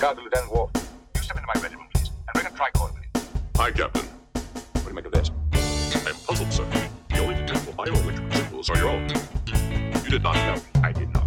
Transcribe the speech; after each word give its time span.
Gargle 0.00 0.22
Lieutenant 0.22 0.52
Worf. 0.52 0.70
You 1.16 1.22
step 1.22 1.36
into 1.36 1.48
my 1.52 1.60
regiment, 1.60 1.92
please, 1.92 2.10
and 2.10 2.32
bring 2.32 2.46
a 2.46 2.50
tricorder 2.50 2.94
with 2.94 3.02
you. 3.02 3.20
Hi, 3.56 3.72
Captain. 3.72 4.04
What 4.04 4.84
do 4.84 4.88
you 4.90 4.94
make 4.94 5.06
of 5.06 5.12
this? 5.12 5.30
I'm 6.06 6.14
puzzled, 6.24 6.52
sir. 6.52 6.64
The 7.10 7.18
only 7.18 7.34
detectable 7.34 7.72
bioelectrical 7.72 8.32
symbols 8.32 8.70
are 8.70 8.76
your 8.76 8.90
own. 8.90 9.08
You 10.04 10.10
did 10.10 10.22
not 10.22 10.36
know. 10.36 10.54
I 10.84 10.92
did 10.92 11.12
not. 11.12 11.24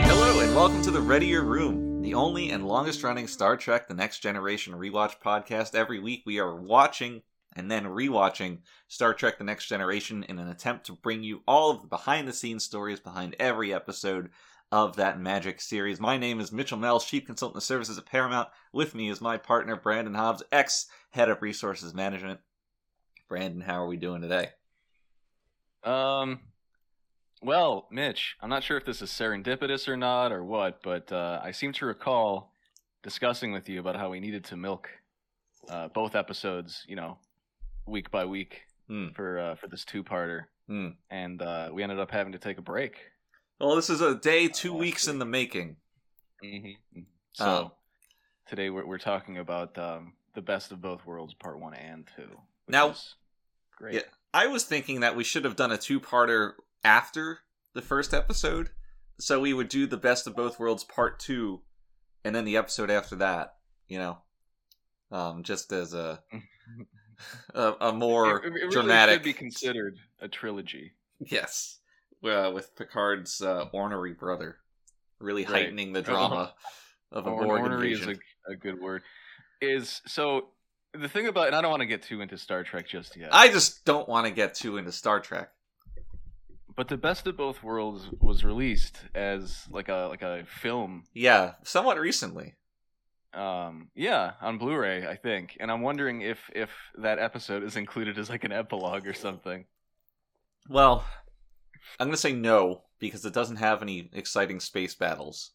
Hello, 0.00 0.40
and 0.40 0.54
welcome 0.56 0.80
to 0.82 0.90
the 0.90 1.00
Readier 1.02 1.42
Room, 1.42 1.77
the 1.77 1.77
only 2.18 2.50
and 2.50 2.66
longest 2.66 3.04
running 3.04 3.28
Star 3.28 3.56
Trek 3.56 3.86
The 3.86 3.94
Next 3.94 4.18
Generation 4.18 4.74
rewatch 4.74 5.20
podcast. 5.24 5.76
Every 5.76 6.00
week 6.00 6.24
we 6.26 6.40
are 6.40 6.56
watching 6.56 7.22
and 7.54 7.70
then 7.70 7.84
rewatching 7.84 8.58
Star 8.88 9.14
Trek 9.14 9.38
The 9.38 9.44
Next 9.44 9.68
Generation 9.68 10.24
in 10.24 10.40
an 10.40 10.48
attempt 10.48 10.86
to 10.86 10.94
bring 10.94 11.22
you 11.22 11.42
all 11.46 11.70
of 11.70 11.82
the 11.82 11.86
behind 11.86 12.26
the 12.26 12.32
scenes 12.32 12.64
stories 12.64 12.98
behind 12.98 13.36
every 13.38 13.72
episode 13.72 14.30
of 14.72 14.96
that 14.96 15.20
magic 15.20 15.60
series. 15.60 16.00
My 16.00 16.18
name 16.18 16.40
is 16.40 16.50
Mitchell 16.50 16.76
Mel, 16.76 16.98
Chief 16.98 17.24
Consultant 17.24 17.62
Services 17.62 17.98
at 17.98 18.06
Paramount. 18.06 18.48
With 18.72 18.96
me 18.96 19.08
is 19.08 19.20
my 19.20 19.36
partner, 19.36 19.76
Brandon 19.76 20.14
Hobbs, 20.14 20.42
ex 20.50 20.86
Head 21.10 21.28
of 21.28 21.40
Resources 21.40 21.94
Management. 21.94 22.40
Brandon, 23.28 23.60
how 23.60 23.80
are 23.80 23.86
we 23.86 23.96
doing 23.96 24.22
today? 24.22 24.48
Um, 25.84 26.40
well, 27.42 27.86
Mitch, 27.90 28.36
I'm 28.40 28.50
not 28.50 28.62
sure 28.64 28.76
if 28.76 28.84
this 28.84 29.02
is 29.02 29.10
serendipitous 29.10 29.88
or 29.88 29.96
not 29.96 30.32
or 30.32 30.44
what, 30.44 30.82
but 30.82 31.10
uh, 31.12 31.40
I 31.42 31.52
seem 31.52 31.72
to 31.74 31.86
recall 31.86 32.52
discussing 33.02 33.52
with 33.52 33.68
you 33.68 33.80
about 33.80 33.96
how 33.96 34.10
we 34.10 34.20
needed 34.20 34.44
to 34.46 34.56
milk 34.56 34.88
uh, 35.68 35.88
both 35.88 36.14
episodes, 36.14 36.84
you 36.88 36.96
know, 36.96 37.18
week 37.86 38.10
by 38.10 38.24
week 38.24 38.62
Hmm. 38.88 39.08
for 39.14 39.38
uh, 39.38 39.54
for 39.56 39.66
this 39.68 39.84
two-parter, 39.84 40.44
Hmm. 40.66 40.88
and 41.10 41.42
uh, 41.42 41.68
we 41.70 41.82
ended 41.82 41.98
up 42.00 42.10
having 42.10 42.32
to 42.32 42.38
take 42.38 42.56
a 42.56 42.62
break. 42.62 42.94
Well, 43.60 43.76
this 43.76 43.90
is 43.90 44.00
a 44.00 44.14
day, 44.14 44.48
two 44.48 44.70
last 44.72 44.80
weeks 44.80 45.08
in 45.08 45.18
the 45.18 45.26
making. 45.26 45.76
Mm-hmm. 46.42 47.00
So 47.34 47.44
Oh. 47.44 47.72
today 48.48 48.70
we're 48.70 48.86
we're 48.86 48.96
talking 48.98 49.36
about 49.36 49.76
um, 49.76 50.14
the 50.34 50.40
best 50.40 50.72
of 50.72 50.80
both 50.80 51.04
worlds, 51.04 51.34
part 51.34 51.60
one 51.60 51.74
and 51.74 52.08
two. 52.16 52.40
Now- 52.66 52.94
great. 53.76 53.94
Yeah. 53.96 54.00
I 54.32 54.46
was 54.46 54.64
thinking 54.64 55.00
that 55.00 55.14
we 55.16 55.22
should 55.24 55.44
have 55.44 55.56
done 55.56 55.70
a 55.72 55.78
two-parter 55.78 56.52
after 56.84 57.40
the 57.74 57.82
first 57.82 58.12
episode, 58.14 58.70
so 59.18 59.40
we 59.40 59.52
would 59.52 59.68
do 59.68 59.86
the 59.86 59.96
best 59.96 60.26
of 60.26 60.36
both 60.36 60.58
worlds 60.60 60.84
part 60.84 61.18
two, 61.18 61.62
and 62.24 62.34
then 62.34 62.44
the 62.44 62.56
episode 62.56 62.90
after 62.90 63.16
that. 63.16 63.54
You 63.88 63.98
know, 63.98 64.18
um, 65.10 65.42
just 65.42 65.72
as 65.72 65.94
a 65.94 66.22
a, 67.54 67.74
a 67.80 67.92
more 67.92 68.38
It- 68.38 68.46
it 68.46 68.52
really 68.52 68.70
dramatic. 68.70 69.14
should 69.16 69.22
be 69.24 69.32
considered 69.32 69.98
a 70.20 70.28
trilogy. 70.28 70.92
yes, 71.20 71.78
uh, 72.24 72.50
with 72.54 72.74
Picard's 72.76 73.40
uh, 73.40 73.66
ornery 73.72 74.12
brother, 74.12 74.58
really 75.20 75.44
Right. 75.44 75.64
heightening 75.64 75.92
the 75.92 76.02
drama 76.02 76.54
of 77.10 77.26
a 77.26 77.30
Or- 77.30 77.44
Borg 77.44 77.60
ornery 77.62 77.92
is 77.92 78.00
invasion. 78.00 78.20
a, 78.48 78.52
a 78.52 78.56
good 78.56 78.80
word. 78.80 79.02
Is 79.60 80.00
so 80.06 80.50
the 80.94 81.08
thing 81.08 81.26
about, 81.26 81.48
and 81.48 81.56
I 81.56 81.60
don't 81.62 81.70
want 81.70 81.80
to 81.80 81.86
get 81.86 82.02
too 82.02 82.20
into 82.20 82.38
Star 82.38 82.62
Trek 82.62 82.86
just 82.88 83.16
yet. 83.16 83.30
I 83.34 83.48
just 83.48 83.84
don't 83.84 84.08
want 84.08 84.26
to 84.26 84.32
get 84.32 84.54
too 84.54 84.76
into 84.76 84.92
Star 84.92 85.18
Trek. 85.20 85.50
But 86.78 86.86
the 86.86 86.96
best 86.96 87.26
of 87.26 87.36
both 87.36 87.64
worlds 87.64 88.08
was 88.20 88.44
released 88.44 88.98
as 89.12 89.64
like 89.68 89.88
a 89.88 90.06
like 90.08 90.22
a 90.22 90.44
film. 90.46 91.02
Yeah, 91.12 91.54
somewhat 91.64 91.98
recently. 91.98 92.54
Um, 93.34 93.88
yeah, 93.96 94.34
on 94.40 94.58
Blu-ray, 94.58 95.04
I 95.04 95.16
think. 95.16 95.56
And 95.58 95.72
I'm 95.72 95.82
wondering 95.82 96.20
if 96.22 96.38
if 96.54 96.70
that 96.96 97.18
episode 97.18 97.64
is 97.64 97.74
included 97.74 98.16
as 98.16 98.30
like 98.30 98.44
an 98.44 98.52
epilogue 98.52 99.08
or 99.08 99.12
something. 99.12 99.64
Well, 100.68 101.04
I'm 101.98 102.06
going 102.06 102.14
to 102.14 102.16
say 102.16 102.32
no 102.32 102.84
because 103.00 103.24
it 103.24 103.34
doesn't 103.34 103.56
have 103.56 103.82
any 103.82 104.08
exciting 104.12 104.60
space 104.60 104.94
battles. 104.94 105.50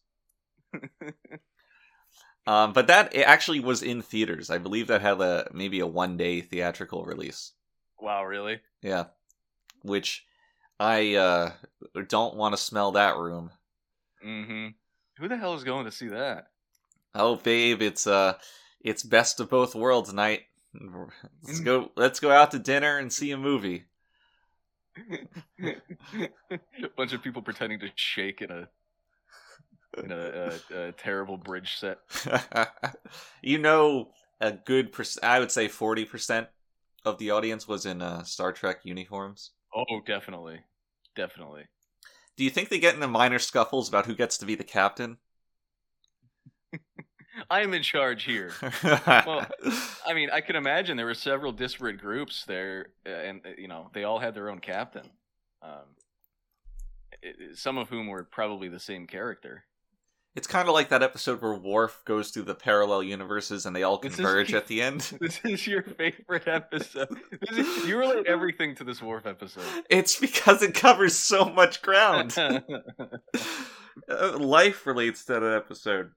um, 2.46 2.74
but 2.74 2.88
that 2.88 3.14
it 3.14 3.22
actually 3.22 3.60
was 3.60 3.82
in 3.82 4.02
theaters. 4.02 4.50
I 4.50 4.58
believe 4.58 4.88
that 4.88 5.00
had 5.00 5.18
a 5.22 5.48
maybe 5.54 5.80
a 5.80 5.86
one 5.86 6.18
day 6.18 6.42
theatrical 6.42 7.06
release. 7.06 7.52
Wow, 7.98 8.26
really? 8.26 8.60
Yeah, 8.82 9.04
which 9.80 10.26
I 10.78 11.14
uh, 11.14 11.52
don't 12.08 12.36
want 12.36 12.54
to 12.54 12.62
smell 12.62 12.92
that 12.92 13.16
room. 13.16 13.50
Mm-hmm. 14.24 14.68
Who 15.18 15.28
the 15.28 15.36
hell 15.36 15.54
is 15.54 15.64
going 15.64 15.84
to 15.84 15.92
see 15.92 16.08
that? 16.08 16.48
Oh, 17.14 17.36
babe, 17.36 17.80
it's 17.80 18.06
uh, 18.06 18.34
it's 18.80 19.02
best 19.02 19.38
of 19.40 19.48
both 19.48 19.74
worlds 19.74 20.12
night. 20.12 20.42
Let's 21.42 21.60
go. 21.60 21.90
Let's 21.96 22.20
go 22.20 22.30
out 22.30 22.50
to 22.52 22.58
dinner 22.58 22.98
and 22.98 23.12
see 23.12 23.30
a 23.30 23.38
movie. 23.38 23.84
a 25.60 26.28
bunch 26.96 27.12
of 27.12 27.22
people 27.22 27.42
pretending 27.42 27.80
to 27.80 27.90
shake 27.94 28.42
in 28.42 28.50
a 28.50 28.68
in 30.02 30.10
a, 30.10 30.58
a, 30.72 30.88
a 30.88 30.92
terrible 30.92 31.36
bridge 31.36 31.78
set. 31.78 31.98
you 33.42 33.58
know, 33.58 34.10
a 34.40 34.52
good 34.52 34.90
percent. 34.92 35.24
I 35.24 35.38
would 35.38 35.52
say 35.52 35.68
forty 35.68 36.04
percent 36.04 36.48
of 37.04 37.18
the 37.18 37.30
audience 37.30 37.68
was 37.68 37.86
in 37.86 38.02
uh, 38.02 38.24
Star 38.24 38.52
Trek 38.52 38.80
uniforms. 38.82 39.50
Oh, 39.74 40.00
definitely, 40.06 40.60
definitely. 41.16 41.64
Do 42.36 42.44
you 42.44 42.50
think 42.50 42.68
they 42.68 42.78
get 42.78 42.94
into 42.94 43.08
minor 43.08 43.38
scuffles 43.38 43.88
about 43.88 44.06
who 44.06 44.14
gets 44.14 44.38
to 44.38 44.46
be 44.46 44.54
the 44.54 44.64
captain? 44.64 45.18
I 47.50 47.62
am 47.62 47.74
in 47.74 47.82
charge 47.82 48.24
here. 48.24 48.52
well, 48.82 49.46
I 50.06 50.14
mean, 50.14 50.30
I 50.30 50.40
can 50.40 50.56
imagine 50.56 50.96
there 50.96 51.06
were 51.06 51.14
several 51.14 51.52
disparate 51.52 51.98
groups 51.98 52.44
there, 52.44 52.88
uh, 53.06 53.10
and 53.10 53.40
uh, 53.44 53.50
you 53.58 53.68
know, 53.68 53.90
they 53.92 54.04
all 54.04 54.18
had 54.18 54.34
their 54.34 54.50
own 54.50 54.60
captain. 54.60 55.08
Um, 55.62 55.96
some 57.54 57.78
of 57.78 57.88
whom 57.88 58.08
were 58.08 58.24
probably 58.24 58.68
the 58.68 58.80
same 58.80 59.06
character. 59.06 59.64
It's 60.34 60.46
kind 60.46 60.68
of 60.68 60.74
like 60.74 60.88
that 60.88 61.02
episode 61.02 61.40
where 61.40 61.54
Worf 61.54 62.02
goes 62.04 62.30
through 62.30 62.44
the 62.44 62.54
parallel 62.54 63.02
universes 63.02 63.66
and 63.66 63.74
they 63.74 63.84
all 63.84 63.98
converge 63.98 64.52
at 64.52 64.66
the 64.66 64.82
end. 64.82 65.12
This 65.20 65.40
is 65.44 65.66
your 65.66 65.82
favorite 65.82 66.48
episode. 66.48 67.16
This 67.40 67.66
is, 67.66 67.86
you 67.86 67.96
relate 67.96 68.26
everything 68.26 68.74
to 68.76 68.84
this 68.84 69.00
Worf 69.00 69.26
episode. 69.26 69.64
It's 69.88 70.18
because 70.18 70.62
it 70.62 70.74
covers 70.74 71.14
so 71.14 71.44
much 71.46 71.82
ground. 71.82 72.34
Uh, 74.08 74.36
Life 74.38 74.86
relates 74.88 75.24
to 75.24 75.34
that 75.34 75.44
episode. 75.44 76.10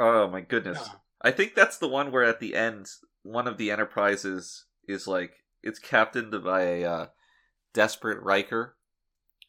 Oh 0.00 0.28
my 0.28 0.40
goodness. 0.40 0.80
I 1.22 1.30
think 1.30 1.54
that's 1.54 1.78
the 1.78 1.86
one 1.86 2.10
where 2.10 2.24
at 2.24 2.40
the 2.40 2.56
end, 2.56 2.88
one 3.22 3.46
of 3.46 3.56
the 3.56 3.70
enterprises 3.70 4.64
is 4.88 5.06
like 5.06 5.32
it's 5.62 5.78
captained 5.78 6.34
by 6.42 6.62
a 6.62 6.84
uh, 6.84 7.06
desperate 7.72 8.20
Riker 8.20 8.76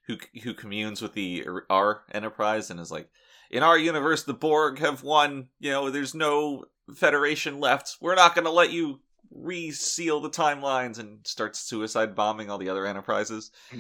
who 0.06 0.18
who 0.44 0.54
communes 0.54 1.02
with 1.02 1.14
the 1.14 1.44
R 1.72 2.04
enterprise 2.12 2.70
and 2.70 2.80
is 2.80 2.92
like, 2.92 3.10
in 3.50 3.64
our 3.64 3.78
universe, 3.78 4.24
the 4.24 4.34
Borg 4.34 4.80
have 4.80 5.04
won. 5.04 5.50
You 5.60 5.72
know, 5.72 5.90
there's 5.90 6.16
no 6.16 6.66
Federation 6.96 7.60
left. 7.60 7.98
We're 8.02 8.16
not 8.16 8.36
going 8.36 8.46
to 8.46 8.52
let 8.52 8.72
you 8.72 9.00
reseal 9.32 10.20
the 10.20 10.30
timelines 10.30 10.98
and 11.00 11.26
start 11.26 11.56
suicide 11.56 12.16
bombing 12.16 12.50
all 12.50 12.58
the 12.58 12.70
other 12.70 12.86
enterprises. 12.86 13.52
is 13.72 13.80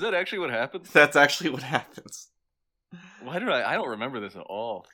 that 0.00 0.14
actually 0.14 0.38
what 0.38 0.50
happens? 0.50 0.90
That's 0.92 1.16
actually 1.16 1.50
what 1.50 1.62
happens. 1.62 2.28
Why 3.22 3.38
do 3.38 3.50
I? 3.50 3.72
I 3.72 3.74
don't 3.74 3.90
remember 3.90 4.20
this 4.20 4.36
at 4.36 4.42
all. 4.42 4.86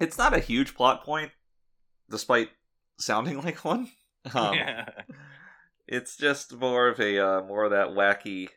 It's 0.00 0.18
not 0.18 0.36
a 0.36 0.40
huge 0.40 0.74
plot 0.74 1.04
point, 1.04 1.30
despite 2.10 2.50
sounding 2.98 3.40
like 3.42 3.64
one. 3.64 3.90
Um, 4.34 4.54
yeah. 4.54 4.88
It's 5.86 6.16
just 6.16 6.54
more 6.54 6.88
of 6.88 6.98
a 7.00 7.18
uh, 7.18 7.42
more 7.42 7.64
of 7.64 7.70
that 7.70 7.88
wacky. 7.88 8.48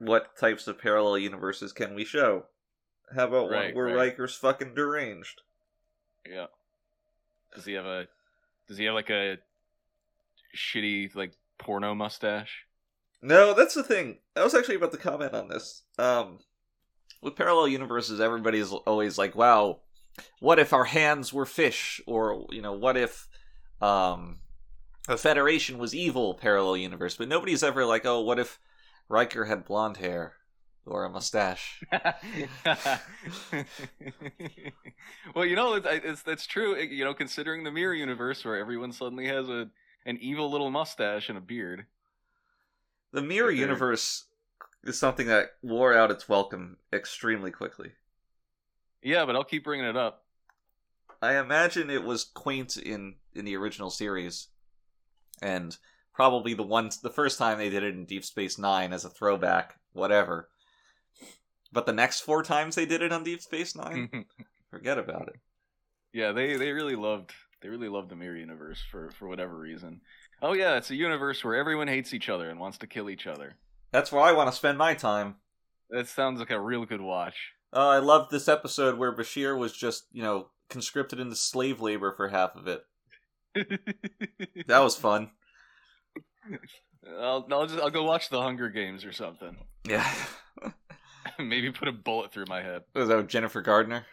What 0.00 0.36
types 0.36 0.66
of 0.66 0.78
parallel 0.78 1.18
universes 1.18 1.72
can 1.72 1.94
we 1.94 2.04
show? 2.04 2.46
How 3.14 3.26
about 3.26 3.50
Right, 3.50 3.66
one 3.66 3.74
where 3.74 3.94
right. 3.94 4.16
Riker's 4.16 4.34
fucking 4.34 4.74
deranged? 4.74 5.42
Yeah. 6.28 6.46
Does 7.54 7.66
he 7.66 7.74
have 7.74 7.84
a? 7.84 8.06
Does 8.66 8.78
he 8.78 8.86
have 8.86 8.94
like 8.94 9.10
a 9.10 9.38
shitty 10.56 11.14
like 11.14 11.32
porno 11.58 11.94
mustache? 11.94 12.64
No, 13.20 13.52
that's 13.52 13.74
the 13.74 13.82
thing. 13.82 14.18
I 14.34 14.42
was 14.42 14.54
actually 14.54 14.76
about 14.76 14.92
to 14.92 14.98
comment 14.98 15.34
on 15.34 15.48
this. 15.48 15.82
Um, 15.98 16.38
with 17.20 17.36
parallel 17.36 17.68
universes, 17.68 18.20
everybody's 18.20 18.72
always 18.72 19.18
like, 19.18 19.34
"Wow, 19.34 19.80
what 20.38 20.58
if 20.58 20.72
our 20.72 20.84
hands 20.84 21.32
were 21.32 21.44
fish?" 21.44 22.00
Or 22.06 22.46
you 22.50 22.62
know, 22.62 22.72
what 22.72 22.96
if 22.96 23.28
um, 23.82 24.38
the 25.06 25.18
Federation 25.18 25.76
was 25.76 25.94
evil? 25.94 26.32
Parallel 26.34 26.78
universe, 26.78 27.16
but 27.16 27.28
nobody's 27.28 27.62
ever 27.62 27.84
like, 27.84 28.06
"Oh, 28.06 28.20
what 28.20 28.38
if 28.38 28.58
Riker 29.10 29.44
had 29.44 29.66
blonde 29.66 29.98
hair 29.98 30.36
or 30.86 31.04
a 31.04 31.10
mustache?" 31.10 31.84
well, 35.34 35.44
you 35.44 35.56
know, 35.56 35.74
it's, 35.74 35.86
it's 35.90 36.22
that's 36.22 36.46
true. 36.46 36.76
eh, 36.76 36.82
You 36.90 37.04
know, 37.04 37.14
considering 37.14 37.64
the 37.64 37.70
mirror 37.70 37.94
universe 37.94 38.44
where 38.44 38.56
everyone 38.56 38.92
suddenly 38.92 39.26
has 39.26 39.48
a 39.48 39.68
an 40.06 40.16
evil 40.20 40.50
little 40.50 40.70
mustache 40.70 41.28
and 41.28 41.36
a 41.36 41.40
beard. 41.40 41.86
The 43.12 43.22
mirror 43.22 43.52
universe 43.52 44.24
is 44.82 44.98
something 44.98 45.28
that 45.28 45.56
wore 45.62 45.94
out 45.94 46.10
its 46.10 46.28
welcome 46.28 46.78
extremely 46.92 47.52
quickly. 47.52 47.92
Yeah, 49.02 49.24
but 49.24 49.36
I'll 49.36 49.44
keep 49.44 49.64
bringing 49.64 49.86
it 49.86 49.96
up. 49.96 50.24
I 51.22 51.36
imagine 51.38 51.88
it 51.90 52.04
was 52.04 52.24
quaint 52.24 52.76
in 52.76 53.16
in 53.34 53.44
the 53.46 53.56
original 53.56 53.90
series, 53.90 54.48
and 55.42 55.76
probably 56.20 56.52
the 56.52 56.62
one 56.62 56.90
the 57.02 57.08
first 57.08 57.38
time 57.38 57.56
they 57.56 57.70
did 57.70 57.82
it 57.82 57.94
in 57.94 58.04
Deep 58.04 58.26
Space 58.26 58.58
Nine 58.58 58.92
as 58.92 59.06
a 59.06 59.08
throwback, 59.08 59.76
whatever. 59.94 60.50
But 61.72 61.86
the 61.86 61.94
next 61.94 62.20
four 62.20 62.42
times 62.42 62.74
they 62.74 62.84
did 62.84 63.00
it 63.00 63.10
on 63.10 63.24
Deep 63.24 63.40
Space 63.40 63.74
Nine, 63.74 64.26
forget 64.70 64.98
about 64.98 65.28
it. 65.28 65.36
yeah, 66.12 66.32
they 66.32 66.58
they 66.58 66.72
really 66.72 66.94
loved 66.94 67.32
they 67.62 67.70
really 67.70 67.88
loved 67.88 68.10
the 68.10 68.16
mirror 68.16 68.36
universe 68.36 68.82
for 68.90 69.10
for 69.12 69.28
whatever 69.28 69.56
reason. 69.56 70.02
Oh 70.42 70.52
yeah, 70.52 70.76
it's 70.76 70.90
a 70.90 70.94
universe 70.94 71.42
where 71.42 71.54
everyone 71.56 71.88
hates 71.88 72.12
each 72.12 72.28
other 72.28 72.50
and 72.50 72.60
wants 72.60 72.76
to 72.78 72.86
kill 72.86 73.08
each 73.08 73.26
other. 73.26 73.56
That's 73.90 74.12
where 74.12 74.20
I 74.22 74.32
want 74.32 74.50
to 74.50 74.56
spend 74.56 74.76
my 74.76 74.92
time. 74.92 75.36
That 75.88 76.06
sounds 76.06 76.38
like 76.38 76.50
a 76.50 76.60
real 76.60 76.84
good 76.84 77.00
watch. 77.00 77.52
Uh, 77.72 77.88
I 77.88 77.98
loved 78.00 78.30
this 78.30 78.46
episode 78.46 78.98
where 78.98 79.16
Bashir 79.16 79.58
was 79.58 79.72
just, 79.72 80.04
you 80.12 80.22
know, 80.22 80.50
conscripted 80.68 81.18
into 81.18 81.34
slave 81.34 81.80
labor 81.80 82.12
for 82.14 82.28
half 82.28 82.56
of 82.56 82.68
it. 82.68 82.84
That 84.66 84.80
was 84.80 84.96
fun. 84.96 85.30
I'll, 87.18 87.46
I'll 87.50 87.66
just 87.66 87.80
I'll 87.80 87.90
go 87.90 88.04
watch 88.04 88.28
the 88.28 88.40
Hunger 88.40 88.68
Games 88.68 89.04
or 89.04 89.12
something. 89.12 89.56
Yeah. 89.88 90.06
Maybe 91.38 91.70
put 91.70 91.88
a 91.88 91.92
bullet 91.92 92.32
through 92.32 92.46
my 92.48 92.62
head. 92.62 92.82
was 92.94 93.08
that 93.08 93.26
Jennifer 93.28 93.60
Gardner? 93.62 94.06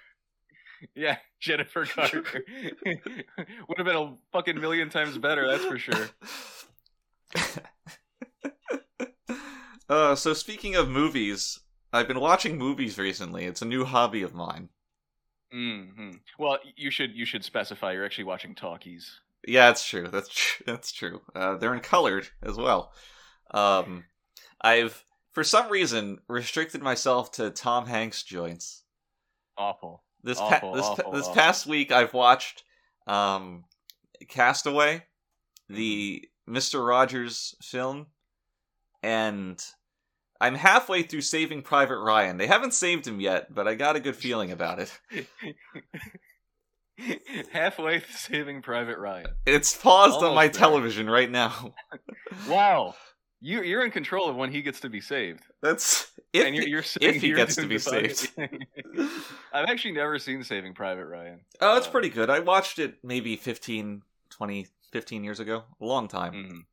Yeah, 0.95 1.17
Jennifer 1.39 1.85
Gardner 1.95 2.23
would 2.85 3.77
have 3.77 3.85
been 3.85 3.95
a 3.95 4.15
fucking 4.31 4.59
million 4.59 4.89
times 4.89 5.17
better. 5.17 5.47
That's 5.47 5.65
for 5.65 5.77
sure. 5.77 6.09
uh, 9.89 10.15
so 10.15 10.33
speaking 10.33 10.75
of 10.75 10.89
movies, 10.89 11.59
I've 11.93 12.07
been 12.07 12.19
watching 12.19 12.57
movies 12.57 12.97
recently. 12.97 13.45
It's 13.45 13.61
a 13.61 13.65
new 13.65 13.85
hobby 13.85 14.21
of 14.21 14.33
mine. 14.33 14.69
hmm 15.51 16.11
Well, 16.37 16.59
you 16.75 16.91
should 16.91 17.11
you 17.15 17.25
should 17.25 17.43
specify 17.43 17.93
you're 17.93 18.05
actually 18.05 18.25
watching 18.25 18.53
talkies. 18.55 19.19
Yeah, 19.45 19.67
that's 19.67 19.87
true. 19.87 20.07
That's 20.07 20.29
tr- 20.29 20.63
that's 20.65 20.91
true. 20.91 21.21
Uh, 21.35 21.57
they're 21.57 21.73
in 21.73 21.81
colored 21.81 22.27
as 22.41 22.57
well. 22.57 22.91
Um, 23.51 24.05
I've 24.61 25.03
for 25.33 25.43
some 25.43 25.69
reason 25.69 26.19
restricted 26.27 26.81
myself 26.81 27.31
to 27.33 27.49
Tom 27.49 27.85
Hanks 27.87 28.23
joints. 28.23 28.83
Awful. 29.57 30.03
This 30.23 30.39
Awful, 30.39 30.71
pa- 30.71 30.75
this 30.75 30.85
awful, 30.85 31.11
this 31.11 31.23
awful. 31.23 31.35
past 31.35 31.67
week, 31.67 31.91
I've 31.91 32.13
watched 32.13 32.63
um, 33.05 33.65
Castaway, 34.27 35.03
the 35.69 36.27
Mister 36.45 36.83
Rogers 36.83 37.55
film, 37.61 38.07
and 39.03 39.63
I'm 40.41 40.55
halfway 40.55 41.03
through 41.03 41.21
Saving 41.21 41.61
Private 41.61 41.99
Ryan. 41.99 42.37
They 42.37 42.47
haven't 42.47 42.73
saved 42.73 43.07
him 43.07 43.19
yet, 43.19 43.53
but 43.53 43.67
I 43.67 43.75
got 43.75 43.95
a 43.95 43.99
good 43.99 44.15
feeling 44.15 44.51
about 44.51 44.79
it. 44.79 44.99
Halfway 47.51 47.99
to 47.99 48.13
Saving 48.13 48.61
Private 48.61 48.97
Ryan. 48.97 49.27
It's 49.45 49.75
paused 49.75 50.23
on 50.23 50.33
my 50.35 50.47
there. 50.47 50.53
television 50.53 51.09
right 51.09 51.29
now. 51.29 51.73
Wow. 52.49 52.95
You 53.39 53.61
you're 53.61 53.85
in 53.85 53.91
control 53.91 54.27
of 54.29 54.35
when 54.35 54.51
he 54.51 54.61
gets 54.63 54.79
to 54.81 54.89
be 54.89 54.99
saved, 54.99 55.43
That's 55.61 56.11
if 56.33 56.53
you're, 56.53 56.63
he- 56.63 56.69
you're 56.69 56.83
if 57.01 57.21
he 57.21 57.33
gets 57.33 57.55
to 57.55 57.67
be 57.67 57.77
saved. 57.77 58.31
I've 59.53 59.69
actually 59.69 59.93
never 59.93 60.17
seen 60.19 60.43
Saving 60.43 60.73
Private 60.73 61.05
Ryan. 61.05 61.41
Oh, 61.61 61.77
it's 61.77 61.87
Uh, 61.87 61.91
pretty 61.91 62.09
good. 62.09 62.29
I 62.29 62.39
watched 62.39 62.79
it 62.79 62.95
maybe 63.03 63.35
15, 63.35 64.01
20, 64.29 64.67
15 64.91 65.23
years 65.23 65.39
ago. 65.39 65.63
A 65.79 65.85
long 65.85 66.07
time. 66.07 66.65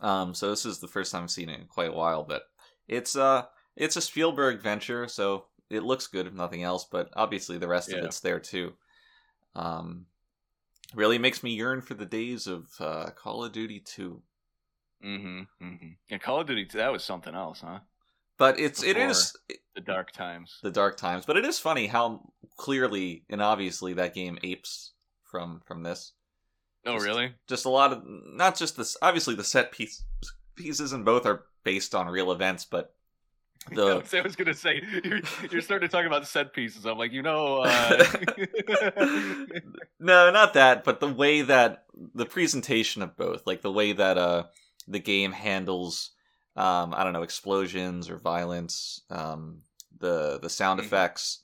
mhm. 0.00 0.06
Um, 0.06 0.34
so 0.34 0.50
this 0.50 0.64
is 0.66 0.78
the 0.78 0.88
first 0.88 1.12
time 1.12 1.24
I've 1.24 1.30
seen 1.30 1.48
it 1.48 1.60
in 1.60 1.66
quite 1.66 1.90
a 1.90 1.94
while, 1.94 2.22
but 2.24 2.42
it's 2.88 3.16
uh 3.16 3.44
it's 3.76 3.96
a 3.96 4.00
Spielberg 4.00 4.60
venture, 4.62 5.06
so 5.08 5.46
it 5.70 5.82
looks 5.82 6.06
good 6.06 6.26
if 6.28 6.32
nothing 6.32 6.62
else, 6.62 6.84
but 6.84 7.10
obviously 7.14 7.58
the 7.58 7.68
rest 7.68 7.92
of 7.92 8.04
it's 8.04 8.20
there 8.20 8.40
too. 8.40 8.72
Um 9.54 10.06
really 10.94 11.18
makes 11.18 11.42
me 11.42 11.52
yearn 11.54 11.80
for 11.80 11.94
the 11.94 12.06
days 12.06 12.46
of 12.46 12.68
uh 12.80 13.10
Call 13.16 13.44
of 13.44 13.52
Duty 13.52 13.80
2. 13.80 14.22
Mm-hmm. 15.04 15.40
Mm-hmm. 15.64 15.88
Yeah, 16.08 16.18
Call 16.18 16.40
of 16.40 16.46
Duty. 16.46 16.66
That 16.74 16.92
was 16.92 17.04
something 17.04 17.34
else, 17.34 17.60
huh? 17.60 17.80
But 18.38 18.58
it's 18.58 18.82
it 18.82 18.96
is 18.96 19.36
The 19.74 19.80
dark 19.80 20.10
times. 20.12 20.58
the 20.62 20.70
dark 20.70 20.96
times, 20.96 21.24
but 21.26 21.36
it 21.36 21.44
is 21.44 21.58
funny 21.58 21.86
how 21.86 22.32
clearly 22.56 23.24
and 23.30 23.40
obviously 23.42 23.92
that 23.94 24.14
game 24.14 24.38
apes 24.42 24.92
from 25.24 25.60
from 25.66 25.82
this. 25.82 26.12
Oh, 26.86 26.94
Just- 26.94 27.06
really? 27.06 27.34
just 27.48 27.64
a 27.64 27.70
lot 27.70 27.92
of 27.92 28.02
not 28.06 28.56
just 28.56 28.76
this 28.76 28.96
obviously 29.02 29.34
the 29.34 29.44
set 29.44 29.72
piece 29.72 30.02
pieces 30.56 30.92
in 30.92 31.02
both 31.04 31.26
are 31.26 31.44
based 31.64 31.94
on 31.94 32.06
real 32.08 32.30
events 32.30 32.64
but 32.64 32.94
the 33.72 33.96
was- 33.96 34.14
I 34.14 34.20
was 34.20 34.36
gonna 34.36 34.54
say 34.54 34.82
you're, 35.04 35.20
you're 35.50 35.60
starting 35.62 35.88
to 35.88 35.92
talk 35.92 36.06
about 36.06 36.26
set 36.26 36.52
pieces. 36.52 36.84
I'm 36.86 36.98
like, 36.98 37.12
you 37.12 37.22
know, 37.22 37.58
uh... 37.64 38.04
no 40.00 40.30
not 40.30 40.54
that 40.54 40.84
but 40.84 41.00
the 41.00 41.08
way 41.08 41.42
that 41.42 41.84
the 42.14 42.26
presentation 42.26 43.02
of 43.02 43.16
both 43.16 43.46
like 43.46 43.62
the 43.62 43.72
way 43.72 43.92
that 43.92 44.18
uh 44.18 44.44
the 44.88 44.98
game 44.98 45.32
handles 45.32 46.10
um 46.56 46.92
i 46.94 47.02
don't 47.04 47.12
know 47.12 47.22
explosions 47.22 48.10
or 48.10 48.16
violence 48.18 49.00
um 49.10 49.58
the 49.98 50.38
the 50.42 50.50
sound 50.50 50.80
Mhm. 50.80 50.84
effects 50.84 51.40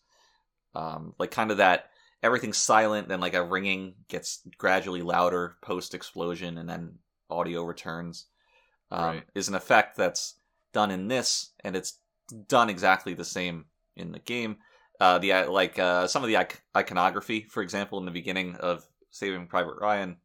um 0.75 1.14
like 1.19 1.31
kind 1.31 1.50
of 1.50 1.56
that 1.58 1.90
everything's 2.22 2.58
silent 2.58 3.08
then 3.08 3.20
like 3.20 3.34
a 3.34 3.43
ringing 3.43 3.94
gets 4.08 4.40
gradually 4.58 5.02
louder 5.02 5.56
post 5.62 5.94
explosion 5.94 6.58
and 6.58 6.69
then 6.69 6.99
audio 7.31 7.64
returns 7.64 8.26
um, 8.93 9.05
Right. 9.17 9.22
is 9.34 9.49
an 9.49 9.55
effect 9.55 9.96
that's 9.96 10.34
done 10.72 10.90
in 10.90 11.08
this 11.08 11.50
and 11.64 11.76
it's 11.76 11.94
done 12.31 12.71
exactly 12.71 13.15
the 13.15 13.25
same 13.25 13.67
in 13.97 14.12
the 14.12 14.19
game 14.19 14.56
uh, 15.00 15.19
the 15.19 15.32
uh, 15.32 15.50
like 15.50 15.79
uh, 15.79 16.06
some 16.06 16.23
of 16.23 16.29
the 16.29 16.47
iconography, 16.77 17.43
for 17.43 17.62
example, 17.62 17.99
in 17.99 18.05
the 18.05 18.11
beginning 18.11 18.56
of 18.56 18.87
Saving 19.11 19.47
Private 19.47 19.77
Ryan. 19.81 20.19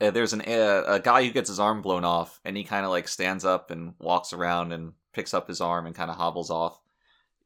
Uh, 0.00 0.10
there's 0.10 0.32
an 0.32 0.42
uh, 0.42 0.82
a 0.86 1.00
guy 1.00 1.24
who 1.24 1.30
gets 1.30 1.48
his 1.48 1.60
arm 1.60 1.80
blown 1.80 2.04
off, 2.04 2.40
and 2.44 2.56
he 2.56 2.64
kind 2.64 2.84
of 2.84 2.90
like 2.90 3.06
stands 3.06 3.44
up 3.44 3.70
and 3.70 3.94
walks 4.00 4.32
around 4.32 4.72
and 4.72 4.92
picks 5.12 5.32
up 5.32 5.46
his 5.46 5.60
arm 5.60 5.86
and 5.86 5.94
kind 5.94 6.10
of 6.10 6.16
hobbles 6.16 6.50
off 6.50 6.78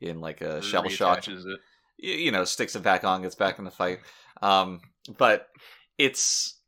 in 0.01 0.21
like 0.21 0.41
a 0.41 0.63
shell 0.63 0.89
shock. 0.89 1.29
It. 1.29 1.61
You 1.99 2.33
know, 2.33 2.45
sticks 2.45 2.75
it 2.75 2.83
back 2.83 3.05
on, 3.05 3.21
gets 3.21 3.35
back 3.35 3.59
in 3.59 3.67
the 3.67 3.71
fight. 3.71 3.99
Um, 4.41 4.81
but 5.19 5.49
it's 5.99 6.61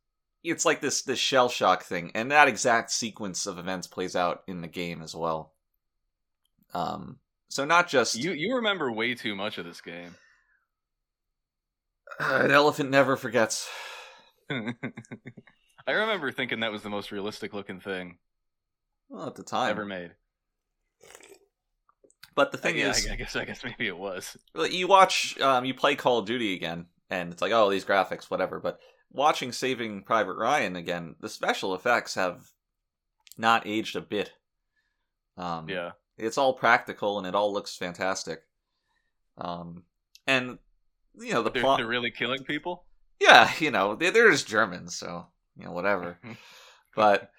it's 0.45 0.67
like 0.67 0.83
this 0.83 1.03
this 1.03 1.19
shell 1.19 1.49
shock 1.49 1.85
thing, 1.85 2.13
and 2.15 2.31
that 2.31 2.49
exact 2.49 2.91
sequence 2.91 3.47
of 3.47 3.59
events 3.59 3.87
plays 3.87 4.15
out 4.15 4.43
in 4.47 4.61
the 4.61 4.69
game 4.69 5.01
as 5.01 5.15
well. 5.15 5.55
Um, 6.73 7.19
so 7.49 7.65
not 7.65 7.89
just 7.89 8.17
You 8.17 8.33
you 8.33 8.57
remember 8.57 8.91
way 8.91 9.15
too 9.15 9.35
much 9.35 9.59
of 9.59 9.65
this 9.65 9.81
game. 9.81 10.15
an 12.19 12.51
elephant 12.51 12.91
never 12.91 13.17
forgets. 13.17 13.69
I 14.51 15.93
remember 15.93 16.31
thinking 16.33 16.61
that 16.61 16.73
was 16.73 16.83
the 16.83 16.91
most 16.91 17.13
realistic 17.13 17.53
looking 17.53 17.81
thing 17.81 18.19
Well, 19.09 19.29
at 19.29 19.37
the 19.37 19.45
time, 19.45 19.71
ever 19.71 19.85
made. 19.85 20.17
but 22.35 22.53
the 22.53 22.59
thing 22.59 22.77
yeah, 22.77 22.91
is, 22.91 23.07
I, 23.09 23.13
I 23.13 23.17
guess 23.17 23.37
I 23.37 23.45
guess 23.45 23.65
maybe 23.65 23.87
it 23.87 23.97
was. 23.97 24.37
You 24.71 24.89
watch 24.89 25.39
um 25.41 25.65
you 25.65 25.75
play 25.75 25.95
call 25.97 26.19
of 26.19 26.27
duty 26.27 26.55
again 26.55 26.87
and 27.11 27.33
it's 27.33 27.43
like 27.43 27.53
oh 27.53 27.71
these 27.71 27.85
graphics 27.85 28.31
whatever 28.31 28.59
but 28.61 28.79
watching 29.13 29.53
saving 29.53 30.03
private 30.03 30.35
ryan 30.37 30.77
again 30.77 31.17
the 31.21 31.29
special 31.29 31.75
effects 31.75 32.15
have 32.15 32.51
not 33.39 33.67
aged 33.67 33.97
a 33.97 34.01
bit 34.01 34.33
um 35.37 35.69
Yeah. 35.69 35.93
It's 36.19 36.39
all 36.39 36.53
practical 36.55 37.19
and 37.19 37.27
it 37.27 37.35
all 37.35 37.53
looks 37.53 37.77
fantastic 37.77 38.43
um 39.39 39.83
and 40.27 40.59
you 41.19 41.33
know 41.33 41.43
the 41.43 41.51
They're, 41.51 41.63
plot 41.63 41.79
they're 41.79 41.87
really 41.87 42.11
killing 42.11 42.45
people. 42.45 42.85
yeah 43.21 43.51
you 43.59 43.71
know 43.71 43.95
they, 43.95 44.11
they're 44.11 44.31
just 44.31 44.47
germans 44.49 44.95
so 44.97 45.27
you 45.57 45.65
know 45.65 45.73
whatever 45.73 46.19
but 46.97 47.31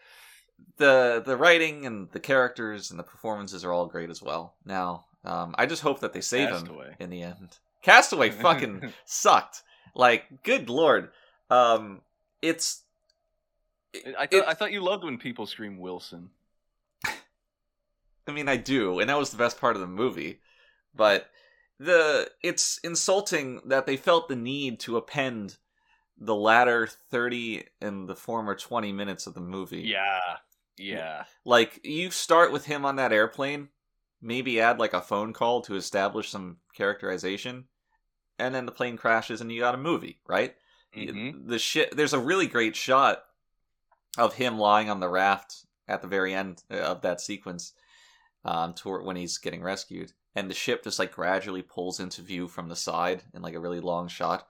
the 0.78 1.22
the 1.26 1.38
writing 1.38 1.86
and 1.86 2.10
the 2.12 2.20
characters 2.20 2.90
and 2.92 3.00
the 3.00 3.04
performances 3.04 3.64
are 3.64 3.72
all 3.72 3.86
great 3.88 4.10
as 4.10 4.22
well 4.22 4.56
now 4.66 5.06
um 5.24 5.54
i 5.58 5.66
just 5.66 5.82
hope 5.82 6.00
that 6.00 6.14
they 6.14 6.22
save 6.22 6.50
him 6.50 6.68
in 7.00 7.10
the 7.10 7.22
end 7.22 7.58
castaway 7.84 8.30
fucking 8.46 8.92
sucked. 9.06 9.62
Like, 9.94 10.42
good 10.44 10.70
lord. 10.70 11.10
Um, 11.52 12.02
it's. 12.42 12.82
I 14.18 14.26
thought 14.26 14.48
I 14.48 14.54
thought 14.56 14.72
you 14.72 14.82
loved 14.82 15.04
when 15.04 15.20
people 15.20 15.46
scream 15.46 15.78
Wilson. 15.78 16.32
I 18.28 18.32
mean, 18.32 18.48
I 18.48 18.58
do, 18.58 19.00
and 19.00 19.10
that 19.10 19.18
was 19.18 19.32
the 19.32 19.38
best 19.38 19.60
part 19.60 19.76
of 19.76 19.82
the 19.82 19.88
movie. 19.88 20.40
But 20.96 21.30
the 21.80 22.30
it's 22.42 22.80
insulting 22.84 23.62
that 23.66 23.86
they 23.86 23.98
felt 23.98 24.30
the 24.30 24.36
need 24.36 24.80
to 24.82 24.98
append 24.98 25.58
the 26.18 26.36
latter 26.36 26.88
thirty 26.88 27.66
and 27.82 28.08
the 28.08 28.16
former 28.16 28.56
twenty 28.56 28.92
minutes 28.92 29.28
of 29.28 29.34
the 29.34 29.42
movie. 29.42 29.82
Yeah. 29.82 30.20
Yeah. 30.78 31.26
Like, 31.46 31.82
you 31.84 32.10
start 32.10 32.52
with 32.52 32.66
him 32.66 32.84
on 32.86 32.96
that 32.96 33.14
airplane, 33.14 33.70
maybe 34.22 34.60
add 34.60 34.80
like 34.80 34.94
a 34.94 35.02
phone 35.02 35.32
call 35.34 35.62
to 35.64 35.76
establish 35.76 36.30
some 36.30 36.58
characterization, 36.76 37.66
and 38.40 38.56
then 38.56 38.66
the 38.66 38.72
plane 38.72 38.98
crashes 38.98 39.42
and 39.42 39.52
you 39.52 39.60
got 39.60 39.76
a 39.76 39.78
movie, 39.78 40.20
right? 40.28 40.56
Mhm. 40.96 41.48
the 41.48 41.58
shit 41.58 41.96
there's 41.98 42.14
a 42.14 42.20
really 42.20 42.46
great 42.46 42.76
shot 42.76 43.26
of 44.16 44.36
him 44.36 44.60
lying 44.60 44.92
on 44.92 45.00
the 45.00 45.10
raft 45.10 45.66
at 45.88 46.04
the 46.04 46.08
very 46.08 46.36
end 46.36 46.62
uh, 46.70 46.76
of 46.76 47.02
that 47.02 47.20
sequence 47.20 47.74
um 48.46 48.74
toward 48.74 49.06
when 49.06 49.16
he's 49.16 49.38
getting 49.38 49.62
rescued 49.64 50.12
and 50.36 50.50
the 50.50 50.54
ship 50.56 50.84
just 50.84 51.00
like 51.00 51.12
gradually 51.14 51.62
pulls 51.62 52.00
into 52.00 52.22
view 52.22 52.48
from 52.48 52.68
the 52.70 52.76
side 52.76 53.24
in 53.34 53.42
like 53.42 53.54
a 53.56 53.60
really 53.60 53.80
long 53.80 54.08
shot 54.08 54.48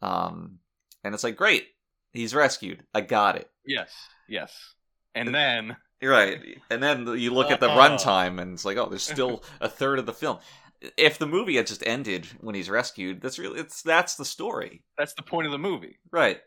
Um, 0.00 0.58
and 1.04 1.14
it's 1.14 1.24
like, 1.24 1.36
great, 1.36 1.66
he's 2.12 2.34
rescued. 2.34 2.84
I 2.94 3.00
got 3.02 3.36
it. 3.36 3.50
Yes, 3.66 3.92
yes. 4.28 4.74
And 5.14 5.34
then 5.34 5.76
You're 6.00 6.12
right. 6.12 6.40
And 6.70 6.82
then 6.82 7.06
you 7.18 7.32
look 7.32 7.50
at 7.50 7.60
the 7.60 7.68
runtime, 7.68 8.40
and 8.40 8.54
it's 8.54 8.64
like, 8.64 8.76
oh, 8.76 8.88
there's 8.88 9.02
still 9.04 9.44
a 9.60 9.68
third 9.68 9.98
of 9.98 10.06
the 10.06 10.12
film. 10.12 10.38
If 10.96 11.18
the 11.18 11.26
movie 11.26 11.56
had 11.56 11.68
just 11.68 11.86
ended 11.86 12.26
when 12.40 12.54
he's 12.56 12.68
rescued, 12.70 13.20
that's 13.20 13.38
really 13.38 13.60
it's 13.60 13.82
that's 13.82 14.16
the 14.16 14.24
story, 14.24 14.82
that's 14.98 15.14
the 15.14 15.22
point 15.22 15.46
of 15.46 15.52
the 15.52 15.58
movie. 15.58 15.98
right? 16.10 16.40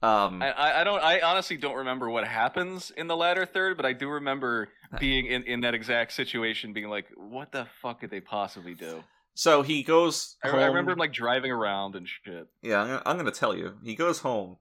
Um, 0.00 0.42
I, 0.42 0.80
I, 0.80 0.84
don't. 0.84 1.02
I 1.02 1.20
honestly 1.20 1.56
don't 1.56 1.76
remember 1.76 2.08
what 2.08 2.26
happens 2.26 2.92
in 2.96 3.08
the 3.08 3.16
latter 3.16 3.44
third, 3.44 3.76
but 3.76 3.84
I 3.84 3.92
do 3.92 4.08
remember 4.08 4.68
being 5.00 5.26
in, 5.26 5.42
in 5.42 5.60
that 5.62 5.74
exact 5.74 6.12
situation, 6.12 6.72
being 6.72 6.88
like, 6.88 7.06
"What 7.16 7.50
the 7.50 7.66
fuck 7.82 8.00
could 8.00 8.10
they 8.10 8.20
possibly 8.20 8.74
do?" 8.74 9.02
so 9.34 9.62
he 9.62 9.82
goes. 9.82 10.36
I. 10.44 10.50
I 10.50 10.66
remember 10.66 10.92
him 10.92 10.98
like 10.98 11.12
driving 11.12 11.50
around 11.50 11.96
and 11.96 12.06
shit. 12.08 12.46
Yeah, 12.62 12.80
I'm 12.80 12.86
gonna, 12.86 13.02
I'm 13.06 13.16
gonna 13.16 13.30
tell 13.32 13.56
you. 13.56 13.74
He 13.82 13.96
goes 13.96 14.20
home, 14.20 14.58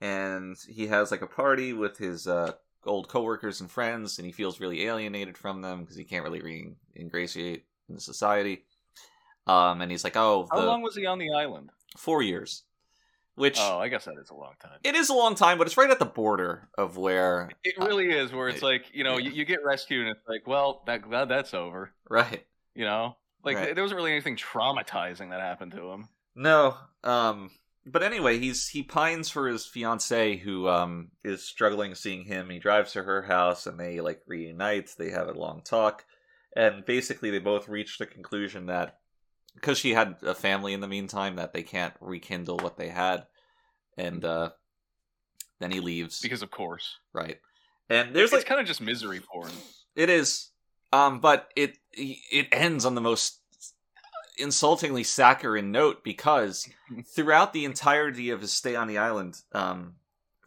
and 0.00 0.56
he 0.68 0.88
has 0.88 1.12
like 1.12 1.22
a 1.22 1.28
party 1.28 1.72
with 1.72 1.98
his 1.98 2.26
uh, 2.26 2.52
old 2.84 3.08
coworkers 3.08 3.60
and 3.60 3.70
friends, 3.70 4.18
and 4.18 4.26
he 4.26 4.32
feels 4.32 4.58
really 4.58 4.84
alienated 4.84 5.38
from 5.38 5.62
them 5.62 5.82
because 5.82 5.96
he 5.96 6.04
can't 6.04 6.24
really 6.24 6.40
re-ingratiate 6.40 7.64
in 7.88 8.00
society. 8.00 8.64
Um, 9.46 9.80
and 9.80 9.92
he's 9.92 10.02
like, 10.02 10.16
"Oh, 10.16 10.48
How 10.50 10.60
the 10.60 10.66
long 10.66 10.82
was 10.82 10.96
he 10.96 11.06
on 11.06 11.18
the 11.18 11.32
island? 11.32 11.70
four 11.96 12.20
years," 12.20 12.64
which 13.36 13.56
Oh, 13.60 13.78
I 13.78 13.88
guess 13.88 14.04
that 14.06 14.16
is 14.20 14.30
a 14.30 14.34
long 14.34 14.54
time. 14.60 14.78
it 14.82 14.94
is 14.96 15.08
a 15.08 15.14
long 15.14 15.34
time, 15.36 15.56
but 15.58 15.66
it's 15.68 15.76
right 15.76 15.90
at 15.90 15.98
the 16.00 16.04
border 16.04 16.68
of 16.76 16.96
where 16.96 17.50
It 17.64 17.76
really 17.78 18.10
is, 18.10 18.32
where 18.32 18.48
it's 18.48 18.62
Uh, 18.62 18.66
like 18.66 18.86
you 18.92 19.04
know, 19.04 19.16
yeah. 19.18 19.28
you, 19.30 19.36
you 19.36 19.44
get 19.44 19.64
rescued, 19.64 20.06
and 20.06 20.16
it's 20.16 20.28
like, 20.28 20.46
well, 20.46 20.82
that, 20.86 21.08
that 21.10 21.28
that's 21.28 21.54
over. 21.54 21.92
right. 22.10 22.44
You 22.74 22.84
know, 22.84 23.16
like 23.44 23.56
Right. 23.56 23.74
there 23.74 23.84
wasn't 23.84 23.96
really 23.96 24.12
anything 24.12 24.36
traumatizing 24.36 25.30
that 25.30 25.40
happened 25.40 25.72
to 25.72 25.90
him. 25.92 26.08
No. 26.34 26.76
Um 27.04 27.50
but 27.88 28.02
anyway, 28.02 28.38
he's 28.40 28.66
he 28.68 28.82
pines 28.82 29.28
for 29.30 29.46
his 29.48 29.64
fiancee 29.64 30.36
who 30.38 30.68
um 30.68 31.10
is 31.22 31.44
struggling 31.44 31.94
seeing 31.94 32.24
him. 32.24 32.50
He 32.50 32.58
drives 32.58 32.92
to 32.92 33.02
her 33.04 33.22
house 33.22 33.66
and 33.66 33.78
they 33.78 34.00
like 34.00 34.20
reunite, 34.26 34.90
they 34.98 35.10
have 35.10 35.28
a 35.28 35.32
long 35.38 35.62
talk, 35.62 36.04
and 36.56 36.84
basically 36.84 37.30
they 37.30 37.38
both 37.38 37.68
reach 37.68 37.98
the 37.98 38.06
conclusion 38.06 38.66
that 38.66 38.98
because 39.56 39.78
she 39.78 39.92
had 39.94 40.16
a 40.22 40.34
family 40.34 40.72
in 40.72 40.80
the 40.80 40.86
meantime 40.88 41.36
that 41.36 41.52
they 41.52 41.62
can't 41.64 41.94
rekindle 42.00 42.58
what 42.58 42.76
they 42.76 42.88
had. 42.88 43.26
And 43.98 44.24
uh 44.24 44.50
then 45.58 45.70
he 45.72 45.80
leaves. 45.80 46.20
Because 46.20 46.42
of 46.42 46.50
course, 46.50 46.96
right. 47.12 47.38
And 47.90 48.14
there's 48.14 48.32
it's 48.32 48.40
like 48.40 48.46
kind 48.46 48.60
of 48.60 48.66
just 48.66 48.80
misery 48.80 49.20
porn. 49.20 49.50
it 49.96 50.08
is, 50.10 50.50
um, 50.92 51.20
but 51.20 51.48
it 51.56 51.78
it 51.92 52.46
ends 52.52 52.84
on 52.84 52.94
the 52.94 53.00
most 53.00 53.40
insultingly 54.38 55.02
saccharine 55.02 55.72
note 55.72 56.04
because 56.04 56.68
throughout 57.14 57.52
the 57.52 57.64
entirety 57.64 58.30
of 58.30 58.40
his 58.42 58.52
stay 58.52 58.76
on 58.76 58.86
the 58.86 58.98
island, 58.98 59.40
um, 59.52 59.94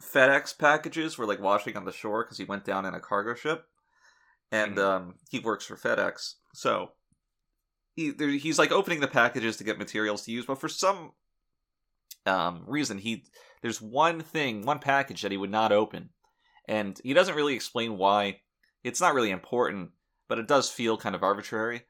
FedEx 0.02 0.56
packages 0.56 1.18
were 1.18 1.26
like 1.26 1.40
washing 1.40 1.76
on 1.76 1.84
the 1.84 1.92
shore 1.92 2.22
because 2.24 2.38
he 2.38 2.44
went 2.44 2.64
down 2.64 2.86
in 2.86 2.94
a 2.94 3.00
cargo 3.00 3.34
ship, 3.34 3.66
and 4.52 4.76
Mhm. 4.76 4.84
um, 4.84 5.14
he 5.28 5.40
works 5.40 5.64
for 5.64 5.76
FedEx, 5.76 6.34
so 6.54 6.92
he 7.94 8.12
he's 8.38 8.58
like 8.58 8.72
opening 8.72 9.00
the 9.00 9.08
packages 9.08 9.56
to 9.56 9.64
get 9.64 9.78
materials 9.78 10.22
to 10.22 10.32
use, 10.32 10.46
but 10.46 10.60
for 10.60 10.68
some 10.68 11.12
um, 12.26 12.64
reason 12.66 12.98
he 12.98 13.24
there's 13.62 13.80
one 13.80 14.20
thing, 14.20 14.62
one 14.62 14.78
package 14.78 15.22
that 15.22 15.32
he 15.32 15.36
would 15.36 15.50
not 15.50 15.72
open, 15.72 16.10
and 16.66 16.98
he 17.02 17.12
doesn't 17.12 17.34
really 17.34 17.54
explain 17.54 17.98
why. 17.98 18.40
It's 18.82 19.00
not 19.00 19.14
really 19.14 19.30
important, 19.30 19.90
but 20.28 20.38
it 20.38 20.48
does 20.48 20.70
feel 20.70 20.96
kind 20.96 21.14
of 21.14 21.22
arbitrary. 21.22 21.82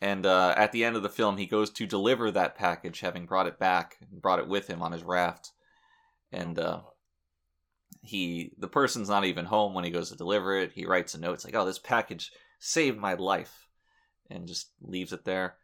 And 0.00 0.26
uh, 0.26 0.54
at 0.56 0.72
the 0.72 0.84
end 0.84 0.96
of 0.96 1.02
the 1.02 1.08
film, 1.08 1.36
he 1.36 1.46
goes 1.46 1.70
to 1.70 1.86
deliver 1.86 2.30
that 2.30 2.56
package, 2.56 3.00
having 3.00 3.26
brought 3.26 3.46
it 3.46 3.58
back, 3.58 3.96
and 4.00 4.20
brought 4.20 4.38
it 4.38 4.48
with 4.48 4.66
him 4.66 4.82
on 4.82 4.92
his 4.92 5.02
raft. 5.02 5.52
And 6.32 6.58
uh, 6.58 6.80
he, 8.02 8.52
the 8.58 8.68
person's 8.68 9.08
not 9.08 9.24
even 9.24 9.44
home 9.44 9.74
when 9.74 9.84
he 9.84 9.90
goes 9.90 10.10
to 10.10 10.16
deliver 10.16 10.56
it. 10.58 10.72
He 10.72 10.86
writes 10.86 11.14
a 11.14 11.20
note, 11.20 11.34
it's 11.34 11.44
like, 11.44 11.54
"Oh, 11.54 11.64
this 11.64 11.78
package 11.78 12.32
saved 12.58 12.98
my 12.98 13.14
life," 13.14 13.63
and 14.30 14.46
just 14.46 14.68
leaves 14.82 15.12
it 15.12 15.24
there. 15.24 15.54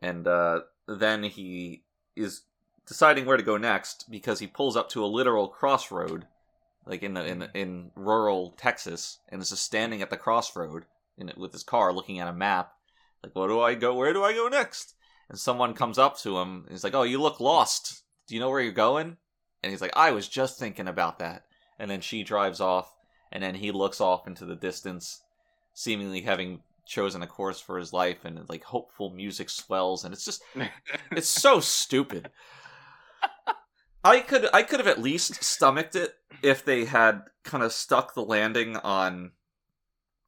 And 0.00 0.26
uh, 0.26 0.60
then 0.86 1.22
he 1.22 1.82
is 2.16 2.42
deciding 2.86 3.24
where 3.24 3.36
to 3.36 3.42
go 3.42 3.56
next 3.56 4.10
because 4.10 4.38
he 4.38 4.46
pulls 4.46 4.76
up 4.76 4.88
to 4.90 5.04
a 5.04 5.06
literal 5.06 5.48
crossroad, 5.48 6.26
like 6.86 7.02
in 7.02 7.14
the, 7.14 7.24
in 7.24 7.38
the, 7.40 7.50
in 7.54 7.90
rural 7.94 8.54
Texas, 8.56 9.18
and 9.28 9.40
is 9.40 9.50
just 9.50 9.62
standing 9.62 10.02
at 10.02 10.10
the 10.10 10.16
crossroad 10.16 10.84
in 11.16 11.28
it 11.28 11.38
with 11.38 11.52
his 11.52 11.62
car, 11.62 11.92
looking 11.92 12.18
at 12.18 12.28
a 12.28 12.32
map. 12.32 12.72
Like, 13.22 13.34
what 13.34 13.48
do 13.48 13.60
I 13.60 13.74
go? 13.74 13.94
Where 13.94 14.12
do 14.12 14.22
I 14.22 14.32
go 14.32 14.48
next? 14.48 14.94
And 15.28 15.38
someone 15.38 15.74
comes 15.74 15.98
up 15.98 16.18
to 16.18 16.38
him. 16.38 16.62
And 16.64 16.70
he's 16.70 16.84
like, 16.84 16.94
"Oh, 16.94 17.02
you 17.04 17.20
look 17.20 17.40
lost. 17.40 18.02
Do 18.26 18.34
you 18.34 18.40
know 18.40 18.50
where 18.50 18.60
you're 18.60 18.72
going?" 18.72 19.16
And 19.62 19.70
he's 19.70 19.80
like, 19.80 19.96
"I 19.96 20.10
was 20.10 20.28
just 20.28 20.58
thinking 20.58 20.88
about 20.88 21.18
that." 21.20 21.46
And 21.78 21.90
then 21.90 22.02
she 22.02 22.22
drives 22.22 22.60
off, 22.60 22.92
and 23.32 23.42
then 23.42 23.54
he 23.54 23.72
looks 23.72 24.00
off 24.00 24.26
into 24.26 24.44
the 24.44 24.56
distance, 24.56 25.22
seemingly 25.72 26.20
having 26.20 26.62
chosen 26.86 27.22
a 27.22 27.26
course 27.26 27.60
for 27.60 27.78
his 27.78 27.92
life, 27.92 28.24
and 28.24 28.48
like 28.48 28.64
hopeful 28.64 29.10
music 29.10 29.50
swells, 29.50 30.04
and 30.04 30.12
it's 30.14 30.24
just 30.24 30.42
it's 31.12 31.28
so 31.28 31.60
stupid. 31.60 32.30
I 34.02 34.20
could 34.20 34.48
I 34.52 34.62
could 34.62 34.80
have 34.80 34.86
at 34.88 35.00
least 35.00 35.42
stomached 35.42 35.96
it 35.96 36.14
if 36.42 36.64
they 36.64 36.84
had 36.84 37.22
kind 37.42 37.62
of 37.64 37.72
stuck 37.72 38.14
the 38.14 38.22
landing 38.22 38.76
on 38.76 39.32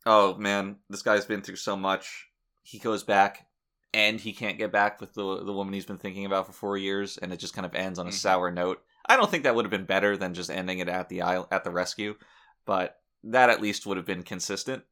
oh 0.06 0.36
man, 0.36 0.76
this 0.88 1.02
guy's 1.02 1.26
been 1.26 1.42
through 1.42 1.56
so 1.56 1.76
much. 1.76 2.26
He 2.62 2.78
goes 2.78 3.02
back 3.02 3.46
and 3.92 4.18
he 4.18 4.32
can't 4.32 4.56
get 4.58 4.72
back 4.72 5.00
with 5.00 5.12
the 5.14 5.44
the 5.44 5.52
woman 5.52 5.74
he's 5.74 5.84
been 5.84 5.98
thinking 5.98 6.24
about 6.24 6.46
for 6.46 6.52
4 6.52 6.78
years 6.78 7.18
and 7.18 7.32
it 7.32 7.38
just 7.38 7.54
kind 7.54 7.66
of 7.66 7.74
ends 7.74 7.98
on 7.98 8.06
a 8.06 8.10
Mhm. 8.10 8.14
sour 8.14 8.50
note. 8.50 8.82
I 9.04 9.16
don't 9.16 9.30
think 9.30 9.44
that 9.44 9.54
would 9.54 9.64
have 9.66 9.70
been 9.70 9.84
better 9.84 10.16
than 10.16 10.32
just 10.34 10.50
ending 10.50 10.78
it 10.78 10.88
at 10.88 11.08
the 11.08 11.22
isle, 11.22 11.46
at 11.52 11.62
the 11.62 11.70
rescue, 11.70 12.16
but 12.64 12.98
that 13.24 13.50
at 13.50 13.60
least 13.60 13.84
would 13.86 13.96
have 13.98 14.06
been 14.06 14.22
consistent. 14.22 14.84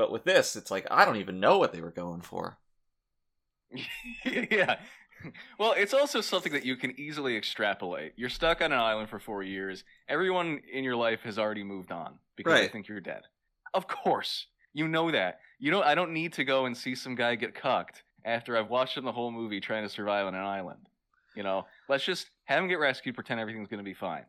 But 0.00 0.10
with 0.10 0.24
this, 0.24 0.56
it's 0.56 0.70
like 0.70 0.86
I 0.90 1.04
don't 1.04 1.18
even 1.18 1.40
know 1.40 1.58
what 1.58 1.74
they 1.74 1.82
were 1.82 1.90
going 1.90 2.22
for. 2.22 2.56
yeah. 4.24 4.76
Well, 5.58 5.74
it's 5.76 5.92
also 5.92 6.22
something 6.22 6.54
that 6.54 6.64
you 6.64 6.74
can 6.76 6.98
easily 6.98 7.36
extrapolate. 7.36 8.14
You're 8.16 8.30
stuck 8.30 8.62
on 8.62 8.72
an 8.72 8.78
island 8.78 9.10
for 9.10 9.18
four 9.18 9.42
years. 9.42 9.84
Everyone 10.08 10.62
in 10.72 10.84
your 10.84 10.96
life 10.96 11.20
has 11.24 11.38
already 11.38 11.64
moved 11.64 11.92
on 11.92 12.14
because 12.34 12.54
they 12.54 12.68
think 12.68 12.88
you're 12.88 12.98
dead. 13.02 13.24
Of 13.74 13.88
course, 13.88 14.46
you 14.72 14.88
know 14.88 15.10
that. 15.10 15.40
You 15.58 15.70
don't. 15.70 15.84
I 15.84 15.94
don't 15.94 16.14
need 16.14 16.32
to 16.32 16.44
go 16.44 16.64
and 16.64 16.74
see 16.74 16.94
some 16.94 17.14
guy 17.14 17.34
get 17.34 17.54
cucked 17.54 18.02
after 18.24 18.56
I've 18.56 18.70
watched 18.70 18.96
him 18.96 19.04
the 19.04 19.12
whole 19.12 19.30
movie 19.30 19.60
trying 19.60 19.82
to 19.82 19.90
survive 19.90 20.24
on 20.24 20.34
an 20.34 20.42
island. 20.42 20.88
You 21.36 21.42
know, 21.42 21.66
let's 21.90 22.06
just 22.06 22.30
have 22.44 22.62
him 22.62 22.70
get 22.70 22.78
rescued, 22.78 23.16
pretend 23.16 23.38
everything's 23.38 23.68
going 23.68 23.84
to 23.84 23.84
be 23.84 23.92
fine. 23.92 24.24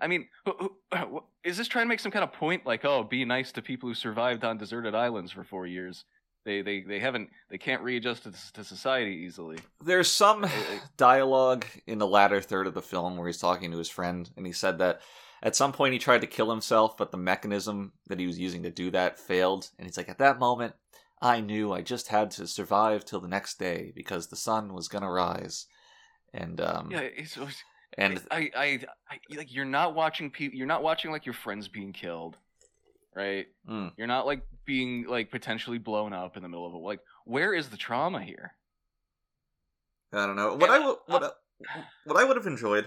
I 0.00 0.06
mean, 0.06 0.28
is 1.44 1.56
this 1.56 1.68
trying 1.68 1.86
to 1.86 1.88
make 1.88 2.00
some 2.00 2.12
kind 2.12 2.24
of 2.24 2.32
point? 2.32 2.66
Like, 2.66 2.84
oh, 2.84 3.02
be 3.04 3.24
nice 3.24 3.52
to 3.52 3.62
people 3.62 3.88
who 3.88 3.94
survived 3.94 4.44
on 4.44 4.58
deserted 4.58 4.94
islands 4.94 5.32
for 5.32 5.44
four 5.44 5.66
years. 5.66 6.04
They 6.44 6.60
they 6.60 6.82
they 6.82 6.98
haven't 6.98 7.30
they 7.50 7.58
can't 7.58 7.82
readjust 7.82 8.24
to, 8.24 8.32
to 8.52 8.64
society 8.64 9.12
easily. 9.12 9.58
There's 9.82 10.10
some 10.10 10.46
dialogue 10.96 11.64
in 11.86 11.98
the 11.98 12.06
latter 12.06 12.40
third 12.40 12.66
of 12.66 12.74
the 12.74 12.82
film 12.82 13.16
where 13.16 13.26
he's 13.26 13.38
talking 13.38 13.70
to 13.70 13.78
his 13.78 13.88
friend, 13.88 14.28
and 14.36 14.46
he 14.46 14.52
said 14.52 14.78
that 14.78 15.00
at 15.42 15.56
some 15.56 15.72
point 15.72 15.92
he 15.92 15.98
tried 15.98 16.20
to 16.22 16.26
kill 16.26 16.50
himself, 16.50 16.96
but 16.96 17.10
the 17.10 17.16
mechanism 17.18 17.92
that 18.08 18.18
he 18.18 18.26
was 18.26 18.38
using 18.38 18.62
to 18.62 18.70
do 18.70 18.90
that 18.90 19.18
failed. 19.18 19.70
And 19.78 19.86
he's 19.86 19.96
like, 19.96 20.08
at 20.08 20.18
that 20.18 20.38
moment, 20.38 20.74
I 21.20 21.40
knew 21.40 21.72
I 21.72 21.82
just 21.82 22.08
had 22.08 22.30
to 22.32 22.46
survive 22.46 23.04
till 23.04 23.20
the 23.20 23.28
next 23.28 23.58
day 23.58 23.92
because 23.94 24.26
the 24.26 24.36
sun 24.36 24.74
was 24.74 24.88
gonna 24.88 25.10
rise. 25.10 25.66
And 26.32 26.60
um, 26.60 26.90
Yeah, 26.90 27.00
it's, 27.00 27.36
it's 27.36 27.62
and 27.96 28.20
I, 28.30 28.50
I, 28.56 28.80
I 29.10 29.18
like 29.36 29.52
you're 29.52 29.64
not 29.64 29.94
watching 29.94 30.30
people. 30.30 30.58
You're 30.58 30.66
not 30.66 30.82
watching 30.82 31.10
like 31.10 31.26
your 31.26 31.34
friends 31.34 31.68
being 31.68 31.92
killed, 31.92 32.36
right? 33.14 33.46
Mm. 33.68 33.92
You're 33.96 34.06
not 34.06 34.26
like 34.26 34.42
being 34.64 35.06
like 35.06 35.30
potentially 35.30 35.78
blown 35.78 36.12
up 36.12 36.36
in 36.36 36.42
the 36.42 36.48
middle 36.48 36.66
of 36.66 36.74
it. 36.74 36.78
Like, 36.78 37.00
where 37.24 37.54
is 37.54 37.68
the 37.68 37.76
trauma 37.76 38.22
here? 38.22 38.54
I 40.12 40.26
don't 40.26 40.36
know 40.36 40.54
what 40.54 40.70
I 40.70 40.78
what 41.06 41.22
I, 41.22 41.30
what 42.04 42.16
I 42.16 42.24
would 42.24 42.36
have 42.36 42.46
enjoyed. 42.46 42.86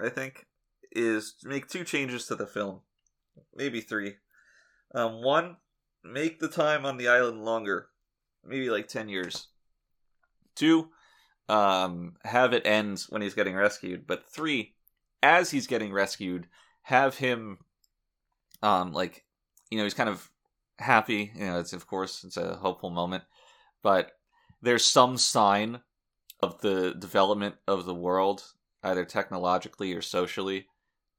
I 0.00 0.08
think 0.08 0.46
is 0.92 1.34
to 1.42 1.48
make 1.48 1.68
two 1.68 1.84
changes 1.84 2.26
to 2.26 2.34
the 2.34 2.46
film, 2.46 2.80
maybe 3.54 3.80
three. 3.80 4.16
Um, 4.94 5.22
one, 5.22 5.56
make 6.04 6.40
the 6.40 6.48
time 6.48 6.86
on 6.86 6.96
the 6.96 7.08
island 7.08 7.44
longer, 7.44 7.88
maybe 8.44 8.70
like 8.70 8.88
ten 8.88 9.08
years. 9.08 9.48
Two, 10.54 10.90
um, 11.48 12.14
have 12.24 12.52
it 12.52 12.66
end 12.66 13.04
when 13.08 13.22
he's 13.22 13.34
getting 13.34 13.54
rescued. 13.54 14.06
But 14.06 14.28
three, 14.28 14.74
as 15.22 15.50
he's 15.50 15.66
getting 15.66 15.92
rescued, 15.92 16.46
have 16.82 17.16
him, 17.16 17.58
um, 18.62 18.92
like, 18.92 19.24
you 19.70 19.78
know, 19.78 19.84
he's 19.84 19.94
kind 19.94 20.08
of 20.08 20.30
happy. 20.78 21.32
You 21.34 21.46
know, 21.46 21.58
it's 21.58 21.72
of 21.72 21.86
course 21.86 22.24
it's 22.24 22.36
a 22.36 22.56
hopeful 22.56 22.90
moment, 22.90 23.24
but 23.82 24.12
there's 24.62 24.84
some 24.84 25.16
sign 25.16 25.80
of 26.40 26.60
the 26.60 26.94
development 26.94 27.56
of 27.66 27.84
the 27.84 27.94
world, 27.94 28.44
either 28.82 29.04
technologically 29.04 29.92
or 29.94 30.02
socially, 30.02 30.66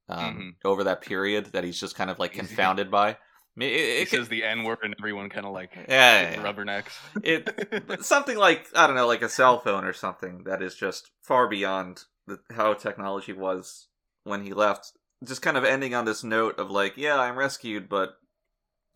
um, 0.08 0.56
over 0.66 0.84
that 0.86 1.02
period 1.02 1.48
that 1.48 1.64
he's 1.64 1.80
just 1.80 1.96
kind 1.96 2.10
of 2.10 2.20
like 2.20 2.34
confounded 2.34 2.90
by. 2.90 3.18
It, 3.62 3.70
He 3.72 4.02
it, 4.04 4.10
says 4.10 4.28
the 4.30 4.44
N 4.44 4.64
word, 4.64 4.80
and 4.84 4.96
everyone 5.00 5.30
kind 5.30 5.46
of 5.46 5.54
like 5.54 5.72
yeah, 5.88 6.32
yeah. 6.32 6.44
rubbernecks. 6.44 6.92
It 7.24 8.02
something 8.06 8.38
like 8.38 8.68
I 8.76 8.88
don't 8.88 8.96
know, 8.96 9.08
like 9.08 9.22
a 9.22 9.30
cell 9.30 9.60
phone 9.60 9.84
or 9.86 9.94
something 9.94 10.44
that 10.46 10.62
is 10.62 10.76
just 10.76 11.12
far 11.22 11.48
beyond 11.48 12.04
the, 12.28 12.40
how 12.52 12.74
technology 12.74 13.34
was 13.34 13.88
when 14.24 14.44
he 14.44 14.54
left. 14.54 14.94
Just 15.24 15.42
kind 15.42 15.58
of 15.58 15.66
ending 15.66 15.94
on 15.94 16.06
this 16.06 16.24
note 16.24 16.58
of 16.60 16.72
like, 16.72 16.94
yeah, 16.96 17.20
I'm 17.20 17.38
rescued, 17.38 17.90
but 17.90 18.12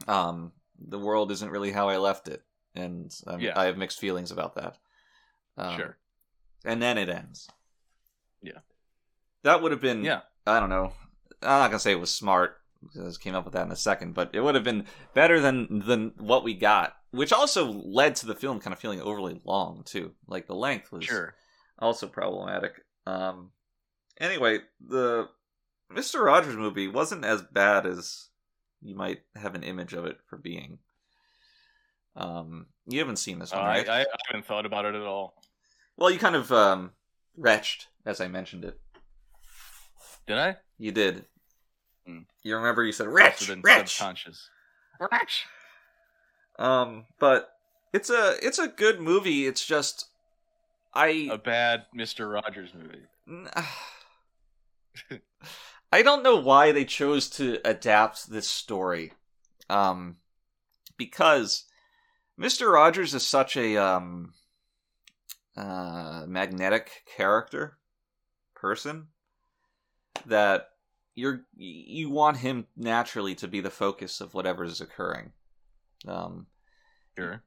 um, 0.08 0.54
the 0.80 1.00
world 1.00 1.32
isn't 1.32 1.52
really 1.52 1.72
how 1.72 1.90
I 1.90 1.98
left 1.98 2.28
it, 2.28 2.42
and 2.76 3.14
um, 3.28 3.42
Yeah. 3.42 3.60
I 3.60 3.66
have 3.66 3.78
mixed 3.78 4.00
feelings 4.00 4.32
about 4.32 4.56
that. 4.56 4.78
Um, 5.58 5.76
sure. 5.78 5.98
and 6.66 6.82
then 6.82 6.98
it 6.98 7.10
ends. 7.10 7.50
Yeah. 8.42 8.60
that 9.44 9.62
would 9.62 9.72
have 9.72 9.82
been. 9.82 10.04
Yeah. 10.04 10.22
I 10.48 10.60
don't 10.60 10.70
know. 10.70 10.94
I'm 11.42 11.60
not 11.60 11.68
gonna 11.72 11.80
say 11.80 11.92
it 11.92 12.00
was 12.00 12.14
smart 12.16 12.58
I 13.00 13.10
came 13.22 13.36
up 13.36 13.46
with 13.46 13.54
that 13.54 13.66
in 13.66 13.72
a 13.72 13.76
second, 13.76 14.14
but 14.14 14.32
it 14.34 14.42
would 14.42 14.56
have 14.56 14.64
been 14.64 14.86
better 15.14 15.40
than 15.40 15.84
than 15.86 16.14
what 16.18 16.44
we 16.44 16.54
got, 16.54 16.96
which 17.12 17.32
also 17.34 17.72
led 17.72 18.16
to 18.18 18.26
the 18.26 18.36
film 18.36 18.60
kind 18.60 18.74
of 18.74 18.80
feeling 18.80 19.02
overly 19.02 19.42
long 19.46 19.84
too. 19.86 20.14
Like 20.28 20.48
the 20.48 20.56
length 20.56 20.92
was 20.92 21.06
Sure. 21.06 21.36
also 21.80 22.08
problematic. 22.08 22.74
Um, 23.06 23.52
anyway, 24.20 24.60
the 24.80 25.30
Mister 25.90 26.24
Rogers 26.24 26.56
movie 26.56 26.88
wasn't 26.88 27.26
as 27.26 27.42
bad 27.42 27.86
as 27.86 28.30
you 28.82 28.96
might 28.96 29.22
have 29.36 29.56
an 29.56 29.64
image 29.64 29.94
of 29.94 30.06
it 30.06 30.18
for 30.28 30.38
being. 30.38 30.80
Um, 32.16 32.68
you 32.86 33.00
haven't 33.00 33.18
seen 33.18 33.40
this 33.40 33.54
Uh, 33.54 33.58
one, 33.58 33.66
I, 33.66 33.70
right? 33.70 33.90
I, 33.90 34.02
I 34.02 34.06
haven't 34.28 34.46
thought 34.46 34.66
about 34.66 34.86
it 34.86 34.94
at 34.96 35.02
all. 35.02 35.36
Well, 35.98 36.12
you 36.12 36.20
kind 36.20 36.36
of 36.36 36.52
um, 36.52 36.92
retched 37.38 37.88
as 38.06 38.20
I 38.22 38.28
mentioned 38.28 38.66
it. 38.66 38.80
Did 40.28 40.38
I? 40.38 40.58
You 40.78 40.92
did. 40.92 41.26
Hmm. 42.06 42.20
You 42.44 42.56
remember 42.58 42.84
you 42.84 42.92
said 42.92 43.08
wretch, 43.08 43.40
So 43.40 43.46
then 43.54 43.62
wretch. 43.62 43.96
subconscious. 43.98 44.50
Wretch. 45.00 45.46
Um, 46.60 47.06
but 47.20 47.50
it's 47.94 48.10
a 48.10 48.36
it's 48.42 48.60
a 48.60 48.68
good 48.68 49.00
movie. 49.00 49.48
It's 49.48 49.66
just 49.66 50.08
I 50.94 51.28
A 51.32 51.38
bad 51.38 51.86
Mister 51.94 52.28
Rogers 52.30 52.72
movie. 52.74 53.06
I 55.92 56.02
don't 56.02 56.24
know 56.24 56.38
why 56.38 56.72
they 56.72 56.86
chose 56.86 57.30
to 57.32 57.60
adapt 57.66 58.30
this 58.30 58.48
story. 58.50 59.14
Um 59.70 60.18
because 60.98 61.66
Mr. 62.40 62.72
Rogers 62.72 63.14
is 63.14 63.26
such 63.26 63.56
a 63.58 63.78
um 63.78 64.34
uh 65.56 66.26
magnetic 66.28 67.04
character 67.16 67.78
person 68.56 69.08
that 70.26 70.70
you're 71.16 71.46
you 71.56 72.10
want 72.10 72.38
him 72.38 72.68
naturally 72.76 73.36
to 73.36 73.48
be 73.48 73.62
the 73.62 73.70
focus 73.70 74.22
of 74.22 74.34
whatever 74.34 74.64
is 74.64 74.82
occurring. 74.82 75.32
Um 76.08 76.48
Sure. 77.18 77.44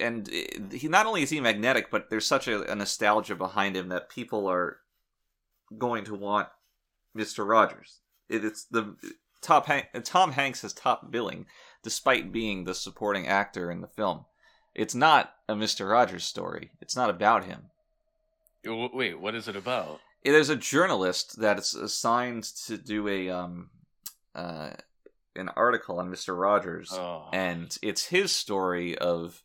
and 0.00 0.28
uh, 0.28 0.76
he 0.76 0.86
not 0.88 1.06
only 1.06 1.22
is 1.22 1.30
he 1.30 1.40
magnetic, 1.40 1.90
but 1.90 2.10
there's 2.10 2.26
such 2.26 2.46
a, 2.46 2.70
a 2.70 2.74
nostalgia 2.74 3.34
behind 3.34 3.76
him 3.76 3.88
that 3.88 4.08
people 4.08 4.46
are 4.46 4.78
going 5.76 6.04
to 6.04 6.14
want 6.14 6.48
Mister 7.14 7.44
Rogers. 7.44 8.00
It, 8.28 8.44
it's 8.44 8.64
the 8.64 8.96
top 9.42 9.66
Han- 9.66 10.02
Tom 10.04 10.32
Hanks 10.32 10.62
has 10.62 10.72
top 10.72 11.10
billing, 11.10 11.46
despite 11.82 12.30
being 12.30 12.64
the 12.64 12.74
supporting 12.74 13.26
actor 13.26 13.70
in 13.70 13.80
the 13.80 13.88
film. 13.88 14.26
It's 14.74 14.94
not 14.94 15.34
a 15.48 15.56
Mister 15.56 15.88
Rogers 15.88 16.24
story. 16.24 16.70
It's 16.80 16.94
not 16.94 17.10
about 17.10 17.44
him. 17.44 17.70
Wait, 18.64 19.18
what 19.18 19.34
is 19.34 19.48
it 19.48 19.56
about? 19.56 20.00
There's 20.24 20.50
a 20.50 20.56
journalist 20.56 21.40
that 21.40 21.58
is 21.58 21.74
assigned 21.74 22.44
to 22.66 22.76
do 22.76 23.08
a 23.08 23.30
um 23.30 23.70
uh 24.34 24.70
an 25.36 25.48
article 25.56 25.98
on 25.98 26.10
Mister 26.10 26.34
Rogers 26.34 26.90
Oh, 26.92 27.28
and 27.32 27.76
it's 27.82 28.06
his 28.06 28.34
story 28.34 28.98
of 28.98 29.42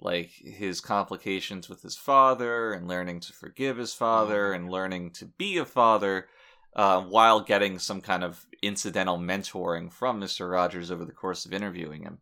like 0.00 0.30
his 0.30 0.80
complications 0.80 1.68
with 1.68 1.82
his 1.82 1.96
father 1.96 2.72
and 2.72 2.88
learning 2.88 3.20
to 3.20 3.32
forgive 3.32 3.76
his 3.76 3.94
father 3.94 4.52
and 4.52 4.68
learning 4.68 5.10
to 5.12 5.26
be 5.26 5.58
a 5.58 5.64
father 5.64 6.26
uh, 6.74 7.00
while 7.02 7.40
getting 7.40 7.78
some 7.78 8.00
kind 8.00 8.24
of 8.24 8.46
incidental 8.62 9.18
mentoring 9.18 9.92
from 9.92 10.20
Mr. 10.20 10.50
Rogers 10.50 10.90
over 10.90 11.04
the 11.04 11.12
course 11.12 11.44
of 11.44 11.52
interviewing 11.52 12.02
him. 12.02 12.18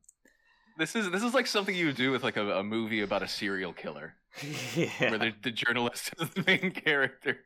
this 0.79 0.97
is 0.97 1.11
this 1.11 1.23
is 1.23 1.35
like 1.35 1.47
something 1.47 1.75
you 1.75 1.87
would 1.87 1.97
do 1.97 2.11
with 2.11 2.23
like 2.23 2.37
a, 2.37 2.59
a 2.59 2.63
movie 2.63 3.01
about 3.01 3.23
a 3.23 3.29
serial 3.29 3.73
killer, 3.73 4.15
yeah. 4.77 4.89
where 5.11 5.19
the, 5.19 5.33
the 5.43 5.51
journalist 5.51 6.11
is 6.19 6.29
the 6.31 6.45
main 6.47 6.73
character. 6.73 7.39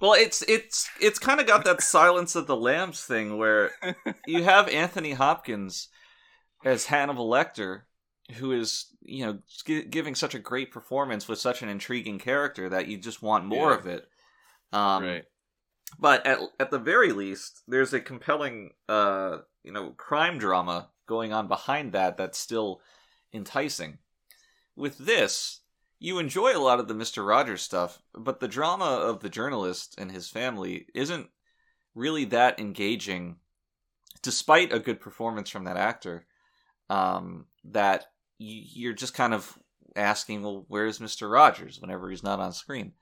Well, 0.00 0.12
it's 0.14 0.42
it's 0.42 0.88
it's 1.00 1.18
kind 1.18 1.40
of 1.40 1.46
got 1.46 1.64
that 1.64 1.82
Silence 1.82 2.36
of 2.36 2.46
the 2.46 2.56
Lambs 2.56 3.04
thing 3.04 3.36
where 3.38 3.70
you 4.26 4.44
have 4.44 4.68
Anthony 4.68 5.12
Hopkins 5.12 5.88
as 6.64 6.86
Hannibal 6.86 7.28
Lecter, 7.28 7.82
who 8.36 8.52
is 8.52 8.86
you 9.02 9.26
know 9.26 9.38
gi- 9.64 9.84
giving 9.86 10.14
such 10.14 10.34
a 10.34 10.38
great 10.38 10.70
performance 10.70 11.26
with 11.26 11.38
such 11.38 11.62
an 11.62 11.68
intriguing 11.68 12.18
character 12.18 12.68
that 12.68 12.86
you 12.86 12.96
just 12.98 13.22
want 13.22 13.44
more 13.46 13.70
Yeah. 13.72 13.76
of 13.78 13.86
it. 13.86 14.06
Um, 14.72 15.02
right. 15.04 15.24
But 15.98 16.26
at 16.26 16.38
at 16.60 16.70
the 16.70 16.78
very 16.78 17.12
least, 17.12 17.62
there's 17.66 17.92
a 17.92 18.00
compelling 18.00 18.70
uh 18.88 19.38
you 19.64 19.72
know 19.72 19.90
crime 19.96 20.38
drama 20.38 20.90
going 21.06 21.32
on 21.32 21.48
behind 21.48 21.92
that 21.92 22.16
that's 22.16 22.38
still 22.38 22.80
enticing. 23.32 23.98
With 24.76 24.98
this, 24.98 25.60
you 25.98 26.18
enjoy 26.18 26.56
a 26.56 26.60
lot 26.60 26.80
of 26.80 26.88
the 26.88 26.94
Mister 26.94 27.24
Rogers 27.24 27.62
stuff, 27.62 28.00
but 28.14 28.40
the 28.40 28.48
drama 28.48 28.84
of 28.84 29.20
the 29.20 29.28
journalist 29.28 29.94
and 29.98 30.10
his 30.10 30.28
family 30.28 30.86
isn't 30.94 31.28
really 31.94 32.24
that 32.26 32.60
engaging, 32.60 33.36
despite 34.22 34.72
a 34.72 34.78
good 34.78 35.00
performance 35.00 35.50
from 35.50 35.64
that 35.64 35.76
actor. 35.76 36.26
Um, 36.90 37.46
that 37.64 38.06
you're 38.38 38.94
just 38.94 39.12
kind 39.12 39.34
of 39.34 39.58
asking, 39.94 40.42
well, 40.42 40.64
where's 40.68 41.00
Mister 41.00 41.28
Rogers 41.28 41.80
whenever 41.80 42.08
he's 42.08 42.22
not 42.22 42.40
on 42.40 42.52
screen? 42.52 42.92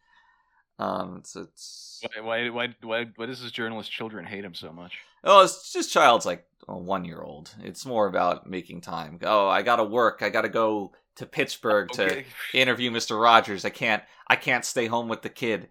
Um, 0.78 1.18
it's, 1.18 1.36
it's 1.36 2.00
Why, 2.02 2.20
why 2.22 2.48
why 2.50 2.74
why 2.82 3.06
why 3.16 3.26
does 3.26 3.40
this 3.40 3.52
journalist 3.52 3.90
children 3.90 4.24
hate 4.24 4.44
him 4.44 4.54
so 4.54 4.72
much? 4.72 4.98
Oh, 5.24 5.42
it's 5.42 5.72
just 5.72 5.92
child's 5.92 6.26
like 6.26 6.44
a 6.68 6.76
one 6.76 7.04
year 7.04 7.22
old. 7.22 7.54
It's 7.62 7.86
more 7.86 8.06
about 8.06 8.48
making 8.48 8.80
time. 8.80 9.18
Oh, 9.22 9.48
I 9.48 9.62
gotta 9.62 9.84
work. 9.84 10.18
I 10.22 10.30
gotta 10.30 10.48
go 10.48 10.92
to 11.16 11.26
Pittsburgh 11.26 11.90
Okay. 11.92 12.24
to 12.52 12.58
interview 12.58 12.90
Mister 12.90 13.16
Rogers. 13.16 13.64
I 13.64 13.70
can't. 13.70 14.02
I 14.28 14.36
can't 14.36 14.64
stay 14.64 14.86
home 14.86 15.08
with 15.08 15.22
the 15.22 15.28
kid. 15.28 15.68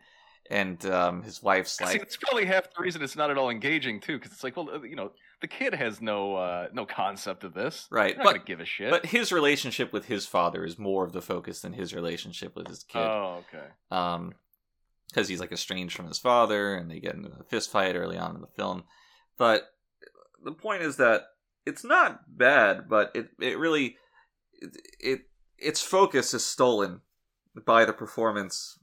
And 0.51 0.85
um, 0.85 1.23
his 1.23 1.41
wife's 1.41 1.71
See, 1.71 1.85
like, 1.85 1.99
that's 2.01 2.17
probably 2.17 2.45
half 2.45 2.65
the 2.71 2.83
reason 2.83 3.01
it's 3.01 3.15
not 3.15 3.31
at 3.31 3.37
all 3.37 3.49
engaging 3.49 3.99
too, 3.99 4.17
because 4.19 4.31
it's 4.31 4.43
like, 4.43 4.55
well, 4.55 4.85
you 4.85 4.95
know, 4.95 5.11
the 5.41 5.47
kid 5.47 5.73
has 5.73 6.01
no 6.01 6.35
uh, 6.35 6.67
no 6.71 6.85
concept 6.85 7.43
of 7.43 7.55
this. 7.55 7.87
right, 7.89 8.15
They're 8.15 8.23
not 8.23 8.35
but 8.35 8.45
give 8.45 8.59
a 8.59 8.65
shit. 8.65 8.91
but 8.91 9.07
his 9.07 9.31
relationship 9.31 9.91
with 9.91 10.05
his 10.05 10.27
father 10.27 10.63
is 10.63 10.77
more 10.77 11.03
of 11.03 11.13
the 11.13 11.21
focus 11.21 11.61
than 11.61 11.73
his 11.73 11.95
relationship 11.95 12.55
with 12.55 12.67
his 12.67 12.83
kid. 12.83 12.99
oh, 13.01 13.43
okay. 13.51 13.65
um 13.89 14.33
because 15.09 15.27
he's 15.27 15.39
like 15.39 15.51
estranged 15.51 15.95
from 15.95 16.07
his 16.07 16.19
father 16.19 16.75
and 16.75 16.91
they 16.91 16.99
get 16.99 17.15
into 17.15 17.29
a 17.39 17.43
fist 17.43 17.71
fight 17.71 17.95
early 17.95 18.17
on 18.17 18.35
in 18.35 18.41
the 18.41 18.47
film 18.47 18.83
but 19.37 19.61
the 20.43 20.51
point 20.51 20.81
is 20.81 20.97
that 20.97 21.21
it's 21.65 21.83
not 21.85 22.21
bad 22.27 22.89
but 22.89 23.11
it 23.15 23.29
it 23.39 23.57
really 23.57 23.95
it, 24.53 24.75
it 24.99 25.21
its 25.57 25.81
focus 25.81 26.33
is 26.33 26.45
stolen 26.45 27.01
by 27.65 27.85
the 27.85 27.93
performance 27.93 28.79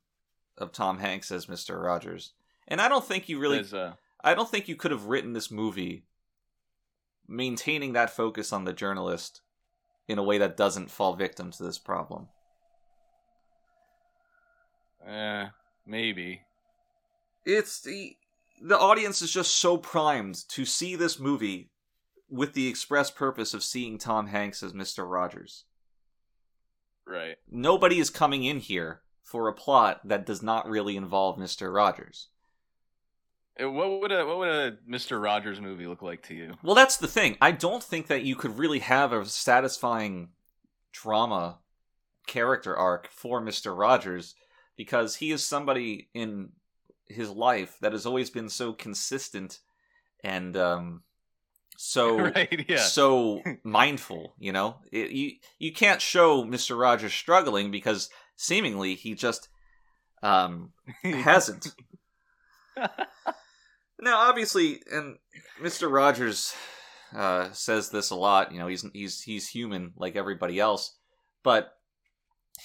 of 0.57 0.73
Tom 0.73 0.99
Hanks 0.99 1.31
as 1.31 1.47
Mr. 1.47 1.83
Rogers 1.83 2.33
and 2.69 2.81
I 2.81 2.89
don't 2.89 3.05
think 3.05 3.29
you 3.29 3.39
really 3.39 3.65
uh, 3.73 3.93
I 4.23 4.35
don't 4.35 4.49
think 4.49 4.69
you 4.69 4.77
could 4.77 4.91
have 4.91 5.07
written 5.07 5.33
this 5.33 5.51
movie 5.51 6.05
maintaining 7.29 7.93
that 7.93 8.11
focus 8.11 8.53
on 8.53 8.65
the 8.65 8.73
journalist 8.73 9.41
in 10.09 10.19
a 10.19 10.23
way 10.23 10.39
that 10.39 10.57
doesn't 10.57 10.91
fall 10.91 11.15
victim 11.15 11.51
to 11.53 11.63
this 11.63 11.79
problem 11.79 12.29
eh, 15.07 15.47
maybe. 15.87 16.43
it's 17.45 17.81
the 17.81 18.17
the 18.61 18.79
audience 18.79 19.23
is 19.23 19.33
just 19.33 19.57
so 19.57 19.77
primed 19.77 20.49
to 20.49 20.65
see 20.65 20.95
this 20.95 21.19
movie 21.19 21.71
with 22.33 22.55
the 22.55 22.69
express 22.69 23.11
purpose 23.11 23.53
of 23.53 23.63
seeing 23.63 23.99
Tom 23.99 24.29
Hanks 24.29 24.63
as 24.63 24.73
Mr. 24.73 25.09
Rogers. 25.09 25.65
Right. 27.07 27.37
Nobody 27.51 27.99
is 27.99 28.11
coming 28.11 28.45
in 28.45 28.59
here 28.59 29.03
for 29.23 29.49
a 29.49 29.53
plot 29.53 30.01
that 30.05 30.27
does 30.27 30.43
not 30.43 30.69
really 30.69 30.97
involve 30.97 31.39
Mr. 31.39 31.75
Rogers. 31.75 32.29
Uh, 33.61 33.71
What 33.71 34.01
would 34.01 34.13
a 34.13 34.25
what 34.27 34.39
would 34.39 34.49
a 34.49 34.79
Mister 34.87 35.19
Rogers 35.21 35.61
movie 35.61 35.87
look 35.87 36.03
like 36.03 36.23
to 36.25 36.35
you? 36.35 36.55
Well, 36.63 36.75
that's 36.75 36.97
the 36.97 37.09
thing. 37.09 37.37
I 37.41 37.53
don't 37.53 37.83
think 37.83 38.07
that 38.07 38.23
you 38.23 38.37
could 38.37 38.59
really 38.59 38.79
have 38.81 39.13
a 39.13 39.25
satisfying 39.27 40.31
drama 40.93 41.59
character 42.27 42.77
arc 42.77 43.09
for 43.11 43.41
Mr. 43.43 43.77
Rogers 43.77 44.35
because 44.77 45.17
he 45.17 45.33
is 45.33 45.45
somebody 45.45 46.09
in 46.15 46.51
his 47.07 47.31
life 47.31 47.77
that 47.81 47.93
has 47.93 48.07
always 48.07 48.31
been 48.31 48.49
so 48.49 48.73
consistent 48.73 49.59
and 50.25 50.57
um 50.57 51.03
so 51.85 52.17
right. 52.35 52.65
Yeah. 52.69 52.79
so 52.79 53.43
mindful, 53.65 54.35
you 54.39 54.53
know? 54.53 54.77
It, 54.93 55.11
you 55.11 55.33
you 55.59 55.73
can't 55.73 56.01
show 56.01 56.45
Mr. 56.45 56.79
Rogers 56.79 57.13
struggling 57.13 57.73
because 57.73 58.09
seemingly 58.37 58.95
he 58.95 59.15
just 59.15 59.49
um 60.23 60.73
hasn't. 61.03 61.75
now, 64.01 64.19
obviously, 64.19 64.81
and 64.93 65.17
Mr. 65.61 65.93
Rogers 65.93 66.55
uh, 67.15 67.51
says 67.51 67.91
this 67.91 68.11
a 68.11 68.17
lot. 68.17 68.53
You 68.53 68.61
know, 68.61 68.69
he's 68.69 68.87
he's 68.93 69.21
he's 69.21 69.49
human 69.49 69.93
like 69.97 70.15
everybody 70.15 70.61
else, 70.61 70.97
but 71.43 71.73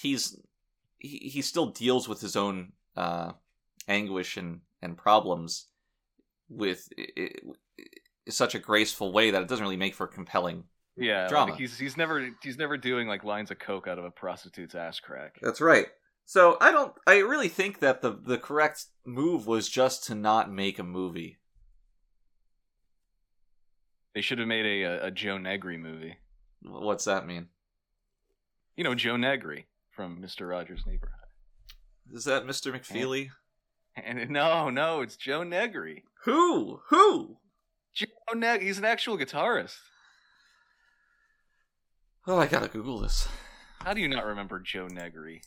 he's 0.00 0.38
he, 0.98 1.28
he 1.32 1.42
still 1.42 1.66
deals 1.66 2.08
with 2.08 2.20
his 2.20 2.36
own 2.36 2.72
uh, 2.96 3.32
anguish 3.88 4.36
and 4.36 4.60
and 4.80 4.96
problems 4.96 5.66
with 6.48 6.88
i 6.96 7.28
such 8.36 8.54
a 8.54 8.58
graceful 8.58 9.12
way 9.12 9.30
that 9.30 9.42
it 9.42 9.48
doesn't 9.48 9.64
really 9.64 9.76
make 9.76 9.94
for 9.94 10.06
compelling. 10.06 10.64
Yeah, 10.96 11.28
Drama. 11.28 11.52
Like 11.52 11.60
he's 11.60 11.78
he's 11.78 11.96
never 11.96 12.30
he's 12.42 12.58
never 12.58 12.76
doing 12.76 13.06
like 13.06 13.24
lines 13.24 13.50
of 13.50 13.58
coke 13.58 13.86
out 13.86 13.98
of 13.98 14.04
a 14.04 14.10
prostitute's 14.10 14.74
ass 14.74 14.98
crack. 15.00 15.38
That's 15.40 15.60
right. 15.60 15.86
So 16.24 16.56
I 16.60 16.72
don't. 16.72 16.92
I 17.06 17.18
really 17.18 17.48
think 17.48 17.78
that 17.80 18.02
the 18.02 18.18
the 18.20 18.38
correct 18.38 18.86
move 19.06 19.46
was 19.46 19.68
just 19.68 20.04
to 20.04 20.14
not 20.14 20.52
make 20.52 20.78
a 20.78 20.84
movie. 20.84 21.38
They 24.14 24.20
should 24.20 24.38
have 24.38 24.48
made 24.48 24.66
a, 24.66 25.06
a, 25.06 25.10
Joe 25.12 25.38
Negri 25.38 25.78
movie. 25.78 26.16
What's 26.62 27.04
that 27.04 27.26
mean? 27.26 27.48
You 28.76 28.82
know 28.82 28.94
Joe 28.96 29.16
Negri 29.16 29.68
from 29.90 30.20
Mister 30.20 30.46
Rogers' 30.46 30.84
Neighborhood. 30.86 31.14
Is 32.12 32.24
that 32.24 32.44
Mr. 32.44 32.72
McFeely? 32.74 33.28
And 33.96 34.30
no, 34.30 34.70
no, 34.70 35.00
it's 35.00 35.16
Joe 35.16 35.44
Negri. 35.44 36.04
Who? 36.24 36.80
Who? 36.88 37.38
Joe 37.98 38.34
Neg. 38.34 38.62
He's 38.62 38.78
an 38.78 38.84
actual 38.84 39.18
guitarist. 39.18 39.76
Oh, 42.26 42.38
I 42.38 42.46
gotta 42.46 42.68
Google 42.68 43.00
this. 43.00 43.26
How 43.80 43.92
do 43.92 44.00
you 44.00 44.08
not 44.08 44.24
remember 44.24 44.60
Joe 44.60 44.86
Negri? 44.86 45.42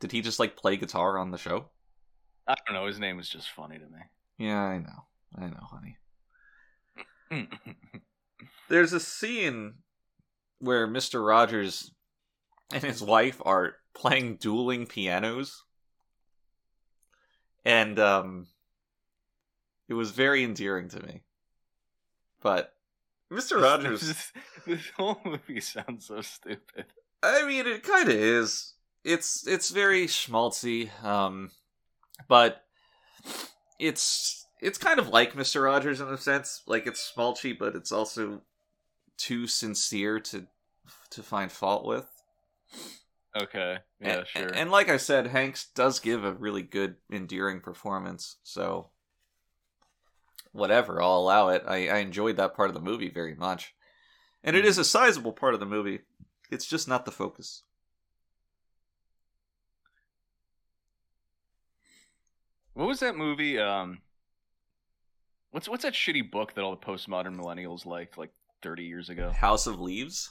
Did 0.00 0.12
he 0.12 0.20
just 0.20 0.38
like 0.38 0.56
play 0.56 0.76
guitar 0.76 1.16
on 1.16 1.30
the 1.30 1.38
show? 1.38 1.66
I 2.46 2.56
don't 2.66 2.74
know. 2.74 2.86
His 2.86 2.98
name 2.98 3.18
is 3.18 3.28
just 3.28 3.50
funny 3.50 3.78
to 3.78 3.84
me. 3.84 4.00
Yeah, 4.36 4.60
I 4.60 4.78
know. 4.78 5.04
I 5.38 5.46
know, 5.46 5.66
honey. 7.30 7.48
There's 8.68 8.92
a 8.92 9.00
scene 9.00 9.74
where 10.58 10.86
Mr. 10.86 11.26
Rogers 11.26 11.90
and 12.72 12.82
his 12.82 13.00
wife 13.02 13.40
are 13.44 13.76
playing 13.94 14.36
dueling 14.36 14.86
pianos. 14.86 15.62
And 17.64 17.98
um 17.98 18.46
it 19.88 19.94
was 19.94 20.10
very 20.10 20.42
endearing 20.42 20.88
to 20.88 21.00
me. 21.00 21.22
But 22.40 22.74
Mr. 23.30 23.62
Rogers 23.62 24.00
This, 24.00 24.32
this 24.66 24.90
whole 24.96 25.20
movie 25.24 25.60
sounds 25.60 26.06
so 26.06 26.20
stupid. 26.20 26.86
I 27.22 27.46
mean, 27.46 27.66
it 27.66 27.82
kind 27.82 28.08
of 28.08 28.14
is. 28.14 28.74
It's 29.04 29.46
it's 29.46 29.70
very 29.70 30.06
schmaltzy, 30.06 30.90
um, 31.04 31.50
but 32.28 32.64
it's 33.78 34.46
it's 34.60 34.78
kind 34.78 34.98
of 34.98 35.08
like 35.08 35.36
Mister 35.36 35.62
Rogers 35.62 36.00
in 36.00 36.08
a 36.08 36.18
sense. 36.18 36.62
Like 36.66 36.86
it's 36.86 37.12
schmaltzy, 37.12 37.56
but 37.58 37.74
it's 37.74 37.92
also 37.92 38.42
too 39.18 39.46
sincere 39.46 40.20
to 40.20 40.46
to 41.10 41.22
find 41.22 41.50
fault 41.50 41.84
with. 41.84 42.08
Okay. 43.40 43.78
Yeah, 44.00 44.18
and, 44.18 44.26
sure. 44.26 44.48
And 44.54 44.70
like 44.70 44.88
I 44.88 44.98
said, 44.98 45.28
Hanks 45.28 45.66
does 45.74 46.00
give 46.00 46.24
a 46.24 46.32
really 46.32 46.62
good, 46.62 46.96
endearing 47.10 47.60
performance. 47.60 48.36
So 48.42 48.90
whatever, 50.52 51.00
I'll 51.00 51.18
allow 51.18 51.48
it. 51.48 51.64
I, 51.66 51.88
I 51.88 51.98
enjoyed 51.98 52.36
that 52.36 52.54
part 52.54 52.68
of 52.68 52.74
the 52.74 52.80
movie 52.80 53.08
very 53.08 53.34
much, 53.34 53.74
and 54.44 54.54
it 54.54 54.64
is 54.64 54.78
a 54.78 54.84
sizable 54.84 55.32
part 55.32 55.54
of 55.54 55.60
the 55.60 55.66
movie. 55.66 56.00
It's 56.50 56.66
just 56.66 56.86
not 56.86 57.04
the 57.04 57.10
focus. 57.10 57.62
What 62.74 62.88
was 62.88 63.00
that 63.00 63.16
movie? 63.16 63.58
Um, 63.58 64.00
what's 65.50 65.68
what's 65.68 65.82
that 65.82 65.94
shitty 65.94 66.30
book 66.30 66.54
that 66.54 66.62
all 66.62 66.70
the 66.70 66.86
postmodern 66.86 67.36
millennials 67.36 67.86
liked 67.86 68.18
like 68.18 68.32
30 68.62 68.84
years 68.84 69.08
ago? 69.08 69.30
House 69.30 69.66
of 69.66 69.80
Leaves. 69.80 70.30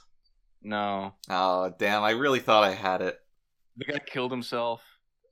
No, 0.61 1.13
Oh 1.29 1.73
damn! 1.79 2.03
I 2.03 2.11
really 2.11 2.39
thought 2.39 2.63
I 2.63 2.71
had 2.73 3.01
it. 3.01 3.19
the 3.77 3.85
guy 3.85 3.99
killed 3.99 4.31
himself. 4.31 4.83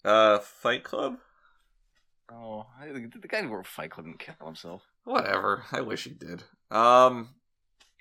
Uh, 0.04 0.40
Fight 0.40 0.84
Club. 0.84 1.18
Oh, 2.32 2.66
I, 2.80 2.88
the 2.88 3.28
guy 3.28 3.42
who 3.42 3.50
wrote 3.50 3.68
Fight 3.68 3.92
Club 3.92 4.06
didn't 4.06 4.20
kill 4.20 4.36
himself. 4.46 4.84
Whatever. 5.04 5.64
I 5.72 5.82
wish 5.82 6.04
he 6.06 6.12
did. 6.12 6.44
Um. 6.72 7.30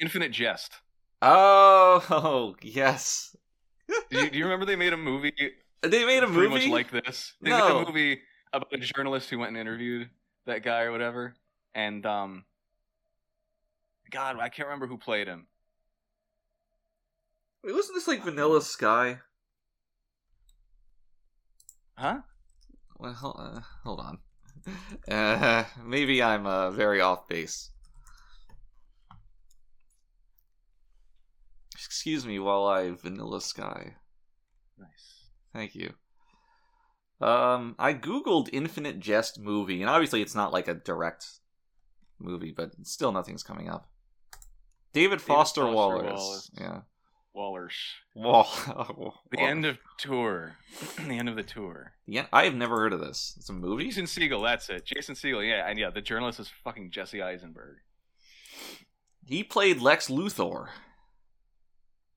Infinite 0.00 0.30
Jest. 0.32 0.72
Oh, 1.22 2.04
oh 2.10 2.54
yes. 2.62 3.34
Do 4.10 4.20
you, 4.20 4.30
do 4.30 4.38
you 4.38 4.44
remember 4.44 4.64
they 4.66 4.76
made 4.76 4.92
a 4.92 4.96
movie 4.98 5.32
They 5.82 6.04
made 6.04 6.22
a 6.22 6.26
pretty 6.26 6.48
movie. 6.48 6.68
much 6.68 6.90
like 6.90 6.90
this? 7.04 7.32
They 7.40 7.50
No. 7.50 7.68
made 7.68 7.82
a 7.82 7.86
movie 7.86 8.20
about 8.52 8.72
a 8.72 8.78
journalist 8.78 9.28
who 9.30 9.38
went 9.38 9.48
and 9.48 9.58
interviewed 9.58 10.08
that 10.46 10.62
guy 10.62 10.82
or 10.82 10.92
whatever, 10.92 11.34
and 11.74 12.04
um, 12.06 12.44
God, 14.10 14.38
I 14.38 14.48
can't 14.48 14.68
remember 14.68 14.86
who 14.86 14.96
played 14.98 15.26
him. 15.26 15.46
Wait, 17.64 17.74
Wasn't 17.74 17.94
this 17.94 18.08
like 18.08 18.24
Vanilla 18.24 18.62
Sky? 18.62 19.18
Huh? 21.96 22.18
Well, 22.98 23.36
uh, 23.38 23.60
hold 23.84 24.00
on. 24.00 24.18
Uh, 25.10 25.64
maybe 25.82 26.22
I'm 26.22 26.44
uh, 26.46 26.70
very 26.70 27.00
off 27.00 27.26
base. 27.26 27.70
Excuse 31.74 32.26
me 32.26 32.38
while 32.38 32.66
I 32.66 32.90
Vanilla 32.90 33.40
Sky. 33.40 33.94
Nice. 34.76 35.30
Thank 35.54 35.74
you. 35.74 35.94
Um, 37.20 37.76
I 37.78 37.94
googled 37.94 38.50
Infinite 38.52 39.00
Jest 39.00 39.40
movie, 39.40 39.80
and 39.80 39.88
obviously 39.88 40.20
it's 40.20 40.34
not 40.34 40.52
like 40.52 40.68
a 40.68 40.74
direct 40.74 41.26
movie, 42.18 42.52
but 42.54 42.72
still 42.82 43.12
nothing's 43.12 43.42
coming 43.42 43.70
up. 43.70 43.88
David 44.92 45.22
Foster, 45.22 45.62
Foster. 45.62 45.74
Wallace. 45.74 46.50
Yeah. 46.60 46.80
Wallers. 47.38 47.74
Wall. 48.16 49.14
The 49.31 49.40
end 49.40 49.64
of 49.64 49.79
tour. 49.96 50.57
the 50.96 51.18
end 51.18 51.29
of 51.29 51.37
the 51.37 51.44
tour. 51.44 51.92
Yeah, 52.07 52.27
I 52.33 52.44
have 52.44 52.55
never 52.55 52.77
heard 52.77 52.92
of 52.92 53.01
this. 53.01 53.35
It's 53.37 53.48
a 53.48 53.53
movie. 53.53 53.85
Jason 53.85 54.07
Segel, 54.07 54.42
that's 54.42 54.68
it. 54.68 54.85
Jason 54.85 55.14
Segel, 55.14 55.46
yeah, 55.48 55.68
and 55.68 55.79
yeah, 55.79 55.90
the 55.90 56.01
journalist 56.01 56.40
is 56.40 56.51
fucking 56.64 56.90
Jesse 56.90 57.22
Eisenberg. 57.22 57.77
He 59.24 59.44
played 59.44 59.81
Lex 59.81 60.09
Luthor. 60.09 60.68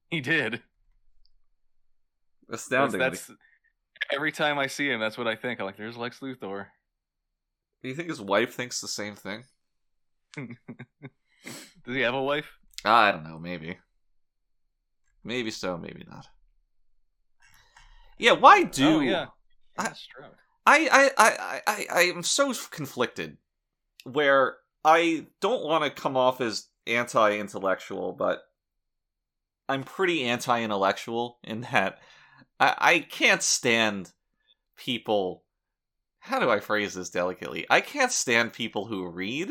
He 0.10 0.22
did. 0.22 0.64
That's, 2.50 2.64
Astounding. 2.64 3.00
that's 3.00 3.30
every 4.12 4.32
time 4.32 4.58
I 4.58 4.68
see 4.68 4.90
him, 4.90 5.00
that's 5.00 5.18
what 5.18 5.28
I 5.28 5.36
think. 5.36 5.60
I'm 5.60 5.66
like, 5.68 5.78
there's 5.78 5.98
Lex 5.98 6.20
Luthor. 6.20 6.68
Do 7.84 7.90
you 7.90 7.96
think 7.96 8.10
his 8.10 8.22
wife 8.22 8.56
thinks 8.56 8.82
the 8.82 8.88
same 8.88 9.16
thing? 9.16 9.44
Does 10.36 11.96
he 11.96 12.02
have 12.02 12.14
a 12.14 12.22
wife? 12.22 12.50
I 12.84 13.12
don't 13.12 13.24
know. 13.24 13.38
Maybe. 13.38 13.78
Maybe 15.24 15.52
so. 15.52 15.78
Maybe 15.78 16.04
not. 16.10 16.28
Yeah. 18.18 18.34
Why 18.34 18.64
do? 18.64 18.98
oh 18.98 19.00
yeah. 19.02 19.28
I- 19.78 19.94
I 20.66 20.88
I 20.92 21.12
I 21.18 21.62
I 21.68 21.86
I 21.92 22.02
am 22.04 22.24
so 22.24 22.54
conflicted. 22.70 23.38
Where 24.04 24.58
I 24.84 25.28
don't 25.42 25.64
want 25.64 25.84
to 25.84 25.90
come 26.02 26.16
off 26.18 26.42
as 26.42 26.68
anti-intellectual, 26.88 28.14
but 28.14 28.42
I'm 29.70 29.84
pretty 29.84 30.24
anti-intellectual 30.26 31.40
in 31.44 31.62
that 31.62 32.00
I 32.60 32.76
I 32.78 33.00
can't 33.00 33.42
stand 33.44 34.12
people. 34.78 35.44
How 36.20 36.40
do 36.40 36.50
I 36.52 36.60
phrase 36.60 36.94
this 36.94 37.10
delicately? 37.10 37.66
I 37.70 37.82
can't 37.82 38.12
stand 38.12 38.54
people 38.54 38.86
who 38.86 39.08
read 39.08 39.50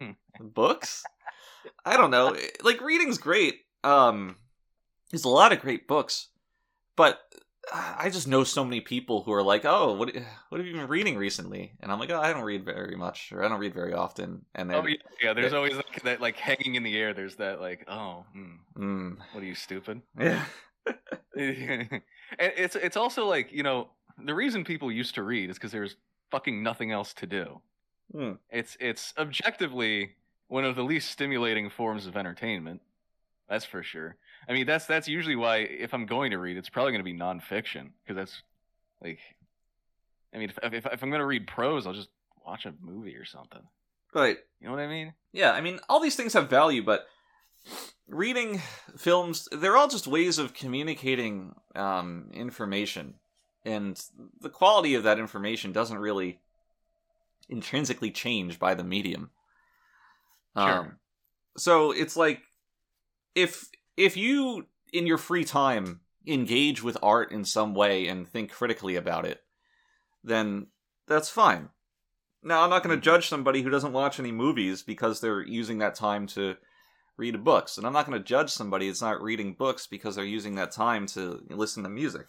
Hmm. 0.00 0.12
books. 0.40 1.04
I 1.84 1.96
don't 1.96 2.10
know. 2.10 2.36
Like 2.62 2.80
reading's 2.80 3.18
great. 3.18 3.60
Um, 3.84 4.36
there's 5.10 5.24
a 5.24 5.28
lot 5.28 5.52
of 5.52 5.60
great 5.60 5.86
books, 5.86 6.28
but 6.96 7.20
I 7.72 8.10
just 8.10 8.28
know 8.28 8.44
so 8.44 8.64
many 8.64 8.80
people 8.80 9.22
who 9.22 9.32
are 9.32 9.42
like, 9.42 9.64
"Oh, 9.64 9.94
what 9.94 10.14
what 10.48 10.58
have 10.58 10.66
you 10.66 10.74
been 10.74 10.88
reading 10.88 11.16
recently?" 11.16 11.72
And 11.80 11.90
I'm 11.90 11.98
like, 11.98 12.10
"Oh, 12.10 12.20
I 12.20 12.32
don't 12.32 12.42
read 12.42 12.64
very 12.64 12.96
much, 12.96 13.32
or 13.32 13.44
I 13.44 13.48
don't 13.48 13.60
read 13.60 13.74
very 13.74 13.92
often." 13.92 14.44
And 14.54 14.70
then, 14.70 14.76
Oh 14.76 14.86
yeah, 14.86 14.96
yeah. 15.22 15.32
There's 15.32 15.52
always 15.52 15.76
like, 15.76 16.02
that 16.02 16.20
like 16.20 16.36
hanging 16.36 16.74
in 16.74 16.82
the 16.82 16.96
air. 16.96 17.14
There's 17.14 17.36
that 17.36 17.60
like, 17.60 17.84
oh, 17.88 18.24
hmm, 18.32 18.56
mm, 18.76 19.18
what 19.32 19.42
are 19.42 19.46
you 19.46 19.54
stupid? 19.54 20.02
yeah, 20.18 20.42
and 21.36 22.02
it's 22.38 22.76
it's 22.76 22.96
also 22.96 23.26
like 23.26 23.52
you 23.52 23.62
know 23.62 23.88
the 24.22 24.34
reason 24.34 24.64
people 24.64 24.90
used 24.90 25.14
to 25.14 25.22
read 25.22 25.50
is 25.50 25.56
because 25.56 25.72
there's 25.72 25.96
fucking 26.30 26.62
nothing 26.62 26.90
else 26.92 27.14
to 27.14 27.26
do. 27.26 27.60
Mm. 28.14 28.38
It's 28.50 28.76
it's 28.80 29.14
objectively 29.16 30.16
one 30.48 30.64
of 30.64 30.76
the 30.76 30.84
least 30.84 31.10
stimulating 31.10 31.70
forms 31.70 32.06
of 32.06 32.16
entertainment. 32.16 32.82
That's 33.48 33.64
for 33.64 33.82
sure. 33.82 34.16
I 34.48 34.52
mean, 34.52 34.66
that's 34.66 34.86
that's 34.86 35.08
usually 35.08 35.36
why 35.36 35.58
if 35.58 35.92
I'm 35.92 36.06
going 36.06 36.30
to 36.30 36.38
read, 36.38 36.56
it's 36.56 36.70
probably 36.70 36.92
going 36.92 37.04
to 37.04 37.10
be 37.10 37.18
nonfiction 37.18 37.90
because 38.02 38.16
that's 38.16 38.42
like, 39.02 39.18
I 40.34 40.38
mean, 40.38 40.50
if, 40.50 40.58
if 40.62 40.86
if 40.86 41.02
I'm 41.02 41.10
going 41.10 41.20
to 41.20 41.26
read 41.26 41.46
prose, 41.46 41.86
I'll 41.86 41.92
just 41.92 42.08
watch 42.44 42.66
a 42.66 42.74
movie 42.80 43.16
or 43.16 43.24
something. 43.24 43.62
right. 44.14 44.38
You 44.60 44.66
know 44.66 44.74
what 44.74 44.82
I 44.82 44.86
mean? 44.86 45.14
Yeah, 45.32 45.52
I 45.52 45.60
mean, 45.60 45.80
all 45.88 46.00
these 46.00 46.16
things 46.16 46.32
have 46.32 46.48
value, 46.48 46.82
but 46.82 47.06
reading 48.08 48.60
films, 48.96 49.48
they're 49.52 49.76
all 49.76 49.88
just 49.88 50.06
ways 50.06 50.38
of 50.38 50.54
communicating 50.54 51.54
um, 51.74 52.30
information. 52.32 53.14
And 53.64 54.00
the 54.40 54.50
quality 54.50 54.94
of 54.94 55.04
that 55.04 55.18
information 55.18 55.72
doesn't 55.72 55.96
really 55.98 56.40
intrinsically 57.48 58.10
change 58.10 58.58
by 58.58 58.74
the 58.74 58.84
medium. 58.84 59.30
Sure. 60.56 60.78
Um, 60.78 60.92
so 61.56 61.90
it's 61.92 62.16
like 62.16 62.42
if 63.34 63.68
if 63.96 64.16
you 64.16 64.66
in 64.92 65.06
your 65.06 65.18
free 65.18 65.44
time 65.44 66.00
engage 66.26 66.82
with 66.82 66.96
art 67.02 67.32
in 67.32 67.44
some 67.44 67.74
way 67.74 68.06
and 68.06 68.26
think 68.28 68.50
critically 68.50 68.96
about 68.96 69.26
it, 69.26 69.42
then 70.22 70.68
that's 71.06 71.28
fine. 71.28 71.68
Now, 72.42 72.62
I'm 72.62 72.70
not 72.70 72.82
going 72.82 72.96
to 72.96 73.02
judge 73.02 73.28
somebody 73.28 73.62
who 73.62 73.70
doesn't 73.70 73.92
watch 73.92 74.20
any 74.20 74.30
movies 74.30 74.82
because 74.82 75.20
they're 75.20 75.42
using 75.42 75.78
that 75.78 75.94
time 75.94 76.26
to 76.28 76.56
read 77.16 77.42
books. 77.42 77.78
And 77.78 77.86
I'm 77.86 77.92
not 77.92 78.06
going 78.06 78.18
to 78.18 78.24
judge 78.24 78.50
somebody 78.50 78.86
that's 78.86 79.00
not 79.00 79.22
reading 79.22 79.54
books 79.54 79.86
because 79.86 80.14
they're 80.14 80.24
using 80.24 80.56
that 80.56 80.70
time 80.70 81.06
to 81.08 81.42
listen 81.48 81.82
to 81.84 81.88
music. 81.88 82.28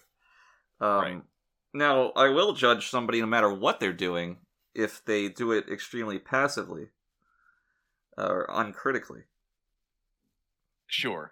Um, 0.80 1.02
Right. 1.02 1.22
Now, 1.74 2.12
I 2.12 2.30
will 2.30 2.54
judge 2.54 2.90
somebody 2.90 3.20
no 3.20 3.28
matter 3.28 3.54
what 3.54 3.82
they're 3.82 3.92
doing 3.92 4.38
if 4.74 5.04
they 5.04 5.28
do 5.28 5.52
it 5.52 5.68
extremely 5.70 6.20
passively 6.20 6.88
or 8.18 8.46
uncritically. 8.50 9.24
Sure, 10.88 11.32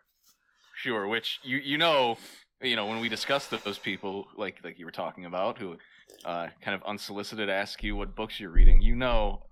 sure. 0.76 1.08
Which 1.08 1.40
you 1.44 1.58
you 1.58 1.78
know 1.78 2.18
you 2.62 2.76
know 2.76 2.86
when 2.86 3.00
we 3.00 3.10
discuss 3.10 3.48
those 3.48 3.78
people 3.78 4.28
like 4.36 4.58
like 4.64 4.80
you 4.80 4.86
were 4.86 4.92
talking 4.92 5.26
about 5.26 5.58
who 5.58 5.78
uh, 6.26 6.48
kind 6.62 6.76
of 6.76 6.84
unsolicited 6.84 7.50
ask 7.50 7.84
you 7.84 7.96
what 7.96 8.16
books 8.16 8.40
you're 8.40 8.50
reading, 8.50 8.82
you 8.82 8.96
know 8.96 9.44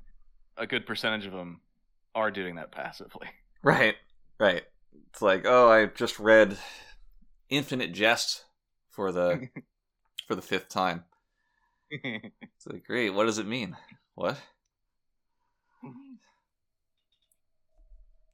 a 0.57 0.67
good 0.67 0.85
percentage 0.85 1.25
of 1.25 1.33
them 1.33 1.61
are 2.13 2.31
doing 2.31 2.55
that 2.55 2.71
passively. 2.71 3.27
Right, 3.63 3.93
right. 4.39 4.63
It's 5.11 5.21
like, 5.21 5.43
oh, 5.45 5.69
I 5.69 5.85
just 5.85 6.17
read 6.17 6.57
Infinite 7.51 7.93
Jest 7.93 8.43
for 8.89 9.11
the 9.11 9.49
for 10.27 10.33
the 10.33 10.41
fifth 10.41 10.67
time. 10.67 11.03
It's 11.91 12.65
like, 12.65 12.87
great. 12.87 13.11
What 13.11 13.25
does 13.25 13.37
it 13.37 13.45
mean? 13.45 13.77
What? 14.15 14.41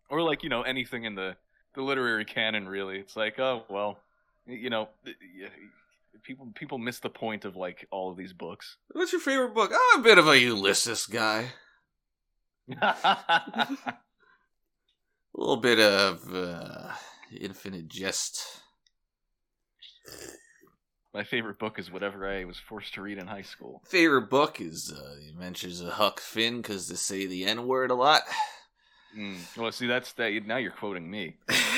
or 0.09 0.21
like 0.21 0.43
you 0.43 0.49
know 0.49 0.61
anything 0.61 1.03
in 1.03 1.15
the 1.15 1.35
the 1.77 1.83
literary 1.83 2.25
canon 2.25 2.67
really 2.67 2.97
it's 2.97 3.15
like 3.15 3.37
oh 3.39 3.63
well 3.69 3.99
you 4.47 4.69
know 4.71 4.89
people 6.23 6.47
people 6.55 6.79
miss 6.79 6.99
the 6.99 7.09
point 7.09 7.45
of 7.45 7.55
like 7.55 7.87
all 7.91 8.09
of 8.09 8.17
these 8.17 8.33
books 8.33 8.77
What's 8.91 9.11
your 9.13 9.21
favorite 9.21 9.53
book? 9.53 9.71
I'm 9.71 9.99
a 9.99 10.03
bit 10.03 10.17
of 10.17 10.27
a 10.27 10.39
Ulysses 10.39 11.05
guy. 11.05 11.49
A 12.81 13.77
little 15.35 15.57
bit 15.57 15.79
of 15.79 16.33
uh, 16.33 16.89
Infinite 17.39 17.87
Jest. 17.89 18.43
my 21.13 21.23
favorite 21.23 21.59
book 21.59 21.77
is 21.77 21.91
whatever 21.91 22.27
i 22.27 22.43
was 22.43 22.57
forced 22.57 22.95
to 22.95 23.03
read 23.03 23.19
in 23.19 23.27
high 23.27 23.43
school 23.43 23.83
Favorite 23.85 24.31
book 24.31 24.59
is 24.59 24.91
uh, 24.91 25.15
The 25.21 25.29
Adventures 25.29 25.81
of 25.81 25.89
Huck 25.89 26.19
Finn 26.21 26.57
because 26.57 26.87
they 26.87 26.95
say 26.95 27.27
the 27.27 27.45
N 27.45 27.67
word 27.67 27.91
a 27.91 27.95
lot. 27.95 28.23
Mm. 29.17 29.57
well 29.57 29.71
see 29.71 29.87
that's 29.87 30.13
that 30.13 30.45
now 30.45 30.57
you're 30.57 30.71
quoting 30.71 31.09
me 31.09 31.35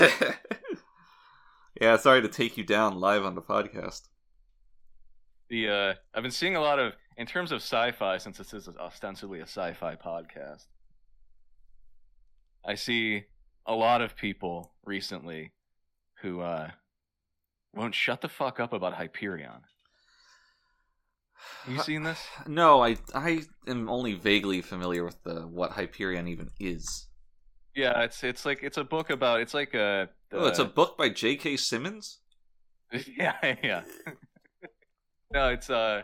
yeah, 1.81 1.95
sorry 1.97 2.21
to 2.21 2.27
take 2.27 2.57
you 2.57 2.63
down 2.63 2.99
live 2.99 3.23
on 3.23 3.35
the 3.35 3.41
podcast. 3.41 4.07
the 5.49 5.69
uh 5.69 5.93
i've 6.13 6.23
been 6.23 6.31
seeing 6.31 6.55
a 6.55 6.61
lot 6.61 6.79
of 6.79 6.93
in 7.17 7.25
terms 7.25 7.51
of 7.51 7.57
sci-fi 7.57 8.17
since 8.17 8.37
this 8.37 8.53
is 8.53 8.69
ostensibly 8.79 9.39
a 9.39 9.43
sci-fi 9.43 9.95
podcast 9.95 10.65
i 12.65 12.75
see 12.75 13.23
a 13.65 13.73
lot 13.73 14.01
of 14.01 14.15
people 14.15 14.73
recently 14.85 15.51
who 16.21 16.41
uh 16.41 16.69
won't 17.73 17.95
shut 17.95 18.21
the 18.21 18.29
fuck 18.29 18.59
up 18.59 18.73
about 18.73 18.93
hyperion 18.95 19.61
you 21.67 21.79
seen 21.79 22.03
this 22.03 22.25
No, 22.47 22.81
I 22.83 22.97
I 23.13 23.43
am 23.67 23.89
only 23.89 24.13
vaguely 24.13 24.61
familiar 24.61 25.03
with 25.03 25.21
the 25.23 25.41
what 25.41 25.71
Hyperion 25.71 26.27
even 26.27 26.49
is. 26.59 27.07
Yeah 27.79 28.01
it's 28.01 28.23
it's 28.23 28.45
like 28.45 28.59
it's 28.63 28.77
a 28.77 28.83
book 28.83 29.09
about 29.09 29.41
it's 29.41 29.53
like 29.53 29.73
a 29.73 30.09
Oh, 30.31 30.45
it's 30.45 30.59
a 30.59 30.63
uh, 30.63 30.67
book 30.67 30.95
by 30.97 31.09
J.K. 31.09 31.57
Simmons. 31.57 32.19
yeah 33.17 33.55
yeah 33.63 33.81
no 35.33 35.49
it's 35.49 35.69
uh 35.69 36.03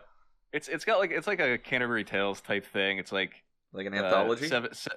it's 0.53 0.67
it's 0.67 0.85
got 0.85 0.99
like 0.99 1.11
it's 1.11 1.27
like 1.27 1.39
a 1.39 1.57
canterbury 1.57 2.03
tales 2.03 2.41
type 2.41 2.65
thing 2.65 2.97
it's 2.97 3.11
like 3.11 3.43
Like 3.73 3.85
an 3.87 3.93
uh, 3.93 4.03
anthology. 4.03 4.47
seven, 4.47 4.73
se- 4.73 4.91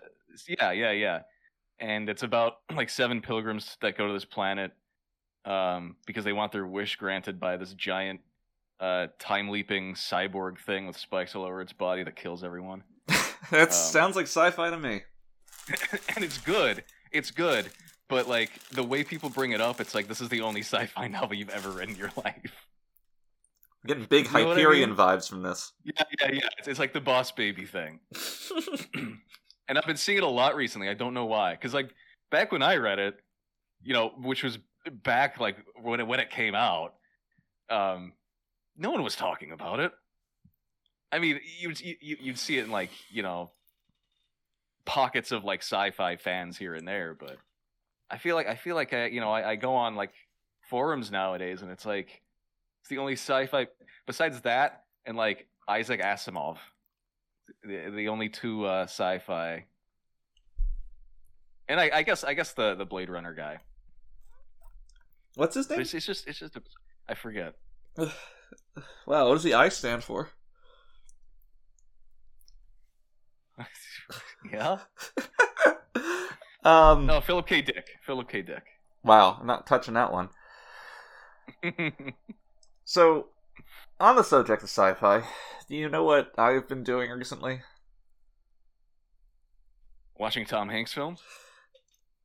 yeah, 0.47 0.71
yeah, 0.73 0.93
yeah. 0.93 1.21
And 1.81 2.09
it's 2.09 2.23
about 2.23 2.55
like 2.75 2.91
seven 2.91 3.21
pilgrims 3.21 3.77
that 3.81 3.97
go 3.99 4.07
to 4.07 4.13
this 4.13 4.25
planet 4.25 4.73
um, 5.45 5.97
because 6.07 6.25
they 6.25 6.33
want 6.33 6.53
their 6.53 6.67
wish 6.67 6.97
granted 6.97 7.41
by 7.41 7.57
this 7.57 7.73
giant 7.75 8.21
uh, 8.81 9.09
time 9.19 9.49
leaping 9.49 9.95
cyborg 9.95 10.59
thing 10.59 10.87
with 10.87 10.97
spikes 10.97 11.35
all 11.35 11.45
over 11.45 11.61
its 11.61 11.73
body 11.73 12.03
that 12.05 12.15
kills 12.17 12.45
everyone. 12.45 12.85
that 13.51 13.69
um, 13.69 13.73
sounds 13.73 14.15
like 14.17 14.27
sci-fi 14.27 14.71
to 14.71 14.79
me. 14.79 15.03
and 16.15 16.25
it's 16.25 16.39
good. 16.39 16.85
It's 17.13 17.31
good. 17.31 17.71
But 18.09 18.29
like 18.29 18.51
the 18.71 18.83
way 18.83 19.05
people 19.05 19.29
bring 19.31 19.53
it 19.53 19.61
up, 19.61 19.81
it's 19.81 19.95
like 19.95 20.09
this 20.09 20.21
is 20.21 20.29
the 20.29 20.41
only 20.41 20.61
sci-fi 20.65 21.09
novel 21.09 21.35
you've 21.37 21.51
ever 21.51 21.71
read 21.71 21.89
in 21.91 21.97
your 21.97 22.11
life. 22.17 22.67
I'm 23.85 23.89
getting 23.89 24.05
big 24.05 24.27
You 24.27 24.33
know 24.33 24.47
what 24.49 24.59
I 24.59 24.61
Hyperion 24.61 24.91
mean? 24.91 24.99
vibes 24.99 25.29
from 25.29 25.43
this. 25.43 25.73
Yeah, 25.85 25.93
yeah, 26.21 26.33
yeah. 26.33 26.49
It's, 26.59 26.69
it's 26.69 26.79
like 26.79 26.93
the 26.93 27.01
boss 27.01 27.31
baby 27.31 27.65
thing. 27.65 28.01
and 29.69 29.79
I've 29.79 29.87
been 29.87 29.97
seeing 29.97 30.19
it 30.19 30.25
a 30.25 30.29
lot 30.29 30.57
recently. 30.57 30.89
I 30.89 30.95
don't 30.95 31.15
know 31.15 31.27
why. 31.27 31.53
Because 31.53 31.75
like 31.75 31.91
back 32.31 32.51
when 32.51 32.63
I 32.63 32.77
read 32.77 32.99
it, 32.99 33.17
you 33.83 33.93
know, 33.93 34.13
which 34.21 34.43
was 34.43 34.59
back 34.91 35.39
like 35.39 35.57
when 35.81 36.01
it 36.01 36.07
when 36.07 36.21
it 36.21 36.31
came 36.31 36.55
out, 36.55 36.95
um, 37.71 38.15
no 38.77 38.91
one 38.91 39.03
was 39.03 39.17
talking 39.17 39.53
about 39.53 39.81
it. 39.81 39.93
I 41.13 41.19
mean, 41.19 41.41
you'd 41.61 41.81
you, 41.81 41.97
you'd 42.01 42.39
see 42.39 42.59
it 42.59 42.65
in 42.65 42.71
like 42.71 42.91
you 43.11 43.23
know 43.23 43.53
pockets 44.89 45.33
of 45.33 45.45
like 45.45 45.61
sci-fi 45.61 46.17
fans 46.17 46.57
here 46.57 46.75
and 46.75 46.89
there, 46.89 47.15
but 47.15 47.37
I 48.11 48.17
feel 48.17 48.35
like 48.35 48.49
I 48.49 48.55
feel 48.55 48.75
like 48.75 48.93
I 48.95 49.07
you 49.07 49.21
know 49.21 49.31
I, 49.31 49.51
I 49.51 49.57
go 49.57 49.75
on 49.75 49.95
like 49.95 50.13
forums 50.69 51.11
nowadays 51.11 51.63
and 51.63 51.71
it's 51.71 51.85
like 51.87 52.23
it's 52.81 52.89
the 52.89 52.99
only 52.99 53.13
sci-fi 53.13 53.67
besides 54.07 54.41
that 54.43 54.85
and 55.07 55.17
like 55.17 55.47
Isaac 55.69 56.01
Asimov, 56.01 56.57
the 57.63 57.91
the 57.95 58.09
only 58.09 58.31
two 58.31 58.65
uh, 58.65 58.85
sci-fi. 58.85 59.67
And 61.69 61.79
I, 61.79 61.91
I 61.93 62.03
guess 62.03 62.25
I 62.25 62.33
guess 62.33 62.53
the 62.55 62.75
the 62.75 62.87
Blade 62.87 63.11
Runner 63.11 63.35
guy. 63.35 63.59
What's 65.35 65.55
his 65.55 65.69
name? 65.69 65.81
It's, 65.81 65.93
it's 65.93 66.07
just 66.07 66.27
it's 66.27 66.39
just 66.39 66.57
a, 66.57 66.63
I 67.07 67.15
forget. 67.15 67.55
wow, 67.99 69.29
what 69.29 69.35
does 69.35 69.43
the 69.43 69.53
I 69.53 69.69
stand 69.69 70.03
for? 70.03 70.31
yeah. 74.53 74.79
um. 76.65 77.07
No, 77.07 77.21
Philip 77.21 77.47
K. 77.47 77.63
Dick. 77.63 77.87
Philip 78.05 78.29
K. 78.29 78.43
Dick. 78.43 78.65
Wow, 79.05 79.39
I'm 79.41 79.47
not 79.47 79.67
touching 79.67 79.95
that 79.95 80.13
one. 80.13 80.31
So, 82.91 83.27
on 84.01 84.17
the 84.17 84.23
subject 84.23 84.63
of 84.63 84.71
sci-fi, 84.71 85.23
do 85.69 85.77
you 85.77 85.91
know 85.91 86.05
what 86.05 86.33
I've 86.39 86.67
been 86.67 86.83
doing 86.83 87.11
recently? 87.11 87.61
Watching 90.17 90.47
Tom 90.47 90.71
Hanks 90.71 90.95
films. 90.95 91.21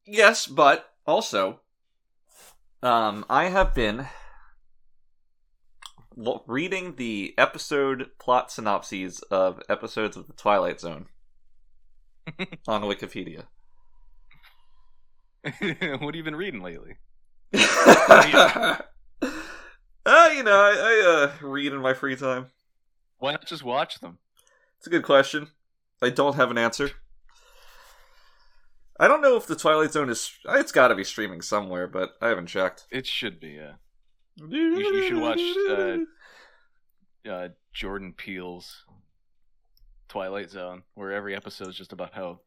Yes, 0.08 0.48
but 0.48 0.94
also, 1.06 1.60
um, 2.82 3.26
I 3.30 3.50
have 3.50 3.76
been 3.76 4.08
reading 6.48 6.96
the 6.96 7.34
episode 7.38 8.12
plot 8.18 8.50
synopses 8.50 9.20
of 9.24 9.62
episodes 9.68 10.16
of 10.16 10.28
The 10.28 10.34
Twilight 10.34 10.80
Zone 10.80 11.08
on 12.68 12.84
Wikipedia. 12.84 13.46
what 15.44 15.56
have 15.62 16.16
you 16.16 16.24
been 16.24 16.36
reading 16.36 16.62
lately? 16.62 16.98
uh, 17.54 18.78
you 19.24 20.44
know, 20.44 20.60
I, 20.60 20.74
I 20.78 21.32
uh, 21.42 21.48
read 21.48 21.74
in 21.74 21.80
my 21.80 21.94
free 21.94 22.16
time. 22.16 22.48
Why 23.20 23.32
not 23.32 23.46
just 23.46 23.64
watch 23.64 24.00
them? 24.00 24.20
It's 24.78 24.88
a 24.88 24.90
good 24.90 25.04
question. 25.04 25.48
I 26.02 26.10
don't 26.10 26.36
have 26.36 26.52
an 26.52 26.58
answer. 26.58 26.92
I 29.00 29.08
don't 29.08 29.22
know 29.22 29.36
if 29.36 29.48
the 29.48 29.56
Twilight 29.56 29.92
Zone 29.92 30.10
is. 30.10 30.32
It's 30.46 30.72
got 30.72 30.90
to 30.90 30.96
be 30.96 31.04
streaming 31.04 31.42
somewhere, 31.42 31.88
but 31.88 32.12
I 32.22 32.30
haven't 32.30 32.48
checked. 32.48 32.86
It 32.92 33.06
should 33.06 33.40
be. 33.40 33.50
Yeah. 33.50 33.74
You, 34.36 34.78
you 34.78 35.08
should 35.08 35.22
watch 35.22 35.42
uh, 35.70 35.98
uh, 37.30 37.48
Jordan 37.74 38.14
Peele's 38.16 38.84
Twilight 40.14 40.52
Zone, 40.52 40.84
where 40.94 41.12
every 41.12 41.36
episode 41.36 41.70
is 41.70 41.76
just 41.76 41.92
about 41.92 42.14
how 42.14 42.40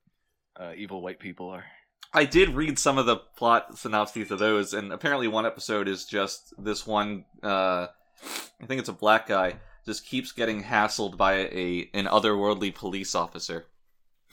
uh, 0.54 0.70
evil 0.76 1.02
white 1.02 1.18
people 1.18 1.48
are. 1.48 1.64
I 2.12 2.24
did 2.24 2.50
read 2.50 2.78
some 2.78 2.96
of 2.96 3.06
the 3.06 3.16
plot 3.16 3.76
synopses 3.76 4.30
of 4.30 4.38
those, 4.38 4.72
and 4.72 4.92
apparently 4.92 5.26
one 5.26 5.46
episode 5.46 5.88
is 5.88 6.04
just 6.04 6.54
this 6.56 6.86
one. 6.86 7.24
Uh, 7.42 7.88
I 8.62 8.66
think 8.66 8.78
it's 8.78 8.88
a 8.88 8.92
black 8.92 9.26
guy 9.26 9.54
just 9.84 10.06
keeps 10.06 10.30
getting 10.30 10.62
hassled 10.62 11.16
by 11.16 11.34
a 11.34 11.90
an 11.92 12.04
otherworldly 12.04 12.72
police 12.72 13.16
officer. 13.16 13.66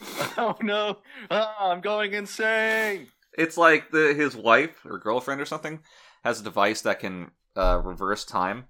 oh 0.38 0.56
no! 0.62 0.98
Ah, 1.28 1.70
I'm 1.70 1.80
going 1.80 2.14
insane. 2.14 3.08
It's 3.36 3.56
like 3.56 3.90
the 3.90 4.14
his 4.14 4.36
wife 4.36 4.86
or 4.86 4.96
girlfriend 4.96 5.40
or 5.40 5.46
something 5.46 5.80
has 6.22 6.40
a 6.40 6.44
device 6.44 6.82
that 6.82 7.00
can 7.00 7.32
uh, 7.56 7.80
reverse 7.82 8.24
time. 8.24 8.66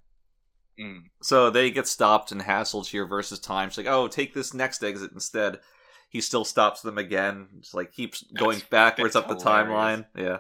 Mm. 0.81 1.05
So 1.23 1.51
they 1.51 1.71
get 1.71 1.87
stopped 1.87 2.33
and 2.33 2.41
hassled. 2.43 2.87
here 2.89 3.07
versus 3.07 3.39
time. 3.39 3.71
She's 3.71 3.79
like, 3.79 3.87
"Oh, 3.87 4.09
take 4.09 4.35
this 4.35 4.53
next 4.55 4.83
exit 4.83 5.13
instead." 5.13 5.61
He 6.09 6.21
still 6.21 6.45
stops 6.45 6.81
them 6.81 6.99
again. 6.99 7.49
Just 7.61 7.75
like 7.75 7.93
keeps 7.93 8.23
going 8.23 8.59
That's- 8.59 8.69
backwards 8.71 9.15
that's 9.15 9.29
up 9.29 9.39
the 9.39 9.45
timeline. 9.45 10.07
Yeah, 10.17 10.39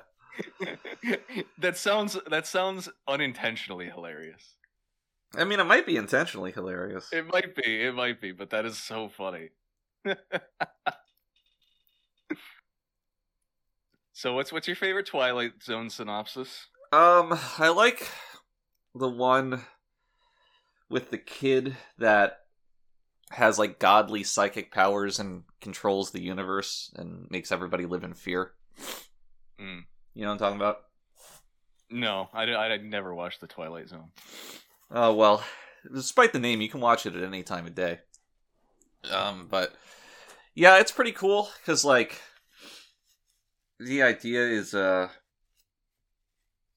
that 1.58 1.76
sounds 1.76 2.18
that 2.28 2.46
sounds 2.46 2.88
unintentionally 3.06 3.86
hilarious. 3.86 4.54
I 5.36 5.44
mean, 5.44 5.58
it 5.60 5.64
might 5.64 5.86
be 5.86 5.96
intentionally 5.96 6.52
hilarious. 6.52 7.12
It 7.12 7.26
might 7.26 7.56
be, 7.56 7.82
it 7.84 7.94
might 7.94 8.20
be, 8.20 8.30
but 8.32 8.50
that 8.50 8.64
is 8.64 8.78
so 8.78 9.08
funny. 9.08 9.50
so 14.12 14.34
what's 14.34 14.52
what's 14.52 14.66
your 14.68 14.76
favorite 14.76 15.06
Twilight 15.06 15.62
Zone 15.62 15.90
synopsis? 15.90 16.66
Um, 16.92 17.38
I 17.58 17.68
like 17.70 18.08
the 18.94 19.08
one 19.08 19.62
with 20.88 21.10
the 21.10 21.18
kid 21.18 21.76
that 21.98 22.38
has 23.30 23.58
like 23.58 23.78
godly 23.78 24.22
psychic 24.22 24.70
powers 24.70 25.18
and 25.18 25.42
controls 25.60 26.10
the 26.10 26.22
universe 26.22 26.92
and 26.96 27.26
makes 27.30 27.50
everybody 27.50 27.86
live 27.86 28.04
in 28.04 28.14
fear. 28.14 28.52
Mm. 29.60 29.84
You 30.14 30.22
know 30.22 30.28
what 30.28 30.32
I'm 30.32 30.38
talking 30.38 30.56
about? 30.56 30.78
No, 31.90 32.28
I, 32.32 32.44
I, 32.44 32.76
never 32.78 33.14
watched 33.14 33.40
the 33.40 33.46
Twilight 33.46 33.88
Zone. 33.88 34.10
Oh 34.90 35.14
well, 35.14 35.42
despite 35.92 36.32
the 36.32 36.38
name, 36.38 36.60
you 36.60 36.68
can 36.68 36.80
watch 36.80 37.06
it 37.06 37.14
at 37.14 37.22
any 37.22 37.42
time 37.42 37.66
of 37.66 37.74
day. 37.74 38.00
Um, 39.12 39.48
but 39.50 39.74
yeah, 40.54 40.78
it's 40.78 40.92
pretty 40.92 41.12
cool 41.12 41.48
because 41.60 41.84
like 41.84 42.20
the 43.78 44.02
idea 44.02 44.46
is 44.48 44.74
uh 44.74 45.08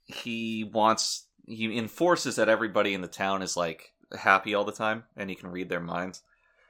he 0.05 0.63
wants 0.63 1.27
he 1.45 1.77
enforces 1.77 2.35
that 2.35 2.49
everybody 2.49 2.93
in 2.93 3.01
the 3.01 3.07
town 3.07 3.41
is 3.41 3.55
like 3.55 3.93
happy 4.15 4.53
all 4.53 4.63
the 4.63 4.71
time 4.71 5.03
and 5.15 5.29
he 5.29 5.35
can 5.35 5.51
read 5.51 5.69
their 5.69 5.79
minds. 5.79 6.23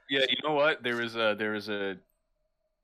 Yeah, 0.08 0.24
you 0.28 0.36
know 0.42 0.54
what? 0.54 0.82
There 0.82 1.00
is 1.00 1.16
a 1.16 1.34
there 1.38 1.54
is 1.54 1.68
a, 1.68 1.96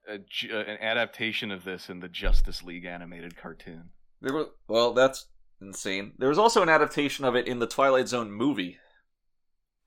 a 0.08 0.14
uh, 0.14 0.56
an 0.56 0.78
adaptation 0.80 1.50
of 1.50 1.64
this 1.64 1.88
in 1.88 2.00
the 2.00 2.08
Justice 2.08 2.62
League 2.62 2.84
animated 2.84 3.36
cartoon. 3.36 3.90
There 4.20 4.34
was 4.34 4.48
well, 4.68 4.92
that's 4.92 5.26
insane. 5.60 6.12
There 6.18 6.28
was 6.28 6.38
also 6.38 6.62
an 6.62 6.68
adaptation 6.68 7.24
of 7.24 7.34
it 7.34 7.46
in 7.46 7.58
the 7.58 7.66
Twilight 7.66 8.08
Zone 8.08 8.30
movie, 8.30 8.78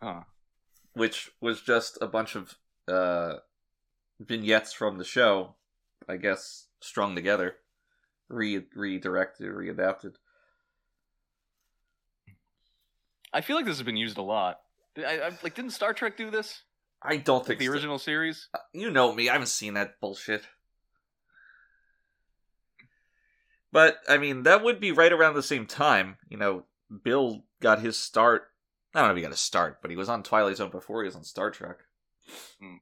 Huh. 0.01 0.21
which 0.93 1.31
was 1.41 1.61
just 1.61 1.97
a 2.01 2.07
bunch 2.07 2.35
of 2.35 2.55
uh 2.87 3.35
vignettes 4.19 4.73
from 4.73 4.97
the 4.97 5.03
show, 5.03 5.55
I 6.07 6.17
guess 6.17 6.67
strung 6.79 7.15
together, 7.15 7.57
re 8.29 8.65
redirected, 8.75 9.47
readapted. 9.51 10.15
I 13.37 13.41
feel 13.41 13.55
like 13.55 13.65
this 13.65 13.77
has 13.77 13.85
been 13.85 13.97
used 13.97 14.17
a 14.17 14.23
lot. 14.23 14.61
I, 14.97 15.19
I, 15.19 15.29
like, 15.43 15.53
didn't 15.53 15.69
Star 15.69 15.93
Trek 15.93 16.17
do 16.17 16.31
this? 16.31 16.63
I 17.03 17.17
don't 17.17 17.45
think 17.45 17.59
the 17.59 17.67
so. 17.67 17.71
original 17.71 17.99
series? 17.99 18.49
You 18.73 18.89
know 18.89 19.13
me, 19.13 19.29
I 19.29 19.33
haven't 19.33 19.49
seen 19.49 19.75
that 19.75 19.99
bullshit. 20.01 20.41
But 23.71 23.97
I 24.09 24.17
mean, 24.17 24.41
that 24.41 24.63
would 24.63 24.79
be 24.79 24.91
right 24.91 25.13
around 25.13 25.35
the 25.35 25.43
same 25.43 25.67
time. 25.67 26.17
You 26.27 26.37
know, 26.37 26.65
Bill 27.03 27.43
got 27.61 27.79
his 27.79 27.95
start. 27.95 28.47
I 28.95 29.01
don't 29.01 29.09
know 29.09 29.11
if 29.11 29.17
he 29.17 29.21
got 29.21 29.31
a 29.31 29.37
start, 29.37 29.83
but 29.83 29.91
he 29.91 29.97
was 29.97 30.09
on 30.09 30.23
Twilight 30.23 30.57
Zone 30.57 30.71
before 30.71 31.03
he 31.03 31.05
was 31.05 31.15
on 31.15 31.23
Star 31.23 31.51
Trek. 31.51 31.77
Hmm. 32.59 32.77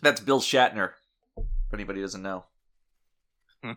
That's 0.00 0.22
Bill 0.22 0.40
Shatner. 0.40 0.92
If 1.36 1.74
anybody 1.74 2.00
doesn't 2.00 2.22
know. 2.22 2.46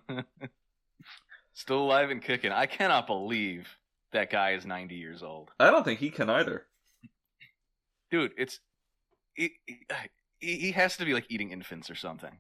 Still 1.58 1.80
alive 1.80 2.12
and 2.12 2.22
kicking. 2.22 2.52
I 2.52 2.68
cannot 2.68 3.08
believe 3.08 3.68
that 4.12 4.30
guy 4.30 4.52
is 4.52 4.64
90 4.64 4.94
years 4.94 5.24
old. 5.24 5.50
I 5.60 5.72
don't 5.72 5.84
think 5.84 6.00
he 6.00 6.12
can 6.12 6.30
either. 6.30 6.68
Dude, 8.12 8.34
it's. 8.38 8.60
He, 9.34 9.54
he, 10.40 10.58
he 10.58 10.72
has 10.74 10.98
to 10.98 11.06
be 11.06 11.16
like 11.16 11.26
eating 11.30 11.50
infants 11.50 11.90
or 11.90 11.96
something. 11.96 12.38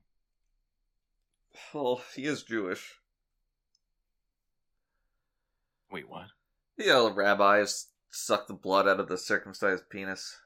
Well, 1.73 1.99
he 2.15 2.25
is 2.25 2.43
Jewish. 2.43 2.99
Wait, 5.91 6.07
what? 6.07 6.27
You 6.77 6.85
know, 6.85 7.09
rabbis 7.09 7.87
suck 8.11 8.45
the 8.45 8.53
blood 8.53 8.87
out 8.87 8.99
of 8.99 9.07
the 9.07 9.17
circumcised 9.17 9.89
penis. 9.89 10.39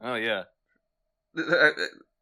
Oh, 0.00 0.14
yeah. 0.14 0.44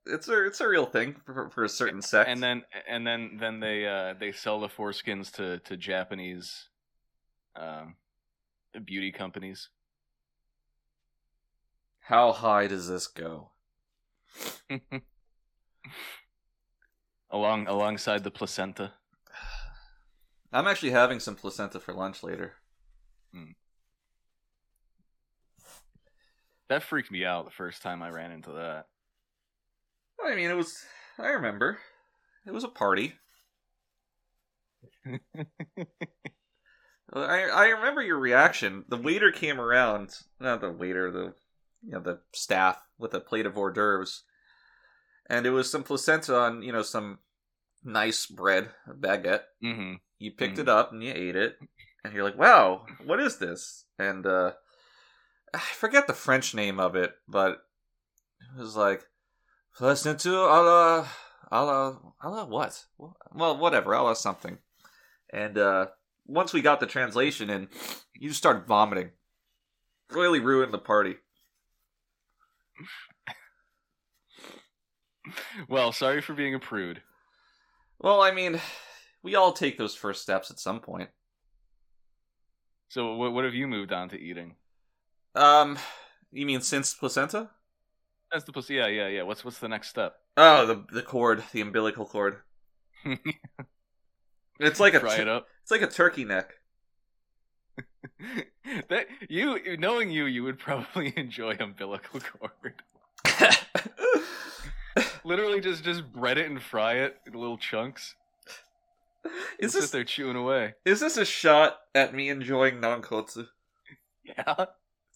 It's 0.07 0.29
a 0.29 0.47
it's 0.47 0.61
a 0.61 0.69
real 0.69 0.87
thing 0.87 1.17
for, 1.25 1.51
for 1.51 1.65
a 1.65 1.69
certain 1.69 2.01
sect. 2.01 2.29
And 2.29 2.43
then 2.43 2.63
and 2.89 3.07
then 3.07 3.39
then 3.41 3.61
they 3.61 3.87
uh 3.87 4.15
they 4.19 4.33
sell 4.33 4.61
the 4.61 4.69
foreskins 4.69 5.33
to 5.33 5.59
to 5.61 5.77
Japanese 5.77 6.69
um 7.57 7.97
beauty 8.85 9.11
companies. 9.13 9.69
how 12.01 12.33
high 12.33 12.67
does 12.69 12.89
this 12.89 13.07
go? 13.09 13.51
Along 17.31 17.67
alongside 17.67 18.23
the 18.23 18.31
placenta. 18.31 18.93
I'm 20.53 20.69
actually 20.69 20.93
having 20.93 21.21
some 21.21 21.35
placenta 21.35 21.81
for 21.81 21.93
lunch 21.93 22.23
later. 22.23 22.55
That 26.69 26.83
freaked 26.83 27.11
me 27.11 27.25
out 27.25 27.45
the 27.45 27.51
first 27.51 27.83
time 27.83 28.03
I 28.03 28.11
ran 28.11 28.33
into 28.33 28.53
that. 28.53 28.87
I 30.25 30.35
mean, 30.35 30.51
it 30.51 30.55
was. 30.57 30.85
I 31.19 31.29
remember. 31.29 31.79
It 32.47 32.53
was 32.53 32.65
a 32.65 32.69
party. 32.69 33.15
I 37.13 37.45
I 37.45 37.67
remember 37.69 38.03
your 38.03 38.19
reaction. 38.19 38.85
The 38.89 38.97
waiter 38.97 39.31
came 39.33 39.61
around. 39.61 40.15
Not 40.41 40.61
the 40.61 40.71
waiter. 40.71 41.11
The 41.11 41.35
you 41.83 41.93
know 41.93 42.01
the 42.01 42.21
staff 42.33 42.83
with 42.99 43.15
a 43.15 43.21
plate 43.21 43.47
of 43.47 43.57
hors 43.57 43.73
d'oeuvres, 43.73 44.23
and 45.29 45.47
it 45.47 45.51
was 45.51 45.71
some 45.71 45.83
placenta 45.85 46.37
on 46.37 46.63
you 46.63 46.73
know 46.73 46.83
some 46.83 47.19
nice 47.85 48.27
bread, 48.27 48.71
a 48.89 48.95
baguette. 48.95 49.43
hmm 49.61 49.95
You 50.19 50.33
picked 50.33 50.57
Mm. 50.59 50.63
it 50.63 50.69
up 50.69 50.93
and 50.93 51.03
you 51.03 51.13
ate 51.15 51.37
it, 51.37 51.57
and 52.05 52.13
you're 52.13 52.25
like, 52.25 52.39
"Wow, 52.39 52.87
what 53.05 53.21
is 53.21 53.39
this?" 53.39 53.85
And 53.99 54.27
uh, 54.27 54.53
I 55.55 55.59
forget 55.61 56.07
the 56.07 56.13
French 56.13 56.55
name 56.55 56.81
of 56.81 56.97
it, 56.97 57.13
but 57.29 57.63
it 58.57 58.59
was 58.61 58.77
like 58.77 59.05
placenta 59.77 60.31
a 60.31 60.61
la 60.63 61.09
a 61.51 61.65
la 61.65 61.99
a 62.23 62.29
la 62.31 62.45
what? 62.45 62.85
Well, 63.33 63.57
whatever, 63.59 63.93
a 63.93 64.03
la 64.03 64.15
something. 64.15 64.59
And 65.33 65.59
uh, 65.59 65.87
once 66.27 66.53
we 66.53 66.63
got 66.63 66.81
the 66.81 66.87
translation 66.87 67.51
in, 67.51 67.69
you 68.15 68.29
just 68.29 68.39
started 68.39 68.67
vomiting. 68.67 69.11
Really 70.11 70.41
ruined 70.41 70.73
the 70.73 70.79
party. 70.79 71.17
Well, 75.69 75.93
sorry 75.93 76.21
for 76.21 76.35
being 76.35 76.55
a 76.55 76.61
prude. 76.61 77.03
Well, 77.99 78.23
I 78.23 78.31
mean, 78.31 78.61
we 79.23 79.35
all 79.35 79.53
take 79.53 79.77
those 79.77 79.95
first 79.95 80.23
steps 80.23 80.51
at 80.51 80.61
some 80.61 80.81
point. 80.81 81.11
So 82.89 83.17
what 83.17 83.33
what 83.33 83.45
have 83.45 83.55
you 83.55 83.67
moved 83.67 83.93
on 83.93 84.09
to 84.11 84.21
eating? 84.21 84.55
Um, 85.35 85.79
you 86.31 86.47
mean 86.47 86.61
since 86.61 86.95
placenta? 86.95 87.51
That's 88.37 88.45
the 88.45 88.53
pussy. 88.53 88.75
Yeah, 88.75 88.89
yeah, 88.89 89.09
yeah. 89.09 89.23
What's 89.23 89.47
what's 89.47 89.61
the 89.61 89.69
next 89.69 89.89
step? 89.89 90.15
Oh, 90.37 90.67
the 90.67 90.85
the 90.93 91.01
cord, 91.01 91.43
the 91.53 91.63
umbilical 91.63 92.05
cord. 92.05 92.41
It's 94.61 94.79
like 94.81 94.93
a 94.95 95.01
Fry 95.01 95.17
it 95.17 95.29
up. 95.29 95.47
it's 95.63 95.71
like 95.71 95.81
a 95.83 95.87
turkey 95.87 96.25
neck. 96.25 96.55
that 98.89 99.07
you 99.31 99.77
knowing 99.79 100.11
you, 100.11 100.27
you 100.27 100.43
would 100.45 100.59
probably 100.59 101.13
enjoy 101.17 101.57
umbilical 101.59 102.21
cord. 102.21 102.75
Literally, 105.25 105.61
just 105.63 105.83
just 105.83 106.11
bread 106.13 106.37
it 106.37 106.51
and 106.51 106.61
fry 106.63 106.95
it 106.95 107.17
in 107.27 107.33
little 107.33 107.57
chunks. 107.59 108.15
is 109.59 109.73
Sit 109.73 109.81
this 109.81 109.91
there 109.91 110.05
chewing 110.05 110.37
away. 110.37 110.75
is 110.85 111.01
this 111.01 111.17
a 111.17 111.25
shot 111.25 111.79
at 111.95 112.15
me 112.15 112.29
enjoying 112.29 112.77
nankotsu? 112.83 113.47
Yeah, 114.25 114.67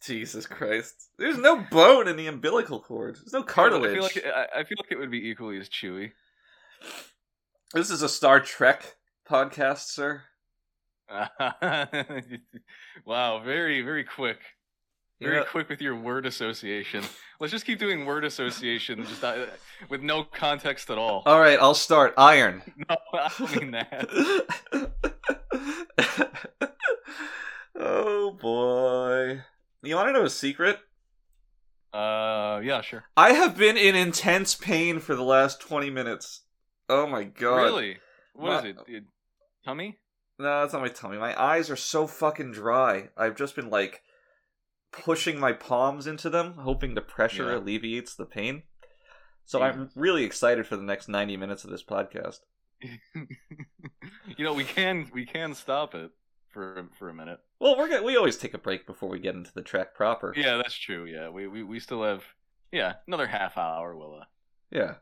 Jesus 0.03 0.47
Christ! 0.47 1.11
There's 1.19 1.39
no 1.39 1.65
bone 1.71 2.09
in 2.09 2.17
the 2.17 2.27
umbilical 2.27 2.81
cord. 2.81 3.17
There's 3.17 3.33
no 3.33 3.43
cartilage. 3.43 3.91
I 3.91 3.95
feel 3.95 4.03
like 4.03 4.25
I, 4.27 4.61
I 4.61 4.65
feel 4.65 4.77
like 4.81 4.91
it 4.91 4.99
would 4.99 5.11
be 5.11 5.29
equally 5.29 5.59
as 5.59 5.69
chewy. 5.69 6.13
This 7.75 7.91
is 7.91 8.03
a 8.03 8.09
Star 8.09 8.41
Trek 8.41 8.97
podcast, 9.29 9.89
sir. 9.89 10.23
wow, 13.05 13.41
very 13.45 13.83
very 13.83 14.05
quick, 14.05 14.39
very 15.21 15.37
Yeah. 15.37 15.45
quick 15.45 15.69
with 15.69 15.81
your 15.83 15.97
word 15.97 16.25
association. 16.25 17.05
Let's 17.41 17.51
just 17.53 17.65
keep 17.67 17.79
doing 17.79 18.07
word 18.07 18.25
association, 18.25 19.05
just 19.05 19.25
uh, 19.25 19.47
with 19.89 20.03
no 20.03 20.25
context 20.25 20.89
at 20.91 20.99
all. 20.99 21.23
All 21.27 21.41
right, 21.41 21.59
I'll 21.61 21.75
start. 21.75 22.15
Iron. 22.17 22.63
no, 22.89 22.97
I 23.15 23.31
don't 23.39 23.57
mean 23.61 23.71
that. 23.73 24.09
oh 27.77 28.31
boy! 28.33 29.43
You 29.83 29.97
want 29.97 30.09
to 30.09 30.13
know 30.13 30.25
a 30.25 30.31
secret? 30.31 30.79
Uh, 31.93 32.61
yeah, 32.63 32.81
sure. 32.83 33.05
I 33.17 33.33
have 33.33 33.57
been 33.57 33.77
in 33.77 33.97
intense 33.97 34.55
pain 34.55 35.01
for 35.01 35.15
the 35.17 35.23
last 35.25 35.61
20 35.61 35.91
minutes. 35.91 36.43
Oh 36.89 37.07
my 37.07 37.25
god. 37.25 37.63
Really? 37.65 37.97
What 38.35 38.65
is 38.67 38.75
My- 38.77 38.83
it? 38.83 38.97
It- 38.97 39.05
Tummy? 39.65 39.99
No, 40.39 40.61
that's 40.63 40.73
not 40.73 40.81
my 40.83 40.89
tummy. 40.89 41.19
My 41.19 41.39
eyes 41.41 41.69
are 41.69 41.77
so 41.77 42.07
fucking 42.07 42.53
dry. 42.53 43.11
I've 43.17 43.37
just 43.37 43.55
been 43.55 43.69
like 43.69 44.03
pushing 44.91 45.39
my 45.39 45.53
palms 45.53 46.07
into 46.07 46.31
them, 46.31 46.55
hoping 46.55 46.95
the 46.95 47.03
pressure 47.03 47.51
Yeah. 47.51 47.59
alleviates 47.59 48.15
the 48.15 48.25
pain. 48.25 48.63
So 49.45 49.61
I'm 49.63 49.91
really 49.95 50.25
excited 50.25 50.67
for 50.67 50.77
the 50.77 50.83
next 50.83 51.09
90 51.09 51.37
minutes 51.37 51.65
of 51.65 51.71
this 51.71 51.83
podcast. 51.83 52.39
you 53.15 54.45
know, 54.45 54.55
we 54.55 54.65
can 54.65 55.11
we 55.13 55.27
can 55.27 55.55
stop 55.55 55.95
it 55.95 56.11
for 56.49 56.89
for 56.99 57.09
a 57.11 57.15
minute. 57.15 57.41
Well, 57.61 57.77
we're 57.77 57.89
gonna, 57.89 58.03
we 58.03 58.17
always 58.17 58.39
take 58.39 58.55
a 58.55 58.59
break 58.59 58.87
before 58.87 59.09
we 59.09 59.19
get 59.19 59.35
into 59.35 59.53
the 59.53 59.63
track 59.63 59.95
proper. 59.95 60.33
Yeah, 60.37 60.57
that's 60.57 60.75
true. 60.75 61.05
Yeah, 61.05 61.29
we 61.29 61.47
we, 61.47 61.63
we 61.63 61.79
still 61.79 62.03
have 62.03 62.25
yeah 62.73 62.95
another 63.07 63.27
half 63.27 63.59
hour, 63.59 63.95
Willa. 63.97 64.27
Yeah. 64.71 64.95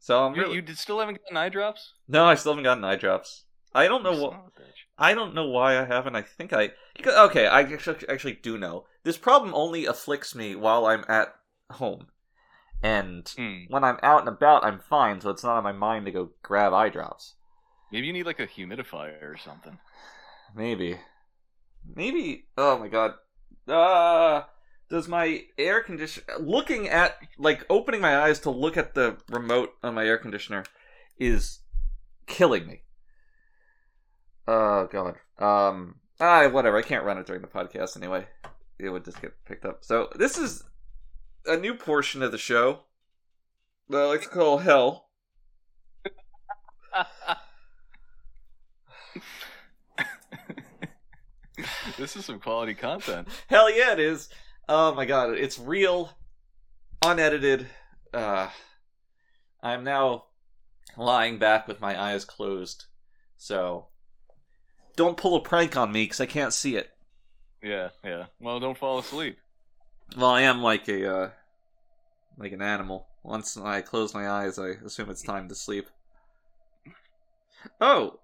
So 0.00 0.24
I'm 0.24 0.34
You, 0.34 0.42
really... 0.42 0.54
you 0.56 0.62
did- 0.62 0.78
still 0.78 1.00
haven't 1.00 1.18
gotten 1.22 1.36
eye 1.36 1.48
drops? 1.48 1.92
No, 2.06 2.24
I 2.24 2.34
still 2.36 2.52
haven't 2.52 2.64
gotten 2.64 2.84
eye 2.84 2.96
drops. 2.96 3.44
I 3.74 3.86
don't 3.88 4.02
know 4.02 4.12
what 4.12 4.32
son 4.32 4.40
of 4.40 4.46
a 4.56 4.60
bitch. 4.62 4.86
I 4.96 5.12
don't 5.12 5.34
know 5.34 5.46
why 5.48 5.78
I 5.78 5.84
haven't. 5.84 6.16
I 6.16 6.22
think 6.22 6.52
I 6.52 6.70
okay. 7.06 7.46
I 7.46 7.60
actually, 7.62 8.08
actually 8.08 8.38
do 8.42 8.56
know. 8.56 8.86
This 9.04 9.18
problem 9.18 9.52
only 9.54 9.84
afflicts 9.86 10.34
me 10.34 10.54
while 10.54 10.86
I'm 10.86 11.04
at 11.08 11.34
home, 11.72 12.06
and 12.82 13.28
Hmm. 13.36 13.64
when 13.68 13.84
I'm 13.84 13.98
out 14.02 14.20
and 14.20 14.28
about, 14.28 14.64
I'm 14.64 14.78
fine. 14.80 15.20
So 15.20 15.28
it's 15.30 15.44
not 15.44 15.56
on 15.58 15.64
my 15.64 15.72
mind 15.72 16.06
to 16.06 16.12
go 16.12 16.30
grab 16.42 16.72
eye 16.72 16.88
drops. 16.88 17.34
Maybe 17.92 18.06
you 18.06 18.12
need 18.12 18.26
like 18.26 18.40
a 18.40 18.46
humidifier 18.46 19.22
or 19.22 19.36
something. 19.36 19.78
Maybe, 20.54 20.98
maybe. 21.94 22.46
Oh 22.56 22.78
my 22.78 22.88
god. 22.88 23.14
Uh 23.66 24.42
does 24.90 25.06
my 25.06 25.42
air 25.58 25.82
conditioner 25.82 26.26
looking 26.40 26.88
at 26.88 27.16
like 27.38 27.66
opening 27.68 28.00
my 28.00 28.18
eyes 28.18 28.40
to 28.40 28.50
look 28.50 28.76
at 28.76 28.94
the 28.94 29.18
remote 29.28 29.74
on 29.82 29.94
my 29.94 30.06
air 30.06 30.16
conditioner 30.18 30.64
is 31.18 31.60
killing 32.26 32.66
me. 32.66 32.82
Oh 34.46 34.88
god. 34.90 35.16
Um 35.38 35.96
ah 36.20 36.48
whatever, 36.48 36.78
I 36.78 36.82
can't 36.82 37.04
run 37.04 37.18
it 37.18 37.26
during 37.26 37.42
the 37.42 37.48
podcast 37.48 37.96
anyway. 37.96 38.26
It 38.78 38.90
would 38.90 39.04
just 39.04 39.20
get 39.20 39.44
picked 39.44 39.64
up. 39.64 39.84
So 39.84 40.08
this 40.14 40.38
is 40.38 40.64
a 41.46 41.56
new 41.56 41.74
portion 41.74 42.22
of 42.22 42.32
the 42.32 42.38
show 42.38 42.80
that 43.88 44.00
I 44.00 44.06
like 44.06 44.22
to 44.22 44.28
call 44.28 44.58
hell. 44.58 45.08
this 51.96 52.16
is 52.16 52.24
some 52.24 52.40
quality 52.40 52.74
content. 52.74 53.28
Hell 53.48 53.70
yeah, 53.70 53.92
it 53.92 54.00
is. 54.00 54.28
Oh 54.68 54.94
my 54.94 55.04
god, 55.04 55.34
it's 55.34 55.58
real, 55.58 56.10
unedited. 57.02 57.66
Uh, 58.12 58.48
I'm 59.62 59.84
now 59.84 60.24
lying 60.96 61.38
back 61.38 61.68
with 61.68 61.80
my 61.80 62.00
eyes 62.00 62.24
closed, 62.24 62.86
so 63.36 63.86
don't 64.96 65.16
pull 65.16 65.36
a 65.36 65.40
prank 65.40 65.76
on 65.76 65.92
me 65.92 66.04
because 66.04 66.20
I 66.20 66.26
can't 66.26 66.52
see 66.52 66.76
it. 66.76 66.90
Yeah, 67.62 67.88
yeah. 68.04 68.26
Well, 68.40 68.60
don't 68.60 68.78
fall 68.78 68.98
asleep. 68.98 69.38
Well, 70.16 70.30
I 70.30 70.42
am 70.42 70.62
like 70.62 70.88
a 70.88 71.16
uh, 71.16 71.30
like 72.36 72.52
an 72.52 72.62
animal. 72.62 73.06
Once 73.22 73.56
I 73.56 73.80
close 73.80 74.14
my 74.14 74.28
eyes, 74.28 74.58
I 74.58 74.70
assume 74.84 75.10
it's 75.10 75.22
time 75.22 75.48
to 75.48 75.54
sleep. 75.54 75.88
Oh, 77.80 78.20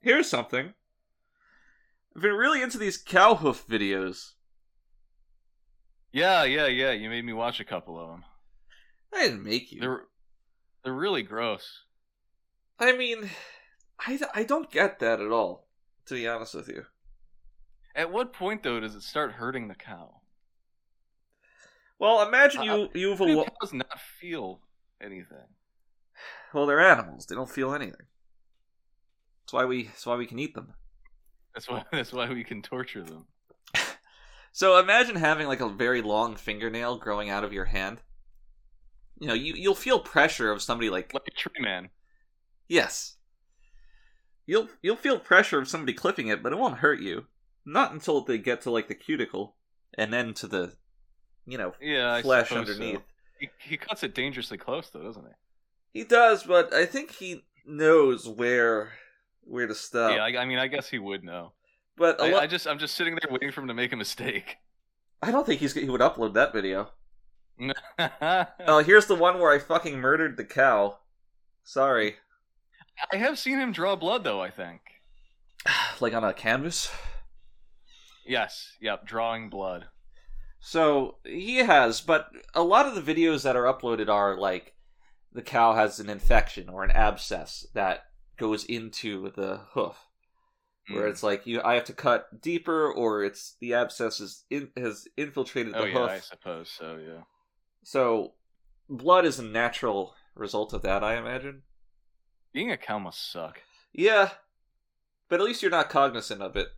here's 0.00 0.28
something. 0.28 0.74
I've 2.18 2.22
been 2.22 2.32
really 2.32 2.62
into 2.62 2.78
these 2.78 2.96
cow 2.98 3.36
hoof 3.36 3.64
videos. 3.68 4.32
Yeah, 6.10 6.42
yeah, 6.42 6.66
yeah. 6.66 6.90
You 6.90 7.08
made 7.08 7.24
me 7.24 7.32
watch 7.32 7.60
a 7.60 7.64
couple 7.64 7.96
of 7.96 8.08
them. 8.08 8.24
I 9.14 9.22
didn't 9.22 9.44
make 9.44 9.70
you. 9.70 9.80
They're 9.80 10.00
they're 10.82 10.92
really 10.92 11.22
gross. 11.22 11.84
I 12.80 12.96
mean, 12.96 13.30
I, 14.00 14.18
I 14.34 14.42
don't 14.42 14.68
get 14.68 14.98
that 14.98 15.20
at 15.20 15.30
all, 15.30 15.68
to 16.06 16.14
be 16.14 16.26
honest 16.26 16.56
with 16.56 16.66
you. 16.66 16.86
At 17.94 18.10
what 18.10 18.32
point 18.32 18.64
though 18.64 18.80
does 18.80 18.96
it 18.96 19.02
start 19.04 19.34
hurting 19.34 19.68
the 19.68 19.76
cow? 19.76 20.22
Well, 22.00 22.26
imagine 22.26 22.64
you 22.64 22.72
Uh, 22.72 22.88
you've 22.94 23.20
a 23.20 23.44
cows 23.60 23.72
not 23.72 24.00
feel 24.00 24.58
anything? 25.00 25.54
well, 26.52 26.66
they're 26.66 26.80
animals. 26.80 27.26
They 27.26 27.36
don't 27.36 27.48
feel 27.48 27.72
anything. 27.72 28.06
That's 29.44 29.52
why 29.52 29.66
we 29.66 29.84
that's 29.84 30.04
why 30.04 30.16
we 30.16 30.26
can 30.26 30.40
eat 30.40 30.56
them. 30.56 30.74
That's 31.58 31.68
why 31.68 31.84
that's 31.92 32.12
why 32.12 32.30
we 32.30 32.44
can 32.44 32.62
torture 32.62 33.02
them. 33.02 33.26
So 34.52 34.78
imagine 34.78 35.16
having 35.16 35.46
like 35.46 35.60
a 35.60 35.68
very 35.70 36.02
long 36.02 36.36
fingernail 36.36 36.98
growing 36.98 37.30
out 37.30 37.44
of 37.44 37.52
your 37.52 37.64
hand. 37.66 38.02
You 39.20 39.28
know, 39.28 39.34
you 39.34 39.54
you'll 39.54 39.74
feel 39.74 40.00
pressure 40.00 40.50
of 40.50 40.62
somebody 40.62 40.90
like 40.90 41.12
Like 41.12 41.26
a 41.28 41.30
tree 41.30 41.60
man. 41.60 41.90
yes. 42.68 43.16
You'll 44.46 44.68
you'll 44.82 44.96
feel 44.96 45.18
pressure 45.18 45.58
of 45.60 45.68
somebody 45.68 45.92
clipping 45.92 46.28
it, 46.28 46.42
but 46.42 46.52
it 46.52 46.58
won't 46.58 46.78
hurt 46.78 47.00
you. 47.00 47.26
Not 47.64 47.92
until 47.92 48.22
they 48.22 48.38
get 48.38 48.62
to 48.62 48.70
like 48.70 48.88
the 48.88 48.94
cuticle 48.94 49.56
and 49.94 50.12
then 50.12 50.34
to 50.34 50.46
the 50.46 50.76
you 51.46 51.58
know, 51.58 51.74
Yeah, 51.80 52.20
flesh 52.22 52.48
suppose 52.48 52.66
so. 52.66 52.72
underneath. 52.72 53.02
He, 53.38 53.48
he 53.58 53.76
cuts 53.76 54.02
it 54.02 54.14
dangerously 54.14 54.58
close 54.58 54.90
though, 54.90 55.02
doesn't 55.02 55.24
he? 55.24 56.00
He 56.00 56.04
does, 56.04 56.44
but 56.44 56.72
I 56.72 56.86
think 56.86 57.12
he 57.12 57.44
knows 57.66 58.28
where 58.28 58.92
where 59.48 59.66
to 59.66 59.74
stop. 59.74 60.12
Yeah, 60.12 60.24
I, 60.24 60.42
I 60.42 60.44
mean, 60.44 60.58
I 60.58 60.66
guess 60.66 60.88
he 60.88 60.98
would 60.98 61.24
know. 61.24 61.52
but 61.96 62.20
a 62.20 62.24
I, 62.24 62.30
lo- 62.30 62.38
I 62.38 62.46
just, 62.46 62.66
I'm 62.66 62.78
just 62.78 62.94
sitting 62.94 63.14
there 63.14 63.30
waiting 63.32 63.50
for 63.50 63.60
him 63.60 63.68
to 63.68 63.74
make 63.74 63.92
a 63.92 63.96
mistake. 63.96 64.56
I 65.22 65.30
don't 65.32 65.44
think 65.44 65.60
he's 65.60 65.74
he 65.74 65.88
would 65.88 66.00
upload 66.00 66.34
that 66.34 66.52
video. 66.52 66.90
Oh, 67.98 68.82
here's 68.84 69.06
the 69.06 69.16
one 69.16 69.40
where 69.40 69.52
I 69.52 69.58
fucking 69.58 69.98
murdered 69.98 70.36
the 70.36 70.44
cow. 70.44 70.98
Sorry. 71.64 72.16
I 73.12 73.16
have 73.16 73.38
seen 73.38 73.58
him 73.58 73.72
draw 73.72 73.96
blood 73.96 74.22
though. 74.22 74.40
I 74.40 74.50
think. 74.50 74.80
like 76.00 76.14
on 76.14 76.22
a 76.22 76.32
canvas. 76.32 76.90
Yes. 78.24 78.76
Yep. 78.80 79.06
Drawing 79.06 79.50
blood. 79.50 79.86
So 80.60 81.16
he 81.24 81.56
has, 81.58 82.00
but 82.00 82.28
a 82.54 82.62
lot 82.62 82.86
of 82.86 82.94
the 82.94 83.14
videos 83.14 83.42
that 83.42 83.56
are 83.56 83.64
uploaded 83.64 84.08
are 84.08 84.36
like 84.36 84.74
the 85.32 85.42
cow 85.42 85.74
has 85.74 85.98
an 85.98 86.08
infection 86.10 86.68
or 86.68 86.84
an 86.84 86.90
abscess 86.90 87.66
that 87.74 88.04
goes 88.38 88.64
into 88.64 89.30
the 89.36 89.58
hoof, 89.72 89.96
where 90.88 91.06
Mm. 91.06 91.10
it's 91.10 91.22
like 91.22 91.46
you 91.46 91.60
I 91.62 91.74
have 91.74 91.84
to 91.84 91.92
cut 91.92 92.40
deeper, 92.40 92.90
or 92.90 93.22
it's 93.22 93.56
the 93.60 93.74
abscess 93.74 94.20
is 94.20 94.44
in, 94.48 94.70
has 94.76 95.06
infiltrated 95.16 95.74
the 95.74 95.80
Oh 95.80 95.84
yeah, 95.84 95.92
hoof. 95.98 96.10
I 96.10 96.18
suppose 96.20 96.70
so. 96.70 96.96
Yeah. 96.96 97.22
So 97.84 98.34
blood 98.88 99.24
is 99.26 99.38
a 99.38 99.44
natural 99.44 100.14
result 100.34 100.72
of 100.72 100.82
that, 100.82 101.04
I 101.04 101.16
imagine. 101.16 101.62
Being 102.52 102.70
a 102.70 102.76
cow 102.76 102.98
must 102.98 103.30
suck. 103.30 103.60
Yeah, 103.92 104.30
but 105.28 105.40
at 105.40 105.46
least 105.46 105.60
you're 105.62 105.70
not 105.70 105.90
cognizant 105.90 106.40
of 106.42 106.56
it. 106.56 106.68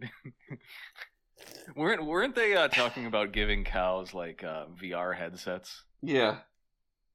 weren't 1.76 2.04
weren't 2.04 2.34
they 2.34 2.54
uh, 2.54 2.68
talking 2.68 3.06
about 3.06 3.32
giving 3.32 3.64
cows 3.64 4.14
like 4.14 4.44
uh, 4.44 4.66
VR 4.80 5.16
headsets? 5.16 5.84
Yeah. 6.02 6.38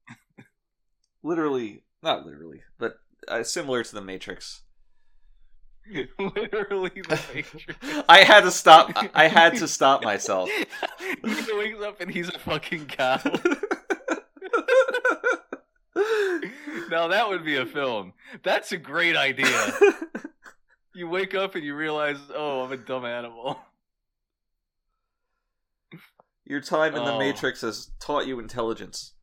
literally, 1.23 1.83
not 2.03 2.25
literally, 2.25 2.61
but 2.77 2.95
uh, 3.27 3.43
similar 3.43 3.83
to 3.83 3.95
the 3.95 4.01
Matrix. 4.01 4.61
Literally 6.19 7.01
the 7.07 7.19
Matrix. 7.33 8.03
I 8.09 8.23
had 8.23 8.41
to 8.41 8.51
stop. 8.51 8.91
I 9.13 9.27
had 9.27 9.55
to 9.57 9.67
stop 9.67 10.03
myself. 10.05 10.49
he 10.49 11.57
wakes 11.57 11.81
up 11.83 11.99
and 12.01 12.09
he's 12.11 12.29
a 12.29 12.39
fucking 12.39 12.85
cow. 12.85 13.19
now 16.89 17.07
that 17.09 17.27
would 17.29 17.43
be 17.43 17.57
a 17.57 17.65
film. 17.65 18.13
That's 18.43 18.71
a 18.71 18.77
great 18.77 19.15
idea. 19.15 19.67
You 20.95 21.09
wake 21.09 21.33
up 21.35 21.55
and 21.55 21.63
you 21.63 21.75
realize, 21.75 22.17
oh, 22.35 22.61
I'm 22.61 22.71
a 22.71 22.77
dumb 22.77 23.03
animal. 23.05 23.59
Your 26.45 26.61
time 26.61 26.95
in 26.95 27.03
the 27.03 27.13
Oh. 27.13 27.19
Matrix 27.19 27.61
has 27.61 27.91
taught 27.99 28.27
you 28.27 28.39
intelligence. 28.39 29.13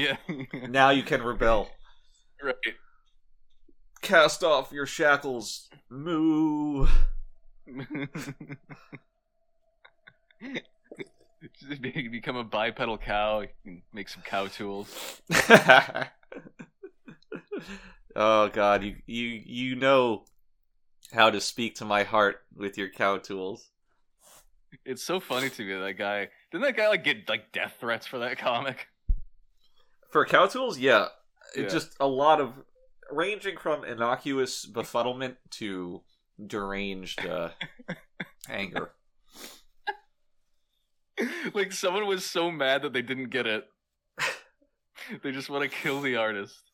Yeah. 0.00 0.16
Now 0.68 0.90
you 0.90 1.02
can 1.02 1.22
rebel. 1.22 1.68
right. 2.42 2.54
Cast 4.00 4.42
off 4.42 4.72
your 4.72 4.86
shackles. 4.86 5.68
Moo. 5.90 6.86
Become 12.10 12.36
a 12.36 12.44
bipedal 12.44 12.96
cow. 12.96 13.40
You 13.40 13.48
can 13.62 13.82
make 13.92 14.08
some 14.08 14.22
cow 14.22 14.46
tools. 14.46 15.20
oh 18.16 18.48
God, 18.48 18.82
you 18.82 18.96
you 19.06 19.42
you 19.44 19.76
know 19.76 20.24
how 21.12 21.28
to 21.30 21.40
speak 21.42 21.74
to 21.76 21.84
my 21.84 22.04
heart 22.04 22.42
with 22.56 22.78
your 22.78 22.88
cow 22.88 23.18
tools. 23.18 23.68
It's 24.84 25.02
so 25.02 25.20
funny 25.20 25.50
to 25.50 25.62
me 25.62 25.74
that 25.74 25.98
guy 25.98 26.28
didn't 26.50 26.62
that 26.64 26.76
guy 26.76 26.88
like 26.88 27.04
get 27.04 27.28
like 27.28 27.52
death 27.52 27.74
threats 27.80 28.06
for 28.06 28.20
that 28.20 28.38
comic? 28.38 28.86
For 30.10 30.24
cow 30.24 30.46
tools, 30.46 30.78
yeah, 30.78 31.08
Yeah. 31.54 31.62
It's 31.62 31.72
just 31.72 31.96
a 32.00 32.06
lot 32.06 32.40
of 32.40 32.52
ranging 33.10 33.56
from 33.56 33.84
innocuous 33.84 34.66
befuddlement 34.66 35.36
to 35.50 36.02
deranged 36.44 37.26
uh, 37.26 37.50
anger. 38.48 38.92
like 41.54 41.72
someone 41.72 42.06
was 42.06 42.24
so 42.24 42.50
mad 42.50 42.82
that 42.82 42.92
they 42.92 43.02
didn't 43.02 43.30
get 43.30 43.46
it. 43.46 43.66
they 45.22 45.32
just 45.32 45.50
want 45.50 45.62
to 45.62 45.76
kill 45.76 46.00
the 46.00 46.16
artist. 46.16 46.70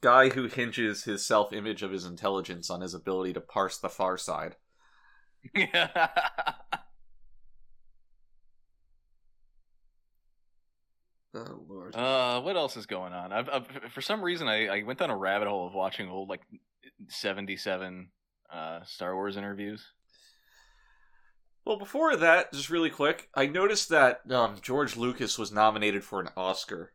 Guy 0.00 0.28
who 0.28 0.46
hinges 0.46 1.04
his 1.04 1.26
self-image 1.26 1.82
of 1.82 1.90
his 1.90 2.04
intelligence 2.04 2.70
on 2.70 2.80
his 2.82 2.94
ability 2.94 3.32
to 3.32 3.40
parse 3.40 3.78
the 3.78 3.88
far 3.88 4.16
side. 4.16 4.56
Yeah. 5.54 6.18
Oh 11.38 11.64
lord. 11.68 11.94
Uh, 11.94 12.40
what 12.40 12.56
else 12.56 12.76
is 12.76 12.86
going 12.86 13.12
on? 13.12 13.32
I've, 13.32 13.48
I've 13.48 13.92
for 13.92 14.00
some 14.00 14.22
reason 14.22 14.48
I, 14.48 14.66
I 14.66 14.82
went 14.82 14.98
down 14.98 15.10
a 15.10 15.16
rabbit 15.16 15.48
hole 15.48 15.66
of 15.66 15.74
watching 15.74 16.08
old 16.08 16.28
like 16.28 16.42
seventy 17.08 17.56
seven 17.56 18.08
uh 18.50 18.80
Star 18.84 19.14
Wars 19.14 19.36
interviews. 19.36 19.92
Well, 21.64 21.78
before 21.78 22.16
that, 22.16 22.52
just 22.52 22.70
really 22.70 22.90
quick, 22.90 23.28
I 23.34 23.46
noticed 23.46 23.90
that 23.90 24.22
um, 24.30 24.56
George 24.62 24.96
Lucas 24.96 25.38
was 25.38 25.52
nominated 25.52 26.02
for 26.02 26.18
an 26.18 26.30
Oscar 26.34 26.92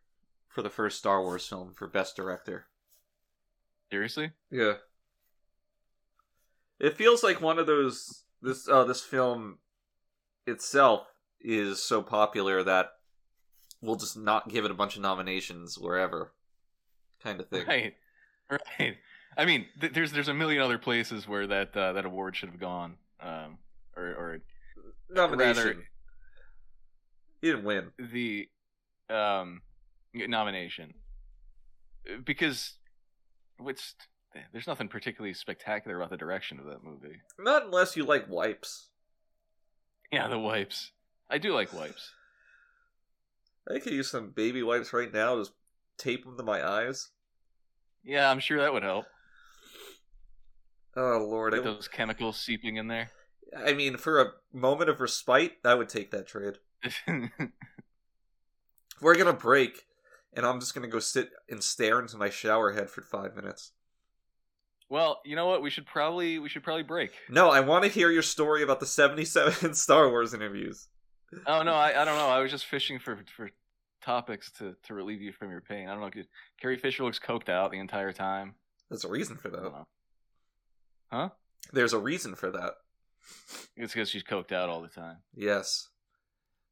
for 0.47 0.63
the 0.63 0.69
first 0.69 0.97
Star 0.97 1.21
Wars 1.21 1.47
film 1.47 1.73
for 1.75 1.87
Best 1.87 2.15
Director. 2.15 2.65
Seriously? 3.91 4.31
Yeah. 4.49 4.73
It 6.79 6.97
feels 6.97 7.23
like 7.23 7.39
one 7.39 7.59
of 7.59 7.67
those 7.67 8.23
this 8.41 8.67
uh 8.67 8.83
this 8.83 9.01
film 9.01 9.59
itself 10.45 11.07
is 11.39 11.81
so 11.81 12.01
popular 12.01 12.63
that 12.63 12.93
we'll 13.83 13.95
just 13.97 14.17
not 14.17 14.49
give 14.49 14.65
it 14.65 14.71
a 14.71 14.73
bunch 14.73 14.95
of 14.95 15.01
nominations 15.01 15.77
wherever 15.77 16.31
kind 17.21 17.39
of 17.39 17.47
thing. 17.49 17.65
Right. 17.67 17.93
Right. 18.79 18.97
I 19.37 19.45
mean, 19.45 19.65
th- 19.79 19.93
there's 19.93 20.11
there's 20.11 20.27
a 20.27 20.33
million 20.33 20.61
other 20.61 20.77
places 20.77 21.27
where 21.27 21.47
that 21.47 21.75
uh, 21.75 21.93
that 21.93 22.05
award 22.05 22.35
should 22.35 22.49
have 22.49 22.59
gone. 22.59 22.95
Um, 23.19 23.57
or 23.95 24.03
or 24.03 24.39
Nomination. 25.09 25.55
rather- 25.67 25.87
He 27.41 27.47
didn't 27.47 27.63
win. 27.63 27.91
the 27.97 28.49
um 29.09 29.61
nomination 30.13 30.93
because 32.23 32.73
what's 33.57 33.95
there's 34.51 34.67
nothing 34.67 34.87
particularly 34.87 35.33
spectacular 35.33 35.95
about 35.97 36.09
the 36.09 36.17
direction 36.17 36.59
of 36.59 36.65
that 36.65 36.83
movie. 36.83 37.21
Not 37.39 37.65
unless 37.65 37.95
you 37.95 38.03
like 38.03 38.29
wipes. 38.29 38.89
Yeah, 40.11 40.27
the 40.27 40.37
wipes. 40.37 40.91
I 41.29 41.37
do 41.39 41.53
like 41.53 41.73
wipes. 41.73 42.11
I 43.69 43.79
could 43.79 43.93
use 43.93 44.09
some 44.11 44.31
baby 44.31 44.61
wipes 44.63 44.93
right 44.93 45.11
now. 45.13 45.37
Just 45.37 45.53
tape 45.97 46.25
them 46.25 46.37
to 46.37 46.43
my 46.43 46.67
eyes. 46.67 47.09
Yeah, 48.03 48.29
I'm 48.29 48.39
sure 48.39 48.59
that 48.59 48.73
would 48.73 48.83
help. 48.83 49.05
Oh 50.95 51.25
lord! 51.27 51.55
I, 51.55 51.59
those 51.59 51.87
chemicals 51.87 52.37
seeping 52.39 52.75
in 52.77 52.87
there. 52.87 53.09
I 53.57 53.73
mean, 53.73 53.97
for 53.97 54.21
a 54.21 54.31
moment 54.51 54.89
of 54.89 54.99
respite, 54.99 55.53
I 55.63 55.75
would 55.75 55.89
take 55.89 56.11
that 56.11 56.27
trade. 56.27 56.57
We're 59.01 59.15
gonna 59.17 59.33
break, 59.33 59.85
and 60.33 60.45
I'm 60.45 60.59
just 60.59 60.73
gonna 60.75 60.87
go 60.87 60.99
sit 60.99 61.29
and 61.49 61.63
stare 61.63 61.99
into 61.99 62.17
my 62.17 62.29
shower 62.29 62.73
head 62.73 62.89
for 62.89 63.01
five 63.01 63.35
minutes. 63.35 63.71
well, 64.89 65.21
you 65.25 65.35
know 65.35 65.47
what? 65.47 65.61
We 65.61 65.69
should 65.69 65.85
probably 65.85 66.39
we 66.39 66.49
should 66.49 66.63
probably 66.63 66.83
break. 66.83 67.11
No, 67.29 67.49
I 67.49 67.59
want 67.61 67.83
to 67.85 67.89
hear 67.89 68.11
your 68.11 68.21
story 68.21 68.61
about 68.63 68.79
the 68.79 68.85
77 68.85 69.73
Star 69.75 70.09
Wars 70.09 70.33
interviews. 70.33 70.87
Oh 71.47 71.63
no, 71.63 71.73
I, 71.73 72.01
I 72.01 72.05
don't 72.05 72.17
know. 72.17 72.27
I 72.27 72.39
was 72.39 72.51
just 72.51 72.65
fishing 72.65 72.99
for 72.99 73.19
for 73.35 73.49
topics 74.03 74.51
to 74.59 74.75
to 74.83 74.93
relieve 74.93 75.21
you 75.21 75.31
from 75.31 75.49
your 75.49 75.61
pain. 75.61 75.87
I 75.87 75.93
don't 75.95 76.01
know. 76.01 76.23
Carrie 76.61 76.77
Fisher 76.77 77.03
looks 77.03 77.19
coked 77.19 77.49
out 77.49 77.71
the 77.71 77.79
entire 77.79 78.11
time. 78.11 78.55
There's 78.89 79.05
a 79.05 79.09
reason 79.09 79.37
for 79.37 79.49
that. 79.49 79.85
Huh? 81.11 81.29
There's 81.71 81.93
a 81.93 81.99
reason 81.99 82.35
for 82.35 82.51
that. 82.51 82.73
It's 83.77 83.93
because 83.93 84.09
she's 84.09 84.23
coked 84.23 84.51
out 84.51 84.69
all 84.69 84.81
the 84.81 84.87
time. 84.87 85.17
Yes. 85.33 85.89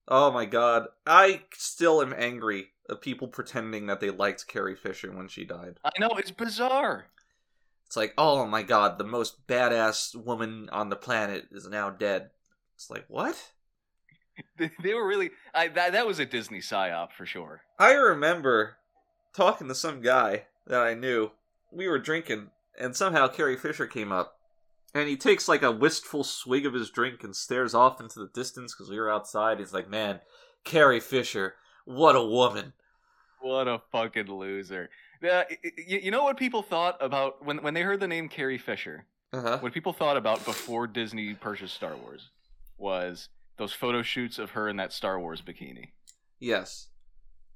Oh 0.08 0.32
my 0.32 0.46
god. 0.46 0.88
I 1.06 1.44
still 1.54 2.02
am 2.02 2.14
angry 2.18 2.70
at 2.90 3.02
people 3.02 3.28
pretending 3.28 3.88
that 3.88 4.00
they 4.00 4.10
liked 4.10 4.48
Carrie 4.48 4.76
Fisher 4.76 5.12
when 5.12 5.28
she 5.28 5.46
died. 5.46 5.80
I 5.86 5.92
know 6.00 6.10
it's 6.18 6.32
bizarre. 6.32 7.06
It's 7.86 7.96
like, 7.96 8.14
oh 8.18 8.46
my 8.46 8.64
god, 8.64 8.98
the 8.98 9.04
most 9.04 9.48
badass 9.48 10.16
woman 10.16 10.70
on 10.72 10.90
the 10.90 10.96
planet 10.96 11.48
is 11.52 11.68
now 11.68 11.90
dead. 11.90 12.30
It's 12.76 12.90
like, 12.90 13.06
what? 13.08 13.52
They, 14.58 14.70
they 14.84 14.94
were 14.94 15.08
really. 15.08 15.32
I 15.54 15.70
that 15.70 15.94
that 15.94 16.06
was 16.06 16.20
a 16.20 16.26
Disney 16.26 16.60
psyop 16.60 17.12
for 17.14 17.26
sure. 17.26 17.62
I 17.80 17.94
remember 17.94 18.78
talking 19.36 19.68
to 19.68 19.76
some 19.76 20.02
guy 20.02 20.46
that 20.68 20.82
I 20.82 20.94
knew. 20.94 21.32
We 21.72 21.88
were 21.88 22.00
drinking, 22.00 22.50
and 22.80 22.96
somehow 22.96 23.28
Carrie 23.28 23.58
Fisher 23.58 23.88
came 23.88 24.12
up. 24.12 24.36
And 24.94 25.08
he 25.08 25.16
takes 25.16 25.48
like 25.48 25.64
a 25.64 25.72
wistful 25.72 26.26
swig 26.26 26.66
of 26.66 26.74
his 26.74 26.90
drink 26.90 27.24
and 27.24 27.34
stares 27.34 27.74
off 27.74 28.02
into 28.02 28.20
the 28.20 28.30
distance 28.34 28.76
because 28.76 28.90
we 28.90 29.00
were 29.00 29.10
outside. 29.10 29.60
He's 29.60 29.74
like, 29.74 29.90
man, 29.90 30.20
Carrie 30.66 31.00
Fisher, 31.00 31.56
what 31.86 32.16
a 32.16 32.24
woman. 32.24 32.74
What 33.40 33.70
a 33.70 33.82
fucking 33.92 34.28
loser. 34.28 34.90
Yeah, 35.22 35.44
you, 35.88 36.00
you 36.00 36.12
know 36.12 36.24
what 36.24 36.38
people 36.38 36.62
thought 36.62 36.98
about 37.00 37.46
when 37.46 37.64
when 37.64 37.74
they 37.74 37.82
heard 37.82 38.00
the 38.00 38.08
name 38.08 38.28
Carrie 38.28 38.58
Fisher? 38.58 39.06
Uh 39.34 39.42
huh. 39.42 39.58
What 39.60 39.74
people 39.74 39.94
thought 39.94 40.18
about 40.18 40.44
before 40.46 40.88
Disney 40.88 41.34
purchased 41.34 41.76
Star 41.76 41.96
Wars 41.96 42.30
was 42.78 43.30
those 43.58 43.74
photo 43.74 44.02
shoots 44.02 44.40
of 44.40 44.52
her 44.52 44.68
in 44.68 44.78
that 44.78 44.94
Star 44.94 45.20
Wars 45.20 45.42
bikini. 45.42 45.92
Yes. 46.40 46.88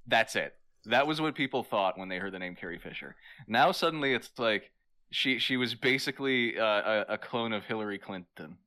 That's 0.07 0.35
it. 0.35 0.53
That 0.85 1.07
was 1.07 1.19
what 1.19 1.35
people 1.35 1.63
thought 1.63 1.97
when 1.97 2.09
they 2.09 2.19
heard 2.19 2.33
the 2.33 2.39
name 2.39 2.55
Carrie 2.55 2.77
Fisher. 2.77 3.15
Now 3.47 3.71
suddenly 3.71 4.13
it's 4.13 4.29
like 4.37 4.71
she 5.09 5.39
she 5.39 5.57
was 5.57 5.73
basically 5.73 6.59
uh, 6.59 6.63
a, 6.63 7.05
a 7.09 7.17
clone 7.17 7.53
of 7.53 7.65
Hillary 7.65 7.97
Clinton. 7.97 8.57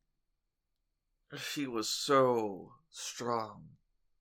She 1.37 1.66
was 1.66 1.89
so 1.89 2.72
strong. 2.91 3.64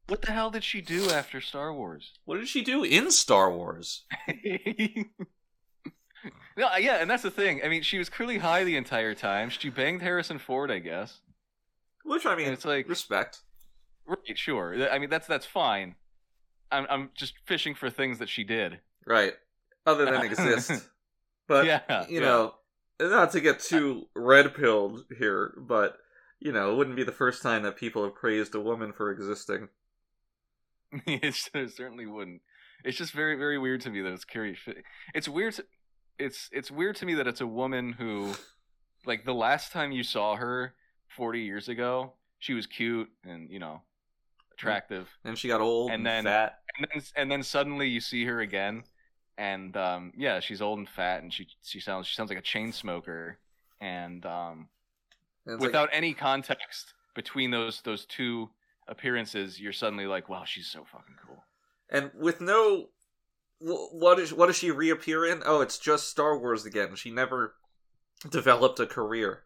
What 0.08 0.22
the 0.22 0.32
hell 0.32 0.52
did 0.52 0.64
she 0.64 0.82
do 0.82 1.10
after 1.10 1.42
Star 1.42 1.74
Wars? 1.74 2.14
What 2.26 2.38
did 2.38 2.48
she 2.48 2.64
do 2.64 2.84
in 2.84 3.12
Star 3.12 3.52
Wars? 3.52 4.06
no, 6.58 6.76
yeah, 6.78 7.02
and 7.02 7.10
that's 7.10 7.24
the 7.24 7.32
thing. 7.32 7.62
I 7.64 7.68
mean, 7.68 7.82
she 7.82 7.98
was 7.98 8.10
clearly 8.10 8.38
high 8.38 8.64
the 8.64 8.78
entire 8.78 9.14
time. 9.14 9.50
She 9.50 9.70
banged 9.70 10.02
Harrison 10.02 10.40
Ford, 10.40 10.72
I 10.72 10.80
guess. 10.80 11.20
Which 12.08 12.26
I 12.26 12.36
mean, 12.36 12.46
And 12.48 12.54
it's 12.54 12.66
like- 12.66 12.88
respect. 12.90 13.40
Right, 14.06 14.38
sure. 14.38 14.90
I 14.90 14.98
mean, 15.00 15.10
that's 15.10 15.28
that's 15.28 15.46
fine. 15.46 15.96
I'm 16.72 16.88
I'm 16.90 17.10
just 17.16 17.34
fishing 17.46 17.76
for 17.76 17.90
things 17.90 18.20
that 18.20 18.30
she 18.30 18.44
did. 18.46 18.80
Right. 19.06 19.34
Other 19.86 20.06
than 20.06 20.22
exist. 20.26 20.88
But 21.48 21.66
Yeah, 21.66 22.06
you 22.08 22.16
yeah. 22.20 22.26
know, 22.26 22.56
not 23.02 23.32
to 23.34 23.42
get 23.42 23.60
too 23.60 24.08
red 24.16 24.56
pilled 24.56 25.04
here, 25.18 25.54
but 25.58 25.98
you 26.40 26.52
know, 26.54 26.72
it 26.72 26.76
wouldn't 26.78 26.96
be 26.96 27.04
the 27.04 27.12
first 27.12 27.42
time 27.42 27.64
that 27.64 27.76
people 27.76 28.04
have 28.06 28.16
praised 28.16 28.56
a 28.56 28.62
woman 28.62 28.94
for 28.94 29.12
existing. 29.12 29.68
it 31.06 31.36
certainly 31.76 32.06
wouldn't. 32.06 32.42
It's 32.86 32.98
just 32.98 33.12
very 33.12 33.36
very 33.36 33.58
weird 33.58 33.82
to 33.82 33.90
me 33.90 34.02
that 34.02 34.14
it's 34.14 34.24
Carrie. 34.24 34.56
Fi- 34.56 34.84
It's 35.14 35.28
weird. 35.28 35.54
To, 35.56 35.66
it's 36.18 36.50
it's 36.54 36.72
weird 36.72 36.96
to 36.98 37.06
me 37.06 37.16
that 37.16 37.28
it's 37.28 37.42
a 37.42 37.48
woman 37.48 37.94
who, 37.94 38.34
like, 39.06 39.26
the 39.26 39.34
last 39.34 39.72
time 39.74 39.92
you 39.92 40.04
saw 40.04 40.36
her 40.38 40.74
forty 41.16 41.42
years 41.42 41.70
ago, 41.70 42.14
she 42.40 42.54
was 42.54 42.66
cute 42.68 43.10
and 43.24 43.50
you 43.50 43.60
know, 43.60 43.82
attractive. 44.54 45.10
And 45.24 45.38
she 45.38 45.48
got 45.48 45.62
old 45.62 45.92
and, 45.92 45.98
And 46.00 46.06
then- 46.06 46.24
fat. 46.26 46.60
and 46.78 46.88
then 46.94 47.04
and 47.16 47.32
then 47.32 47.44
suddenly 47.44 47.88
you 47.88 48.00
see 48.02 48.26
her 48.26 48.42
again, 48.42 48.84
and 49.38 49.76
um, 49.78 50.14
yeah, 50.18 50.40
she's 50.40 50.62
old 50.62 50.80
and 50.80 50.90
fat, 50.90 51.22
and 51.24 51.34
she 51.34 51.48
she 51.64 51.80
sounds 51.80 52.08
she 52.08 52.16
sounds 52.16 52.30
like 52.30 52.40
a 52.40 52.42
chain 52.44 52.72
smoker, 52.72 53.40
and 53.82 54.26
um, 54.26 54.68
it's 55.46 55.54
like, 55.54 55.62
without 55.62 55.90
any 55.92 56.14
context 56.14 56.94
between 57.16 57.52
those 57.52 57.82
those 57.82 58.06
two 58.06 58.50
appearances, 58.88 59.60
you're 59.60 59.74
suddenly 59.74 60.06
like, 60.08 60.30
wow, 60.30 60.44
she's 60.46 60.68
so 60.68 60.86
fucking 60.92 61.16
cool. 61.26 61.44
and 61.90 62.12
with 62.16 62.40
no, 62.42 62.90
what 63.60 64.20
is 64.20 64.34
what 64.34 64.48
does 64.48 64.58
she 64.58 64.72
reappear 64.72 65.26
in? 65.26 65.42
Oh, 65.46 65.62
it's 65.62 65.80
just 65.80 66.10
Star 66.10 66.38
Wars 66.38 66.66
again. 66.66 66.96
She 66.96 67.10
never 67.12 67.56
developed 68.30 68.80
a 68.80 68.86
career 68.86 69.44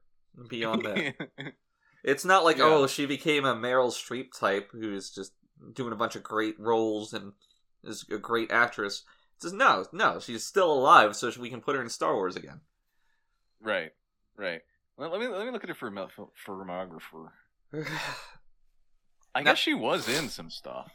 beyond 0.50 0.86
that. 0.86 1.16
It's 2.04 2.26
not 2.26 2.44
like 2.44 2.58
Yeah. 2.58 2.64
oh 2.66 2.88
she 2.88 3.06
became 3.06 3.46
a 3.46 3.54
Meryl 3.54 3.92
Streep 3.92 4.32
type 4.38 4.72
who's 4.72 5.12
just 5.12 5.34
doing 5.74 5.94
a 5.94 5.96
bunch 5.96 6.16
of 6.16 6.24
great 6.24 6.60
roles 6.60 7.14
and 7.14 7.34
is 7.84 8.06
a 8.12 8.18
great 8.18 8.52
actress. 8.52 9.04
It's 9.36 9.44
just 9.44 9.54
no, 9.56 9.86
no, 9.94 10.20
she's 10.20 10.44
still 10.44 10.72
alive, 10.74 11.16
so 11.16 11.32
we 11.40 11.52
can 11.52 11.62
put 11.62 11.76
her 11.76 11.82
in 11.84 11.90
Star 11.90 12.16
Wars 12.16 12.36
again. 12.36 12.62
right, 13.62 13.92
right. 14.36 14.62
Let, 14.98 15.12
let 15.12 15.22
me 15.22 15.28
let 15.28 15.46
me 15.46 15.52
look 15.52 15.64
at 15.64 15.70
her 15.70 15.76
for 15.76 15.92
for 16.10 16.30
filmographer. 16.48 17.28
I 19.36 19.42
Now- 19.44 19.52
guess 19.52 19.60
she 19.60 19.74
was 19.76 20.10
in 20.10 20.30
some 20.30 20.50
stuff, 20.50 20.92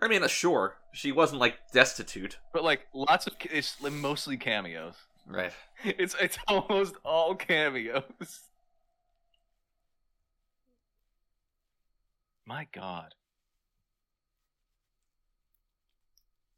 I 0.00 0.08
mean, 0.08 0.22
uh, 0.22 0.28
sure, 0.28 0.76
she 0.92 1.12
wasn't 1.12 1.40
like 1.40 1.56
destitute, 1.72 2.38
but 2.52 2.62
like 2.62 2.86
lots 2.94 3.26
of 3.26 3.34
it's 3.50 3.76
mostly 3.80 4.36
cameos. 4.36 4.96
right? 5.26 5.52
It's 5.84 6.14
it's 6.20 6.38
almost 6.46 6.94
all 7.04 7.34
cameos. 7.34 8.40
My 12.46 12.66
God. 12.74 13.14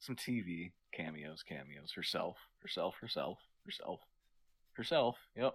Some 0.00 0.16
TV 0.16 0.72
cameos, 0.92 1.42
cameos. 1.42 1.92
Herself, 1.94 2.36
herself, 2.60 2.94
herself, 3.00 3.38
herself, 3.64 4.00
herself. 4.74 5.16
Yep. 5.36 5.54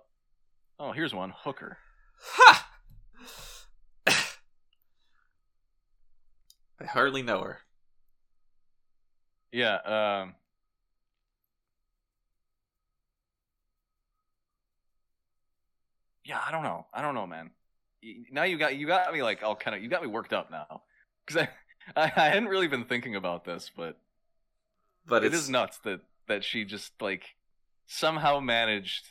Oh, 0.80 0.92
here's 0.92 1.14
one. 1.14 1.34
Hooker. 1.36 1.78
Ha! 2.22 2.70
I 6.82 6.86
hardly 6.86 7.22
know 7.22 7.42
her. 7.42 7.60
Yeah. 9.52 9.76
Um. 9.76 10.36
Yeah, 16.24 16.40
I 16.46 16.52
don't 16.52 16.64
know. 16.64 16.86
I 16.94 17.02
don't 17.02 17.16
know, 17.16 17.28
man. 17.28 17.52
Now 18.32 18.44
you 18.44 18.58
got 18.58 18.76
you 18.78 18.88
got 18.88 19.12
me 19.14 19.22
like 19.24 19.44
all 19.44 19.56
kind 19.56 19.76
of 19.76 19.84
you 19.84 19.90
got 19.90 20.02
me 20.02 20.08
worked 20.08 20.34
up 20.34 20.50
now 20.52 20.82
because 21.26 21.44
I, 21.44 21.50
I 22.02 22.04
I 22.16 22.30
hadn't 22.30 22.48
really 22.50 22.68
been 22.68 22.86
thinking 22.86 23.16
about 23.16 23.46
this, 23.46 23.70
but 23.76 23.98
but 25.06 25.24
it 25.24 25.34
is 25.34 25.50
nuts 25.50 25.78
that 25.80 26.02
that 26.28 26.44
she 26.44 26.64
just 26.64 26.94
like 27.02 27.36
somehow 27.88 28.40
managed 28.40 29.08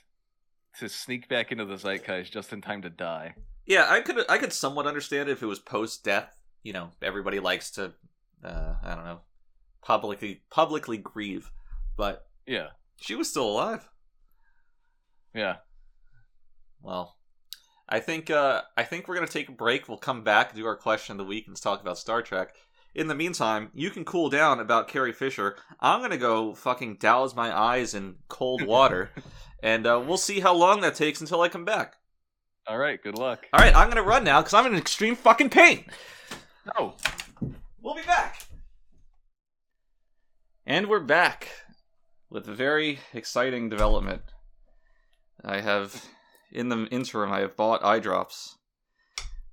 to 0.79 0.89
sneak 0.89 1.29
back 1.29 1.51
into 1.51 1.65
the 1.65 1.77
zeitgeist 1.77 2.33
just 2.33 2.53
in 2.53 2.61
time 2.61 2.83
to 2.83 2.91
die. 2.91 3.35
yeah. 3.67 3.87
I 3.91 4.01
could 4.01 4.25
I 4.31 4.39
could 4.39 4.53
somewhat 4.53 4.87
understand 4.87 5.29
it 5.29 5.33
if 5.33 5.43
it 5.43 5.47
was 5.47 5.59
post 5.59 6.05
death. 6.05 6.35
You 6.63 6.73
know, 6.73 6.91
everybody 7.03 7.41
likes 7.41 7.71
to, 7.73 7.93
uh, 8.45 8.75
I 8.83 8.95
don't 8.95 9.05
know, 9.05 9.21
publicly 9.83 10.43
publicly 10.51 10.99
grieve, 10.99 11.51
but 11.97 12.27
Yeah, 12.47 12.69
she 13.01 13.15
was 13.15 13.29
still 13.31 13.49
alive. 13.51 13.89
yeah. 15.35 15.57
Well, 16.83 17.17
I 17.89 18.01
think 18.01 18.31
uh, 18.31 18.63
I 18.77 18.85
think 18.85 19.09
we're 19.09 19.15
gonna 19.15 19.27
take 19.27 19.49
a 19.49 19.53
break. 19.53 19.89
We'll 19.89 19.99
come 19.99 20.23
back, 20.23 20.55
do 20.55 20.67
our 20.67 20.77
question 20.77 21.13
of 21.13 21.19
the 21.19 21.25
week, 21.25 21.47
and 21.47 21.57
talk 21.57 21.81
about 21.81 21.99
Star 21.99 22.23
Trek. 22.23 22.55
In 22.95 23.07
the 23.07 23.15
meantime, 23.15 23.71
you 23.75 23.91
can 23.91 24.05
cool 24.05 24.29
down 24.29 24.61
about 24.61 24.89
Carrie 24.89 25.13
Fisher. 25.13 25.57
I'm 25.81 26.01
gonna 26.01 26.17
go 26.19 26.55
fucking 26.55 26.97
douse 26.97 27.35
my 27.35 27.57
eyes 27.57 27.95
in 27.95 28.17
cold 28.29 28.63
water, 28.67 29.11
and 29.63 29.87
uh, 29.87 30.03
we'll 30.05 30.17
see 30.17 30.41
how 30.41 30.55
long 30.55 30.81
that 30.83 30.95
takes 30.95 31.21
until 31.21 31.41
I 31.41 31.49
come 31.49 31.65
back. 31.65 31.95
All 32.67 32.79
right, 32.79 33.03
good 33.03 33.17
luck. 33.17 33.47
All 33.53 33.61
right, 33.61 33.75
I'm 33.75 33.89
gonna 33.89 34.03
run 34.03 34.25
now 34.25 34.41
because 34.41 34.55
I'm 34.55 34.67
in 34.67 34.77
extreme 34.77 35.17
fucking 35.17 35.51
pain. 35.51 35.85
Oh, 36.79 36.95
We'll 37.81 37.95
be 37.95 38.03
back. 38.03 38.43
And 40.67 40.89
we're 40.89 41.01
back 41.01 41.49
with 42.29 42.47
a 42.49 42.55
very 42.55 42.99
exciting 43.15 43.71
development. 43.71 44.21
I 45.43 45.61
have, 45.61 46.05
in 46.51 46.69
the 46.69 46.87
interim, 46.87 47.33
I 47.33 47.41
have 47.41 47.57
bought 47.57 47.85
eye 47.85 47.99
drops 47.99 48.57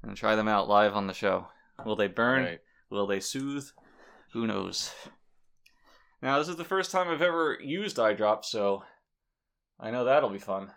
and 0.01 0.15
try 0.15 0.35
them 0.35 0.47
out 0.47 0.69
live 0.69 0.93
on 0.95 1.07
the 1.07 1.13
show. 1.13 1.47
Will 1.85 1.95
they 1.95 2.07
burn? 2.07 2.43
right. 2.43 2.59
Will 2.89 3.07
they 3.07 3.19
soothe? 3.19 3.65
Who 4.33 4.47
knows? 4.47 4.93
Now, 6.21 6.39
this 6.39 6.47
is 6.47 6.55
the 6.55 6.63
first 6.63 6.91
time 6.91 7.09
I've 7.09 7.21
ever 7.21 7.57
used 7.61 7.99
eye 7.99 8.13
drops, 8.13 8.49
so 8.49 8.83
I 9.79 9.91
know 9.91 10.05
that'll 10.05 10.29
be 10.29 10.39
fun. 10.39 10.71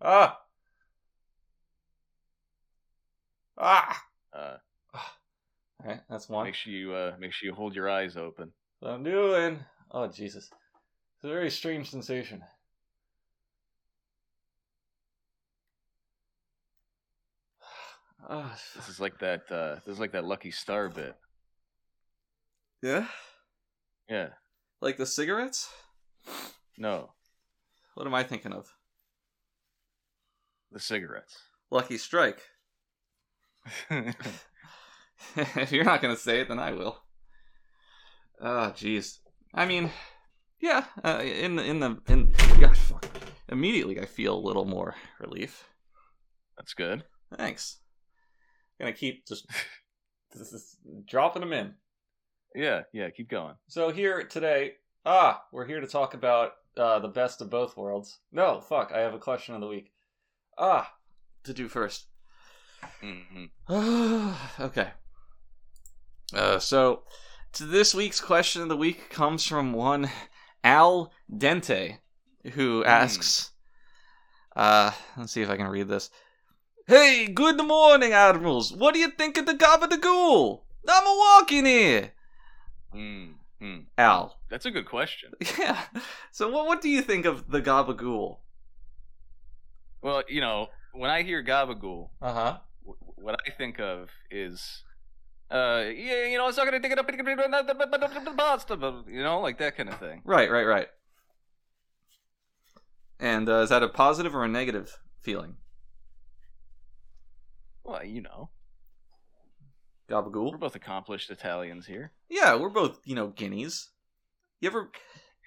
Ah! 0.00 0.38
Ah! 3.58 4.02
Uh, 4.32 4.56
Alright, 5.82 6.00
that's 6.08 6.28
one. 6.28 6.44
make 6.44 6.54
sure 6.54 6.72
you 6.72 6.92
uh, 6.94 7.14
make 7.18 7.32
sure 7.32 7.48
you 7.48 7.54
hold 7.54 7.74
your 7.74 7.90
eyes 7.90 8.16
open. 8.16 8.52
What 8.80 8.92
I'm 8.92 9.02
doing. 9.02 9.58
Oh 9.90 10.06
Jesus, 10.06 10.50
it's 11.16 11.24
a 11.24 11.28
very 11.28 11.50
strange 11.50 11.90
sensation. 11.90 12.42
Ah, 18.28 18.56
This 18.76 18.88
is 18.88 19.00
like 19.00 19.18
that. 19.18 19.42
Uh, 19.50 19.76
this 19.84 19.94
is 19.94 20.00
like 20.00 20.12
that 20.12 20.24
Lucky 20.24 20.50
Star 20.50 20.88
bit. 20.88 21.16
yeah, 22.82 23.06
Yeah. 24.08 24.28
like 24.80 24.96
the 24.96 25.06
cigarettes. 25.06 25.68
No, 26.78 27.12
What 27.94 28.06
am 28.06 28.14
I 28.14 28.22
thinking 28.24 28.52
of? 28.52 28.72
the 30.70 30.80
cigarettes. 30.80 31.36
Lucky 31.70 31.98
Strike. 31.98 32.40
if 33.90 35.70
you're 35.70 35.84
not 35.84 36.00
gonna 36.00 36.16
say 36.16 36.40
it, 36.40 36.48
then 36.48 36.58
I 36.58 36.72
will. 36.72 37.02
Oh, 38.40 38.72
jeez. 38.74 39.18
I 39.54 39.66
mean, 39.66 39.90
yeah. 40.60 40.86
Uh, 41.04 41.20
in 41.22 41.56
the 41.56 41.62
in 41.64 41.80
the 41.80 42.00
in 42.08 42.32
gosh, 42.58 42.78
fuck. 42.78 43.06
immediately 43.50 44.00
I 44.00 44.06
feel 44.06 44.34
a 44.34 44.40
little 44.46 44.64
more 44.64 44.94
relief. 45.20 45.68
That's 46.56 46.72
good. 46.74 47.04
Thanks. 47.36 47.81
Gonna 48.82 48.92
keep 48.94 49.24
just, 49.28 49.46
just 50.36 50.76
dropping 51.06 51.40
them 51.40 51.52
in. 51.52 51.74
Yeah, 52.52 52.82
yeah. 52.92 53.10
Keep 53.10 53.30
going. 53.30 53.54
So 53.68 53.90
here 53.90 54.24
today, 54.24 54.72
ah, 55.06 55.40
we're 55.52 55.66
here 55.66 55.80
to 55.80 55.86
talk 55.86 56.14
about 56.14 56.54
uh, 56.76 56.98
the 56.98 57.06
best 57.06 57.40
of 57.40 57.48
both 57.48 57.76
worlds. 57.76 58.18
No, 58.32 58.60
fuck, 58.60 58.90
I 58.92 58.98
have 58.98 59.14
a 59.14 59.20
question 59.20 59.54
of 59.54 59.60
the 59.60 59.68
week. 59.68 59.92
Ah, 60.58 60.92
to 61.44 61.54
do 61.54 61.68
first. 61.68 62.06
hmm 63.00 63.44
okay. 64.60 64.90
Uh, 66.34 66.58
so 66.58 67.04
to 67.52 67.64
this 67.64 67.94
week's 67.94 68.20
question 68.20 68.62
of 68.62 68.68
the 68.68 68.76
week 68.76 69.10
comes 69.10 69.46
from 69.46 69.72
one 69.72 70.10
Al 70.64 71.12
Dente, 71.32 71.98
who 72.54 72.84
asks. 72.84 73.52
Uh, 74.56 74.90
let's 75.16 75.32
see 75.32 75.42
if 75.42 75.50
I 75.50 75.56
can 75.56 75.68
read 75.68 75.86
this. 75.86 76.10
Hey, 76.92 77.26
good 77.26 77.56
morning, 77.66 78.12
admirals. 78.12 78.70
What 78.70 78.92
do 78.92 79.00
you 79.00 79.08
think 79.08 79.38
of 79.38 79.46
the 79.46 79.54
Gabagool? 79.54 80.60
I'm 80.86 81.06
a 81.06 81.16
walking 81.16 81.64
here. 81.64 82.12
mm 82.94 83.32
mm. 83.62 83.84
Al. 83.96 84.36
That's 84.50 84.66
a 84.66 84.70
good 84.70 84.84
question. 84.84 85.32
Yeah. 85.58 85.80
So 86.32 86.50
what 86.50 86.66
what 86.66 86.82
do 86.82 86.90
you 86.90 87.00
think 87.00 87.24
of 87.24 87.50
the 87.50 87.62
Gabagool? 87.62 88.40
Well, 90.02 90.22
you 90.28 90.42
know, 90.42 90.68
when 90.92 91.08
I 91.08 91.22
hear 91.22 91.42
Gabagool, 91.42 92.10
Uh 92.20 92.34
huh. 92.34 92.58
w- 92.84 92.98
what 93.24 93.40
I 93.46 93.50
think 93.52 93.80
of 93.80 94.10
is, 94.30 94.82
uh, 95.50 95.84
yeah, 95.86 96.26
you 96.26 96.36
know, 96.36 96.46
it's 96.48 96.58
not 96.58 96.66
gonna 96.66 96.78
take 96.78 96.92
it 96.92 96.98
up, 96.98 97.10
you 97.10 97.16
know, 99.22 99.40
like 99.40 99.56
that 99.64 99.78
kind 99.78 99.88
of 99.88 99.98
thing. 99.98 100.20
Right, 100.26 100.50
right, 100.50 100.66
right. 100.66 100.88
And 103.18 103.48
uh, 103.48 103.62
is 103.62 103.70
that 103.70 103.82
a 103.82 103.88
positive 103.88 104.34
or 104.34 104.44
a 104.44 104.48
negative 104.48 104.98
feeling? 105.22 105.56
Well, 107.84 108.04
you 108.04 108.22
know, 108.22 108.50
Gabagool. 110.10 110.52
we're 110.52 110.58
both 110.58 110.74
accomplished 110.76 111.30
Italians 111.30 111.86
here. 111.86 112.12
Yeah, 112.28 112.56
we're 112.56 112.68
both 112.70 113.00
you 113.04 113.14
know 113.14 113.28
guineas. 113.28 113.88
You 114.60 114.68
ever 114.68 114.90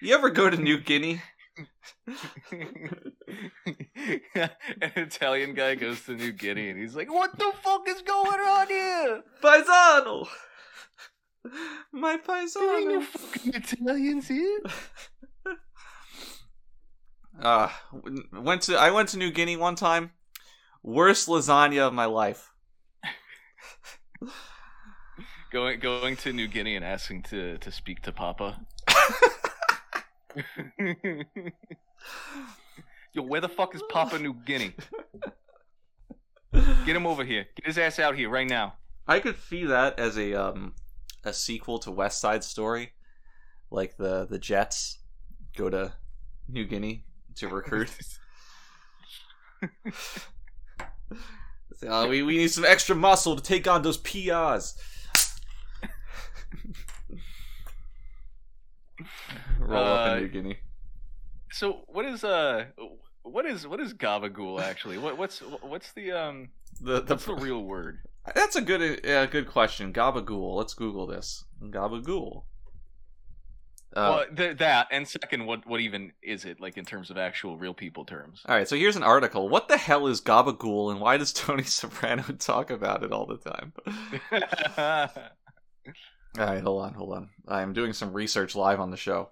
you 0.02 0.14
ever 0.14 0.30
go 0.30 0.50
to 0.50 0.58
New 0.58 0.80
Guinea? 0.80 1.22
An 2.52 2.60
Italian 4.96 5.54
guy 5.54 5.76
goes 5.76 6.04
to 6.06 6.16
New 6.16 6.32
Guinea 6.34 6.70
and 6.70 6.80
he's 6.80 6.96
like, 6.96 7.12
"What 7.14 7.38
the 7.38 7.52
fuck 7.62 7.88
is 7.88 8.02
going 8.02 8.40
on 8.40 8.68
here? 8.68 9.22
Paisano. 9.42 10.28
My 11.94 12.18
There 12.26 12.80
ain't 12.80 12.90
no 12.90 13.00
paisano. 13.00 13.02
fucking 13.04 13.54
Italians 13.56 14.28
here." 14.28 14.60
Uh, 17.42 17.70
went 18.34 18.62
to 18.64 18.76
I 18.78 18.92
went 18.92 19.10
to 19.10 19.18
New 19.18 19.32
Guinea 19.32 19.56
one 19.58 19.76
time. 19.76 20.12
Worst 20.86 21.28
lasagna 21.28 21.88
of 21.88 21.94
my 21.94 22.06
life. 22.06 22.54
Going 25.52 25.80
going 25.80 26.16
to 26.18 26.32
New 26.32 26.48
Guinea 26.48 26.76
and 26.76 26.86
asking 26.86 27.24
to 27.24 27.58
to 27.58 27.72
speak 27.72 28.04
to 28.04 28.12
Papa. 28.12 28.60
Yo, 33.14 33.24
where 33.24 33.42
the 33.42 33.50
fuck 33.50 33.74
is 33.74 33.82
Papa 33.90 34.20
New 34.20 34.36
Guinea? 34.46 34.76
Get 36.54 36.96
him 36.96 37.08
over 37.08 37.24
here. 37.24 37.48
Get 37.56 37.66
his 37.66 37.80
ass 37.80 37.98
out 37.98 38.16
here 38.16 38.30
right 38.30 38.48
now. 38.48 38.76
I 39.08 39.20
could 39.20 39.40
see 39.40 39.66
that 39.66 39.98
as 39.98 40.20
a 40.20 40.36
um 40.36 40.74
a 41.24 41.34
sequel 41.34 41.80
to 41.80 41.90
West 41.90 42.22
Side 42.22 42.44
Story, 42.44 42.92
like 43.72 43.98
the 43.98 44.28
the 44.30 44.38
Jets 44.38 45.00
go 45.58 45.68
to 45.68 45.94
New 46.48 46.66
Guinea 46.66 47.06
to 47.38 47.48
recruit. 47.48 47.90
Say, 51.76 51.88
"Oh, 51.90 52.08
we 52.08 52.24
we 52.24 52.38
need 52.38 52.52
some 52.52 52.64
extra 52.66 52.96
muscle 52.96 53.36
to 53.36 53.44
take 53.44 53.68
on 53.68 53.82
those 53.82 53.98
PRs. 53.98 54.76
Roll 59.60 59.84
up 59.84 60.10
Uh, 60.10 60.14
in 60.16 60.22
New 60.24 60.30
Guinea. 60.30 60.58
So 61.52 61.82
what 61.88 62.06
is 62.06 62.24
uh 62.24 62.66
what 63.24 63.46
is 63.46 63.68
what 63.68 63.80
is 63.80 63.94
gabagool 63.94 64.62
actually? 64.62 64.98
What 64.98 65.18
what's 65.18 65.40
what's 65.40 65.92
the 65.94 66.12
um 66.12 66.50
The, 66.82 67.02
the, 67.02 67.14
what's 67.14 67.26
the 67.26 67.36
real 67.36 67.64
word? 67.64 68.00
that's 68.34 68.56
a 68.56 68.62
good 68.62 69.06
uh, 69.06 69.26
good 69.28 69.48
question. 69.48 69.94
Gabagool. 69.94 70.56
Let's 70.56 70.74
Google 70.74 71.08
this. 71.08 71.46
Gabagool. 71.62 72.44
Uh, 73.96 74.26
well, 74.28 74.36
th- 74.36 74.58
that 74.58 74.88
and 74.92 75.08
second, 75.08 75.46
what 75.46 75.66
what 75.66 75.80
even 75.80 76.12
is 76.22 76.44
it 76.44 76.60
like 76.60 76.78
in 76.78 76.84
terms 76.84 77.10
of 77.10 77.18
actual 77.18 77.58
real 77.58 77.74
people 77.74 78.04
terms? 78.04 78.42
All 78.46 78.56
right, 78.56 78.68
so 78.68 78.76
here's 78.76 78.98
an 78.98 79.04
article. 79.04 79.48
What 79.48 79.70
the 79.70 79.78
hell 79.78 80.08
is 80.08 80.20
Gabagool, 80.22 80.92
and 80.92 81.00
why 81.00 81.16
does 81.18 81.32
Tony 81.32 81.64
Soprano 81.80 82.24
talk 82.38 82.72
about 82.72 83.04
it 83.04 83.12
all 83.14 83.26
the 83.26 83.38
time? 83.38 83.74
All 86.38 86.46
right, 86.46 86.62
hold 86.62 86.82
on, 86.84 86.94
hold 86.94 87.14
on. 87.14 87.30
I'm 87.48 87.72
doing 87.72 87.94
some 87.94 88.12
research 88.12 88.56
live 88.56 88.82
on 88.82 88.92
the 88.92 88.98
show. 88.98 89.30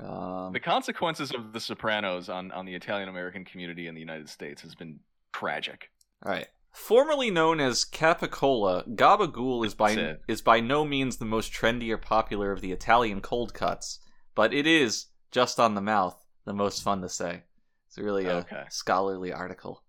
Um, 0.00 0.52
the 0.52 0.60
consequences 0.60 1.32
of 1.32 1.52
The 1.52 1.58
Sopranos 1.60 2.28
on 2.28 2.52
on 2.52 2.64
the 2.66 2.74
Italian 2.74 3.08
American 3.08 3.44
community 3.44 3.88
in 3.88 3.94
the 3.94 4.00
United 4.00 4.28
States 4.28 4.62
has 4.62 4.74
been 4.74 5.00
tragic. 5.32 5.90
all 6.24 6.32
right. 6.32 6.46
Formerly 6.74 7.30
known 7.30 7.60
as 7.60 7.84
Capicola, 7.84 8.84
Gabagool 8.96 9.64
is 9.64 9.74
by 9.74 9.92
it. 9.92 10.20
is 10.26 10.42
by 10.42 10.58
no 10.60 10.84
means 10.84 11.16
the 11.16 11.24
most 11.24 11.52
trendy 11.52 11.88
or 11.90 11.96
popular 11.98 12.50
of 12.50 12.60
the 12.60 12.72
Italian 12.72 13.20
cold 13.20 13.54
cuts, 13.54 14.00
but 14.34 14.52
it 14.52 14.66
is 14.66 15.06
just 15.30 15.60
on 15.60 15.74
the 15.74 15.80
mouth 15.80 16.20
the 16.44 16.52
most 16.52 16.82
fun 16.82 17.00
to 17.02 17.08
say. 17.08 17.44
It's 17.86 17.96
really 17.96 18.26
a 18.26 18.38
Okay. 18.38 18.64
scholarly 18.70 19.32
article. 19.32 19.84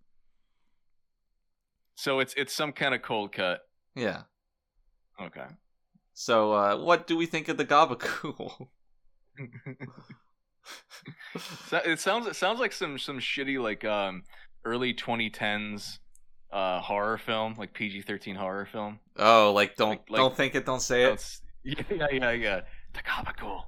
So 1.95 2.19
it's 2.19 2.33
it's 2.36 2.53
some 2.53 2.71
kind 2.71 2.93
of 2.93 3.01
cold 3.01 3.31
cut. 3.31 3.61
Yeah. 3.95 4.23
Okay. 5.19 5.47
So, 6.13 6.53
uh, 6.53 6.77
what 6.77 7.07
do 7.07 7.17
we 7.17 7.25
think 7.25 7.47
of 7.49 7.57
the 7.57 7.65
Gabagool? 7.65 8.67
So- 11.67 11.77
it 11.83 11.99
sounds 11.99 12.25
it 12.27 12.36
sounds 12.36 12.59
like 12.59 12.71
some 12.71 12.97
some 12.97 13.19
shitty 13.19 13.61
like 13.61 13.83
um 13.86 14.23
early 14.63 14.93
2010s 14.93 15.99
uh 16.51 16.79
horror 16.81 17.17
film, 17.17 17.55
like 17.57 17.73
PG-13 17.73 18.35
horror 18.35 18.65
film. 18.71 18.99
Oh, 19.17 19.51
like 19.53 19.75
don't 19.75 19.89
Like- 19.89 20.09
like- 20.09 20.19
don't 20.19 20.35
think 20.37 20.55
it, 20.55 20.65
don't 20.65 20.81
say 20.81 21.03
it. 21.03 21.13
It's- 21.13 21.41
yeah, 21.63 22.07
yeah, 22.11 22.31
yeah. 22.31 22.61
The 22.93 22.99
gabagool. 23.01 23.63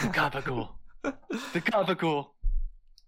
The 0.00 0.08
gabagool. 0.08 0.68
The 1.02 1.60
gabagool. 1.60 2.28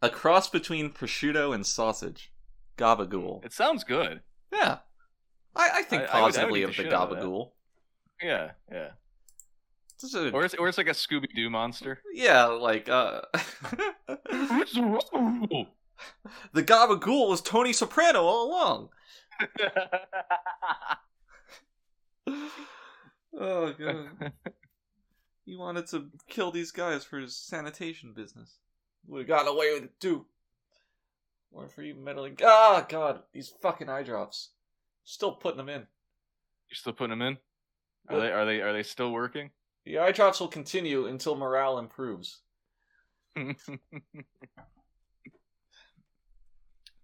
A 0.03 0.11
cross 0.11 0.49
between 0.49 0.91
prosciutto 0.91 1.55
and 1.55 1.65
sausage. 1.67 2.33
Gabagool. 2.77 3.45
It 3.45 3.53
sounds 3.53 3.83
good. 3.83 4.21
Yeah. 4.53 4.79
I, 5.57 5.71
I 5.77 5.83
think 5.83 6.03
I- 6.03 6.05
I 6.05 6.07
would- 6.07 6.13
I 6.13 6.21
would 6.23 6.35
positively 6.35 6.63
of 6.63 6.71
the 6.71 6.77
the 6.77 6.83
shit 6.85 6.93
out 6.93 7.11
of 7.11 7.17
that. 7.17 7.25
gabagool. 7.25 7.51
Yeah, 8.23 8.51
yeah. 8.71 8.89
A- 10.15 10.31
Or 10.33 10.45
it's 10.45 10.55
or 10.55 10.69
it's 10.69 10.77
like 10.79 10.89
a 10.89 10.91
Scooby 10.91 11.35
Doo 11.35 11.49
monster. 11.49 12.03
yeah, 12.13 12.45
like 12.45 12.89
uh 12.91 13.23
the 16.53 16.63
gabagool 16.63 17.29
was 17.29 17.41
Tony 17.41 17.73
Soprano 17.73 18.23
all 18.23 18.49
along. 18.51 18.89
Oh 23.39 23.73
god. 23.79 24.09
He 25.45 25.57
wanted 25.57 25.87
to 25.89 26.09
kill 26.29 26.51
these 26.51 26.73
guys 26.73 27.05
for 27.05 27.21
his 27.21 27.37
sanitation 27.37 28.13
business. 28.13 28.59
Would 29.07 29.21
have 29.21 29.29
gotten 29.29 29.47
away 29.47 29.75
with 29.75 29.85
it 29.85 30.01
too. 30.01 30.27
Or 31.53 31.69
for 31.69 31.83
you 31.83 31.95
meddling. 31.95 32.37
Ah, 32.43 32.85
God, 32.89 33.21
these 33.33 33.53
fucking 33.63 33.89
eye 33.89 34.03
drops. 34.03 34.51
Still 35.05 35.31
putting 35.33 35.59
them 35.59 35.69
in. 35.69 35.87
You're 36.69 36.75
still 36.75 36.95
putting 36.95 37.17
them 37.17 37.23
in? 37.23 37.39
Are 38.09 38.19
they 38.19 38.33
are 38.33 38.45
they 38.45 38.61
are 38.61 38.73
they 38.73 38.83
still 38.83 39.13
working? 39.13 39.51
The 39.85 39.99
eye 39.99 40.11
drops 40.11 40.41
will 40.41 40.49
continue 40.49 41.07
until 41.07 41.37
morale 41.37 41.79
improves. 41.79 42.41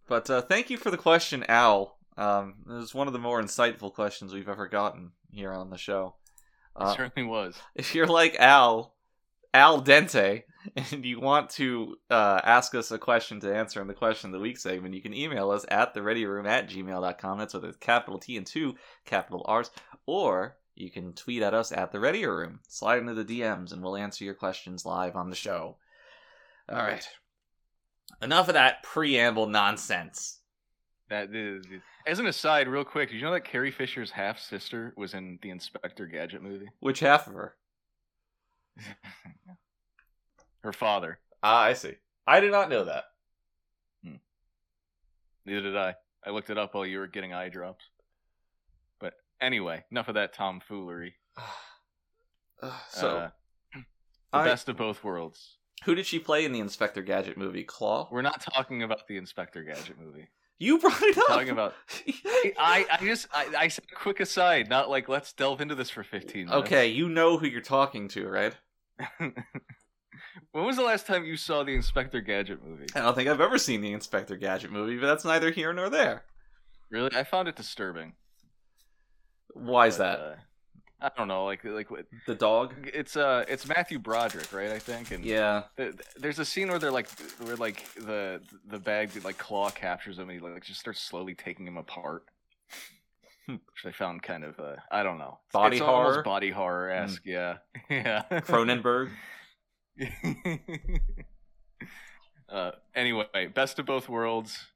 But 0.08 0.28
uh, 0.28 0.42
thank 0.42 0.68
you 0.68 0.76
for 0.76 0.90
the 0.90 0.98
question, 0.98 1.42
Al. 1.48 1.96
Um, 2.16 2.54
it 2.68 2.72
was 2.72 2.94
one 2.94 3.06
of 3.06 3.12
the 3.12 3.18
more 3.18 3.40
insightful 3.40 3.92
questions 3.92 4.32
we've 4.32 4.48
ever 4.48 4.68
gotten 4.68 5.12
here 5.30 5.52
on 5.52 5.70
the 5.70 5.78
show. 5.78 6.14
it 6.76 6.82
Uh, 6.82 6.94
certainly 6.94 7.28
was. 7.28 7.56
if 7.74 7.94
you're 7.94 8.06
like 8.06 8.36
Al, 8.38 8.94
Al 9.54 9.82
Dente, 9.82 10.42
and 10.92 11.04
you 11.04 11.20
want 11.20 11.50
to 11.50 11.96
uh, 12.10 12.40
ask 12.44 12.74
us 12.74 12.90
a 12.90 12.98
question 12.98 13.40
to 13.40 13.54
answer 13.54 13.80
in 13.80 13.88
the 13.88 13.94
question 13.94 14.28
of 14.28 14.32
the 14.32 14.42
week 14.42 14.58
segment, 14.58 14.94
you 14.94 15.02
can 15.02 15.14
email 15.14 15.50
us 15.50 15.64
at 15.68 15.94
thereadyroom 15.94 16.46
at 16.46 16.68
gmail.com. 16.68 17.38
That's 17.38 17.54
with 17.54 17.64
a 17.64 17.72
capital 17.74 18.18
T 18.18 18.36
and 18.36 18.46
two 18.46 18.76
capital 19.04 19.44
R's. 19.46 19.70
Or 20.06 20.56
you 20.74 20.90
can 20.90 21.12
tweet 21.12 21.42
at 21.42 21.54
us 21.54 21.72
at 21.72 21.92
the 21.92 22.00
Ready 22.00 22.24
Room. 22.26 22.60
Slide 22.68 22.98
into 22.98 23.14
the 23.14 23.40
DMs 23.40 23.72
and 23.72 23.82
we'll 23.82 23.96
answer 23.96 24.24
your 24.24 24.34
questions 24.34 24.86
live 24.86 25.16
on 25.16 25.30
the 25.30 25.36
show. 25.36 25.76
All 26.68 26.78
right. 26.78 27.06
Enough 28.20 28.48
of 28.48 28.54
that 28.54 28.82
preamble 28.82 29.46
nonsense. 29.46 30.38
That 31.12 31.34
is, 31.34 31.66
as 32.06 32.20
an 32.20 32.26
aside, 32.26 32.68
real 32.68 32.84
quick, 32.84 33.10
did 33.10 33.16
you 33.16 33.22
know 33.22 33.32
that 33.32 33.44
Carrie 33.44 33.70
Fisher's 33.70 34.10
half 34.10 34.38
sister 34.38 34.94
was 34.96 35.12
in 35.12 35.38
the 35.42 35.50
Inspector 35.50 36.06
Gadget 36.06 36.42
movie? 36.42 36.70
Which 36.80 37.00
half 37.00 37.26
of 37.26 37.34
her? 37.34 37.54
Her 40.62 40.72
father. 40.72 41.18
Ah, 41.42 41.64
I 41.64 41.74
see. 41.74 41.96
I 42.26 42.40
did 42.40 42.50
not 42.50 42.70
know 42.70 42.84
that. 42.84 43.04
Neither 45.44 45.60
did 45.60 45.76
I. 45.76 45.96
I 46.24 46.30
looked 46.30 46.48
it 46.48 46.56
up 46.56 46.72
while 46.74 46.86
you 46.86 46.98
were 46.98 47.08
getting 47.08 47.34
eye 47.34 47.50
drops. 47.50 47.84
But 48.98 49.12
anyway, 49.38 49.84
enough 49.90 50.08
of 50.08 50.14
that 50.14 50.32
tomfoolery. 50.32 51.14
so, 52.88 53.16
Uh, 53.18 53.30
the 54.32 54.38
I- 54.38 54.44
best 54.44 54.70
of 54.70 54.78
both 54.78 55.04
worlds. 55.04 55.58
who 55.84 55.94
did 55.94 56.06
she 56.06 56.18
play 56.18 56.46
in 56.46 56.52
the 56.52 56.60
Inspector 56.60 57.02
Gadget 57.02 57.36
movie? 57.36 57.64
Claw? 57.64 58.08
We're 58.10 58.22
not 58.22 58.40
talking 58.40 58.82
about 58.82 59.06
the 59.08 59.18
Inspector 59.18 59.62
Gadget 59.64 59.98
movie. 60.00 60.28
You 60.62 60.78
brought 60.78 61.02
it 61.02 61.18
up. 61.18 61.26
Talking 61.26 61.50
about 61.50 61.74
I, 62.58 62.86
I 62.90 62.98
just 63.04 63.26
I, 63.32 63.46
I 63.58 63.68
said 63.68 63.84
quick 63.94 64.20
aside, 64.20 64.68
not 64.68 64.88
like 64.88 65.08
let's 65.08 65.32
delve 65.32 65.60
into 65.60 65.74
this 65.74 65.90
for 65.90 66.04
fifteen 66.04 66.46
minutes. 66.46 66.66
okay, 66.66 66.86
you 66.86 67.08
know 67.08 67.36
who 67.36 67.46
you're 67.46 67.60
talking 67.60 68.06
to, 68.08 68.28
right? 68.28 68.54
when 69.18 70.64
was 70.64 70.76
the 70.76 70.82
last 70.82 71.06
time 71.06 71.24
you 71.24 71.36
saw 71.36 71.64
the 71.64 71.74
Inspector 71.74 72.20
Gadget 72.20 72.64
movie? 72.64 72.86
I 72.94 73.00
don't 73.00 73.14
think 73.14 73.28
I've 73.28 73.40
ever 73.40 73.58
seen 73.58 73.80
the 73.80 73.92
Inspector 73.92 74.36
Gadget 74.36 74.70
movie, 74.70 74.96
but 74.98 75.06
that's 75.06 75.24
neither 75.24 75.50
here 75.50 75.72
nor 75.72 75.90
there. 75.90 76.22
Really? 76.90 77.10
I 77.14 77.24
found 77.24 77.48
it 77.48 77.56
disturbing. 77.56 78.12
Why 79.54 79.88
is 79.88 79.98
But, 79.98 80.04
that? 80.16 80.18
uh, 80.20 80.34
I 81.04 81.10
don't 81.16 81.26
know, 81.28 81.44
like 81.44 81.64
like 81.64 81.88
The 82.26 82.34
dog? 82.34 82.74
it's 82.94 83.16
uh 83.16 83.44
it's 83.48 83.66
Matthew 83.66 83.98
Broderick, 83.98 84.52
right? 84.52 84.70
I 84.70 84.78
think. 84.78 85.10
And 85.10 85.24
Yeah. 85.24 85.64
th- 85.76 85.92
th- 85.92 86.02
there's 86.16 86.38
a 86.38 86.44
scene 86.44 86.68
where 86.68 86.78
they're 86.78 86.92
like 86.92 87.08
where 87.40 87.56
like 87.56 87.84
the 87.94 88.40
the 88.68 88.78
bag 88.78 89.10
like 89.24 89.36
claw 89.36 89.70
captures 89.70 90.18
him 90.18 90.30
and 90.30 90.40
he 90.40 90.46
like 90.46 90.62
just 90.64 90.78
starts 90.80 91.00
slowly 91.00 91.34
taking 91.34 91.66
him 91.66 91.76
apart. 91.76 92.24
Hmm. 93.46 93.54
Which 93.54 93.84
I 93.84 93.90
found 93.90 94.22
kind 94.22 94.44
of 94.44 94.60
uh 94.60 94.76
I 94.92 95.02
don't 95.02 95.18
know. 95.18 95.40
Body 95.52 95.78
it's 95.78 95.84
horror? 95.84 96.22
Body 96.22 96.50
horror 96.50 96.90
esque, 96.90 97.22
yeah. 97.24 97.56
Yeah. 97.90 98.22
Cronenberg. 98.30 99.10
uh 102.48 102.70
anyway, 102.94 103.46
best 103.52 103.78
of 103.78 103.86
both 103.86 104.08
worlds. 104.08 104.66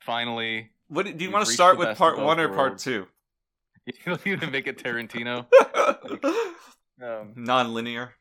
Finally. 0.00 0.70
What 0.88 1.16
do 1.16 1.24
you 1.24 1.30
want 1.30 1.46
to 1.46 1.52
start 1.52 1.78
with 1.78 1.96
part 1.96 2.18
one 2.18 2.40
or 2.40 2.48
part 2.48 2.78
two? 2.78 3.06
You 4.06 4.16
need 4.24 4.40
to 4.40 4.50
make 4.50 4.66
it 4.66 4.78
Tarantino. 4.78 5.46
Um, 7.02 7.32
Non-linear. 7.36 8.14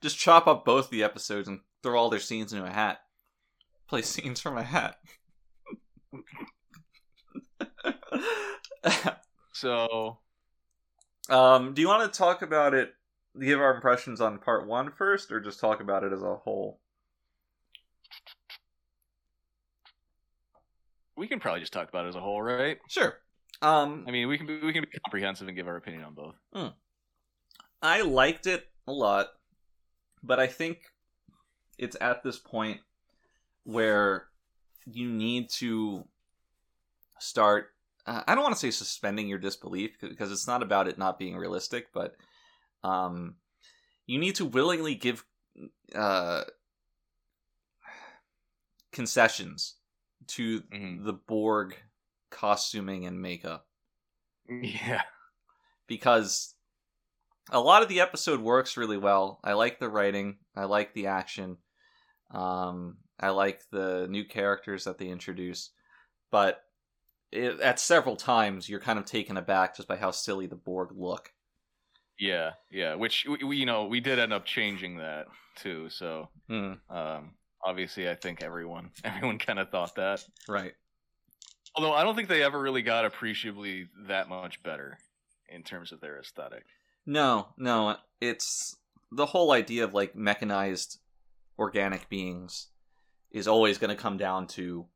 Just 0.00 0.18
chop 0.18 0.48
up 0.48 0.64
both 0.64 0.90
the 0.90 1.04
episodes 1.04 1.46
and 1.46 1.60
throw 1.82 1.96
all 1.96 2.10
their 2.10 2.18
scenes 2.18 2.52
into 2.52 2.64
a 2.64 2.70
hat. 2.70 2.98
Play 3.86 4.02
scenes 4.02 4.40
from 4.40 4.58
a 4.58 4.64
hat. 4.64 4.96
so 9.52 10.18
um, 11.28 11.72
do 11.72 11.82
you 11.82 11.88
want 11.88 12.12
to 12.12 12.18
talk 12.18 12.42
about 12.42 12.74
it? 12.74 12.94
Give 13.40 13.60
our 13.60 13.74
impressions 13.74 14.20
on 14.20 14.38
part 14.38 14.66
one 14.66 14.90
first, 14.90 15.30
or 15.30 15.40
just 15.40 15.60
talk 15.60 15.80
about 15.80 16.02
it 16.02 16.12
as 16.12 16.22
a 16.22 16.34
whole? 16.34 16.80
we 21.16 21.28
can 21.28 21.40
probably 21.40 21.60
just 21.60 21.72
talk 21.72 21.88
about 21.88 22.04
it 22.04 22.08
as 22.08 22.16
a 22.16 22.20
whole, 22.20 22.42
right? 22.42 22.78
Sure. 22.88 23.14
Um, 23.62 24.04
I 24.08 24.10
mean, 24.10 24.28
we 24.28 24.36
can 24.36 24.46
be, 24.46 24.58
we 24.58 24.72
can 24.72 24.82
be 24.82 24.98
comprehensive 24.98 25.46
and 25.46 25.56
give 25.56 25.68
our 25.68 25.76
opinion 25.76 26.04
on 26.04 26.14
both. 26.14 26.34
I 27.80 28.02
liked 28.02 28.46
it 28.46 28.68
a 28.86 28.92
lot, 28.92 29.28
but 30.22 30.38
I 30.40 30.46
think 30.46 30.80
it's 31.78 31.96
at 32.00 32.22
this 32.22 32.38
point 32.38 32.80
where 33.64 34.26
you 34.84 35.08
need 35.08 35.48
to 35.50 36.04
start. 37.18 37.68
Uh, 38.04 38.22
I 38.26 38.34
don't 38.34 38.42
want 38.42 38.54
to 38.54 38.60
say 38.60 38.70
suspending 38.72 39.28
your 39.28 39.38
disbelief 39.38 39.92
because 40.00 40.32
it's 40.32 40.46
not 40.48 40.62
about 40.62 40.88
it 40.88 40.98
not 40.98 41.18
being 41.18 41.36
realistic, 41.36 41.92
but 41.92 42.16
um, 42.82 43.36
you 44.06 44.18
need 44.18 44.34
to 44.36 44.44
willingly 44.44 44.96
give 44.96 45.24
uh, 45.94 46.42
concessions 48.90 49.76
to 50.26 50.60
Mhm. 50.62 51.04
the 51.04 51.12
Borg 51.12 51.76
costuming 52.32 53.06
and 53.06 53.22
makeup 53.22 53.66
Yeah. 54.48 55.02
because 55.86 56.54
a 57.50 57.60
lot 57.60 57.82
of 57.82 57.88
the 57.88 58.00
episode 58.00 58.40
works 58.40 58.76
really 58.76 58.98
well. 58.98 59.40
I 59.44 59.52
like 59.54 59.78
the 59.78 59.88
writing, 59.88 60.38
I 60.56 60.64
like 60.64 60.94
the 60.94 61.08
action, 61.08 61.58
um, 62.32 62.98
I 63.20 63.30
like 63.30 63.62
the 63.70 64.06
new 64.08 64.24
characters 64.24 64.84
that 64.84 64.98
they 64.98 65.08
introduce, 65.08 65.70
but 66.30 66.62
it, 67.32 67.60
at 67.60 67.80
several 67.80 68.16
times 68.16 68.68
you're 68.68 68.80
kind 68.80 68.98
of 68.98 69.06
taken 69.06 69.36
aback 69.36 69.76
just 69.76 69.88
by 69.88 69.96
how 69.96 70.10
silly 70.12 70.46
the 70.46 70.56
Borg 70.56 70.90
look. 70.94 71.32
Yeah, 72.18 72.52
yeah. 72.70 72.94
Which 72.94 73.26
we, 73.28 73.44
we 73.44 73.56
you 73.56 73.66
know 73.66 73.86
we 73.86 74.00
did 74.00 74.18
end 74.18 74.32
up 74.32 74.44
changing 74.44 74.98
that 74.98 75.26
too. 75.56 75.88
So 75.90 76.28
Hmm, 76.48 76.74
um, 76.88 77.34
obviously, 77.64 78.08
I 78.08 78.14
think 78.14 78.42
everyone 78.42 78.90
everyone 79.04 79.38
kind 79.38 79.58
of 79.58 79.70
thought 79.70 79.96
that. 79.96 80.24
right. 80.48 80.74
Although 81.74 81.94
I 81.94 82.02
don't 82.04 82.14
think 82.14 82.28
they 82.28 82.42
ever 82.42 82.60
really 82.60 82.82
got 82.82 83.04
appreciably 83.04 83.88
that 84.06 84.28
much 84.28 84.62
better 84.62 84.98
in 85.48 85.62
terms 85.62 85.92
of 85.92 86.00
their 86.00 86.18
aesthetic. 86.18 86.64
No, 87.06 87.48
no, 87.56 87.96
it's 88.20 88.76
the 89.10 89.26
whole 89.26 89.52
idea 89.52 89.84
of 89.84 89.94
like 89.94 90.14
mechanized 90.14 90.98
organic 91.58 92.08
beings 92.08 92.68
is 93.30 93.48
always 93.48 93.78
going 93.78 93.94
to 93.94 94.00
come 94.00 94.16
down 94.16 94.46
to 94.46 94.86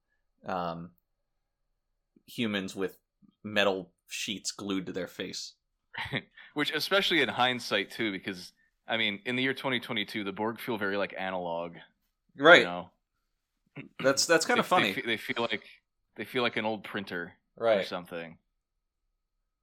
um, 0.47 0.91
humans 2.27 2.77
with 2.77 2.99
metal 3.43 3.91
sheets 4.09 4.51
glued 4.51 4.87
to 4.87 4.93
their 4.93 5.07
face. 5.07 5.55
Which, 6.55 6.73
especially 6.73 7.23
in 7.23 7.29
hindsight 7.29 7.91
too, 7.91 8.13
because 8.13 8.53
I 8.89 8.97
mean, 8.97 9.21
in 9.25 9.37
the 9.37 9.43
year 9.43 9.55
2022, 9.55 10.25
the 10.25 10.33
Borg 10.33 10.61
feel 10.61 10.79
very 10.79 10.97
like 10.97 11.15
analog. 11.19 11.73
Right. 12.39 12.61
You 12.61 12.65
know? 12.65 12.91
That's 14.03 14.27
that's 14.27 14.47
kind 14.47 14.61
of 14.61 14.67
funny. 14.67 14.93
They, 14.93 15.03
they 15.03 15.17
feel 15.17 15.43
like 15.51 15.65
they 16.17 16.25
feel 16.25 16.43
like 16.43 16.57
an 16.57 16.65
old 16.65 16.85
printer 16.85 17.33
or 17.57 17.67
right. 17.67 17.87
something. 17.87 18.39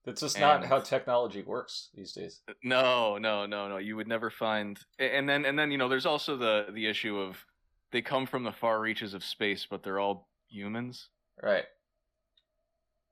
That's 0.06 0.22
just 0.22 0.40
not 0.40 0.66
how 0.66 0.80
technology 0.80 1.42
works 1.44 1.90
these 1.96 2.12
days. 2.12 2.42
Uh, 2.50 2.54
no, 2.64 3.18
no, 3.18 3.46
no, 3.46 3.70
no. 3.70 3.78
You 3.78 3.96
would 3.96 4.08
never 4.08 4.30
find. 4.30 4.78
And 5.00 5.30
then, 5.30 5.46
and 5.46 5.58
then, 5.58 5.72
you 5.72 5.78
know, 5.78 5.88
there's 5.88 6.06
also 6.06 6.36
the 6.36 6.66
the 6.74 6.88
issue 6.88 7.18
of 7.18 7.46
they 7.92 8.02
come 8.02 8.26
from 8.26 8.44
the 8.44 8.52
far 8.52 8.82
reaches 8.82 9.14
of 9.14 9.24
space, 9.24 9.66
but 9.70 9.84
they're 9.84 10.00
all 10.00 10.28
humans, 10.50 11.10
Right. 11.42 11.66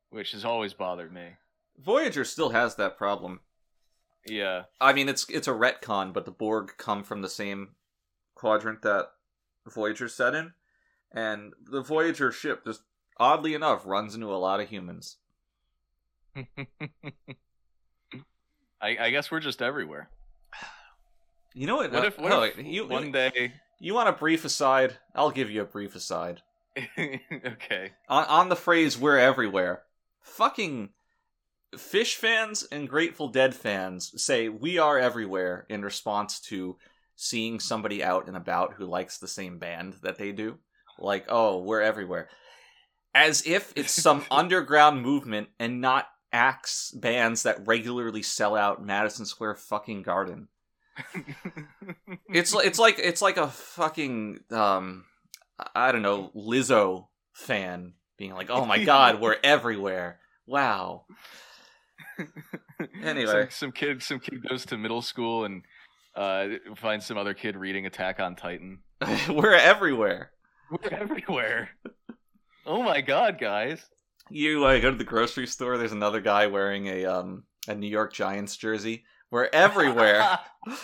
which 0.09 0.31
has 0.33 0.43
always 0.43 0.73
bothered 0.73 1.13
me. 1.13 1.29
Voyager 1.77 2.25
still 2.25 2.49
has 2.49 2.75
that 2.75 2.97
problem. 2.97 3.39
Yeah, 4.27 4.63
I 4.79 4.93
mean, 4.93 5.07
it's 5.07 5.27
it's 5.29 5.47
a 5.47 5.51
retcon, 5.51 6.13
but 6.13 6.25
the 6.25 6.31
Borg 6.31 6.73
come 6.77 7.03
from 7.03 7.21
the 7.21 7.29
same 7.29 7.69
quadrant 8.35 8.81
that 8.81 9.07
Voyager 9.67 10.09
set 10.09 10.35
in, 10.35 10.53
and 11.11 11.53
the 11.63 11.81
Voyager 11.81 12.31
ship 12.31 12.65
just 12.65 12.81
oddly 13.21 13.53
enough 13.53 13.83
runs 13.85 14.15
into 14.15 14.33
a 14.33 14.35
lot 14.35 14.59
of 14.59 14.67
humans. 14.67 15.17
I, 16.35 16.45
I 18.81 19.11
guess 19.11 19.29
we're 19.29 19.39
just 19.39 19.61
everywhere. 19.61 20.09
You 21.53 21.67
know 21.67 21.75
what? 21.75 21.91
What 21.91 22.03
uh, 22.03 22.07
if, 22.07 22.17
what 22.17 22.29
no, 22.29 22.41
if 22.43 22.57
you 22.57 22.87
one 22.87 23.11
day? 23.11 23.53
you 23.79 23.93
want 23.93 24.09
a 24.09 24.13
brief 24.13 24.43
aside? 24.43 24.97
I'll 25.13 25.31
give 25.31 25.51
you 25.51 25.61
a 25.61 25.65
brief 25.65 25.95
aside 25.95 26.41
okay. 26.97 27.91
on 28.09 28.25
on 28.25 28.49
the 28.49 28.55
phrase 28.55 28.97
"we're 28.97 29.17
everywhere." 29.17 29.83
Fucking 30.21 30.89
Phish 31.75 32.15
fans 32.15 32.65
and 32.71 32.89
Grateful 32.89 33.27
Dead 33.27 33.53
fans 33.53 34.13
say 34.21 34.49
we 34.49 34.77
are 34.77 34.97
everywhere 34.97 35.65
in 35.69 35.83
response 35.83 36.39
to 36.41 36.77
seeing 37.15 37.59
somebody 37.59 38.03
out 38.03 38.27
and 38.27 38.37
about 38.37 38.73
who 38.73 38.85
likes 38.85 39.17
the 39.17 39.27
same 39.27 39.59
band 39.59 39.95
that 40.01 40.17
they 40.17 40.31
do. 40.31 40.57
Like, 40.97 41.25
oh, 41.27 41.59
we're 41.59 41.81
everywhere. 41.81 42.29
As 43.13 43.45
if 43.45 43.73
it's 43.75 43.91
some 43.91 44.23
underground 44.31 45.01
movement 45.01 45.49
and 45.59 45.81
not 45.81 46.07
acts 46.31 46.91
bands 46.91 47.43
that 47.43 47.67
regularly 47.67 48.21
sell 48.21 48.55
out 48.55 48.83
Madison 48.83 49.25
Square 49.25 49.55
fucking 49.55 50.03
Garden. 50.03 50.47
It's 52.29 52.53
it's 52.53 52.79
like 52.79 52.99
it's 52.99 53.21
like 53.21 53.37
a 53.37 53.47
fucking 53.47 54.39
um 54.51 55.05
I 55.75 55.91
don't 55.91 56.01
know, 56.01 56.31
Lizzo 56.35 57.07
fan 57.33 57.93
being 58.17 58.33
like, 58.33 58.49
"Oh 58.49 58.65
my 58.65 58.83
god, 58.85 59.19
we're 59.21 59.37
everywhere." 59.43 60.19
Wow. 60.45 61.05
Anyway. 63.03 63.43
some, 63.43 63.49
some 63.51 63.71
kid, 63.71 64.01
some 64.01 64.19
kid 64.19 64.47
goes 64.47 64.65
to 64.65 64.77
middle 64.77 65.03
school 65.03 65.45
and 65.45 65.63
uh, 66.15 66.47
finds 66.77 67.05
some 67.05 67.15
other 67.15 67.35
kid 67.35 67.55
reading 67.55 67.85
Attack 67.85 68.19
on 68.19 68.35
Titan. 68.35 68.79
we're 69.29 69.53
everywhere. 69.53 70.31
We're 70.71 70.89
everywhere. 70.89 71.69
Oh 72.65 72.81
my 72.83 73.01
god, 73.01 73.39
guys! 73.39 73.85
You 74.29 74.65
uh, 74.65 74.79
go 74.79 74.91
to 74.91 74.97
the 74.97 75.03
grocery 75.03 75.47
store, 75.47 75.77
there's 75.77 75.91
another 75.91 76.21
guy 76.21 76.47
wearing 76.47 76.87
a 76.87 77.05
um 77.05 77.43
a 77.67 77.75
New 77.75 77.87
York 77.87 78.13
Giants 78.13 78.55
jersey. 78.57 79.03
We're 79.29 79.49
everywhere. 79.53 80.39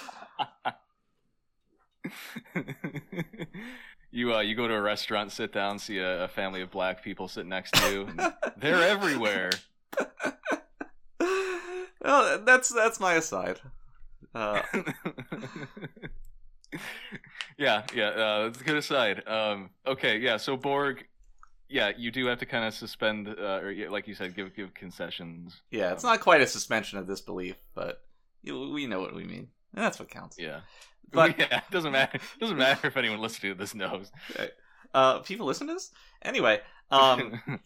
you 4.12 4.34
uh, 4.34 4.42
you 4.42 4.56
go 4.56 4.68
to 4.68 4.74
a 4.74 4.82
restaurant, 4.82 5.32
sit 5.32 5.52
down, 5.54 5.80
see 5.80 6.00
a, 6.00 6.24
a 6.26 6.28
family 6.28 6.62
of 6.62 6.72
black 6.72 7.04
people 7.04 7.28
sit 7.28 7.46
next 7.46 7.74
to 7.76 7.92
you. 7.92 8.08
they're 8.58 8.82
everywhere. 8.84 9.52
well, 12.02 12.40
that's 12.46 12.70
that's 12.70 13.00
my 13.00 13.14
aside. 13.14 13.60
Uh, 14.34 14.62
yeah, 17.58 17.84
yeah. 17.94 18.10
Uh, 18.10 18.44
that's 18.44 18.62
a 18.62 18.64
good 18.64 18.78
aside. 18.78 19.28
Um, 19.28 19.72
okay, 19.86 20.20
yeah. 20.20 20.38
So 20.38 20.56
Borg, 20.58 21.06
yeah, 21.70 21.92
you 21.98 22.12
do 22.12 22.26
have 22.28 22.40
to 22.40 22.46
kind 22.46 22.66
of 22.66 22.74
suspend, 22.74 23.28
uh, 23.28 23.60
or 23.62 23.74
like 23.90 24.08
you 24.08 24.16
said, 24.16 24.36
give 24.36 24.56
give 24.56 24.74
concessions. 24.74 25.62
yeah, 25.72 25.92
it's 25.92 26.04
not 26.04 26.20
quite 26.22 26.42
a 26.42 26.48
suspension 26.48 26.98
of 27.00 27.08
disbelief, 27.08 27.56
but 27.76 28.02
you, 28.44 28.72
we 28.72 28.88
know 28.88 29.00
what 29.00 29.16
we 29.16 29.24
mean. 29.24 29.48
And 29.74 29.84
that's 29.84 30.00
what 30.00 30.10
counts. 30.10 30.38
Yeah, 30.40 30.62
But- 31.12 31.38
yeah, 31.38 31.58
it 31.58 31.72
doesn't 31.72 31.92
matter. 31.92 32.18
It 32.18 32.40
doesn't 32.40 32.58
matter 32.58 32.88
if 32.88 32.98
anyone 32.98 33.20
listening 33.20 33.54
to 33.54 33.58
this 33.58 33.76
knows. 33.76 34.12
Uh, 34.94 35.20
people 35.20 35.46
listen 35.46 35.68
to 35.68 35.74
this 35.74 35.92
anyway. 36.24 36.62
Um, 36.92 37.42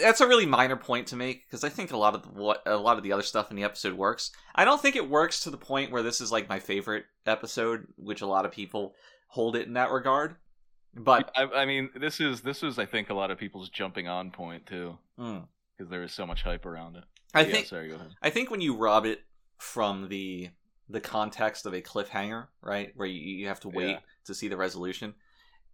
that's 0.00 0.20
a 0.20 0.28
really 0.28 0.46
minor 0.46 0.76
point 0.76 1.08
to 1.08 1.16
make 1.16 1.44
because 1.44 1.64
I 1.64 1.68
think 1.68 1.90
a 1.90 1.96
lot 1.96 2.14
of 2.14 2.22
the, 2.22 2.28
what 2.28 2.62
a 2.66 2.76
lot 2.76 2.96
of 2.98 3.02
the 3.02 3.12
other 3.12 3.24
stuff 3.24 3.50
in 3.50 3.56
the 3.56 3.64
episode 3.64 3.94
works. 3.94 4.30
I 4.54 4.64
don't 4.64 4.80
think 4.80 4.94
it 4.94 5.10
works 5.10 5.40
to 5.40 5.50
the 5.50 5.56
point 5.56 5.90
where 5.90 6.04
this 6.04 6.20
is 6.20 6.30
like 6.30 6.48
my 6.48 6.60
favorite 6.60 7.04
episode, 7.26 7.88
which 7.96 8.20
a 8.20 8.26
lot 8.26 8.44
of 8.46 8.52
people 8.52 8.94
hold 9.26 9.56
it 9.56 9.66
in 9.66 9.72
that 9.74 9.90
regard. 9.90 10.36
But 10.94 11.30
I, 11.36 11.44
I 11.44 11.66
mean, 11.66 11.90
this 11.94 12.20
is 12.20 12.40
this 12.40 12.62
is 12.62 12.78
I 12.78 12.86
think 12.86 13.10
a 13.10 13.14
lot 13.14 13.30
of 13.30 13.38
people's 13.38 13.68
jumping 13.68 14.08
on 14.08 14.30
point 14.30 14.66
too, 14.66 14.98
mm, 15.18 15.46
because 15.76 15.90
there 15.90 16.02
is 16.02 16.12
so 16.12 16.26
much 16.26 16.42
hype 16.42 16.66
around 16.66 16.96
it. 16.96 17.04
I 17.34 17.44
Yeah, 17.44 17.52
think 17.52 17.66
Sorry, 17.66 17.88
go 17.88 17.94
ahead. 17.94 18.10
I 18.22 18.30
think 18.30 18.50
when 18.50 18.60
you 18.60 18.76
rob 18.76 19.06
it 19.06 19.20
from 19.58 20.08
the 20.08 20.50
the 20.88 21.00
context 21.00 21.66
of 21.66 21.72
a 21.74 21.80
cliffhanger, 21.80 22.48
right, 22.62 22.92
where 22.96 23.06
you, 23.06 23.20
you 23.20 23.46
have 23.48 23.60
to 23.60 23.68
wait 23.68 23.86
Yeah. 23.92 23.98
to 24.24 24.34
see 24.34 24.48
the 24.48 24.56
resolution, 24.56 25.14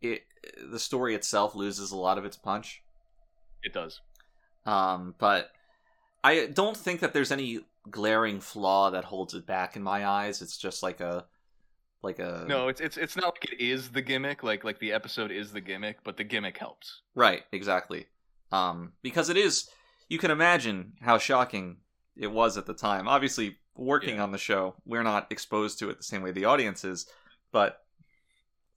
it 0.03 0.23
the 0.71 0.79
story 0.79 1.14
itself 1.14 1.55
loses 1.55 1.91
a 1.93 1.97
lot 1.97 2.19
of 2.19 2.25
its 2.25 2.37
punch. 2.37 2.83
It 3.62 3.73
does. 3.73 4.01
Um, 4.64 5.14
but 5.19 5.51
I 6.25 6.47
don't 6.47 6.77
think 6.77 7.01
that 7.01 7.12
there's 7.12 7.33
any 7.33 7.61
glaring 7.91 8.41
flaw 8.41 8.91
that 8.91 9.05
holds 9.05 9.35
it 9.35 9.47
back 9.47 9.77
in 9.77 9.83
my 9.83 10.07
eyes. 10.07 10.43
It's 10.43 10.59
just 10.59 10.83
like 10.83 11.01
a 11.01 11.27
like 12.07 12.19
a 12.19 12.45
No, 12.49 12.69
it's 12.69 12.81
it's 12.81 12.97
it's 12.97 13.17
not 13.17 13.35
like 13.35 13.53
it 13.53 13.61
is 13.61 13.91
the 13.91 14.01
gimmick. 14.03 14.43
Like 14.43 14.65
like 14.65 14.79
the 14.79 14.93
episode 14.93 15.31
is 15.31 15.53
the 15.53 15.61
gimmick, 15.61 15.99
but 16.05 16.17
the 16.17 16.25
gimmick 16.25 16.57
helps. 16.59 17.03
right 17.15 17.43
exactly. 17.53 18.07
Um, 18.53 18.93
because 19.03 19.29
it 19.29 19.37
is 19.37 19.69
you 20.09 20.19
can 20.19 20.31
imagine 20.31 20.93
how 21.03 21.19
shocking 21.19 21.79
it 22.17 22.29
was 22.29 22.57
at 22.57 22.65
the 22.67 22.75
time. 22.75 23.09
Obviously, 23.09 23.59
working 23.75 24.17
Yeah. 24.17 24.23
on 24.23 24.33
the 24.33 24.39
show, 24.39 24.77
we're 24.87 25.03
not 25.03 25.27
exposed 25.31 25.79
to 25.81 25.91
it 25.91 25.99
the 25.99 26.05
same 26.05 26.23
way 26.23 26.31
the 26.33 26.45
audience 26.47 26.85
is, 26.85 27.07
but 27.53 27.83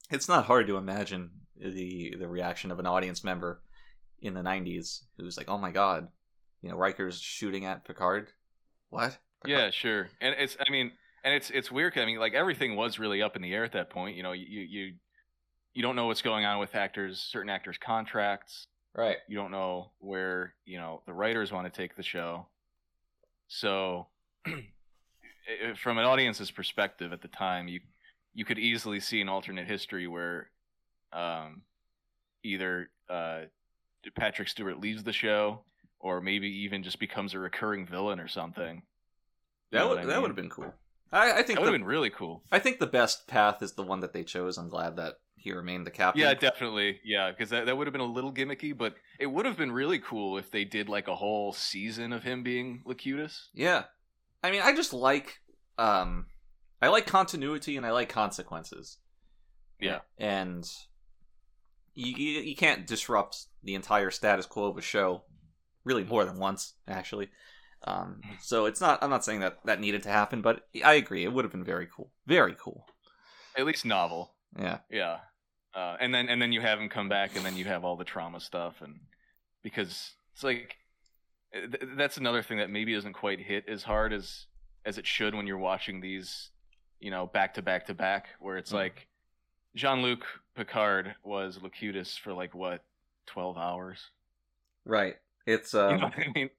it's 0.10 0.28
not 0.28 0.46
hard 0.46 0.68
to 0.68 0.78
imagine 0.78 1.30
the 1.56 2.16
the 2.20 2.28
reaction 2.28 2.72
of 2.72 2.80
an 2.80 2.88
audience 2.88 3.24
member 3.24 3.62
in 4.22 4.34
the 4.34 4.42
90s 4.42 5.04
who's 5.18 5.38
like, 5.38 5.48
"Oh 5.50 5.58
my 5.58 5.72
god, 5.72 6.08
you 6.62 6.70
know, 6.70 6.76
Riker's 6.78 7.22
shooting 7.22 7.66
at 7.66 7.86
Picard." 7.86 8.32
What? 8.90 9.18
Yeah, 9.46 9.70
sure. 9.70 10.10
And 10.20 10.36
it's 10.38 10.58
I 10.66 10.70
mean, 10.72 10.92
and 11.24 11.34
it's 11.34 11.49
it's 11.49 11.72
weird. 11.72 11.97
I 11.97 12.05
mean, 12.05 12.20
like 12.20 12.34
everything 12.34 12.76
was 12.76 12.99
really 12.99 13.22
up 13.22 13.36
in 13.36 13.41
the 13.41 13.53
air 13.53 13.63
at 13.63 13.74
that 13.74 13.89
point. 13.89 14.15
You 14.15 14.24
know, 14.24 14.32
you 14.32 14.45
you 14.61 14.93
you 15.74 15.82
don't 15.84 15.95
know 15.95 16.07
what's 16.07 16.22
going 16.22 16.45
on 16.45 16.59
with 16.59 16.76
actors, 16.76 17.20
certain 17.22 17.49
actors' 17.49 17.78
contracts. 17.78 18.67
Right. 18.95 19.17
You 19.28 19.38
don't 19.38 19.51
know 19.51 19.91
where 19.99 20.55
you 20.65 20.78
know 20.78 21.01
the 21.05 21.13
writers 21.13 21.51
want 21.51 21.72
to 21.72 21.78
take 21.78 21.95
the 21.95 22.03
show. 22.03 22.47
So, 23.47 24.07
from 25.76 25.97
an 25.97 26.05
audience's 26.05 26.51
perspective 26.51 27.13
at 27.13 27.22
the 27.22 27.28
time, 27.28 27.67
you 27.67 27.82
you 28.34 28.45
could 28.45 28.59
easily 28.59 28.99
see 28.99 29.22
an 29.22 29.30
alternate 29.30 29.67
history 29.67 30.07
where, 30.07 30.51
um, 31.11 31.63
either 32.43 32.89
uh, 33.09 33.41
Patrick 34.15 34.47
Stewart 34.49 34.80
leaves 34.80 35.03
the 35.03 35.13
show, 35.13 35.65
or 35.99 36.22
maybe 36.22 36.47
even 36.63 36.84
just 36.84 36.99
becomes 36.99 37.34
a 37.34 37.39
recurring 37.39 37.86
villain 37.88 38.20
or 38.20 38.28
something. 38.28 38.84
You 39.72 39.80
That 39.80 39.80
know 39.80 39.89
would 39.89 39.99
I 39.99 40.05
that 40.05 40.22
mean? 40.22 40.22
would 40.22 40.30
have 40.30 40.36
been 40.36 40.49
cool. 40.49 40.79
I, 41.12 41.39
I 41.39 41.43
think 41.43 41.57
That 41.57 41.62
would 41.62 41.74
have 41.74 41.80
been 41.80 41.88
really 41.88 42.10
cool. 42.10 42.43
I 42.51 42.60
think 42.60 42.80
the 42.80 42.88
best 42.88 43.28
path 43.28 43.62
is 43.62 43.74
the 43.74 43.84
one 43.84 44.01
that 44.01 44.14
they 44.14 44.24
chose. 44.24 44.57
I'm 44.57 44.70
glad 44.70 44.97
that 44.97 45.16
he 45.36 45.51
remained 45.51 45.88
the 45.88 45.91
captain. 45.91 46.22
Yeah, 46.22 46.34
definitely. 46.34 46.99
Yeah, 47.03 47.32
because 47.32 47.49
that, 47.49 47.66
that 47.66 47.78
would 47.78 47.88
have 47.88 47.93
been 47.93 48.01
a 48.01 48.05
little 48.05 48.34
gimmicky, 48.34 48.78
but 48.78 48.95
it 49.20 49.28
would 49.28 49.45
have 49.45 49.57
been 49.57 49.72
really 49.72 49.99
cool 49.99 50.38
if 50.38 50.51
they 50.51 50.66
did 50.66 50.89
like 50.89 51.07
a 51.07 51.16
whole 51.16 51.53
season 51.53 52.14
of 52.14 52.24
him 52.24 52.43
being 52.43 52.84
Locutus. 52.86 53.49
Yeah. 53.53 53.84
I 54.43 54.51
mean, 54.51 54.62
I 54.62 54.76
just 54.76 54.93
like 54.93 55.39
um 55.78 56.28
I 56.82 56.89
like 56.89 57.07
continuity 57.07 57.78
and 57.78 57.86
I 57.86 57.91
like 57.91 58.10
consequences. 58.10 58.97
Yeah. 59.80 59.99
And 60.18 60.70
you 61.93 62.14
you, 62.14 62.41
you 62.41 62.55
can't 62.55 62.86
disrupt 62.86 63.45
the 63.64 63.76
entire 63.76 64.12
status 64.12 64.45
quo 64.45 64.66
of 64.66 64.78
a 64.78 64.82
show 64.82 65.24
really 65.84 66.03
more 66.03 66.26
than 66.26 66.38
once 66.38 66.74
actually. 66.88 67.30
Um 67.86 68.22
so 68.42 68.66
it's 68.66 68.82
not 68.82 69.02
I'm 69.02 69.10
not 69.10 69.24
saying 69.26 69.40
that 69.42 69.60
that 69.66 69.80
needed 69.80 70.04
to 70.04 70.10
happen, 70.10 70.42
but 70.42 70.68
I 70.84 70.94
agree 70.96 71.24
it 71.24 71.32
would 71.34 71.46
have 71.46 71.52
been 71.52 71.64
very 71.64 71.88
cool. 71.94 72.12
Very 72.28 72.56
cool. 72.60 72.86
At 73.58 73.66
least 73.66 73.86
novel. 73.86 74.34
Yeah. 74.58 74.80
Yeah. 74.90 75.20
Uh, 75.74 75.96
and 76.00 76.14
then 76.14 76.28
and 76.30 76.42
then 76.42 76.52
you 76.52 76.62
have 76.62 76.80
him 76.80 76.90
come 76.90 77.08
back, 77.10 77.36
and 77.36 77.46
then 77.46 77.56
you 77.56 77.66
have 77.66 77.86
all 77.86 77.96
the 77.96 78.04
trauma 78.04 78.40
stuff, 78.40 78.82
and 78.82 79.00
because 79.62 80.14
it's 80.34 80.44
like 80.44 80.78
eh, 81.54 81.68
th- 81.68 81.92
that's 81.96 82.18
another 82.18 82.42
thing 82.42 82.58
that 82.58 82.72
maybe 82.72 82.94
doesn't 82.96 83.14
quite 83.14 83.40
hit 83.40 83.66
as 83.70 83.84
hard 83.84 84.12
as 84.12 84.48
as 84.86 84.98
it 84.98 85.06
should 85.06 85.36
when 85.36 85.46
you're 85.46 85.58
watching 85.60 86.02
these, 86.02 86.50
you 87.00 87.12
know, 87.12 87.28
back 87.28 87.54
to 87.54 87.62
back 87.62 87.86
to 87.86 87.94
back, 87.94 88.30
where 88.40 88.58
it's 88.58 88.72
Mhm. 88.72 88.76
like 88.76 89.08
Jean 89.76 90.02
Luc 90.02 90.26
Picard 90.56 91.14
was 91.24 91.60
Locutus 91.62 92.18
for 92.18 92.34
like 92.34 92.56
what 92.56 92.84
twelve 93.28 93.56
hours. 93.58 94.10
Right. 94.86 95.18
It's 95.46 95.74
You 95.76 95.80
um 95.82 95.98
know 96.00 96.08
what 96.08 96.18
I 96.20 96.32
mean? 96.34 96.50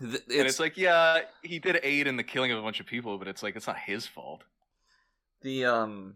Th- 0.00 0.22
and 0.28 0.46
it's 0.46 0.60
like, 0.60 0.76
yeah, 0.76 1.20
he 1.42 1.58
did 1.58 1.78
aid 1.82 2.06
in 2.06 2.16
the 2.16 2.22
killing 2.24 2.50
of 2.52 2.58
a 2.58 2.62
bunch 2.62 2.80
of 2.80 2.86
people, 2.86 3.18
but 3.18 3.28
it's 3.28 3.42
like 3.42 3.56
it's 3.56 3.66
not 3.66 3.78
his 3.78 4.06
fault. 4.06 4.44
The 5.42 5.64
um 5.66 6.14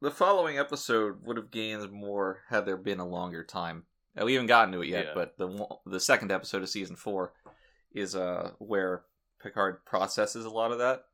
the 0.00 0.10
following 0.10 0.58
episode 0.58 1.24
would 1.24 1.36
have 1.36 1.50
gained 1.50 1.90
more 1.92 2.40
had 2.48 2.66
there 2.66 2.76
been 2.76 2.98
a 3.00 3.06
longer 3.06 3.44
time. 3.44 3.84
Uh, 4.20 4.24
we 4.24 4.34
haven't 4.34 4.48
gotten 4.48 4.72
to 4.72 4.82
it 4.82 4.88
yet, 4.88 5.06
Yeah. 5.06 5.12
but 5.14 5.38
the 5.38 5.66
the 5.86 6.00
second 6.00 6.32
episode 6.32 6.62
of 6.62 6.68
season 6.68 6.96
four 6.96 7.32
is 7.92 8.14
uh 8.16 8.50
where 8.58 9.02
Picard 9.42 9.84
processes 9.84 10.44
a 10.44 10.50
lot 10.50 10.72
of 10.72 10.78
that. 10.78 11.04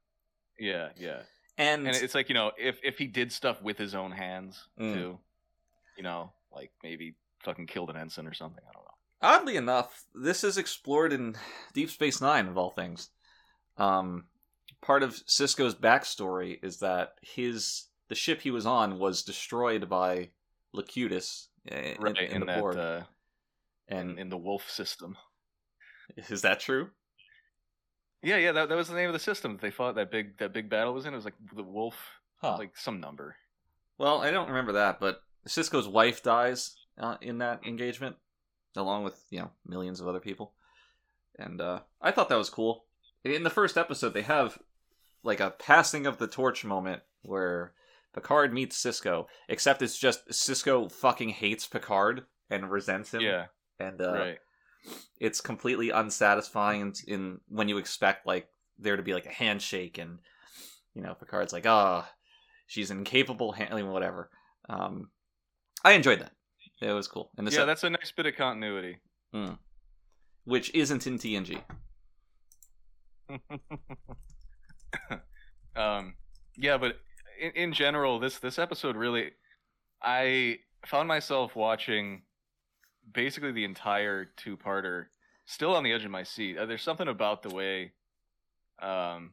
Yeah, 0.59 0.89
yeah. 0.97 1.20
And, 1.57 1.87
And 1.87 1.97
it's 1.97 2.14
like 2.14 2.29
you 2.29 2.35
know, 2.35 2.53
if 2.59 2.79
if 2.83 2.99
he 2.99 3.07
did 3.07 3.33
stuff 3.33 3.61
with 3.62 3.79
his 3.79 3.95
own 3.95 4.11
hands 4.12 4.64
Mm. 4.81 4.95
too, 4.95 5.18
you 5.97 6.03
know, 6.03 6.33
like 6.53 6.70
maybe 6.83 7.14
fucking 7.45 7.66
killed 7.66 7.91
an 7.91 7.97
ensign 7.97 8.26
or 8.26 8.35
something. 8.35 8.62
I 8.68 8.72
don't 8.72 8.85
know. 8.85 8.88
Oddly 9.21 9.57
enough, 9.57 10.05
this 10.14 10.45
is 10.45 10.59
explored 10.59 11.12
in 11.12 11.35
Deep 11.75 11.91
Space 11.91 12.21
Nine 12.21 12.47
of 12.47 12.57
all 12.57 12.71
things. 12.71 13.11
Um, 13.77 14.25
part 14.81 15.03
of 15.03 15.14
Sisko's 15.27 15.75
backstory 15.75 16.62
is 16.62 16.79
that 16.79 17.14
his 17.23 17.87
the 18.09 18.14
ship 18.14 18.41
he 18.41 18.51
was 18.51 18.64
on 18.64 18.99
was 18.99 19.23
destroyed 19.23 19.89
by 19.89 20.31
Locutus 20.73 21.49
in, 21.66 21.97
Right 22.01 22.16
in, 22.16 22.43
in, 22.43 22.47
the 22.47 22.53
uh, 22.64 23.03
and 23.89 24.12
in, 24.12 24.19
in 24.19 24.29
the 24.29 24.37
wolf 24.39 24.71
system. 24.71 25.16
is 26.16 26.43
that 26.43 26.61
true? 26.61 26.91
Yeah, 28.23 28.37
yeah, 28.37 28.53
that, 28.53 28.69
that 28.69 28.77
was 28.77 28.89
the 28.89 28.95
name 28.95 29.09
of 29.09 29.12
the 29.12 29.19
system 29.19 29.53
that 29.53 29.61
they 29.61 29.71
fought. 29.71 29.95
That 29.97 30.11
big 30.11 30.39
that 30.39 30.53
big 30.53 30.69
battle 30.71 30.95
was 30.95 31.07
in. 31.07 31.12
It 31.12 31.16
was 31.16 31.25
like 31.25 31.35
the 31.55 31.62
wolf, 31.62 31.95
Huh. 32.41 32.57
like 32.59 32.77
some 32.77 33.01
number. 33.01 33.37
Well, 33.99 34.21
I 34.21 34.31
don't 34.31 34.49
remember 34.49 34.73
that, 34.73 35.01
but 35.01 35.23
Sisko's 35.47 35.89
wife 35.89 36.23
dies 36.23 36.77
uh, 36.99 37.16
in 37.21 37.39
that 37.39 37.66
engagement, 37.66 38.16
along 38.77 39.05
with 39.05 39.23
you 39.31 39.41
know 39.41 39.51
millions 39.66 40.01
of 40.01 40.09
other 40.09 40.21
people, 40.21 40.55
and 41.39 41.61
uh, 41.61 41.81
I 42.01 42.11
thought 42.11 42.29
that 42.29 42.39
was 42.39 42.51
cool. 42.51 42.85
In 43.25 43.43
the 43.43 43.51
first 43.51 43.77
episode, 43.77 44.14
they 44.14 44.23
have 44.23 44.59
like 45.23 45.41
a 45.41 45.51
passing 45.51 46.07
of 46.07 46.19
the 46.19 46.27
torch 46.29 46.64
moment 46.64 47.03
where 47.23 47.73
Picard 48.14 48.53
meets 48.55 48.81
Sisko, 48.83 49.27
except 49.49 49.83
it's 49.83 49.99
just 49.99 50.29
Sisko 50.29 50.91
fucking 50.91 51.31
hates 51.31 51.66
Picard 51.66 52.25
and 52.51 52.71
resents 52.71 53.12
him, 53.12 53.21
Yeah, 53.21 53.47
and 53.79 54.01
uh, 54.01 54.12
right. 54.12 54.39
it's 55.21 55.41
completely 55.41 55.91
unsatisfying 55.91 56.81
in, 56.81 56.93
in 57.07 57.41
when 57.49 57.69
you 57.69 57.79
expect 57.79 58.27
like 58.27 58.49
there 58.79 58.97
to 58.97 59.03
be 59.03 59.12
like 59.14 59.27
a 59.27 59.31
handshake 59.31 59.99
and 59.99 60.19
you 60.95 61.03
know 61.03 61.14
Picard's 61.14 61.53
like 61.53 61.66
ah 61.66 62.09
she's 62.66 62.91
incapable 62.91 63.53
handling 63.53 63.91
whatever. 63.91 64.31
Um, 64.69 65.11
I 65.85 65.93
enjoyed 65.93 66.21
that. 66.21 66.33
It 66.81 66.93
was 66.93 67.09
cool, 67.09 67.31
and 67.37 67.51
Yeah, 67.53 67.64
that's 67.64 67.85
a 67.85 67.91
nice 67.91 68.12
bit 68.12 68.26
of 68.26 68.37
continuity. 68.37 68.99
which 70.45 70.72
isn't 70.74 71.07
in 71.07 71.18
TNG. 71.18 71.61
um, 75.76 76.14
yeah, 76.57 76.79
but 76.79 76.97
in, 77.41 77.51
in 77.53 77.72
general, 77.72 78.18
this 78.18 78.39
this 78.39 78.59
episode 78.59 78.97
really, 78.97 79.33
I 80.03 80.59
found 80.87 81.09
myself 81.09 81.55
watching 81.57 82.22
basically 83.12 83.53
the 83.53 83.64
entire 83.64 84.26
two 84.37 84.57
parter, 84.57 85.07
still 85.47 85.74
on 85.74 85.83
the 85.83 85.93
edge 85.93 86.05
of 86.05 86.11
my 86.11 86.22
seat. 86.22 86.57
Uh, 86.59 86.66
there's 86.66 86.83
something 86.83 87.09
about 87.09 87.43
the 87.43 87.51
way, 87.51 87.93
um, 88.81 89.33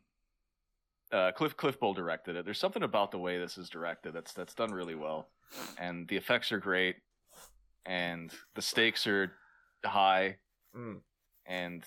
uh, 1.11 1.31
Cliff 1.31 1.55
Cliff 1.55 1.79
Bole 1.79 1.93
directed 1.93 2.35
it. 2.35 2.45
There's 2.45 2.59
something 2.59 2.83
about 2.83 3.11
the 3.11 3.19
way 3.19 3.37
this 3.37 3.57
is 3.57 3.69
directed 3.69 4.13
that's 4.13 4.33
that's 4.33 4.53
done 4.53 4.71
really 4.73 4.95
well, 4.95 5.29
and 5.77 6.07
the 6.07 6.17
effects 6.17 6.51
are 6.51 6.59
great, 6.59 6.97
and 7.85 8.31
the 8.55 8.61
stakes 8.61 9.07
are 9.07 9.31
high 9.83 10.37
Mm. 10.75 10.99
and 11.45 11.85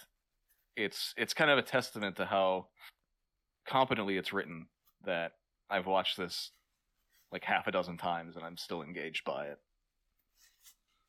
it's 0.77 1.13
it's 1.17 1.35
kind 1.35 1.51
of 1.51 1.59
a 1.59 1.63
testament 1.63 2.17
to 2.17 2.25
how 2.25 2.69
competently 3.67 4.17
it's 4.17 4.33
written 4.33 4.67
that 5.05 5.33
I've 5.69 5.87
watched 5.87 6.17
this 6.17 6.53
like 7.31 7.45
half 7.45 7.67
a 7.67 7.73
dozen 7.73 7.99
times 7.99 8.37
and 8.37 8.47
I'm 8.47 8.57
still 8.57 8.83
engaged 8.83 9.25
by 9.25 9.49
it. 9.49 9.59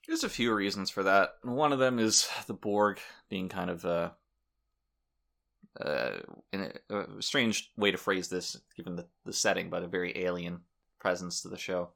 There's 0.08 0.26
a 0.26 0.30
few 0.30 0.54
reasons 0.54 0.90
for 0.90 1.04
that. 1.04 1.36
One 1.44 1.72
of 1.72 1.80
them 1.80 2.00
is 2.00 2.28
the 2.48 2.54
Borg 2.54 3.00
being 3.30 3.48
kind 3.48 3.70
of 3.70 3.86
uh, 3.86 4.10
in 6.52 6.72
a, 6.90 6.98
a 6.98 7.22
strange 7.22 7.72
way 7.78 7.92
to 7.92 7.98
phrase 7.98 8.28
this, 8.28 8.60
given 8.76 8.96
the, 8.96 9.08
the 9.26 9.32
setting, 9.32 9.70
but 9.70 9.84
a 9.84 9.88
very 9.88 10.18
alien 10.18 10.60
presence 11.00 11.42
to 11.42 11.48
the 11.48 11.58
show. 11.58 11.92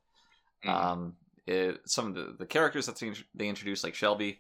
Mhm. 0.64 0.70
Um, 0.70 1.16
it, 1.48 1.82
some 1.86 2.08
of 2.08 2.16
the, 2.16 2.36
the 2.39 2.46
characters 2.46 2.86
that 2.86 2.98
they- 3.36 3.48
introduce, 3.48 3.84
like 3.84 3.96
Shelby, 3.96 4.39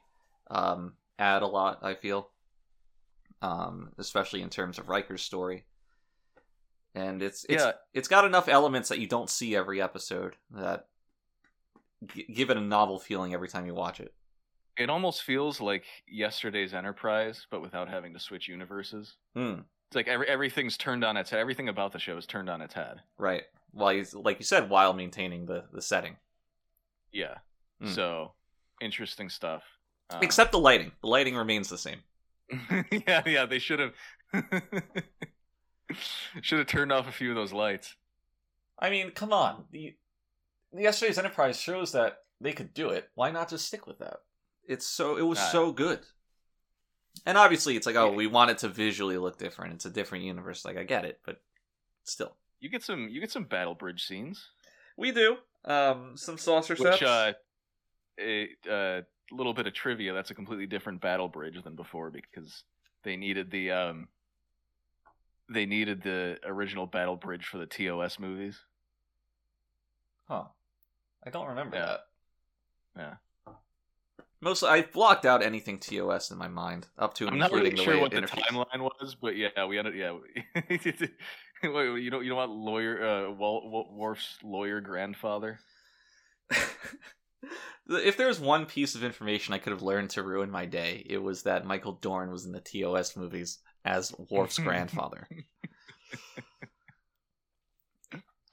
um, 0.49 0.93
add 1.19 1.41
a 1.41 1.47
lot. 1.47 1.79
I 1.83 1.95
feel, 1.95 2.29
um, 3.41 3.91
especially 3.97 4.41
in 4.41 4.49
terms 4.49 4.79
of 4.79 4.89
Riker's 4.89 5.21
story, 5.21 5.65
and 6.95 7.21
it's 7.21 7.45
it's 7.49 7.63
Yeah. 7.63 7.71
it's 7.93 8.07
got 8.07 8.25
enough 8.25 8.47
elements 8.47 8.89
that 8.89 8.99
you 8.99 9.07
don't 9.07 9.29
see 9.29 9.55
every 9.55 9.81
episode 9.81 10.35
that 10.51 10.87
g- 12.05 12.25
give 12.33 12.49
it 12.49 12.57
a 12.57 12.61
novel 12.61 12.99
feeling 12.99 13.33
every 13.33 13.47
time 13.47 13.65
you 13.65 13.73
watch 13.73 13.99
it. 13.99 14.13
It 14.77 14.89
almost 14.89 15.23
feels 15.23 15.61
like 15.61 15.83
yesterday's 16.07 16.73
Enterprise, 16.73 17.45
but 17.49 17.61
without 17.61 17.89
having 17.89 18.13
to 18.13 18.19
switch 18.19 18.47
universes. 18.47 19.15
Hmm. 19.35 19.59
It's 19.89 19.95
like 19.95 20.07
every, 20.07 20.27
everything's 20.27 20.77
turned 20.77 21.03
on 21.03 21.15
its 21.17 21.29
head. 21.29 21.39
Everything 21.39 21.69
about 21.69 21.91
the 21.91 21.99
show 21.99 22.17
is 22.17 22.25
turned 22.25 22.49
on 22.49 22.61
its 22.61 22.73
head. 22.73 23.01
Right. 23.19 23.43
While 23.71 23.93
you, 23.93 24.05
like 24.13 24.39
you 24.39 24.45
said, 24.45 24.69
while 24.69 24.93
maintaining 24.93 25.45
the 25.45 25.65
the 25.71 25.81
setting, 25.81 26.17
Yeah. 27.13 27.35
Mm. 27.81 27.93
So 27.95 28.33
interesting 28.81 29.29
stuff. 29.29 29.63
Um, 30.09 30.19
except 30.21 30.51
the 30.51 30.59
lighting. 30.59 30.91
The 31.01 31.07
lighting 31.07 31.35
remains 31.35 31.69
the 31.69 31.77
same. 31.77 31.99
yeah, 33.07 33.23
yeah, 33.25 33.45
they 33.45 33.59
should 33.59 33.79
have 33.79 33.93
should 36.41 36.59
have 36.59 36.67
turned 36.67 36.91
off 36.91 37.07
a 37.07 37.11
few 37.11 37.29
of 37.29 37.35
those 37.35 37.53
lights. 37.53 37.95
I 38.79 38.89
mean, 38.89 39.11
come 39.11 39.31
on. 39.31 39.65
The, 39.71 39.95
yesterday's 40.75 41.17
Enterprise 41.17 41.59
shows 41.59 41.91
that 41.93 42.17
they 42.41 42.51
could 42.51 42.73
do 42.73 42.89
it. 42.89 43.09
Why 43.15 43.31
not 43.31 43.49
just 43.49 43.65
stick 43.65 43.87
with 43.87 43.99
that? 43.99 44.17
It's 44.67 44.85
so 44.85 45.17
it 45.17 45.21
was 45.21 45.39
so 45.39 45.71
good. 45.71 45.99
And 47.25 47.37
obviously, 47.37 47.75
it's 47.75 47.85
like, 47.85 47.95
oh, 47.95 48.09
Yeah. 48.09 48.15
we 48.15 48.27
want 48.27 48.51
it 48.51 48.57
to 48.59 48.69
visually 48.69 49.17
look 49.17 49.37
different. 49.37 49.73
It's 49.75 49.85
a 49.85 49.89
different 49.89 50.23
universe. 50.25 50.65
Like, 50.65 50.77
I 50.77 50.83
get 50.83 51.05
it, 51.05 51.19
but 51.25 51.41
still, 52.03 52.35
You 52.59 52.69
get 52.69 52.83
some 52.83 53.07
you 53.09 53.19
get 53.21 53.31
some 53.31 53.43
battle 53.43 53.75
bridge 53.75 54.05
scenes. 54.05 54.49
We 54.97 55.11
do. 55.11 55.37
Um, 55.65 56.13
some 56.15 56.37
saucer 56.37 56.75
Which 56.75 57.03
uh 57.03 57.33
a 58.19 58.47
uh, 58.69 59.01
little 59.31 59.53
bit 59.53 59.67
of 59.67 59.73
trivia, 59.73 60.13
that's 60.13 60.31
a 60.31 60.35
completely 60.35 60.67
different 60.67 61.01
battle 61.01 61.27
bridge 61.27 61.61
than 61.63 61.75
before 61.75 62.11
because 62.11 62.63
they 63.03 63.15
needed 63.15 63.51
the 63.51 63.71
um 63.71 64.07
they 65.49 65.65
needed 65.65 66.01
the 66.03 66.37
original 66.45 66.85
battle 66.85 67.15
bridge 67.15 67.45
for 67.45 67.57
the 67.57 67.65
TOS 67.65 68.19
movies. 68.19 68.59
Huh. 70.27 70.45
I 71.25 71.29
don't 71.29 71.47
remember 71.47 71.75
Yeah. 71.75 71.85
that. 71.85 71.99
Yeah. 72.95 73.53
Mostly, 74.41 74.69
I 74.69 74.81
blocked 74.81 75.25
out 75.25 75.41
anything 75.41 75.79
TOS 75.79 76.29
in 76.29 76.37
my 76.37 76.49
mind, 76.49 76.87
up 76.97 77.13
to 77.15 77.25
and 77.25 77.33
I'm 77.33 77.39
not 77.39 77.51
including 77.51 77.73
really 77.73 77.77
the 77.77 77.83
sure 77.83 77.95
way 77.95 78.01
what 78.01 78.11
the 78.11 78.21
timeline 78.21 78.81
was, 78.81 79.15
but 79.15 79.37
yeah, 79.37 79.65
we 79.65 79.79
ended 79.79 79.95
yeah. 79.95 80.17
Wait, 81.73 82.03
you 82.03 82.09
know 82.09 82.19
you 82.19 82.29
know 82.29 82.35
what 82.35 82.49
lawyer 82.49 83.03
uh 83.03 83.31
Wal- 83.31 83.89
Worf's 83.93 84.37
lawyer 84.43 84.81
grandfather? 84.81 85.59
if 87.89 88.17
there 88.17 88.27
was 88.27 88.39
one 88.39 88.65
piece 88.65 88.95
of 88.95 89.03
information 89.03 89.53
I 89.53 89.59
could 89.59 89.71
have 89.71 89.81
learned 89.81 90.11
to 90.11 90.23
ruin 90.23 90.51
my 90.51 90.65
day, 90.65 91.05
it 91.09 91.19
was 91.19 91.43
that 91.43 91.65
Michael 91.65 91.93
Dorn 91.93 92.31
was 92.31 92.45
in 92.45 92.51
the 92.51 92.59
TOS 92.59 93.15
movies 93.15 93.59
as 93.85 94.13
Worf's 94.29 94.59
grandfather. 94.59 95.27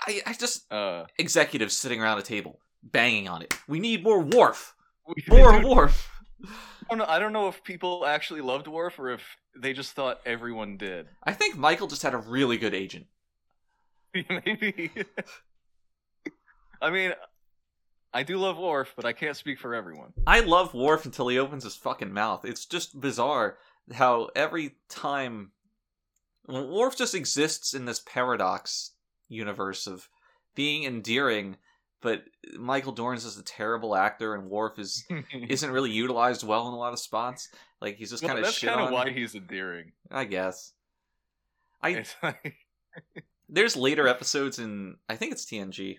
I, 0.07 0.23
I 0.27 0.33
just 0.35 0.71
Uh 0.73 1.05
executives 1.19 1.77
sitting 1.77 2.01
around 2.01 2.19
a 2.19 2.23
table 2.23 2.61
banging 2.83 3.29
on 3.29 3.43
it. 3.43 3.55
We 3.67 3.81
need 3.81 4.05
more 4.05 4.21
Worf. 4.21 4.75
More 5.29 5.61
Worf. 5.67 6.09
I 6.91 6.97
don't 6.97 6.99
know. 6.99 7.15
I 7.15 7.19
don't 7.21 7.33
know 7.33 7.47
if 7.47 7.63
people 7.63 8.05
actually 8.05 8.41
loved 8.41 8.67
Worf 8.67 8.99
or 8.99 9.11
if 9.11 9.23
they 9.57 9.73
just 9.73 9.93
thought 9.93 10.21
everyone 10.27 10.77
did. 10.77 11.07
I 11.23 11.33
think 11.33 11.57
Michael 11.57 11.87
just 11.87 12.03
had 12.03 12.15
a 12.15 12.19
really 12.19 12.59
good 12.59 12.75
agent. 12.75 13.07
Maybe. 14.15 14.91
I 16.83 16.91
mean, 16.91 17.13
I 18.13 18.25
do 18.25 18.39
love 18.39 18.59
Worf, 18.59 18.95
but 18.97 19.05
I 19.05 19.13
can't 19.13 19.37
speak 19.37 19.61
for 19.61 19.73
everyone. 19.73 20.13
I 20.27 20.41
love 20.41 20.75
Worf 20.75 21.05
until 21.05 21.29
he 21.29 21.39
opens 21.39 21.63
his 21.63 21.77
fucking 21.77 22.13
mouth. 22.13 22.45
It's 22.45 22.67
just 22.67 23.01
bizarre 23.01 23.59
how 23.93 24.31
every 24.35 24.73
time 24.89 25.53
Worf 26.49 26.97
just 26.97 27.15
exists 27.15 27.73
in 27.73 27.85
this 27.85 28.01
paradox 28.05 28.93
universe 29.29 29.87
of 29.87 30.09
being 30.57 30.83
endearing, 30.83 31.57
but 32.01 32.25
Michael 32.59 32.93
Dorn's 32.93 33.25
is 33.25 33.39
a 33.39 33.43
terrible 33.43 33.95
actor 33.95 34.35
and 34.35 34.49
Worf 34.49 34.79
is 34.79 35.05
isn't 35.33 35.71
really 35.71 35.91
utilized 35.91 36.47
well 36.47 36.69
in 36.69 36.75
a 36.75 36.79
lot 36.79 36.93
of 36.93 36.99
spots. 36.99 37.49
Like 37.81 37.97
he's 37.97 38.11
just 38.11 38.23
Well, 38.23 38.31
kind 38.31 38.39
of 38.39 38.45
that's 38.45 38.61
kind 38.61 38.81
of 38.81 38.91
why 38.91 39.11
he's 39.11 39.35
endearing. 39.35 39.93
I 40.11 40.25
guess. 40.25 40.73
I 41.83 42.05
like, 42.23 42.57
there's 43.49 43.77
later 43.77 44.07
episodes 44.07 44.59
in 44.59 44.97
I 45.09 45.17
think 45.17 45.33
it's 45.33 45.45
TNG. 45.45 45.99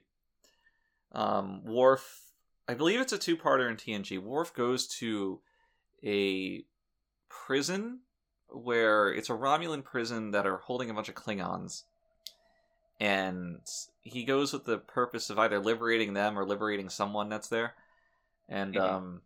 Um, 1.13 1.63
Worf, 1.65 2.21
I 2.67 2.73
believe 2.73 3.01
it's 3.01 3.11
a 3.11 3.17
two-parter 3.17 3.69
in 3.69 3.75
TNG. 3.75 4.17
Worf 4.21 4.53
goes 4.53 4.87
to 4.99 5.41
a 6.05 6.63
prison 7.29 7.99
where 8.47 9.09
it's 9.09 9.29
a 9.29 9.33
Romulan 9.33 9.83
prison 9.83 10.31
that 10.31 10.45
are 10.45 10.57
holding 10.57 10.89
a 10.89 10.93
bunch 10.93 11.09
of 11.09 11.15
Klingons, 11.15 11.83
and 13.01 13.59
he 14.01 14.23
goes 14.23 14.53
with 14.53 14.65
the 14.65 14.77
purpose 14.77 15.31
of 15.31 15.39
either 15.39 15.59
liberating 15.59 16.13
them 16.13 16.37
or 16.37 16.45
liberating 16.45 16.87
someone 16.87 17.29
that's 17.29 17.47
there, 17.47 17.73
and 18.47 18.75
Mhm. 18.75 18.79
um, 18.79 19.21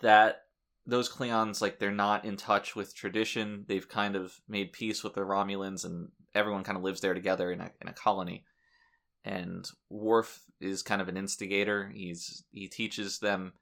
that 0.00 0.46
those 0.86 1.10
Klingons 1.10 1.60
like 1.60 1.80
they're 1.80 1.90
not 1.90 2.24
in 2.24 2.36
touch 2.36 2.76
with 2.76 2.94
tradition. 2.94 3.64
They've 3.66 3.88
kind 3.88 4.14
of 4.14 4.40
made 4.48 4.72
peace 4.72 5.02
with 5.02 5.14
the 5.14 5.22
Romulans, 5.22 5.84
and 5.84 6.12
everyone 6.32 6.62
kind 6.62 6.78
of 6.78 6.84
lives 6.84 7.00
there 7.00 7.12
together 7.12 7.50
in 7.50 7.60
a 7.60 7.72
in 7.80 7.88
a 7.88 7.92
colony. 7.92 8.44
And 9.24 9.68
Worf 9.88 10.44
is 10.60 10.82
kind 10.82 11.02
of 11.02 11.08
an 11.08 11.16
instigator. 11.16 11.88
He's 11.88 12.44
he 12.52 12.68
teaches 12.68 13.18
them 13.18 13.52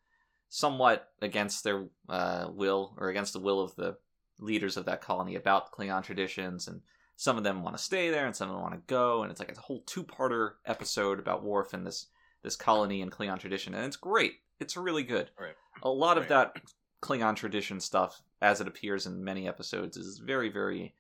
somewhat 0.51 1.11
against 1.23 1.65
their 1.65 1.89
uh, 2.11 2.49
will 2.53 2.95
or 2.99 3.09
against 3.09 3.33
the 3.33 3.41
will 3.41 3.61
of 3.61 3.75
the 3.77 3.97
leaders 4.39 4.77
of 4.77 4.85
that 4.85 5.01
colony 5.01 5.35
about 5.35 5.73
Klingon 5.73 6.03
traditions, 6.05 6.69
and 6.69 6.83
some 7.21 7.37
of 7.37 7.43
them 7.43 7.65
want 7.65 7.77
to 7.77 7.83
stay 7.83 8.11
there 8.11 8.27
and 8.27 8.37
some 8.37 8.49
of 8.49 8.55
them 8.55 8.63
want 8.63 8.75
to 8.75 8.81
go, 8.87 9.23
and 9.23 9.31
it's 9.33 9.41
like 9.41 9.51
a 9.51 9.61
whole 9.61 9.83
two-parter 9.87 10.53
episode 10.67 11.19
about 11.19 11.43
Worf 11.43 11.75
and 11.75 11.85
this 11.85 12.07
this 12.45 12.55
colony 12.55 13.03
and 13.03 13.11
Klingon 13.11 13.41
tradition, 13.41 13.75
and 13.75 13.85
it's 13.85 13.97
great. 13.97 14.35
It's 14.61 14.77
really 14.77 15.03
good. 15.03 15.31
Right. 15.39 15.57
A 15.83 15.91
lot 15.91 16.17
of 16.17 16.29
that 16.29 16.55
Klingon 17.03 17.35
tradition 17.35 17.81
stuff, 17.81 18.23
as 18.41 18.61
it 18.61 18.69
appears 18.69 19.07
in 19.07 19.25
many 19.25 19.49
episodes, 19.49 19.97
is 19.97 20.19
very 20.19 20.49
very 20.49 20.95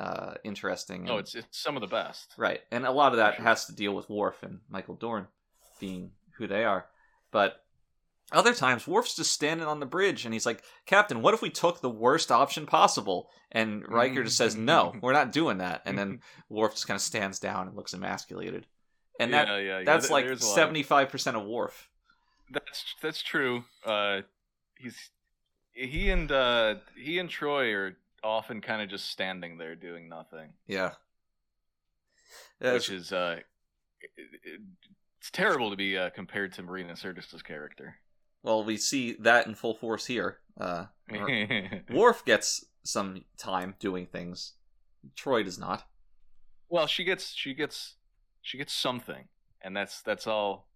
uh, 0.00 0.34
interesting. 0.44 1.06
Oh, 1.08 1.12
and- 1.18 1.20
it's 1.20 1.34
it's 1.34 1.58
some 1.58 1.76
of 1.76 1.82
the 1.82 1.86
best. 1.86 2.32
Right, 2.38 2.62
and 2.70 2.86
a 2.86 2.90
lot 2.90 3.12
of 3.12 3.18
that 3.18 3.34
Sure. 3.36 3.44
has 3.44 3.66
to 3.66 3.74
deal 3.74 3.92
with 3.94 4.08
Worf 4.08 4.42
and 4.42 4.60
Michael 4.70 4.94
Dorn 4.94 5.26
being 5.80 6.12
who 6.38 6.46
they 6.46 6.64
are. 6.64 6.86
But 7.30 7.62
other 8.32 8.52
times, 8.54 8.86
Worf's 8.86 9.16
just 9.16 9.32
standing 9.32 9.66
on 9.66 9.80
the 9.80 9.86
bridge 9.86 10.24
and 10.24 10.34
he's 10.34 10.44
like, 10.46 10.62
Captain, 10.86 11.22
what 11.22 11.34
if 11.34 11.40
we 11.42 11.50
took 11.50 11.80
the 11.80 11.88
worst 11.90 12.30
option 12.30 12.66
possible? 12.66 13.30
And 13.50 13.86
Riker 13.88 14.22
just 14.24 14.36
says, 14.36 14.54
No, 14.56 14.94
we're 15.00 15.12
not 15.14 15.32
doing 15.32 15.58
that. 15.58 15.82
And 15.86 15.96
then 15.98 16.20
Worf 16.50 16.72
just 16.74 16.86
kind 16.86 16.96
of 16.96 17.02
stands 17.02 17.38
down 17.38 17.68
and 17.68 17.76
looks 17.76 17.94
emasculated. 17.94 18.66
And 19.18 19.32
that 19.32 19.48
yeah, 19.48 19.56
yeah, 19.58 19.78
yeah, 19.78 19.84
that's 19.84 20.08
there- 20.08 20.14
like 20.16 20.26
there's 20.26 20.42
a 20.42 20.44
lot 20.46 20.50
of- 20.50 20.54
seventy 20.54 20.82
five 20.82 21.08
percent 21.08 21.36
of 21.36 21.44
Worf. 21.44 21.88
That's 22.50 22.84
that's 23.02 23.22
true. 23.22 23.64
Uh, 23.84 24.20
he's 24.78 25.10
he 25.72 26.10
and 26.10 26.30
uh, 26.30 26.76
he 26.96 27.18
and 27.18 27.28
Troi 27.28 27.72
are 27.74 27.96
often 28.22 28.60
kind 28.60 28.80
of 28.82 28.88
just 28.88 29.10
standing 29.10 29.58
there 29.58 29.74
doing 29.74 30.08
nothing, 30.08 30.50
Yeah. 30.66 30.92
which 32.60 32.90
is 32.90 33.12
uh, 33.12 33.40
it- 34.00 34.10
it- 34.44 34.60
it's 35.20 35.30
terrible 35.32 35.70
to 35.70 35.76
be 35.76 35.96
uh, 35.98 36.10
compared 36.10 36.52
to 36.54 36.62
Marina 36.62 36.92
Sirtis's 36.92 37.42
character. 37.42 37.96
Well, 38.42 38.64
we 38.64 38.76
see 38.76 39.12
that 39.20 39.46
in 39.46 39.54
full 39.54 39.74
force 39.74 40.06
here. 40.06 40.38
Uh, 40.60 40.86
Worf 41.90 42.24
gets 42.24 42.64
some 42.84 43.24
time 43.36 43.74
doing 43.78 44.06
things. 44.06 44.54
Troi 45.16 45.44
does 45.44 45.58
not. 45.58 45.84
well, 46.68 46.86
she 46.86 47.04
gets 47.04 47.32
she 47.34 47.54
gets 47.54 47.94
she 48.42 48.58
gets 48.58 48.72
something, 48.72 49.24
and 49.62 49.76
that's 49.76 50.02
that's 50.02 50.26
all 50.26 50.68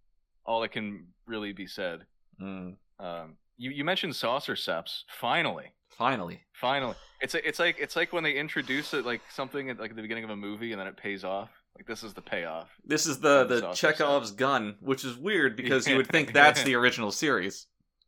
all 0.45 0.61
that 0.61 0.69
can 0.71 1.07
really 1.25 1.53
be 1.53 1.67
said. 1.67 2.05
Mm, 2.41 2.75
Um, 2.99 3.37
you 3.57 3.71
you 3.71 3.83
mentioned 3.83 4.15
saucer 4.15 4.55
seps. 4.55 5.03
Finally, 5.07 5.71
finally. 5.89 6.41
finally, 6.53 6.95
it's 7.21 7.35
a, 7.35 7.47
it's 7.47 7.59
like 7.59 7.77
it's 7.79 7.95
like 7.95 8.11
when 8.13 8.23
they 8.23 8.33
introduce 8.33 8.93
it 8.93 9.05
like 9.05 9.21
something 9.29 9.69
at 9.69 9.79
like 9.79 9.91
at 9.91 9.95
the 9.95 10.01
beginning 10.01 10.23
of 10.23 10.29
a 10.29 10.35
movie, 10.35 10.71
and 10.71 10.79
then 10.79 10.87
it 10.87 10.97
pays 10.97 11.23
off. 11.23 11.49
Like 11.75 11.87
this 11.87 12.03
is 12.03 12.13
the 12.13 12.21
payoff. 12.21 12.69
This 12.85 13.07
is 13.07 13.19
the 13.19 13.45
the 13.45 13.71
Chekhov's 13.73 14.31
gun, 14.31 14.75
which 14.79 15.03
is 15.03 15.17
weird 15.17 15.55
because 15.55 15.87
you 15.87 15.97
would 15.97 16.07
think 16.07 16.33
that's 16.33 16.63
the 16.63 16.75
original 16.75 17.11
series. 17.11 17.65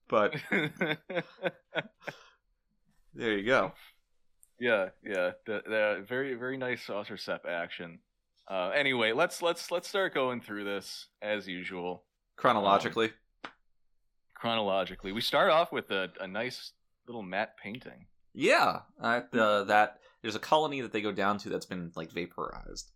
But 0.07 0.35
there 0.51 0.99
you 3.37 3.43
go. 3.43 3.71
yeah, 4.59 4.89
yeah, 5.03 5.31
the, 5.45 5.61
the 5.65 6.05
very 6.07 6.35
very 6.35 6.57
nice 6.57 6.83
saucer 6.83 7.17
sep 7.17 7.45
action. 7.47 7.99
Uh, 8.47 8.71
anyway, 8.75 9.11
let's 9.13 9.41
let's 9.41 9.71
let's 9.71 9.87
start 9.87 10.13
going 10.13 10.41
through 10.41 10.63
this 10.65 11.07
as 11.21 11.47
usual 11.47 12.03
Chronologically, 12.37 13.11
chronologically. 14.33 15.11
We 15.11 15.21
start 15.21 15.49
off 15.49 15.71
with 15.71 15.89
a, 15.89 16.11
a 16.19 16.27
nice 16.27 16.73
little 17.07 17.23
matte 17.23 17.57
painting. 17.57 18.05
yeah. 18.33 18.81
Uh, 19.01 19.21
the, 19.31 19.63
that 19.65 19.99
there's 20.21 20.35
a 20.35 20.39
colony 20.39 20.81
that 20.81 20.91
they 20.91 21.01
go 21.01 21.11
down 21.11 21.37
to 21.39 21.49
that's 21.49 21.65
been 21.65 21.91
like 21.95 22.11
vaporized, 22.11 22.91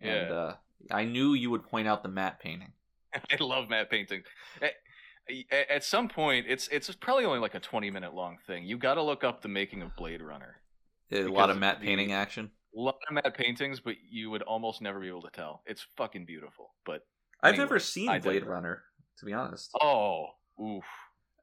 and 0.00 0.28
Yeah. 0.30 0.34
uh, 0.34 0.54
I 0.90 1.04
knew 1.04 1.34
you 1.34 1.50
would 1.50 1.64
point 1.64 1.86
out 1.88 2.02
the 2.02 2.08
matte 2.08 2.40
painting. 2.40 2.72
I 3.14 3.20
love 3.42 3.68
matte 3.68 3.90
painting. 3.90 4.22
At, 4.62 4.72
at 5.70 5.84
some 5.84 6.08
point, 6.08 6.46
it's 6.48 6.68
it's 6.68 6.90
probably 6.96 7.24
only 7.24 7.38
like 7.38 7.54
a 7.54 7.60
twenty 7.60 7.90
minute 7.90 8.14
long 8.14 8.38
thing. 8.46 8.64
You 8.64 8.78
got 8.78 8.94
to 8.94 9.02
look 9.02 9.22
up 9.24 9.42
the 9.42 9.48
making 9.48 9.82
of 9.82 9.94
Blade 9.96 10.22
Runner. 10.22 10.56
A 11.12 11.22
lot 11.24 11.50
of 11.50 11.58
matte 11.58 11.80
the- 11.80 11.86
painting 11.86 12.12
action. 12.12 12.50
A 12.76 12.80
lot 12.80 12.94
of 13.08 13.14
matte 13.14 13.36
paintings, 13.36 13.80
but 13.80 13.96
you 14.08 14.30
would 14.30 14.42
almost 14.42 14.80
never 14.80 15.00
be 15.00 15.08
able 15.08 15.22
to 15.22 15.30
tell. 15.30 15.62
It's 15.66 15.84
fucking 15.96 16.24
beautiful. 16.24 16.70
But 16.86 17.04
I've 17.42 17.54
Anyway, 17.54 17.64
never 17.64 17.78
seen 17.80 18.08
I 18.08 18.20
Blade. 18.20 18.46
Runner, 18.46 18.82
to 19.18 19.24
be 19.26 19.32
honest. 19.32 19.70
oh, 19.82 20.26
oof. 20.62 20.84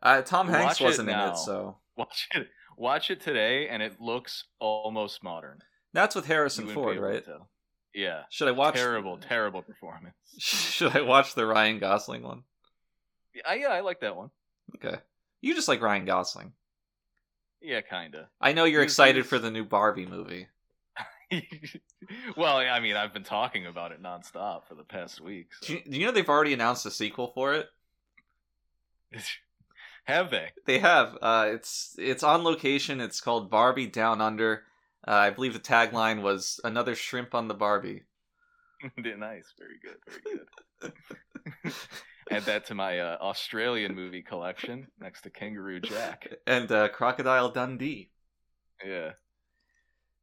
Uh, 0.01 0.21
Tom 0.21 0.47
Hanks 0.47 0.75
Watch 0.75 0.81
it 0.81 0.83
wasn't 0.85 1.09
in 1.09 1.19
it, 1.19 1.35
so 1.37 1.79
Watch 1.97 2.27
it. 2.33 2.47
Watch 2.77 3.11
it 3.11 3.19
today, 3.19 3.67
and 3.67 3.83
it 3.83 3.99
looks 3.99 4.45
almost 4.59 5.21
modern. 5.21 5.59
that's 5.91 6.15
with 6.15 6.27
Harrison 6.27 6.67
Ford, 6.69 6.97
right? 6.97 7.25
Yeah. 7.97 8.23
Should 8.29 8.47
I 8.47 8.51
watch? 8.51 8.75
Terrible, 8.75 9.17
terrible 9.17 9.63
performance. 9.63 10.13
Should 10.37 10.95
I 10.95 11.01
watch 11.01 11.33
the 11.33 11.47
Ryan 11.47 11.79
Gosling 11.79 12.21
one? 12.21 12.43
Yeah, 13.33 13.53
yeah, 13.55 13.67
I 13.69 13.79
like 13.79 14.01
that 14.01 14.15
one. 14.15 14.29
Okay, 14.75 14.97
you 15.41 15.55
just 15.55 15.67
like 15.67 15.81
Ryan 15.81 16.05
Gosling. 16.05 16.53
Yeah, 17.59 17.81
kinda. 17.81 18.29
I 18.39 18.53
know 18.53 18.65
you're 18.65 18.81
He's- 18.81 18.91
excited 18.91 19.15
he's- 19.15 19.27
for 19.27 19.39
the 19.39 19.49
new 19.49 19.65
Barbie 19.65 20.05
movie. 20.05 20.47
well, 22.37 22.57
I 22.57 22.79
mean, 22.79 22.95
I've 22.95 23.13
been 23.13 23.23
talking 23.23 23.65
about 23.65 23.91
it 23.91 24.01
nonstop 24.01 24.65
for 24.67 24.75
the 24.75 24.83
past 24.83 25.19
week. 25.19 25.47
so- 25.61 25.67
Do 25.67 25.73
you, 25.73 25.81
do 25.91 25.97
you 25.99 26.05
know 26.05 26.11
they've 26.11 26.29
already 26.29 26.53
announced 26.53 26.85
a 26.85 26.91
sequel 26.91 27.31
for 27.33 27.55
it? 27.55 27.67
Have 30.05 30.29
they? 30.31 30.51
They 30.65 30.79
have. 30.79 31.17
Uh, 31.21 31.47
it's 31.49 31.95
it's 31.99 32.23
on 32.23 32.43
location. 32.45 33.01
It's 33.01 33.19
called 33.19 33.49
Barbie 33.49 33.87
Down 33.87 34.21
Under. 34.21 34.63
Uh, 35.07 35.11
I 35.13 35.29
believe 35.29 35.53
the 35.53 35.59
tagline 35.59 36.21
was 36.21 36.59
"Another 36.63 36.95
shrimp 36.95 37.33
on 37.33 37.47
the 37.47 37.53
Barbie." 37.53 38.03
nice, 38.97 39.53
very 39.57 39.79
good, 39.81 39.97
very 40.07 40.21
good. 41.63 41.73
Add 42.31 42.43
that 42.43 42.65
to 42.65 42.75
my 42.75 42.99
uh, 42.99 43.17
Australian 43.21 43.95
movie 43.95 44.21
collection 44.21 44.87
next 44.99 45.21
to 45.21 45.29
Kangaroo 45.29 45.79
Jack. 45.79 46.27
and 46.45 46.69
uh, 46.71 46.89
Crocodile 46.89 47.49
Dundee. 47.51 48.11
Yeah, 48.85 49.11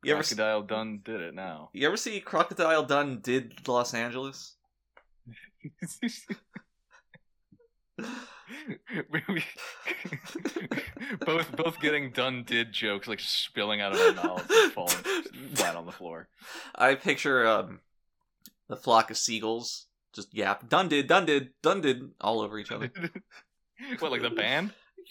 You 0.04 0.12
ever 0.12 0.22
see, 0.22 0.36
Crocodile 0.36 0.62
Dun 0.62 1.00
did 1.02 1.20
it 1.22 1.34
now. 1.34 1.70
you 1.72 1.86
ever 1.86 1.96
see 1.96 2.20
Crocodile 2.20 2.84
Dun 2.84 3.20
did 3.22 3.66
Los 3.66 3.94
Angeles? 3.94 4.56
We- 9.28 9.44
both 11.34 11.56
both 11.56 11.80
getting 11.80 12.10
done 12.10 12.44
did 12.44 12.72
jokes 12.72 13.08
like 13.08 13.20
spilling 13.20 13.80
out 13.80 13.92
of 13.92 14.00
our 14.00 14.24
mouths 14.24 14.44
and 14.48 14.72
falling 14.72 14.96
flat 15.54 15.76
on 15.76 15.86
the 15.86 15.92
floor. 15.92 16.28
I 16.74 16.94
picture 16.94 17.46
um, 17.46 17.80
the 18.68 18.76
flock 18.76 19.10
of 19.10 19.16
seagulls 19.16 19.86
just 20.12 20.34
yap 20.34 20.68
done 20.68 20.88
did 20.88 21.08
done 21.08 21.26
did 21.26 21.50
done 21.62 21.80
did 21.80 22.10
all 22.20 22.40
over 22.40 22.58
each 22.58 22.70
other. 22.70 22.92
what 23.98 24.12
like 24.12 24.22
the 24.22 24.30
band? 24.30 24.72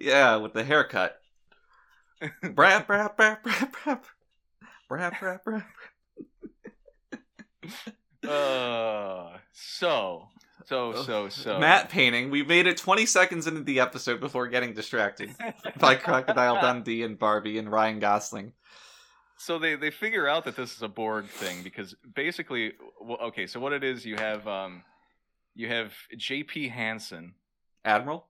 yeah, 0.00 0.36
with 0.36 0.52
the 0.52 0.64
haircut. 0.64 1.16
Brap 2.22 2.86
brap 2.86 3.16
brap 3.16 3.42
brap 3.42 3.72
brap. 3.72 4.02
Brap 4.90 5.18
brap 5.18 5.40
brap. 5.44 5.64
Uh, 8.28 9.38
so 9.52 10.28
so 10.70 11.02
so 11.02 11.28
so 11.28 11.58
Matte 11.58 11.88
painting. 11.88 12.30
We 12.30 12.44
made 12.44 12.68
it 12.68 12.76
20 12.76 13.04
seconds 13.04 13.48
into 13.48 13.62
the 13.62 13.80
episode 13.80 14.20
before 14.20 14.46
getting 14.46 14.72
distracted 14.72 15.34
by 15.78 15.94
Crocodile 15.96 16.60
Dundee 16.60 17.02
and 17.02 17.18
Barbie 17.18 17.58
and 17.58 17.70
Ryan 17.70 17.98
Gosling. 17.98 18.52
so 19.36 19.58
they 19.58 19.74
they 19.74 19.90
figure 19.90 20.28
out 20.28 20.44
that 20.44 20.54
this 20.54 20.76
is 20.76 20.82
a 20.82 20.88
Borg 20.88 21.26
thing 21.26 21.64
because 21.64 21.96
basically, 22.14 22.74
well, 23.00 23.18
okay, 23.18 23.48
so 23.48 23.58
what 23.58 23.72
it 23.72 23.82
is, 23.82 24.06
you 24.06 24.14
have 24.14 24.46
um, 24.46 24.84
you 25.56 25.66
have 25.66 25.92
J.P. 26.16 26.68
Hanson, 26.68 27.34
Admiral? 27.84 28.28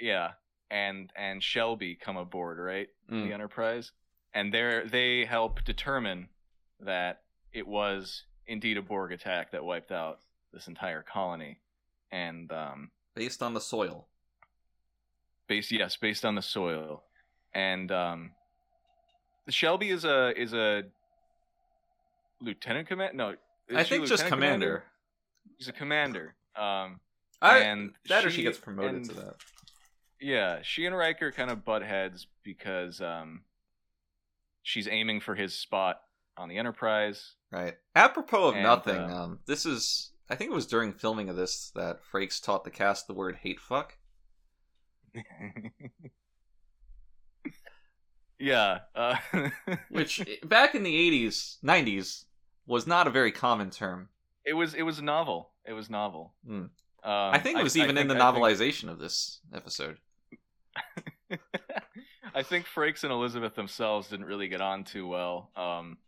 yeah, 0.00 0.32
and 0.70 1.12
and 1.14 1.42
Shelby 1.42 1.96
come 1.96 2.16
aboard, 2.16 2.58
right? 2.58 2.88
Mm. 3.10 3.28
The 3.28 3.34
Enterprise, 3.34 3.92
and 4.32 4.54
they 4.54 4.80
they 4.90 5.24
help 5.26 5.62
determine 5.64 6.30
that 6.80 7.20
it 7.52 7.66
was 7.68 8.24
indeed 8.46 8.78
a 8.78 8.82
Borg 8.82 9.12
attack 9.12 9.52
that 9.52 9.62
wiped 9.64 9.92
out 9.92 10.18
this 10.52 10.68
entire 10.68 11.02
colony, 11.02 11.58
and 12.10 12.50
um, 12.52 12.90
Based 13.14 13.42
on 13.42 13.54
the 13.54 13.60
soil. 13.60 14.06
based 15.48 15.70
yes, 15.72 15.96
based 15.96 16.24
on 16.24 16.34
the 16.34 16.42
soil, 16.42 17.04
and 17.54 17.90
um, 17.92 18.30
Shelby 19.48 19.90
is 19.90 20.04
a 20.04 20.32
is 20.40 20.52
a 20.54 20.84
lieutenant 22.40 22.88
command. 22.88 23.16
No, 23.16 23.34
I 23.74 23.82
she 23.82 23.90
think 23.90 24.06
just 24.06 24.24
lieutenant 24.24 24.30
commander. 24.32 24.84
He's 25.58 25.68
a 25.68 25.72
commander. 25.72 26.34
Um, 26.56 27.00
I, 27.40 27.58
and 27.58 27.92
that 28.08 28.24
or 28.24 28.30
she 28.30 28.42
gets 28.42 28.58
promoted 28.58 28.94
and- 28.94 29.04
to 29.10 29.14
that. 29.14 29.34
Yeah, 30.20 30.60
she 30.62 30.86
and 30.86 30.96
Riker 30.96 31.32
kind 31.32 31.50
of 31.50 31.64
butt 31.64 31.82
heads 31.82 32.28
because 32.44 33.00
um, 33.00 33.40
she's 34.62 34.86
aiming 34.86 35.18
for 35.20 35.34
his 35.34 35.52
spot 35.52 36.00
on 36.36 36.48
the 36.48 36.58
Enterprise. 36.58 37.32
Right. 37.50 37.74
Apropos 37.96 38.50
of 38.50 38.54
And, 38.54 38.62
nothing, 38.62 38.98
uh, 39.00 39.16
um, 39.24 39.38
this 39.46 39.66
is 39.66 40.11
I 40.32 40.34
think 40.34 40.50
it 40.50 40.54
was 40.54 40.66
during 40.66 40.92
filming 40.94 41.28
of 41.28 41.36
this 41.36 41.70
that 41.74 42.00
Frakes 42.10 42.42
taught 42.42 42.64
the 42.64 42.70
cast 42.70 43.06
the 43.06 43.12
word 43.14 43.36
hate 43.42 43.60
fuck. 43.60 43.98
yeah. 48.38 48.78
Uh, 48.94 49.16
Which 49.90 50.26
back 50.44 50.74
in 50.74 50.82
the 50.82 51.26
80s, 51.26 51.58
90s 51.64 52.24
was 52.66 52.86
not 52.86 53.06
a 53.06 53.10
very 53.10 53.32
common 53.32 53.70
term. 53.70 54.08
it 54.44 54.54
was 54.54 54.74
it 54.74 54.82
was 54.82 55.00
novel. 55.02 55.50
It 55.66 55.72
was 55.74 55.88
novel. 55.90 56.32
Hmm. 56.46 56.52
Um, 56.54 56.70
I 57.04 57.38
think 57.38 57.58
it 57.58 57.62
was 57.62 57.76
even 57.76 57.90
in 57.90 58.08
think- 58.08 58.18
the 58.18 58.24
I 58.24 58.32
think- 58.32 58.44
novelization 58.44 58.88
of 58.88 58.98
this 58.98 59.40
episode. 59.54 59.98
I 62.34 62.42
think 62.42 62.64
Frakes 62.66 63.02
and 63.04 63.12
Elizabeth 63.12 63.54
themselves 63.54 64.08
didn't 64.08 64.24
really 64.26 64.48
get 64.48 64.60
on 64.62 64.84
too 64.84 65.06
well. 65.06 65.50
Um, 65.56 65.98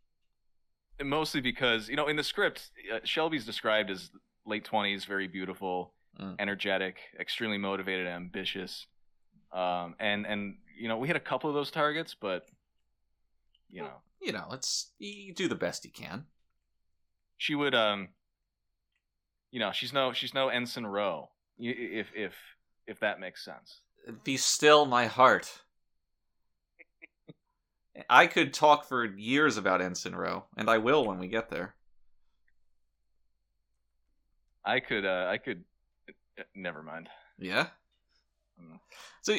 mostly 1.02 1.40
because 1.40 1.88
you 1.88 1.96
know 1.96 2.08
in 2.08 2.16
the 2.16 2.24
script, 2.24 2.70
uh, 2.92 2.98
Shelby's 3.04 3.44
described 3.46 3.90
as 3.90 4.10
late 4.46 4.64
twenties, 4.64 5.04
very 5.04 5.26
beautiful, 5.28 5.92
Mm. 6.20 6.36
energetic, 6.38 6.98
extremely 7.18 7.58
motivated, 7.58 8.06
ambitious. 8.06 8.86
Um, 9.52 9.96
and 9.98 10.26
and 10.26 10.58
you 10.78 10.86
know 10.88 10.96
we 10.98 11.08
had 11.08 11.16
a 11.16 11.20
couple 11.20 11.50
of 11.50 11.54
those 11.54 11.70
targets, 11.72 12.14
but 12.14 12.46
you 13.68 13.82
know 13.82 14.00
You 14.20 14.32
know, 14.32 14.48
it's 14.52 14.92
you 14.98 15.34
do 15.34 15.48
the 15.48 15.54
best 15.56 15.84
you 15.84 15.90
can. 15.90 16.26
she 17.36 17.54
would 17.56 17.74
um 17.74 18.08
you 19.50 19.58
know 19.60 19.72
she's 19.72 19.92
no 19.92 20.12
she's 20.12 20.34
no 20.34 20.48
ensign 20.48 20.86
Ro 20.86 21.30
y- 21.58 21.74
if 21.76 22.08
if 22.14 22.34
if 22.86 23.00
that 23.00 23.18
makes 23.20 23.44
sense 23.44 23.80
Be 24.22 24.36
still 24.36 24.86
my 24.86 25.06
heart. 25.06 25.63
I 28.10 28.26
could 28.26 28.52
talk 28.52 28.84
for 28.84 29.04
years 29.04 29.56
about 29.56 29.80
Ensign 29.80 30.14
Ro, 30.16 30.44
and 30.56 30.68
I 30.68 30.78
will 30.78 31.04
when 31.04 31.18
we 31.18 31.28
get 31.28 31.50
there. 31.50 31.74
i 34.64 34.80
could 34.80 35.04
uh 35.04 35.28
i 35.30 35.36
could 35.36 35.62
uh, 36.38 36.42
never 36.54 36.82
mind 36.82 37.08
Yeah. 37.38 37.66
Mm. 38.60 38.78
So, 39.22 39.36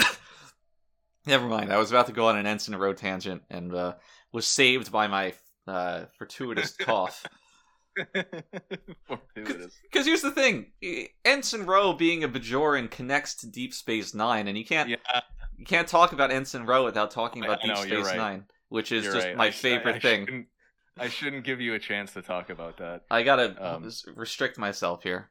never 1.26 1.46
mind. 1.46 1.72
I 1.72 1.78
was 1.78 1.90
about 1.90 2.06
to 2.06 2.12
go 2.12 2.28
on 2.28 2.36
an 2.36 2.46
Ensign 2.46 2.76
Ro 2.76 2.92
tangent 2.92 3.42
and 3.50 3.74
uh, 3.74 3.94
was 4.32 4.46
saved 4.46 4.90
by 4.90 5.06
my 5.06 5.34
uh, 5.66 6.06
fortuitous 6.16 6.76
cough. 6.80 7.26
Fortuitous. 9.06 9.78
Because 9.82 10.06
here's 10.06 10.22
the 10.22 10.30
thing: 10.30 10.72
Ensign 11.24 11.66
Ro 11.66 11.92
being 11.92 12.24
a 12.24 12.28
Bajoran 12.28 12.90
connects 12.90 13.34
to 13.36 13.46
Deep 13.46 13.74
Space 13.74 14.14
Nine, 14.14 14.48
and 14.48 14.56
you 14.56 14.64
can't 14.64 14.88
yeah 14.88 15.20
you 15.60 15.66
can't 15.66 15.86
talk 15.86 16.12
about 16.12 16.30
Ensign 16.32 16.64
Ro 16.64 16.84
without 16.84 17.10
talking 17.10 17.44
about 17.44 17.58
I 17.62 17.66
Deep 17.66 17.76
know, 17.76 17.82
Space 17.82 18.06
right. 18.06 18.16
Nine, 18.16 18.44
which 18.70 18.90
is 18.90 19.04
you're 19.04 19.12
just 19.14 19.26
right. 19.26 19.36
my 19.36 19.46
I 19.46 19.50
favorite 19.50 19.96
I 19.96 19.98
thing. 20.00 20.24
shouldn't- 20.26 20.46
i 20.98 21.08
shouldn't 21.08 21.44
give 21.44 21.60
you 21.60 21.72
a 21.74 21.78
chance 21.78 22.12
to 22.12 22.20
talk 22.20 22.50
about 22.50 22.76
that 22.78 23.04
I 23.10 23.22
gotta 23.22 23.54
Um, 23.76 23.88
restrict 24.16 24.58
myself 24.58 25.02
here. 25.04 25.30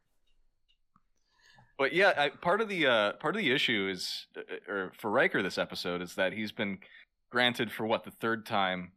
But 1.78 1.94
yeah, 1.94 2.14
I, 2.18 2.30
part 2.30 2.60
of 2.62 2.70
the 2.70 2.88
uh, 2.88 3.14
part 3.14 3.36
of 3.36 3.42
the 3.42 3.52
issue 3.52 3.88
is, 3.92 4.28
uh, 4.38 4.42
or 4.72 4.92
for 4.98 5.10
Riker 5.12 5.42
this 5.44 5.58
episode 5.58 6.02
is 6.02 6.16
that 6.16 6.34
he's 6.34 6.52
been 6.52 6.80
granted 7.30 7.72
for 7.72 7.86
what 7.86 8.04
the 8.04 8.12
third 8.12 8.46
time, 8.46 8.94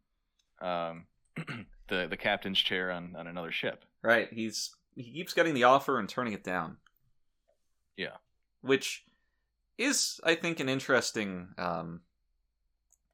um, 0.60 1.06
the 1.88 2.06
the 2.08 2.16
captain's 2.16 2.58
chair 2.58 2.90
on 2.90 3.14
on 3.16 3.26
another 3.26 3.52
ship. 3.52 3.84
Right? 4.02 4.28
He's 4.32 4.70
he 4.94 5.12
keeps 5.12 5.32
getting 5.34 5.54
the 5.54 5.64
offer 5.64 5.98
and 5.98 6.08
turning 6.08 6.32
it 6.32 6.42
down. 6.44 6.78
Yeah. 7.96 8.16
which 8.62 9.04
is, 9.78 10.20
I 10.24 10.34
think, 10.34 10.60
an 10.60 10.68
interesting 10.68 11.48
um, 11.58 12.02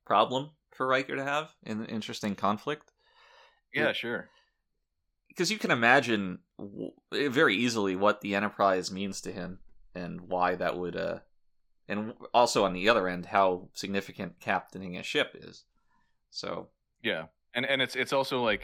problem 0.04 0.50
for 0.72 0.86
Riker 0.86 1.16
to 1.16 1.24
have, 1.24 1.50
an 1.64 1.84
interesting 1.86 2.34
conflict. 2.34 2.92
Yeah, 3.74 3.86
Yeah. 3.86 3.92
sure. 3.92 4.28
because 5.28 5.50
you 5.50 5.58
can 5.58 5.70
imagine 5.70 6.38
w- 6.58 6.92
very 7.12 7.54
easily 7.56 7.94
what 7.96 8.20
the 8.20 8.34
enterprise 8.34 8.90
means 8.90 9.20
to 9.20 9.32
him 9.32 9.58
and 9.94 10.20
why 10.22 10.54
that 10.54 10.76
would 10.76 10.96
uh 10.96 11.18
and 11.88 12.12
also 12.34 12.64
on 12.64 12.72
the 12.72 12.88
other 12.88 13.08
end 13.08 13.26
how 13.26 13.68
significant 13.72 14.40
captaining 14.40 14.96
a 14.96 15.02
ship 15.02 15.34
is 15.34 15.64
so 16.30 16.68
Yeah, 17.02 17.26
and 17.54 17.64
and 17.66 17.80
it's 17.82 17.94
it's 17.96 18.12
also 18.12 18.42
like 18.42 18.62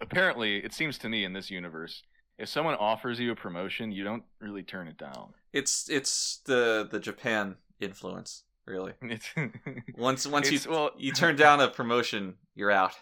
apparently 0.00 0.58
it 0.58 0.72
seems 0.72 0.98
to 0.98 1.08
me 1.08 1.24
in 1.24 1.32
this 1.32 1.50
universe, 1.50 2.02
if 2.38 2.48
someone 2.48 2.74
offers 2.74 3.20
you 3.20 3.30
a 3.32 3.36
promotion, 3.36 3.92
you 3.92 4.04
don't 4.04 4.24
really 4.40 4.62
turn 4.62 4.88
it 4.88 4.98
down. 4.98 5.34
it's 5.52 5.88
it's 5.88 6.38
the 6.46 6.88
the 6.90 6.98
japan 6.98 7.56
influence 7.80 8.44
really 8.66 8.92
It's 9.02 9.28
once 9.96 10.26
once 10.26 10.50
you 10.50 10.58
well, 10.70 10.90
you 10.96 11.12
turn 11.12 11.36
down 11.36 11.60
a 11.60 11.68
promotion 11.68 12.34
you're 12.54 12.70
out 12.70 12.94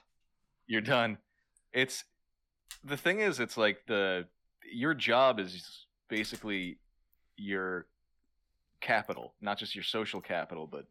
you're 0.70 0.80
done. 0.80 1.18
It's 1.72 2.04
the 2.84 2.96
thing 2.96 3.18
is, 3.18 3.40
it's 3.40 3.56
like 3.56 3.78
the 3.86 4.26
your 4.72 4.94
job 4.94 5.40
is 5.40 5.84
basically 6.08 6.78
your 7.36 7.86
capital, 8.80 9.34
not 9.40 9.58
just 9.58 9.74
your 9.74 9.82
social 9.82 10.20
capital, 10.20 10.68
but 10.70 10.86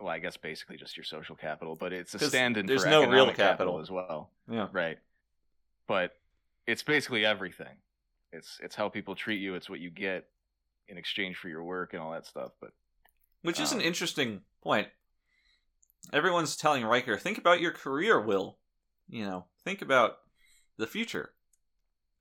well, 0.00 0.08
I 0.08 0.18
guess 0.18 0.38
basically 0.38 0.78
just 0.78 0.96
your 0.96 1.04
social 1.04 1.36
capital, 1.36 1.76
but 1.78 1.92
it's 1.92 2.14
a 2.14 2.18
stand-in 2.18 2.64
there's 2.64 2.84
for 2.84 2.88
no 2.88 3.00
real 3.00 3.28
economic 3.28 3.36
capital. 3.36 3.78
as 3.78 3.90
well, 3.90 4.30
yeah 4.50 4.68
right? 4.72 4.98
But 5.86 6.12
it's 6.66 6.82
basically 6.82 7.24
everything. 7.24 7.76
It's 8.32 8.58
it's 8.62 8.76
how 8.76 8.88
people 8.88 9.14
treat 9.14 9.40
you. 9.40 9.54
It's 9.54 9.70
what 9.70 9.80
you 9.80 9.90
get 9.90 10.24
in 10.88 10.98
exchange 10.98 11.36
for 11.36 11.48
your 11.48 11.64
work 11.64 11.92
and 11.92 12.02
all 12.02 12.12
that 12.12 12.26
stuff. 12.26 12.52
But 12.60 12.70
which 13.42 13.60
is 13.60 13.72
an 13.72 13.78
Um, 13.78 13.84
interesting 13.84 14.40
point 14.62 14.88
everyone's 16.12 16.56
telling 16.56 16.84
Riker 16.84 17.16
think 17.16 17.38
about 17.38 17.60
your 17.60 17.72
career 17.72 18.20
will 18.20 18.58
you 19.08 19.24
know 19.24 19.46
think 19.64 19.82
about 19.82 20.18
the 20.76 20.86
future 20.86 21.32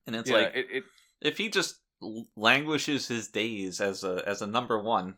and 0.08 0.16
it's 0.16 0.30
yeah, 0.30 0.38
like 0.38 0.52
it, 0.56 0.68
it 0.72 0.84
if 1.22 1.38
he 1.38 1.50
just 1.50 1.80
languishes 2.36 3.08
his 3.08 3.28
days 3.28 3.82
as 3.82 4.04
a 4.04 4.24
as 4.26 4.42
a 4.42 4.48
number 4.48 4.78
one, 4.80 5.16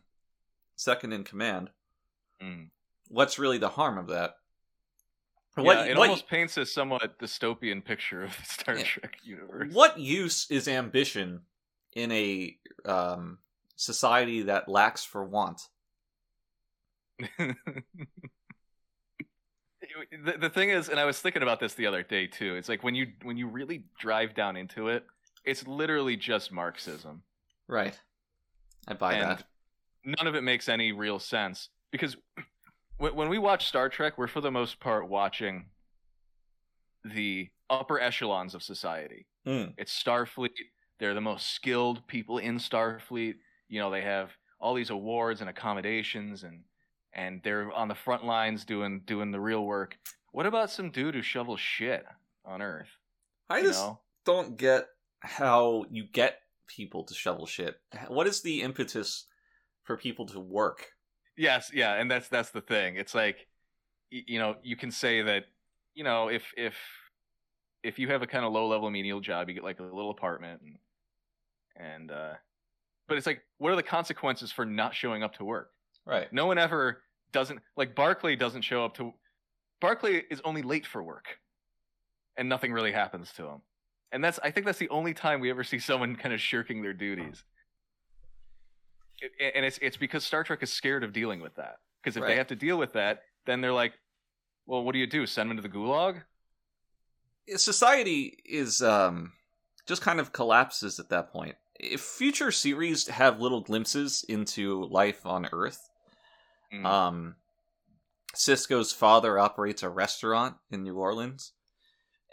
second 0.76 1.12
in 1.12 1.24
command, 1.24 1.70
mm. 2.42 2.68
what's 3.08 3.38
really 3.38 3.58
the 3.58 3.70
harm 3.70 3.98
of 3.98 4.08
that? 4.08 4.36
Yeah, 5.64 5.84
it 5.84 5.96
what, 5.96 6.08
almost 6.08 6.28
paints 6.28 6.56
a 6.56 6.66
somewhat 6.66 7.18
dystopian 7.18 7.84
picture 7.84 8.22
of 8.22 8.36
the 8.36 8.44
Star 8.44 8.76
Yeah. 8.76 8.84
Trek 8.84 9.16
universe. 9.22 9.72
what 9.72 9.98
use 9.98 10.50
is 10.50 10.68
ambition 10.68 11.40
in 11.94 12.12
a 12.12 12.56
um, 12.84 13.38
society 13.76 14.42
that 14.42 14.68
lacks 14.68 15.04
for 15.04 15.24
want? 15.24 15.62
the, 17.38 17.54
the 20.40 20.50
thing 20.50 20.70
is, 20.70 20.88
and 20.88 21.00
I 21.00 21.04
was 21.04 21.18
thinking 21.18 21.42
about 21.42 21.60
this 21.60 21.74
the 21.74 21.86
other 21.86 22.02
day 22.02 22.26
too. 22.26 22.54
It's 22.56 22.68
like 22.68 22.82
when 22.84 22.94
you 22.94 23.08
when 23.22 23.36
you 23.36 23.48
really 23.48 23.84
drive 23.98 24.34
down 24.34 24.56
into 24.56 24.88
it, 24.88 25.04
it's 25.44 25.66
literally 25.66 26.16
just 26.16 26.52
Marxism. 26.52 27.22
Right. 27.66 27.98
I 28.86 28.94
buy 28.94 29.14
And 29.14 29.30
that. 29.30 29.44
None 30.04 30.26
of 30.26 30.34
it 30.34 30.42
makes 30.42 30.68
any 30.68 30.92
real 30.92 31.18
sense 31.18 31.68
because 31.90 32.16
when, 32.98 33.14
when 33.14 33.28
we 33.28 33.38
watch 33.38 33.66
Star 33.66 33.88
Trek, 33.88 34.18
we're 34.18 34.26
for 34.26 34.40
the 34.40 34.50
most 34.50 34.80
part 34.80 35.08
watching 35.08 35.66
the 37.04 37.48
upper 37.70 38.00
echelons 38.00 38.54
of 38.54 38.62
society. 38.62 39.26
Mm. 39.46 39.74
It's 39.78 40.02
Starfleet. 40.02 40.50
They're 40.98 41.14
the 41.14 41.20
most 41.20 41.54
skilled 41.54 42.06
people 42.06 42.38
in 42.38 42.58
Starfleet. 42.58 43.36
You 43.68 43.80
know, 43.80 43.90
they 43.90 44.02
have 44.02 44.32
all 44.60 44.74
these 44.74 44.90
awards 44.90 45.40
and 45.40 45.48
accommodations 45.48 46.42
and 46.42 46.64
and 47.14 47.40
they're 47.42 47.72
on 47.72 47.88
the 47.88 47.94
front 47.94 48.24
lines 48.24 48.64
doing 48.64 49.02
doing 49.06 49.30
the 49.30 49.40
real 49.40 49.64
work. 49.64 49.96
What 50.32 50.46
about 50.46 50.70
some 50.70 50.90
dude 50.90 51.14
who 51.14 51.22
shovels 51.22 51.60
shit 51.60 52.04
on 52.44 52.60
Earth? 52.60 52.90
I 53.48 53.62
just 53.62 53.80
know? 53.80 54.00
don't 54.26 54.56
get 54.56 54.86
how 55.20 55.84
you 55.90 56.04
get 56.12 56.40
people 56.66 57.04
to 57.04 57.14
shovel 57.14 57.46
shit. 57.46 57.76
What 58.08 58.26
is 58.26 58.42
the 58.42 58.62
impetus 58.62 59.26
for 59.84 59.96
people 59.96 60.26
to 60.26 60.40
work? 60.40 60.86
Yes, 61.38 61.70
yeah, 61.72 61.94
and 61.94 62.10
that's 62.10 62.28
that's 62.28 62.50
the 62.50 62.60
thing. 62.60 62.96
It's 62.96 63.14
like 63.14 63.46
you 64.10 64.38
know, 64.38 64.56
you 64.62 64.76
can 64.76 64.90
say 64.90 65.22
that, 65.22 65.44
you 65.94 66.04
know, 66.04 66.28
if 66.28 66.52
if 66.56 66.74
if 67.82 67.98
you 67.98 68.08
have 68.08 68.22
a 68.22 68.26
kind 68.26 68.44
of 68.44 68.52
low 68.52 68.66
level 68.66 68.90
menial 68.90 69.20
job, 69.20 69.48
you 69.48 69.54
get 69.54 69.64
like 69.64 69.80
a 69.80 69.84
little 69.84 70.10
apartment 70.10 70.60
and 70.62 70.78
and 71.76 72.10
uh 72.10 72.32
but 73.06 73.16
it's 73.16 73.26
like 73.26 73.42
what 73.58 73.72
are 73.72 73.76
the 73.76 73.82
consequences 73.82 74.50
for 74.50 74.66
not 74.66 74.94
showing 74.94 75.22
up 75.22 75.34
to 75.34 75.44
work? 75.44 75.70
Right. 76.04 76.32
No 76.32 76.46
one 76.46 76.58
ever 76.58 77.02
doesn't 77.32 77.60
like 77.76 77.94
Barclay 77.94 78.34
doesn't 78.36 78.62
show 78.62 78.84
up 78.84 78.94
to 78.96 79.12
Barclay 79.80 80.24
is 80.30 80.40
only 80.44 80.62
late 80.62 80.86
for 80.86 81.02
work. 81.02 81.38
And 82.36 82.48
nothing 82.48 82.72
really 82.72 82.92
happens 82.92 83.32
to 83.34 83.44
him. 83.44 83.62
And 84.10 84.24
that's 84.24 84.40
I 84.42 84.50
think 84.50 84.66
that's 84.66 84.78
the 84.78 84.88
only 84.88 85.14
time 85.14 85.40
we 85.40 85.50
ever 85.50 85.62
see 85.62 85.78
someone 85.78 86.16
kind 86.16 86.34
of 86.34 86.40
shirking 86.40 86.82
their 86.82 86.94
duties. 86.94 87.44
It- 89.20 89.52
and 89.54 89.64
it's 89.64 89.78
it's 89.82 89.96
because 89.96 90.24
Star 90.24 90.44
Trek 90.44 90.62
is 90.62 90.72
scared 90.72 91.02
of 91.04 91.12
dealing 91.12 91.40
with 91.40 91.54
that. 91.56 91.76
Because 92.02 92.16
if 92.16 92.22
Right. 92.22 92.30
they 92.30 92.36
have 92.36 92.46
to 92.48 92.56
deal 92.56 92.76
with 92.78 92.92
that, 92.92 93.22
then 93.46 93.60
they're 93.60 93.72
like, 93.72 93.92
well, 94.66 94.82
what 94.84 94.92
do 94.92 94.98
you 94.98 95.06
do? 95.06 95.26
Send 95.26 95.50
them 95.50 95.56
to 95.56 95.62
the 95.62 95.68
gulag? 95.68 96.22
society 97.56 98.38
is 98.44 98.82
um 98.82 99.32
just 99.86 100.02
kind 100.02 100.20
of 100.20 100.32
collapses 100.32 101.00
at 101.00 101.08
that 101.08 101.30
point. 101.32 101.56
If 101.80 102.00
future 102.02 102.50
series 102.52 103.08
have 103.08 103.40
little 103.40 103.62
glimpses 103.62 104.24
into 104.28 104.84
life 104.84 105.24
on 105.24 105.48
Earth, 105.52 105.88
Mm. 106.72 106.84
um 106.84 107.36
Sisko's 108.36 108.92
father 108.92 109.38
operates 109.38 109.82
a 109.82 109.88
restaurant 109.88 110.56
in 110.70 110.82
New 110.82 110.96
Orleans. 110.98 111.52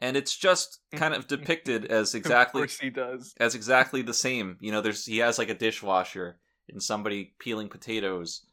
and 0.01 0.17
it's 0.17 0.35
just 0.35 0.81
kind 0.91 1.13
of 1.13 1.25
depicted 1.25 1.85
as 1.85 2.13
exactly 2.15 2.63
Of 2.63 2.71
he 2.77 2.89
does. 2.89 3.33
as 3.39 3.55
exactly 3.55 4.01
the 4.01 4.13
same. 4.13 4.57
You 4.59 4.73
know, 4.73 4.81
there's 4.81 5.05
he 5.05 5.19
has 5.19 5.37
like 5.37 5.49
a 5.49 5.53
dishwasher 5.53 6.37
and 6.69 6.81
somebody 6.81 7.33
peeling 7.39 7.69
potatoes, 7.69 8.45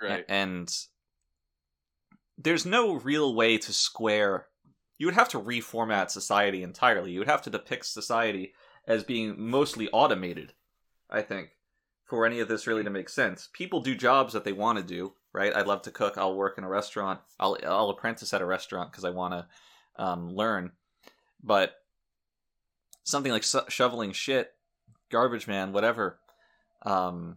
Right. 0.00 0.24
and 0.28 0.72
there's 2.38 2.66
no 2.66 2.94
real 2.94 3.34
way 3.34 3.58
to 3.58 3.72
square. 3.72 4.48
You 4.98 5.06
would 5.06 5.14
have 5.14 5.30
to 5.30 5.40
reformat 5.40 6.10
society 6.10 6.62
entirely. 6.62 7.12
You 7.12 7.20
would 7.20 7.28
have 7.28 7.42
to 7.42 7.50
depict 7.50 7.86
society 7.86 8.52
as 8.86 9.04
being 9.04 9.34
mostly 9.38 9.88
automated. 9.90 10.54
I 11.10 11.22
think 11.22 11.50
for 12.04 12.24
any 12.26 12.40
of 12.40 12.48
this 12.48 12.66
really 12.66 12.84
to 12.84 12.90
make 12.90 13.08
sense, 13.08 13.48
people 13.52 13.80
do 13.80 13.94
jobs 13.94 14.32
that 14.32 14.44
they 14.44 14.52
want 14.52 14.78
to 14.78 14.84
do. 14.84 15.14
Right? 15.32 15.54
I 15.54 15.62
love 15.62 15.82
to 15.82 15.90
cook. 15.90 16.16
I'll 16.16 16.34
work 16.34 16.56
in 16.56 16.64
a 16.64 16.68
restaurant. 16.68 17.20
I'll 17.38 17.58
I'll 17.66 17.90
apprentice 17.90 18.32
at 18.32 18.40
a 18.40 18.46
restaurant 18.46 18.90
because 18.90 19.04
I 19.04 19.10
want 19.10 19.34
to 19.34 20.02
um, 20.02 20.30
learn. 20.30 20.72
But 21.42 21.74
something 23.04 23.30
like 23.30 23.42
sho- 23.42 23.66
shoveling 23.68 24.12
shit, 24.12 24.54
garbage 25.10 25.46
man, 25.46 25.72
whatever. 25.74 26.18
Um, 26.86 27.36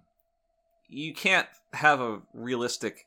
you 0.90 1.14
can't 1.14 1.48
have 1.74 2.02
a 2.02 2.22
realistic 2.34 3.06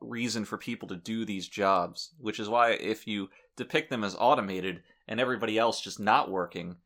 reason 0.00 0.44
for 0.44 0.58
people 0.58 0.88
to 0.88 0.96
do 0.96 1.24
these 1.24 1.48
jobs, 1.48 2.10
which 2.18 2.40
is 2.40 2.48
why 2.48 2.72
if 2.72 3.06
you 3.06 3.30
depict 3.56 3.88
them 3.88 4.02
as 4.02 4.16
automated 4.18 4.82
and 5.06 5.20
everybody 5.20 5.58
else 5.58 5.80
just 5.80 6.00
not 6.00 6.30
working 6.30 6.76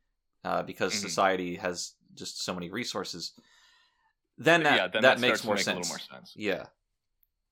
uh, 0.45 0.63
because 0.63 0.93
Mhm. 0.93 1.01
society 1.01 1.57
has 1.57 1.95
just 2.15 2.43
so 2.45 2.55
many 2.55 2.71
resources, 2.71 3.33
then 4.39 4.63
that 4.63 4.77
yeah, 4.77 4.87
then 4.89 5.03
that, 5.03 5.17
that, 5.17 5.21
makes 5.21 5.43
more 5.43 5.57
sense. 5.57 5.67
a 5.67 5.81
little 5.81 5.89
more 5.89 5.99
sense. 5.99 6.35
Yeah, 6.37 6.67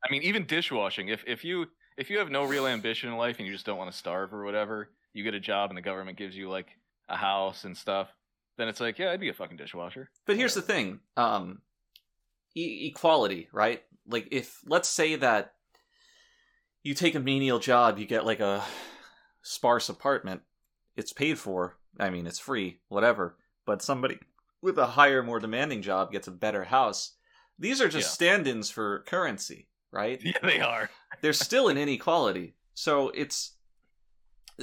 I 0.05 0.11
mean, 0.11 0.23
even 0.23 0.47
dishwashing. 0.47 1.09
If 1.09 1.25
if 1.27 1.45
you 1.45 1.67
if 1.97 2.11
you 2.11 2.19
have 2.19 2.31
no 2.31 2.45
real 2.45 2.67
ambition 2.67 3.09
in 3.09 3.17
life 3.17 3.39
and 3.39 3.47
you 3.47 3.53
just 3.53 3.65
don't 3.65 3.79
want 3.79 3.91
to 3.91 3.97
starve 3.97 4.35
or 4.35 4.45
whatever, 4.45 4.91
you 5.15 5.25
get 5.25 5.35
a 5.35 5.41
job 5.41 5.71
and 5.71 5.79
the 5.79 5.83
government 5.83 6.19
gives 6.19 6.37
you 6.37 6.51
like 6.51 6.77
a 7.09 7.17
house 7.17 7.65
and 7.65 7.77
stuff. 7.77 8.09
Then 8.57 8.69
it's 8.69 8.81
like, 8.81 8.99
yeah, 8.99 9.11
I'd 9.11 9.21
be 9.21 9.31
a 9.31 9.35
fucking 9.35 9.57
dishwasher. 9.57 10.11
But 10.27 10.37
here's 10.37 10.55
the 10.55 10.63
thing: 10.63 11.01
um, 11.17 11.63
e- 12.55 12.87
equality, 12.89 13.49
right? 13.53 13.83
Like, 14.07 14.29
if 14.31 14.61
let's 14.67 14.89
say 14.89 15.17
that 15.17 15.55
you 16.83 16.95
take 16.95 17.15
a 17.15 17.21
menial 17.21 17.59
job, 17.59 17.99
you 17.99 18.07
get 18.07 18.27
like 18.27 18.41
a 18.41 18.63
sparse 19.43 19.89
apartment. 19.89 20.43
It's 20.97 21.13
paid 21.13 21.39
for. 21.39 21.77
I 21.99 22.11
mean, 22.11 22.27
it's 22.27 22.39
free, 22.39 22.81
whatever. 22.89 23.37
But 23.67 23.83
somebody 23.83 24.19
with 24.61 24.79
a 24.79 24.87
higher, 24.87 25.23
more 25.23 25.41
demanding 25.41 25.83
job 25.83 26.13
gets 26.13 26.29
a 26.29 26.33
better 26.33 26.65
house. 26.65 27.13
These 27.59 27.81
are 27.81 27.89
just 27.89 28.09
Yeah. 28.09 28.29
stand-ins 28.29 28.71
for 28.71 29.01
currency, 29.07 29.69
right? 29.91 30.21
Yeah, 30.25 30.39
they 30.43 30.61
are. 30.61 30.91
there's 31.23 31.39
still 31.39 31.69
an 31.69 31.79
inequality. 31.79 32.55
So 32.75 33.11
it's, 33.11 33.53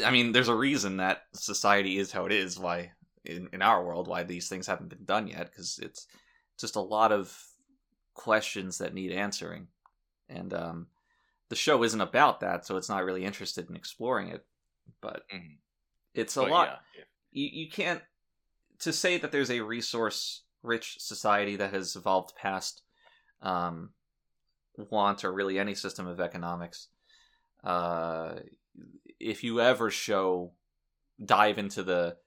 I 0.06 0.12
mean, 0.12 0.32
there's 0.34 0.50
a 0.50 0.56
reason 0.56 0.98
that 0.98 1.24
society 1.34 1.98
is 1.98 2.12
how 2.12 2.26
it 2.26 2.32
is. 2.32 2.60
Why 2.60 2.92
in 3.26 3.50
in 3.54 3.62
our 3.62 3.84
world, 3.84 4.08
why 4.08 4.24
these 4.24 4.50
things 4.50 4.68
haven't 4.68 4.90
been 4.90 5.06
done 5.06 5.28
yet? 5.28 5.50
Because 5.52 5.80
it's 5.82 6.08
just 6.60 6.76
a 6.76 6.82
lot 6.82 7.12
of 7.12 7.36
questions 8.22 8.78
that 8.78 8.94
need 8.94 9.12
answering, 9.12 9.68
and 10.30 10.54
um, 10.54 10.88
the 11.50 11.56
show 11.56 11.84
isn't 11.84 12.02
about 12.02 12.40
that, 12.42 12.66
so 12.68 12.78
it's 12.78 12.88
not 12.90 13.04
really 13.04 13.26
interested 13.26 13.68
in 13.68 13.76
exploring 13.76 14.28
it. 14.30 14.46
But 15.02 15.28
Mhm. 15.34 15.58
it's 16.14 16.38
a 16.38 16.42
But 16.42 16.50
lot. 16.52 16.68
yeah, 16.96 17.04
You 17.32 17.50
you 17.66 17.70
can't 17.70 18.04
to 18.80 18.94
say 18.94 19.18
that 19.18 19.32
there's 19.32 19.50
a 19.50 19.62
resource 19.62 20.44
rich 20.62 21.00
society 21.00 21.56
that 21.56 21.74
has 21.74 21.96
evolved 21.96 22.36
past 22.36 22.84
um, 23.42 23.94
want 24.78 25.24
or 25.24 25.34
really 25.34 25.58
any 25.58 25.74
system 25.74 26.06
of 26.06 26.20
economics. 26.20 26.90
Uh, 27.64 28.40
if 29.20 29.44
you 29.44 29.62
ever 29.62 29.90
show 29.90 30.54
dive 31.26 31.58
into 31.58 31.82
the 31.84 32.18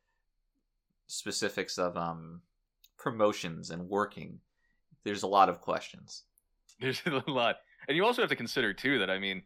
specifics 1.07 1.79
of 1.79 1.97
um, 1.97 2.43
promotions 2.97 3.71
and 3.71 3.89
working, 3.89 4.41
there's 5.05 5.23
a 5.23 5.27
lot 5.27 5.49
of 5.49 5.61
questions. 5.61 6.25
There's 6.81 7.01
a 7.07 7.23
lot, 7.31 7.57
and 7.87 7.97
you 7.97 8.05
also 8.05 8.21
have 8.21 8.29
to 8.31 8.37
consider 8.37 8.75
too 8.75 8.99
that 8.99 9.09
I 9.09 9.19
mean, 9.19 9.43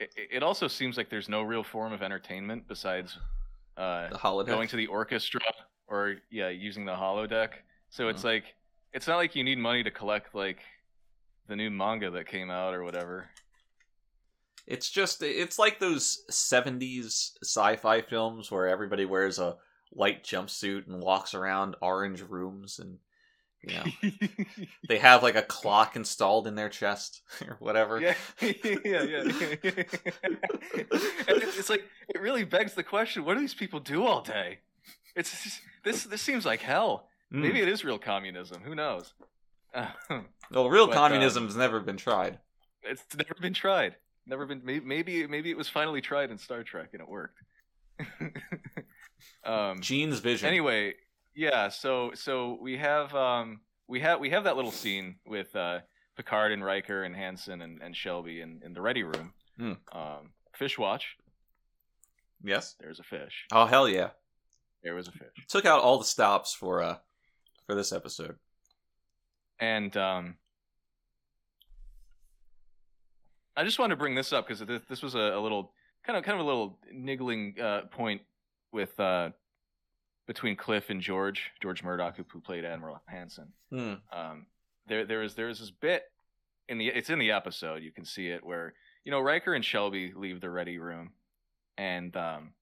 it, 0.00 0.10
it 0.32 0.42
also 0.42 0.66
seems 0.66 0.96
like 0.96 1.08
there's 1.08 1.28
no 1.28 1.42
real 1.42 1.62
form 1.62 1.92
of 1.92 2.02
entertainment 2.02 2.66
besides 2.66 3.16
uh, 3.76 4.08
The 4.08 4.18
holodeck. 4.18 4.46
going 4.48 4.68
to 4.68 4.76
the 4.76 4.88
orchestra 4.88 5.40
or 5.86 6.16
yeah, 6.30 6.48
using 6.48 6.84
the 6.84 6.92
holodeck. 6.92 7.50
So 7.90 8.08
it's 8.08 8.24
like 8.24 8.56
it's 8.92 9.06
not 9.06 9.16
like 9.18 9.36
you 9.36 9.44
need 9.44 9.58
money 9.58 9.84
to 9.84 9.90
collect 9.92 10.34
like 10.34 10.58
the 11.46 11.54
new 11.54 11.70
manga 11.70 12.10
that 12.10 12.26
came 12.26 12.50
out 12.50 12.74
or 12.74 12.82
whatever. 12.82 13.28
It's 14.66 14.90
just 14.90 15.22
it's 15.22 15.58
like 15.58 15.78
those 15.78 16.24
70s 16.30 17.32
sci-fi 17.42 18.00
films 18.02 18.50
where 18.50 18.66
everybody 18.66 19.04
wears 19.04 19.38
a 19.38 19.56
white 19.90 20.24
jumpsuit 20.24 20.88
and 20.88 21.00
walks 21.00 21.34
around 21.34 21.76
orange 21.80 22.22
rooms 22.22 22.80
and 22.80 22.98
you 23.66 23.76
know 23.76 24.64
they 24.88 24.98
have 24.98 25.22
like 25.22 25.36
a 25.36 25.42
clock 25.42 25.96
installed 25.96 26.46
in 26.46 26.54
their 26.54 26.68
chest 26.68 27.22
or 27.48 27.56
whatever. 27.58 28.00
yeah, 28.00 28.14
yeah, 28.40 29.02
yeah. 29.02 29.20
and 29.22 29.34
it's 31.28 31.70
like 31.70 31.84
it 32.08 32.20
really 32.20 32.44
begs 32.44 32.74
the 32.74 32.82
question: 32.82 33.24
What 33.24 33.34
do 33.34 33.40
these 33.40 33.54
people 33.54 33.80
do 33.80 34.04
all 34.04 34.22
day? 34.22 34.58
It's 35.16 35.30
just- 35.30 35.60
this. 35.84 36.04
This 36.04 36.22
seems 36.22 36.44
like 36.46 36.60
hell. 36.60 37.08
Mm. 37.32 37.42
Maybe 37.42 37.60
it 37.60 37.68
is 37.68 37.84
real 37.84 37.98
communism. 37.98 38.62
Who 38.64 38.74
knows? 38.74 39.12
Um, 39.74 40.26
well, 40.50 40.70
real 40.70 40.86
but, 40.86 40.96
um, 40.96 41.10
communism's 41.10 41.56
never 41.56 41.80
been 41.80 41.96
tried. 41.96 42.38
it's 42.82 43.02
never 43.16 43.34
been 43.40 43.54
tried. 43.54 43.96
Never 44.26 44.46
been. 44.46 44.62
Maybe, 44.64 44.84
maybe 44.84 45.26
maybe 45.26 45.50
it 45.50 45.56
was 45.56 45.68
finally 45.68 46.00
tried 46.00 46.30
in 46.30 46.38
Star 46.38 46.62
Trek 46.62 46.90
and 46.92 47.02
it 47.02 47.08
worked. 47.08 47.38
um, 49.44 49.80
Gene's 49.80 50.20
vision. 50.20 50.48
anyway, 50.48 50.94
yeah. 51.34 51.68
So 51.68 52.12
so 52.14 52.58
we 52.60 52.76
have 52.76 53.14
um 53.14 53.60
we 53.88 54.00
have 54.00 54.20
we 54.20 54.30
have 54.30 54.44
that 54.44 54.56
little 54.56 54.70
scene 54.72 55.16
with 55.26 55.54
uh 55.56 55.80
Picard 56.16 56.52
and 56.52 56.64
Riker 56.64 57.02
and 57.02 57.14
Hanson 57.14 57.60
and, 57.62 57.82
and 57.82 57.96
Shelby 57.96 58.40
in, 58.40 58.60
in 58.64 58.72
the 58.72 58.80
ready 58.80 59.02
room. 59.02 59.32
Hmm. 59.58 59.72
Um, 59.92 60.30
fish 60.52 60.78
watch. 60.78 61.16
yes. 62.42 62.76
There's 62.78 63.00
a 63.00 63.02
fish. 63.02 63.46
Oh 63.52 63.66
hell 63.66 63.88
yeah! 63.88 64.10
There 64.82 64.94
was 64.94 65.08
a 65.08 65.12
fish. 65.12 65.46
Took 65.48 65.66
out 65.66 65.80
all 65.80 65.98
the 65.98 66.04
stops 66.04 66.54
for 66.54 66.82
uh 66.82 66.96
for 67.66 67.74
this 67.74 67.92
episode. 67.92 68.36
And 69.60 69.96
um, 69.96 70.36
I 73.56 73.64
just 73.64 73.78
wanted 73.78 73.94
to 73.94 73.98
bring 73.98 74.14
this 74.14 74.32
up 74.32 74.46
because 74.46 74.60
this, 74.66 74.82
this 74.88 75.02
was 75.02 75.14
a, 75.14 75.18
a 75.18 75.40
little 75.40 75.72
kind 76.04 76.16
of 76.18 76.24
kind 76.24 76.38
of 76.38 76.44
a 76.44 76.48
little 76.48 76.78
niggling 76.92 77.54
uh, 77.60 77.82
point 77.90 78.22
with 78.72 78.98
uh, 78.98 79.30
between 80.26 80.56
Cliff 80.56 80.90
and 80.90 81.00
George 81.00 81.50
George 81.62 81.82
Murdock, 81.82 82.16
who, 82.16 82.24
who 82.32 82.40
played 82.40 82.64
Admiral 82.64 83.00
Hanson. 83.06 83.52
Hmm. 83.70 83.94
Um, 84.12 84.46
there 84.86 85.04
there 85.04 85.22
is 85.22 85.34
there 85.34 85.48
is 85.48 85.60
this 85.60 85.70
bit 85.70 86.04
in 86.68 86.78
the 86.78 86.88
it's 86.88 87.10
in 87.10 87.18
the 87.18 87.32
episode 87.32 87.82
you 87.82 87.92
can 87.92 88.04
see 88.04 88.28
it 88.28 88.44
where 88.44 88.74
you 89.04 89.10
know 89.10 89.20
Riker 89.20 89.54
and 89.54 89.64
Shelby 89.64 90.12
leave 90.14 90.40
the 90.40 90.50
ready 90.50 90.78
room, 90.78 91.12
and 91.76 92.16
um, 92.16 92.52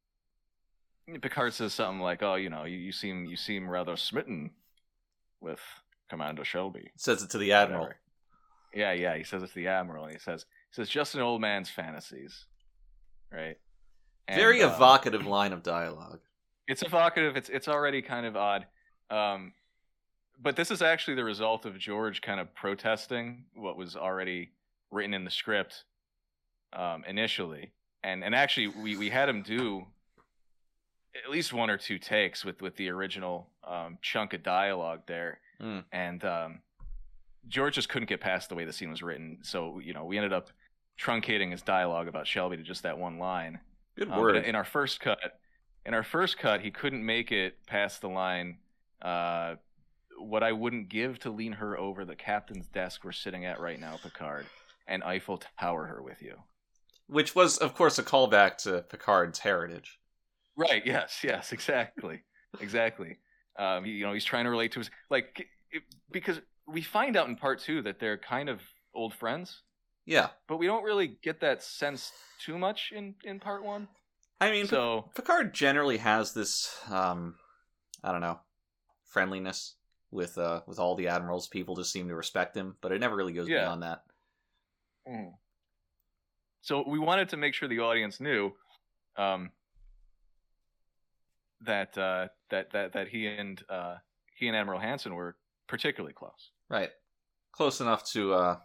Picard 1.20 1.54
says 1.54 1.74
something 1.74 2.00
like, 2.00 2.22
"Oh, 2.22 2.34
you 2.34 2.50
know, 2.50 2.64
you, 2.64 2.78
you 2.78 2.92
seem 2.92 3.26
you 3.26 3.36
seem 3.36 3.68
rather 3.68 3.96
smitten 3.96 4.50
with 5.40 5.60
Commander 6.08 6.44
Shelby." 6.44 6.90
Says 6.96 7.22
it 7.22 7.30
to 7.30 7.38
the 7.38 7.52
admiral. 7.52 7.82
Whatever. 7.82 7.98
Yeah, 8.74 8.92
yeah. 8.92 9.16
He 9.16 9.24
says 9.24 9.42
it's 9.42 9.52
the 9.52 9.68
admiral, 9.68 10.04
and 10.04 10.12
he 10.12 10.18
says 10.18 10.46
he 10.70 10.74
says 10.74 10.88
just 10.88 11.14
an 11.14 11.20
old 11.20 11.40
man's 11.40 11.68
fantasies, 11.68 12.46
right? 13.30 13.58
And, 14.28 14.40
Very 14.40 14.62
uh, 14.62 14.74
evocative 14.74 15.26
line 15.26 15.52
of 15.52 15.62
dialogue. 15.62 16.20
It's 16.68 16.82
evocative. 16.82 17.36
It's 17.36 17.48
it's 17.48 17.68
already 17.68 18.02
kind 18.02 18.24
of 18.26 18.36
odd, 18.36 18.66
um, 19.10 19.52
but 20.40 20.56
this 20.56 20.70
is 20.70 20.80
actually 20.82 21.14
the 21.16 21.24
result 21.24 21.66
of 21.66 21.78
George 21.78 22.22
kind 22.22 22.40
of 22.40 22.54
protesting 22.54 23.44
what 23.54 23.76
was 23.76 23.96
already 23.96 24.52
written 24.90 25.12
in 25.14 25.24
the 25.24 25.30
script 25.30 25.84
um, 26.72 27.04
initially, 27.06 27.72
and 28.04 28.22
and 28.24 28.34
actually 28.34 28.68
we 28.68 28.96
we 28.96 29.10
had 29.10 29.28
him 29.28 29.42
do 29.42 29.86
at 31.24 31.30
least 31.30 31.52
one 31.52 31.68
or 31.68 31.76
two 31.76 31.98
takes 31.98 32.44
with 32.44 32.62
with 32.62 32.76
the 32.76 32.88
original 32.88 33.48
um, 33.66 33.98
chunk 34.00 34.32
of 34.32 34.42
dialogue 34.42 35.00
there, 35.06 35.40
Mm. 35.60 35.84
and 35.92 36.24
um, 36.24 36.60
George 37.48 37.74
just 37.74 37.88
couldn't 37.88 38.08
get 38.08 38.20
past 38.20 38.48
the 38.48 38.54
way 38.54 38.64
the 38.64 38.72
scene 38.72 38.90
was 38.90 39.02
written. 39.02 39.38
So 39.42 39.78
you 39.80 39.92
know 39.94 40.04
we 40.04 40.16
ended 40.16 40.32
up 40.32 40.48
truncating 40.98 41.50
his 41.50 41.62
dialogue 41.62 42.06
about 42.08 42.26
Shelby 42.26 42.56
to 42.56 42.62
just 42.62 42.84
that 42.84 42.98
one 42.98 43.18
line. 43.18 43.58
Good 43.96 44.10
Um, 44.10 44.20
word. 44.20 44.36
in 44.44 44.54
our 44.54 44.64
first 44.64 45.00
cut, 45.00 45.18
in 45.84 45.94
our 45.94 46.02
first 46.02 46.38
cut, 46.38 46.60
he 46.60 46.70
couldn't 46.70 47.04
make 47.04 47.32
it 47.32 47.66
past 47.66 48.00
the 48.00 48.08
line. 48.08 48.58
Uh, 49.00 49.56
what 50.18 50.42
I 50.42 50.52
wouldn't 50.52 50.88
give 50.88 51.18
to 51.20 51.30
lean 51.30 51.52
her 51.52 51.76
over 51.78 52.04
the 52.04 52.14
captain's 52.14 52.68
desk 52.68 53.02
we're 53.04 53.12
sitting 53.12 53.44
at 53.44 53.60
right 53.60 53.80
now, 53.80 53.96
Picard, 54.02 54.46
and 54.86 55.02
Eiffel 55.02 55.42
Tower 55.58 55.86
her 55.86 56.02
with 56.02 56.22
you. 56.22 56.36
Which 57.08 57.34
was, 57.34 57.58
of 57.58 57.74
course, 57.74 57.98
a 57.98 58.02
callback 58.02 58.58
to 58.58 58.82
Picard's 58.88 59.40
heritage. 59.40 59.98
Right. 60.56 60.84
Yes. 60.86 61.20
Yes. 61.24 61.52
Exactly. 61.52 62.22
exactly. 62.60 63.18
Um, 63.58 63.84
you 63.84 64.04
know, 64.06 64.12
he's 64.12 64.24
trying 64.24 64.44
to 64.44 64.50
relate 64.50 64.72
to 64.72 64.80
his 64.80 64.90
like 65.10 65.46
it, 65.70 65.82
because 66.10 66.40
we 66.66 66.82
find 66.82 67.16
out 67.16 67.28
in 67.28 67.36
part 67.36 67.58
two 67.60 67.82
that 67.82 67.98
they're 67.98 68.16
kind 68.18 68.48
of 68.48 68.60
old 68.94 69.12
friends, 69.14 69.62
Yeah. 70.06 70.28
but 70.48 70.58
we 70.58 70.66
don't 70.66 70.84
really 70.84 71.18
get 71.22 71.40
that 71.40 71.62
sense 71.62 72.12
too 72.40 72.56
much 72.56 72.92
in 72.94 73.14
in 73.24 73.40
part 73.40 73.64
one. 73.64 73.88
I 74.42 74.50
mean, 74.50 74.66
So 74.66 75.08
Picard 75.14 75.54
generally 75.54 75.98
has 75.98 76.32
this, 76.34 76.76
um, 76.90 77.36
I 78.02 78.10
don't 78.10 78.20
know, 78.20 78.40
friendliness 79.04 79.76
with 80.10 80.36
uh 80.36 80.62
with 80.66 80.80
all 80.80 80.96
the 80.96 81.06
admirals. 81.08 81.46
People 81.46 81.76
just 81.76 81.92
seem 81.92 82.08
to 82.08 82.16
respect 82.16 82.56
him, 82.56 82.76
but 82.80 82.90
it 82.90 82.98
never 83.00 83.14
really 83.14 83.32
goes 83.32 83.48
Yeah. 83.48 83.60
beyond 83.62 83.82
that. 83.84 84.02
Mm. 85.08 85.32
So 86.60 86.84
we 86.86 86.98
wanted 86.98 87.28
to 87.30 87.36
make 87.36 87.54
sure 87.54 87.68
the 87.68 87.80
audience 87.80 88.20
knew 88.20 88.52
um, 89.16 89.50
that 91.60 91.96
uh, 91.96 92.28
that 92.50 92.72
that 92.72 92.94
that 92.94 93.08
he 93.08 93.28
and 93.28 93.62
uh, 93.68 93.96
he 94.36 94.48
and 94.48 94.56
Admiral 94.56 94.80
Hanson 94.80 95.14
were 95.14 95.36
particularly 95.68 96.14
close. 96.14 96.50
Right, 96.68 96.90
close 97.52 97.80
enough 97.80 98.04
to 98.12 98.34
uh 98.34 98.56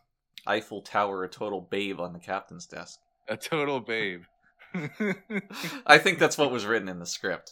Eiffel 0.48 0.82
Tower 0.82 1.24
a 1.24 1.30
total 1.30 1.62
babe 1.62 2.00
on 2.00 2.14
the 2.14 2.20
captain's 2.20 2.66
desk. 2.66 3.00
A 3.28 3.38
total 3.38 3.80
babe. 3.80 4.24
I 5.86 5.98
think 5.98 6.20
that's 6.20 6.38
what 6.38 6.52
was 6.52 6.66
written 6.66 6.90
in 6.90 7.00
the 7.00 7.06
script. 7.06 7.52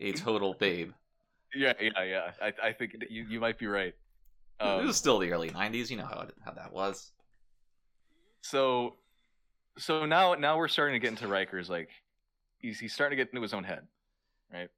A 0.00 0.12
total 0.12 0.54
babe. 0.54 0.92
yeah, 1.54 1.72
yeah, 1.80 2.02
yeah. 2.04 2.30
I, 2.42 2.52
I 2.68 2.72
think 2.72 2.96
you 3.08 3.24
you 3.28 3.40
might 3.40 3.58
be 3.58 3.66
right. 3.66 3.94
it 4.60 4.64
Um, 4.64 4.86
was 4.86 4.96
still 4.96 5.18
the 5.18 5.32
early 5.32 5.50
'90s. 5.50 5.90
You 5.90 5.96
know 5.96 6.06
how 6.06 6.20
it, 6.28 6.34
how 6.44 6.52
that 6.52 6.72
was. 6.72 7.10
so 8.42 8.96
so 9.78 10.06
now 10.06 10.34
now 10.34 10.56
we're 10.58 10.68
starting 10.68 10.94
to 10.94 10.98
get 11.00 11.10
into 11.10 11.28
Riker's 11.28 11.68
like 11.70 11.90
he's 12.58 12.78
he's 12.78 12.92
starting 12.94 13.16
to 13.18 13.24
get 13.24 13.30
into 13.32 13.42
his 13.42 13.54
own 13.54 13.64
head. 13.64 13.86
Right? 14.52 14.68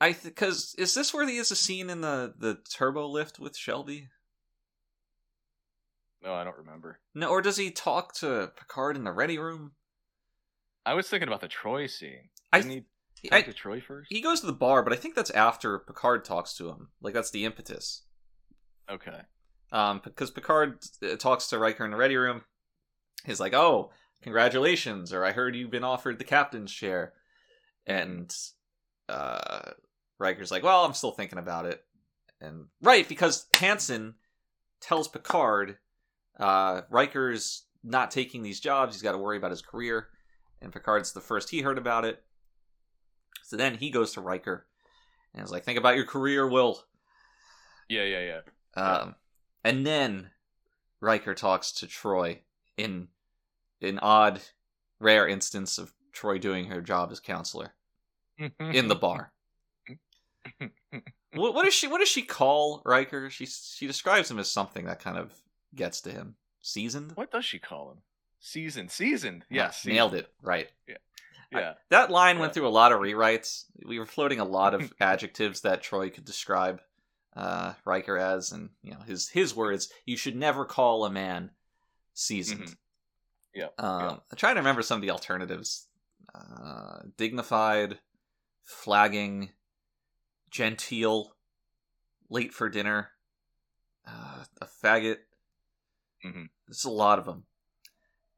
I 0.00 0.12
because 0.22 0.74
is 0.78 0.94
this 0.94 1.12
where 1.12 1.26
he 1.26 1.38
is 1.38 1.50
a 1.50 1.56
scene 1.56 1.90
in 1.90 2.00
the 2.02 2.34
the 2.38 2.58
turbo 2.70 3.06
lift 3.08 3.38
with 3.38 3.56
Shelby? 3.56 4.08
No, 6.22 6.34
I 6.34 6.44
don't 6.44 6.56
remember. 6.58 6.98
No, 7.14 7.28
or 7.30 7.40
does 7.42 7.56
he 7.56 7.70
talk 7.70 8.12
to 8.16 8.52
Picard 8.56 8.96
in 8.96 9.04
the 9.04 9.12
ready 9.12 9.38
room? 9.38 9.72
I 10.88 10.94
was 10.94 11.08
thinking 11.08 11.28
about 11.28 11.40
the 11.40 11.48
Troi 11.48 11.88
scene. 11.88 12.28
I 12.52 12.60
Didn't 12.60 12.70
he 12.72 12.84
He, 13.22 13.28
talk 13.28 13.38
I- 13.38 13.42
to 13.42 13.52
Troi 13.52 13.82
first? 13.82 14.10
he 14.10 14.20
goes 14.20 14.40
to 14.40 14.46
the 14.46 14.52
bar, 14.52 14.82
but 14.82 14.92
I 14.92 14.96
think 14.96 15.14
that's 15.14 15.30
after 15.30 15.78
Picard 15.78 16.24
talks 16.24 16.54
to 16.54 16.68
him. 16.70 16.88
Like 17.00 17.14
that's 17.14 17.30
the 17.30 17.44
impetus. 17.44 18.04
Okay. 18.90 19.20
Um, 19.70 20.00
because 20.02 20.30
Picard 20.30 20.78
uh, 21.02 21.16
talks 21.16 21.48
to 21.48 21.58
Riker 21.58 21.84
in 21.84 21.90
the 21.90 21.96
ready 21.96 22.16
room. 22.16 22.42
He's 23.26 23.40
like, 23.40 23.52
"Oh, 23.52 23.90
congratulations!" 24.22 25.12
or 25.12 25.24
"I 25.26 25.32
heard 25.32 25.54
you've 25.54 25.70
been 25.70 25.84
offered 25.84 26.18
the 26.18 26.24
captain's 26.24 26.72
chair," 26.72 27.12
and 27.86 28.34
uh, 29.10 29.72
Riker's 30.18 30.50
like, 30.50 30.62
"Well, 30.62 30.84
I'm 30.86 30.94
still 30.94 31.10
thinking 31.10 31.38
about 31.38 31.66
it." 31.66 31.84
And 32.40 32.66
right 32.80 33.06
because 33.06 33.46
Hanson 33.52 34.14
tells 34.80 35.06
Picard, 35.08 35.76
uh, 36.40 36.82
Riker's 36.88 37.66
not 37.84 38.10
taking 38.10 38.42
these 38.42 38.60
jobs. 38.60 38.94
He's 38.94 39.02
got 39.02 39.12
to 39.12 39.18
worry 39.18 39.36
about 39.36 39.50
his 39.50 39.60
career, 39.60 40.08
and 40.60 40.72
Picard's 40.72 41.12
the 41.12 41.20
first 41.20 41.50
he 41.50 41.62
heard 41.62 41.78
about 41.78 42.04
it. 42.04 42.22
So 43.44 43.56
then 43.56 43.76
he 43.76 43.90
goes 43.90 44.12
to 44.12 44.20
Riker 44.20 44.66
and 45.34 45.44
is 45.44 45.50
like, 45.50 45.64
"Think 45.64 45.78
about 45.78 45.96
your 45.96 46.06
career, 46.06 46.46
Will." 46.46 46.84
Yeah, 47.88 48.04
yeah, 48.04 48.40
yeah. 48.76 48.82
Um, 48.82 49.14
and 49.64 49.86
then 49.86 50.30
Riker 51.00 51.34
talks 51.34 51.72
to 51.72 51.86
Troi 51.86 52.40
in 52.76 53.08
an 53.80 53.98
odd, 54.00 54.40
rare 55.00 55.26
instance 55.26 55.78
of 55.78 55.94
Troi 56.12 56.40
doing 56.40 56.66
her 56.66 56.80
job 56.80 57.10
as 57.10 57.20
counselor 57.20 57.74
in 58.58 58.88
the 58.88 58.94
bar. 58.94 59.32
what, 61.34 61.54
what 61.54 61.64
does 61.64 61.74
she? 61.74 61.86
What 61.86 61.98
does 61.98 62.08
she 62.08 62.22
call 62.22 62.82
Riker? 62.84 63.30
She 63.30 63.46
she 63.46 63.86
describes 63.86 64.30
him 64.30 64.38
as 64.38 64.50
something 64.50 64.86
that 64.86 65.00
kind 65.00 65.16
of 65.16 65.32
gets 65.74 66.00
to 66.02 66.10
him. 66.10 66.36
Seasoned. 66.60 67.12
What 67.14 67.30
does 67.30 67.44
she 67.44 67.58
call 67.58 67.92
him? 67.92 67.98
Seasoned. 68.40 68.90
Seasoned. 68.90 69.44
Yes. 69.50 69.84
nailed 69.84 70.14
it. 70.14 70.28
Right. 70.42 70.68
Yeah. 70.86 70.94
yeah. 71.52 71.72
That 71.90 72.10
line 72.10 72.38
went 72.38 72.54
through 72.54 72.68
a 72.68 72.70
lot 72.70 72.92
of 72.92 73.00
rewrites. 73.00 73.64
We 73.84 73.98
were 73.98 74.06
floating 74.06 74.40
a 74.40 74.44
lot 74.44 74.74
of 74.74 74.92
adjectives 75.00 75.62
that 75.62 75.82
Troi 75.82 76.12
could 76.12 76.24
describe 76.24 76.80
uh, 77.36 77.74
Riker 77.84 78.16
as, 78.16 78.52
and 78.52 78.70
you 78.82 78.92
know 78.92 79.00
his 79.06 79.28
his 79.28 79.54
words. 79.54 79.88
You 80.06 80.16
should 80.16 80.36
never 80.36 80.64
call 80.64 81.04
a 81.04 81.10
man 81.10 81.50
seasoned. 82.14 82.62
Mhm. 82.64 82.76
Yeah, 83.54 83.66
Um, 83.78 84.00
yeah. 84.00 84.10
I'm 84.30 84.36
trying 84.36 84.54
to 84.54 84.60
remember 84.60 84.82
some 84.82 84.96
of 84.96 85.02
the 85.02 85.10
alternatives. 85.10 85.86
Uh, 86.34 87.00
dignified, 87.16 87.98
flagging, 88.62 89.50
genteel, 90.50 91.34
late 92.28 92.52
for 92.52 92.68
dinner, 92.68 93.10
uh, 94.06 94.44
a 94.60 94.66
faggot. 94.66 95.16
Mm-hmm. 96.24 96.44
There's 96.66 96.84
a 96.84 96.90
lot 96.90 97.18
of 97.18 97.24
them, 97.24 97.44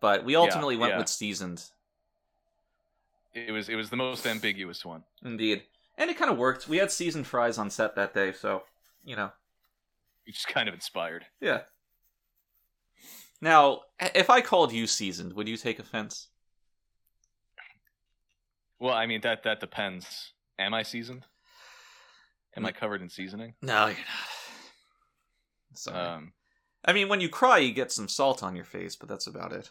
but 0.00 0.24
we 0.24 0.36
ultimately 0.36 0.76
went 0.76 0.92
yeah. 0.92 0.98
with 0.98 1.08
seasoned. 1.08 1.62
It 3.32 3.52
was 3.52 3.68
it 3.68 3.76
was 3.76 3.90
the 3.90 3.96
most 3.96 4.26
ambiguous 4.26 4.84
one. 4.84 5.04
Indeed. 5.24 5.62
And 5.96 6.10
it 6.10 6.18
kind 6.18 6.30
of 6.30 6.38
worked. 6.38 6.68
We 6.68 6.78
had 6.78 6.90
seasoned 6.90 7.26
fries 7.26 7.58
on 7.58 7.70
set 7.70 7.94
that 7.94 8.14
day, 8.14 8.32
so, 8.32 8.62
you 9.04 9.16
know. 9.16 9.30
Which 10.26 10.38
is 10.38 10.46
kind 10.46 10.68
of 10.68 10.74
inspired. 10.74 11.26
Yeah. 11.40 11.60
Now, 13.40 13.82
if 14.00 14.30
I 14.30 14.40
called 14.40 14.72
you 14.72 14.86
seasoned, 14.86 15.34
would 15.34 15.48
you 15.48 15.56
take 15.56 15.78
offense? 15.78 16.28
Well, 18.78 18.94
I 18.94 19.06
mean 19.06 19.20
that 19.22 19.42
that 19.42 19.60
depends. 19.60 20.32
Am 20.58 20.74
I 20.74 20.82
seasoned? 20.82 21.26
Am 22.56 22.66
I 22.66 22.72
covered 22.72 23.02
in 23.02 23.08
seasoning? 23.08 23.54
No, 23.62 23.86
you're 23.86 23.96
not. 23.96 23.98
Sorry. 25.74 25.98
Um, 25.98 26.32
I 26.84 26.92
mean, 26.92 27.08
when 27.08 27.20
you 27.20 27.28
cry, 27.28 27.58
you 27.58 27.72
get 27.72 27.92
some 27.92 28.08
salt 28.08 28.42
on 28.42 28.56
your 28.56 28.64
face, 28.64 28.96
but 28.96 29.08
that's 29.08 29.26
about 29.26 29.52
it. 29.52 29.70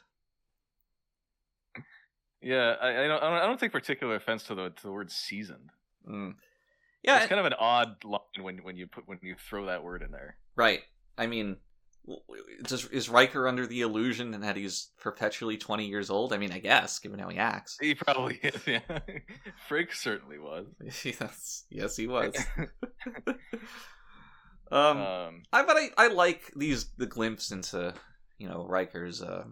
Yeah, 2.41 2.75
I, 2.81 3.03
I 3.05 3.07
don't 3.07 3.23
I 3.23 3.45
don't 3.45 3.59
take 3.59 3.71
particular 3.71 4.15
offense 4.15 4.43
to 4.43 4.55
the 4.55 4.69
to 4.69 4.83
the 4.83 4.91
word 4.91 5.11
seasoned. 5.11 5.69
Mm. 6.09 6.35
Yeah, 7.03 7.17
it's 7.19 7.27
kind 7.27 7.39
of 7.39 7.45
an 7.45 7.53
odd 7.57 8.03
line 8.03 8.19
when 8.41 8.57
when 8.59 8.75
you 8.75 8.87
put 8.87 9.07
when 9.07 9.19
you 9.21 9.35
throw 9.49 9.65
that 9.67 9.83
word 9.83 10.01
in 10.01 10.11
there. 10.11 10.37
right. 10.55 10.81
I 11.17 11.27
mean, 11.27 11.57
w- 12.05 12.21
w- 12.29 12.45
does, 12.63 12.85
is 12.85 13.09
Riker 13.09 13.45
under 13.45 13.67
the 13.67 13.81
illusion 13.81 14.31
that 14.39 14.55
he's 14.55 14.91
perpetually 15.01 15.57
20 15.57 15.85
years 15.85 16.09
old? 16.09 16.31
I 16.31 16.37
mean, 16.37 16.53
I 16.53 16.59
guess, 16.59 16.97
given 16.99 17.19
how 17.19 17.27
he 17.27 17.37
acts. 17.37 17.77
He 17.81 17.93
probably 17.93 18.35
is. 18.43 18.65
Yeah, 18.65 18.99
Frigg 19.67 19.93
certainly 19.93 20.39
was. 20.39 20.65
yes, 21.03 21.65
yes, 21.69 21.97
he 21.97 22.07
was. 22.07 22.33
um, 24.71 24.97
Um, 24.97 25.43
I 25.51 25.63
but 25.63 25.75
I, 25.77 25.89
I 25.97 26.07
like 26.07 26.51
these 26.55 26.85
the 26.97 27.05
glimpse 27.05 27.51
into 27.51 27.93
you 28.37 28.47
know 28.47 28.65
Riker's 28.65 29.21
uh, 29.21 29.43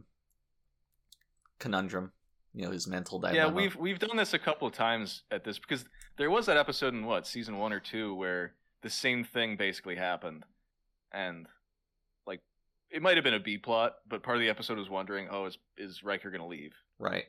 conundrum, 1.59 2.11
you 2.57 2.65
know 2.65 2.71
his 2.71 2.87
mental 2.87 3.19
dilemma. 3.19 3.37
yeah, 3.37 3.47
we've 3.51 3.75
we've 3.75 3.99
done 3.99 4.17
this 4.17 4.33
a 4.33 4.39
couple 4.39 4.67
of 4.67 4.73
times 4.73 5.21
at 5.29 5.43
this 5.43 5.59
because 5.59 5.85
there 6.17 6.31
was 6.31 6.47
that 6.47 6.57
episode 6.57 6.93
in 6.93 7.05
what 7.05 7.27
season 7.27 7.57
one 7.59 7.71
or 7.71 7.79
two 7.79 8.15
where 8.15 8.53
the 8.81 8.89
same 8.89 9.23
thing 9.23 9.55
basically 9.57 9.95
happened, 9.95 10.43
and 11.11 11.45
like 12.25 12.41
it 12.89 13.01
might 13.03 13.15
have 13.15 13.23
been 13.23 13.35
a 13.35 13.39
B 13.39 13.57
plot, 13.59 13.97
but 14.09 14.23
part 14.23 14.37
of 14.37 14.41
the 14.41 14.49
episode 14.49 14.77
was 14.79 14.89
wondering, 14.89 15.27
oh, 15.29 15.45
is 15.45 15.57
is 15.77 16.03
Riker 16.03 16.31
gonna 16.31 16.47
leave? 16.47 16.73
right, 16.97 17.25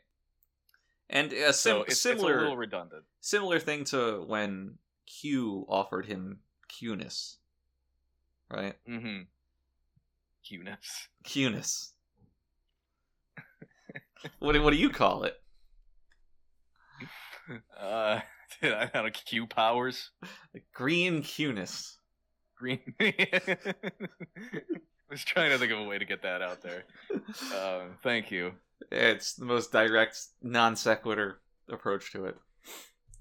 and 1.10 1.30
a 1.32 1.52
sim- 1.52 1.72
So 1.72 1.82
it's, 1.82 2.00
similar 2.00 2.32
it's 2.32 2.38
a 2.38 2.42
little 2.42 2.56
redundant. 2.56 3.04
similar 3.20 3.58
thing 3.60 3.84
to 3.84 4.24
when 4.26 4.78
Q 5.06 5.66
offered 5.68 6.06
him 6.06 6.38
Qness, 6.70 7.36
right? 8.50 8.76
Mm-hmm. 8.88 9.22
Cuteness. 10.42 11.08
Qness. 11.24 11.92
what 14.38 14.52
do, 14.52 14.62
what 14.62 14.72
do 14.72 14.78
you 14.78 14.90
call 14.90 15.24
it? 15.24 15.34
Uh, 17.80 18.20
I 18.62 18.90
don't 18.92 19.04
know, 19.04 19.10
Q 19.10 19.46
powers. 19.46 20.10
Green 20.74 21.22
Qness. 21.22 21.94
Green. 22.58 22.80
I 23.00 23.14
was 25.10 25.24
trying 25.24 25.50
to 25.50 25.58
think 25.58 25.72
of 25.72 25.78
a 25.78 25.84
way 25.84 25.96
to 25.96 26.04
get 26.04 26.20
that 26.22 26.42
out 26.42 26.60
there. 26.60 26.84
Um, 27.56 27.96
thank 28.02 28.30
you. 28.30 28.52
It's 28.92 29.32
the 29.32 29.46
most 29.46 29.72
direct, 29.72 30.18
non 30.42 30.76
sequitur 30.76 31.40
approach 31.70 32.12
to 32.12 32.26
it. 32.26 32.36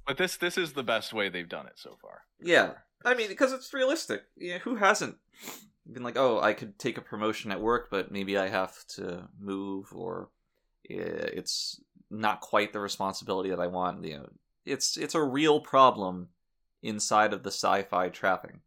But 0.05 0.17
this 0.17 0.37
this 0.37 0.57
is 0.57 0.73
the 0.73 0.83
best 0.83 1.13
way 1.13 1.29
they've 1.29 1.47
done 1.47 1.67
it 1.67 1.73
so 1.75 1.97
far. 2.01 2.23
Yeah, 2.41 2.71
I 3.03 3.13
mean, 3.13 3.27
because 3.27 3.53
it's 3.53 3.73
realistic. 3.73 4.23
Yeah, 4.37 4.59
who 4.59 4.75
hasn't 4.75 5.17
been 5.91 6.03
like, 6.03 6.17
oh, 6.17 6.39
I 6.39 6.53
could 6.53 6.79
take 6.79 6.97
a 6.97 7.01
promotion 7.01 7.51
at 7.51 7.61
work, 7.61 7.89
but 7.91 8.11
maybe 8.11 8.37
I 8.37 8.47
have 8.49 8.73
to 8.95 9.27
move, 9.39 9.87
or 9.93 10.29
it's 10.89 11.81
not 12.09 12.41
quite 12.41 12.73
the 12.73 12.79
responsibility 12.79 13.49
that 13.49 13.59
I 13.59 13.67
want. 13.67 14.03
You 14.03 14.17
know, 14.17 14.29
it's 14.65 14.97
it's 14.97 15.15
a 15.15 15.23
real 15.23 15.59
problem 15.59 16.29
inside 16.81 17.33
of 17.33 17.43
the 17.43 17.51
sci-fi 17.51 18.09
trapping. 18.09 18.61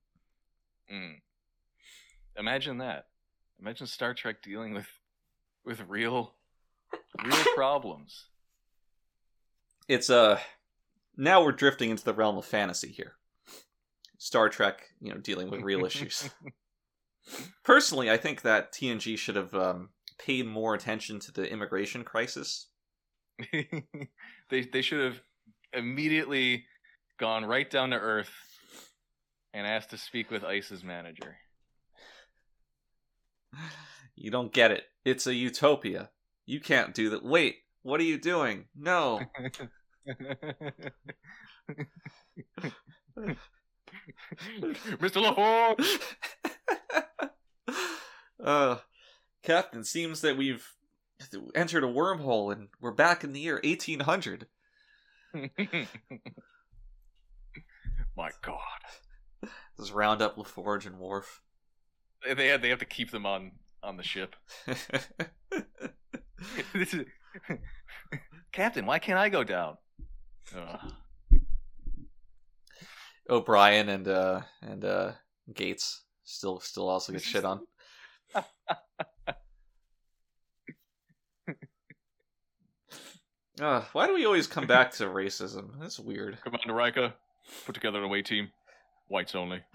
Mm. 0.93 1.21
Imagine 2.37 2.79
that. 2.79 3.07
Imagine 3.61 3.87
Star 3.87 4.15
Trek 4.15 4.43
dealing 4.43 4.75
with 4.75 4.89
with 5.65 5.83
real 5.89 6.35
real 7.25 7.45
problems. 7.55 8.27
It's 9.89 10.11
uh 10.11 10.39
now 11.17 11.43
we're 11.43 11.53
drifting 11.53 11.91
into 11.91 12.05
the 12.05 12.15
realm 12.15 12.39
of 12.39 12.45
fantasy 12.45 12.89
here. 12.89 13.15
Star 14.19 14.49
Trek, 14.49 14.83
you 15.01 15.13
know, 15.13 15.19
dealing 15.19 15.51
with 15.51 15.63
real 15.63 15.85
issues. 15.85 16.29
Personally, 17.65 18.11
I 18.11 18.17
think 18.17 18.43
that 18.43 18.73
TNG 18.73 19.17
should 19.17 19.37
have 19.37 19.55
um, 19.55 19.91
paid 20.25 20.47
more 20.47 20.75
attention 20.75 21.19
to 21.19 21.33
the 21.33 21.51
immigration 21.51 22.05
crisis 22.05 22.69
they 24.51 24.61
they 24.73 24.83
should 24.83 25.01
have 25.01 25.21
immediately 25.73 26.65
gone 27.19 27.45
right 27.45 27.71
down 27.71 27.91
to 27.91 27.97
earth 27.97 28.31
and 29.53 29.67
asked 29.67 29.91
to 29.91 29.99
speak 29.99 30.31
with 30.31 30.45
Ice's 30.45 30.85
manager. 30.85 31.37
You 34.15 34.31
don't 34.31 34.53
get 34.53 34.71
it. 34.71 34.85
It's 35.05 35.27
a 35.27 35.35
utopia. 35.35 36.11
You 36.47 36.61
can't 36.61 36.95
do 36.95 37.11
that. 37.11 37.25
Wait, 37.25 37.57
what 37.83 38.01
are 38.01 38.05
you 38.05 38.19
doing? 38.19 38.67
No. 38.77 39.21
Mr. 45.01 45.21
LaForge! 45.25 46.01
uh, 48.45 48.77
Captain, 49.43 49.85
seems 49.85 50.21
that 50.21 50.37
we've 50.37 50.75
entered 51.55 51.85
a 51.85 51.89
wormhole 51.89 52.53
and 52.53 52.69
we're 52.81 52.91
back 52.91 53.25
in 53.25 53.33
the 53.33 53.41
year 53.41 53.61
1800. 53.65 54.47
My 58.17 58.31
God. 58.43 58.59
Let's 59.79 59.93
round 59.93 60.21
up 60.21 60.37
LaForge 60.37 60.87
and 60.87 60.99
Worf. 60.99 61.41
They 62.37 62.49
have, 62.49 62.61
they 62.61 62.69
have 62.69 62.81
to 62.81 62.85
keep 62.85 63.11
them 63.11 63.25
on, 63.25 63.53
on 63.83 63.97
the 63.97 64.03
ship. 64.03 64.37
this 66.75 66.95
is... 66.95 67.07
Captain, 68.53 68.85
why 68.85 68.99
can't 68.99 69.19
I 69.19 69.31
go 69.31 69.45
down? 69.45 69.77
Ugh. 70.55 70.93
O'Brien 73.31 73.89
and 73.89 74.09
uh 74.09 74.41
and 74.61 74.85
uh 74.85 75.13
Gates 75.55 76.03
still 76.25 76.59
still 76.59 76.89
also 76.89 77.13
get 77.13 77.23
shit 77.23 77.45
on. 77.45 77.61
Uh, 83.61 83.83
why 83.93 84.07
do 84.07 84.15
we 84.15 84.25
always 84.25 84.47
come 84.47 84.67
back 84.67 84.91
to 84.93 85.05
racism? 85.05 85.79
That's 85.79 85.99
weird. 86.01 86.39
Commander 86.43 86.73
Riker, 86.73 87.13
put 87.67 87.75
together 87.75 87.99
an 87.99 88.05
away 88.05 88.23
team. 88.23 88.49
Whites 89.09 89.35
only. 89.35 89.61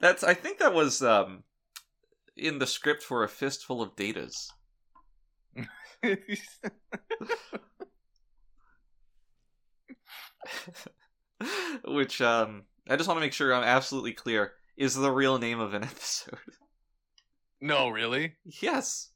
That's 0.00 0.22
I 0.22 0.34
think 0.34 0.58
that 0.58 0.74
was 0.74 1.02
um 1.02 1.42
in 2.36 2.58
the 2.58 2.66
script 2.66 3.02
for 3.02 3.24
a 3.24 3.28
fistful 3.28 3.80
of 3.82 3.96
datas. 3.96 4.48
Which 11.84 12.20
um 12.20 12.64
I 12.88 12.96
just 12.96 13.08
want 13.08 13.16
to 13.18 13.22
make 13.22 13.32
sure 13.32 13.54
I'm 13.54 13.64
absolutely 13.64 14.12
clear 14.12 14.52
is 14.76 14.94
the 14.94 15.10
real 15.10 15.38
name 15.38 15.60
of 15.60 15.74
an 15.74 15.82
episode. 15.84 16.38
no, 17.60 17.88
really? 17.88 18.34
yes. 18.44 19.10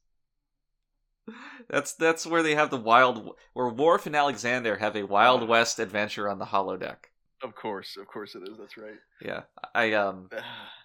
That's 1.69 1.93
that's 1.93 2.25
where 2.25 2.43
they 2.43 2.55
have 2.55 2.69
the 2.69 2.77
wild 2.77 3.35
where 3.53 3.69
Worf 3.69 4.05
and 4.05 4.15
Alexander 4.15 4.77
have 4.77 4.95
a 4.95 5.03
Wild 5.03 5.47
West 5.47 5.79
adventure 5.79 6.29
on 6.29 6.37
the 6.39 6.45
holodeck. 6.45 7.05
Of 7.41 7.55
course, 7.55 7.95
of 7.97 8.07
course 8.07 8.35
it 8.35 8.43
is. 8.49 8.57
That's 8.57 8.77
right. 8.77 8.99
Yeah. 9.21 9.43
I 9.73 9.93
um 9.93 10.29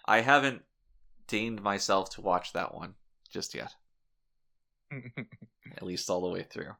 I 0.05 0.21
haven't 0.21 0.61
deigned 1.27 1.61
myself 1.61 2.11
to 2.11 2.21
watch 2.21 2.53
that 2.53 2.73
one 2.73 2.95
just 3.29 3.53
yet. 3.53 3.75
At 4.91 5.83
least 5.83 6.09
all 6.09 6.21
the 6.21 6.29
way 6.29 6.43
through. 6.43 6.71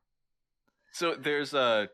so 0.94 1.16
there's 1.16 1.54
a 1.54 1.90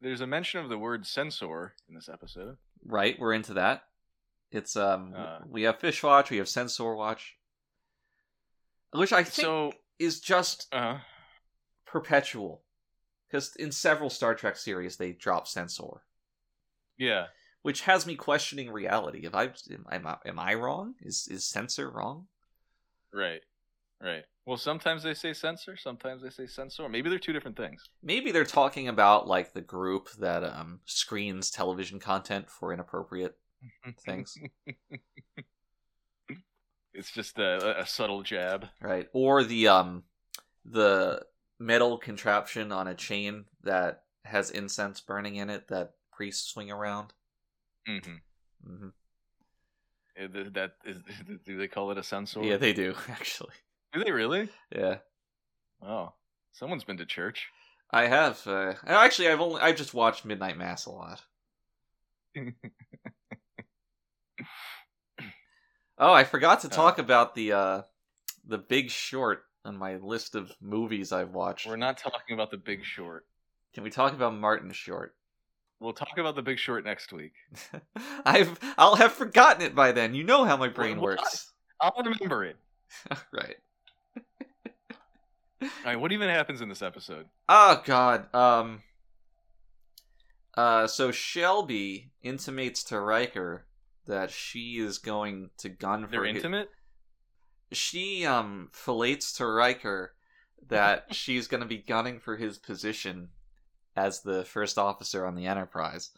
there's 0.00 0.20
a 0.20 0.26
mention 0.26 0.60
of 0.60 0.68
the 0.68 0.78
word 0.78 1.06
censor 1.06 1.74
in 1.88 1.94
this 1.94 2.08
episode. 2.08 2.56
Right, 2.84 3.18
we're 3.18 3.34
into 3.34 3.54
that. 3.54 3.82
It's 4.52 4.76
um 4.76 5.12
Uh. 5.16 5.40
we 5.48 5.62
have 5.64 5.80
Fish 5.80 6.02
Watch, 6.02 6.30
we 6.30 6.38
have 6.38 6.48
Sensor 6.48 6.94
Watch. 6.94 7.36
Which 8.92 9.12
I 9.12 9.22
think 9.24 9.44
So, 9.44 9.72
is 9.98 10.20
just 10.20 10.72
uh, 10.72 10.98
perpetual. 11.86 12.62
Because 13.28 13.54
in 13.56 13.72
several 13.72 14.10
Star 14.10 14.34
Trek 14.34 14.56
series 14.56 14.96
they 14.96 15.12
drop 15.12 15.46
Sensor. 15.46 16.02
yeah. 16.96 17.26
Which 17.62 17.82
has 17.82 18.06
me 18.06 18.14
questioning 18.14 18.70
reality. 18.70 19.26
If 19.26 19.34
I 19.34 19.44
am, 19.44 19.84
am, 19.90 20.06
I- 20.06 20.18
am 20.24 20.38
I 20.38 20.54
wrong? 20.54 20.94
Is 21.02 21.26
is 21.30 21.44
censor 21.44 21.90
wrong? 21.90 22.28
Right. 23.12 23.40
Right. 24.00 24.22
Well, 24.46 24.56
sometimes 24.56 25.02
they 25.02 25.12
say 25.12 25.32
censor, 25.34 25.76
sometimes 25.76 26.22
they 26.22 26.30
say 26.30 26.46
censor. 26.46 26.88
Maybe 26.88 27.10
they're 27.10 27.18
two 27.18 27.32
different 27.32 27.56
things. 27.56 27.82
Maybe 28.02 28.30
they're 28.30 28.44
talking 28.44 28.86
about 28.88 29.26
like 29.26 29.52
the 29.52 29.60
group 29.60 30.08
that 30.20 30.44
um 30.44 30.80
screens 30.86 31.50
television 31.50 31.98
content 31.98 32.48
for 32.48 32.72
inappropriate 32.72 33.36
things. 34.06 34.38
It's 36.98 37.12
just 37.12 37.38
a, 37.38 37.80
a 37.80 37.86
subtle 37.86 38.22
jab. 38.22 38.66
right 38.82 39.08
or 39.12 39.44
the 39.44 39.68
um 39.68 40.02
the 40.64 41.24
metal 41.60 41.96
contraption 41.98 42.72
on 42.72 42.88
a 42.88 42.94
chain 42.94 43.44
that 43.62 44.02
has 44.24 44.50
incense 44.50 45.00
burning 45.00 45.36
in 45.36 45.48
it 45.48 45.68
that 45.68 45.92
priests 46.12 46.50
swing 46.50 46.70
around 46.70 47.12
Mm-hmm. 47.88 48.70
Mm 48.70 48.78
hmm 48.80 50.52
That 50.54 50.72
is, 50.84 50.98
do 51.46 51.56
they 51.56 51.68
call 51.68 51.90
it 51.92 51.98
a 51.98 52.02
censor? 52.02 52.42
yeah 52.42 52.56
they 52.56 52.72
do 52.72 52.94
actually 53.08 53.54
do 53.92 54.02
they 54.04 54.10
really? 54.12 54.48
yeah 54.74 54.96
Oh, 55.80 56.12
someone's 56.52 56.82
been 56.84 56.96
to 56.98 57.06
church. 57.06 57.46
i 57.92 58.06
have 58.08 58.44
uh, 58.46 58.74
actually 58.86 59.28
i've 59.28 59.40
only 59.40 59.60
i've 59.62 59.76
just 59.76 59.94
watched 59.94 60.24
midnight 60.24 60.58
mass 60.58 60.86
a 60.86 60.90
lot 60.90 61.22
oh 65.98 66.12
i 66.12 66.24
forgot 66.24 66.60
to 66.60 66.66
Uh. 66.68 66.70
talk 66.70 66.98
about 66.98 67.34
the 67.34 67.52
uh 67.52 67.82
the 68.46 68.58
big 68.58 68.90
short 68.90 69.44
on 69.64 69.76
my 69.76 69.96
list 69.96 70.34
of 70.34 70.52
movies 70.60 71.12
i've 71.12 71.34
watched 71.34 71.66
We're 71.66 71.76
not 71.76 71.98
talking 71.98 72.34
about 72.34 72.50
the 72.50 72.56
Big 72.56 72.84
Short. 72.84 73.26
can 73.74 73.82
we 73.82 73.90
talk 73.90 74.12
about 74.12 74.34
martin 74.34 74.72
short 74.72 75.14
We'll 75.80 75.92
talk 75.92 76.18
about 76.18 76.34
the 76.34 76.42
Big 76.42 76.58
Short 76.58 76.84
next 76.84 77.12
week. 77.12 77.34
i've 78.24 78.58
i'll 78.76 78.96
have 78.96 79.12
forgotten 79.12 79.62
it 79.62 79.74
by 79.76 79.92
then 79.92 80.12
you 80.14 80.24
know 80.24 80.44
how 80.44 80.56
my 80.56 80.68
brain 80.68 80.96
Well, 80.96 81.04
works 81.16 81.52
I'll 81.80 81.94
remember 82.04 82.44
it. 82.44 82.56
right 83.32 83.56
All 85.62 85.68
right, 85.84 86.00
what 86.00 86.12
even 86.12 86.28
happens 86.28 86.60
in 86.60 86.68
this 86.68 86.82
episode? 86.82 87.26
Oh 87.48 87.82
God. 87.84 88.32
Um. 88.34 88.82
Uh. 90.56 90.86
So 90.86 91.10
Shelby 91.10 92.10
intimates 92.22 92.82
to 92.84 93.00
Riker 93.00 93.64
that 94.08 94.30
she 94.32 94.78
is 94.78 94.98
going 94.98 95.50
to 95.58 95.68
gun 95.68 96.04
for. 96.06 96.10
They're 96.10 96.24
intimate. 96.24 96.68
She 97.72 98.26
um 98.26 98.70
fillets 98.72 99.34
to 99.34 99.46
Riker 99.46 100.14
that 100.68 101.06
she's 101.14 101.46
going 101.46 101.60
to 101.62 101.66
be 101.68 101.78
gunning 101.78 102.18
for 102.18 102.36
his 102.36 102.58
position 102.58 103.28
as 103.94 104.22
the 104.22 104.44
first 104.44 104.78
officer 104.78 105.24
on 105.26 105.34
the 105.36 105.46
Enterprise, 105.46 106.10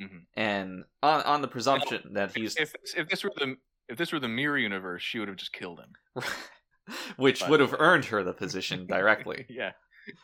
Mhm. 0.00 0.24
and 0.36 0.84
on 1.02 1.22
on 1.22 1.40
the 1.42 1.48
presumption 1.48 2.14
that 2.14 2.36
he's 2.36 2.56
If 2.56 2.72
this, 2.72 2.94
if 2.96 3.08
this 3.08 3.22
were 3.24 3.32
the 3.36 3.56
if 3.88 3.96
this 3.96 4.12
were 4.12 4.18
the 4.20 4.28
mirror 4.28 4.58
universe, 4.58 5.02
she 5.02 5.18
would 5.18 5.28
have 5.28 5.36
just 5.36 5.52
killed 5.52 5.80
him. 5.80 6.22
which 7.16 7.40
But- 7.40 7.50
would 7.50 7.60
have 7.60 7.74
earned 7.78 8.06
her 8.06 8.22
the 8.24 8.32
position 8.34 8.86
directly. 8.88 9.46
Yeah, 9.48 9.72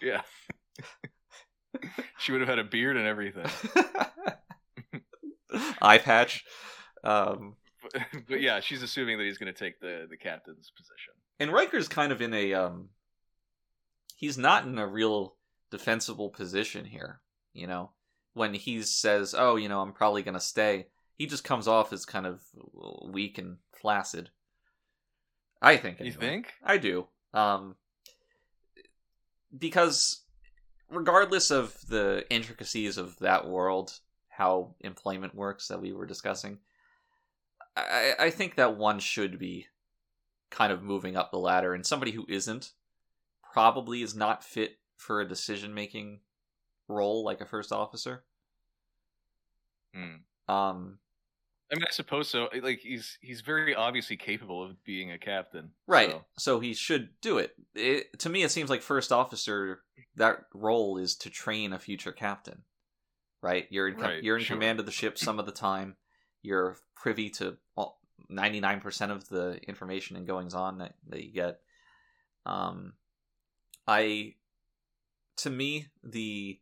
yeah. 0.03 0.23
she 2.19 2.33
would 2.33 2.41
have 2.41 2.49
had 2.49 2.59
a 2.59 2.65
beard 2.65 2.97
and 2.97 3.07
everything. 3.07 3.47
Eye 5.83 5.99
patch. 5.99 6.45
Um, 7.05 7.57
But, 7.83 8.03
but 8.29 8.41
yeah, 8.41 8.61
she's 8.61 8.83
assuming 8.83 9.19
that 9.19 9.25
he's 9.25 9.39
going 9.39 9.53
to 9.53 9.59
take 9.59 9.81
the 9.81 10.07
the 10.09 10.17
captain's 10.17 10.71
position. 10.77 11.15
and 11.39 11.53
Riker's 11.53 11.89
kind 11.89 12.13
of 12.13 12.21
in 12.21 12.35
a 12.35 12.55
um 12.55 12.91
he's 14.17 14.37
not 14.39 14.65
in 14.67 14.79
a 14.79 14.87
real 14.87 15.37
defensible 15.71 16.29
position 16.31 16.85
here, 16.85 17.21
you 17.53 17.67
know. 17.67 17.91
When 18.35 18.55
he 18.55 18.83
says, 18.83 19.35
"Oh, 19.37 19.57
you 19.57 19.69
know, 19.69 19.81
I'm 19.81 19.93
probably 19.93 20.23
going 20.23 20.35
to 20.35 20.41
stay." 20.41 20.87
He 21.17 21.27
just 21.27 21.45
comes 21.45 21.67
off 21.69 21.93
as 21.93 22.05
kind 22.07 22.27
of 22.27 22.41
weak 23.05 23.39
and 23.39 23.59
flaccid. 23.73 24.31
I 25.61 25.77
think. 25.77 26.01
You 26.01 26.13
think? 26.13 26.53
I 26.65 26.77
do. 26.79 27.07
Um 27.35 27.77
because 29.57 30.23
regardless 30.91 31.51
of 31.51 31.77
the 31.89 32.25
intricacies 32.31 32.97
of 32.99 33.19
that 33.19 33.47
world, 33.49 33.99
how 34.29 34.75
employment 34.81 35.35
works 35.35 35.69
that 35.69 35.81
we 35.81 35.93
were 35.93 36.07
discussing, 36.07 36.59
I, 37.89 38.15
I 38.27 38.31
think 38.31 38.55
that 38.57 38.77
one 38.77 38.99
should 38.99 39.39
be 39.39 39.67
kind 40.51 40.73
of 40.73 40.83
moving 40.83 41.17
up 41.17 41.31
the 41.31 41.39
ladder, 41.39 41.75
and 41.75 41.87
somebody 41.87 42.13
who 42.13 42.27
isn't 42.29 42.73
probably 43.53 44.03
is 44.03 44.15
not 44.15 44.45
fit 44.45 44.79
for 44.97 45.21
a 45.21 45.29
decision 45.29 45.75
making 45.75 46.21
role 46.89 47.25
like 47.25 47.41
a 47.41 47.47
first 47.47 47.73
officer. 47.73 48.25
Hmm. 49.95 50.53
Um, 50.53 50.99
I 51.73 51.77
mean, 51.77 51.85
I 51.87 51.93
suppose 51.93 52.29
so. 52.29 52.49
Like 52.63 52.81
he's 52.81 53.17
he's 53.21 53.41
very 53.43 53.75
obviously 53.75 54.17
capable 54.17 54.63
of 54.63 54.83
being 54.85 55.13
a 55.13 55.19
captain. 55.19 55.71
right. 55.87 56.11
so- 56.11 56.25
So 56.39 56.61
he 56.61 56.75
should 56.75 57.11
do 57.21 57.39
it. 57.39 57.55
it. 57.75 58.19
To 58.21 58.29
me, 58.29 58.43
it 58.43 58.51
seems 58.51 58.71
like 58.71 58.83
first 58.83 59.13
officer. 59.13 59.83
That 60.17 60.41
role 60.55 60.99
is 60.99 61.15
to 61.19 61.31
train 61.31 61.73
a 61.73 61.79
future 61.79 62.13
captain. 62.13 62.63
Right. 63.43 63.67
You're 63.71 63.89
in, 63.89 63.95
com- 63.95 64.03
Right, 64.05 64.23
you're 64.23 64.37
in 64.37 64.43
sure. 64.45 64.57
command 64.57 64.81
of 64.81 64.87
the 64.87 64.93
ship 64.93 65.17
some 65.17 65.39
of 65.39 65.47
the 65.47 65.53
time. 65.53 65.97
You're 66.43 66.77
privy 66.95 67.31
to 67.31 67.57
ninety 68.29 68.61
nine 68.61 68.81
percent 68.81 69.13
of 69.13 69.29
the 69.29 69.61
information 69.69 70.17
and 70.17 70.27
goings 70.27 70.55
on 70.55 70.79
that, 70.79 70.95
that 71.09 71.25
you 71.25 71.33
get. 71.33 71.61
Um, 72.47 72.95
I, 73.87 74.35
to 75.39 75.51
me, 75.51 75.89
the 76.03 76.61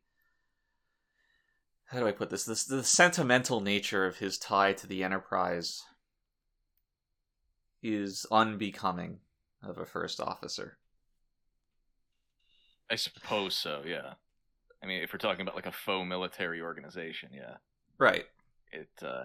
how 1.86 2.00
do 2.00 2.06
I 2.06 2.12
put 2.12 2.30
this? 2.30 2.44
This 2.44 2.64
the 2.64 2.84
sentimental 2.84 3.60
nature 3.60 4.06
of 4.06 4.18
his 4.18 4.38
tie 4.38 4.72
to 4.74 4.86
the 4.86 5.02
Enterprise 5.02 5.82
is 7.82 8.26
unbecoming 8.30 9.20
of 9.62 9.78
a 9.78 9.86
first 9.86 10.20
officer. 10.20 10.78
I 12.90 12.96
suppose 12.96 13.54
so. 13.54 13.82
Yeah. 13.86 14.14
I 14.82 14.86
mean, 14.86 15.02
if 15.02 15.12
we're 15.12 15.18
talking 15.18 15.42
about 15.42 15.56
like 15.56 15.66
a 15.66 15.72
faux 15.72 16.08
military 16.08 16.60
organization, 16.60 17.30
yeah, 17.32 17.56
Right. 17.98 18.26
it 18.70 18.88
uh, 19.02 19.24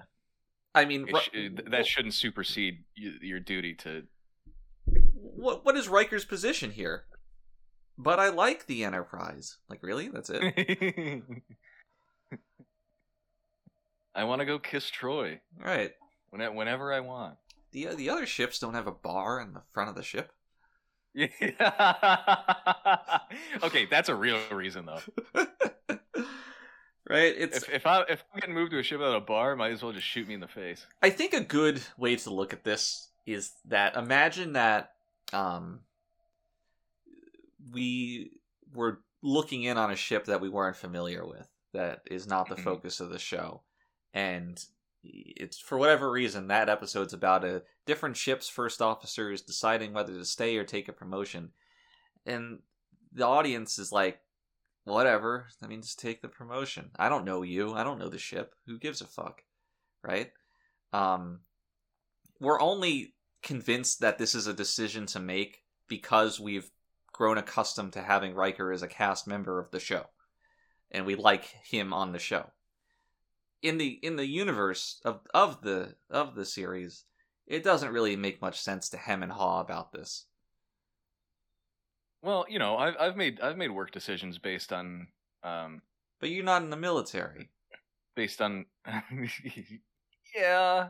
I 0.76 0.86
mean, 0.86 1.08
sh- 1.08 1.14
uh, 1.14 1.20
it- 1.34 1.72
that 1.72 1.86
shouldn't 1.88 2.14
supersede 2.16 2.84
your 2.96 3.40
duty 3.40 3.74
to. 3.76 4.04
what 5.14 5.64
what 5.66 5.78
is 5.78 5.88
Riker's 5.88 6.26
position 6.26 6.72
here? 6.72 7.06
But 7.98 8.20
I 8.20 8.30
like 8.30 8.66
the 8.66 8.84
Enterprise. 8.84 9.58
Like, 9.70 9.84
really? 9.84 10.08
That's 10.08 10.32
it? 10.34 10.42
I 14.16 14.24
want 14.26 14.40
to 14.42 14.46
go 14.46 14.60
kiss 14.60 14.90
Troi 14.92 15.40
right. 15.60 15.92
when- 16.30 16.56
whenever 16.56 16.92
I 16.94 17.00
want. 17.02 17.38
The 17.72 17.88
uh, 17.90 17.96
the 17.96 18.10
other 18.10 18.26
ships 18.28 18.60
don't 18.60 18.76
have 18.76 18.88
a 18.88 18.92
bar 18.92 19.40
in 19.42 19.54
the 19.54 19.64
front 19.74 19.90
of 19.90 19.96
the 19.96 20.04
ship. 20.04 20.32
Yeah. 21.16 21.28
okay, 23.64 23.86
that's 23.86 24.10
a 24.10 24.16
real 24.16 24.40
reason 24.52 24.86
though. 24.88 25.02
right. 27.10 27.34
It's. 27.38 27.58
If 27.58 27.70
if 27.70 27.86
I 27.88 28.02
if 28.10 28.24
I'm 28.34 28.40
getting 28.40 28.56
moved 28.56 28.72
to 28.72 28.80
a 28.80 28.84
ship 28.84 29.00
without 29.00 29.16
a 29.16 29.22
bar, 29.22 29.56
might 29.56 29.72
as 29.72 29.84
well 29.84 29.92
just 29.92 30.08
shoot 30.08 30.28
me 30.28 30.34
in 30.34 30.40
the 30.40 30.48
face. 30.48 30.86
I 31.02 31.10
think 31.10 31.34
a 31.34 31.42
good 31.42 31.82
way 31.98 32.16
to 32.16 32.30
look 32.30 32.54
at 32.54 32.64
this 32.64 33.10
is 33.26 33.54
that 33.66 33.96
imagine 33.96 34.54
that 34.54 34.92
um 35.32 35.80
we 37.72 38.32
were 38.74 39.02
looking 39.22 39.64
in 39.64 39.78
on 39.78 39.92
a 39.92 39.96
ship 39.96 40.26
that 40.26 40.42
we 40.42 40.50
weren't 40.50 40.76
familiar 40.76 41.26
with 41.26 41.48
that 41.74 42.02
is 42.12 42.28
not 42.28 42.50
the 42.50 42.56
Mhm. 42.56 42.64
focus 42.64 43.00
of 43.00 43.10
the 43.10 43.20
show 43.20 43.64
and 44.14 44.66
it's 45.04 45.60
for 45.60 45.78
whatever 45.78 46.12
reason 46.12 46.48
that 46.48 46.70
episode's 46.70 47.14
about 47.14 47.44
a 47.44 47.64
different 47.86 48.16
ship's 48.18 48.50
first 48.50 48.82
officer 48.82 49.32
is 49.32 49.42
deciding 49.42 49.94
whether 49.94 50.14
to 50.14 50.26
stay 50.26 50.58
or 50.58 50.64
take 50.64 50.88
a 50.88 50.94
promotion 50.94 51.52
and 52.26 52.62
the 53.12 53.26
audience 53.26 53.80
is 53.80 53.92
like 53.92 54.20
whatever. 54.86 55.48
I 55.62 55.68
mean 55.68 55.82
just 55.82 56.00
take 56.00 56.22
the 56.22 56.28
promotion. 56.28 56.92
I 56.98 57.10
don't 57.10 57.26
know 57.26 57.42
you. 57.42 57.74
I 57.74 57.84
don't 57.84 58.00
know 58.00 58.10
the 58.10 58.18
ship. 58.18 58.54
Who 58.66 58.80
gives 58.80 59.02
a 59.02 59.08
fuck 59.08 59.42
right? 60.04 60.32
Um 60.92 61.40
we're 62.40 62.62
only 62.62 63.14
convinced 63.42 64.02
that 64.02 64.18
this 64.18 64.36
is 64.36 64.48
a 64.48 64.54
decision 64.54 65.06
to 65.08 65.20
make 65.20 65.60
because 65.88 66.40
we've 66.40 66.70
grown 67.12 67.38
accustomed 67.38 67.94
to 67.94 68.02
having 68.02 68.34
Riker 68.34 68.72
as 68.72 68.82
a 68.82 68.88
cast 68.88 69.28
member 69.28 69.60
of 69.60 69.72
the 69.72 69.80
show 69.80 70.06
and 70.92 71.06
we 71.06 71.16
like 71.16 71.46
him 71.64 71.94
on 71.94 72.12
the 72.12 72.20
show. 72.20 72.52
In 73.62 73.78
the 73.78 73.88
in 73.88 74.18
the 74.18 74.28
universe 74.28 75.00
of 75.06 75.22
of 75.34 75.62
the 75.62 75.96
of 76.10 76.36
the 76.36 76.46
series 76.46 77.06
it 77.46 77.64
doesn't 77.64 77.92
really 77.92 78.16
make 78.16 78.42
much 78.42 78.60
sense 78.60 78.90
to 78.90 78.98
hem 78.98 79.24
and 79.24 79.32
haw 79.32 79.60
about 79.60 79.92
this 79.92 80.26
Well, 82.24 82.46
you 82.50 82.58
know, 82.58 82.78
I've 82.78 82.96
I've 83.00 83.18
made 83.18 83.40
I've 83.42 83.58
made 83.58 83.70
work 83.70 83.92
decisions 83.92 84.40
based 84.40 84.72
on 84.74 85.08
um 85.44 85.82
but 86.20 86.30
you're 86.30 86.44
not 86.46 86.64
in 86.64 86.70
the 86.70 86.78
military 86.78 87.50
based 88.16 88.42
on 88.42 88.66
yeah, 90.36 90.88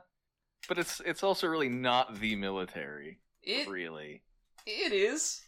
but 0.70 0.78
it's 0.78 1.02
it's 1.06 1.24
also 1.24 1.48
really 1.48 1.70
not 1.70 2.20
the 2.20 2.36
military, 2.36 3.20
it 3.42 3.68
really. 3.68 4.22
it 4.68 4.94
is 4.94 5.42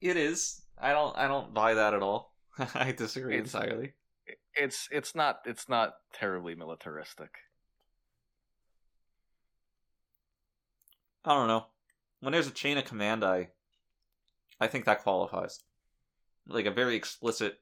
it 0.00 0.16
is 0.16 0.60
i 0.78 0.90
don't 0.92 1.16
i 1.16 1.28
don't 1.28 1.54
buy 1.54 1.74
that 1.74 1.94
at 1.94 2.02
all 2.02 2.34
i 2.74 2.90
disagree 2.92 3.36
It's- 3.38 3.54
entirely 3.54 3.94
It's 4.54 4.88
it's 4.90 5.14
not 5.14 5.40
it's 5.46 5.68
not 5.68 5.94
terribly 6.12 6.54
militaristic. 6.56 7.30
I 11.24 11.34
don't 11.34 11.46
know. 11.48 11.66
When 12.20 12.32
there's 12.32 12.48
a 12.48 12.50
chain 12.52 12.78
of 12.78 12.84
command, 12.84 13.24
I, 13.24 13.50
I 14.62 14.68
think 14.68 14.84
that 14.84 15.02
qualifies. 15.02 15.58
Like 16.46 16.66
a 16.66 16.70
very 16.70 16.94
explicit 16.94 17.58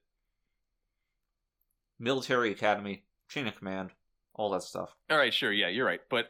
military 1.98 2.52
academy, 2.52 3.05
chain 3.27 3.47
of 3.47 3.56
command, 3.56 3.90
all 4.35 4.51
that 4.51 4.62
stuff. 4.62 4.94
All 5.10 5.16
right, 5.16 5.32
sure, 5.32 5.51
yeah, 5.51 5.68
you're 5.68 5.86
right, 5.86 6.01
but 6.10 6.28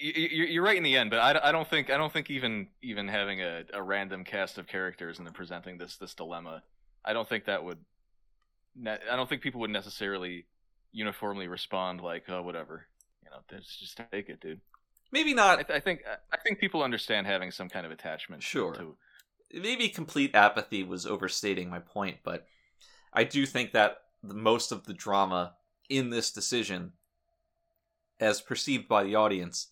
you're 0.00 0.64
right 0.64 0.76
in 0.76 0.82
the 0.82 0.96
end. 0.96 1.10
But 1.10 1.20
I, 1.20 1.48
I 1.48 1.52
don't 1.52 1.68
think 1.68 1.90
I 1.90 1.96
don't 1.96 2.12
think 2.12 2.28
even 2.28 2.66
even 2.82 3.06
having 3.06 3.40
a, 3.40 3.62
a 3.72 3.80
random 3.80 4.24
cast 4.24 4.58
of 4.58 4.66
characters 4.66 5.18
and 5.18 5.26
then 5.26 5.32
presenting 5.32 5.78
this 5.78 5.96
this 5.96 6.14
dilemma, 6.14 6.64
I 7.04 7.12
don't 7.12 7.28
think 7.28 7.44
that 7.44 7.62
would. 7.62 7.78
I 8.86 9.14
don't 9.14 9.28
think 9.28 9.42
people 9.42 9.60
would 9.60 9.70
necessarily 9.70 10.46
uniformly 10.90 11.46
respond 11.46 12.00
like, 12.00 12.24
oh, 12.28 12.42
whatever, 12.42 12.86
you 13.22 13.30
know, 13.30 13.38
just 13.48 13.78
just 13.78 14.00
take 14.10 14.28
it, 14.28 14.40
dude. 14.40 14.60
Maybe 15.12 15.30
I, 15.30 15.34
not. 15.34 15.56
th- 15.68 15.70
I 15.70 15.78
think 15.78 16.02
I 16.32 16.36
think 16.38 16.58
people 16.58 16.82
understand 16.82 17.28
having 17.28 17.52
some 17.52 17.68
kind 17.68 17.86
of 17.86 17.92
attachment. 17.92 18.42
Sure. 18.42 18.74
To, 18.74 18.96
Maybe 19.54 19.88
complete 19.88 20.34
apathy 20.34 20.82
was 20.82 21.06
overstating 21.06 21.70
my 21.70 21.78
point, 21.78 22.18
but 22.24 22.46
I 23.12 23.24
do 23.24 23.46
think 23.46 23.72
that 23.72 23.98
the, 24.22 24.34
most 24.34 24.72
of 24.72 24.84
the 24.84 24.94
drama 24.94 25.54
in 25.88 26.10
this 26.10 26.32
decision, 26.32 26.92
as 28.18 28.40
perceived 28.40 28.88
by 28.88 29.04
the 29.04 29.14
audience, 29.14 29.68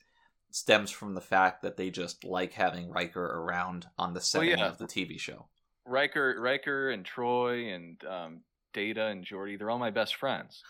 stems 0.50 0.90
from 0.90 1.14
the 1.14 1.20
fact 1.20 1.62
that 1.62 1.76
they 1.76 1.90
just 1.90 2.24
like 2.24 2.52
having 2.52 2.90
Riker 2.90 3.24
around 3.24 3.86
on 3.98 4.14
the 4.14 4.20
setting 4.20 4.50
yeah. 4.50 4.68
of 4.68 4.78
the 4.78 4.86
TV 4.86 5.18
show. 5.18 5.46
Riker, 5.84 6.36
Riker, 6.38 6.90
and 6.90 7.04
Troi, 7.04 7.74
and 7.74 8.04
um, 8.04 8.40
Data 8.72 9.06
and 9.06 9.24
Geordi—they're 9.24 9.70
all 9.70 9.78
my 9.78 9.90
best 9.90 10.14
friends. 10.14 10.62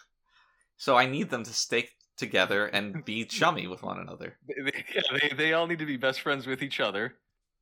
So 0.78 0.96
I 0.96 1.06
need 1.06 1.30
them 1.30 1.44
to 1.44 1.52
stay 1.52 1.88
together 2.16 2.66
and 2.66 3.04
be 3.04 3.24
chummy 3.38 3.66
with 3.66 3.82
one 3.82 4.00
another. 4.00 4.38
Yeah, 4.48 5.02
they, 5.20 5.34
they 5.36 5.52
all 5.52 5.66
need 5.66 5.80
to 5.80 5.86
be 5.86 5.96
best 5.96 6.22
friends 6.22 6.46
with 6.46 6.62
each 6.62 6.80
other. 6.80 7.16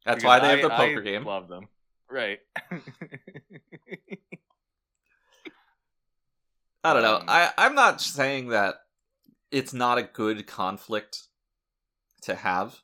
That's 0.05 0.23
because 0.23 0.25
why 0.25 0.39
they 0.41 0.49
have 0.49 0.59
I- 0.59 0.63
the 0.63 0.71
poker 0.71 1.01
I 1.01 1.05
game. 1.05 1.25
Love 1.25 1.49
them, 1.49 1.69
right? 2.11 2.39
I 6.83 6.95
don't 6.95 7.03
know. 7.03 7.17
Um, 7.17 7.25
I 7.29 7.53
I'm 7.59 7.75
not 7.75 8.01
saying 8.01 8.49
that 8.49 8.77
it's 9.51 9.75
not 9.75 9.99
a 9.99 10.03
good 10.03 10.47
conflict 10.47 11.25
to 12.23 12.35
have 12.35 12.79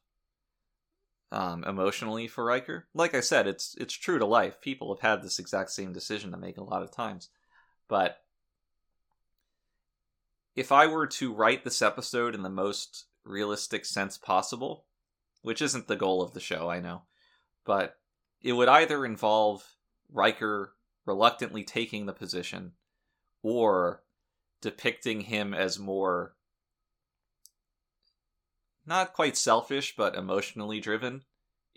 um 1.32 1.64
emotionally 1.64 2.28
for 2.28 2.44
Riker. 2.44 2.86
Like 2.94 3.14
I 3.14 3.20
said, 3.20 3.46
it's 3.46 3.74
it's 3.78 3.94
true 3.94 4.18
to 4.18 4.26
life. 4.26 4.60
People 4.60 4.94
have 4.94 5.00
had 5.00 5.22
this 5.22 5.38
exact 5.38 5.70
same 5.70 5.92
decision 5.92 6.30
to 6.32 6.36
make 6.36 6.58
a 6.58 6.64
lot 6.64 6.82
of 6.82 6.90
times. 6.92 7.30
But 7.88 8.18
if 10.54 10.72
I 10.72 10.86
were 10.86 11.06
to 11.06 11.32
write 11.32 11.64
this 11.64 11.82
episode 11.82 12.34
in 12.34 12.42
the 12.42 12.50
most 12.50 13.06
realistic 13.24 13.84
sense 13.84 14.18
possible, 14.18 14.84
which 15.46 15.62
isn't 15.62 15.86
the 15.86 15.94
goal 15.94 16.22
of 16.22 16.34
the 16.34 16.40
show, 16.40 16.68
I 16.68 16.80
know, 16.80 17.02
but 17.64 17.94
it 18.42 18.52
would 18.52 18.66
either 18.66 19.06
involve 19.06 19.64
Riker 20.12 20.72
reluctantly 21.06 21.62
taking 21.62 22.04
the 22.04 22.12
position 22.12 22.72
or 23.44 24.02
depicting 24.60 25.20
him 25.20 25.54
as 25.54 25.78
more 25.78 26.34
not 28.84 29.12
quite 29.12 29.36
selfish 29.36 29.94
but 29.96 30.16
emotionally 30.16 30.80
driven 30.80 31.22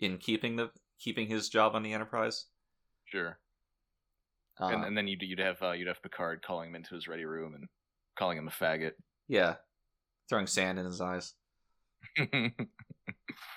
in 0.00 0.18
keeping 0.18 0.56
the 0.56 0.72
keeping 0.98 1.28
his 1.28 1.48
job 1.48 1.76
on 1.76 1.84
the 1.84 1.92
Enterprise. 1.92 2.46
sure. 3.04 3.38
Uh, 4.60 4.66
and, 4.66 4.84
and 4.84 4.98
then 4.98 5.06
you'd 5.06 5.22
you'd 5.22 5.38
have 5.38 5.62
uh, 5.62 5.70
you'd 5.70 5.86
have 5.86 6.02
Picard 6.02 6.42
calling 6.42 6.70
him 6.70 6.74
into 6.74 6.96
his 6.96 7.06
ready 7.06 7.24
room 7.24 7.54
and 7.54 7.68
calling 8.18 8.36
him 8.36 8.48
a 8.48 8.50
faggot. 8.50 8.94
yeah, 9.28 9.54
throwing 10.28 10.48
sand 10.48 10.80
in 10.80 10.86
his 10.86 11.00
eyes. 11.00 11.34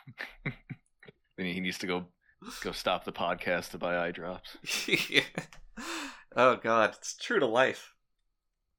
then 0.43 1.45
he 1.45 1.59
needs 1.59 1.77
to 1.79 1.87
go 1.87 2.05
go 2.61 2.71
stop 2.71 3.05
the 3.05 3.11
podcast 3.11 3.71
to 3.71 3.77
buy 3.77 3.97
eye 3.97 4.11
drops. 4.11 4.57
oh 6.35 6.57
god, 6.57 6.95
it's 6.97 7.15
true 7.15 7.39
to 7.39 7.45
life. 7.45 7.93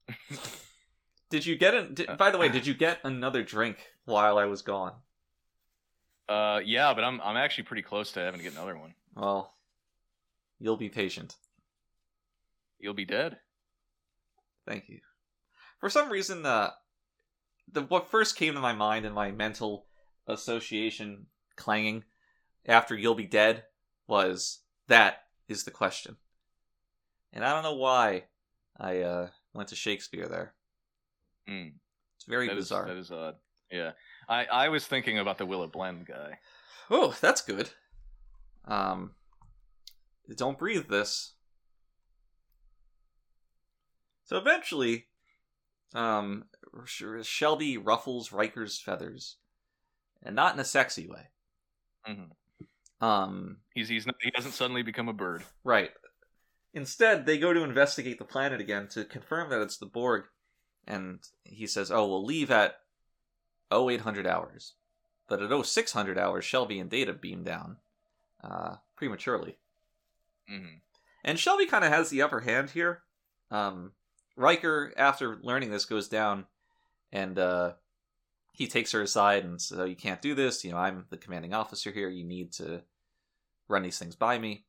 did 1.30 1.46
you 1.46 1.56
get 1.56 1.74
it? 1.74 1.94
Did, 1.94 2.16
by 2.18 2.30
the 2.30 2.38
way, 2.38 2.48
did 2.48 2.66
you 2.66 2.74
get 2.74 2.98
another 3.04 3.42
drink 3.42 3.78
while 4.04 4.38
I 4.38 4.44
was 4.44 4.62
gone? 4.62 4.92
Uh, 6.28 6.60
yeah, 6.64 6.94
but 6.94 7.04
I'm 7.04 7.20
I'm 7.20 7.36
actually 7.36 7.64
pretty 7.64 7.82
close 7.82 8.12
to 8.12 8.20
having 8.20 8.38
to 8.38 8.44
get 8.44 8.54
another 8.54 8.76
one. 8.76 8.94
Well, 9.14 9.54
you'll 10.58 10.76
be 10.76 10.88
patient. 10.88 11.36
You'll 12.78 12.94
be 12.94 13.04
dead. 13.04 13.38
Thank 14.66 14.88
you. 14.88 15.00
For 15.80 15.90
some 15.90 16.10
reason, 16.10 16.46
uh, 16.46 16.70
the 17.70 17.82
what 17.82 18.10
first 18.10 18.36
came 18.36 18.54
to 18.54 18.60
my 18.60 18.72
mind 18.72 19.04
in 19.04 19.12
my 19.12 19.30
mental 19.30 19.86
association 20.26 21.26
clanging 21.56 22.04
after 22.66 22.96
"You'll 22.96 23.14
be 23.14 23.26
dead" 23.26 23.64
was 24.06 24.60
that 24.88 25.24
is 25.48 25.64
the 25.64 25.70
question, 25.70 26.16
and 27.32 27.44
I 27.44 27.52
don't 27.52 27.62
know 27.62 27.74
why 27.76 28.24
I 28.78 29.00
uh, 29.00 29.28
went 29.52 29.68
to 29.70 29.76
Shakespeare 29.76 30.26
there. 30.28 30.54
Mm, 31.48 31.72
It's 32.16 32.24
very 32.24 32.48
that 32.48 32.56
is 32.56 32.64
bizarre. 32.66 32.86
that 32.88 32.96
is 32.96 33.10
odd. 33.10 33.36
Yeah, 33.70 33.92
I 34.28 34.44
I 34.46 34.68
was 34.68 34.86
thinking 34.86 35.18
about 35.18 35.38
the 35.38 35.46
Willa 35.46 35.68
Blend 35.68 36.06
guy. 36.06 36.38
Oh, 36.90 37.16
that's 37.20 37.40
good. 37.42 37.70
Um, 38.66 39.12
don't 40.36 40.58
breathe 40.58 40.88
this. 40.88 41.32
So 44.24 44.38
eventually, 44.38 45.06
um, 45.94 46.44
Shelby 47.22 47.76
ruffles 47.76 48.32
Riker's 48.32 48.78
feathers, 48.80 49.36
and 50.24 50.34
not 50.34 50.54
in 50.54 50.60
a 50.60 50.64
sexy 50.64 51.06
way. 51.08 51.28
Mhm. 52.06 52.30
Um, 53.00 53.58
He's 53.74 53.88
he's 53.88 54.06
not, 54.06 54.16
he 54.20 54.30
doesn't 54.30 54.52
suddenly 54.52 54.82
become 54.82 55.08
a 55.08 55.12
bird. 55.12 55.44
Right. 55.64 55.90
Instead, 56.72 57.26
they 57.26 57.38
go 57.38 57.52
to 57.52 57.62
investigate 57.62 58.18
the 58.18 58.24
planet 58.24 58.60
again 58.60 58.88
to 58.88 59.04
confirm 59.04 59.50
that 59.50 59.62
it's 59.62 59.76
the 59.78 59.86
Borg, 59.86 60.24
and 60.86 61.20
he 61.44 61.66
says, 61.66 61.90
"Oh, 61.90 62.06
we'll 62.08 62.24
leave 62.24 62.50
at 62.50 62.80
0800 63.70 64.26
hours." 64.26 64.74
But 65.28 65.42
at 65.42 65.52
0600 65.52 66.18
hours, 66.18 66.44
Shelby 66.44 66.78
and 66.80 66.90
Data 66.90 67.12
beam 67.12 67.44
down 67.44 67.78
uh, 68.42 68.76
prematurely, 68.96 69.58
hmm 70.48 70.76
and 71.24 71.38
Shelby 71.40 71.66
kind 71.66 71.84
of 71.84 71.90
has 71.92 72.10
the 72.10 72.22
upper 72.22 72.40
hand 72.40 72.70
here. 72.70 73.02
Um, 73.50 73.92
Riker, 74.36 74.92
after 74.96 75.38
learning 75.42 75.70
this, 75.70 75.86
goes 75.86 76.08
down, 76.08 76.46
and 77.12 77.38
uh, 77.38 77.74
he 78.54 78.68
takes 78.68 78.92
her 78.92 79.02
aside 79.02 79.44
and 79.44 79.60
says, 79.60 79.78
oh, 79.78 79.84
"You 79.84 79.96
can't 79.96 80.22
do 80.22 80.34
this. 80.34 80.64
You 80.64 80.70
know, 80.70 80.78
I'm 80.78 81.04
the 81.10 81.18
commanding 81.18 81.52
officer 81.52 81.90
here. 81.90 82.08
You 82.08 82.24
need 82.24 82.52
to 82.54 82.82
run 83.68 83.82
these 83.82 83.98
things 83.98 84.16
by 84.16 84.38
me." 84.38 84.64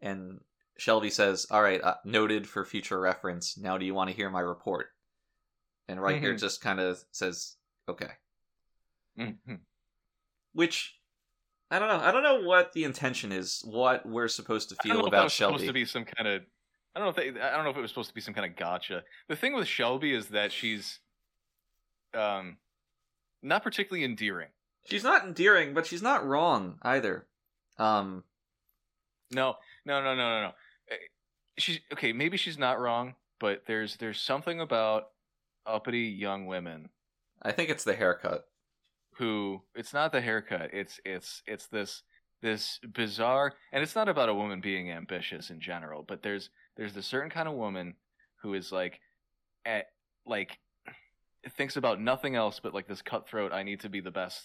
And 0.00 0.40
Shelby 0.76 1.10
says, 1.10 1.46
"All 1.50 1.62
right, 1.62 1.82
uh, 1.82 1.96
noted 2.04 2.46
for 2.46 2.64
future 2.64 3.00
reference. 3.00 3.56
Now, 3.56 3.78
do 3.78 3.86
you 3.86 3.94
want 3.94 4.10
to 4.10 4.16
hear 4.16 4.30
my 4.30 4.40
report?" 4.40 4.94
And 5.88 6.00
Riker 6.00 6.34
Mhm. 6.34 6.38
just 6.38 6.60
kind 6.60 6.78
of 6.78 7.02
says, 7.10 7.56
"Okay," 7.88 8.10
hmm 9.16 9.54
which 10.52 10.98
I 11.70 11.78
don't 11.78 11.88
know. 11.88 11.98
I 11.98 12.12
don't 12.12 12.22
know 12.22 12.42
what 12.42 12.72
the 12.72 12.84
intention 12.84 13.32
is. 13.32 13.62
What 13.64 14.06
we're 14.06 14.28
supposed 14.28 14.68
to 14.68 14.76
I 14.84 14.88
don't 14.88 14.98
know 14.98 15.02
feel 15.02 15.08
about 15.08 15.30
Shelby. 15.32 15.54
supposed 15.54 15.66
to 15.66 15.72
be 15.72 15.84
some 15.84 16.04
kind 16.04 16.28
of. 16.28 16.42
I 16.94 16.98
don't 16.98 17.06
know 17.06 17.10
if 17.22 17.34
they, 17.34 17.40
I 17.40 17.56
don't 17.56 17.64
know 17.64 17.70
if 17.70 17.76
it 17.76 17.80
was 17.80 17.90
supposed 17.90 18.08
to 18.08 18.14
be 18.14 18.20
some 18.20 18.34
kind 18.34 18.50
of 18.50 18.56
gotcha. 18.56 19.02
The 19.28 19.36
thing 19.36 19.52
with 19.54 19.68
Shelby 19.68 20.14
is 20.14 20.28
that 20.28 20.50
she's, 20.50 21.00
um, 22.14 22.56
not 23.46 23.62
particularly 23.62 24.04
endearing. 24.04 24.48
She's 24.88 25.04
not 25.04 25.24
endearing, 25.24 25.74
but 25.74 25.86
she's 25.86 26.02
not 26.02 26.26
wrong 26.26 26.78
either. 26.82 27.26
Um, 27.78 28.24
No, 29.32 29.56
no, 29.84 30.02
no, 30.02 30.14
no, 30.14 30.28
no, 30.28 30.40
no. 30.42 30.52
Eh, 30.90 30.96
She's 31.58 31.80
okay. 31.92 32.12
Maybe 32.12 32.36
she's 32.36 32.58
not 32.58 32.78
wrong, 32.78 33.14
but 33.40 33.62
there's 33.66 33.96
there's 33.96 34.20
something 34.20 34.60
about 34.60 35.08
uppity 35.66 36.02
young 36.02 36.46
women 36.46 36.88
I 37.42 37.50
think 37.52 37.70
it's 37.70 37.82
the 37.84 37.94
haircut. 37.96 38.46
who 39.18 39.62
it's 39.74 39.92
not 39.94 40.12
the 40.12 40.20
haircut. 40.20 40.70
It's 40.72 41.00
it's 41.04 41.42
it's 41.46 41.66
this 41.66 42.02
this 42.42 42.78
bizarre, 42.92 43.54
and 43.72 43.82
it's 43.82 43.94
not 43.96 44.08
about 44.08 44.28
a 44.28 44.34
woman 44.34 44.60
being 44.60 44.90
ambitious 44.90 45.50
in 45.50 45.60
general, 45.60 46.04
but 46.06 46.22
there's 46.22 46.50
there's 46.76 46.92
this 46.94 47.06
certain 47.06 47.30
kind 47.30 47.48
of 47.48 47.54
woman 47.54 47.94
who 48.42 48.54
is 48.54 48.70
like, 48.70 49.00
at 49.64 49.86
like 50.26 50.58
thinks 51.52 51.76
about 51.76 52.00
nothing 52.00 52.34
else 52.34 52.60
but 52.62 52.74
like 52.74 52.86
this 52.88 53.02
cutthroat. 53.02 53.52
I 53.52 53.62
need 53.62 53.80
to 53.80 53.88
be 53.88 54.00
the 54.00 54.10
best. 54.10 54.42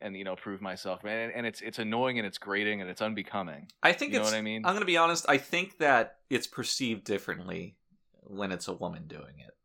And 0.00 0.14
you 0.14 0.24
know, 0.24 0.36
prove 0.36 0.60
myself, 0.60 1.04
and, 1.04 1.32
and 1.32 1.46
it's 1.46 1.62
it's 1.62 1.78
annoying 1.78 2.18
and 2.18 2.26
it's 2.26 2.36
grating 2.36 2.82
and 2.82 2.90
it's 2.90 3.00
unbecoming. 3.00 3.68
I 3.82 3.94
think 3.94 4.12
You 4.12 4.18
know 4.18 4.26
what 4.26 4.34
I 4.34 4.42
mean? 4.42 4.66
I'm 4.66 4.78
to 4.78 4.84
be 4.84 4.98
honest. 4.98 5.24
I 5.26 5.38
think 5.38 5.78
that 5.78 6.16
it's 6.28 6.46
perceived 6.46 7.04
differently 7.04 7.76
when 8.22 8.52
it's 8.52 8.68
a 8.68 8.74
woman 8.74 9.06
doing 9.06 9.38
it. 9.38 9.56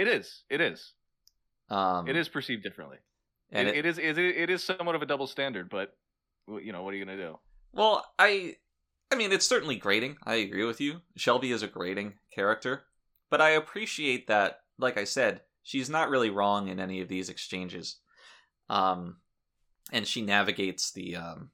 It 0.00 0.06
is. 0.06 0.44
It 0.48 0.60
is. 0.60 0.92
Um, 1.68 2.06
It 2.06 2.14
is 2.14 2.28
perceived 2.28 2.62
differently. 2.62 2.98
and 3.50 3.66
it, 3.66 3.74
it, 3.74 3.78
it 3.78 3.86
is. 3.86 3.98
It, 3.98 4.18
it 4.18 4.50
is 4.50 4.62
somewhat 4.62 4.94
of 4.94 5.02
a 5.02 5.06
double 5.06 5.26
standard, 5.26 5.68
but 5.68 5.96
you 6.46 6.70
know 6.72 6.84
what 6.84 6.94
are 6.94 6.96
you 6.96 7.04
gonna 7.04 7.16
do? 7.16 7.38
Well, 7.72 8.06
I. 8.20 8.54
I 9.10 9.16
mean, 9.16 9.32
it's 9.32 9.46
certainly 9.46 9.74
grating. 9.74 10.16
I 10.22 10.36
agree 10.36 10.64
with 10.64 10.80
you. 10.80 11.00
Shelby 11.16 11.50
is 11.50 11.64
a 11.64 11.66
grating 11.66 12.14
character, 12.32 12.84
but 13.30 13.40
I 13.40 13.50
appreciate 13.50 14.28
that. 14.28 14.60
Like 14.80 14.98
I 14.98 15.04
said, 15.04 15.42
she's 15.62 15.90
not 15.90 16.10
really 16.10 16.30
wrong 16.30 16.68
in 16.68 16.80
any 16.80 17.00
of 17.00 17.08
these 17.08 17.28
exchanges. 17.28 17.96
Um, 18.68 19.16
and 19.92 20.06
she 20.06 20.22
navigates 20.22 20.92
the 20.92 21.16
um, 21.16 21.50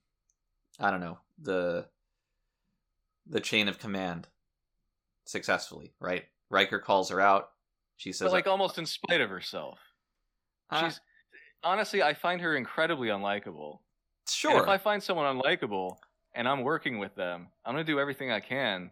I 0.79 0.91
don't 0.91 1.01
know 1.01 1.19
the 1.41 1.87
the 3.27 3.41
chain 3.41 3.69
of 3.69 3.79
command 3.79 4.29
successfully. 5.25 5.95
Right? 6.01 6.25
Riker 6.51 6.79
calls 6.79 7.11
her 7.11 7.21
out. 7.21 7.51
She 7.97 8.13
says, 8.13 8.27
But 8.27 8.33
like 8.33 8.47
almost 8.47 8.79
in 8.79 8.87
spite 8.87 9.21
of 9.21 9.31
herself. 9.31 9.79
"Uh, 10.71 10.85
She's 10.85 11.01
honestly, 11.65 12.03
I 12.03 12.15
find 12.15 12.41
her 12.41 12.57
incredibly 12.57 13.09
unlikable. 13.09 13.79
And 14.27 14.31
sure." 14.31 14.63
if 14.63 14.69
I 14.69 14.79
find 14.79 15.03
someone 15.03 15.39
unlikable 15.39 15.97
and 16.35 16.47
I'm 16.49 16.63
working 16.63 16.99
with 16.99 17.15
them, 17.15 17.49
I'm 17.65 17.75
gonna 17.75 17.85
do 17.85 17.99
everything 17.99 18.31
I 18.31 18.41
can 18.41 18.91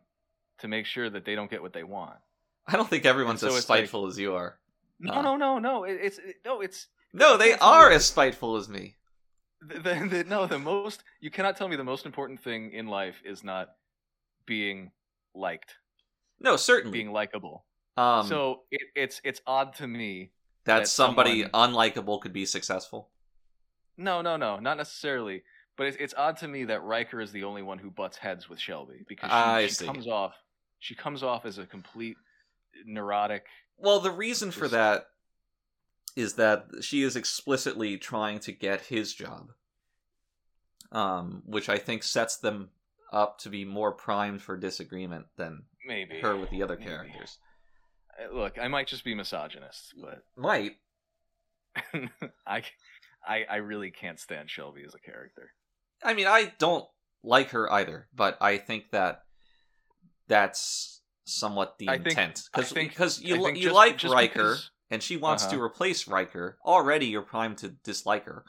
to 0.58 0.68
make 0.68 0.86
sure 0.86 1.10
that 1.10 1.24
they 1.24 1.34
don't 1.34 1.50
get 1.50 1.62
what 1.62 1.72
they 1.72 1.84
want. 1.84 2.16
I 2.68 2.76
don't 2.76 2.88
think 2.88 3.04
everyone's 3.04 3.40
so 3.40 3.48
as 3.48 3.56
it's 3.56 3.68
like- 3.68 3.78
spiteful 3.80 4.06
as 4.06 4.18
you 4.18 4.34
are. 4.34 4.58
No, 5.00 5.14
Uh. 5.14 5.22
no, 5.22 5.36
no, 5.36 5.58
no. 5.58 5.84
It, 5.84 5.98
it's 6.00 6.18
it, 6.18 6.36
no, 6.44 6.60
it's 6.60 6.86
No, 7.12 7.36
they 7.36 7.54
are 7.54 7.90
as 7.90 8.04
spiteful 8.06 8.56
as 8.56 8.68
me. 8.68 8.96
the, 9.60 9.74
the, 9.80 10.08
the 10.08 10.24
no. 10.24 10.46
The 10.46 10.58
most 10.58 11.02
you 11.20 11.30
cannot 11.30 11.56
tell 11.56 11.68
me 11.68 11.76
the 11.76 11.84
most 11.84 12.06
important 12.06 12.40
thing 12.42 12.72
in 12.72 12.86
life 12.86 13.16
is 13.24 13.42
not 13.44 13.70
being 14.46 14.92
liked, 15.34 15.74
No, 16.40 16.56
certainly. 16.56 16.96
being 16.98 17.12
likable. 17.12 17.64
um, 17.96 18.26
so 18.26 18.62
it, 18.70 18.82
it's 18.94 19.20
it's 19.24 19.40
odd 19.46 19.74
to 19.76 19.86
me 19.86 20.30
that, 20.64 20.80
that 20.80 20.88
somebody 20.88 21.42
someone- 21.42 21.72
unlikable 21.74 22.20
could 22.20 22.32
be 22.32 22.46
successful. 22.46 23.10
No, 23.96 24.22
no, 24.22 24.36
no, 24.36 24.58
not 24.58 24.76
necessarily. 24.76 25.42
But 25.76 25.88
it's, 25.88 25.96
it's 25.98 26.14
odd 26.16 26.36
to 26.38 26.46
me 26.48 26.64
that 26.64 26.82
Riker 26.84 27.20
is 27.20 27.32
the 27.32 27.42
only 27.44 27.62
one 27.62 27.78
who 27.78 27.90
butts 27.90 28.16
heads 28.16 28.48
with 28.48 28.60
Shelby 28.60 29.04
because 29.08 29.30
she, 29.70 29.74
she 29.76 29.84
comes 29.86 30.06
off 30.06 30.34
she 30.78 30.94
comes 30.94 31.22
off 31.24 31.44
as 31.46 31.58
a 31.58 31.66
complete 31.66 32.16
neurotic. 32.86 33.46
Well, 33.76 34.00
the 34.00 34.10
reason 34.10 34.50
for 34.50 34.68
that 34.68 35.06
is 36.16 36.34
that 36.34 36.66
she 36.80 37.02
is 37.02 37.16
explicitly 37.16 37.96
trying 37.98 38.38
to 38.40 38.52
get 38.52 38.82
his 38.82 39.12
job, 39.12 39.50
um, 40.92 41.42
which 41.46 41.68
I 41.68 41.78
think 41.78 42.02
sets 42.02 42.36
them 42.36 42.70
up 43.12 43.38
to 43.40 43.48
be 43.48 43.64
more 43.64 43.92
primed 43.92 44.42
for 44.42 44.56
disagreement 44.56 45.26
than 45.36 45.64
Maybe 45.86 46.20
her 46.20 46.36
with 46.36 46.50
the 46.50 46.62
other 46.62 46.76
Maybe. 46.76 46.88
characters. 46.88 47.38
Uh, 48.18 48.34
Look, 48.34 48.58
I 48.60 48.68
might 48.68 48.86
just 48.86 49.04
be 49.04 49.14
misogynist, 49.14 49.94
but 50.00 50.22
Might. 50.36 50.76
I, 52.46 52.62
I 53.26 53.44
I 53.50 53.56
really 53.56 53.90
can't 53.90 54.20
stand 54.20 54.48
Shelby 54.48 54.84
as 54.86 54.94
a 54.94 55.00
character. 55.00 55.50
I 56.02 56.14
mean, 56.14 56.26
I 56.28 56.52
don't 56.58 56.86
like 57.24 57.50
her 57.50 57.70
either, 57.72 58.06
but 58.14 58.38
I 58.40 58.58
think 58.58 58.90
that 58.92 59.22
that's 60.28 61.00
somewhat 61.24 61.78
the 61.78 61.88
I 61.88 61.94
intent 61.94 62.42
because 62.52 62.72
because 62.72 63.20
you 63.22 63.46
you 63.48 63.62
just- 63.62 63.74
like 63.74 63.98
just 63.98 64.12
Riker 64.14 64.32
because- 64.50 64.70
and 64.90 65.02
she 65.02 65.16
wants 65.16 65.44
to 65.46 65.56
Uh-huh. 65.56 65.64
replace 65.64 66.06
Riker. 66.06 66.58
Already, 66.64 67.06
you're 67.06 67.22
primed 67.22 67.58
to 67.58 67.70
dislike 67.70 68.24
her. 68.26 68.44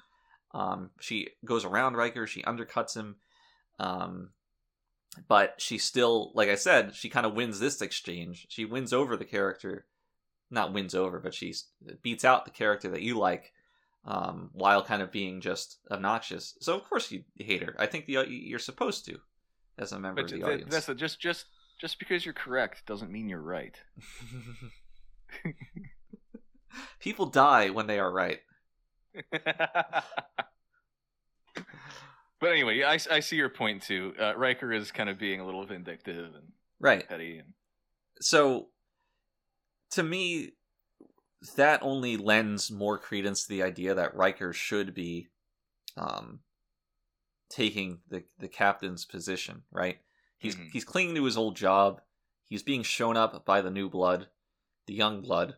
Um, 0.54 0.92
she 1.00 1.30
goes 1.44 1.66
around 1.66 1.96
Riker, 1.96 2.28
she 2.28 2.44
undercuts 2.44 2.96
him, 2.96 3.16
um, 3.80 4.32
but 5.28 5.56
she 5.62 5.78
still, 5.78 6.32
like 6.36 6.50
I 6.50 6.56
said, 6.56 6.94
she 6.96 7.10
kind 7.10 7.26
of 7.26 7.34
wins 7.34 7.60
this 7.60 7.82
exchange. 7.82 8.48
She 8.50 8.66
wins 8.66 8.92
over 8.94 9.16
the 9.18 9.26
character, 9.26 9.86
not 10.50 10.74
wins 10.74 10.94
over, 10.94 11.20
but 11.20 11.34
she 11.34 11.54
beats 12.02 12.26
out 12.26 12.46
the 12.46 12.52
character 12.52 12.90
that 12.92 13.02
you 13.02 13.18
like, 13.18 13.54
um, 14.06 14.50
while 14.54 14.84
kind 14.84 15.02
of 15.02 15.12
being 15.12 15.42
just 15.42 15.80
obnoxious. 15.90 16.58
So 16.62 16.76
of 16.76 16.84
course 16.84 17.12
you 17.12 17.24
hate 17.38 17.64
her. 17.64 17.76
I 17.80 17.86
think 17.86 18.06
the 18.06 18.26
you're 18.30 18.60
supposed 18.60 19.06
to, 19.06 19.20
as 19.78 19.92
a 19.94 20.00
member 20.00 20.22
But 20.22 20.32
of 20.32 20.40
the 20.40 20.46
th- 20.46 20.54
audience. 20.54 20.72
that's 20.72 20.90
a, 20.90 20.96
just 20.96 21.20
just 21.20 21.46
just 21.80 22.00
because 22.00 22.26
you're 22.26 22.34
correct 22.34 22.86
doesn't 22.86 23.12
mean 23.12 23.30
you're 23.30 23.42
right. 23.42 23.76
People 27.00 27.28
die 27.28 27.70
when 27.70 27.88
they 27.88 28.00
are 28.00 28.12
right. 28.12 28.40
but 29.32 30.04
anyway, 32.44 32.84
I, 32.84 33.00
I 33.10 33.20
see 33.20 33.36
your 33.38 33.50
point 33.50 33.84
too. 33.84 34.14
Uh, 34.20 34.36
Riker 34.36 34.74
is 34.74 34.92
kind 34.92 35.10
of 35.10 35.18
being 35.18 35.40
a 35.40 35.46
little 35.46 35.66
vindictive 35.66 36.36
and 36.36 36.52
Right. 36.80 37.08
petty, 37.08 37.38
and 37.38 37.54
so 38.20 38.68
to 39.92 40.04
me 40.04 40.52
that 41.56 41.80
only 41.82 42.18
lends 42.18 42.70
more 42.72 42.98
credence 42.98 43.44
to 43.44 43.50
the 43.50 43.64
idea 43.64 43.94
that 43.94 44.16
Riker 44.16 44.52
should 44.52 44.94
be 44.94 45.28
um 45.96 46.40
taking 47.50 48.00
the 48.10 48.24
the 48.40 48.48
captain's 48.50 49.06
position, 49.06 49.64
right? 49.72 50.00
He's 50.38 50.56
Mhm. 50.56 50.72
he's 50.72 50.86
clinging 50.86 51.16
to 51.16 51.24
his 51.24 51.38
old 51.38 51.56
job. 51.56 52.02
He's 52.48 52.64
being 52.64 52.84
shown 52.84 53.18
up 53.18 53.46
by 53.46 53.62
the 53.62 53.72
new 53.72 53.90
blood, 53.90 54.30
the 54.86 54.94
young 54.94 55.22
blood. 55.22 55.58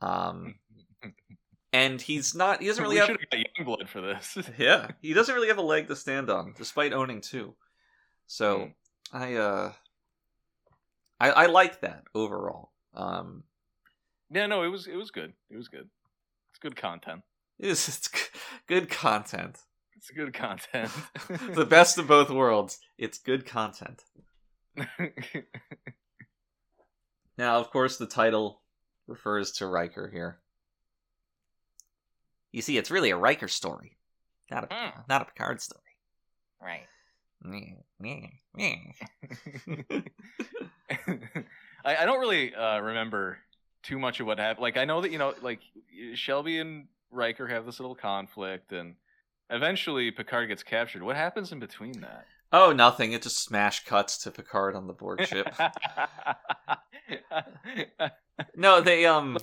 Um 0.00 0.58
and 1.72 2.00
he's 2.00 2.34
not 2.34 2.60
he 2.60 2.66
doesn't 2.68 2.82
really 2.82 2.96
we 2.96 3.00
have 3.00 3.08
have 3.08 3.18
young 3.56 3.64
blood 3.64 3.88
for 3.88 4.00
this. 4.00 4.36
yeah, 4.58 4.88
he 5.00 5.12
doesn't 5.12 5.34
really 5.34 5.48
have 5.48 5.58
a 5.58 5.62
leg 5.62 5.88
to 5.88 5.96
stand 5.96 6.30
on, 6.30 6.54
despite 6.56 6.92
owning 6.92 7.20
two. 7.20 7.56
So 8.26 8.58
Mm. 8.58 8.74
I 9.12 9.34
uh, 9.34 9.72
I 11.20 11.30
I 11.30 11.46
like 11.46 11.80
that 11.80 12.04
overall. 12.14 12.72
Um, 12.94 13.44
yeah, 14.30 14.46
no, 14.46 14.62
it 14.62 14.68
was 14.68 14.86
it 14.86 14.96
was 14.96 15.10
good. 15.10 15.32
It 15.50 15.56
was 15.56 15.68
good. 15.68 15.88
It's 16.50 16.58
good 16.58 16.76
content. 16.76 17.22
it's, 17.58 17.88
it's 17.88 18.08
good 18.66 18.88
content. 18.88 19.58
It's 20.04 20.10
good 20.10 20.34
content. 20.34 20.90
the 21.54 21.64
best 21.64 21.96
of 21.96 22.06
both 22.06 22.28
worlds. 22.28 22.78
It's 22.98 23.16
good 23.16 23.46
content. 23.46 24.02
Now, 27.36 27.58
of 27.58 27.70
course, 27.70 27.96
the 27.96 28.06
title 28.06 28.60
refers 29.08 29.50
to 29.52 29.66
Riker 29.66 30.08
here. 30.08 30.38
You 32.52 32.62
see, 32.62 32.78
it's 32.78 32.92
really 32.92 33.10
a 33.10 33.16
Riker 33.16 33.48
story, 33.48 33.96
not 34.52 34.62
a 34.64 34.66
Mm. 34.68 35.08
not 35.08 35.22
a 35.22 35.24
Picard 35.24 35.60
story. 35.60 35.82
right. 36.62 36.86
Meh, 37.42 37.74
meh, 37.98 38.28
meh. 38.54 38.76
I, 41.84 41.96
I 41.96 42.04
don't 42.04 42.20
really 42.20 42.54
uh, 42.54 42.78
remember 42.78 43.38
too 43.82 43.98
much 43.98 44.20
of 44.20 44.26
what 44.28 44.38
happened. 44.38 44.62
Like 44.62 44.76
I 44.76 44.84
know 44.84 45.00
that 45.00 45.10
you 45.10 45.18
know, 45.18 45.34
like 45.42 45.60
Shelby 46.14 46.60
and 46.60 46.86
Riker 47.10 47.48
have 47.48 47.66
this 47.66 47.80
little 47.80 47.96
conflict, 47.96 48.70
and 48.70 48.94
eventually 49.50 50.10
Picard 50.10 50.48
gets 50.48 50.62
captured. 50.62 51.02
What 51.02 51.16
happens 51.16 51.52
in 51.52 51.58
between 51.58 52.00
that? 52.00 52.26
Oh, 52.52 52.72
nothing. 52.72 53.12
It 53.12 53.22
just 53.22 53.42
smash 53.42 53.84
cuts 53.84 54.18
to 54.18 54.30
Picard 54.30 54.76
on 54.76 54.86
the 54.86 54.92
Borg 54.92 55.26
ship. 55.26 55.52
no, 58.56 58.80
they 58.80 59.06
um 59.06 59.38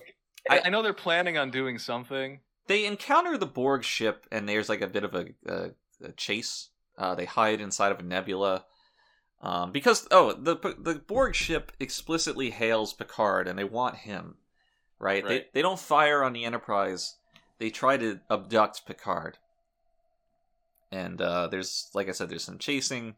I, 0.49 0.61
I 0.65 0.69
know 0.69 0.81
they're 0.81 0.93
planning 0.93 1.37
on 1.37 1.51
doing 1.51 1.77
something. 1.77 2.39
they 2.67 2.85
encounter 2.85 3.37
the 3.37 3.45
Borg 3.45 3.83
ship, 3.83 4.25
and 4.31 4.47
there's 4.47 4.69
like 4.69 4.81
a 4.81 4.87
bit 4.87 5.03
of 5.03 5.13
a, 5.13 5.25
a, 5.45 5.69
a 6.03 6.11
chase. 6.13 6.69
Uh, 6.97 7.15
they 7.15 7.25
hide 7.25 7.61
inside 7.61 7.91
of 7.91 7.99
a 7.99 8.03
nebula. 8.03 8.65
Um, 9.41 9.71
because 9.71 10.07
oh, 10.11 10.33
the 10.33 10.55
the 10.55 11.01
Borg 11.05 11.35
ship 11.35 11.71
explicitly 11.79 12.51
hails 12.51 12.93
Picard, 12.93 13.47
and 13.47 13.57
they 13.57 13.63
want 13.63 13.97
him, 13.97 14.35
right? 14.99 15.23
They 15.25 15.33
Right. 15.35 15.53
they 15.53 15.61
don't 15.61 15.79
fire 15.79 16.23
on 16.23 16.33
the 16.33 16.45
Enterprise. 16.45 17.15
They 17.59 17.69
try 17.69 17.97
to 17.97 18.19
abduct 18.29 18.85
Picard. 18.87 19.37
And 20.91 21.21
uh, 21.21 21.47
there's, 21.47 21.89
like 21.93 22.09
I 22.09 22.11
said, 22.11 22.29
there's 22.29 22.43
some 22.43 22.57
chasing. 22.57 23.15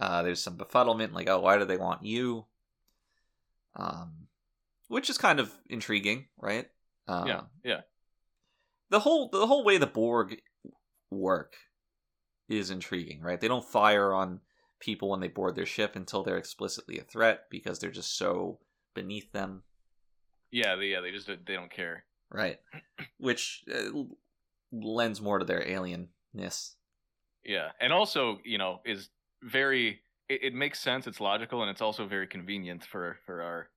Uh, 0.00 0.22
there's 0.22 0.42
some 0.42 0.56
befuddlement, 0.56 1.12
like, 1.12 1.28
oh, 1.28 1.40
why 1.40 1.58
do 1.58 1.64
they 1.64 1.76
want 1.76 2.04
you? 2.04 2.46
Um, 3.76 4.28
which 4.88 5.10
is 5.10 5.18
kind 5.18 5.38
of 5.40 5.52
intriguing, 5.68 6.26
right? 6.40 6.66
Uh, 7.06 7.24
yeah, 7.26 7.40
yeah. 7.64 7.80
the 8.90 9.00
whole 9.00 9.28
the 9.30 9.46
whole 9.46 9.64
way 9.64 9.76
the 9.78 9.86
Borg 9.86 10.40
work 11.10 11.56
is 12.48 12.70
intriguing, 12.70 13.20
right? 13.20 13.40
They 13.40 13.48
don't 13.48 13.64
fire 13.64 14.12
on 14.12 14.40
people 14.80 15.10
when 15.10 15.20
they 15.20 15.28
board 15.28 15.54
their 15.56 15.66
ship 15.66 15.96
until 15.96 16.22
they're 16.22 16.38
explicitly 16.38 16.98
a 16.98 17.02
threat 17.04 17.44
because 17.50 17.78
they're 17.78 17.90
just 17.90 18.16
so 18.16 18.58
beneath 18.94 19.32
them, 19.32 19.62
Yeah, 20.50 20.76
they, 20.76 20.86
yeah, 20.86 21.00
they 21.00 21.10
just 21.10 21.26
they 21.26 21.54
don't 21.54 21.70
care. 21.72 22.04
right? 22.30 22.58
Which 23.18 23.64
uh, 23.72 23.90
lends 24.72 25.20
more 25.20 25.38
to 25.38 25.44
their 25.44 25.62
alienness. 25.64 26.74
Yeah, 27.44 27.70
and 27.80 27.92
also 27.92 28.38
you 28.44 28.58
know 28.58 28.80
is 28.84 29.08
very. 29.42 30.00
It, 30.28 30.40
it 30.42 30.54
makes 30.54 30.80
sense. 30.80 31.06
It's 31.06 31.20
logical, 31.20 31.60
and 31.62 31.70
it's 31.70 31.82
also 31.82 32.06
very 32.06 32.26
convenient 32.26 32.84
for 32.84 33.18
for 33.26 33.42
our 33.42 33.68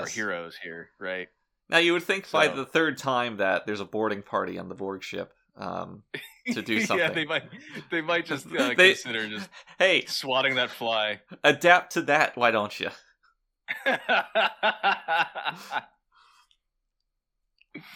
our 0.00 0.06
heroes 0.06 0.56
here, 0.62 0.90
right? 1.00 1.28
Now 1.68 1.78
you 1.78 1.92
would 1.92 2.02
think 2.02 2.30
by 2.30 2.48
the 2.48 2.64
third 2.64 2.98
time 2.98 3.36
that 3.38 3.66
there's 3.66 3.80
a 3.80 3.84
boarding 3.84 4.22
party 4.22 4.58
on 4.58 4.68
the 4.68 4.74
Borg 4.74 5.02
ship 5.02 5.32
um, 5.56 6.02
to 6.52 6.62
do 6.62 6.80
something. 6.80 6.98
yeah, 7.08 7.12
they 7.12 7.24
might 7.24 7.44
they 7.90 8.00
might 8.00 8.26
just 8.26 8.46
uh, 8.46 8.74
They- 8.76 8.94
consider 8.94 9.28
just 9.28 9.48
hey, 9.78 10.04
swatting 10.06 10.56
that 10.56 10.70
fly. 10.70 11.20
adapt 11.44 11.92
to 11.92 12.02
that. 12.02 12.36
Why 12.36 12.50
don't 12.50 12.78
you? 12.78 12.90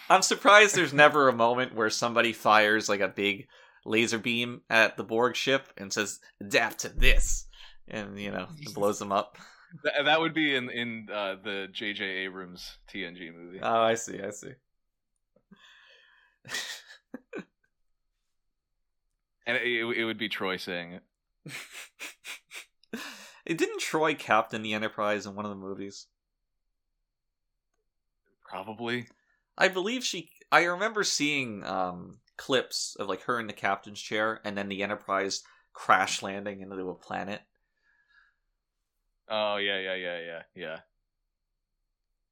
I'm 0.09 0.21
surprised 0.21 0.75
there's 0.75 0.93
never 0.93 1.27
a 1.27 1.33
moment 1.33 1.75
where 1.75 1.89
somebody 1.89 2.31
fires 2.33 2.87
like 2.87 3.01
a 3.01 3.07
big 3.07 3.47
laser 3.85 4.17
beam 4.17 4.61
at 4.69 4.97
the 4.97 5.03
Borg 5.03 5.35
ship 5.35 5.71
and 5.77 5.93
says, 5.93 6.19
"Adapt 6.41 6.79
to 6.79 6.89
this," 6.89 7.45
and 7.87 8.19
you 8.19 8.31
know 8.31 8.47
it 8.59 8.73
blows 8.73 8.99
them 8.99 9.11
up. 9.11 9.37
Th- 9.83 10.05
that 10.05 10.19
would 10.19 10.33
be 10.33 10.55
in 10.55 10.69
in 10.69 11.07
uh, 11.11 11.35
the 11.43 11.67
J.J. 11.71 12.03
Abrams 12.03 12.77
TNG 12.91 13.33
movie. 13.33 13.59
Oh, 13.61 13.81
I 13.81 13.95
see. 13.95 14.21
I 14.21 14.31
see. 14.31 14.53
and 19.45 19.57
it, 19.57 19.63
it, 19.63 19.97
it 19.97 20.05
would 20.05 20.17
be 20.17 20.29
Troi 20.29 20.59
saying 20.59 20.93
it. 20.93 21.03
it 23.45 23.57
didn't 23.57 23.81
Troi 23.81 24.17
captain 24.17 24.61
the 24.61 24.73
Enterprise 24.73 25.25
in 25.25 25.35
one 25.35 25.45
of 25.45 25.49
the 25.49 25.55
movies. 25.55 26.07
Probably. 28.43 29.07
I 29.57 29.67
believe 29.67 30.03
she. 30.03 30.29
I 30.51 30.65
remember 30.65 31.03
seeing 31.03 31.63
um, 31.65 32.19
clips 32.37 32.95
of 32.99 33.07
like 33.07 33.23
her 33.23 33.39
in 33.39 33.47
the 33.47 33.53
captain's 33.53 34.01
chair, 34.01 34.41
and 34.43 34.57
then 34.57 34.69
the 34.69 34.83
Enterprise 34.83 35.43
crash 35.73 36.21
landing 36.21 36.61
into 36.61 36.89
a 36.89 36.95
planet. 36.95 37.41
Oh 39.29 39.57
yeah, 39.57 39.79
yeah, 39.79 39.95
yeah, 39.95 40.19
yeah, 40.19 40.41
yeah. 40.55 40.77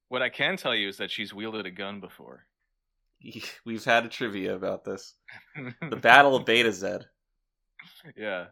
What 0.08 0.22
I 0.22 0.28
can 0.28 0.56
tell 0.56 0.74
you 0.74 0.88
is 0.88 0.98
that 0.98 1.10
she's 1.10 1.34
wielded 1.34 1.66
a 1.66 1.70
gun 1.70 2.00
before. 2.00 2.46
We've 3.64 3.84
had 3.84 4.04
a 4.04 4.08
trivia 4.08 4.54
about 4.54 4.84
this. 4.84 5.14
The 5.90 5.96
Battle 6.02 6.36
of 6.36 6.44
Betazed. 6.44 7.04
yeah. 8.16 8.46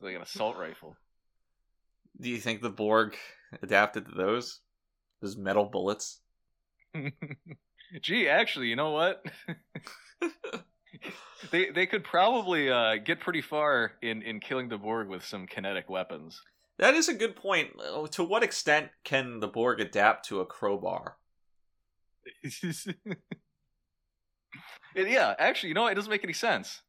Like 0.00 0.16
an 0.16 0.22
assault 0.22 0.56
rifle. 0.56 0.96
Do 2.20 2.28
you 2.28 2.38
think 2.38 2.60
the 2.60 2.70
Borg 2.70 3.16
adapted 3.62 4.06
to 4.06 4.12
those? 4.14 4.60
Those 5.20 5.36
metal 5.36 5.64
bullets? 5.64 6.20
Gee, 8.02 8.28
actually, 8.28 8.68
you 8.68 8.76
know 8.76 8.90
what? 8.90 9.24
they 11.50 11.70
they 11.70 11.86
could 11.86 12.04
probably 12.04 12.70
uh, 12.70 12.96
get 12.96 13.20
pretty 13.20 13.40
far 13.40 13.92
in 14.02 14.22
in 14.22 14.40
killing 14.40 14.68
the 14.68 14.78
Borg 14.78 15.08
with 15.08 15.24
some 15.24 15.46
kinetic 15.46 15.88
weapons. 15.88 16.42
That 16.78 16.94
is 16.94 17.08
a 17.08 17.14
good 17.14 17.36
point. 17.36 17.70
Uh, 17.78 18.06
To 18.08 18.24
what 18.24 18.42
extent 18.42 18.88
can 19.04 19.38
the 19.40 19.46
Borg 19.48 19.80
adapt 19.80 20.26
to 20.28 20.40
a 20.40 20.46
crowbar? 20.46 21.16
yeah, 24.96 25.34
actually, 25.38 25.68
you 25.68 25.74
know, 25.74 25.82
what? 25.82 25.92
it 25.92 25.94
doesn't 25.94 26.10
make 26.10 26.24
any 26.24 26.32
sense. 26.32 26.82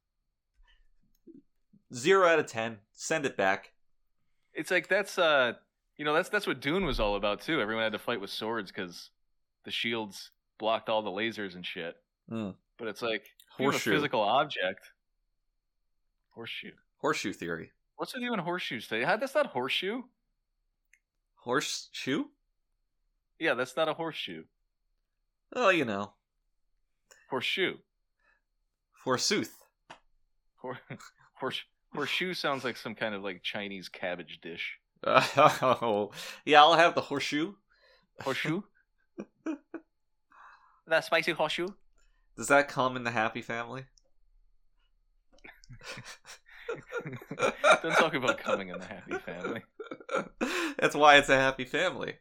Zero 1.93 2.27
out 2.27 2.39
of 2.39 2.47
ten. 2.47 2.77
Send 2.93 3.25
it 3.25 3.37
back. 3.37 3.73
It's 4.53 4.71
like 4.71 4.87
that's 4.87 5.19
uh, 5.19 5.53
you 5.97 6.05
know, 6.05 6.13
that's 6.13 6.29
that's 6.29 6.47
what 6.47 6.61
Dune 6.61 6.85
was 6.85 6.99
all 6.99 7.15
about 7.15 7.41
too. 7.41 7.61
Everyone 7.61 7.83
had 7.83 7.93
to 7.93 7.99
fight 7.99 8.21
with 8.21 8.31
swords 8.31 8.71
because 8.71 9.11
the 9.65 9.71
shields 9.71 10.31
blocked 10.57 10.89
all 10.89 11.01
the 11.01 11.09
lasers 11.09 11.55
and 11.55 11.65
shit. 11.65 11.95
Hmm. 12.29 12.51
But 12.77 12.87
it's 12.87 13.01
like 13.01 13.25
have 13.57 13.75
a 13.75 13.79
physical 13.79 14.21
object. 14.21 14.91
Horseshoe. 16.31 16.71
Horseshoe 16.97 17.33
theory. 17.33 17.71
What's 17.95 18.13
with 18.13 18.23
you 18.23 18.33
and 18.33 18.41
horseshoes? 18.41 18.87
Today? 18.87 19.05
How, 19.05 19.15
that's 19.15 19.35
not 19.35 19.47
horseshoe. 19.47 20.01
Horseshoe? 21.37 22.25
Yeah, 23.39 23.53
that's 23.53 23.77
not 23.77 23.87
a 23.87 23.93
horseshoe. 23.93 24.43
Oh, 25.55 25.69
you 25.69 25.85
know. 25.85 26.13
Horseshoe. 27.29 27.75
Forsooth. 29.03 29.55
Hor- 30.57 30.79
horse 31.35 31.61
horseshoe 31.93 32.33
sounds 32.33 32.63
like 32.63 32.75
some 32.75 32.95
kind 32.95 33.15
of 33.15 33.23
like 33.23 33.43
Chinese 33.43 33.89
cabbage 33.89 34.39
dish. 34.41 34.79
Oh, 35.05 36.11
yeah, 36.45 36.61
I'll 36.61 36.73
have 36.73 36.95
the 36.95 37.01
horseshoe. 37.01 37.53
Horseshoe. 38.21 38.61
that 40.87 41.05
spicy 41.05 41.31
horseshoe. 41.31 41.69
Does 42.37 42.47
that 42.47 42.67
come 42.67 42.95
in 42.97 43.03
the 43.03 43.11
happy 43.11 43.41
family? 43.41 43.85
Don't 47.81 47.95
talk 47.95 48.13
about 48.13 48.37
coming 48.39 48.69
in 48.69 48.79
the 48.79 48.85
happy 48.85 49.17
family. 49.25 49.63
That's 50.77 50.95
why 50.95 51.17
it's 51.17 51.29
a 51.29 51.37
happy 51.37 51.65
family. 51.65 52.15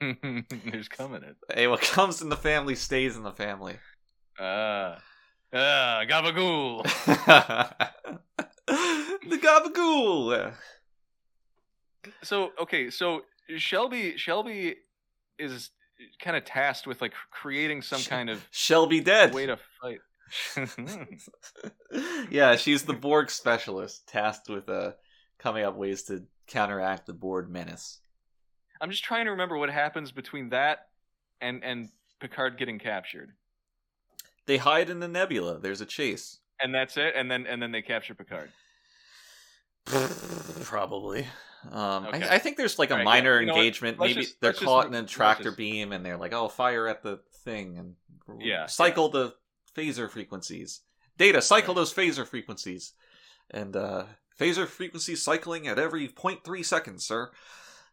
There's 0.00 0.88
coming 0.88 1.22
it. 1.22 1.36
Hey, 1.52 1.68
what 1.68 1.80
comes 1.80 2.22
in 2.22 2.28
the 2.28 2.36
family 2.36 2.74
stays 2.74 3.16
in 3.16 3.22
the 3.22 3.32
family. 3.32 3.76
Ah. 4.38 4.98
Ah, 5.52 6.02
gabagool. 6.08 6.82
the 8.66 9.38
gabagool. 9.38 10.54
So 12.22 12.52
okay, 12.58 12.90
so 12.90 13.22
Shelby 13.56 14.16
Shelby 14.16 14.76
is 15.38 15.70
kind 16.20 16.36
of 16.36 16.44
tasked 16.44 16.86
with 16.86 17.00
like 17.00 17.12
creating 17.30 17.82
some 17.82 18.02
kind 18.02 18.30
of 18.30 18.46
Shelby 18.50 19.00
dead. 19.00 19.34
way 19.34 19.46
to 19.46 19.58
fight. 19.80 20.00
yeah, 22.30 22.56
she's 22.56 22.84
the 22.84 22.94
Borg 22.94 23.30
specialist 23.30 24.08
tasked 24.08 24.48
with 24.48 24.68
uh, 24.68 24.92
coming 25.38 25.64
up 25.64 25.76
ways 25.76 26.04
to 26.04 26.24
counteract 26.46 27.06
the 27.06 27.12
Borg 27.12 27.48
menace. 27.48 28.00
I'm 28.80 28.90
just 28.90 29.04
trying 29.04 29.26
to 29.26 29.30
remember 29.32 29.56
what 29.56 29.70
happens 29.70 30.10
between 30.10 30.50
that 30.50 30.88
and 31.40 31.62
and 31.62 31.88
Picard 32.20 32.58
getting 32.58 32.78
captured. 32.78 33.32
They 34.46 34.56
hide 34.56 34.90
in 34.90 35.00
the 35.00 35.08
nebula. 35.08 35.58
There's 35.58 35.80
a 35.80 35.86
chase. 35.86 36.38
And 36.60 36.74
that's 36.74 36.96
it, 36.96 37.14
and 37.16 37.30
then 37.30 37.46
and 37.46 37.62
then 37.62 37.72
they 37.72 37.82
capture 37.82 38.14
Picard. 38.14 38.50
Probably. 40.62 41.26
Um, 41.70 42.06
Okay. 42.06 42.22
I, 42.28 42.34
I 42.34 42.38
think 42.38 42.56
there's 42.56 42.78
like 42.78 42.90
a 42.90 42.96
right, 42.96 43.04
minor 43.04 43.34
yeah, 43.36 43.40
you 43.40 43.46
know 43.46 43.54
engagement. 43.54 43.98
Maybe 43.98 44.14
just- 44.22 44.40
they're 44.40 44.48
let's 44.50 44.58
just 44.60 44.68
caught 44.68 44.86
in 44.86 44.94
a 44.94 45.04
tractor 45.06 45.44
just- 45.44 45.56
beam 45.56 45.92
and 45.92 46.04
they're 46.04 46.16
like, 46.16 46.32
"Oh, 46.32 46.48
fire 46.48 46.88
at 46.88 47.02
the 47.02 47.20
thing 47.44 47.78
and 47.78 47.94
Yeah, 48.40 48.66
cycle 48.66 49.08
the 49.08 49.34
phaser 49.76 50.10
frequencies." 50.10 50.80
Data, 51.18 51.40
cycle 51.42 51.74
Right. 51.74 51.80
those 51.80 51.94
phaser 51.94 52.26
frequencies. 52.26 52.94
And 53.50 53.76
uh 53.76 54.04
phaser 54.40 54.66
frequency 54.66 55.14
cycling 55.14 55.68
at 55.68 55.78
every 55.78 56.08
0.3 56.08 56.62
seconds, 56.64 57.06
sir. 57.06 57.30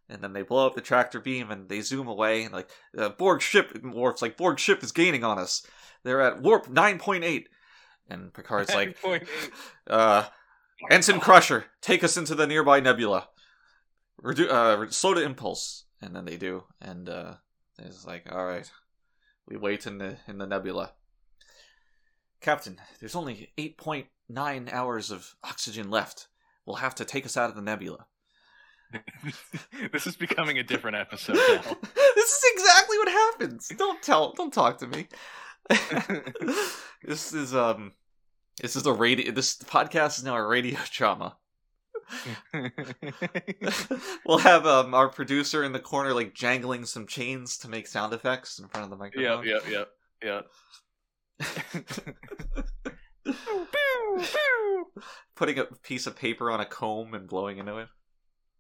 And 0.08 0.24
then 0.24 0.34
they 0.34 0.42
blow 0.42 0.66
up 0.66 0.74
the 0.74 0.82
tractor 0.82 1.20
beam 1.20 1.52
and 1.52 1.70
they 1.70 1.82
zoom 1.82 2.08
away 2.08 2.44
and 2.44 2.54
like 2.54 2.70
uh, 2.98 3.10
Borg 3.10 3.42
ship 3.42 3.78
warps 3.84 4.22
like 4.24 4.38
Borg 4.38 4.58
ship 4.58 4.82
is 4.84 4.92
gaining 4.92 5.24
on 5.24 5.38
us. 5.38 5.64
They're 6.04 6.22
at 6.22 6.42
warp 6.42 6.68
9.8. 6.68 7.46
And 8.10 8.34
Picard's 8.34 8.74
like 8.74 8.98
uh 9.88 10.24
Ensign 10.90 11.20
Crusher, 11.20 11.66
take 11.82 12.04
us 12.06 12.16
into 12.18 12.34
the 12.36 12.48
nearby 12.48 12.80
nebula. 12.80 13.28
Redu- 14.24 14.50
uh, 14.50 14.90
slow 14.90 15.14
to 15.14 15.24
impulse, 15.24 15.86
and 16.02 16.16
then 16.16 16.26
they 16.26 16.38
do, 16.38 16.64
and 16.82 17.08
uh, 17.08 17.36
it's 17.78 18.06
like, 18.06 18.32
all 18.32 18.46
right, 18.46 18.70
we 19.48 19.58
wait 19.58 19.88
in 19.88 19.98
the 19.98 20.18
in 20.28 20.38
the 20.38 20.48
nebula. 20.48 20.94
Captain, 22.42 22.80
there's 23.00 23.16
only 23.16 23.52
eight 23.58 23.78
point 23.78 24.08
nine 24.28 24.70
hours 24.72 25.12
of 25.12 25.36
oxygen 25.44 25.90
left. 25.90 26.28
We'll 26.66 26.78
have 26.78 26.96
to 26.96 27.06
take 27.06 27.26
us 27.26 27.38
out 27.38 27.50
of 27.50 27.56
the 27.56 27.62
nebula. 27.62 28.06
this 29.92 30.08
is 30.08 30.16
becoming 30.16 30.58
a 30.58 30.64
different 30.64 30.98
episode 30.98 31.36
now. 31.36 31.62
this 32.16 32.30
is 32.30 32.44
exactly 32.54 32.98
what 32.98 33.08
happens. 33.08 33.72
Don't 33.78 34.02
tell. 34.02 34.34
Don't 34.34 34.54
talk 34.54 34.80
to 34.80 34.88
me. 34.88 35.08
this 37.04 37.34
is 37.34 37.54
um, 37.54 37.94
this 38.62 38.76
is 38.76 38.86
a 38.86 38.94
radio. 38.94 39.32
This 39.32 39.58
podcast 39.58 40.18
is 40.18 40.24
now 40.24 40.36
a 40.36 40.46
radio 40.46 40.80
drama. 40.92 41.38
we'll 44.26 44.38
have 44.40 44.66
um, 44.66 44.94
our 44.94 45.10
producer 45.10 45.64
in 45.64 45.72
the 45.72 45.80
corner 45.80 46.14
like 46.14 46.34
jangling 46.34 46.86
some 46.86 47.06
chains 47.08 47.58
to 47.60 47.68
make 47.70 47.88
sound 47.88 48.14
effects 48.14 48.60
in 48.60 48.68
front 48.68 48.84
of 48.86 48.90
the 48.90 48.96
microphone. 48.98 49.46
yep, 49.46 49.64
yep, 49.70 49.90
yep. 50.24 50.46
Putting 55.36 55.60
a 55.60 55.66
piece 55.66 56.08
of 56.08 56.16
paper 56.16 56.52
on 56.52 56.60
a 56.60 56.66
comb 56.66 57.14
and 57.14 57.28
blowing 57.28 57.58
into 57.60 57.78
it. 57.78 57.88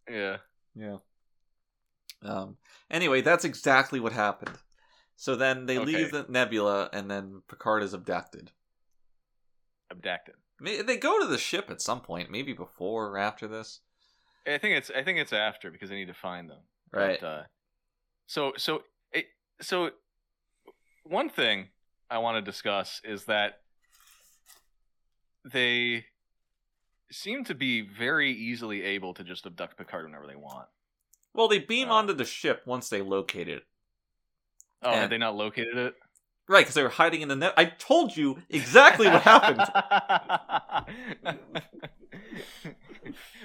Yeah. 0.09 0.37
Yeah. 0.75 0.97
Um. 2.23 2.57
Anyway, 2.89 3.21
that's 3.21 3.45
exactly 3.45 3.99
what 3.99 4.13
happened. 4.13 4.57
So 5.15 5.35
then 5.35 5.65
they 5.65 5.77
Okay. 5.77 5.85
leave 5.85 6.11
the 6.11 6.25
nebula, 6.29 6.89
and 6.93 7.11
then 7.11 7.41
Picard 7.49 7.83
is 7.83 7.93
abducted. 7.93 8.51
Abducted. 9.91 10.35
They 10.61 10.97
go 10.97 11.19
to 11.19 11.27
the 11.27 11.37
ship 11.37 11.69
at 11.69 11.81
some 11.81 12.01
point, 12.01 12.29
maybe 12.29 12.53
before 12.53 13.07
or 13.07 13.17
after 13.17 13.47
this. 13.47 13.79
I 14.47 14.57
think 14.57 14.75
it's 14.77 14.89
I 14.89 15.03
think 15.03 15.19
it's 15.19 15.33
after 15.33 15.69
because 15.71 15.89
they 15.89 15.95
need 15.95 16.07
to 16.07 16.13
find 16.13 16.49
them. 16.49 16.59
Right. 16.91 17.19
But, 17.21 17.25
uh, 17.27 17.43
so 18.27 18.53
so 18.57 18.83
it, 19.11 19.25
so 19.61 19.91
one 21.03 21.29
thing 21.29 21.69
I 22.09 22.17
want 22.17 22.37
to 22.43 22.51
discuss 22.51 22.99
is 23.03 23.25
that 23.25 23.61
they 25.45 26.05
seem 27.11 27.43
to 27.45 27.55
be 27.55 27.81
very 27.81 28.31
easily 28.31 28.83
able 28.83 29.13
to 29.15 29.23
just 29.23 29.45
abduct 29.45 29.77
Picard 29.77 30.05
whenever 30.05 30.27
they 30.27 30.35
want. 30.35 30.67
Well, 31.33 31.47
they 31.47 31.59
beam 31.59 31.89
Uh. 31.89 31.93
onto 31.95 32.13
the 32.13 32.25
ship 32.25 32.63
once 32.65 32.89
they 32.89 33.01
locate 33.01 33.47
it. 33.47 33.63
Oh, 34.81 34.91
And- 34.91 34.99
had 35.01 35.09
they 35.09 35.17
not 35.17 35.35
located 35.35 35.77
it? 35.77 35.95
Right, 36.49 36.61
because 36.61 36.73
they 36.73 36.81
were 36.81 36.89
hiding 36.89 37.21
in 37.21 37.27
the 37.27 37.35
net. 37.35 37.53
I 37.57 37.65
told 37.65 38.17
you 38.17 38.41
exactly 38.49 39.05
what 39.07 39.21
happened. 39.21 39.61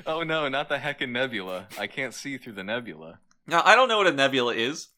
oh 0.07 0.23
no, 0.23 0.49
not 0.49 0.71
the 0.71 0.79
heckin' 0.79 1.11
nebula. 1.11 1.69
I 1.79 1.87
can't 1.87 2.15
see 2.15 2.39
through 2.39 2.55
the 2.55 2.65
nebula. 2.65 3.19
Now, 3.47 3.61
I 3.63 3.77
don't 3.77 3.89
know 3.89 3.99
what 3.99 4.07
a 4.07 4.13
nebula 4.13 4.55
is, 4.55 4.89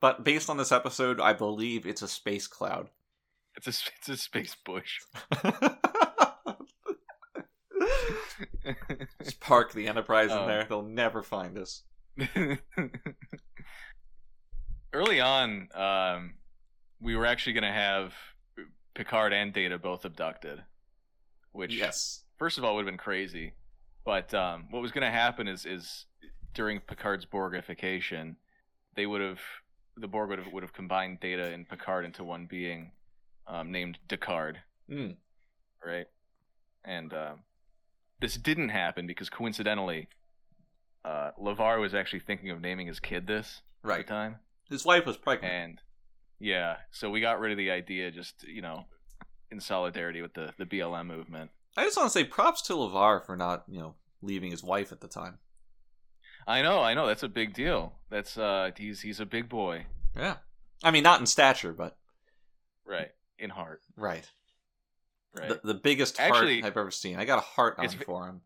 but 0.00 0.24
based 0.24 0.48
on 0.48 0.56
this 0.56 0.72
episode, 0.72 1.20
I 1.20 1.34
believe 1.34 1.84
it's 1.86 2.00
a 2.00 2.08
space 2.08 2.46
cloud. 2.46 2.88
It's 3.56 3.66
a 3.66 3.74
it's 3.98 4.08
a 4.08 4.16
space 4.16 4.56
bush. 4.64 5.00
Just 9.22 9.38
park 9.40 9.74
the 9.74 9.86
Enterprise 9.86 10.30
in 10.30 10.38
Oh. 10.38 10.46
there. 10.46 10.64
They'll 10.66 10.80
never 10.82 11.22
find 11.22 11.58
us. 11.58 11.82
Early 14.94 15.20
on, 15.20 15.68
um, 15.74 16.34
we 17.00 17.16
were 17.16 17.26
actually 17.26 17.52
going 17.54 17.64
to 17.64 17.72
have 17.72 18.14
Picard 18.94 19.32
and 19.32 19.52
Data 19.52 19.78
both 19.78 20.04
abducted, 20.04 20.62
which 21.52 21.74
Yes. 21.74 22.24
first 22.36 22.58
of 22.58 22.64
all 22.64 22.74
would 22.76 22.82
have 22.86 22.92
been 22.92 22.98
crazy. 22.98 23.54
But 24.04 24.32
um, 24.34 24.66
what 24.70 24.80
was 24.82 24.92
going 24.92 25.04
to 25.04 25.10
happen 25.10 25.46
is 25.48 25.66
is 25.66 26.06
during 26.54 26.80
Picard's 26.80 27.26
Borgification, 27.26 28.36
they 28.94 29.06
would 29.06 29.20
have 29.20 29.40
the 29.96 30.08
Borg 30.08 30.30
would 30.30 30.38
have 30.38 30.52
would 30.52 30.62
have 30.62 30.72
combined 30.72 31.20
Data 31.20 31.52
and 31.52 31.68
Picard 31.68 32.04
into 32.04 32.24
one 32.24 32.46
being, 32.46 32.92
um, 33.46 33.70
named 33.70 33.98
Descartes, 34.08 34.58
Mm. 34.88 35.16
right? 35.84 36.06
And 36.84 37.12
um, 37.12 37.40
this 38.20 38.36
didn't 38.36 38.70
happen 38.70 39.06
because 39.06 39.28
coincidentally, 39.28 40.08
uh, 41.04 41.32
LeVar 41.38 41.80
was 41.80 41.94
actually 41.94 42.20
thinking 42.20 42.50
of 42.50 42.60
naming 42.60 42.86
his 42.86 43.00
kid 43.00 43.26
this 43.26 43.62
at 43.84 43.88
Right. 43.88 44.06
the 44.06 44.12
time. 44.12 44.36
His 44.68 44.84
wife 44.84 45.04
was 45.06 45.16
pregnant. 45.18 45.52
And 45.52 45.80
yeah, 46.40 46.76
so 46.90 47.10
we 47.10 47.20
got 47.20 47.38
rid 47.38 47.52
of 47.52 47.58
the 47.58 47.70
idea 47.70 48.10
just, 48.10 48.42
you 48.48 48.62
know, 48.62 48.86
in 49.50 49.60
solidarity 49.60 50.22
with 50.22 50.34
the, 50.34 50.52
the 50.58 50.64
BLM 50.66 51.06
movement. 51.06 51.50
I 51.76 51.84
just 51.84 51.96
want 51.96 52.08
to 52.08 52.12
say 52.12 52.24
props 52.24 52.62
to 52.62 52.72
LeVar 52.72 53.24
for 53.24 53.36
not, 53.36 53.64
you 53.68 53.78
know, 53.80 53.94
leaving 54.22 54.50
his 54.50 54.62
wife 54.64 54.90
at 54.92 55.00
the 55.00 55.08
time. 55.08 55.38
I 56.46 56.62
know, 56.62 56.80
I 56.80 56.94
know, 56.94 57.06
that's 57.06 57.22
a 57.22 57.28
big 57.28 57.54
deal. 57.54 57.94
That's 58.10 58.36
uh 58.38 58.70
he's 58.76 59.00
he's 59.00 59.20
a 59.20 59.26
big 59.26 59.48
boy. 59.48 59.86
Yeah. 60.16 60.36
I 60.82 60.90
mean, 60.90 61.02
not 61.04 61.20
in 61.20 61.26
stature, 61.26 61.72
but 61.72 61.96
Right. 62.86 63.10
In 63.38 63.50
heart. 63.50 63.82
right. 63.96 64.28
Right. 65.38 65.48
The, 65.48 65.60
the 65.62 65.74
biggest 65.74 66.18
Actually- 66.18 66.60
heart 66.60 66.72
I've 66.72 66.76
ever 66.76 66.90
seen. 66.90 67.18
I 67.18 67.24
got 67.24 67.38
a 67.38 67.42
heart 67.42 67.76
on 67.78 67.88
for 67.88 68.26
him. 68.26 68.40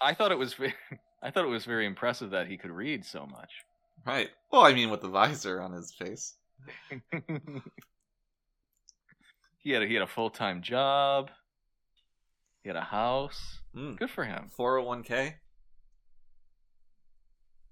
I 0.00 0.14
thought 0.14 0.30
it 0.30 0.38
was 0.38 0.54
I 1.22 1.30
thought 1.30 1.44
it 1.44 1.48
was 1.48 1.64
very 1.64 1.86
impressive 1.86 2.30
that 2.30 2.46
he 2.46 2.56
could 2.56 2.70
read 2.70 3.04
so 3.04 3.26
much. 3.26 3.50
Right. 4.06 4.30
Well, 4.52 4.62
I 4.62 4.72
mean, 4.72 4.90
with 4.90 5.00
the 5.02 5.08
visor 5.08 5.60
on 5.60 5.72
his 5.72 5.92
face. 5.92 6.34
He 9.58 9.70
had 9.70 9.82
a, 9.82 9.86
he 9.86 9.94
had 9.94 10.02
a 10.02 10.06
full 10.06 10.30
time 10.30 10.62
job. 10.62 11.30
He 12.62 12.68
had 12.68 12.76
a 12.76 12.82
house. 12.82 13.60
Mm. 13.74 13.98
Good 13.98 14.10
for 14.10 14.24
him. 14.24 14.50
401k. 14.58 15.34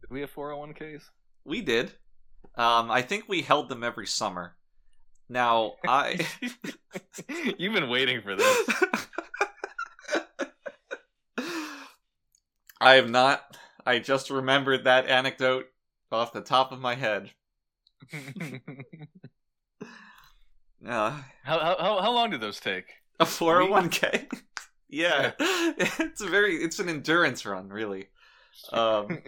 Did 0.01 0.10
we 0.10 0.20
have 0.20 0.32
401ks? 0.32 1.02
We 1.44 1.60
did. 1.60 1.93
Um, 2.55 2.90
I 2.90 3.02
think 3.02 3.24
we 3.28 3.43
held 3.43 3.69
them 3.69 3.85
every 3.85 4.06
summer. 4.06 4.56
Now, 5.28 5.74
I. 5.86 6.19
You've 7.59 7.74
been 7.74 7.90
waiting 7.90 8.23
for 8.23 8.35
this. 8.35 8.70
I 12.81 12.94
have 12.94 13.10
not. 13.10 13.56
I 13.85 13.98
just 13.98 14.31
remembered 14.31 14.85
that 14.85 15.06
anecdote 15.06 15.66
off 16.10 16.32
the 16.32 16.40
top 16.40 16.73
of 16.73 16.81
my 16.81 16.94
head. 16.94 17.32
Uh, 20.87 21.20
how, 21.43 21.59
how 21.59 22.01
how 22.01 22.12
long 22.12 22.31
did 22.31 22.41
those 22.41 22.61
take? 22.61 22.87
a 23.20 23.25
401k? 23.25 24.31
yeah. 24.89 25.33
It's 25.41 26.20
a 26.20 26.27
very. 26.27 26.57
It's 26.57 26.79
an 26.79 26.89
endurance 26.89 27.45
run, 27.45 27.69
really. 27.69 28.09
Um, 28.73 29.19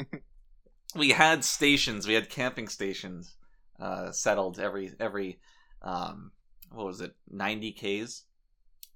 we 0.94 1.10
had 1.10 1.44
stations. 1.44 2.06
We 2.06 2.14
had 2.14 2.30
camping 2.30 2.68
stations 2.68 3.36
uh, 3.80 4.12
settled 4.12 4.58
every 4.58 4.92
every. 4.98 5.40
Um, 5.82 6.32
what 6.72 6.86
was 6.86 7.00
it? 7.00 7.14
90 7.30 7.72
k's. 7.72 8.24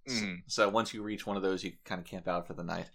Mhm. 0.08 0.42
So 0.46 0.68
once 0.68 0.92
you 0.92 1.02
reach 1.02 1.26
one 1.26 1.36
of 1.36 1.42
those, 1.42 1.64
you 1.64 1.72
kind 1.84 2.00
of 2.00 2.06
camp 2.06 2.28
out 2.28 2.46
for 2.46 2.54
the 2.54 2.62
night. 2.62 2.90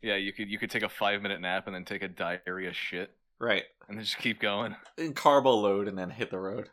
Yeah, 0.00 0.16
you 0.16 0.32
could 0.32 0.48
you 0.48 0.58
could 0.58 0.70
take 0.70 0.82
a 0.82 0.88
five 0.88 1.20
minute 1.22 1.40
nap 1.40 1.66
and 1.66 1.74
then 1.74 1.84
take 1.84 2.02
a 2.02 2.08
diarrhea 2.08 2.72
shit 2.72 3.14
Right. 3.40 3.64
and 3.88 3.96
then 3.96 4.04
just 4.04 4.18
keep 4.18 4.38
going. 4.40 4.76
And 4.98 5.16
carbo 5.16 5.54
load 5.54 5.88
and 5.88 5.96
then 5.98 6.10
hit 6.10 6.30
the 6.30 6.38
road. 6.38 6.68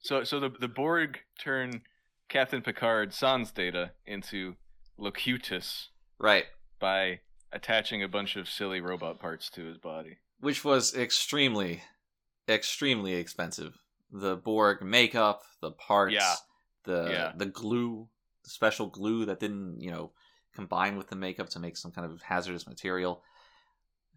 so 0.00 0.24
so 0.24 0.40
the 0.40 0.50
the 0.60 0.68
Borg 0.68 1.18
turn 1.38 1.82
Captain 2.28 2.62
Picard 2.62 3.12
sans 3.12 3.50
data 3.52 3.92
into 4.06 4.56
Locutus 4.98 5.88
Right. 6.18 6.46
by 6.80 7.20
attaching 7.52 8.02
a 8.02 8.08
bunch 8.08 8.36
of 8.36 8.48
silly 8.48 8.80
robot 8.80 9.20
parts 9.20 9.50
to 9.50 9.64
his 9.64 9.78
body. 9.78 10.16
Which 10.40 10.64
was 10.64 10.94
extremely, 10.94 11.82
extremely 12.48 13.14
expensive. 13.14 13.78
The 14.10 14.36
Borg 14.36 14.82
makeup, 14.82 15.42
the 15.60 15.72
parts, 15.72 16.14
Yeah. 16.14 16.34
the 16.84 17.08
Yeah. 17.10 17.32
the 17.36 17.46
glue, 17.46 18.08
the 18.44 18.50
special 18.50 18.86
glue 18.86 19.24
that 19.26 19.40
didn't, 19.40 19.80
you 19.80 19.90
know, 19.90 20.12
combine 20.56 20.96
with 20.96 21.08
the 21.08 21.16
makeup 21.16 21.48
to 21.50 21.60
make 21.60 21.76
some 21.76 21.92
kind 21.92 22.10
of 22.10 22.22
hazardous 22.22 22.66
material. 22.66 23.22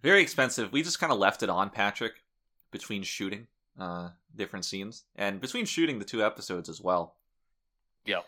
Very 0.01 0.21
expensive. 0.21 0.71
We 0.71 0.81
just 0.81 0.99
kind 0.99 1.11
of 1.13 1.19
left 1.19 1.43
it 1.43 1.49
on 1.49 1.69
Patrick 1.69 2.13
between 2.71 3.03
shooting 3.03 3.47
uh, 3.79 4.09
different 4.35 4.65
scenes 4.65 5.03
and 5.15 5.39
between 5.41 5.65
shooting 5.65 5.99
the 5.99 6.05
two 6.05 6.23
episodes 6.23 6.69
as 6.69 6.81
well. 6.81 7.15
Yep. 8.05 8.25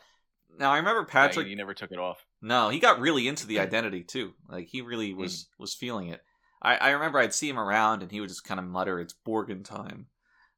Now 0.60 0.72
I 0.72 0.78
remember 0.78 1.02
Yeah, 1.02 1.12
Patrick. 1.14 1.48
you 1.48 1.56
never 1.56 1.74
took 1.74 1.92
it 1.92 2.00
off. 2.00 2.26
No, 2.42 2.70
he 2.70 2.80
got 2.80 3.00
really 3.00 3.28
into 3.28 3.48
the 3.48 3.60
identity 3.68 4.04
too. 4.04 4.34
Like 4.50 4.68
he 4.68 4.82
really 4.82 5.12
Hmm. 5.12 5.20
was 5.22 5.48
was 5.58 5.74
feeling 5.74 6.10
it. 6.10 6.22
I, 6.62 6.76
I 6.76 6.90
remember 6.92 7.18
I'd 7.20 7.34
see 7.34 7.50
him 7.50 7.58
around 7.58 8.04
and 8.04 8.12
he 8.12 8.20
would 8.20 8.30
just 8.30 8.44
kind 8.44 8.60
of 8.60 8.66
mutter, 8.66 9.00
"It's 9.00 9.16
Borgin 9.26 9.64
time," 9.64 10.08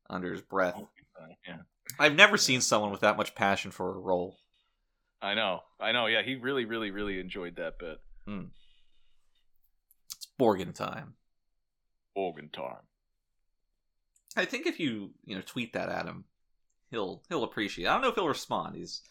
under 0.09 0.31
his 0.31 0.41
breath. 0.41 0.81
Yeah. 1.47 1.57
I've 1.99 2.15
never 2.15 2.37
seen 2.37 2.59
someone 2.61 2.91
with 2.91 3.01
that 3.01 3.17
much 3.17 3.35
passion 3.35 3.71
for 3.71 3.89
a 3.95 3.99
role. 3.99 4.37
I 5.23 5.33
know, 5.35 5.61
I 5.79 5.93
know. 5.93 6.05
Yeah, 6.07 6.21
he 6.21 6.35
really, 6.35 6.65
really, 6.65 6.91
really 6.91 7.19
enjoyed 7.19 7.55
that 7.55 7.79
bit. 7.79 7.97
It's 10.11 10.27
Borgin 10.39 10.75
time. 10.75 11.13
Organ 12.15 12.49
time. 12.49 12.83
I 14.35 14.45
think 14.45 14.67
if 14.67 14.79
you 14.79 15.11
you 15.25 15.35
know 15.35 15.41
tweet 15.45 15.73
that 15.73 15.89
at 15.89 16.05
him, 16.05 16.25
he'll 16.91 17.23
he'll 17.29 17.43
appreciate. 17.43 17.85
it. 17.85 17.89
I 17.89 17.93
don't 17.93 18.01
know 18.01 18.09
if 18.09 18.15
he'll 18.15 18.27
respond. 18.27 18.75
He's 18.75 19.01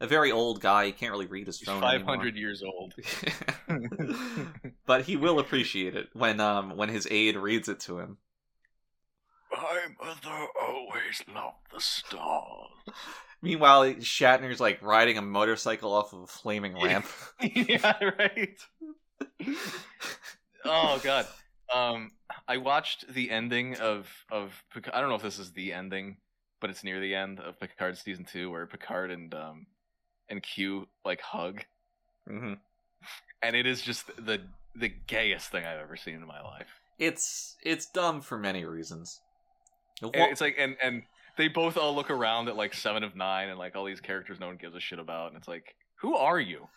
a 0.00 0.06
very 0.06 0.30
old 0.30 0.60
guy. 0.60 0.86
He 0.86 0.92
can't 0.92 1.12
really 1.12 1.26
read 1.26 1.46
his 1.46 1.60
phone. 1.60 1.80
five 1.80 2.02
hundred 2.02 2.36
years 2.36 2.62
old. 2.62 2.94
but 4.86 5.02
he 5.02 5.16
will 5.16 5.38
appreciate 5.38 5.96
it 5.96 6.08
when 6.12 6.40
um 6.40 6.76
when 6.76 6.88
his 6.88 7.08
aide 7.10 7.36
reads 7.36 7.68
it 7.68 7.80
to 7.80 7.98
him. 7.98 8.18
My 9.56 9.80
mother 10.00 10.46
always 10.60 11.22
loved 11.34 11.56
the 11.72 11.80
stars. 11.80 12.70
Meanwhile, 13.42 13.94
Shatner's 13.94 14.60
like 14.60 14.82
riding 14.82 15.18
a 15.18 15.22
motorcycle 15.22 15.92
off 15.92 16.12
of 16.12 16.20
a 16.22 16.26
flaming 16.26 16.74
ramp. 16.82 17.06
yeah, 17.40 17.92
right. 18.18 18.58
oh 20.64 21.00
god. 21.02 21.26
Um, 21.74 22.10
I 22.46 22.58
watched 22.58 23.12
the 23.12 23.30
ending 23.30 23.76
of 23.76 24.08
of 24.30 24.62
I 24.92 25.00
don't 25.00 25.08
know 25.08 25.16
if 25.16 25.22
this 25.22 25.38
is 25.38 25.52
the 25.52 25.72
ending, 25.72 26.18
but 26.60 26.70
it's 26.70 26.84
near 26.84 27.00
the 27.00 27.14
end 27.14 27.40
of 27.40 27.58
Picard 27.58 27.96
season 27.98 28.24
two, 28.24 28.50
where 28.50 28.66
Picard 28.66 29.10
and 29.10 29.32
um 29.34 29.66
and 30.28 30.42
Q 30.42 30.88
like 31.04 31.20
hug, 31.20 31.64
hmm 32.28 32.54
and 33.42 33.54
it 33.56 33.66
is 33.66 33.80
just 33.82 34.06
the 34.16 34.40
the 34.74 34.88
gayest 34.88 35.50
thing 35.50 35.64
I've 35.64 35.78
ever 35.78 35.96
seen 35.96 36.16
in 36.16 36.26
my 36.26 36.40
life. 36.42 36.68
It's 36.98 37.56
it's 37.62 37.86
dumb 37.86 38.20
for 38.20 38.38
many 38.38 38.64
reasons. 38.64 39.20
And 40.02 40.12
it's 40.14 40.40
like 40.40 40.56
and 40.58 40.76
and 40.82 41.02
they 41.38 41.48
both 41.48 41.76
all 41.76 41.94
look 41.94 42.10
around 42.10 42.48
at 42.48 42.56
like 42.56 42.74
Seven 42.74 43.02
of 43.04 43.14
Nine 43.16 43.48
and 43.48 43.58
like 43.58 43.76
all 43.76 43.84
these 43.84 44.00
characters 44.00 44.38
no 44.40 44.46
one 44.48 44.56
gives 44.56 44.74
a 44.74 44.80
shit 44.80 44.98
about, 44.98 45.28
and 45.28 45.36
it's 45.36 45.48
like, 45.48 45.74
who 45.96 46.16
are 46.16 46.38
you? 46.40 46.68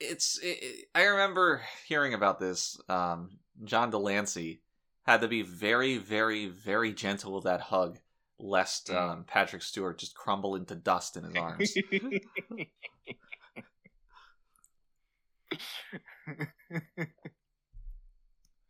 it's 0.00 0.38
it, 0.38 0.58
it- 0.62 0.84
I 0.96 1.04
remember 1.04 1.62
hearing 1.86 2.14
about 2.14 2.40
this. 2.40 2.76
Um, 2.88 3.38
John 3.64 3.90
de 3.90 3.98
Lancie 3.98 4.60
had 5.06 5.20
to 5.20 5.28
be 5.28 5.42
very, 5.42 5.98
very, 5.98 6.46
very 6.48 6.92
gentle 6.92 7.32
with 7.34 7.44
that 7.44 7.60
hug, 7.60 7.98
lest 8.38 8.88
Mm. 8.88 8.96
um, 8.96 9.24
Patrick 9.24 9.62
Stewart 9.62 9.98
just 9.98 10.14
crumble 10.16 10.56
into 10.56 10.74
dust 10.74 11.16
in 11.16 11.24
his 11.24 11.36
arms. 11.36 11.72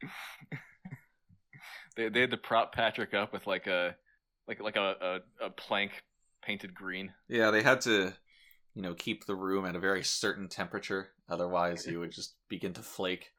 they 1.96 2.08
they 2.08 2.20
had 2.20 2.30
to 2.30 2.36
prop 2.36 2.74
Patrick 2.74 3.14
up 3.14 3.32
with 3.32 3.46
like 3.46 3.66
a 3.66 3.96
like 4.48 4.60
like 4.60 4.76
a, 4.76 5.20
a, 5.40 5.46
a 5.46 5.50
plank 5.50 5.92
painted 6.42 6.74
green. 6.74 7.12
yeah, 7.28 7.50
they 7.50 7.62
had 7.62 7.80
to, 7.82 8.12
you 8.74 8.82
know, 8.82 8.94
keep 8.94 9.26
the 9.26 9.36
room 9.36 9.64
at 9.64 9.76
a 9.76 9.80
very 9.80 10.02
certain 10.02 10.48
temperature, 10.48 11.10
otherwise 11.28 11.84
he 11.84 11.96
would 11.96 12.12
just 12.12 12.34
begin 12.48 12.72
to 12.74 12.82
flake. 12.82 13.32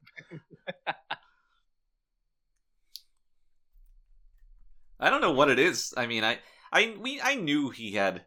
I 5.00 5.10
don't 5.10 5.20
know 5.20 5.32
what 5.32 5.50
it 5.50 5.58
is. 5.58 5.92
I 5.96 6.06
mean, 6.06 6.24
I 6.24 6.38
I 6.72 6.96
we 6.98 7.20
I 7.20 7.34
knew 7.34 7.70
he 7.70 7.92
had 7.92 8.24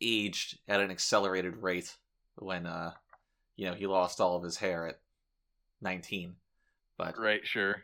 aged 0.00 0.58
at 0.68 0.80
an 0.80 0.90
accelerated 0.90 1.56
rate 1.56 1.96
when 2.36 2.66
uh 2.66 2.92
you 3.56 3.66
know, 3.66 3.74
he 3.74 3.86
lost 3.88 4.20
all 4.20 4.36
of 4.36 4.44
his 4.44 4.56
hair 4.56 4.86
at 4.86 5.00
19. 5.80 6.36
But 6.96 7.18
Right, 7.18 7.44
sure. 7.44 7.82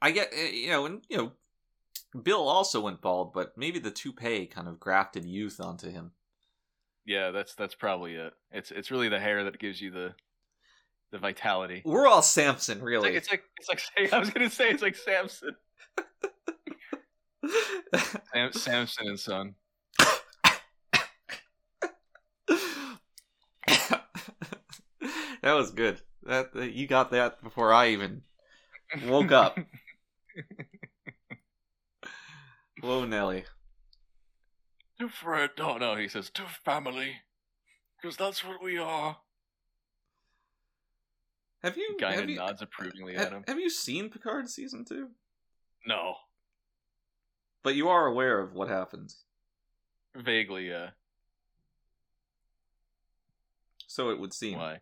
I 0.00 0.10
get 0.10 0.30
eh, 0.32 0.50
you 0.50 0.70
know, 0.70 0.86
and 0.86 1.02
you 1.08 1.16
know 1.16 1.32
Bill 2.22 2.48
also 2.48 2.80
went 2.80 3.00
bald, 3.00 3.32
but 3.32 3.56
maybe 3.56 3.78
the 3.78 3.90
toupee 3.90 4.46
kind 4.46 4.68
of 4.68 4.80
grafted 4.80 5.24
youth 5.24 5.60
onto 5.60 5.90
him. 5.90 6.12
Yeah, 7.04 7.30
that's 7.30 7.54
that's 7.54 7.74
probably 7.74 8.14
it. 8.14 8.32
It's 8.50 8.70
it's 8.70 8.90
really 8.90 9.08
the 9.08 9.20
hair 9.20 9.44
that 9.44 9.58
gives 9.58 9.80
you 9.80 9.90
the 9.90 10.14
the 11.12 11.18
vitality. 11.18 11.82
We're 11.84 12.08
all 12.08 12.22
Samson, 12.22 12.78
It's 12.78 12.84
really. 12.84 13.08
like 13.08 13.16
it's 13.16 13.30
like 13.30 13.42
it's 13.58 13.68
like 13.68 14.12
I 14.12 14.18
was 14.18 14.30
gonna 14.30 14.50
say 14.50 14.70
it's 14.70 14.82
like 14.82 14.96
Samson, 14.96 15.54
Sam, 18.32 18.52
Samson 18.52 19.06
and 19.06 19.20
Son. 19.20 19.54
that 25.42 25.52
was 25.52 25.70
good. 25.70 26.00
That, 26.24 26.52
that 26.54 26.72
you 26.72 26.88
got 26.88 27.12
that 27.12 27.42
before 27.42 27.72
I 27.72 27.90
even 27.90 28.22
woke 29.06 29.30
up. 29.32 29.58
Whoa, 32.82 33.04
Nelly. 33.04 33.44
To 35.00 35.08
Fred, 35.08 35.50
no, 35.58 35.76
no, 35.76 35.96
he 35.96 36.08
says 36.08 36.30
to 36.30 36.42
family, 36.64 37.16
because 38.00 38.16
that's 38.16 38.44
what 38.44 38.62
we 38.62 38.78
are. 38.78 39.18
Have 41.62 41.76
you? 41.76 41.96
Guy 41.98 42.14
have 42.14 42.28
you, 42.30 42.36
nods 42.36 42.62
approvingly 42.62 43.14
have, 43.14 43.26
at 43.26 43.32
him. 43.32 43.44
have 43.46 43.58
you 43.58 43.70
seen 43.70 44.08
Picard 44.10 44.48
season 44.48 44.84
two? 44.84 45.08
No, 45.86 46.14
But 47.62 47.74
you 47.76 47.88
are 47.88 48.06
aware 48.06 48.40
of 48.40 48.54
what 48.54 48.68
happens, 48.68 49.24
vaguely. 50.16 50.72
Uh, 50.72 50.88
so 53.86 54.10
it 54.10 54.18
would 54.18 54.32
seem. 54.32 54.58
why? 54.58 54.80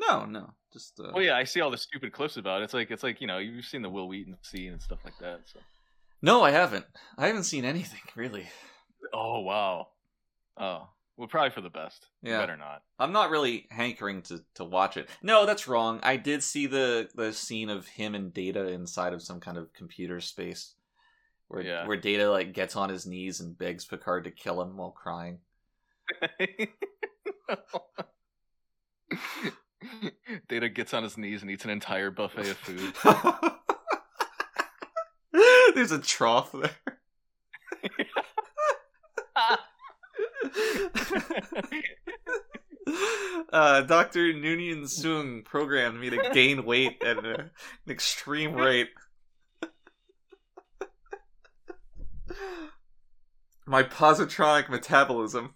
No, 0.00 0.24
no, 0.26 0.54
just. 0.72 0.98
Uh, 1.00 1.10
Well, 1.14 1.22
yeah, 1.22 1.36
I 1.36 1.44
see 1.44 1.60
all 1.60 1.70
the 1.70 1.76
stupid 1.78 2.12
clips 2.12 2.36
about 2.36 2.60
it. 2.60 2.64
It's 2.64 2.74
like 2.74 2.90
it's 2.90 3.02
like 3.02 3.20
you 3.20 3.26
know 3.26 3.38
you've 3.38 3.64
seen 3.64 3.82
the 3.82 3.90
Wil 3.90 4.08
Wheaton 4.08 4.36
scene 4.42 4.72
and 4.72 4.82
stuff 4.82 4.98
like 5.04 5.18
that. 5.20 5.40
So. 5.46 5.60
No, 6.22 6.42
I 6.42 6.50
haven't. 6.50 6.84
I 7.18 7.26
haven't 7.28 7.44
seen 7.44 7.64
anything 7.64 8.00
really. 8.16 8.46
Oh 9.12 9.40
wow. 9.40 9.88
Oh 10.58 10.88
well, 11.16 11.28
probably 11.28 11.50
for 11.50 11.60
the 11.60 11.70
best. 11.70 12.06
Yeah. 12.22 12.38
Better 12.40 12.56
not. 12.56 12.82
I'm 12.98 13.12
not 13.12 13.30
really 13.30 13.66
hankering 13.70 14.22
to, 14.22 14.42
to 14.54 14.64
watch 14.64 14.96
it. 14.96 15.08
No, 15.22 15.44
that's 15.46 15.68
wrong. 15.68 16.00
I 16.02 16.16
did 16.16 16.42
see 16.42 16.66
the 16.66 17.08
the 17.14 17.32
scene 17.32 17.68
of 17.70 17.86
him 17.88 18.14
and 18.14 18.32
Data 18.32 18.68
inside 18.68 19.12
of 19.12 19.22
some 19.22 19.40
kind 19.40 19.58
of 19.58 19.72
computer 19.74 20.20
space, 20.20 20.74
where 21.48 21.62
Yeah. 21.62 21.86
where 21.86 21.96
Data 21.96 22.30
like 22.30 22.52
gets 22.54 22.76
on 22.76 22.88
his 22.90 23.06
knees 23.06 23.40
and 23.40 23.56
begs 23.58 23.84
Picard 23.84 24.24
to 24.24 24.30
kill 24.30 24.60
him 24.62 24.76
while 24.76 24.90
crying. 24.92 25.40
Data 30.48 30.68
gets 30.68 30.92
on 30.94 31.02
his 31.02 31.16
knees 31.16 31.42
and 31.42 31.50
eats 31.50 31.64
an 31.64 31.70
entire 31.70 32.10
buffet 32.10 32.50
of 32.50 32.56
food. 32.56 32.94
There's 35.74 35.92
a 35.92 35.98
trough 35.98 36.52
there. 36.52 36.70
uh, 43.52 43.82
Dr. 43.82 44.32
Noonien 44.34 44.82
Soong 44.84 45.44
programmed 45.44 46.00
me 46.00 46.10
to 46.10 46.30
gain 46.32 46.64
weight 46.64 47.02
at 47.02 47.24
a- 47.24 47.40
an 47.40 47.50
extreme 47.88 48.54
rate. 48.54 48.88
My 53.66 53.82
positronic 53.84 54.68
metabolism. 54.68 55.54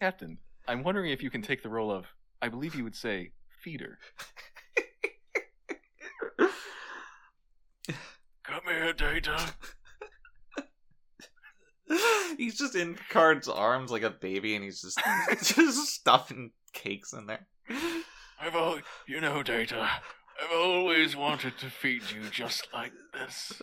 Captain, 0.00 0.38
I'm 0.72 0.82
wondering 0.82 1.10
if 1.10 1.22
you 1.22 1.28
can 1.28 1.42
take 1.42 1.62
the 1.62 1.68
role 1.68 1.92
of, 1.92 2.06
I 2.40 2.48
believe 2.48 2.74
you 2.74 2.82
would 2.82 2.96
say, 2.96 3.32
feeder. 3.62 3.98
Come 8.42 8.62
here, 8.66 8.94
Data. 8.94 9.38
he's 12.38 12.56
just 12.56 12.74
in 12.74 12.94
Picard's 12.94 13.48
arms 13.48 13.90
like 13.90 14.02
a 14.02 14.08
baby, 14.08 14.54
and 14.54 14.64
he's 14.64 14.80
just 14.80 14.98
just 15.54 15.88
stuffing 15.88 16.52
cakes 16.72 17.12
in 17.12 17.26
there. 17.26 17.46
I've 18.40 18.56
always, 18.56 18.82
you 19.06 19.20
know, 19.20 19.42
Data, 19.42 19.90
I've 20.42 20.56
always 20.56 21.14
wanted 21.14 21.58
to 21.58 21.66
feed 21.66 22.04
you 22.10 22.30
just 22.30 22.68
like 22.72 22.94
this, 23.12 23.60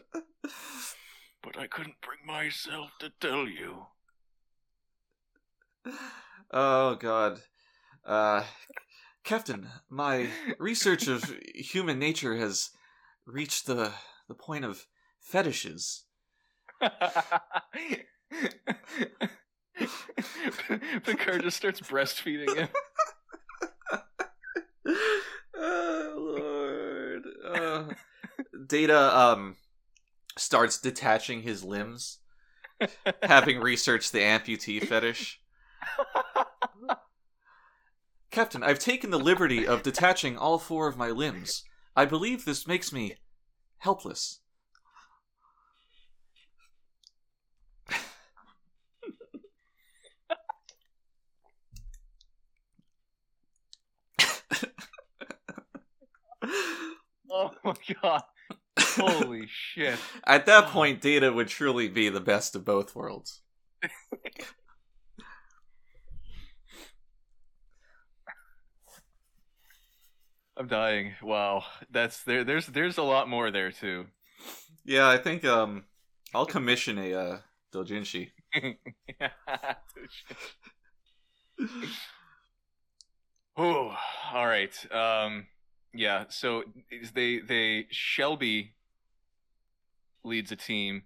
but 1.41 1.57
I 1.57 1.65
couldn't 1.65 2.02
bring 2.02 2.19
myself 2.23 2.91
to 2.99 3.11
tell 3.19 3.48
you. 3.48 3.88
Oh 6.51 6.95
God, 6.95 7.41
uh, 8.05 8.43
Captain, 9.23 9.69
my 9.89 10.30
research 10.57 11.07
of 11.07 11.23
human 11.53 11.99
nature 11.99 12.38
has 12.38 12.71
reached 13.26 13.67
the 13.67 13.93
the 14.27 14.35
point 14.35 14.65
of 14.65 14.85
fetishes. 15.19 16.05
The 20.69 21.01
Picard 21.03 21.43
just 21.43 21.57
starts 21.57 21.80
breastfeeding 21.81 22.55
him. 22.55 22.67
oh 25.55 26.35
Lord. 26.38 27.23
Uh, 27.45 27.93
Data 28.67 29.17
um 29.17 29.55
starts 30.38 30.80
detaching 30.80 31.41
his 31.41 31.63
limbs, 31.63 32.19
having 33.23 33.59
researched 33.59 34.11
the 34.11 34.19
amputee 34.19 34.85
fetish. 34.85 35.39
Captain, 38.31 38.61
I've 38.64 38.80
taken 38.80 39.10
the 39.10 39.19
liberty 39.19 39.65
of 39.65 39.81
detaching 39.81 40.38
all 40.38 40.60
four 40.60 40.88
of 40.88 40.97
my 40.97 41.10
limbs. 41.10 41.64
I 41.95 42.06
believe 42.06 42.45
this 42.45 42.68
makes 42.68 42.93
me 42.93 43.15
helpless. 43.80 44.39
oh 57.31 57.51
my 57.64 57.73
god. 58.01 58.22
Holy 58.80 59.47
shit. 59.47 59.97
At 60.27 60.45
that 60.45 60.65
oh. 60.65 60.72
point, 60.72 61.01
Data 61.01 61.34
would 61.34 61.47
truly 61.47 61.88
be 61.88 62.10
the 62.10 62.19
best 62.22 62.56
of 62.56 62.64
both 62.65 62.95
worlds. 62.95 63.41
I'm 70.60 70.68
dying. 70.68 71.14
Wow. 71.23 71.64
That's 71.90 72.23
there 72.23 72.44
there's 72.44 72.68
there's 72.68 72.98
a 72.98 73.03
lot 73.03 73.30
more 73.30 73.49
there 73.49 73.72
too. 73.72 74.07
Yeah, 74.86 75.07
I 75.07 75.18
think 75.18 75.45
um, 75.45 75.86
I'll 76.34 76.45
commission 76.45 76.98
a 76.99 77.14
uh, 77.14 77.40
doujinshi. 77.73 78.31
oh, 83.57 83.95
all 84.34 84.48
right. 84.48 84.73
Um, 84.94 85.48
yeah. 85.94 86.26
So 86.30 86.64
they 87.14 87.40
they 87.40 87.88
Shelby 87.90 88.73
leads 90.23 90.52
a 90.52 90.56
team 90.56 91.03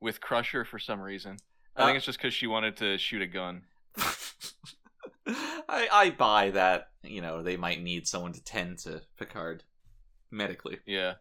with 0.00 0.20
Crusher 0.20 0.64
for 0.64 0.78
some 0.78 1.00
reason. 1.00 1.36
I 1.76 1.82
Uh, 1.82 1.86
think 1.86 1.96
it's 1.96 2.06
just 2.06 2.18
because 2.18 2.34
she 2.34 2.46
wanted 2.46 2.76
to 2.78 2.98
shoot 2.98 3.22
a 3.22 3.26
gun. 3.26 3.62
I 5.70 5.88
I 5.92 6.10
buy 6.10 6.50
that. 6.50 6.88
You 7.02 7.22
know, 7.22 7.42
they 7.42 7.56
might 7.56 7.82
need 7.82 8.06
someone 8.06 8.32
to 8.32 8.42
tend 8.42 8.78
to 8.80 9.02
Picard 9.18 9.62
medically. 10.30 10.78
Yeah, 10.84 11.14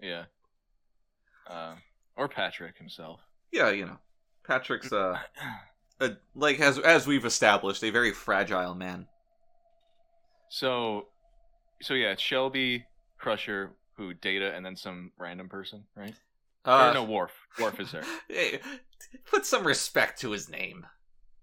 yeah. 0.00 0.24
Uh, 1.48 1.74
or 2.16 2.28
Patrick 2.28 2.78
himself. 2.78 3.20
Yeah, 3.50 3.70
you 3.70 3.86
know, 3.86 3.98
Patrick's 4.46 4.92
uh, 4.92 5.18
a, 6.00 6.12
like 6.34 6.60
as 6.60 6.78
as 6.78 7.06
we've 7.06 7.24
established, 7.24 7.82
a 7.82 7.90
very 7.90 8.12
fragile 8.12 8.74
man. 8.74 9.06
So, 10.50 11.08
so 11.82 11.94
yeah, 11.94 12.12
it's 12.12 12.22
Shelby, 12.22 12.84
Crusher, 13.18 13.72
who 13.96 14.14
Data, 14.14 14.54
and 14.54 14.64
then 14.64 14.76
some 14.76 15.10
random 15.18 15.48
person, 15.48 15.84
right? 15.96 16.14
Uh, 16.64 16.90
or 16.90 16.94
no, 16.94 17.04
Worf. 17.04 17.32
Worf 17.58 17.80
is 17.80 17.92
there. 17.92 18.04
hey, 18.28 18.60
put 19.26 19.46
some 19.46 19.66
respect 19.66 20.20
to 20.20 20.30
his 20.30 20.48
name. 20.48 20.86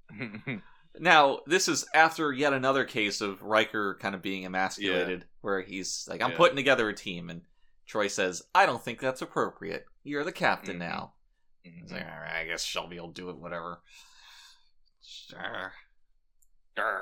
Now, 0.99 1.39
this 1.45 1.67
is 1.67 1.85
after 1.93 2.31
yet 2.33 2.53
another 2.53 2.83
case 2.85 3.21
of 3.21 3.41
Riker 3.41 3.95
kind 4.01 4.13
of 4.13 4.21
being 4.21 4.45
emasculated, 4.45 5.25
where 5.41 5.61
he's 5.61 6.05
like, 6.09 6.21
I'm 6.21 6.31
Yeah. 6.31 6.37
putting 6.37 6.57
together 6.57 6.89
a 6.89 6.93
team, 6.93 7.29
and 7.29 7.41
Troi 7.87 8.09
says, 8.09 8.43
I 8.53 8.65
don't 8.65 8.83
think 8.83 8.99
that's 8.99 9.21
appropriate. 9.21 9.85
You're 10.03 10.23
the 10.23 10.31
captain 10.31 10.75
Mhm. 10.75 10.79
now. 10.79 11.13
He's 11.63 11.91
like, 11.91 12.03
all 12.03 12.19
right, 12.19 12.41
I 12.41 12.45
guess 12.45 12.63
Shelby 12.63 12.99
will 12.99 13.11
do 13.11 13.29
it, 13.29 13.37
whatever. 13.37 13.81
Sure. 15.01 15.73
Grr. 16.75 17.01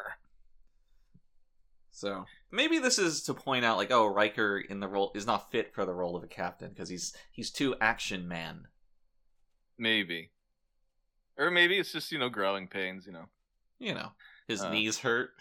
So 1.92 2.26
maybe 2.52 2.80
this 2.80 2.98
is 2.98 3.24
to 3.24 3.34
point 3.34 3.66
out, 3.66 3.78
like, 3.78 3.92
oh, 3.92 4.06
Riker 4.06 4.58
in 4.60 4.80
the 4.80 4.88
role 4.88 5.12
is 5.16 5.26
not 5.26 5.52
fit 5.52 5.74
for 5.74 5.86
the 5.86 5.94
role 5.94 6.16
of 6.16 6.24
a 6.24 6.28
captain 6.28 6.70
because 6.70 6.90
he's 6.90 7.16
he's 7.32 7.52
too 7.52 7.76
action 7.82 8.28
man. 8.28 8.68
Maybe. 9.78 10.32
Or 11.38 11.52
maybe 11.52 11.78
it's 11.78 11.92
just, 11.92 12.12
you 12.12 12.20
know, 12.20 12.30
growing 12.30 12.68
pains, 12.68 13.06
you 13.06 13.12
know. 13.14 13.30
You 13.80 13.94
know, 13.94 14.12
his 14.48 14.62
Uh. 14.62 14.72
knees 14.72 15.00
hurt. 15.00 15.32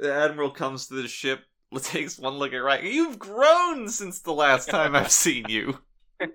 the 0.00 0.12
admiral 0.12 0.50
comes 0.50 0.86
to 0.88 0.94
the 0.94 1.08
ship, 1.08 1.40
takes 1.82 2.18
one 2.18 2.34
look 2.34 2.52
at 2.52 2.58
Riker. 2.58 2.86
You've 2.86 3.18
grown 3.18 3.88
since 3.88 4.20
the 4.20 4.32
last 4.32 4.68
time 4.68 4.94
I've 4.94 5.10
seen 5.10 5.46
you. 5.48 5.78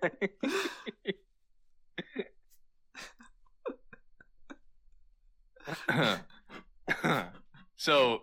so, 7.76 8.22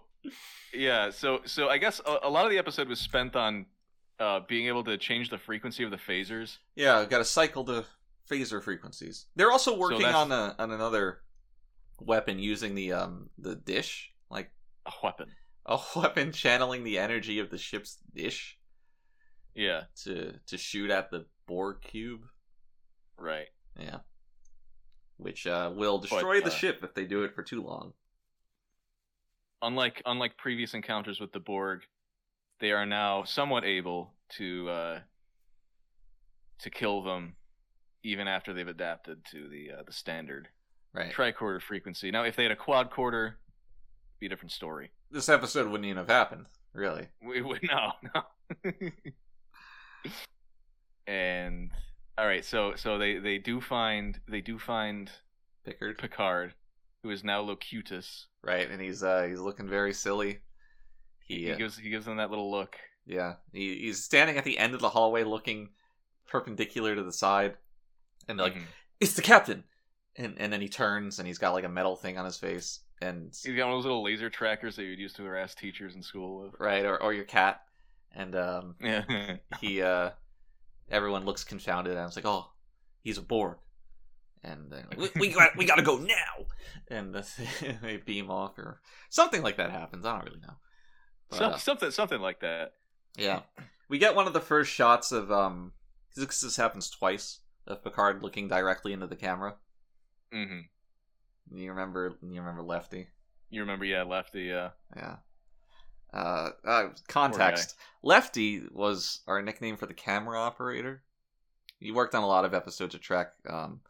yeah, 0.75 1.11
so 1.11 1.41
so 1.45 1.69
I 1.69 1.79
guess 1.79 2.01
a, 2.07 2.19
a 2.25 2.31
lot 2.31 2.45
of 2.45 2.51
the 2.51 2.59
episode 2.59 2.89
was 2.89 3.01
spent 3.01 3.37
on 3.37 3.67
uh, 4.21 4.41
being 4.49 4.69
able 4.69 4.85
to 4.85 4.97
change 4.99 5.31
the 5.31 5.39
frequency 5.39 5.83
of 5.83 5.91
the 5.91 5.97
phasers. 5.97 6.59
Yeah, 6.77 7.05
got 7.07 7.19
to 7.19 7.25
cycle 7.25 7.65
the 7.65 7.85
phaser 8.31 8.63
frequencies. 8.63 9.27
They're 9.35 9.51
also 9.51 9.77
working 9.77 10.03
that's- 10.03 10.15
on 10.15 10.31
a 10.31 10.55
on 10.59 10.71
another 10.71 11.23
weapon 12.01 12.39
using 12.39 12.75
the 12.75 12.93
um 12.93 13.31
the 13.39 13.57
dish, 13.57 14.13
like 14.31 14.51
A 14.87 14.93
weapon. 15.03 15.29
a 15.67 15.79
weapon 15.97 16.33
channeling 16.33 16.85
the 16.85 16.99
energy 16.99 17.39
of 17.41 17.51
the 17.51 17.59
ship's 17.59 17.99
dish 18.15 18.59
Yeah, 19.55 19.83
to 20.05 20.35
to 20.47 20.57
shoot 20.59 20.91
at 20.91 21.11
the 21.11 21.27
Borg 21.47 21.81
cube. 21.83 22.21
right. 23.17 23.49
Yeah. 23.79 23.99
Which 25.17 25.47
uh, 25.47 25.71
will 25.75 25.99
destroy 25.99 26.41
the 26.41 26.47
uh, 26.47 26.51
ship 26.51 26.81
if 26.83 26.95
they 26.95 27.05
do 27.05 27.25
it 27.25 27.35
for 27.35 27.43
too 27.43 27.63
long. 27.63 27.93
Unlike 29.63 30.03
unlike 30.07 30.37
previous 30.39 30.73
encounters 30.75 31.21
with 31.21 31.33
the 31.33 31.41
Borg, 31.41 31.83
they 32.61 32.73
are 32.73 32.87
now 32.87 33.25
somewhat 33.25 33.65
able 33.65 34.15
to 34.37 34.69
uh, 34.69 34.99
to 36.61 36.71
kill 36.71 37.03
them 37.03 37.35
even 38.03 38.29
after 38.29 38.53
they've 38.55 38.69
adapted 38.69 39.25
to 39.31 39.49
the 39.49 39.71
uh, 39.79 39.83
the 39.87 39.93
standard 39.93 40.49
Right. 40.93 41.13
tricorder 41.13 41.63
frequency. 41.63 42.11
Now, 42.11 42.25
if 42.25 42.35
they 42.35 42.43
had 42.43 42.51
a 42.51 42.57
quadcorder, 42.57 43.27
it'd 43.27 43.37
be 44.19 44.27
a 44.27 44.29
different 44.29 44.51
story. 44.51 44.91
This 45.13 45.29
episode 45.29 45.69
wouldn't 45.69 45.85
even 45.85 45.99
have 45.99 46.09
happened, 46.09 46.47
really. 46.75 47.07
We 47.25 47.43
would 47.43 47.61
no, 47.69 47.93
no. 48.13 48.71
and 51.07 51.71
all 52.19 52.27
right, 52.27 52.45
so 52.45 52.75
so 52.77 52.99
they 52.99 53.19
they 53.19 53.39
do 53.39 53.61
find 53.61 54.19
they 54.29 54.41
do 54.41 54.59
find 54.59 55.11
Pickard. 55.65 55.99
Picard, 55.99 56.55
who 57.03 57.11
is 57.11 57.23
now 57.25 57.41
Locutus. 57.41 58.27
Right, 58.43 58.69
and 58.71 58.81
he's 58.81 59.03
uh 59.03 59.27
he's 59.29 59.41
looking 59.41 59.69
very 59.69 59.93
silly. 59.93 60.41
He, 61.35 61.47
He 61.51 61.55
gives 61.57 61.79
he 61.79 61.91
gives 61.91 62.05
them 62.07 62.17
that 62.17 62.31
little 62.31 62.51
look. 62.51 62.77
yeah, 63.07 63.35
he, 63.53 63.79
he's 63.79 64.05
standing 64.05 64.37
at 64.37 64.45
the 64.45 64.59
end 64.59 64.75
of 64.75 64.81
the 64.81 64.89
hallway 64.91 65.25
looking 65.25 65.71
perpendicular 66.27 66.95
to 66.95 67.03
the 67.03 67.13
side. 67.13 67.55
And 68.29 68.39
they're 68.39 68.47
like, 68.47 68.57
Mhm. 68.57 68.67
it's 69.01 69.15
the 69.15 69.23
captain 69.23 69.65
and 70.17 70.35
and 70.39 70.53
then 70.53 70.61
he 70.61 70.69
turns 70.69 71.19
and 71.19 71.27
he's 71.27 71.39
got 71.39 71.53
like 71.53 71.65
a 71.65 71.69
metal 71.69 71.97
thing 71.97 72.19
on 72.19 72.25
his 72.25 72.37
face 72.37 72.81
and 73.01 73.33
he's 73.43 73.57
got 73.57 73.65
one 73.67 73.73
of 73.75 73.79
those 73.79 73.85
little 73.87 74.03
laser 74.03 74.29
trackers 74.29 74.77
that 74.77 74.85
you'd 74.85 74.99
used 74.99 75.17
to 75.17 75.23
harass 75.25 75.55
teachers 75.55 75.95
in 75.95 76.03
school 76.03 76.43
with. 76.43 76.55
right 76.61 76.85
or, 76.85 77.01
or 77.03 77.13
your 77.15 77.25
cat 77.25 77.63
and 78.15 78.35
um 78.37 78.75
Yeah. 78.81 79.37
he 79.61 79.81
uh 79.83 80.11
everyone 80.91 81.25
looks 81.25 81.45
confounded 81.45 81.97
and 81.97 82.07
it's 82.07 82.17
like 82.17 82.27
oh 82.27 82.51
he's 83.03 83.19
a 83.19 83.23
borg 83.23 83.57
and 84.43 84.71
like, 84.73 84.97
we, 84.99 85.09
we 85.21 85.29
got 85.33 85.57
we 85.57 85.65
gotta 85.65 85.83
go 85.83 85.97
now 85.97 86.45
and 86.89 87.15
they 87.83 87.97
beam 87.99 88.31
off 88.31 88.59
or 88.59 88.81
something 89.09 89.43
like 89.43 89.57
that 89.59 89.71
happens 89.71 90.05
i 90.05 90.13
don't 90.17 90.25
really 90.27 90.41
know 90.41 90.55
Some, 91.33 91.53
uh, 91.53 91.57
something 91.59 91.91
something 91.91 92.21
like 92.21 92.41
that. 92.41 92.73
yeah 93.17 93.41
we 93.89 93.99
get 93.99 94.15
one 94.15 94.27
of 94.27 94.33
the 94.33 94.41
first 94.41 94.71
shots 94.73 95.13
of 95.13 95.31
um 95.31 95.73
this, 96.17 96.41
this 96.41 96.57
happens 96.57 96.91
twice 96.91 97.41
of 97.67 97.83
picard 97.85 98.23
looking 98.23 98.49
directly 98.49 98.93
into 98.93 99.07
the 99.07 99.17
camera 99.17 99.55
hmm 100.33 100.61
you 101.53 101.71
remember 101.71 102.15
you 102.23 102.41
remember 102.41 102.63
lefty 102.63 103.09
You 103.51 103.61
remember, 103.63 103.85
yeah, 103.85 104.05
Lefty. 104.05 104.53
Uh, 104.53 104.71
Yeah. 104.97 105.17
Uh, 106.13 106.51
uh, 106.65 106.89
context. 107.09 107.77
Lefty 108.03 108.63
was 108.73 109.21
our 109.27 109.43
nickname 109.43 109.77
for 109.77 109.87
the 109.87 109.95
camera 109.95 110.39
operator. 110.39 111.03
He 111.81 111.91
worked 111.91 112.15
on 112.15 112.23
a 112.23 112.27
lot 112.29 112.45
of 112.45 112.55
episodes 112.55 112.95
of 112.95 113.01
Trek. 113.01 113.33
Um, 113.49 113.81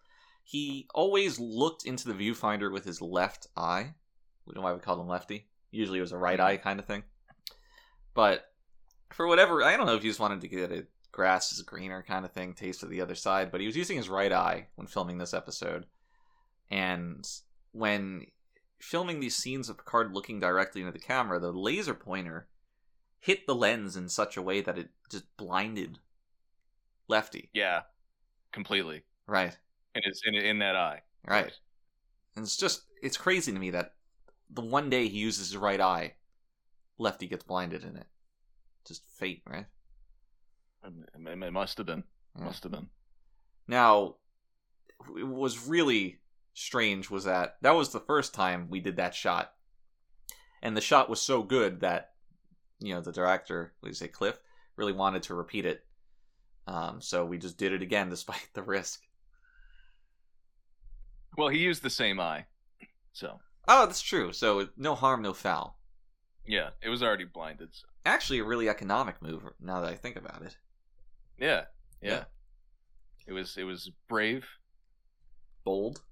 he 0.43 0.87
always 0.95 1.39
looked 1.39 1.85
into 1.85 2.09
the 2.11 2.15
viewfinder 2.15 2.73
with 2.73 2.85
his 2.87 3.03
left 3.03 3.47
eye. 3.57 3.95
We 4.47 4.55
don't 4.55 4.62
know 4.62 4.69
why 4.71 4.75
we 4.75 4.81
called 4.81 5.01
him 5.01 5.09
Lefty. 5.09 5.49
Usually 5.71 5.99
it 5.99 6.03
was 6.03 6.12
a 6.12 6.19
right 6.19 6.41
eye 6.41 6.57
kind 6.57 6.81
of 6.81 6.87
thing. 6.87 7.03
But 8.15 8.45
for 9.11 9.27
whatever, 9.27 9.62
I 9.62 9.77
don't 9.77 9.87
know 9.87 9.95
if 9.95 10.03
he 10.03 10.09
just 10.09 10.20
wanted 10.20 10.41
to 10.41 10.49
get 10.49 10.73
a 10.73 10.87
grass 11.12 11.53
is 11.53 11.62
greener 11.62 12.03
kind 12.07 12.24
of 12.24 12.32
thing, 12.32 12.55
taste 12.55 12.82
of 12.82 12.91
the 12.91 13.01
other 13.01 13.15
side, 13.15 13.51
but 13.51 13.61
he 13.61 13.66
was 13.66 13.77
using 13.77 13.97
his 13.97 14.09
right 14.09 14.32
eye 14.32 14.69
when 14.77 14.87
filming 14.87 15.19
this 15.19 15.35
episode. 15.35 15.87
And 16.70 17.28
when 17.73 18.27
filming 18.78 19.20
these 19.20 19.37
scenes 19.37 19.69
of 19.69 19.77
Picard 19.77 20.12
looking 20.15 20.41
directly 20.41 20.81
into 20.81 20.93
the 20.93 20.99
camera, 20.99 21.41
the 21.41 21.53
laser 21.53 21.95
pointer 21.95 22.49
hit 23.19 23.47
the 23.47 23.55
lens 23.55 23.97
in 23.97 24.09
such 24.09 24.37
a 24.37 24.43
way 24.43 24.61
that 24.61 24.78
it 24.78 24.91
just 25.11 25.24
blinded 25.37 25.99
Lefty. 27.09 27.51
yeah, 27.53 27.82
completely. 28.53 29.03
Right. 29.27 29.57
And 29.95 30.05
it's 30.07 30.23
in 30.24 30.35
in 30.37 30.61
that 30.61 30.77
eye. 30.77 31.03
Right. 31.27 31.53
And 32.37 32.45
it's 32.45 32.57
just 32.57 32.82
it's 33.03 33.16
crazy 33.16 33.53
to 33.53 33.59
me 33.59 33.70
that 33.70 33.95
the 34.49 34.62
one 34.62 34.91
day 34.91 35.09
he 35.09 35.19
uses 35.19 35.49
his 35.49 35.57
right 35.57 35.81
eye, 35.81 36.15
Lefty 37.01 37.27
gets 37.27 37.43
blinded 37.44 37.82
in 37.82 37.97
it. 37.97 38.06
Just 38.86 39.02
fate, 39.09 39.43
right? 39.48 39.66
It, 40.85 40.93
it- 41.14 41.43
it 41.43 41.52
must 41.52 41.78
have 41.78 41.86
been. 41.86 42.05
Yeah. 42.39 42.44
Must 42.44 42.62
have 42.62 42.72
been. 42.72 42.89
Now, 43.66 44.16
what 45.09 45.27
was 45.27 45.66
really 45.66 46.20
strange 46.55 47.09
was 47.10 47.24
that 47.24 47.56
that 47.62 47.74
was 47.74 47.90
the 47.90 48.01
first 48.01 48.35
time 48.35 48.68
we 48.68 48.81
did 48.81 48.97
that 48.97 49.14
shot, 49.14 49.52
and 50.62 50.77
the 50.77 50.81
shot 50.81 51.09
was 51.09 51.20
so 51.22 51.43
good 51.43 51.81
that 51.81 52.12
you 52.81 52.94
know 52.94 53.01
the 53.01 53.12
director, 53.12 53.72
what 53.81 53.86
do 53.86 53.90
you 53.90 53.94
say, 53.94 54.09
Cliff, 54.09 54.39
really 54.77 54.93
wanted 54.93 55.22
to 55.24 55.35
repeat 55.35 55.64
it. 55.64 55.85
Um, 56.66 57.01
so 57.01 57.24
we 57.24 57.39
just 57.39 57.56
did 57.56 57.72
it 57.72 57.82
again 57.82 58.09
despite 58.10 58.48
the 58.55 58.62
risk. 58.62 59.01
Well, 61.36 61.48
he 61.48 61.59
used 61.59 61.82
the 61.82 61.90
same 61.90 62.20
eye, 62.20 62.47
so 63.12 63.40
Oh, 63.68 63.86
that's 63.86 64.02
true. 64.02 64.32
So 64.32 64.68
no 64.77 64.94
harm, 64.94 65.22
no 65.22 65.32
foul. 65.32 65.78
Yeah, 66.47 66.71
it 66.83 66.89
was 66.89 67.03
already 67.03 67.25
blinded. 67.25 67.69
So. 67.73 67.87
Actually, 68.05 68.39
a 68.41 68.45
really 68.45 68.69
economic 68.69 69.21
move. 69.23 69.43
Now 69.61 69.81
that 69.81 69.91
I 69.91 69.95
think 69.97 70.17
about 70.17 70.43
it. 70.43 70.57
Yeah, 71.39 71.65
yeah, 72.03 72.11
Yeah. 72.11 72.25
It 73.27 73.33
was 73.33 73.57
it 73.57 73.65
was 73.65 73.91
brave. 74.09 74.47
Bold. 75.65 76.03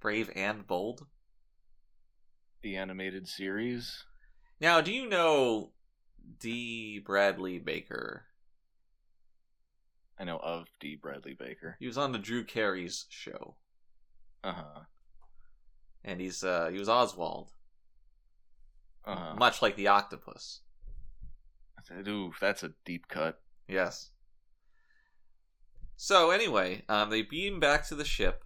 Brave 0.00 0.30
and 0.34 0.66
bold. 0.66 1.06
The 2.62 2.76
animated 2.76 3.28
series. 3.28 4.04
Now, 4.60 4.80
do 4.80 4.92
you 4.92 5.08
know 5.08 5.72
D. 6.40 6.98
Bradley 6.98 7.58
Baker? 7.58 8.24
I 10.18 10.24
know 10.24 10.38
of 10.38 10.66
D. 10.80 10.96
Bradley 10.96 11.34
Baker. 11.38 11.76
He 11.80 11.86
was 11.86 11.98
on 11.98 12.12
the 12.12 12.18
Drew 12.18 12.44
Carey's 12.44 13.06
show, 13.08 13.56
Uh 14.42 14.52
huh. 14.52 14.80
and 16.04 16.20
he's 16.20 16.42
uh 16.44 16.68
he 16.70 16.78
was 16.78 16.88
Oswald, 16.88 17.50
Uh 19.06 19.16
huh. 19.16 19.34
much 19.38 19.60
like 19.60 19.76
the 19.76 19.88
octopus. 19.88 20.60
Ooh, 22.08 22.32
that's 22.40 22.62
a 22.62 22.72
deep 22.84 23.08
cut. 23.08 23.40
Yes. 23.68 24.10
So 25.96 26.30
anyway, 26.30 26.82
um, 26.88 27.10
they 27.10 27.22
beam 27.22 27.60
back 27.60 27.86
to 27.88 27.94
the 27.94 28.04
ship, 28.04 28.44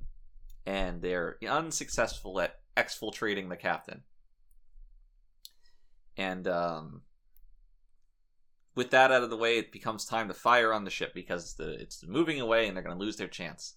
and 0.66 1.00
they're 1.00 1.38
unsuccessful 1.48 2.40
at 2.40 2.56
exfiltrating 2.76 3.48
the 3.48 3.56
captain. 3.56 4.02
And 6.16 6.48
um, 6.48 7.02
with 8.74 8.90
that 8.90 9.12
out 9.12 9.22
of 9.22 9.30
the 9.30 9.36
way, 9.36 9.58
it 9.58 9.72
becomes 9.72 10.04
time 10.04 10.28
to 10.28 10.34
fire 10.34 10.72
on 10.72 10.84
the 10.84 10.90
ship 10.90 11.14
because 11.14 11.54
the, 11.54 11.70
it's 11.70 12.04
moving 12.06 12.40
away, 12.40 12.66
and 12.66 12.76
they're 12.76 12.84
going 12.84 12.96
to 12.96 13.04
lose 13.04 13.16
their 13.16 13.28
chance. 13.28 13.74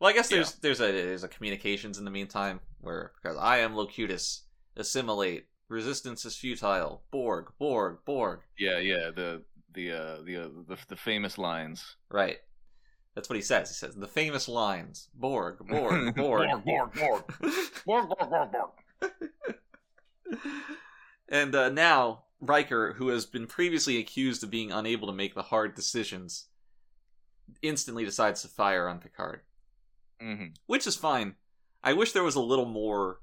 Well, 0.00 0.10
I 0.10 0.14
guess 0.14 0.28
there's 0.28 0.54
there's 0.54 0.80
a 0.80 0.90
there's 0.90 1.22
a 1.22 1.28
communications 1.28 1.96
in 1.98 2.04
the 2.04 2.10
meantime 2.10 2.58
where 2.80 3.12
because 3.22 3.38
I 3.38 3.58
am 3.58 3.74
Locutus, 3.74 4.42
assimilate, 4.76 5.46
resistance 5.68 6.24
is 6.24 6.36
futile, 6.36 7.02
Borg, 7.10 7.52
Borg, 7.58 7.98
Borg. 8.04 8.40
Yeah, 8.58 8.78
yeah. 8.78 9.10
The 9.14 9.42
the 9.72 9.92
uh, 9.92 10.22
the, 10.22 10.36
uh, 10.36 10.48
the 10.68 10.78
the 10.88 10.96
famous 10.96 11.38
lines. 11.38 11.96
Right. 12.10 12.38
That's 13.14 13.28
what 13.28 13.36
he 13.36 13.42
says. 13.42 13.68
He 13.68 13.74
says 13.74 13.94
the 13.94 14.06
famous 14.08 14.48
lines: 14.48 15.08
Borg, 15.14 15.58
Borg, 15.66 16.14
Borg, 16.14 16.16
Borg, 16.16 16.64
Borg, 16.64 16.92
Borg. 16.94 17.24
Borg, 17.86 18.08
Borg, 18.08 18.30
Borg, 18.30 18.52
Borg. 18.52 19.12
and 21.28 21.54
uh, 21.54 21.68
now 21.68 22.24
Riker, 22.40 22.94
who 22.94 23.08
has 23.08 23.26
been 23.26 23.46
previously 23.46 23.98
accused 23.98 24.42
of 24.42 24.50
being 24.50 24.72
unable 24.72 25.06
to 25.06 25.12
make 25.12 25.34
the 25.34 25.42
hard 25.42 25.74
decisions, 25.74 26.46
instantly 27.62 28.04
decides 28.04 28.42
to 28.42 28.48
fire 28.48 28.88
on 28.88 28.98
Picard, 28.98 29.40
hmm 30.20 30.46
which 30.66 30.86
is 30.86 30.96
fine. 30.96 31.34
I 31.84 31.92
wish 31.94 32.12
there 32.12 32.22
was 32.22 32.36
a 32.36 32.40
little 32.40 32.66
more 32.66 33.20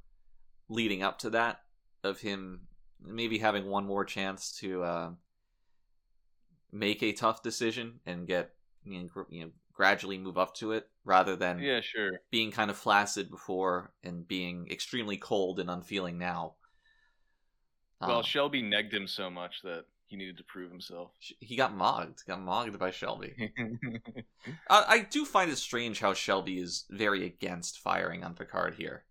leading 0.70 1.02
up 1.04 1.20
to 1.20 1.30
that 1.32 1.62
of 2.04 2.22
him 2.22 2.62
maybe 3.02 3.38
having 3.40 3.66
one 3.66 3.86
more 3.86 4.06
chance 4.06 4.52
to 4.60 4.84
uh, 4.84 5.10
make 6.72 7.02
a 7.04 7.12
tough 7.14 7.42
decision 7.42 8.00
and 8.06 8.28
get 8.28 8.52
you 8.86 9.00
know, 9.02 9.08
gr- 9.08 9.22
you 9.30 9.46
know 9.46 9.52
gradually 9.74 10.18
move 10.18 10.38
up 10.38 10.54
to 10.56 10.74
it 10.74 10.88
rather 11.06 11.36
than 11.36 11.60
Yeah, 11.60 11.80
sure. 11.82 12.20
being 12.32 12.52
kind 12.52 12.70
of 12.70 12.78
flaccid 12.78 13.30
before 13.32 13.94
and 14.04 14.28
being 14.28 14.68
extremely 14.70 15.16
cold 15.18 15.60
and 15.60 15.70
unfeeling 15.70 16.18
now. 16.18 16.56
Well, 18.02 18.18
Um, 18.18 18.24
Shelby 18.24 18.62
negged 18.62 18.94
him 18.94 19.08
so 19.08 19.30
much 19.30 19.62
that 19.64 19.86
he 20.08 20.18
needed 20.18 20.38
to 20.38 20.44
prove 20.44 20.70
himself. 20.72 21.12
he 21.40 21.56
got 21.56 21.74
mogged, 21.76 22.26
got 22.28 22.42
mogged 22.42 22.78
by 22.78 22.92
Shelby. 22.92 23.54
I, 24.70 24.86
I 24.88 25.00
do 25.10 25.24
find 25.24 25.50
it 25.52 25.58
strange 25.58 26.00
how 26.02 26.14
Shelby 26.14 26.60
is 26.60 26.86
very 26.90 27.26
against 27.26 27.80
firing 27.80 28.24
on 28.24 28.34
Picard 28.36 28.76
here. 28.76 29.06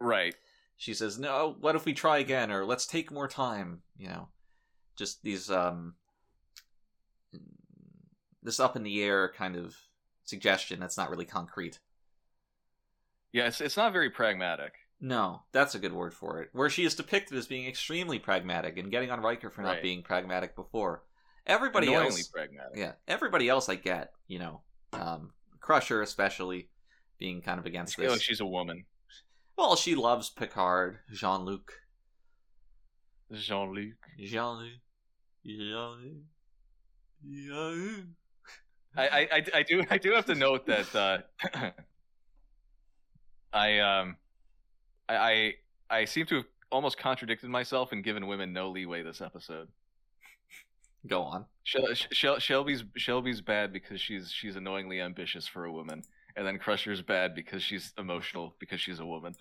right. 0.00 0.34
She 0.82 0.94
says, 0.94 1.16
"No, 1.16 1.54
what 1.60 1.76
if 1.76 1.84
we 1.84 1.92
try 1.92 2.18
again, 2.18 2.50
or 2.50 2.64
let's 2.64 2.86
take 2.88 3.12
more 3.12 3.28
time." 3.28 3.82
You 3.96 4.08
know, 4.08 4.28
just 4.96 5.22
these 5.22 5.48
um, 5.48 5.94
this 8.42 8.58
up 8.58 8.74
in 8.74 8.82
the 8.82 9.00
air 9.00 9.30
kind 9.36 9.54
of 9.54 9.76
suggestion 10.24 10.80
that's 10.80 10.96
not 10.96 11.08
really 11.08 11.24
concrete. 11.24 11.78
Yeah, 13.32 13.46
it's 13.46 13.60
it's 13.60 13.76
not 13.76 13.92
very 13.92 14.10
pragmatic. 14.10 14.74
No, 15.00 15.42
that's 15.52 15.76
a 15.76 15.78
good 15.78 15.92
word 15.92 16.14
for 16.14 16.40
it. 16.42 16.48
Where 16.52 16.68
she 16.68 16.84
is 16.84 16.96
depicted 16.96 17.38
as 17.38 17.46
being 17.46 17.68
extremely 17.68 18.18
pragmatic 18.18 18.76
and 18.76 18.90
getting 18.90 19.12
on 19.12 19.20
Riker 19.20 19.50
for 19.50 19.62
not 19.62 19.74
Right. 19.74 19.82
being 19.82 20.02
pragmatic 20.02 20.56
before. 20.56 21.04
Everybody 21.46 21.86
Annoyingly 21.88 22.08
else, 22.22 22.28
pragmatic. 22.28 22.76
yeah, 22.76 22.92
everybody 23.06 23.48
else 23.48 23.68
I 23.68 23.76
get, 23.76 24.12
you 24.26 24.40
know, 24.40 24.62
um, 24.92 25.32
Crusher 25.60 26.02
especially 26.02 26.70
being 27.18 27.40
kind 27.40 27.60
of 27.60 27.66
against 27.66 27.94
I 28.00 28.02
feel 28.02 28.10
this. 28.10 28.18
like 28.18 28.22
she's 28.22 28.40
a 28.40 28.46
woman. 28.46 28.84
Well, 29.56 29.76
she 29.76 29.94
loves 29.94 30.30
Picard, 30.30 30.98
Jean 31.12 31.44
Luc, 31.44 31.72
Jean 33.32 33.70
Luc. 33.70 33.94
Jean 34.18 34.56
Luc, 34.58 34.72
Jean 35.46 36.24
Luc, 37.24 38.04
I, 38.96 39.08
I, 39.08 39.42
I, 39.54 39.62
do 39.62 39.82
I 39.90 39.98
do 39.98 40.12
have 40.12 40.26
to 40.26 40.34
note 40.34 40.66
that 40.66 40.94
uh, 40.94 41.18
I 43.52 43.78
um 43.78 44.16
I, 45.08 45.16
I 45.16 45.54
I 45.90 46.04
seem 46.04 46.26
to 46.26 46.36
have 46.36 46.44
almost 46.70 46.98
contradicted 46.98 47.48
myself 47.50 47.92
and 47.92 48.02
given 48.02 48.26
women 48.26 48.52
no 48.52 48.70
leeway 48.70 49.02
this 49.02 49.20
episode. 49.20 49.68
Go 51.06 51.22
on. 51.22 51.46
Shel- 51.64 51.94
Shel- 51.94 52.38
Shelby's 52.38 52.84
Shelby's 52.96 53.40
bad 53.40 53.72
because 53.72 54.00
she's 54.00 54.30
she's 54.30 54.56
annoyingly 54.56 55.00
ambitious 55.00 55.46
for 55.46 55.64
a 55.64 55.72
woman, 55.72 56.02
and 56.36 56.46
then 56.46 56.58
Crusher's 56.58 57.02
bad 57.02 57.34
because 57.34 57.62
she's 57.62 57.92
emotional 57.98 58.54
because 58.58 58.80
she's 58.80 59.00
a 59.00 59.06
woman. 59.06 59.34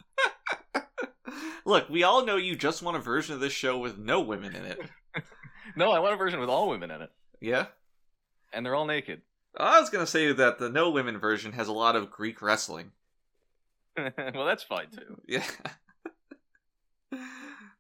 Look, 1.66 1.90
we 1.90 2.04
all 2.04 2.26
know 2.26 2.38
you 2.38 2.56
just 2.56 2.82
want 2.82 2.98
a 2.98 3.00
version 3.00 3.36
of 3.36 3.40
this 3.42 3.54
show 3.54 3.78
with 3.78 3.98
no 3.98 4.22
women 4.22 4.56
in 4.56 4.66
it. 4.66 4.80
No, 5.76 5.92
I 5.92 6.00
want 6.00 6.14
a 6.14 6.18
version 6.18 6.40
with 6.42 6.50
all 6.50 6.68
women 6.68 6.92
in 6.92 7.02
it, 7.04 7.12
Yeah. 7.40 7.68
and 8.52 8.66
they're 8.66 8.76
all 8.76 8.86
naked. 8.88 9.22
I 9.56 9.80
was 9.80 9.90
gonna 9.90 10.08
say 10.08 10.34
that 10.34 10.58
the 10.60 10.70
no 10.70 10.90
women 10.90 11.18
version 11.18 11.54
has 11.54 11.70
a 11.70 11.72
lot 11.74 11.96
of 11.96 12.12
Greek 12.12 12.42
wrestling. 12.42 12.92
well, 13.98 14.46
that's 14.46 14.64
fine 14.64 14.88
too. 14.90 15.22
Yeah. 15.28 15.46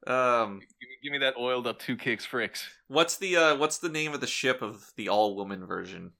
um, 0.07 0.59
Give 0.59 0.89
me, 0.89 0.95
give 1.03 1.11
me 1.11 1.17
that 1.19 1.35
oiled 1.37 1.67
up 1.67 1.79
two 1.79 1.97
kicks 1.97 2.25
fricks. 2.25 2.63
what's 2.87 3.17
the 3.17 3.35
uh, 3.35 3.55
what's 3.57 3.79
the 3.79 3.89
name 3.89 4.13
of 4.13 4.21
the 4.21 4.27
ship 4.27 4.61
of 4.61 4.91
the 4.95 5.09
all 5.09 5.35
woman 5.35 5.65
version? 5.65 6.11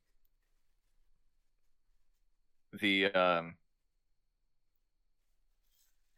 The 2.79 3.07
um, 3.13 3.55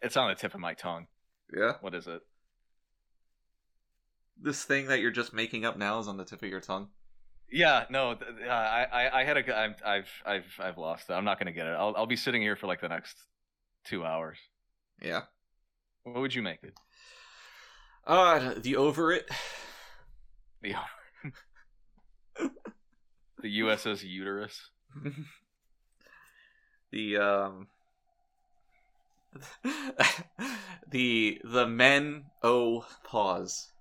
it's 0.02 0.18
on 0.18 0.30
the 0.30 0.36
tip 0.36 0.54
of 0.54 0.60
my 0.60 0.74
tongue. 0.74 1.08
Yeah. 1.56 1.74
What 1.82 1.96
is 1.96 2.08
it? 2.08 2.22
This 4.42 4.64
thing 4.64 4.88
that 4.88 5.00
you're 5.00 5.12
just 5.12 5.34
making 5.34 5.66
up 5.66 5.78
now 5.78 6.00
is 6.00 6.08
on 6.08 6.18
the 6.18 6.26
tip 6.26 6.44
of 6.44 6.50
your 6.50 6.60
tongue. 6.60 6.90
Yeah, 7.50 7.86
no, 7.90 8.16
th- 8.16 8.32
uh, 8.48 8.52
I, 8.52 8.88
I, 8.92 9.22
I 9.22 9.24
had 9.24 9.38
a, 9.38 9.58
I've, 9.58 9.76
I've, 9.86 10.10
I've, 10.26 10.46
I've 10.60 10.78
lost 10.78 11.10
it. 11.10 11.14
I'm 11.14 11.24
not 11.24 11.38
gonna 11.40 11.52
get 11.52 11.68
it. 11.68 11.76
I'll, 11.78 11.94
I'll 11.96 12.08
be 12.08 12.16
sitting 12.16 12.42
here 12.42 12.56
for 12.56 12.68
like 12.68 12.82
the 12.82 12.90
next 12.90 13.16
two 13.86 14.04
hours. 14.04 14.38
Yeah. 15.02 15.22
What 16.04 16.20
would 16.20 16.34
you 16.34 16.42
make 16.42 16.64
it? 16.64 16.74
Uh, 18.06 18.56
the 18.58 18.76
over 18.76 19.14
it. 19.14 19.30
The, 20.62 20.74
the 23.42 23.60
USS 23.60 24.04
Uterus. 24.04 24.72
the 26.94 27.18
um. 27.18 27.68
the 30.92 31.42
the 31.44 31.68
men 31.68 32.26
oh 32.44 32.86
pause. 33.04 33.72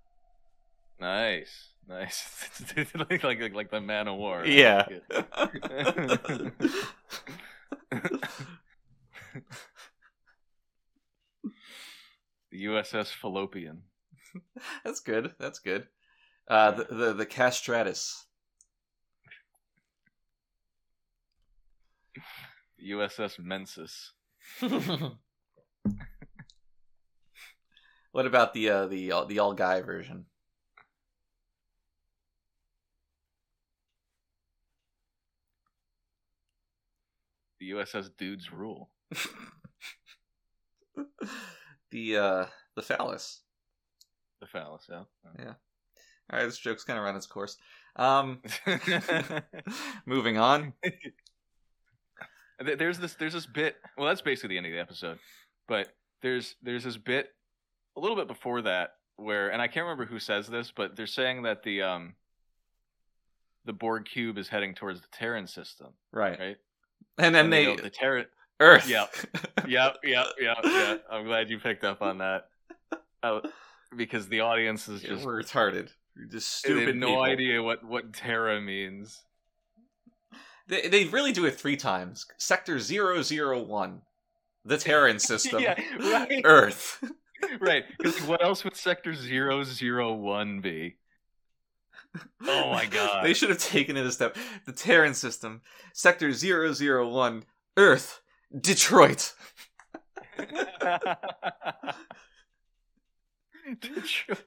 Nice, 0.98 1.68
nice. 1.86 2.64
like, 2.94 3.22
like, 3.22 3.54
like 3.54 3.70
the 3.70 3.80
Man 3.80 4.08
of 4.08 4.16
War. 4.16 4.46
Yeah. 4.46 4.86
the 5.10 6.52
USS 12.52 13.08
Fallopian. 13.08 13.82
That's 14.84 15.00
good. 15.00 15.34
That's 15.38 15.58
good. 15.58 15.86
Uh, 16.48 16.70
the 16.70 16.84
the, 16.84 17.12
the 17.12 17.26
castratus. 17.26 18.24
The 22.82 22.90
USS 22.90 23.38
Mensis. 23.38 24.10
what 28.10 28.26
about 28.26 28.54
the 28.54 28.68
uh, 28.68 28.86
the 28.88 29.12
all- 29.12 29.26
the 29.26 29.38
all 29.38 29.54
guy 29.54 29.82
version? 29.82 30.26
The 37.60 37.70
USS 37.70 38.10
Dudes 38.18 38.52
Rule. 38.52 38.90
the 41.92 42.16
uh 42.16 42.46
the 42.74 42.82
phallus. 42.82 43.42
The 44.40 44.48
phallus, 44.48 44.86
yeah. 44.90 45.04
yeah. 45.38 45.54
All 46.32 46.38
right, 46.40 46.46
this 46.46 46.58
joke's 46.58 46.82
kind 46.82 46.98
of 46.98 47.04
run 47.04 47.14
its 47.14 47.26
course. 47.26 47.58
Um, 47.94 48.40
moving 50.06 50.38
on. 50.38 50.72
Th- 52.62 52.78
There's 52.78 52.98
this 52.98 53.14
there's 53.14 53.32
this 53.32 53.46
bit. 53.46 53.76
Well, 53.96 54.06
that's 54.08 54.22
basically 54.22 54.50
the 54.50 54.56
end 54.58 54.66
of 54.66 54.72
the 54.72 54.78
episode. 54.80 55.18
But 55.68 55.88
there's 56.22 56.56
there's 56.62 56.84
this 56.84 56.96
bit 56.96 57.28
a 57.96 58.00
little 58.00 58.16
bit 58.16 58.28
before 58.28 58.62
that 58.62 58.90
where, 59.16 59.50
and 59.50 59.60
I 59.62 59.68
can't 59.68 59.84
remember 59.84 60.06
who 60.06 60.18
says 60.18 60.46
this, 60.48 60.72
but 60.74 60.96
they're 60.96 61.06
saying 61.06 61.42
that 61.42 61.62
the 61.62 61.82
um 61.82 62.14
the 63.64 63.72
Borg 63.72 64.06
cube 64.06 64.38
is 64.38 64.48
heading 64.48 64.74
towards 64.74 65.00
the 65.00 65.06
Terran 65.12 65.46
system, 65.46 65.88
Right. 66.12 66.38
right? 66.38 66.56
And 67.18 67.34
then 67.34 67.44
And 67.44 67.52
they 67.52 67.64
go, 67.64 67.76
the 67.76 67.90
Terran. 67.90 68.26
Earth. 68.60 68.88
Yep. 68.88 69.14
Yep, 69.68 69.98
yep, 70.02 70.26
yep, 70.40 70.56
yep. 70.64 71.04
I'm 71.10 71.24
glad 71.24 71.48
you 71.48 71.60
picked 71.60 71.84
up 71.84 72.02
on 72.02 72.18
that. 72.18 72.48
Uh, 73.22 73.40
because 73.96 74.28
the 74.28 74.40
audience 74.40 74.88
is 74.88 75.02
Yeah, 75.04 75.10
just 75.10 75.24
we're 75.24 75.40
retarded. 75.40 75.88
Just 76.30 76.64
they 76.64 76.70
stupid. 76.70 76.86
have 76.88 76.96
no 76.96 77.06
people. 77.08 77.22
idea 77.22 77.62
what 77.62 77.84
what 77.84 78.12
Terra 78.12 78.60
means. 78.60 79.22
They, 80.68 80.88
they 80.88 81.04
really 81.04 81.32
do 81.32 81.44
it 81.46 81.58
three 81.58 81.76
times. 81.76 82.26
Sector 82.38 82.78
001. 82.78 84.02
The 84.64 84.78
Terran 84.78 85.18
system. 85.20 85.62
yeah, 85.62 85.80
right. 85.98 86.42
Earth. 86.44 87.02
right. 87.60 87.84
what 88.26 88.42
else 88.42 88.64
would 88.64 88.76
Sector 88.76 89.14
001 89.14 90.60
be? 90.60 90.96
Oh 92.42 92.70
my 92.70 92.86
god. 92.90 93.24
They 93.24 93.34
should 93.34 93.48
have 93.50 93.58
taken 93.58 93.96
it 93.96 94.06
a 94.06 94.12
step. 94.12 94.36
The 94.66 94.72
Terran 94.72 95.14
system. 95.14 95.62
Sector 95.94 96.32
001. 96.32 97.44
Earth. 97.76 98.20
Detroit. 98.60 99.32
Detroit. 103.80 104.42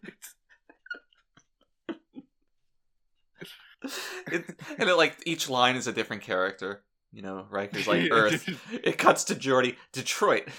It, 4.31 4.43
and 4.79 4.89
it, 4.89 4.95
like 4.95 5.15
each 5.27 5.49
line 5.49 5.75
is 5.75 5.85
a 5.85 5.93
different 5.93 6.23
character. 6.23 6.83
You 7.13 7.21
know, 7.21 7.45
Riker's 7.49 7.87
like 7.87 8.07
Earth. 8.11 8.49
It 8.73 8.97
cuts 8.97 9.25
to 9.25 9.35
Geordi. 9.35 9.75
Detroit. 9.93 10.49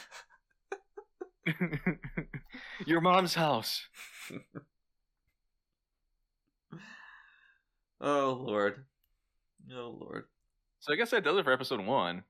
Your 2.86 3.00
mom's 3.00 3.34
house. 3.34 3.86
Oh 8.00 8.40
Lord. 8.40 8.84
Oh 9.72 9.96
Lord. 10.00 10.24
So 10.80 10.92
I 10.92 10.96
guess 10.96 11.10
that 11.10 11.24
does 11.24 11.36
it 11.36 11.44
for 11.44 11.52
episode 11.52 11.84
one. 11.84 12.22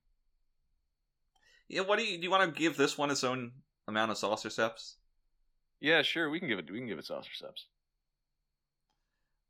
Yeah, 1.69 1.83
what 1.83 1.99
do 1.99 2.05
you 2.05 2.17
do 2.17 2.25
you 2.25 2.31
want 2.31 2.55
to 2.55 2.59
give 2.59 2.77
this 2.77 2.97
one 2.97 3.11
its 3.11 3.25
own 3.25 3.53
amount 3.89 4.11
of 4.11 4.19
saucer 4.19 4.51
steps? 4.51 4.97
Yeah, 5.81 6.03
sure. 6.03 6.31
We 6.31 6.39
can 6.39 6.49
give 6.49 6.59
it. 6.59 6.71
We 6.71 6.79
can 6.79 6.89
give 6.89 6.99
it 6.99 7.05
saucer 7.05 7.33
steps. 7.35 7.67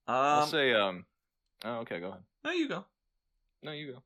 Um 0.08 0.14
I'll 0.16 0.46
say. 0.46 0.72
Um. 0.72 1.04
Oh, 1.66 1.78
okay. 1.78 1.98
Go 1.98 2.08
ahead. 2.08 2.22
no 2.44 2.52
you 2.52 2.68
go. 2.68 2.84
No, 3.62 3.72
you 3.72 3.92
go. 3.92 4.02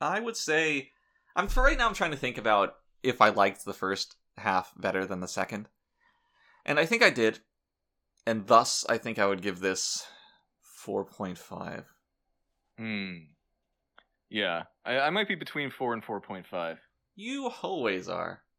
I 0.00 0.20
would 0.20 0.36
say 0.36 0.90
I'm 1.34 1.48
for 1.48 1.62
right 1.62 1.78
now 1.78 1.88
I'm 1.88 1.94
trying 1.94 2.10
to 2.10 2.16
think 2.18 2.36
about 2.36 2.74
if 3.02 3.22
I 3.22 3.30
liked 3.30 3.64
the 3.64 3.72
first 3.72 4.16
half 4.36 4.72
better 4.76 5.06
than 5.06 5.20
the 5.20 5.28
second. 5.28 5.68
And 6.66 6.78
I 6.78 6.84
think 6.84 7.02
I 7.02 7.08
did. 7.08 7.38
And 8.26 8.46
thus 8.46 8.84
I 8.88 8.98
think 8.98 9.18
I 9.18 9.26
would 9.26 9.40
give 9.40 9.60
this 9.60 10.04
4.5. 10.86 11.84
Hmm. 12.78 13.14
Yeah, 14.28 14.64
I, 14.84 14.98
I 14.98 15.10
might 15.10 15.28
be 15.28 15.34
between 15.34 15.70
four 15.70 15.94
and 15.94 16.04
four 16.04 16.20
point 16.20 16.46
five. 16.46 16.78
You 17.14 17.50
always 17.62 18.08
are. 18.08 18.42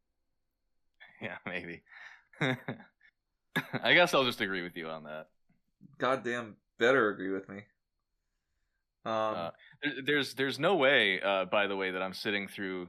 Yeah, 1.20 1.38
maybe. 1.44 1.82
I 2.40 3.92
guess 3.92 4.14
I'll 4.14 4.24
just 4.24 4.40
agree 4.40 4.62
with 4.62 4.76
you 4.76 4.86
on 4.88 5.02
that. 5.02 5.26
Goddamn 5.98 6.54
better 6.78 7.08
agree 7.10 7.30
with 7.30 7.48
me. 7.48 7.64
Um 9.04 9.12
Uh, 9.12 9.50
there's 10.04 10.34
there's 10.34 10.58
no 10.58 10.74
way, 10.76 11.20
uh, 11.20 11.44
by 11.46 11.66
the 11.66 11.76
way, 11.76 11.90
that 11.92 12.02
I'm 12.02 12.14
sitting 12.14 12.48
through 12.48 12.88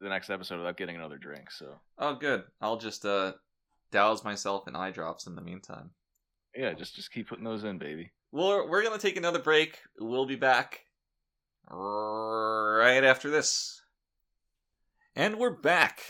the 0.00 0.08
next 0.08 0.28
episode 0.30 0.58
without 0.58 0.76
getting 0.76 0.96
another 0.96 1.18
drink. 1.18 1.50
So 1.50 1.78
oh 1.98 2.14
good. 2.16 2.44
I'll 2.60 2.76
just 2.78 3.04
uh 3.06 3.32
douse 3.90 4.24
myself 4.24 4.66
in 4.66 4.74
eye 4.76 4.90
drops 4.90 5.26
in 5.26 5.36
the 5.36 5.42
meantime. 5.42 5.90
yeah, 6.56 6.72
just 6.72 6.96
just 6.96 7.12
keep 7.12 7.28
putting 7.28 7.44
those 7.44 7.64
in, 7.64 7.78
baby. 7.78 8.10
Well, 8.32 8.68
we're 8.68 8.82
going 8.82 8.98
to 8.98 9.06
take 9.06 9.16
another 9.16 9.38
break. 9.38 9.78
We'll 9.98 10.26
be 10.26 10.34
back 10.34 10.86
right 11.70 13.04
after 13.04 13.30
this. 13.30 13.80
And 15.14 15.38
we're 15.38 15.50
back. 15.50 16.00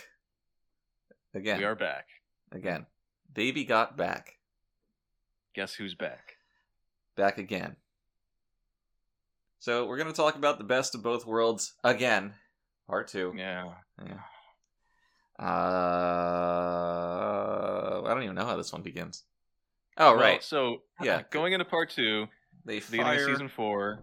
Again. 1.35 1.59
We 1.59 1.65
are 1.65 1.75
back. 1.75 2.07
Again. 2.51 2.87
Baby 3.35 3.65
got 3.65 3.99
back. 3.99 4.39
Guess 5.55 5.75
who's 5.75 5.95
back? 5.95 6.34
Back 7.17 7.39
again. 7.39 7.77
So, 9.61 9.87
we're 9.87 9.97
going 9.97 10.11
to 10.11 10.17
talk 10.17 10.35
about 10.37 10.59
the 10.59 10.65
best 10.65 10.95
of 10.95 11.03
both 11.03 11.25
worlds 11.27 11.73
again. 11.85 12.35
Part 12.89 13.09
two. 13.09 13.33
Yeah. 13.37 13.73
Yeah. 14.05 14.19
Uh, 16.65 18.03
I 18.05 18.09
don't 18.15 18.23
even 18.23 18.35
know 18.35 18.45
how 18.47 18.57
this 18.57 18.73
one 18.73 18.83
begins. 18.83 19.25
Oh, 19.97 20.13
Well, 20.13 20.21
right. 20.23 20.43
So 20.43 20.83
Yeah. 21.03 21.23
going 21.31 21.53
into 21.53 21.65
part 21.65 21.91
two, 21.91 22.27
They 22.65 22.81
fire. 22.81 23.15
of 23.15 23.25
season 23.31 23.49
four. 23.49 24.03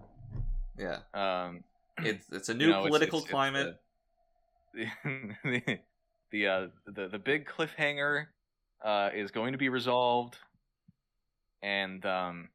Yeah. 0.78 1.00
Um, 1.14 1.64
It's 2.00 2.26
it's 2.32 2.50
a 2.50 2.54
you 2.54 2.58
new 2.60 2.70
know, 2.70 2.82
political 2.84 3.20
it's- 3.20 3.26
it's 3.26 3.32
climate. 3.32 3.78
The 4.74 4.88
the 5.44 5.80
the, 6.32 6.48
uh, 6.48 6.68
the 6.88 7.08
the 7.10 7.20
big 7.20 7.46
cliffhanger 7.48 8.28
uh, 8.84 9.10
is 9.14 9.30
going 9.32 9.52
to 9.52 9.58
be 9.58 9.68
resolved, 9.70 10.38
and 11.62 12.04
um, 12.06 12.50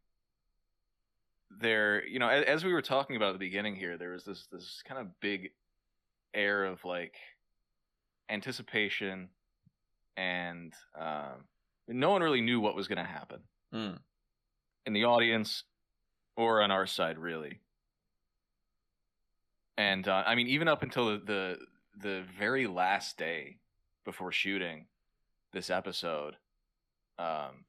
there, 1.51 2.07
you 2.07 2.19
know, 2.19 2.29
as, 2.29 2.45
as 2.45 2.65
we 2.65 2.73
were 2.73 2.83
talking 2.83 3.17
about 3.17 3.29
at 3.29 3.33
the 3.35 3.39
beginning 3.39 3.77
here, 3.77 3.97
there 3.99 4.11
was 4.13 4.25
this 4.25 4.47
this 4.53 4.83
kind 4.87 5.01
of 5.01 5.09
big 5.21 5.51
air 6.35 6.65
of 6.65 6.85
like 6.85 7.15
anticipation, 8.29 9.29
and 10.17 10.73
um, 10.99 11.45
no 11.89 12.11
one 12.11 12.23
really 12.23 12.41
knew 12.41 12.61
what 12.61 12.75
was 12.75 12.89
going 12.89 12.99
to 12.99 13.05
happen 13.05 13.41
Mm. 13.75 13.99
in 14.87 14.93
the 14.93 15.05
audience 15.05 15.65
or 16.37 16.63
on 16.63 16.71
our 16.71 16.87
side 16.87 17.19
really 17.19 17.61
and 19.77 20.07
uh, 20.07 20.23
i 20.25 20.35
mean 20.37 20.47
even 20.47 20.69
up 20.69 20.83
until 20.83 21.07
the, 21.07 21.19
the 21.27 21.59
the 22.01 22.25
very 22.39 22.67
last 22.67 23.19
day 23.19 23.57
before 24.05 24.31
shooting 24.31 24.87
this 25.53 25.69
episode 25.69 26.37
um 27.19 27.65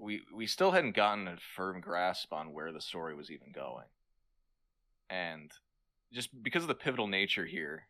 we 0.00 0.22
we 0.34 0.46
still 0.46 0.70
hadn't 0.70 0.94
gotten 0.96 1.28
a 1.28 1.36
firm 1.56 1.80
grasp 1.80 2.32
on 2.32 2.52
where 2.52 2.72
the 2.72 2.80
story 2.80 3.14
was 3.14 3.30
even 3.30 3.52
going 3.52 3.86
and 5.10 5.50
just 6.12 6.30
because 6.42 6.62
of 6.62 6.68
the 6.68 6.74
pivotal 6.74 7.06
nature 7.06 7.46
here 7.46 7.86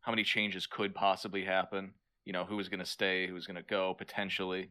how 0.00 0.12
many 0.12 0.24
changes 0.24 0.66
could 0.66 0.94
possibly 0.94 1.44
happen 1.44 1.92
you 2.24 2.32
know 2.32 2.44
who 2.44 2.56
was 2.56 2.68
going 2.68 2.80
to 2.80 2.86
stay 2.86 3.26
who 3.26 3.34
was 3.34 3.46
going 3.46 3.56
to 3.56 3.62
go 3.62 3.94
potentially 3.94 4.70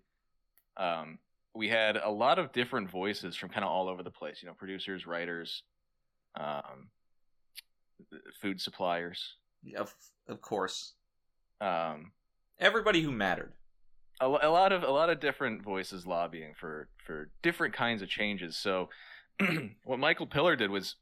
um 0.77 1.19
we 1.53 1.68
had 1.68 1.98
a 1.98 2.10
lot 2.10 2.39
of 2.39 2.52
different 2.52 2.89
voices 2.89 3.35
from 3.35 3.49
kind 3.49 3.65
of 3.65 3.72
all 3.72 3.89
over 3.89 4.03
the 4.03 4.11
place. 4.11 4.41
You 4.41 4.48
know, 4.48 4.53
producers, 4.53 5.06
writers, 5.06 5.64
um, 6.39 6.89
food 8.41 8.61
suppliers, 8.61 9.35
Of, 9.76 9.93
of 10.27 10.41
course. 10.41 10.93
um, 11.60 12.11
Everybody 12.60 13.02
who 13.02 13.11
mattered. 13.11 13.53
A, 14.22 14.26
a 14.26 14.49
lot 14.52 14.72
of 14.72 14.84
a 14.84 14.91
lot 14.91 15.10
of 15.10 15.19
different 15.19 15.64
voices 15.64 16.06
lobbying 16.06 16.53
for 16.57 16.88
for 17.06 17.30
different 17.41 17.73
kinds 17.73 18.02
of 18.02 18.07
changes. 18.07 18.56
So, 18.56 18.89
what 19.84 19.99
Michael 19.99 20.27
Piller 20.27 20.56
did 20.56 20.69
was 20.69 20.95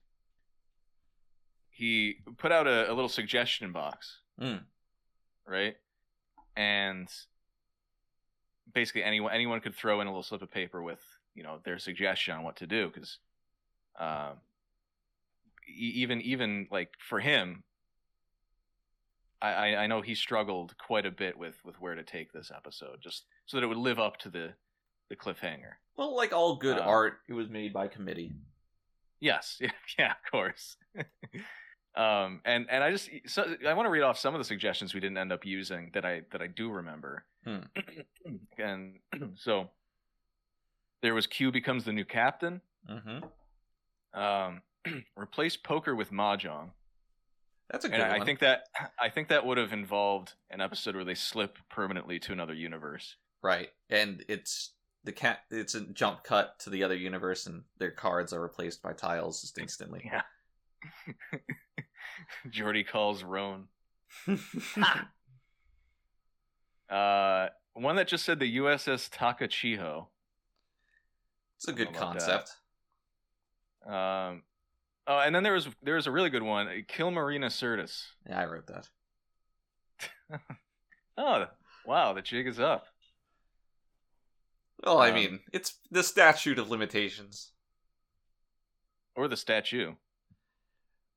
he 1.69 2.15
put 2.37 2.51
out 2.51 2.65
a, 2.67 2.89
a 2.91 2.93
little 2.93 3.09
suggestion 3.09 3.71
box, 3.71 4.19
Mm. 4.41 4.63
right? 5.45 5.75
And 6.55 7.07
basically 8.73 9.03
anyone 9.03 9.31
anyone 9.33 9.59
could 9.59 9.75
throw 9.75 9.99
in 10.01 10.07
a 10.07 10.09
little 10.09 10.23
slip 10.23 10.41
of 10.41 10.51
paper 10.51 10.81
with 10.81 10.99
you 11.35 11.43
know 11.43 11.59
their 11.63 11.79
suggestion 11.79 12.35
on 12.35 12.43
what 12.43 12.55
to 12.57 12.67
do 12.67 12.87
because 12.87 13.17
um, 13.99 14.37
even 15.67 16.21
even 16.21 16.67
like 16.71 16.91
for 16.99 17.19
him 17.19 17.63
I, 19.41 19.75
I 19.75 19.87
know 19.87 20.01
he 20.01 20.15
struggled 20.15 20.77
quite 20.77 21.05
a 21.05 21.11
bit 21.11 21.37
with 21.37 21.55
with 21.63 21.79
where 21.79 21.95
to 21.95 22.03
take 22.03 22.33
this 22.33 22.51
episode 22.55 22.97
just 23.01 23.25
so 23.45 23.57
that 23.57 23.63
it 23.63 23.67
would 23.67 23.77
live 23.77 23.99
up 23.99 24.17
to 24.17 24.29
the 24.29 24.53
the 25.09 25.15
cliffhanger 25.15 25.73
Well, 25.97 26.15
like 26.15 26.33
all 26.33 26.55
good 26.55 26.77
Uh, 26.77 26.81
art, 26.83 27.19
it 27.27 27.33
was 27.33 27.49
made 27.49 27.73
by 27.73 27.87
committee. 27.87 28.33
Yes, 29.19 29.57
yeah, 29.61 29.71
yeah, 29.97 30.11
of 30.11 30.31
course. 30.31 30.77
um, 31.95 32.41
and 32.45 32.67
and 32.69 32.83
I 32.83 32.91
just 32.91 33.09
so 33.25 33.55
I 33.67 33.73
want 33.73 33.85
to 33.85 33.91
read 33.91 34.03
off 34.03 34.17
some 34.19 34.35
of 34.35 34.39
the 34.39 34.45
suggestions 34.45 34.93
we 34.93 34.99
didn't 34.99 35.17
end 35.17 35.31
up 35.31 35.45
using 35.45 35.91
that 35.93 36.05
I 36.05 36.21
that 36.31 36.41
I 36.41 36.47
do 36.47 36.69
remember. 36.69 37.25
Hmm. 37.45 37.59
and 38.57 38.99
so 39.35 39.69
there 41.01 41.15
was 41.15 41.27
Q 41.27 41.51
becomes 41.51 41.85
the 41.85 41.93
new 41.93 42.05
captain. 42.05 42.61
Mm-hmm. 42.89 44.19
Um, 44.19 44.61
replace 45.17 45.57
poker 45.57 45.95
with 45.95 46.11
mahjong, 46.11 46.71
That's 47.69 47.85
a 47.85 47.89
good 47.89 47.99
and 47.99 48.11
one. 48.11 48.21
I 48.21 48.25
think 48.25 48.39
that 48.39 48.63
I 48.99 49.09
think 49.09 49.27
that 49.29 49.45
would 49.45 49.57
have 49.57 49.73
involved 49.73 50.33
an 50.49 50.61
episode 50.61 50.95
where 50.95 51.05
they 51.05 51.15
slip 51.15 51.57
permanently 51.69 52.19
to 52.19 52.31
another 52.31 52.53
universe. 52.53 53.15
right, 53.43 53.69
and 53.89 54.23
it's 54.27 54.73
the 55.03 55.11
cat. 55.11 55.39
It's 55.51 55.75
a 55.75 55.81
jump 55.81 56.23
cut 56.23 56.59
to 56.61 56.69
the 56.69 56.83
other 56.83 56.95
universe, 56.95 57.45
and 57.45 57.63
their 57.77 57.91
cards 57.91 58.33
are 58.33 58.41
replaced 58.41 58.81
by 58.81 58.93
tiles 58.93 59.41
just 59.41 59.57
instantly. 59.59 60.01
Yeah. 60.11 60.23
Geordi 62.49 62.87
calls 62.87 63.23
Roan. 63.23 63.67
Uh, 66.89 67.49
one 67.73 67.95
that 67.97 68.07
just 68.07 68.25
said 68.25 68.39
the 68.39 68.57
USS 68.57 69.09
Takachiho. 69.11 70.07
it's 71.57 71.67
a 71.67 71.71
good 71.71 71.89
I 71.89 71.99
love 71.99 72.15
that. 72.15 72.47
concept. 72.47 72.55
Um, 73.85 74.41
oh, 75.09 75.19
and 75.19 75.35
then 75.35 75.43
there 75.43 75.53
was 75.53 75.67
there 75.83 75.95
was 75.95 76.07
a 76.07 76.11
really 76.11 76.29
good 76.29 76.43
one. 76.43 76.69
Kill 76.87 77.11
Marina 77.11 77.47
Sirtis. 77.47 78.05
Yeah, 78.27 78.39
I 78.39 78.45
wrote 78.45 78.67
that. 78.67 78.87
Oh, 81.17 81.47
wow, 81.85 82.13
the 82.13 82.21
jig 82.21 82.47
is 82.47 82.61
up. 82.61 82.85
Well, 84.81 84.99
I 84.99 85.09
Um, 85.09 85.15
mean, 85.15 85.39
it's 85.51 85.77
the 85.91 86.03
statute 86.03 86.57
of 86.57 86.69
limitations. 86.69 87.51
Or 89.15 89.27
the 89.27 89.35
statue. 89.35 89.95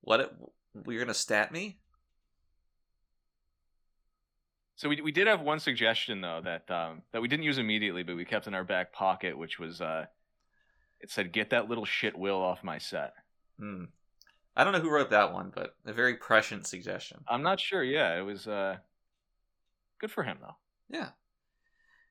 What? 0.01 0.21
It, 0.21 0.33
we're 0.75 0.99
gonna 0.99 1.15
stat 1.15 1.53
me? 1.53 1.79
So 4.75 4.89
we 4.89 5.01
we 5.01 5.13
did 5.13 5.29
have 5.29 5.41
one 5.41 5.61
suggestion 5.61 6.21
though 6.21 6.41
that 6.43 6.69
um 6.71 7.03
that 7.13 7.23
we 7.23 7.29
didn't 7.29 7.45
use 7.45 7.59
immediately, 7.59 8.03
but 8.03 8.17
we 8.17 8.25
kept 8.25 8.49
in 8.49 8.55
our 8.55 8.65
back 8.65 8.93
pocket, 8.93 9.39
which 9.39 9.61
was 9.61 9.81
uh, 9.81 10.07
it 11.01 11.11
said, 11.13 11.33
"Get 11.33 11.51
that 11.51 11.69
little 11.69 11.85
shit 11.85 12.19
will 12.19 12.43
off 12.43 12.65
my 12.65 12.79
set." 12.79 13.13
Hmm. 13.63 13.85
I 14.57 14.65
don't 14.65 14.73
know 14.73 14.81
who 14.81 14.91
wrote 14.91 15.11
that 15.11 15.33
one, 15.33 15.53
but 15.55 15.77
a 15.87 15.93
very 15.93 16.17
prescient 16.17 16.67
suggestion. 16.67 17.19
I'm 17.29 17.43
not 17.43 17.61
sure. 17.61 17.85
Yeah, 17.85 18.19
it 18.19 18.23
was 18.23 18.49
uh, 18.49 18.79
good 20.01 20.11
for 20.11 20.25
him 20.25 20.39
though. 20.41 20.57
Yeah. 20.91 21.11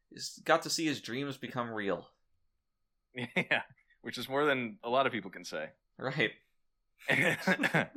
He's 0.10 0.40
got 0.46 0.62
to 0.64 0.70
see 0.70 0.86
his 0.86 1.02
dreams 1.02 1.36
become 1.36 1.70
real. 1.70 2.08
yeah, 3.36 3.64
which 4.02 4.18
is 4.18 4.30
more 4.30 4.46
than 4.46 4.78
a 4.82 4.90
lot 4.90 5.06
of 5.06 5.12
people 5.12 5.30
can 5.30 5.44
say. 5.44 5.70
Right. 6.00 6.32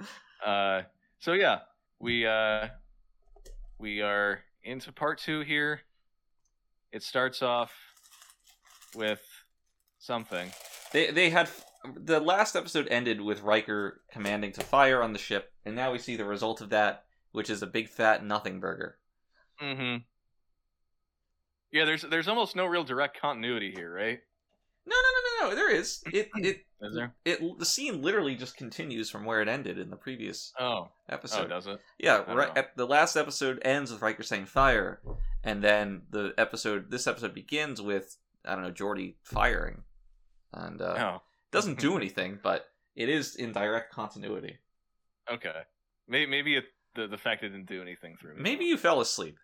uh, 0.45 0.83
so 1.21 1.33
yeah, 1.33 1.61
we 2.01 2.27
uh, 2.27 2.69
we 3.79 4.03
are 4.03 4.41
into 4.65 4.93
part 4.93 5.19
two 5.19 5.41
here. 5.41 5.81
It 6.93 7.03
starts 7.03 7.41
off 7.41 7.73
with 8.97 9.23
something. 9.99 10.51
They 10.93 11.11
they 11.11 11.31
had 11.31 11.49
the 11.97 12.21
last 12.21 12.57
episode 12.57 12.89
ended 12.91 13.21
with 13.21 13.43
Riker 13.43 14.01
commanding 14.13 14.53
to 14.53 14.63
fire 14.63 15.03
on 15.03 15.13
the 15.13 15.19
ship, 15.19 15.53
and 15.65 15.75
now 15.77 15.93
we 15.93 15.99
see 15.99 16.17
the 16.17 16.25
result 16.25 16.61
of 16.61 16.71
that, 16.71 17.05
which 17.33 17.51
is 17.51 17.63
a 17.63 17.67
big 17.67 17.89
fat 17.89 18.25
nothing 18.25 18.61
burger. 18.61 18.97
Mm-hmm. 19.63 19.99
Yeah, 21.73 21.85
there's 21.85 22.03
there's 22.03 22.29
almost 22.29 22.55
no 22.57 22.67
real 22.67 22.85
direct 22.85 23.21
continuity 23.21 23.73
here, 23.75 23.93
right? 23.93 24.21
No, 24.87 24.95
no, 24.97 25.01
no, 25.43 25.47
no, 25.47 25.51
no. 25.51 25.57
There 25.57 25.75
is. 25.75 26.03
It 26.13 26.31
it 26.37 26.65
Is 26.81 26.95
there? 26.95 27.15
it 27.25 27.41
the 27.59 27.65
scene 27.65 28.01
literally 28.03 28.35
just 28.37 28.57
continues 28.57 29.11
from 29.11 29.25
where 29.25 29.41
it 29.43 29.49
ended 29.49 29.79
in 29.79 29.91
the 29.91 29.97
previous 29.97 30.53
Oh, 30.61 30.91
episode. 31.09 31.47
oh, 31.47 31.49
does 31.49 31.67
it? 31.67 31.81
Yeah, 31.99 32.19
right. 32.33 32.55
know. 32.55 32.63
The 32.77 32.87
last 32.87 33.17
episode 33.17 33.61
ends 33.65 33.91
with 33.91 34.03
Riker 34.03 34.23
saying 34.23 34.47
fire, 34.47 35.01
and 35.43 35.63
then 35.65 36.03
the 36.11 36.33
episode, 36.39 36.91
this 36.91 37.07
episode 37.07 37.35
begins 37.35 37.81
with 37.83 38.17
I 38.45 38.55
don't 38.55 38.63
know 38.63 38.71
Geordi 38.73 39.15
firing, 39.23 39.83
and 40.53 40.81
uh, 40.81 40.95
Oh, 40.99 41.23
doesn't 41.55 41.79
do 41.79 41.97
anything, 41.97 42.39
but 42.43 42.67
it 42.95 43.09
is 43.09 43.37
in 43.37 43.53
direct 43.53 43.93
continuity. 43.93 44.59
okay. 45.33 45.63
Maybe 46.07 46.31
maybe 46.31 46.57
it, 46.57 46.65
the 46.95 47.07
the 47.07 47.17
fact 47.17 47.43
it 47.43 47.49
didn't 47.49 47.67
do 47.67 47.81
anything 47.81 48.17
through 48.21 48.35
me. 48.35 48.43
Maybe 48.43 48.67
you 48.67 48.77
fell 48.77 49.01
asleep. 49.01 49.39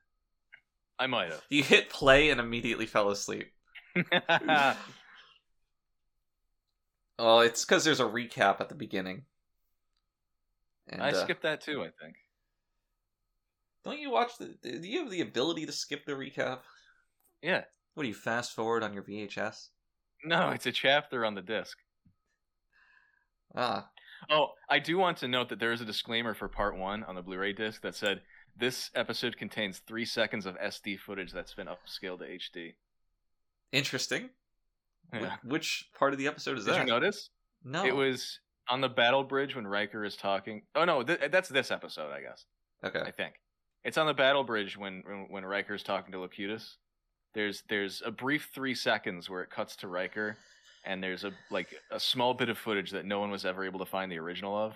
I 0.99 1.07
might 1.07 1.31
have. 1.31 1.43
You 1.49 1.63
hit 1.63 1.89
play 1.89 2.29
and 2.29 2.39
immediately 2.39 2.85
fell 2.85 3.09
asleep. 3.09 3.51
Oh, 7.23 7.41
it's 7.41 7.67
because 7.67 7.85
there's 7.85 8.01
a 8.01 8.05
recap 8.05 8.63
at 8.63 8.71
the 8.71 8.75
beginning. 8.75 9.25
And, 10.89 11.03
I 11.03 11.11
uh, 11.11 11.23
skipped 11.23 11.43
that 11.43 11.61
too. 11.61 11.83
I 11.83 11.91
think. 12.03 12.17
Don't 13.85 14.01
you 14.01 14.11
watch 14.11 14.39
the? 14.39 14.55
Do 14.63 14.89
you 14.89 15.01
have 15.01 15.11
the 15.11 15.21
ability 15.21 15.67
to 15.67 15.73
skip 15.73 16.07
the 16.07 16.13
recap? 16.13 16.61
Yeah. 17.43 17.65
What 17.93 18.05
do 18.05 18.09
you 18.09 18.15
fast 18.15 18.55
forward 18.55 18.83
on 18.83 18.95
your 18.95 19.03
VHS? 19.03 19.69
No, 20.25 20.49
it's 20.51 20.65
a 20.65 20.73
chapter 20.73 21.27
on 21.27 21.35
the 21.35 21.43
disc. 21.43 21.77
Ah, 23.55 23.89
Oh, 24.29 24.49
I 24.69 24.79
do 24.81 24.99
want 24.99 25.17
to 25.19 25.29
note 25.29 25.49
that 25.49 25.59
there 25.59 25.73
is 25.73 25.81
a 25.81 25.85
disclaimer 25.87 26.35
for 26.35 26.47
part 26.47 26.77
one 26.77 27.03
on 27.05 27.15
the 27.15 27.23
Blu-ray 27.23 27.55
disc 27.55 27.81
that 27.83 27.95
said 27.95 28.21
this 28.57 28.91
episode 28.95 29.37
contains 29.39 29.79
three 29.79 30.05
seconds 30.05 30.45
of 30.45 30.59
SD 30.59 30.99
footage 30.99 31.33
that's 31.33 31.55
been 31.55 31.69
upscaled 31.69 32.19
to 32.19 32.27
HD. 32.27 32.75
interesting. 33.73 34.31
Wh- 35.13 35.45
Which 35.45 35.89
part 35.99 36.13
of 36.13 36.19
the 36.19 36.27
episode 36.27 36.59
is 36.59 36.65
Did 36.65 36.75
that? 36.75 36.79
Did 36.81 36.87
you 36.89 36.93
notice? 36.93 37.31
No, 37.65 37.85
It 37.85 37.95
was 37.97 38.41
on 38.69 38.81
the 38.81 38.89
battle 38.89 39.25
bridge 39.25 39.57
when 39.57 39.67
Riker 39.67 40.05
is 40.05 40.17
talking. 40.17 40.63
Oh 40.75 40.85
no, 40.85 41.03
th- 41.03 41.31
that's 41.31 41.49
this 41.49 41.71
episode, 41.71 42.13
I 42.13 42.21
guess. 42.21 42.45
okay. 42.85 43.01
I 43.01 43.11
think 43.11 43.35
it's 43.85 43.99
on 43.99 44.07
the 44.07 44.15
battle 44.15 44.45
bridge 44.45 44.77
when 44.77 45.03
when, 45.07 45.27
when 45.31 45.45
Riker 45.45 45.75
is 45.75 45.83
talking 45.83 46.13
to 46.13 46.21
Locutus. 46.21 46.77
There's 47.35 47.63
there's 47.69 48.03
a 48.05 48.11
brief 48.11 48.51
three 48.55 48.75
seconds 48.75 49.29
where 49.31 49.43
it 49.43 49.51
cuts 49.51 49.77
to 49.77 49.89
Riker, 49.89 50.37
and 50.85 51.03
there's 51.03 51.25
a 51.25 51.33
like 51.51 51.69
a 51.91 52.01
small 52.01 52.35
bit 52.35 52.49
of 52.49 52.59
footage 52.59 52.91
that 52.93 53.05
no 53.05 53.21
one 53.21 53.31
was 53.31 53.45
ever 53.45 53.65
able 53.65 53.79
to 53.81 53.87
find 53.87 54.11
the 54.11 54.19
original 54.19 54.57
of. 54.57 54.75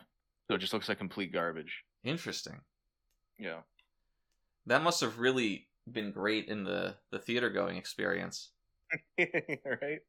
So 0.48 0.54
it 0.54 0.58
just 0.58 0.72
looks 0.72 0.88
like 0.88 0.98
complete 0.98 1.32
garbage. 1.32 1.82
Interesting. 2.02 2.60
Yeah. 3.38 3.60
That 4.66 4.82
must 4.82 5.00
have 5.00 5.18
really 5.18 5.68
been 5.90 6.12
great 6.12 6.48
in 6.48 6.64
the 6.64 6.96
the 7.10 7.18
theater 7.18 7.50
going 7.50 7.76
experience. 7.76 8.50
right. 9.18 10.00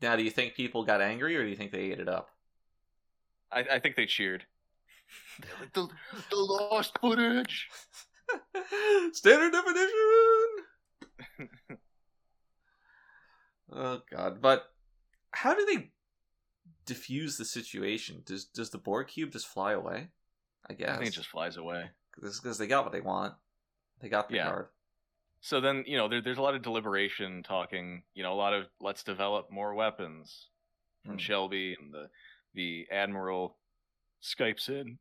Now, 0.00 0.16
do 0.16 0.22
you 0.22 0.30
think 0.30 0.54
people 0.54 0.84
got 0.84 1.00
angry, 1.00 1.36
or 1.36 1.44
do 1.44 1.48
you 1.48 1.56
think 1.56 1.72
they 1.72 1.92
ate 1.92 2.00
it 2.00 2.08
up? 2.08 2.28
I, 3.50 3.60
I 3.60 3.78
think 3.78 3.96
they 3.96 4.06
cheered. 4.06 4.44
the, 5.72 5.88
the 6.30 6.36
lost 6.36 6.98
footage. 7.00 7.68
Standard 9.12 9.52
definition. 9.52 9.90
Oh 13.72 14.02
God! 14.10 14.40
But 14.40 14.64
how 15.32 15.54
do 15.54 15.64
they 15.66 15.90
diffuse 16.86 17.36
the 17.36 17.44
situation? 17.44 18.22
Does 18.26 18.44
does 18.46 18.70
the 18.70 18.78
Borg 18.78 19.08
cube 19.08 19.32
just 19.32 19.46
fly 19.46 19.72
away? 19.72 20.08
I 20.68 20.74
guess 20.74 20.90
I 20.90 20.96
think 20.96 21.08
it 21.08 21.14
just 21.14 21.28
flies 21.28 21.56
away. 21.56 21.90
because 22.14 22.58
they 22.58 22.66
got 22.66 22.84
what 22.84 22.92
they 22.92 23.00
want. 23.00 23.34
They 24.00 24.08
got 24.08 24.30
Yeah. 24.30 24.44
Picard. 24.44 24.66
So 25.40 25.60
then, 25.60 25.84
you 25.86 25.98
know, 25.98 26.08
there, 26.08 26.22
there's 26.22 26.38
a 26.38 26.42
lot 26.42 26.54
of 26.54 26.62
deliberation 26.62 27.42
talking, 27.42 28.02
you 28.14 28.22
know, 28.22 28.32
a 28.32 28.34
lot 28.34 28.54
of 28.54 28.64
let's 28.80 29.02
develop 29.02 29.50
more 29.50 29.74
weapons 29.74 30.48
from 31.04 31.14
Hmm. 31.14 31.18
Shelby 31.18 31.76
and 31.78 31.92
the 31.92 32.08
the 32.54 32.86
Admiral 32.90 33.58
Skypes 34.22 34.68
in. 34.70 34.98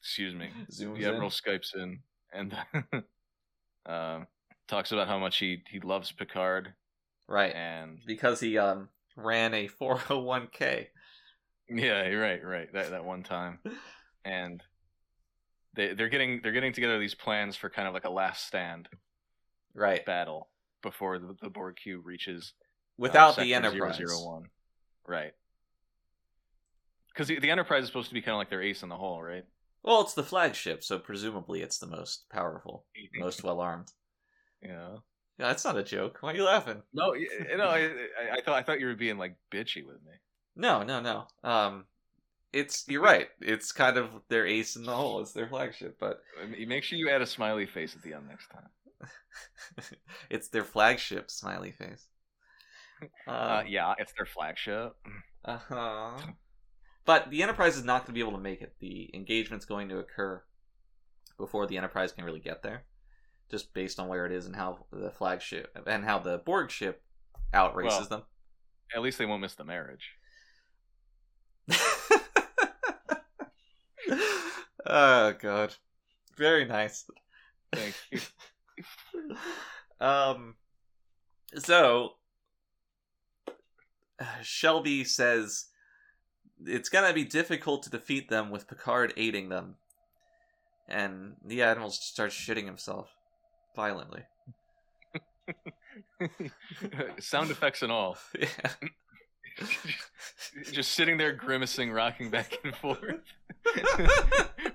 Excuse 0.00 0.34
me. 0.34 0.50
Zooms 0.70 0.98
The 0.98 1.04
in. 1.08 1.14
Admiral 1.14 1.30
Skypes 1.30 1.74
in 1.74 2.00
and 2.32 2.54
um, 3.86 4.26
talks 4.68 4.92
about 4.92 5.08
how 5.08 5.18
much 5.18 5.38
he, 5.38 5.62
he 5.70 5.80
loves 5.80 6.12
Picard 6.12 6.74
right? 7.28 7.54
and 7.54 7.98
Because 8.06 8.40
he 8.40 8.58
um 8.58 8.88
ran 9.16 9.54
a 9.54 9.68
401k. 9.80 10.86
yeah, 11.68 12.08
right, 12.08 12.44
right. 12.44 12.72
That 12.72 12.90
that 12.90 13.04
one 13.04 13.22
time. 13.22 13.58
And 14.26 14.62
they 15.74 15.92
they're 15.92 16.08
getting 16.08 16.40
they're 16.42 16.52
getting 16.52 16.72
together 16.72 16.98
these 16.98 17.14
plans 17.14 17.56
for 17.56 17.68
kind 17.68 17.86
of 17.86 17.92
like 17.92 18.04
a 18.04 18.10
last 18.10 18.46
stand 18.46 18.88
Right. 19.74 20.04
battle 20.06 20.48
before 20.82 21.18
the, 21.18 21.36
the 21.42 21.50
Borg 21.50 21.76
cube 21.76 22.06
reaches 22.06 22.54
Without 22.96 23.38
uh, 23.38 23.42
the 23.42 23.52
Enterprise. 23.54 23.98
001. 23.98 24.44
Right. 25.06 25.32
Because 27.08 27.28
the, 27.28 27.38
the 27.38 27.50
Enterprise 27.50 27.82
is 27.82 27.88
supposed 27.88 28.08
to 28.08 28.14
be 28.14 28.22
kind 28.22 28.34
of 28.34 28.38
like 28.38 28.50
their 28.50 28.62
ace 28.62 28.82
in 28.82 28.88
the 28.88 28.96
hole, 28.96 29.22
right? 29.22 29.44
Well, 29.82 30.00
it's 30.00 30.14
the 30.14 30.22
flagship, 30.24 30.82
so 30.82 30.98
presumably 30.98 31.60
it's 31.60 31.78
the 31.78 31.86
most 31.86 32.28
powerful, 32.30 32.86
most 33.18 33.44
well 33.44 33.60
armed. 33.60 33.92
Yeah. 34.62 34.96
Yeah, 35.38 35.48
that's 35.48 35.64
not 35.64 35.76
a 35.76 35.82
joke. 35.82 36.18
Why 36.20 36.32
are 36.32 36.36
you 36.36 36.44
laughing? 36.44 36.82
No, 36.92 37.14
you 37.14 37.28
know, 37.56 37.68
I, 37.68 37.90
I, 38.32 38.40
thought 38.44 38.54
I 38.54 38.62
thought 38.62 38.80
you 38.80 38.86
were 38.86 38.94
being 38.94 39.18
like 39.18 39.36
bitchy 39.52 39.84
with 39.84 39.96
me. 40.04 40.12
No, 40.56 40.82
no, 40.84 41.00
no. 41.00 41.26
Um, 41.42 41.86
it's 42.52 42.84
you're 42.88 43.02
right. 43.02 43.28
It's 43.40 43.72
kind 43.72 43.96
of 43.96 44.10
their 44.28 44.46
ace 44.46 44.76
in 44.76 44.84
the 44.84 44.94
hole. 44.94 45.20
It's 45.20 45.32
their 45.32 45.48
flagship, 45.48 45.96
but 45.98 46.20
Make 46.66 46.84
sure 46.84 46.98
you 46.98 47.10
add 47.10 47.20
a 47.22 47.26
smiley 47.26 47.66
face 47.66 47.96
at 47.96 48.02
the 48.02 48.14
end 48.14 48.28
next 48.28 48.48
time. 48.48 48.68
it's 50.30 50.48
their 50.48 50.64
flagship 50.64 51.30
smiley 51.30 51.72
face. 51.72 52.06
Uh, 53.26 53.60
Um, 53.60 53.66
yeah, 53.66 53.92
it's 53.98 54.12
their 54.16 54.24
flagship. 54.24 54.94
uh-huh. 55.44 56.16
But 57.04 57.28
the 57.28 57.42
Enterprise 57.42 57.76
is 57.76 57.84
not 57.84 58.02
going 58.02 58.06
to 58.06 58.12
be 58.12 58.20
able 58.20 58.32
to 58.32 58.38
make 58.38 58.62
it. 58.62 58.76
The 58.80 59.10
engagement's 59.12 59.66
going 59.66 59.90
to 59.90 59.98
occur 59.98 60.42
before 61.36 61.66
the 61.66 61.76
Enterprise 61.76 62.12
can 62.12 62.24
really 62.24 62.40
get 62.40 62.62
there, 62.62 62.84
just 63.50 63.72
based 63.74 64.00
on 64.00 64.08
where 64.08 64.26
it 64.26 64.32
is 64.32 64.46
and 64.46 64.56
how 64.56 64.86
the 64.90 65.10
flagship 65.10 65.76
and 65.86 66.04
how 66.04 66.18
the 66.18 66.38
Borg 66.38 66.70
ship 66.70 67.02
outraces 67.52 68.08
them. 68.08 68.22
At 68.94 69.02
least 69.02 69.18
they 69.18 69.26
won't 69.26 69.42
miss 69.42 69.54
the 69.54 69.64
marriage. 69.64 70.12
oh 74.86 75.34
god, 75.40 75.74
very 76.36 76.64
nice. 76.64 77.04
Thank 77.72 77.94
you. 78.10 78.20
um, 80.06 80.56
so 81.56 82.14
Shelby 84.42 85.04
says 85.04 85.66
it's 86.64 86.88
gonna 86.88 87.12
be 87.12 87.24
difficult 87.24 87.82
to 87.84 87.90
defeat 87.90 88.28
them 88.28 88.50
with 88.50 88.68
Picard 88.68 89.12
aiding 89.16 89.48
them. 89.48 89.76
And 90.86 91.36
the 91.42 91.62
Admiral 91.62 91.90
starts 91.90 92.34
shitting 92.34 92.66
himself 92.66 93.08
violently. 93.74 94.22
Sound 97.18 97.50
effects 97.50 97.82
and 97.82 97.92
all. 97.92 98.16
Yeah. 98.38 98.48
Just 100.72 100.92
sitting 100.92 101.16
there 101.16 101.32
grimacing, 101.32 101.92
rocking 101.92 102.28
back 102.28 102.58
and 102.64 102.74
forth. 102.74 103.20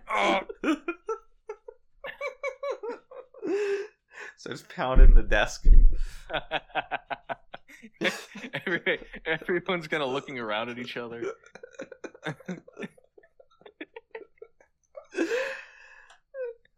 oh, 0.09 0.39
so 4.37 4.49
just 4.51 4.69
pounding 4.69 5.15
the 5.15 5.23
desk. 5.23 5.65
Every, 8.65 8.99
everyone's 9.25 9.89
kind 9.89 10.01
of 10.01 10.11
looking 10.11 10.39
around 10.39 10.69
at 10.69 10.79
each 10.79 10.95
other. 10.95 11.23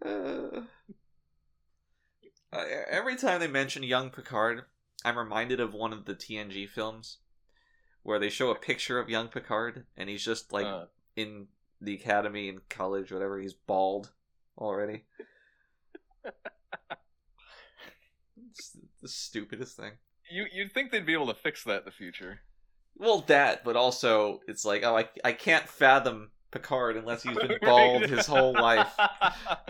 Uh, 0.03 0.61
uh, 2.53 2.63
every 2.89 3.15
time 3.15 3.39
they 3.39 3.47
mention 3.47 3.83
young 3.83 4.09
Picard, 4.09 4.63
I'm 5.05 5.17
reminded 5.17 5.59
of 5.59 5.73
one 5.73 5.93
of 5.93 6.05
the 6.05 6.15
TNG 6.15 6.67
films 6.69 7.17
where 8.03 8.19
they 8.19 8.29
show 8.29 8.49
a 8.51 8.55
picture 8.55 8.99
of 8.99 9.09
young 9.09 9.27
Picard 9.27 9.85
and 9.97 10.09
he's 10.09 10.23
just 10.25 10.51
like 10.51 10.65
Uh, 10.65 10.85
in 11.15 11.47
the 11.79 11.93
academy 11.95 12.47
in 12.49 12.59
college, 12.69 13.11
whatever. 13.11 13.39
He's 13.39 13.53
bald 13.53 14.11
already. 14.57 15.03
it's 18.49 18.77
the 19.01 19.07
stupidest 19.07 19.75
thing. 19.77 19.93
you 20.29 20.45
you'd 20.53 20.71
think 20.73 20.91
they'd 20.91 21.05
be 21.05 21.13
able 21.13 21.27
to 21.27 21.33
fix 21.33 21.63
that 21.63 21.79
in 21.79 21.85
the 21.85 21.91
future. 21.91 22.41
Well, 22.97 23.21
that, 23.27 23.63
but 23.63 23.75
also 23.75 24.41
it's 24.47 24.63
like, 24.65 24.83
oh, 24.83 24.97
I, 24.97 25.09
I 25.23 25.31
can't 25.33 25.67
fathom 25.67 26.31
Picard 26.51 26.97
unless 26.97 27.23
he's 27.23 27.37
been 27.37 27.57
bald 27.61 28.03
his 28.03 28.27
whole 28.27 28.53
life. 28.53 28.93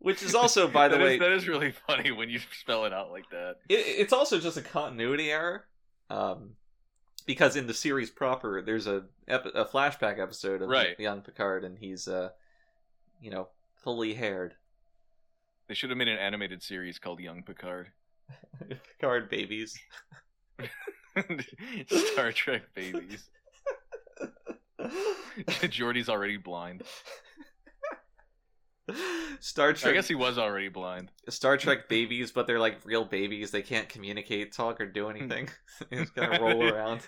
Which 0.00 0.22
is 0.22 0.34
also, 0.34 0.68
by 0.68 0.88
the 0.88 0.96
That 0.96 1.02
is- 1.04 1.08
way, 1.10 1.18
that 1.18 1.32
is 1.32 1.48
really 1.48 1.72
funny 1.72 2.10
when 2.12 2.28
you 2.30 2.38
spell 2.60 2.84
it 2.84 2.92
out 2.92 3.10
like 3.10 3.28
that. 3.30 3.56
it, 3.68 3.74
it's 3.74 4.12
also 4.12 4.38
just 4.38 4.56
a 4.56 4.62
continuity 4.62 5.30
error. 5.30 5.66
Um, 6.10 6.50
because 7.26 7.56
in 7.56 7.66
the 7.66 7.74
series 7.74 8.08
proper, 8.10 8.62
there's 8.62 8.86
a 8.86 9.04
ep- 9.26 9.44
a 9.54 9.64
flashback 9.66 10.18
episode 10.18 10.62
of 10.62 10.68
Right. 10.70 10.98
young 10.98 11.20
Picard, 11.20 11.64
and 11.64 11.76
he's 11.78 12.08
uh, 12.08 12.30
you 13.20 13.30
know, 13.30 13.48
fully 13.76 14.14
haired. 14.14 14.54
They 15.66 15.74
should 15.74 15.90
have 15.90 15.98
made 15.98 16.08
an 16.08 16.18
animated 16.18 16.62
series 16.62 16.98
called 16.98 17.20
Young 17.20 17.42
Picard. 17.42 17.90
Picard 18.98 19.28
babies. 19.28 19.78
Star 21.88 22.32
Trek 22.32 22.62
babies. 22.74 23.28
Geordi's 25.68 26.08
already 26.08 26.36
blind. 26.36 26.82
Star 29.40 29.72
Trek. 29.72 29.92
I 29.92 29.94
guess 29.94 30.08
he 30.08 30.14
was 30.14 30.38
already 30.38 30.68
blind. 30.68 31.10
Star 31.28 31.56
Trek 31.56 31.88
babies, 31.88 32.32
but 32.32 32.46
they're 32.46 32.58
like 32.58 32.78
real 32.84 33.04
babies. 33.04 33.50
They 33.50 33.62
can't 33.62 33.88
communicate, 33.88 34.52
talk, 34.52 34.80
or 34.80 34.86
do 34.86 35.04
hmm. 35.04 35.16
anything. 35.16 35.48
they 35.90 35.96
just 35.98 36.14
gotta 36.14 36.42
roll 36.42 36.66
around. 36.66 37.06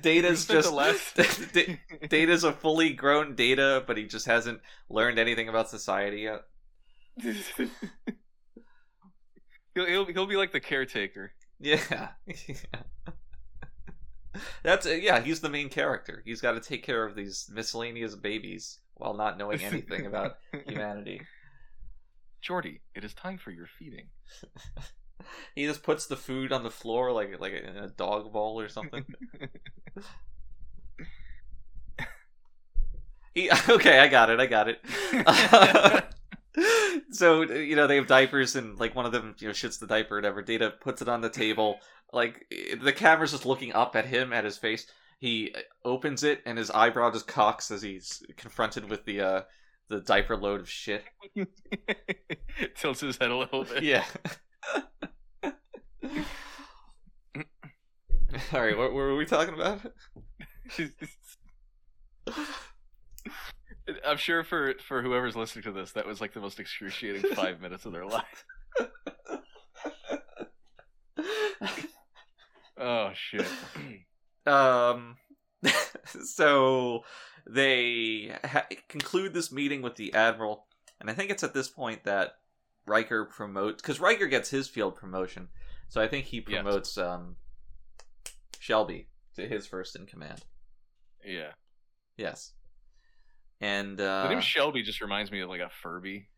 Data's 0.00 0.46
just 0.46 0.74
Da- 1.14 1.78
Data's 2.08 2.44
a 2.44 2.52
fully 2.52 2.92
grown 2.92 3.34
Data, 3.36 3.84
but 3.86 3.96
he 3.96 4.04
just 4.04 4.26
hasn't 4.26 4.60
learned 4.88 5.18
anything 5.18 5.48
about 5.48 5.70
society 5.70 6.22
yet. 6.22 6.42
He'll, 9.74 9.86
he'll 9.86 10.04
he'll 10.06 10.26
be 10.26 10.36
like 10.36 10.52
the 10.52 10.60
caretaker. 10.60 11.32
Yeah. 11.60 12.08
That's 14.62 14.86
uh, 14.86 14.90
yeah, 14.90 15.20
he's 15.20 15.40
the 15.40 15.48
main 15.48 15.68
character. 15.68 16.22
He's 16.24 16.40
got 16.40 16.52
to 16.52 16.60
take 16.60 16.82
care 16.84 17.04
of 17.04 17.14
these 17.14 17.50
miscellaneous 17.52 18.14
babies 18.14 18.78
while 18.94 19.14
not 19.14 19.38
knowing 19.38 19.62
anything 19.62 20.06
about 20.06 20.36
humanity. 20.66 21.22
Geordi, 22.42 22.80
it 22.94 23.04
is 23.04 23.14
time 23.14 23.38
for 23.38 23.50
your 23.50 23.66
feeding. 23.66 24.08
He 25.54 25.66
just 25.66 25.84
puts 25.84 26.06
the 26.06 26.16
food 26.16 26.50
on 26.50 26.64
the 26.64 26.70
floor 26.70 27.12
like 27.12 27.38
like 27.38 27.52
in 27.52 27.76
a 27.76 27.88
dog 27.88 28.32
bowl 28.32 28.58
or 28.58 28.68
something. 28.68 29.04
He, 33.34 33.50
okay, 33.68 34.00
I 34.00 34.08
got 34.08 34.30
it. 34.30 34.40
I 34.40 34.46
got 34.46 34.68
it. 34.68 36.04
so 37.10 37.42
you 37.42 37.76
know 37.76 37.86
they 37.86 37.96
have 37.96 38.06
diapers 38.06 38.56
and 38.56 38.78
like 38.78 38.94
one 38.94 39.06
of 39.06 39.12
them 39.12 39.34
you 39.38 39.48
know 39.48 39.52
shits 39.52 39.78
the 39.78 39.86
diaper 39.86 40.14
or 40.14 40.18
whatever. 40.18 40.42
Data 40.42 40.72
puts 40.80 41.02
it 41.02 41.08
on 41.08 41.20
the 41.20 41.30
table. 41.30 41.78
Like 42.12 42.46
the 42.80 42.92
camera's 42.92 43.32
just 43.32 43.46
looking 43.46 43.72
up 43.72 43.96
at 43.96 44.06
him 44.06 44.32
at 44.32 44.44
his 44.44 44.58
face. 44.58 44.86
He 45.18 45.54
opens 45.84 46.24
it 46.24 46.42
and 46.44 46.58
his 46.58 46.70
eyebrow 46.70 47.10
just 47.12 47.26
cocks 47.26 47.70
as 47.70 47.80
he's 47.82 48.22
confronted 48.36 48.88
with 48.90 49.04
the 49.04 49.20
uh 49.20 49.42
the 49.88 50.00
diaper 50.00 50.36
load 50.36 50.60
of 50.60 50.68
shit. 50.68 51.04
Tilts 52.76 53.00
his 53.00 53.16
head 53.16 53.30
a 53.30 53.36
little 53.36 53.64
bit. 53.64 53.82
Yeah. 53.82 54.04
All 58.52 58.62
right, 58.62 58.76
what, 58.76 58.92
what 58.92 58.94
were 58.94 59.16
we 59.16 59.26
talking 59.26 59.54
about? 59.54 59.80
I'm 64.06 64.16
sure 64.16 64.44
for 64.44 64.74
for 64.86 65.02
whoever's 65.02 65.34
listening 65.36 65.64
to 65.64 65.72
this, 65.72 65.92
that 65.92 66.06
was 66.06 66.20
like 66.20 66.32
the 66.34 66.40
most 66.40 66.60
excruciating 66.60 67.22
five 67.34 67.60
minutes 67.60 67.84
of 67.86 67.92
their 67.92 68.06
life. 68.06 68.44
Oh 72.78 73.10
shit! 73.14 73.46
Um, 74.46 75.16
so 76.24 77.04
they 77.46 78.34
ha- 78.44 78.66
conclude 78.88 79.34
this 79.34 79.52
meeting 79.52 79.82
with 79.82 79.96
the 79.96 80.12
admiral, 80.14 80.66
and 81.00 81.08
I 81.10 81.12
think 81.14 81.30
it's 81.30 81.44
at 81.44 81.54
this 81.54 81.68
point 81.68 82.04
that 82.04 82.38
Riker 82.86 83.26
promotes 83.26 83.82
because 83.82 84.00
Riker 84.00 84.26
gets 84.26 84.48
his 84.50 84.68
field 84.68 84.96
promotion, 84.96 85.48
so 85.88 86.00
I 86.00 86.08
think 86.08 86.26
he 86.26 86.38
Yes. 86.48 86.62
promotes 86.62 86.98
um 86.98 87.36
Shelby 88.58 89.08
to 89.36 89.46
his 89.46 89.66
first 89.66 89.94
in 89.94 90.06
command. 90.06 90.42
Yeah, 91.24 91.52
Yes, 92.16 92.52
and 93.62 93.96
the 93.96 94.10
uh, 94.10 94.28
name 94.28 94.40
Shelby 94.40 94.82
just 94.82 95.00
reminds 95.00 95.30
me 95.30 95.40
of 95.40 95.48
like 95.48 95.60
a 95.60 95.70
Furby. 95.70 96.28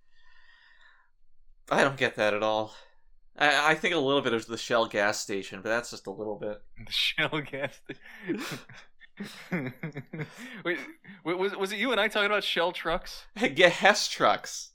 I 1.71 1.83
don't 1.83 1.97
get 1.97 2.17
that 2.17 2.35
at 2.35 2.43
all. 2.43 2.75
I, 3.37 3.73
I 3.73 3.75
think 3.75 3.95
a 3.95 3.99
little 3.99 4.21
bit 4.21 4.33
of 4.33 4.47
the 4.47 4.59
Shell 4.59 4.87
gas 4.87 5.19
station, 5.19 5.61
but 5.63 5.71
that's 5.71 5.91
just 5.91 6.07
a 6.07 6.11
little 6.11 6.37
bit. 6.37 6.63
The 6.87 6.93
Shell 6.93 7.41
gas. 7.51 7.81
station. 7.85 8.59
Wait, 10.65 10.79
was 11.25 11.57
was 11.57 11.73
it 11.73 11.79
you 11.79 11.93
and 11.93 12.01
I 12.01 12.09
talking 12.09 12.27
about 12.27 12.45
Shell 12.45 12.73
trucks? 12.73 13.25
Get 13.55 13.73
Hess 13.73 14.09
trucks. 14.09 14.73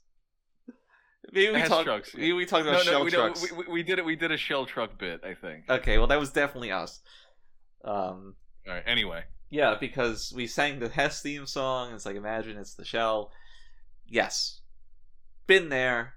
Maybe 1.32 1.52
we 1.52 1.62
talked. 1.62 1.84
trucks, 1.84 2.14
Maybe 2.14 2.32
we 2.32 2.44
talked 2.46 2.66
about 2.66 2.82
Shell 2.82 3.04
we, 3.04 3.10
trucks. 3.10 3.52
we, 3.52 3.64
we 3.68 3.82
did 3.82 3.98
it. 3.98 4.04
We 4.04 4.16
did 4.16 4.32
a 4.32 4.36
Shell 4.36 4.66
truck 4.66 4.98
bit, 4.98 5.20
I 5.24 5.34
think. 5.34 5.70
Okay, 5.70 5.98
well 5.98 6.08
that 6.08 6.18
was 6.18 6.30
definitely 6.32 6.72
us. 6.72 7.00
Um, 7.84 8.34
All 8.66 8.74
right. 8.74 8.82
Anyway, 8.86 9.22
yeah, 9.50 9.76
because 9.78 10.32
we 10.34 10.46
sang 10.46 10.78
the 10.78 10.88
Hess 10.88 11.22
theme 11.22 11.46
song. 11.46 11.92
It's 11.94 12.06
like 12.06 12.16
imagine 12.16 12.56
it's 12.56 12.74
the 12.74 12.84
Shell. 12.84 13.32
Yes, 14.06 14.60
been 15.46 15.68
there, 15.68 16.14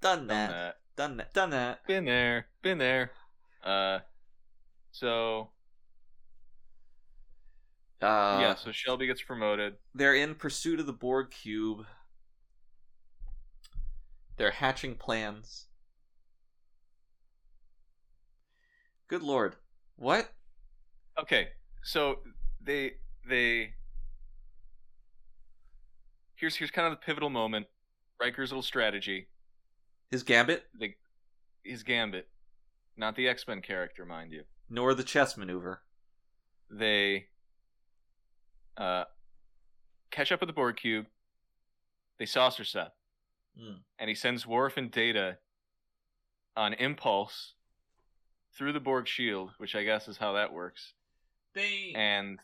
done 0.00 0.26
done 0.28 0.48
that, 0.48 0.48
that. 0.48 0.76
done 0.96 1.16
that, 1.18 1.34
done 1.34 1.50
that. 1.50 1.86
Been 1.86 2.04
there. 2.04 2.46
Been 2.62 2.78
there. 2.78 3.12
Uh, 3.64 4.00
so 4.92 5.50
Uh, 8.00 8.38
yeah. 8.40 8.54
So 8.54 8.72
Shelby 8.72 9.06
gets 9.06 9.22
promoted. 9.22 9.76
they're 9.94 10.14
in 10.14 10.34
pursuit 10.34 10.80
of 10.80 10.86
the 10.86 10.92
Borg 10.92 11.30
cube. 11.30 11.86
They're 14.36 14.50
hatching 14.50 14.96
plans. 14.96 15.66
Good 19.08 19.22
lord, 19.22 19.56
what? 19.96 20.32
Okay, 21.18 21.48
so 21.82 22.20
they 22.62 22.92
they 23.28 23.72
here's 26.36 26.56
here's 26.56 26.70
kind 26.70 26.86
of 26.86 26.92
the 26.92 27.04
pivotal 27.04 27.30
moment. 27.30 27.66
Riker's 28.20 28.50
little 28.50 28.62
strategy, 28.62 29.28
His 30.10 30.22
gambit, 30.22 30.64
the 30.78 30.92
his 31.64 31.82
gambit, 31.82 32.28
not 32.96 33.16
the 33.16 33.28
X 33.28 33.46
Men 33.48 33.62
character, 33.62 34.04
mind 34.04 34.32
you. 34.32 34.42
nor 34.68 34.94
the 34.94 35.02
chess 35.04 35.36
maneuver. 35.36 35.82
They 36.70 37.26
uh 38.76 39.04
catch 40.10 40.32
up 40.32 40.40
with 40.40 40.48
the 40.48 40.52
Borg 40.54 40.76
cube. 40.76 41.06
They 42.18 42.26
saucer 42.26 42.64
sep, 42.64 42.94
Hmm. 43.58 43.76
and 43.98 44.08
he 44.08 44.14
sends 44.14 44.46
Worf 44.46 44.76
and 44.76 44.90
Data 44.90 45.38
on 46.56 46.74
impulse 46.74 47.54
through 48.54 48.72
the 48.74 48.80
Borg 48.80 49.06
shield, 49.08 49.52
which 49.58 49.74
I 49.74 49.84
guess 49.84 50.08
is 50.08 50.18
how 50.18 50.32
that 50.34 50.52
works. 50.52 50.92
They 51.54 51.92
And 51.96 52.38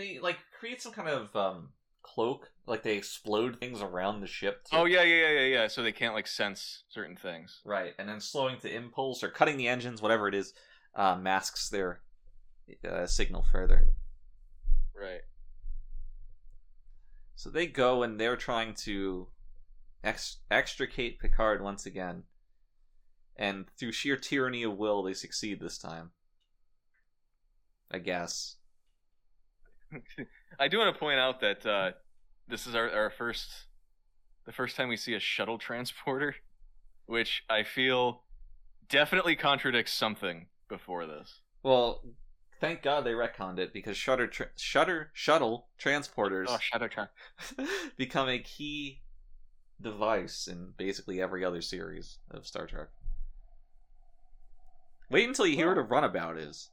they 0.00 0.18
like 0.18 0.38
create 0.58 0.80
some 0.80 0.92
kind 0.92 1.08
of 1.08 1.34
um 1.36 1.68
cloak, 2.02 2.50
like 2.66 2.82
they 2.82 2.96
explode 2.96 3.58
things 3.60 3.82
around 3.82 4.20
the 4.20 4.26
ship. 4.26 4.64
to- 4.64 4.76
oh 4.78 4.84
yeah, 4.86 5.02
yeah, 5.02 5.28
yeah, 5.28 5.30
yeah, 5.40 5.46
yeah. 5.46 5.68
So 5.68 5.82
they 5.82 5.92
can't 5.92 6.14
like 6.14 6.26
sense 6.26 6.84
certain 6.88 7.16
things. 7.16 7.60
right, 7.64 7.94
and 7.98 8.08
then 8.08 8.20
slowing 8.20 8.58
to 8.60 8.74
impulse 8.74 9.22
or 9.22 9.28
cutting 9.28 9.56
the 9.56 9.68
engines, 9.68 10.00
whatever 10.00 10.26
it 10.26 10.34
is, 10.34 10.54
uh, 10.94 11.16
masks 11.16 11.68
their 11.68 12.00
uh, 12.88 13.06
signal 13.06 13.44
further. 13.52 13.88
Right. 14.98 15.20
So 17.36 17.48
they 17.50 17.66
go 17.66 18.02
and 18.02 18.18
they're 18.20 18.36
trying 18.36 18.74
to 18.84 19.28
ex- 20.04 20.38
extricate 20.50 21.18
Picard 21.20 21.62
once 21.62 21.86
again. 21.86 22.24
And 23.36 23.66
through 23.78 23.92
sheer 23.92 24.16
tyranny 24.16 24.62
of 24.62 24.76
will, 24.76 25.02
they 25.02 25.14
succeed 25.14 25.60
this 25.60 25.78
time. 25.78 26.10
I 27.90 27.98
guess. 27.98 28.56
I 30.58 30.68
do 30.68 30.78
want 30.78 30.94
to 30.94 30.98
point 30.98 31.18
out 31.18 31.40
that 31.40 31.66
uh, 31.66 31.90
this 32.48 32.66
is 32.66 32.74
our, 32.74 32.90
our 32.90 33.10
first, 33.10 33.50
the 34.46 34.52
first 34.52 34.76
time 34.76 34.88
we 34.88 34.96
see 34.96 35.14
a 35.14 35.20
shuttle 35.20 35.58
transporter, 35.58 36.34
which 37.06 37.44
I 37.48 37.62
feel 37.62 38.22
definitely 38.88 39.36
contradicts 39.36 39.92
something 39.92 40.46
before 40.68 41.06
this. 41.06 41.40
Well, 41.62 42.02
thank 42.60 42.82
God 42.82 43.04
they 43.04 43.12
retconned 43.12 43.58
it 43.58 43.72
because 43.72 43.96
shutter 43.96 44.26
tra- 44.26 44.50
shutter 44.56 45.10
shuttle 45.12 45.68
transporters 45.82 46.46
Oh, 46.48 46.58
shuttle 46.60 46.88
tran- 46.88 47.08
become 47.96 48.28
a 48.28 48.38
key 48.38 49.02
device 49.80 50.46
in 50.46 50.72
basically 50.76 51.20
every 51.20 51.44
other 51.44 51.62
series 51.62 52.18
of 52.30 52.46
Star 52.46 52.66
Trek. 52.66 52.88
Wait 55.10 55.26
until 55.26 55.46
you 55.46 55.56
hear 55.56 55.68
what 55.68 55.78
a 55.78 55.82
runabout 55.82 56.38
is. 56.38 56.68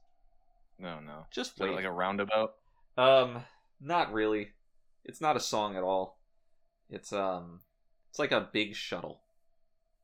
No, 0.78 1.00
no. 1.00 1.26
Just 1.32 1.58
wait. 1.58 1.72
like 1.72 1.84
a 1.84 1.90
roundabout? 1.90 2.54
Um, 2.98 3.44
not 3.80 4.12
really. 4.12 4.48
It's 5.04 5.20
not 5.20 5.36
a 5.36 5.40
song 5.40 5.76
at 5.76 5.82
all. 5.82 6.18
It's 6.90 7.12
um, 7.12 7.60
it's 8.10 8.18
like 8.18 8.32
a 8.32 8.48
big 8.52 8.74
shuttle. 8.74 9.20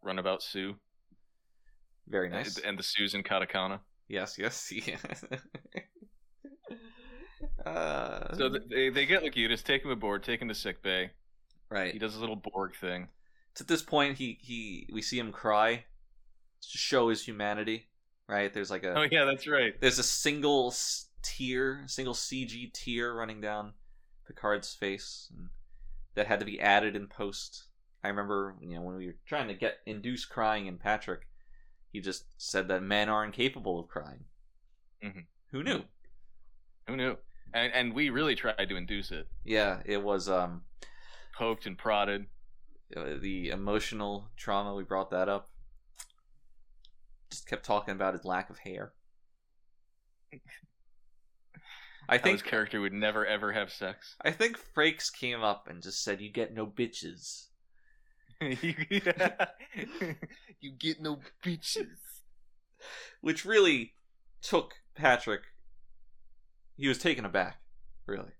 Runabout 0.03 0.43
Sue. 0.43 0.77
Very 2.09 2.29
nice. 2.29 2.59
And 2.59 2.79
the 2.79 2.83
Sue's 2.83 3.15
in 3.15 3.23
Katakana. 3.23 3.81
Yes, 4.09 4.37
yes, 4.39 4.71
yeah. 4.71 4.97
uh, 7.67 8.35
So 8.37 8.49
th- 8.51 8.63
they, 8.71 8.91
they 8.91 9.07
get 9.07 9.23
Locutus, 9.23 9.63
take 9.63 9.83
him 9.85 9.91
aboard, 9.91 10.23
take 10.23 10.41
him 10.43 10.49
to 10.49 10.55
sick 10.55 10.83
bay. 10.83 11.11
right. 11.71 11.93
He 11.93 11.99
does 11.99 12.13
his 12.13 12.21
little 12.21 12.37
Borg 12.37 12.77
thing. 12.77 13.09
It's 13.53 13.61
at 13.61 13.69
this 13.69 13.83
point 13.83 14.19
he 14.19 14.39
he 14.41 14.89
we 14.93 15.01
see 15.01 15.19
him 15.19 15.33
cry 15.33 15.77
to 15.77 16.79
show 16.79 17.09
his 17.09 17.25
humanity. 17.25 17.89
Right. 18.29 18.53
There's 18.53 18.71
like 18.71 18.85
a 18.85 18.95
Oh 18.99 19.07
yeah, 19.11 19.25
that's 19.25 19.47
right. 19.47 19.75
there's 19.81 19.99
a 19.99 20.03
single 20.03 20.75
tear, 21.25 21.83
single 21.87 22.15
CG 22.15 22.73
tear 22.73 23.13
running 23.15 23.41
down 23.41 23.73
Picard's 24.29 24.73
face, 24.75 25.29
and 25.37 25.49
that 26.15 26.27
had 26.29 26.39
to 26.39 26.47
be 26.47 26.61
added 26.61 26.95
in 26.95 27.09
post. 27.09 27.65
I 28.05 28.09
remember, 28.09 28.55
you 28.61 28.77
know, 28.77 28.83
when 28.83 28.97
we 28.97 29.07
were 29.07 29.17
trying 29.27 29.49
to 29.49 29.55
get 29.55 29.79
induce 29.87 30.25
crying 30.27 30.67
in 30.67 30.79
Patrick, 30.79 31.27
he 31.91 32.01
just 32.01 32.27
said 32.37 32.69
that 32.69 32.83
men 32.83 33.09
are 33.09 33.25
incapable 33.25 33.81
of 33.81 33.89
crying. 33.89 34.25
Mhm. 35.03 35.27
Who 35.51 35.63
knew? 35.63 35.85
Who 36.87 36.97
knew? 36.97 37.17
And 37.53 37.73
and 37.73 37.95
we 37.95 38.11
really 38.11 38.35
tried 38.35 38.69
to 38.69 38.77
induce 38.77 39.11
it. 39.11 39.27
Yeah, 39.45 39.83
it 39.85 40.03
was 40.03 40.29
um 40.29 40.65
Poked 41.37 41.67
and 41.67 41.77
prodded. 41.79 42.27
uh, 42.97 43.17
the 43.19 43.49
emotional 43.49 44.31
trauma. 44.37 44.75
We 44.75 44.85
brought 44.85 45.11
that 45.11 45.29
up. 45.29 45.49
Just 47.31 47.47
kept 47.49 47.65
talking 47.65 47.93
about 47.93 48.15
his 48.15 48.25
lack 48.25 48.51
of 48.51 48.59
hair. 48.59 48.93
I 52.09 52.19
think 52.19 52.41
his 52.41 52.43
character 52.43 52.81
would 52.81 52.93
never 52.93 53.27
ever 53.27 53.53
have 53.53 53.73
sex. 53.73 54.17
I 54.21 54.31
think 54.31 54.59
Frakes 54.75 55.13
came 55.13 55.43
up 55.43 55.67
and 55.69 55.83
just 55.83 56.03
said, 56.03 56.21
"You 56.21 56.31
get 56.31 56.55
no 56.55 56.67
bitches." 56.67 57.47
you 58.43 58.75
get 60.79 61.01
no 61.01 61.21
bitches. 61.43 61.97
which 63.21 63.45
really 63.45 63.95
took 64.43 64.75
Patrick. 64.95 65.43
He 66.77 66.89
was 66.89 66.99
taken 66.99 67.25
aback, 67.25 67.61
really. 68.07 68.33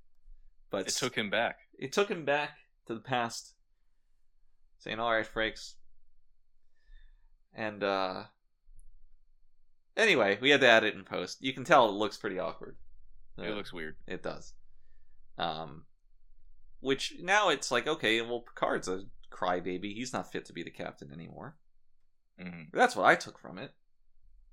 But 0.71 0.89
It 0.89 0.95
took 0.95 1.17
him 1.17 1.31
back. 1.31 1.59
it 1.79 1.93
took 1.93 2.11
him 2.11 2.25
back 2.25 2.51
to 2.87 2.95
the 2.95 3.01
past, 3.01 3.55
saying, 4.79 4.99
"All 5.01 5.13
right, 5.13 5.27
Frakes." 5.27 5.75
And 7.55 7.83
uh 7.85 8.25
anyway, 9.97 10.39
we 10.41 10.51
had 10.51 10.61
to 10.61 10.69
add 10.69 10.85
it 10.85 10.95
in 10.95 11.05
post. 11.05 11.39
You 11.41 11.53
can 11.55 11.65
tell 11.65 11.89
it 11.89 11.93
looks 11.93 12.17
pretty 12.17 12.39
awkward. 12.39 12.77
It 13.39 13.51
Uh, 13.51 13.55
looks 13.55 13.73
weird. 13.73 13.97
it 14.07 14.23
does. 14.23 14.55
Um, 15.39 15.85
which 16.81 17.15
now 17.21 17.49
it's 17.49 17.71
like, 17.71 17.87
okay, 17.87 18.21
well, 18.21 18.41
Picard's 18.41 18.89
a 18.89 19.05
crybaby. 19.31 19.95
He's 19.95 20.13
not 20.13 20.31
fit 20.31 20.45
to 20.47 20.53
be 20.53 20.63
the 20.63 20.71
captain 20.71 21.13
anymore. 21.13 21.57
hmm 22.39 22.65
That's 22.73 22.95
what 22.97 23.07
I 23.07 23.15
took 23.17 23.39
from 23.39 23.59
it. 23.59 23.73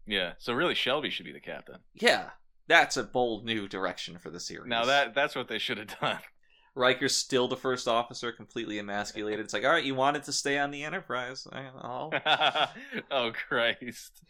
Yeah. 0.07 0.33
So 0.39 0.53
really, 0.53 0.73
Shelby 0.75 1.09
should 1.11 1.25
be 1.25 1.31
the 1.31 1.39
captain. 1.39 1.77
Yeah, 1.93 2.29
that's 2.67 2.97
a 2.97 3.03
bold 3.03 3.45
new 3.45 3.67
direction 3.67 4.17
for 4.17 4.29
the 4.31 4.39
series. 4.39 4.69
Now 4.69 4.85
that 4.85 5.13
that's 5.13 5.35
what 5.35 5.47
they 5.47 5.59
should 5.59 5.77
have 5.77 5.99
done. 5.99 6.19
Riker's 6.73 7.15
still 7.17 7.47
the 7.49 7.57
first 7.57 7.87
officer, 7.87 8.31
completely 8.31 8.79
emasculated. 8.79 9.39
It's 9.43 9.53
like, 9.53 9.65
all 9.65 9.71
right, 9.71 9.83
you 9.83 9.93
wanted 9.93 10.23
to 10.23 10.31
stay 10.31 10.57
on 10.57 10.71
the 10.71 10.83
Enterprise. 10.83 11.45
I'll... 11.51 12.11
oh 13.11 13.31
Christ. 13.47 14.23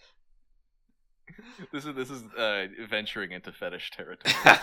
This 1.72 1.86
is 1.86 1.96
this 1.96 2.10
is 2.10 2.24
uh, 2.38 2.68
venturing 2.90 3.32
into 3.32 3.52
fetish 3.52 3.92
territory. 3.92 4.34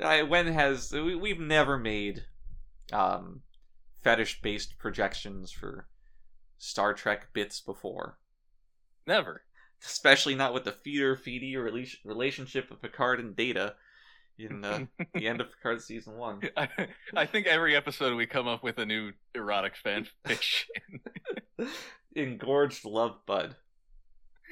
I, 0.00 0.22
when 0.22 0.46
has 0.48 0.92
we, 0.92 1.14
we've 1.14 1.38
never 1.40 1.78
made 1.78 2.24
um, 2.92 3.42
fetish-based 4.02 4.78
projections 4.78 5.52
for 5.52 5.86
Star 6.58 6.94
Trek 6.94 7.32
bits 7.32 7.60
before, 7.60 8.18
Never. 9.06 9.42
especially 9.84 10.34
not 10.34 10.54
with 10.54 10.64
the 10.64 10.72
feeder 10.72 11.16
feedy 11.16 11.54
rela- 11.54 11.96
relationship 12.04 12.70
of 12.70 12.80
Picard 12.82 13.20
and 13.20 13.36
Data 13.36 13.74
in 14.38 14.64
uh, 14.64 14.86
the 15.14 15.28
end 15.28 15.40
of 15.40 15.50
Picard 15.50 15.82
season 15.82 16.16
one. 16.16 16.40
I, 16.56 16.68
I 17.16 17.26
think 17.26 17.46
every 17.46 17.76
episode 17.76 18.16
we 18.16 18.26
come 18.26 18.48
up 18.48 18.62
with 18.62 18.78
a 18.78 18.86
new 18.86 19.12
erotic 19.34 19.76
fan 19.76 20.06
fiction. 20.26 20.68
Engorged 22.14 22.84
love 22.84 23.16
bud. 23.26 23.56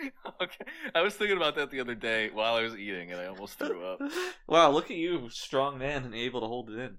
okay. 0.42 0.64
I 0.94 1.02
was 1.02 1.14
thinking 1.14 1.36
about 1.36 1.56
that 1.56 1.70
the 1.70 1.80
other 1.80 1.94
day 1.94 2.30
while 2.32 2.55
I 2.55 2.62
was 2.62 2.74
eating 2.76 3.10
and 3.10 3.20
I 3.20 3.26
almost 3.26 3.58
threw 3.58 3.84
up. 3.84 4.00
Wow, 4.47 4.70
look 4.72 4.90
at 4.90 4.97
you, 4.97 5.28
strong 5.30 5.78
man, 5.78 6.05
and 6.05 6.14
able 6.14 6.40
to 6.40 6.47
hold 6.48 6.70
it 6.70 6.97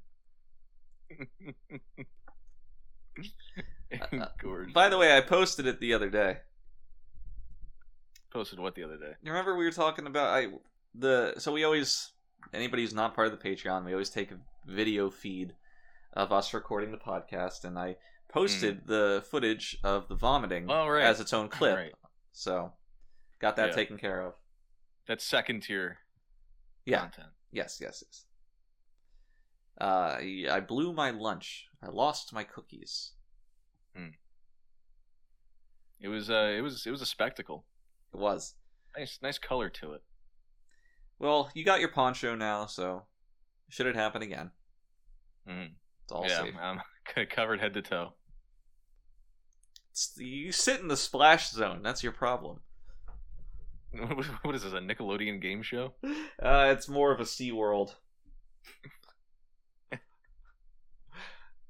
in. 1.11 1.97
Gorge. 4.41 4.71
By 4.71 4.87
the 4.87 4.97
way, 4.97 5.17
I 5.17 5.19
posted 5.19 5.67
it 5.67 5.81
the 5.81 5.93
other 5.93 6.09
day. 6.09 6.37
posted 8.31 8.59
what 8.59 8.75
the 8.75 8.83
other 8.83 8.95
day? 8.95 9.13
You 9.21 9.31
remember 9.31 9.57
we 9.57 9.65
were 9.65 9.71
talking 9.71 10.07
about 10.07 10.29
I 10.29 10.47
the 10.95 11.33
so 11.39 11.51
we 11.51 11.65
always 11.65 12.11
anybody 12.53 12.83
who's 12.83 12.93
not 12.93 13.15
part 13.15 13.27
of 13.27 13.37
the 13.37 13.49
Patreon, 13.49 13.83
we 13.83 13.91
always 13.91 14.09
take 14.09 14.31
a 14.31 14.39
video 14.65 15.09
feed 15.09 15.53
of 16.13 16.31
us 16.31 16.53
recording 16.53 16.91
the 16.91 16.97
podcast, 16.97 17.65
and 17.65 17.77
I 17.77 17.97
posted 18.31 18.87
the 18.87 19.23
footage 19.29 19.77
of 19.83 20.07
the 20.07 20.15
vomiting 20.15 20.69
Oh, 20.69 20.87
right. 20.87 21.03
as 21.03 21.19
its 21.19 21.33
own 21.33 21.49
clip. 21.49 21.75
Right. 21.77 21.93
So 22.31 22.73
got 23.39 23.55
that 23.57 23.69
Yeah. 23.69 23.75
taken 23.75 23.97
care 23.97 24.21
of. 24.21 24.33
That's 25.07 25.23
second 25.23 25.61
tier 25.63 25.99
Yeah. 26.85 26.99
content. 27.01 27.29
Yes. 27.51 27.79
Yes. 27.81 28.03
Yes. 28.05 28.25
Uh, 29.79 30.17
I 30.51 30.59
blew 30.59 30.93
my 30.93 31.09
lunch. 31.11 31.67
I 31.81 31.87
lost 31.87 32.33
my 32.33 32.43
cookies. 32.43 33.13
It 36.03 36.07
was 36.07 36.31
uh 36.31 36.51
it 36.57 36.61
was 36.61 36.85
it 36.87 36.89
was 36.91 37.01
a 37.01 37.05
spectacle. 37.05 37.65
It 38.11 38.17
was. 38.17 38.55
Nice 38.97 39.19
nice 39.21 39.37
color 39.37 39.69
to 39.69 39.93
it. 39.93 40.03
Well, 41.19 41.51
you 41.53 41.63
got 41.63 41.79
your 41.79 41.89
poncho 41.89 42.33
now, 42.35 42.65
so 42.65 43.05
should 43.69 43.85
it 43.85 43.95
happen 43.95 44.23
again, 44.23 44.51
Mhm. 45.47 45.75
it's 46.03 46.11
all 46.11 46.25
yeah, 46.27 46.41
safe. 46.41 46.55
I'm 46.59 46.81
covered 47.29 47.59
head 47.59 47.73
to 47.75 47.81
toe. 47.83 48.15
You 50.17 50.51
sit 50.51 50.79
in 50.79 50.87
the 50.87 50.97
splash 50.97 51.49
zone. 51.51 51.81
That's 51.83 52.03
your 52.03 52.11
problem. 52.13 52.61
What 53.91 54.25
what 54.43 54.55
is 54.55 54.63
this? 54.63 54.73
A 54.73 54.77
Nickelodeon 54.79 55.41
game 55.41 55.61
show? 55.61 55.93
Uh, 56.41 56.73
it's 56.75 56.87
more 56.87 57.11
of 57.11 57.19
a 57.19 57.25
Sea 57.25 57.51
World. 57.51 57.95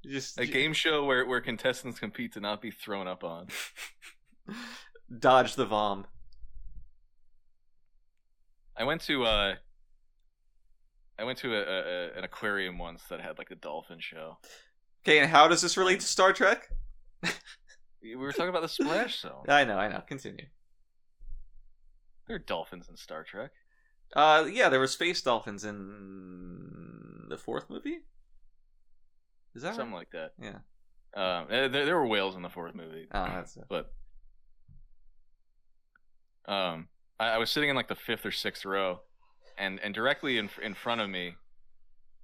Just 0.04 0.38
A 0.38 0.46
game 0.46 0.72
show 0.72 1.04
where 1.04 1.24
where 1.26 1.40
contestants 1.40 1.98
compete 2.00 2.32
to 2.32 2.40
not 2.40 2.60
be 2.60 2.70
thrown 2.70 3.06
up 3.06 3.22
on. 3.22 3.46
dodge 5.18 5.54
the 5.54 5.64
vom. 5.64 6.06
I 8.76 8.84
went 8.84 9.00
to 9.02 9.24
uh 9.24 9.54
I 11.18 11.24
went 11.24 11.38
to 11.38 11.54
a, 11.54 11.60
a, 11.60 11.82
a- 11.82 12.18
an 12.18 12.24
aquarium 12.24 12.78
once 12.78 13.02
that 13.10 13.20
had 13.20 13.38
like 13.38 13.50
a 13.52 13.54
dolphin 13.54 13.98
show. 14.00 14.38
Okay, 15.04 15.18
and 15.18 15.30
how 15.30 15.46
does 15.46 15.60
this 15.62 15.76
relate 15.76 16.00
to 16.00 16.06
Star 16.06 16.32
Trek? 16.32 16.68
We 18.02 18.16
were 18.16 18.32
talking 18.32 18.48
about 18.48 18.62
the 18.62 18.68
splash 18.68 19.20
zone. 19.20 19.44
I 19.48 19.64
know, 19.64 19.78
I 19.78 19.88
know. 19.88 20.00
Continue. 20.06 20.46
There 22.26 22.36
are 22.36 22.40
dolphins 22.40 22.88
in 22.88 22.96
Star 22.96 23.22
Trek. 23.24 23.50
Uh, 24.14 24.46
yeah, 24.50 24.68
there 24.68 24.80
were 24.80 24.86
space 24.86 25.22
dolphins 25.22 25.64
in 25.64 27.26
the 27.28 27.38
fourth 27.38 27.70
movie. 27.70 28.00
Is 29.54 29.62
that 29.62 29.74
Something 29.74 29.92
right? 29.92 29.98
like 29.98 30.10
that. 30.12 30.32
Yeah. 30.40 30.58
Um, 31.14 31.46
eh, 31.50 31.68
there, 31.68 31.84
there 31.84 31.96
were 31.96 32.06
whales 32.06 32.36
in 32.36 32.42
the 32.42 32.48
fourth 32.48 32.74
movie. 32.74 33.06
Oh, 33.12 33.24
that's 33.24 33.56
it. 33.56 33.64
but 33.68 33.92
um, 36.46 36.88
I, 37.20 37.30
I 37.30 37.38
was 37.38 37.50
sitting 37.50 37.70
in 37.70 37.76
like 37.76 37.88
the 37.88 37.94
fifth 37.94 38.24
or 38.24 38.30
sixth 38.32 38.64
row, 38.64 39.00
and 39.58 39.78
and 39.80 39.94
directly 39.94 40.38
in 40.38 40.48
in 40.62 40.74
front 40.74 41.00
of 41.00 41.10
me, 41.10 41.34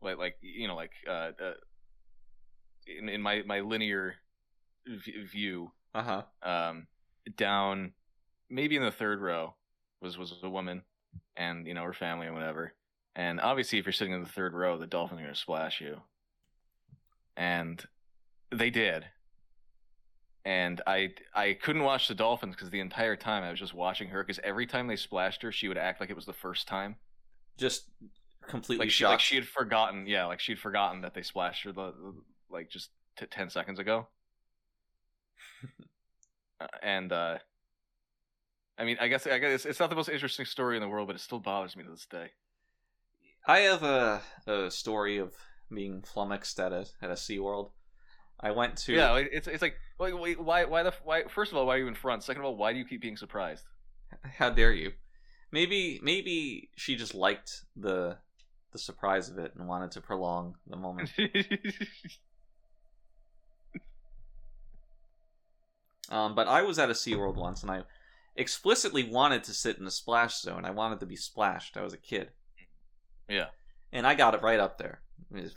like 0.00 0.18
like 0.18 0.36
you 0.40 0.66
know 0.68 0.74
like 0.74 0.92
uh, 1.06 1.30
uh 1.42 1.52
in 2.86 3.08
in 3.08 3.20
my 3.20 3.42
my 3.46 3.60
linear 3.60 4.14
v- 4.96 5.24
view, 5.24 5.72
Uh 5.94 6.02
huh. 6.02 6.22
um, 6.48 6.86
down 7.36 7.92
maybe 8.50 8.76
in 8.76 8.82
the 8.82 8.90
third 8.90 9.20
row 9.20 9.54
was 10.00 10.16
was 10.18 10.34
a 10.42 10.48
woman, 10.50 10.82
and 11.36 11.66
you 11.66 11.74
know 11.74 11.84
her 11.84 11.92
family 11.92 12.26
and 12.26 12.34
whatever. 12.34 12.74
And 13.16 13.40
obviously, 13.40 13.78
if 13.78 13.84
you're 13.86 13.92
sitting 13.92 14.14
in 14.14 14.22
the 14.22 14.28
third 14.28 14.54
row, 14.54 14.78
the 14.78 14.86
dolphins 14.86 15.20
are 15.20 15.24
gonna 15.24 15.34
splash 15.34 15.80
you. 15.80 16.00
And 17.36 17.84
they 18.54 18.70
did. 18.70 19.06
And 20.44 20.80
I 20.86 21.10
I 21.34 21.54
couldn't 21.60 21.82
watch 21.82 22.08
the 22.08 22.14
dolphins 22.14 22.54
because 22.54 22.70
the 22.70 22.80
entire 22.80 23.16
time 23.16 23.42
I 23.42 23.50
was 23.50 23.58
just 23.60 23.74
watching 23.74 24.08
her 24.08 24.22
because 24.24 24.40
every 24.42 24.66
time 24.66 24.86
they 24.86 24.96
splashed 24.96 25.42
her, 25.42 25.52
she 25.52 25.68
would 25.68 25.76
act 25.78 26.00
like 26.00 26.10
it 26.10 26.16
was 26.16 26.26
the 26.26 26.32
first 26.32 26.66
time, 26.66 26.96
Just 27.58 27.90
completely 28.46 28.84
like 28.86 28.90
she 28.90 29.02
shocked. 29.04 29.10
like 29.10 29.20
she 29.20 29.34
had 29.34 29.46
forgotten, 29.46 30.06
yeah, 30.06 30.24
like 30.24 30.40
she'd 30.40 30.58
forgotten 30.58 31.02
that 31.02 31.12
they 31.12 31.22
splashed 31.22 31.64
her 31.64 31.72
the, 31.72 31.92
the- 31.92 32.14
like 32.50 32.70
just 32.70 32.90
t- 33.18 33.26
ten 33.26 33.50
seconds 33.50 33.78
ago. 33.78 34.08
Uh, 36.60 36.66
and 36.82 37.12
uh, 37.12 37.38
I 38.78 38.84
mean, 38.84 38.96
I 39.00 39.08
guess 39.08 39.26
I 39.26 39.38
guess 39.38 39.52
it's, 39.52 39.64
it's 39.64 39.80
not 39.80 39.90
the 39.90 39.96
most 39.96 40.08
interesting 40.08 40.44
story 40.44 40.76
in 40.76 40.82
the 40.82 40.88
world, 40.88 41.06
but 41.06 41.16
it 41.16 41.20
still 41.20 41.38
bothers 41.38 41.76
me 41.76 41.84
to 41.84 41.90
this 41.90 42.06
day. 42.06 42.30
I 43.46 43.60
have 43.60 43.82
a, 43.82 44.20
a 44.46 44.70
story 44.70 45.18
of 45.18 45.34
being 45.72 46.02
flummoxed 46.02 46.58
at 46.60 46.72
a 46.72 46.86
at 47.00 47.10
a 47.10 47.14
SeaWorld. 47.14 47.70
I 48.40 48.52
went 48.52 48.76
to 48.78 48.92
Yeah, 48.92 49.16
it's 49.16 49.48
it's 49.48 49.62
like 49.62 49.76
wait, 49.98 50.18
wait, 50.18 50.40
why 50.40 50.64
why 50.64 50.82
the 50.82 50.94
why? 51.02 51.24
First 51.24 51.52
of 51.52 51.58
all, 51.58 51.66
why 51.66 51.76
are 51.76 51.78
you 51.78 51.88
in 51.88 51.94
front? 51.94 52.22
Second 52.22 52.42
of 52.42 52.46
all, 52.46 52.56
why 52.56 52.72
do 52.72 52.78
you 52.78 52.84
keep 52.84 53.02
being 53.02 53.16
surprised? 53.16 53.64
How 54.38 54.50
dare 54.50 54.72
you? 54.72 54.92
Maybe 55.50 55.98
maybe 56.02 56.70
she 56.76 56.96
just 56.96 57.14
liked 57.14 57.62
the 57.76 58.18
the 58.72 58.78
surprise 58.78 59.28
of 59.28 59.38
it 59.38 59.52
and 59.56 59.66
wanted 59.66 59.90
to 59.92 60.00
prolong 60.00 60.54
the 60.66 60.76
moment. 60.76 61.10
Um, 66.10 66.34
but 66.34 66.48
I 66.48 66.62
was 66.62 66.78
at 66.78 66.90
a 66.90 66.94
SeaWorld 66.94 67.36
once 67.36 67.62
and 67.62 67.70
I 67.70 67.82
explicitly 68.36 69.04
wanted 69.04 69.44
to 69.44 69.52
sit 69.54 69.78
in 69.78 69.84
the 69.84 69.90
splash 69.90 70.40
zone. 70.40 70.64
I 70.64 70.70
wanted 70.70 71.00
to 71.00 71.06
be 71.06 71.16
splashed. 71.16 71.76
I 71.76 71.82
was 71.82 71.92
a 71.92 71.98
kid. 71.98 72.30
yeah, 73.28 73.46
And 73.92 74.06
I 74.06 74.14
got 74.14 74.34
it 74.34 74.42
right 74.42 74.60
up 74.60 74.78
there. 74.78 75.02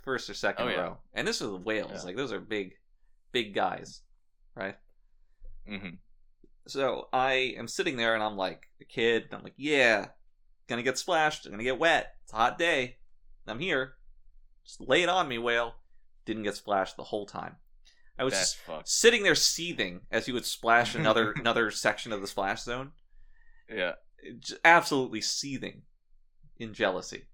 First 0.04 0.30
or 0.30 0.34
second 0.34 0.68
Oh, 0.68 0.70
yeah. 0.72 0.82
row. 0.82 0.98
And 1.14 1.28
this 1.28 1.40
was 1.42 1.62
whales. 1.64 1.92
Yeah. 1.94 2.02
Like 2.02 2.16
those 2.18 2.34
are 2.34 2.40
big 2.40 2.74
big 3.32 3.54
guys. 3.54 4.02
Right? 4.56 4.76
Mm-hmm. 5.70 5.96
So 6.68 7.08
I 7.14 7.56
am 7.58 7.68
sitting 7.68 7.96
there 7.96 8.14
and 8.14 8.24
I'm 8.24 8.36
like 8.36 8.68
a 8.82 8.86
kid. 8.86 9.24
And 9.26 9.36
I'm 9.36 9.44
like, 9.44 9.54
yeah, 9.58 10.08
gonna 10.68 10.84
get 10.84 10.98
splashed. 10.98 11.46
I'm 11.46 11.52
gonna 11.52 11.64
get 11.64 11.80
wet. 11.80 12.16
It's 12.24 12.34
a 12.34 12.38
hot 12.38 12.58
day. 12.58 12.98
I'm 13.48 13.60
here. 13.60 13.94
Just 14.66 14.82
lay 14.82 15.04
it 15.04 15.10
on 15.10 15.28
me, 15.28 15.38
whale. 15.38 15.76
Didn't 16.26 16.44
get 16.44 16.56
splashed 16.56 16.98
the 16.98 17.04
whole 17.04 17.26
time. 17.26 17.56
I 18.22 18.24
was 18.24 18.34
that's 18.34 18.54
just 18.54 18.64
fucked. 18.64 18.88
sitting 18.88 19.24
there 19.24 19.36
seething 19.36 20.02
as 20.12 20.26
he 20.28 20.32
would 20.32 20.46
splash 20.46 20.96
another 20.96 21.32
another 21.36 21.72
section 21.72 22.14
of 22.14 22.22
the 22.22 22.28
splash 22.28 22.62
zone. 22.64 22.92
Yeah, 23.70 23.94
J- 24.40 24.56
Absolutely 24.64 25.22
seething 25.22 25.82
in 26.60 26.74
jealousy. 26.74 27.26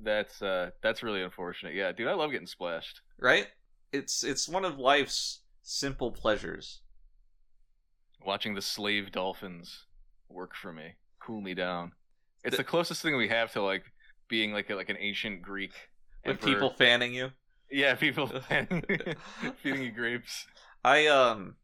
that's 0.00 0.40
uh 0.42 0.70
that's 0.82 1.02
really 1.02 1.22
unfortunate. 1.22 1.74
Yeah, 1.74 1.92
dude, 1.92 2.08
I 2.08 2.14
love 2.14 2.30
getting 2.32 2.46
splashed. 2.46 3.02
Right? 3.18 3.46
It's 3.92 4.24
it's 4.24 4.48
one 4.48 4.64
of 4.64 4.78
life's 4.78 5.40
simple 5.62 6.10
pleasures. 6.12 6.80
Watching 8.24 8.54
the 8.54 8.62
slave 8.62 9.12
dolphins 9.12 9.84
work 10.28 10.54
for 10.54 10.72
me, 10.72 10.94
cool 11.20 11.40
me 11.40 11.54
down. 11.54 11.92
It's 12.42 12.56
The- 12.56 12.62
the 12.62 12.68
closest 12.68 13.02
thing 13.02 13.16
we 13.16 13.28
have 13.28 13.52
to 13.52 13.62
like 13.62 13.84
being 14.28 14.52
like 14.52 14.68
a, 14.70 14.74
like 14.74 14.88
an 14.88 14.96
ancient 14.98 15.42
Greek. 15.42 15.72
With 16.24 16.36
emperor. 16.38 16.54
people 16.54 16.70
fanning 16.70 17.14
you. 17.14 17.30
Yeah, 17.70 17.94
people 17.94 18.26
feeding 19.62 19.82
you 19.82 19.92
grapes. 19.92 20.46
I 20.84 21.06
um 21.06 21.56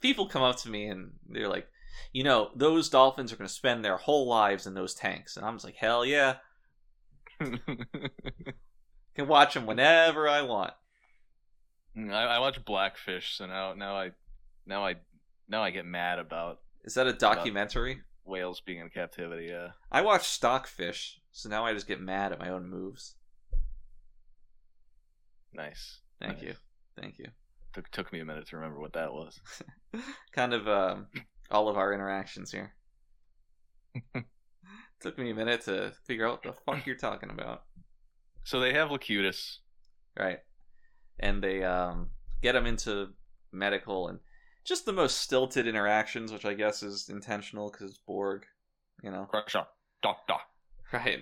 people 0.00 0.26
come 0.26 0.42
up 0.42 0.56
to 0.58 0.70
me 0.70 0.86
and 0.86 1.12
they're 1.28 1.48
like, 1.48 1.68
you 2.12 2.22
know, 2.24 2.50
those 2.54 2.88
dolphins 2.88 3.32
are 3.32 3.36
gonna 3.36 3.48
spend 3.48 3.84
their 3.84 3.96
whole 3.96 4.26
lives 4.26 4.66
in 4.66 4.74
those 4.74 4.94
tanks. 4.94 5.36
And 5.36 5.44
I'm 5.44 5.54
just 5.54 5.64
like, 5.64 5.76
hell 5.76 6.04
yeah. 6.04 6.36
Can 7.38 7.58
watch 9.26 9.54
them 9.54 9.66
whenever 9.66 10.28
I 10.28 10.42
want. 10.42 10.74
I, 11.96 12.12
I 12.12 12.38
watch 12.38 12.64
Blackfish, 12.64 13.36
so 13.36 13.46
now 13.46 13.74
now 13.74 13.96
I 13.96 14.10
now 14.66 14.86
I 14.86 14.96
now 15.48 15.62
I 15.62 15.70
get 15.70 15.86
mad 15.86 16.18
about 16.18 16.60
Is 16.84 16.94
that 16.94 17.06
a 17.06 17.12
documentary? 17.12 18.02
whales 18.24 18.60
being 18.60 18.78
in 18.78 18.90
captivity. 18.90 19.46
Yeah, 19.46 19.70
I 19.90 20.02
watch 20.02 20.28
Stockfish, 20.28 21.20
so 21.32 21.48
now 21.48 21.64
I 21.64 21.72
just 21.72 21.88
get 21.88 22.00
mad 22.00 22.32
at 22.32 22.38
my 22.38 22.50
own 22.50 22.68
moves. 22.68 23.16
Nice. 25.58 26.00
Thank 26.20 26.38
Nice. 26.38 26.42
you. 26.42 26.54
Thank 26.98 27.18
you. 27.18 27.26
Took 27.74 27.90
took 27.90 28.12
me 28.12 28.20
a 28.20 28.24
minute 28.24 28.48
to 28.48 28.56
remember 28.56 28.80
what 28.80 28.94
that 28.94 29.12
was. 29.12 29.38
kind 30.32 30.54
of 30.54 30.66
um, 30.66 31.06
all 31.50 31.68
of 31.68 31.76
our 31.76 31.92
interactions 31.92 32.50
here. 32.50 32.74
Took 35.00 35.16
me 35.18 35.30
a 35.30 35.34
minute 35.34 35.60
to 35.62 35.92
figure 36.06 36.26
out 36.26 36.44
what 36.44 36.54
the 36.54 36.60
fuck 36.64 36.86
you're 36.86 36.96
talking 36.96 37.30
about. 37.30 37.62
So 38.44 38.58
they 38.58 38.72
have 38.72 38.90
Locutus. 38.90 39.60
Right. 40.18 40.38
And 41.20 41.42
they 41.42 41.62
um, 41.62 42.10
get 42.42 42.56
him 42.56 42.66
into 42.66 43.10
medical 43.52 44.08
and 44.08 44.18
just 44.64 44.86
the 44.86 44.92
most 44.92 45.18
stilted 45.18 45.66
interactions, 45.68 46.32
which 46.32 46.44
I 46.44 46.54
guess 46.54 46.82
is 46.82 47.08
intentional 47.08 47.70
because 47.70 47.98
Borg, 48.06 48.44
you 49.02 49.10
know. 49.10 49.28
Doctor. 50.02 50.34
Right. 50.92 51.20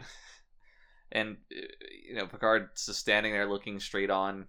And, 1.12 1.36
uh, 1.54 1.60
you 2.08 2.14
know, 2.16 2.26
Picard's 2.26 2.86
just 2.86 2.98
standing 3.00 3.32
there 3.32 3.46
looking 3.48 3.78
straight 3.80 4.10
on, 4.10 4.46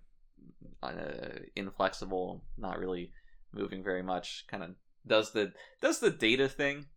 uh, 0.83 1.39
inflexible, 1.55 2.43
not 2.57 2.79
really 2.79 3.11
moving 3.53 3.83
very 3.83 4.03
much. 4.03 4.45
Kind 4.49 4.63
of 4.63 4.69
does 5.05 5.31
the 5.31 5.53
does 5.81 5.99
the 5.99 6.09
data 6.09 6.49
thing, 6.49 6.87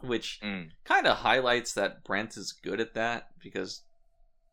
which 0.00 0.38
Mm. 0.42 0.70
kind 0.84 1.06
of 1.06 1.18
highlights 1.18 1.72
that 1.74 2.04
Brent 2.04 2.36
is 2.36 2.52
good 2.52 2.80
at 2.80 2.94
that 2.94 3.28
because 3.42 3.82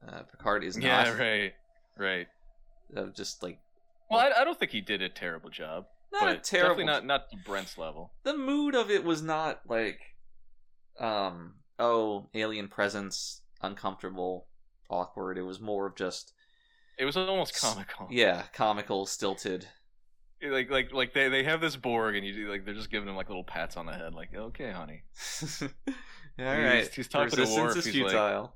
uh, 0.08 0.24
Picard 0.24 0.64
is 0.64 0.78
not. 0.78 0.84
Yeah, 0.84 1.18
right, 1.18 1.54
right. 1.98 2.28
Of 2.96 3.16
just 3.16 3.42
like 3.44 3.60
Well, 4.10 4.20
I, 4.20 4.42
I 4.42 4.44
don't 4.44 4.58
think 4.60 4.72
he 4.72 4.82
did 4.82 5.02
a 5.02 5.10
terrible 5.10 5.50
job, 5.50 5.86
not 6.12 6.30
a 6.30 6.38
terrible. 6.38 6.76
definitely 6.76 6.86
not 6.86 7.06
not 7.06 7.30
to 7.32 7.38
Brent's 7.38 7.78
level. 7.78 8.14
The 8.24 8.38
mood 8.38 8.76
of 8.76 8.90
it 8.92 9.04
was 9.04 9.22
not 9.22 9.62
like, 9.68 10.00
um, 11.00 11.56
oh, 11.80 12.30
alien 12.34 12.68
presence, 12.68 13.42
uncomfortable, 13.62 14.48
awkward. 14.90 15.38
It 15.38 15.44
was 15.44 15.60
more 15.60 15.86
of 15.88 15.96
just 15.96 16.34
It 16.98 17.06
was 17.06 17.18
almost 17.18 17.60
comical. 17.60 18.08
yeah, 18.12 18.44
comical, 18.54 19.06
stilted. 19.06 19.68
like 20.44 20.70
like 20.70 20.94
like 20.94 21.14
they 21.14 21.30
they 21.30 21.44
have 21.44 21.62
this 21.62 21.76
Borg, 21.76 22.16
and 22.16 22.26
you 22.26 22.34
do 22.34 22.50
like 22.52 22.66
they're 22.66 22.74
just 22.74 22.92
giving 22.92 23.08
him 23.10 23.16
like 23.16 23.30
little 23.30 23.44
pats 23.44 23.78
on 23.78 23.86
the 23.86 23.94
head, 23.94 24.14
like 24.14 24.34
okay, 24.36 24.72
honey. 24.72 25.04
All 26.38 26.54
He's- 26.54 26.94
he's 26.94 27.08
talking 27.08 27.30
to 27.36 27.46
Worf, 27.56 27.78
is 27.78 27.86
he's 27.86 27.96
like- 27.96 28.12
futile. 28.12 28.54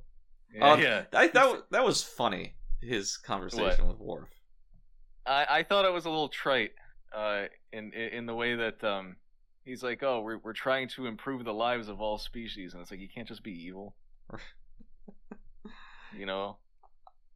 Yeah, 0.54 0.72
Um, 0.72 0.82
yeah. 0.82 1.04
I 1.14 1.28
that 1.28 1.64
that 1.72 1.86
was 1.86 2.04
funny. 2.04 2.56
His 2.82 3.18
conversation 3.18 3.88
with 3.88 4.00
Worf. 4.00 4.30
I, 5.26 5.46
I 5.60 5.64
thought 5.64 5.86
it 5.86 5.94
was 5.94 6.06
a 6.06 6.10
little 6.10 6.30
trite, 6.30 6.72
uh, 7.16 7.44
in 7.72 7.94
in 7.94 8.10
in 8.10 8.26
the 8.26 8.34
way 8.34 8.56
that 8.56 8.84
um, 8.84 9.16
he's 9.64 9.84
like, 9.84 10.02
oh, 10.02 10.22
we're 10.22 10.40
we're 10.40 10.54
trying 10.54 10.88
to 10.90 11.06
improve 11.06 11.46
the 11.46 11.54
lives 11.54 11.88
of 11.88 12.02
all 12.02 12.18
species, 12.18 12.74
and 12.74 12.82
it's 12.82 12.90
like 12.90 13.00
you 13.00 13.08
can't 13.14 13.28
just 13.28 13.44
be 13.44 13.52
evil. 13.52 13.96
you 16.18 16.26
know, 16.26 16.58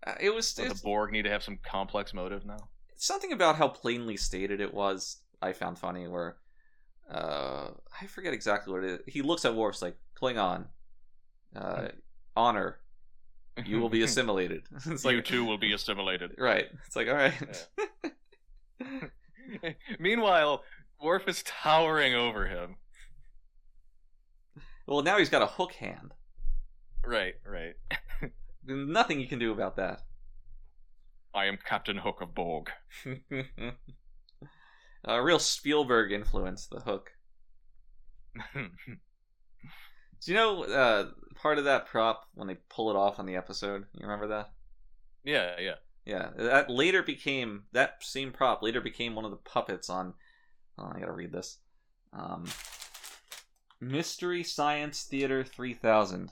Uh, 0.06 0.16
It 0.20 0.32
was 0.34 0.54
the 0.54 0.80
Borg 0.84 1.12
need 1.12 1.24
to 1.24 1.30
have 1.30 1.44
some 1.44 1.58
complex 1.64 2.14
motive 2.14 2.46
now. 2.46 2.70
something 2.98 3.32
about 3.34 3.56
how 3.56 3.68
plainly 3.68 4.18
stated 4.18 4.60
it 4.62 4.74
was. 4.74 5.18
I 5.42 5.54
found 5.54 5.78
funny 5.78 6.08
where 6.08 6.38
uh, 7.10 7.72
I 8.02 8.08
forget 8.08 8.34
exactly 8.34 8.74
what 8.74 8.84
it 8.84 8.92
is. 8.92 9.14
He 9.14 9.22
looks 9.22 9.44
at 9.46 9.56
Worf's 9.56 9.82
like 9.82 9.98
Klingon, 10.20 10.68
uh, 11.56 11.90
honor. 12.36 12.80
You 13.66 13.80
will 13.80 13.90
be 13.90 14.04
assimilated. 14.08 14.64
it's 14.86 15.04
like 15.06 15.16
you 15.16 15.22
too 15.22 15.46
will 15.46 15.58
be 15.58 15.74
assimilated. 15.74 16.36
right. 16.38 16.68
It's 16.88 16.96
like 16.96 17.08
all 17.08 17.14
right. 17.16 17.34
Meanwhile, 20.00 20.64
Worf 21.02 21.28
is 21.28 21.44
towering 21.44 22.14
over 22.16 22.48
him. 22.48 22.76
well, 24.88 25.02
now 25.02 25.18
he's 25.18 25.30
got 25.30 25.42
a 25.42 25.48
hook 25.48 25.74
hand. 25.74 26.14
Right, 27.06 27.36
right. 27.46 27.76
Nothing 28.66 29.20
you 29.20 29.28
can 29.28 29.40
do 29.40 29.52
about 29.52 29.76
that. 29.78 30.02
I 31.34 31.46
am 31.46 31.58
Captain 31.64 31.98
Hook 31.98 32.22
of 32.22 32.36
Borg. 32.36 32.70
A 35.06 35.22
real 35.22 35.40
Spielberg 35.40 36.12
influence, 36.12 36.68
the 36.68 36.80
hook. 36.80 37.12
Do 38.56 38.62
you 40.26 40.34
know 40.34 40.64
uh, 40.64 41.10
part 41.36 41.58
of 41.58 41.66
that 41.66 41.88
prop 41.88 42.28
when 42.36 42.48
they 42.48 42.58
pull 42.70 42.90
it 42.90 42.96
off 42.96 43.20
on 43.20 43.26
the 43.26 43.36
episode? 43.36 43.86
You 43.94 44.04
remember 44.04 44.28
that? 44.28 44.52
yeah, 45.24 45.60
yeah. 45.60 45.76
Yeah, 46.06 46.32
that 46.36 46.70
later 46.70 47.02
became 47.02 47.64
that 47.72 48.04
same 48.04 48.34
prop 48.34 48.62
later 48.62 48.82
became 48.82 49.16
one 49.16 49.24
of 49.24 49.32
the 49.32 49.38
puppets 49.38 49.90
on. 49.90 50.14
Oh, 50.78 50.92
I 50.94 51.00
gotta 51.00 51.14
read 51.14 51.32
this. 51.32 51.60
Um, 52.12 52.44
Mystery 53.80 54.44
Science 54.44 55.04
Theater 55.04 55.46
three 55.46 55.74
thousand. 55.74 56.32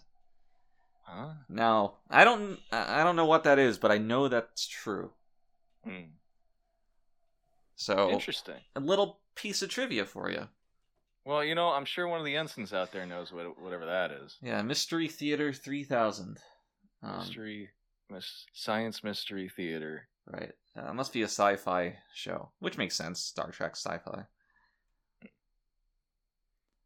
Huh? 1.03 1.33
Now 1.49 1.95
I 2.09 2.23
don't 2.23 2.59
I 2.71 3.03
don't 3.03 3.15
know 3.15 3.25
what 3.25 3.43
that 3.43 3.59
is, 3.59 3.77
but 3.77 3.91
I 3.91 3.97
know 3.97 4.27
that's 4.27 4.67
true. 4.67 5.11
Hmm. 5.83 6.11
So 7.75 8.09
Interesting. 8.11 8.55
a 8.75 8.79
little 8.79 9.19
piece 9.35 9.61
of 9.61 9.69
trivia 9.69 10.05
for 10.05 10.29
you. 10.29 10.47
Well, 11.25 11.43
you 11.43 11.53
know, 11.55 11.69
I'm 11.69 11.85
sure 11.85 12.07
one 12.07 12.19
of 12.19 12.25
the 12.25 12.35
ensigns 12.35 12.73
out 12.73 12.91
there 12.91 13.05
knows 13.05 13.31
what 13.31 13.61
whatever 13.61 13.85
that 13.85 14.11
is. 14.11 14.37
Yeah, 14.41 14.61
Mystery 14.61 15.07
Theater 15.07 15.53
three 15.53 15.83
thousand. 15.83 16.37
Um, 17.03 17.19
mystery, 17.19 17.69
mis- 18.09 18.45
science 18.53 19.03
mystery 19.03 19.49
theater. 19.49 20.07
Right. 20.31 20.51
Uh, 20.77 20.89
it 20.89 20.93
must 20.93 21.13
be 21.13 21.21
a 21.23 21.25
sci-fi 21.25 21.97
show, 22.13 22.51
which 22.59 22.77
makes 22.77 22.95
sense. 22.95 23.19
Star 23.19 23.51
Trek 23.51 23.75
sci-fi. 23.75 24.25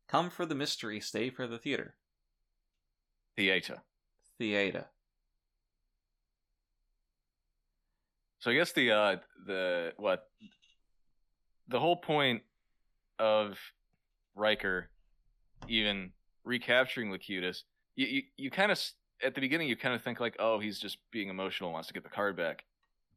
Come 0.08 0.30
for 0.30 0.46
the 0.46 0.56
mystery, 0.56 1.00
stay 1.00 1.30
for 1.30 1.48
the 1.48 1.58
theater. 1.58 1.96
Theater. 3.36 3.82
Theater. 4.38 4.86
So 8.40 8.52
I 8.52 8.54
guess 8.54 8.74
the 8.74 8.92
uh 8.92 9.16
the 9.46 9.94
what 9.98 10.30
the 11.68 11.80
whole 11.80 11.96
point 11.96 12.44
of 13.18 13.58
Riker 14.36 14.90
even 15.68 16.12
recapturing 16.44 17.12
Locutus, 17.12 17.64
you 17.96 18.08
you, 18.08 18.22
you 18.38 18.52
kind 18.52 18.72
of 18.72 18.80
at 19.24 19.34
the 19.34 19.42
beginning 19.42 19.68
you 19.68 19.76
kind 19.76 19.96
of 19.96 20.04
think 20.04 20.20
like, 20.20 20.36
oh, 20.40 20.60
he's 20.60 20.80
just 20.80 20.98
being 21.12 21.30
emotional, 21.30 21.72
wants 21.72 21.88
to 21.88 21.94
get 21.94 22.04
the 22.04 22.10
card 22.10 22.36
back, 22.38 22.66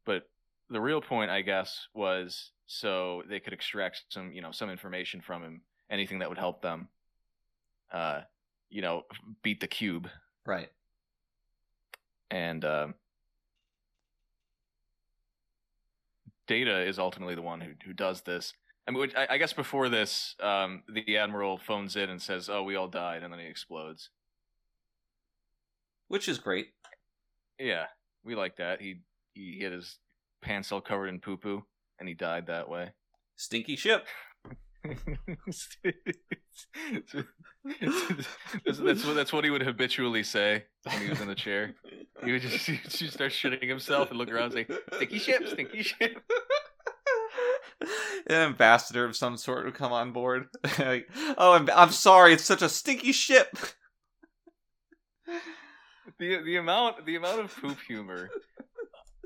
but 0.05 0.29
the 0.69 0.81
real 0.81 1.01
point, 1.01 1.29
I 1.29 1.41
guess, 1.41 1.87
was 1.93 2.51
so 2.67 3.23
they 3.27 3.39
could 3.39 3.53
extract 3.53 4.03
some 4.09 4.31
you 4.31 4.41
know 4.41 4.51
some 4.51 4.69
information 4.69 5.21
from 5.21 5.43
him, 5.43 5.61
anything 5.89 6.19
that 6.19 6.29
would 6.29 6.37
help 6.37 6.61
them, 6.61 6.87
uh, 7.91 8.21
you 8.69 8.81
know, 8.81 9.03
beat 9.43 9.59
the 9.59 9.67
cube 9.67 10.09
Right. 10.49 10.69
And 12.31 12.63
um, 12.65 12.93
Data 16.47 16.81
is 16.81 16.97
ultimately 16.97 17.35
the 17.35 17.41
one 17.41 17.61
who 17.61 17.73
who 17.85 17.93
does 17.93 18.21
this. 18.21 18.53
I 18.87 18.91
mean, 18.91 19.01
which, 19.01 19.15
I, 19.15 19.27
I 19.31 19.37
guess 19.37 19.53
before 19.53 19.87
this, 19.87 20.35
um, 20.41 20.81
the 20.91 21.17
admiral 21.17 21.59
phones 21.59 21.95
in 21.95 22.09
and 22.09 22.21
says, 22.21 22.49
"Oh, 22.49 22.63
we 22.63 22.75
all 22.75 22.87
died," 22.87 23.21
and 23.21 23.31
then 23.31 23.39
he 23.39 23.45
explodes. 23.45 24.09
Which 26.07 26.27
is 26.27 26.39
great. 26.39 26.69
Yeah, 27.59 27.85
we 28.23 28.35
like 28.35 28.57
that. 28.57 28.81
He 28.81 29.01
he 29.35 29.61
had 29.61 29.73
his 29.73 29.99
pants 30.41 30.71
all 30.71 30.81
covered 30.81 31.07
in 31.07 31.19
poo 31.19 31.37
poo, 31.37 31.65
and 31.99 32.09
he 32.09 32.15
died 32.15 32.47
that 32.47 32.67
way. 32.67 32.93
Stinky 33.35 33.75
ship. 33.75 34.07
That's, 34.83 35.77
that's 38.79 39.05
what 39.05 39.15
that's 39.15 39.33
what 39.33 39.43
he 39.43 39.49
would 39.49 39.61
habitually 39.61 40.23
say 40.23 40.65
when 40.83 41.01
he 41.01 41.09
was 41.09 41.21
in 41.21 41.27
the 41.27 41.35
chair. 41.35 41.75
He 42.23 42.31
would 42.31 42.41
just, 42.41 42.57
he 42.65 42.73
would 42.73 42.89
just 42.89 43.13
start 43.13 43.31
shitting 43.31 43.67
himself 43.67 44.09
and 44.09 44.17
look 44.17 44.31
around 44.31 44.55
and 44.55 44.67
say, 44.67 44.75
"Stinky 44.95 45.19
ship, 45.19 45.47
stinky 45.47 45.83
ship." 45.83 46.21
An 48.27 48.35
ambassador 48.35 49.05
of 49.05 49.15
some 49.15 49.37
sort 49.37 49.65
would 49.65 49.73
come 49.73 49.93
on 49.93 50.11
board. 50.11 50.47
like, 50.79 51.09
oh, 51.37 51.53
I'm, 51.53 51.69
I'm 51.73 51.91
sorry, 51.91 52.33
it's 52.33 52.43
such 52.43 52.61
a 52.61 52.69
stinky 52.69 53.11
ship. 53.11 53.57
the 56.17 56.41
the 56.43 56.57
amount 56.57 57.05
the 57.05 57.15
amount 57.15 57.39
of 57.39 57.55
poop 57.55 57.77
humor 57.87 58.29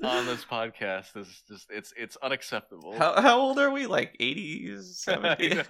on 0.04 0.26
this 0.26 0.44
podcast 0.44 1.16
is 1.16 1.42
just 1.48 1.70
it's 1.70 1.92
it's 1.96 2.16
unacceptable. 2.22 2.96
How, 2.96 3.20
how 3.20 3.40
old 3.40 3.58
are 3.58 3.70
we? 3.70 3.86
Like 3.86 4.16
80s, 4.18 5.08
I 5.08 5.36
70s? 5.36 5.68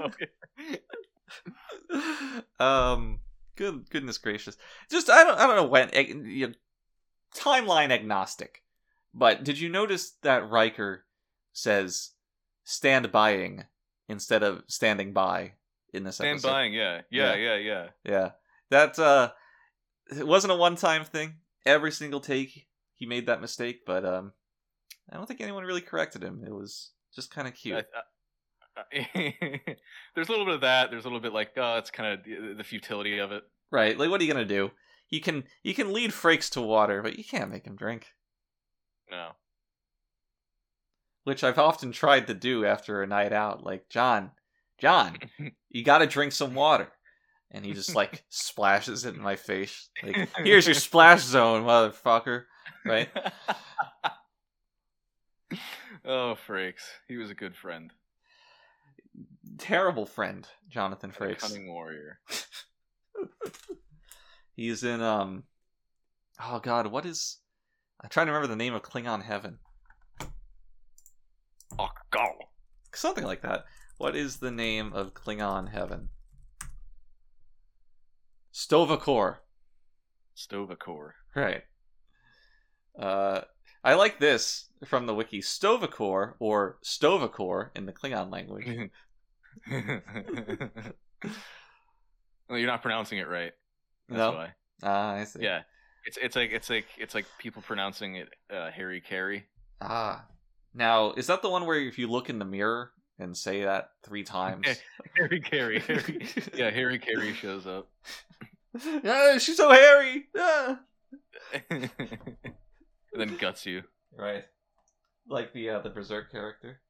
know. 2.60 2.64
um, 2.64 3.20
good 3.56 3.88
goodness 3.90 4.18
gracious. 4.18 4.56
Just 4.90 5.10
I 5.10 5.24
don't 5.24 5.38
I 5.38 5.46
don't 5.46 5.56
know 5.56 5.66
when 5.66 5.90
eh, 5.92 6.12
you 6.12 6.48
know, 6.48 6.54
timeline 7.34 7.90
agnostic. 7.90 8.62
But 9.12 9.44
did 9.44 9.58
you 9.58 9.68
notice 9.68 10.12
that 10.22 10.50
Riker 10.50 11.04
says 11.52 12.10
stand 12.64 13.12
buying 13.12 13.64
instead 14.08 14.42
of 14.42 14.64
standing 14.66 15.12
by 15.12 15.52
in 15.92 16.02
this 16.04 16.16
Stand 16.16 16.38
episode? 16.38 16.48
buying, 16.48 16.74
yeah. 16.74 17.02
yeah, 17.10 17.34
yeah, 17.34 17.56
yeah, 17.56 17.86
Yeah. 18.04 18.30
That 18.70 18.98
uh 18.98 19.30
it 20.10 20.26
wasn't 20.26 20.52
a 20.52 20.56
one 20.56 20.76
time 20.76 21.04
thing. 21.04 21.34
Every 21.64 21.92
single 21.92 22.20
take 22.20 22.66
he 22.97 23.06
made 23.06 23.26
that 23.26 23.40
mistake, 23.40 23.81
but 23.86 24.05
um 24.05 24.32
I 25.10 25.16
don't 25.16 25.26
think 25.26 25.40
anyone 25.40 25.64
really 25.64 25.81
corrected 25.81 26.23
him. 26.23 26.44
It 26.47 26.52
was 26.52 26.90
just 27.14 27.31
kind 27.31 27.47
of 27.47 27.55
cute. 27.55 27.76
I- 27.76 28.02
there's 30.14 30.28
a 30.28 30.32
little 30.32 30.47
bit 30.47 30.56
of 30.56 30.60
that. 30.62 30.90
There's 30.90 31.05
a 31.05 31.08
little 31.08 31.20
bit 31.20 31.32
like, 31.32 31.52
oh, 31.56 31.76
it's 31.76 31.90
kind 31.90 32.12
of 32.12 32.56
the, 32.56 32.64
futility 32.64 33.18
of 33.20 33.31
it. 33.31 33.44
Right? 33.70 33.97
Like 33.97 34.10
what 34.10 34.20
are 34.20 34.24
you 34.24 34.32
going 34.32 34.47
to 34.47 34.55
do? 34.55 34.73
You 35.10 35.20
can 35.20 35.44
you 35.62 35.74
can 35.74 35.92
lead 35.92 36.10
Frakes 36.10 36.50
to 36.52 36.60
water, 36.60 37.02
but 37.02 37.16
you 37.16 37.24
can't 37.24 37.50
make 37.50 37.66
him 37.66 37.76
drink. 37.76 38.08
No. 39.10 39.31
Which 41.24 41.44
I've 41.44 41.58
often 41.58 41.92
tried 41.92 42.26
to 42.26 42.34
do 42.34 42.64
after 42.66 43.02
a 43.02 43.06
night 43.06 43.32
out. 43.32 43.64
Like, 43.64 43.89
John, 43.89 44.32
John, 44.78 45.18
you 45.70 45.84
got 45.84 45.98
to 45.98 46.06
drink 46.06 46.32
some 46.32 46.55
water. 46.55 46.89
And 47.50 47.64
he 47.64 47.73
just 47.73 47.94
like 47.94 48.24
splashes 48.28 49.05
it 49.05 49.14
in 49.14 49.23
my 49.23 49.36
face. 49.36 49.89
Like, 50.02 50.28
here's 50.39 50.66
your 50.66 50.74
splash 50.74 51.23
zone, 51.23 51.64
motherfucker. 51.64 52.44
Right? 52.84 53.08
oh, 56.04 56.36
Frakes. 56.46 56.82
He 57.08 57.16
was 57.16 57.30
a 57.30 57.34
good 57.34 57.56
friend. 57.56 57.92
Terrible 59.58 60.06
friend, 60.06 60.46
Jonathan 60.68 61.12
Frakes. 61.12 61.44
A 61.44 61.48
cunning 61.48 61.72
warrior. 61.72 62.18
He's 64.56 64.84
in 64.84 65.00
um 65.00 65.44
Oh 66.42 66.60
god, 66.60 66.88
what 66.88 67.06
is 67.06 67.38
I'm 68.00 68.10
trying 68.10 68.26
to 68.26 68.32
remember 68.32 68.48
the 68.48 68.56
name 68.56 68.74
of 68.74 68.82
Klingon 68.82 69.22
Heaven. 69.22 69.58
Oh, 71.78 71.88
go. 72.10 72.26
Something 72.92 73.24
like 73.24 73.42
that. 73.42 73.64
What 73.98 74.14
is 74.14 74.36
the 74.36 74.50
name 74.50 74.92
of 74.92 75.14
Klingon 75.14 75.70
Heaven? 75.70 76.10
Sto-vo-kor. 78.52 79.42
Sto-vo-kor. 80.34 81.14
Right. 81.34 81.62
Uh 82.98 83.42
I 83.84 83.94
like 83.94 84.18
this 84.18 84.68
from 84.86 85.06
the 85.06 85.14
wiki. 85.14 85.42
Sto-vo-kor 85.42 86.36
or 86.39 86.78
Stovacor 86.82 87.70
in 87.76 87.84
the 87.84 87.92
Klingon 87.92 88.32
language. 88.32 88.66
well, 92.48 92.58
you're 92.58 92.66
not 92.66 92.82
pronouncing 92.82 93.18
it 93.18 93.28
right. 93.28 93.52
That's 94.08 94.18
no. 94.18 94.32
why. 94.32 94.55
Ah, 94.82 95.12
I 95.12 95.24
see. 95.24 95.42
Yeah. 95.42 95.62
It's 96.06 96.18
it's 96.20 96.36
like 96.36 96.50
it's 96.52 96.68
like 96.68 96.86
it's 96.98 97.14
like 97.14 97.26
people 97.39 97.62
pronouncing 97.62 98.16
it 98.16 98.28
uh, 98.50 98.70
Harry 98.70 99.00
Carey. 99.00 99.47
Ah. 99.81 100.24
Now, 100.74 101.12
is 101.12 101.28
that 101.28 101.42
the 101.42 101.48
one 101.48 101.66
where 101.66 101.78
if 101.78 101.98
you 101.98 102.08
look 102.08 102.28
in 102.28 102.39
the 102.39 102.44
mirror 102.44 102.90
and 103.18 103.36
say 103.36 103.64
that 103.64 103.90
three 104.02 104.24
times? 104.24 104.66
Harry 105.16 105.40
Carey. 105.40 105.81
Harry, 105.81 106.28
yeah, 106.55 106.70
Harry 106.70 106.98
Carey 106.98 107.32
shows 107.32 107.66
up. 107.66 107.89
Ah, 109.05 109.39
she's 109.39 109.56
so 109.56 109.70
hairy. 109.70 110.26
Ah. 110.36 110.81
And 113.14 113.30
then 113.30 113.36
guts 113.38 113.64
you. 113.64 113.82
Right. 114.16 114.44
Like 115.28 115.52
the 115.52 115.70
uh, 115.70 115.80
the 115.80 115.90
berserk 115.90 116.30
character. 116.30 116.80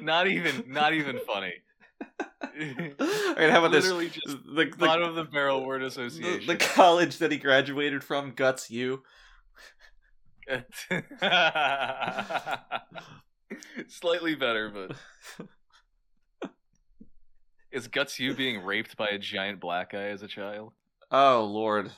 not 0.00 0.26
even 0.28 0.64
not 0.68 0.94
even 0.94 1.18
funny. 1.26 1.52
All 2.00 2.06
right, 3.36 3.50
how 3.50 3.58
about 3.58 3.72
this? 3.72 3.84
Literally 3.84 4.08
just 4.08 4.28
The, 4.28 4.64
the, 4.64 4.76
bottom 4.76 5.08
of 5.08 5.14
the 5.14 5.24
barrel 5.24 5.64
word 5.64 5.82
association. 5.82 6.46
the 6.46 6.56
college 6.56 7.18
that 7.18 7.32
he 7.32 7.38
graduated 7.38 8.04
from, 8.04 8.32
Guts 8.32 8.70
U. 8.70 9.02
Slightly 13.88 14.34
better, 14.34 14.70
but 14.70 14.96
is 17.74 17.88
Guts 17.88 18.18
you 18.18 18.34
being 18.34 18.64
raped 18.64 18.96
by 18.96 19.08
a 19.08 19.18
giant 19.18 19.60
black 19.60 19.92
guy 19.92 20.04
as 20.04 20.22
a 20.22 20.28
child? 20.28 20.72
Oh 21.10 21.44
lord, 21.44 21.90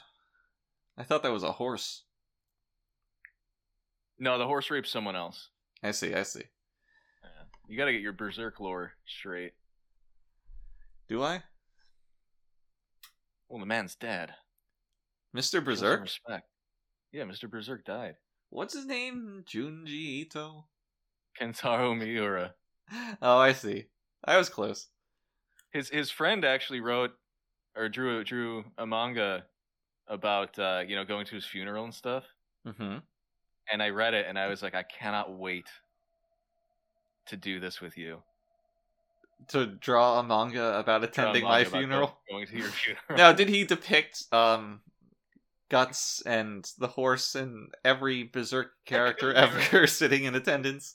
I 0.98 1.05
thought 1.05 1.22
that 1.22 1.32
was 1.32 1.42
a 1.44 1.52
horse. 1.52 2.02
No, 4.18 4.38
the 4.38 4.46
horse 4.46 4.70
raped 4.70 4.88
someone 4.88 5.14
else. 5.16 5.50
I 5.82 5.90
see, 5.92 6.14
I 6.14 6.22
see. 6.22 6.42
You 7.68 7.76
gotta 7.76 7.92
get 7.92 8.00
your 8.00 8.12
berserk 8.12 8.60
lore 8.60 8.92
straight. 9.06 9.52
Do 11.08 11.22
I, 11.22 11.42
Well, 13.48 13.60
the 13.60 13.66
man's 13.66 13.94
dead. 13.94 14.34
Mister 15.32 15.60
Berserk? 15.60 16.00
respect. 16.00 16.48
Yeah, 17.12 17.24
Mr. 17.24 17.48
Berserk 17.48 17.84
died. 17.84 18.16
What's 18.50 18.74
his 18.74 18.86
name? 18.86 19.44
Junji 19.46 20.22
Ito. 20.22 20.66
Kentaro 21.40 21.96
Miura. 21.96 22.55
Oh, 23.20 23.38
I 23.38 23.52
see. 23.52 23.86
I 24.24 24.36
was 24.36 24.48
close. 24.48 24.88
His 25.76 25.90
his 25.90 26.10
friend 26.10 26.42
actually 26.42 26.80
wrote 26.80 27.12
or 27.76 27.90
drew 27.90 28.24
drew 28.24 28.64
a 28.78 28.86
manga 28.86 29.44
about 30.08 30.58
uh, 30.58 30.82
you 30.86 30.96
know 30.96 31.05
going 31.05 31.26
to 31.26 31.34
his 31.34 31.44
funeral 31.44 31.84
and 31.84 31.92
stuff. 31.92 32.24
Mm-hmm. 32.66 32.98
And 33.70 33.82
I 33.82 33.90
read 33.90 34.14
it 34.14 34.24
and 34.26 34.38
I 34.38 34.46
was 34.46 34.62
like, 34.62 34.74
I 34.74 34.84
cannot 34.84 35.36
wait 35.36 35.66
to 37.26 37.36
do 37.36 37.60
this 37.60 37.82
with 37.82 37.98
you. 37.98 38.22
To 39.48 39.66
draw 39.66 40.18
a 40.18 40.22
manga 40.22 40.78
about 40.78 41.05
attending 41.05 41.42
manga 41.42 41.46
my 41.46 41.60
about 41.60 41.78
funeral. 41.78 42.18
Going 42.30 42.46
to 42.46 42.56
your 42.56 42.68
funeral. 42.84 43.05
now, 43.10 43.32
did 43.32 43.50
he 43.50 43.64
depict 43.64 44.24
um 44.32 44.80
Guts 45.68 46.22
and 46.24 46.66
the 46.78 46.86
horse 46.86 47.34
and 47.34 47.68
every 47.84 48.22
berserk 48.22 48.70
character 48.86 49.30
ever 49.34 49.86
sitting 49.86 50.24
in 50.24 50.34
attendance? 50.34 50.94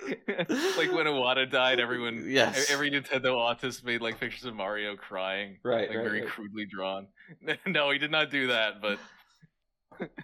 like 0.76 0.92
when 0.92 1.06
Iwata 1.06 1.50
died, 1.50 1.80
everyone, 1.80 2.24
Yes. 2.28 2.70
every 2.70 2.90
Nintendo 2.90 3.38
artist 3.38 3.84
made 3.84 4.00
like 4.00 4.18
pictures 4.20 4.44
of 4.44 4.54
Mario 4.54 4.96
crying, 4.96 5.58
Right, 5.62 5.88
like 5.88 5.98
right, 5.98 6.04
very 6.04 6.20
right. 6.22 6.28
crudely 6.30 6.66
drawn. 6.66 7.06
no, 7.66 7.90
he 7.90 7.98
did 7.98 8.10
not 8.10 8.30
do 8.30 8.48
that, 8.48 8.80
but 8.80 8.98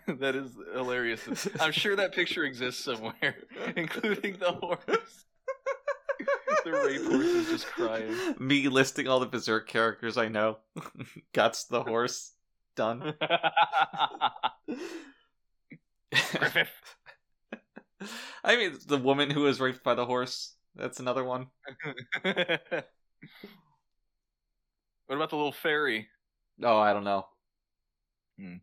that 0.21 0.35
is 0.35 0.51
hilarious. 0.75 1.49
I'm 1.61 1.73
sure 1.73 1.97
that 1.97 2.13
picture 2.13 2.45
exists 2.45 2.85
somewhere, 2.85 3.37
including 3.77 4.37
the 4.39 4.53
horse. 4.53 5.25
the 6.65 6.73
rape 6.73 7.03
horse 7.05 7.27
is 7.27 7.49
just 7.51 7.67
crying. 7.67 8.15
Me 8.39 8.69
listing 8.69 9.07
all 9.09 9.21
the 9.21 9.27
berserk 9.27 9.69
characters 9.69 10.17
I 10.17 10.29
know. 10.29 10.59
Guts 11.35 11.65
the 11.65 11.83
horse. 11.83 12.33
Done. 12.75 13.15
Griffith. 16.11 16.69
I 18.45 18.57
mean, 18.57 18.77
the 18.87 18.99
woman 18.99 19.31
who 19.31 19.43
was 19.43 19.61
raped 19.61 19.83
by 19.83 19.95
the 19.95 20.07
horse. 20.07 20.55
That's 20.75 21.01
another 21.01 21.25
one. 21.25 21.47
what 22.23 22.37
about 25.09 25.31
the 25.31 25.37
little 25.37 25.53
fairy? 25.53 26.09
Oh, 26.63 26.79
I 26.79 26.93
don't 26.93 27.05
know. 27.05 27.27
Hmm. 28.39 28.57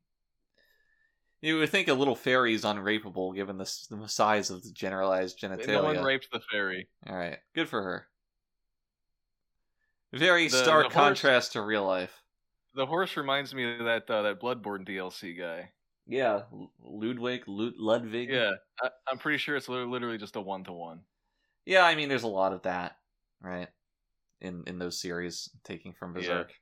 You 1.41 1.57
would 1.57 1.69
think 1.69 1.89
a 1.89 1.93
little 1.93 2.15
fairy 2.15 2.53
is 2.53 2.63
unrapeable 2.63 3.35
given 3.35 3.57
the, 3.57 3.69
the 3.89 4.07
size 4.07 4.49
of 4.49 4.63
the 4.63 4.72
generalized 4.72 5.41
genitalia. 5.41 5.67
No 5.67 5.83
one 5.83 6.03
raped 6.03 6.30
the 6.31 6.39
fairy. 6.51 6.88
All 7.05 7.15
right, 7.17 7.39
good 7.53 7.67
for 7.67 7.81
her. 7.83 8.07
Very 10.13 10.47
The- 10.47 10.57
stark 10.57 10.89
the 10.89 10.93
horse- 10.93 11.07
contrast 11.07 11.53
to 11.53 11.61
real 11.61 11.85
life. 11.85 12.22
The 12.75 12.85
horse 12.85 13.17
reminds 13.17 13.53
me 13.53 13.77
of 13.77 13.85
that 13.85 14.09
uh, 14.09 14.23
that 14.23 14.39
Bloodborne 14.39 14.88
DLC 14.88 15.38
guy. 15.38 15.72
Yeah, 16.07 16.41
Ludwig, 16.83 17.43
Lud- 17.48 17.77
Ludwig. 17.77 18.30
Yeah, 18.30 18.51
I, 18.82 18.90
I'm 19.09 19.17
pretty 19.17 19.38
sure 19.38 19.56
it's 19.56 19.69
literally 19.69 20.17
just 20.17 20.35
a 20.35 20.41
one 20.41 20.64
to 20.65 20.73
one. 20.73 20.99
yeah. 21.65 21.83
I 21.85 21.95
mean, 21.95 22.09
there's 22.09 22.23
a 22.23 22.27
lot 22.27 22.51
of 22.53 22.64
that, 22.64 22.98
right? 23.41 23.69
In 24.41 24.64
in 24.67 24.80
those 24.80 24.99
series, 24.99 25.49
taking 25.64 25.93
from 25.93 26.11
Yeah. 26.15 26.22
Berserk. 26.22 26.53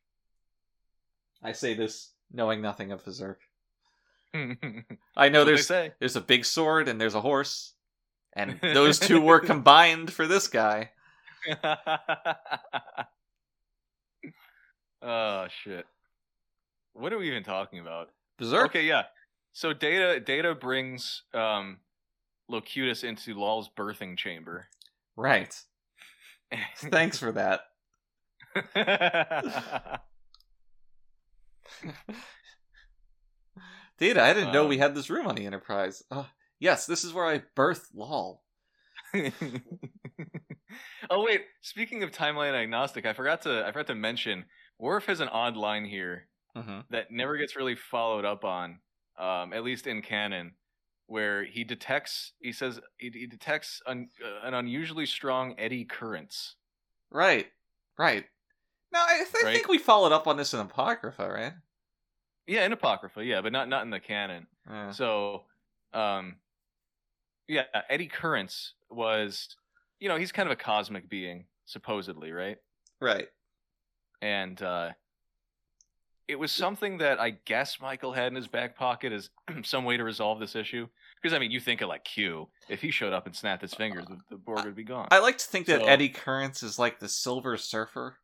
I 1.43 1.53
say 1.53 1.73
this 1.73 2.11
knowing 2.31 2.61
nothing 2.61 2.91
of 2.91 3.03
Berserk. 3.03 3.39
I 5.17 5.29
know 5.29 5.43
there's 5.43 5.65
say. 5.67 5.91
there's 5.99 6.15
a 6.15 6.21
big 6.21 6.45
sword 6.45 6.87
and 6.87 7.01
there's 7.01 7.15
a 7.15 7.21
horse, 7.21 7.73
and 8.33 8.59
those 8.61 8.99
two 8.99 9.19
were 9.21 9.39
combined 9.39 10.13
for 10.13 10.27
this 10.27 10.47
guy. 10.47 10.91
oh 15.01 15.47
shit! 15.63 15.85
What 16.93 17.11
are 17.13 17.17
we 17.17 17.27
even 17.29 17.43
talking 17.43 17.79
about? 17.79 18.09
Berserk. 18.37 18.67
Okay, 18.67 18.85
yeah. 18.85 19.03
So 19.53 19.73
Data 19.73 20.19
Data 20.19 20.55
brings 20.55 21.23
um, 21.33 21.77
Locutus 22.49 23.03
into 23.03 23.39
Lal's 23.39 23.69
birthing 23.69 24.17
chamber. 24.17 24.67
Right. 25.15 25.53
Thanks 26.77 27.17
for 27.17 27.31
that. 27.33 27.61
Data, 33.97 34.23
I 34.23 34.33
didn't 34.33 34.51
know 34.53 34.63
Um, 34.63 34.69
we 34.69 34.77
had 34.79 34.95
this 34.95 35.09
room 35.09 35.27
on 35.27 35.35
the 35.35 35.45
Enterprise. 35.45 36.03
Uh, 36.09 36.23
yes, 36.59 36.85
this 36.85 37.03
is 37.03 37.13
where 37.13 37.25
I 37.25 37.43
birthed 37.55 37.89
LOL. 37.93 38.43
oh 41.09 41.23
wait, 41.23 41.41
speaking 41.61 42.01
of 42.03 42.11
timeline 42.11 42.53
agnostic, 42.53 43.05
I 43.05 43.13
forgot 43.13 43.41
to 43.43 43.63
I 43.65 43.71
forgot 43.71 43.87
to 43.87 43.95
mention 43.95 44.45
Worf 44.79 45.05
has 45.05 45.19
an 45.19 45.27
odd 45.29 45.57
line 45.57 45.85
here 45.85 46.27
Mm-hmm. 46.53 46.79
that 46.89 47.11
never 47.11 47.37
gets 47.37 47.55
really 47.55 47.75
followed 47.75 48.25
up 48.25 48.43
on, 48.43 48.79
um, 49.21 49.53
at 49.53 49.63
least 49.63 49.87
in 49.87 50.01
canon, 50.01 50.53
where 51.05 51.43
he 51.43 51.63
detects 51.63 52.33
he 52.41 52.51
says 52.51 52.79
he, 52.97 53.11
he 53.13 53.27
detects 53.27 53.81
un, 53.85 54.09
uh, 54.23 54.47
an 54.47 54.53
unusually 54.53 55.05
strong 55.05 55.55
eddy 55.57 55.85
currents. 55.85 56.55
Right, 57.11 57.47
right. 57.97 58.25
Now, 58.91 59.05
I, 59.07 59.17
th- 59.17 59.45
I 59.45 59.53
think 59.53 59.69
we 59.69 59.77
followed 59.77 60.11
up 60.11 60.27
on 60.27 60.35
this 60.35 60.53
in 60.53 60.59
Apocrypha, 60.59 61.29
right? 61.29 61.53
Yeah, 62.47 62.65
in 62.65 62.73
apocrypha, 62.73 63.23
yeah, 63.23 63.41
but 63.41 63.53
not 63.53 63.69
not 63.69 63.83
in 63.83 63.91
the 63.91 63.99
canon. 63.99 64.47
Yeah. 64.69 64.91
So, 64.91 65.43
um, 65.93 66.37
yeah, 67.47 67.63
Eddie 67.89 68.07
Currents 68.07 68.73
was, 68.89 69.55
you 69.99 70.09
know, 70.09 70.17
he's 70.17 70.31
kind 70.31 70.47
of 70.47 70.53
a 70.53 70.57
cosmic 70.57 71.07
being, 71.07 71.45
supposedly, 71.65 72.31
right? 72.31 72.57
Right. 72.99 73.27
And 74.21 74.61
uh, 74.61 74.89
it 76.31 76.39
was 76.39 76.49
something 76.49 76.99
that 76.99 77.19
I 77.19 77.31
guess 77.43 77.81
Michael 77.81 78.13
had 78.13 78.27
in 78.27 78.35
his 78.35 78.47
back 78.47 78.77
pocket 78.77 79.11
as 79.11 79.29
some 79.63 79.83
way 79.83 79.97
to 79.97 80.03
resolve 80.05 80.39
this 80.39 80.55
issue. 80.55 80.87
Because 81.21 81.35
I 81.35 81.39
mean, 81.39 81.51
you 81.51 81.59
think 81.59 81.81
of 81.81 81.89
like 81.89 82.05
Q. 82.05 82.47
If 82.69 82.81
he 82.81 82.89
showed 82.89 83.11
up 83.11 83.25
and 83.25 83.35
snapped 83.35 83.61
his 83.61 83.73
fingers, 83.73 84.05
the, 84.05 84.17
the 84.29 84.37
Borg 84.37 84.63
would 84.63 84.75
be 84.75 84.85
gone. 84.85 85.09
I 85.11 85.19
like 85.19 85.37
to 85.39 85.45
think 85.45 85.65
that 85.65 85.81
Eddie 85.81 86.07
Currents 86.07 86.63
is 86.63 86.79
like 86.79 86.99
the 86.99 87.09
Silver 87.09 87.57
Surfer. 87.57 88.15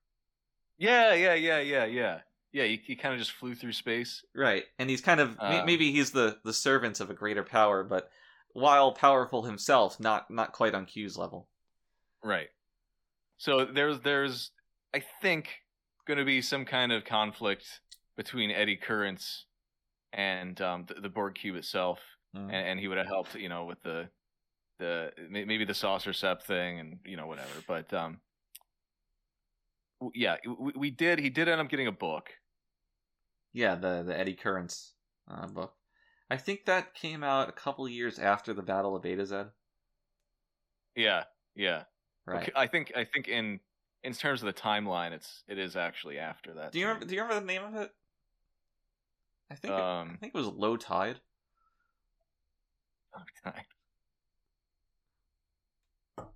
yeah, 0.78 1.14
yeah, 1.14 1.34
yeah, 1.34 1.60
yeah, 1.60 1.84
yeah, 1.84 2.20
yeah. 2.54 2.64
He, 2.64 2.82
he 2.88 2.96
kind 2.96 3.14
of 3.14 3.20
just 3.20 3.34
flew 3.34 3.56
through 3.56 3.74
space. 3.74 4.24
Right. 4.34 4.64
And 4.80 4.90
he's 4.90 5.02
kind 5.02 5.20
of 5.20 5.36
Um, 5.40 5.66
maybe 5.66 5.92
he's 5.92 6.12
the 6.12 6.38
the 6.46 6.54
servant 6.54 7.02
of 7.02 7.10
a 7.10 7.14
greater 7.14 7.44
power, 7.44 7.84
but 7.84 8.10
while 8.54 8.94
powerful 8.94 9.44
himself, 9.44 10.00
not 10.00 10.32
not 10.32 10.54
quite 10.54 10.74
on 10.74 10.86
Q's 10.86 11.18
level. 11.18 11.50
Right. 12.24 12.48
So 13.36 13.66
there's 13.66 14.00
there's 14.00 14.52
I 14.96 15.04
think 15.22 15.50
going 16.08 16.18
to 16.18 16.26
be 16.26 16.42
some 16.42 16.64
kind 16.64 16.94
of 16.94 17.04
conflict 17.04 17.82
between 18.18 18.52
Eddie 18.52 18.76
Currents 18.76 19.46
and 20.12 20.60
um, 20.62 20.86
the, 20.88 20.96
the 20.96 21.10
Borg 21.10 21.36
cube 21.36 21.56
itself, 21.56 22.00
Mm. 22.36 22.48
and, 22.48 22.56
and 22.56 22.80
he 22.80 22.90
would 22.90 22.98
have 22.98 23.08
helped, 23.08 23.36
you 23.36 23.48
know, 23.48 23.64
with 23.66 23.82
the 23.84 24.10
the 24.80 25.12
maybe 25.30 25.64
the 25.64 25.74
saucer 25.74 26.12
sep 26.12 26.44
thing 26.44 26.78
and 26.80 27.00
you 27.06 27.16
know 27.16 27.26
whatever. 27.26 27.64
But 27.66 27.94
um, 27.94 28.20
yeah, 30.14 30.36
we, 30.46 30.74
we 30.76 30.92
did. 30.92 31.20
He 31.20 31.30
did 31.30 31.48
end 31.48 31.62
up 31.62 31.70
getting 31.70 31.88
a 31.88 31.92
book. 31.92 32.30
Yeah, 33.54 33.76
the 33.76 34.04
the 34.06 34.18
Eddie 34.18 34.36
Currents 34.36 34.94
uh, 35.32 35.48
book. 35.48 35.74
I 36.30 36.36
think 36.38 36.66
that 36.66 36.94
came 36.94 37.24
out 37.24 37.48
a 37.48 37.54
couple 37.54 37.88
years 37.88 38.20
after 38.20 38.54
the 38.54 38.62
Battle 38.62 38.96
of 38.96 39.04
Betazed. 39.04 39.50
Yeah, 40.96 41.24
yeah. 41.56 41.84
Right. 42.26 42.44
Okay, 42.44 42.52
I 42.56 42.68
think 42.68 42.92
I 42.96 43.06
think 43.06 43.30
in 43.30 43.62
in 44.04 44.14
terms 44.14 44.42
of 44.44 44.48
the 44.48 44.62
timeline, 44.62 45.12
it's 45.12 45.44
it 45.48 45.58
is 45.58 45.76
actually 45.78 46.20
after 46.20 46.56
that. 46.56 46.74
Do 46.74 46.80
you 46.80 46.88
remember? 46.88 47.06
Do 47.06 47.16
you 47.16 47.22
remember 47.22 47.40
the 47.40 47.48
name 47.48 47.64
of 47.64 47.76
it? 47.76 47.92
I 49.50 49.56
think 49.56 49.74
it, 49.74 49.78
I 49.78 50.02
Um, 50.02 50.18
think 50.20 50.34
it 50.36 50.38
was 50.38 50.48
Low 50.48 50.78
Tide. 50.78 51.20
Okay. 53.46 53.60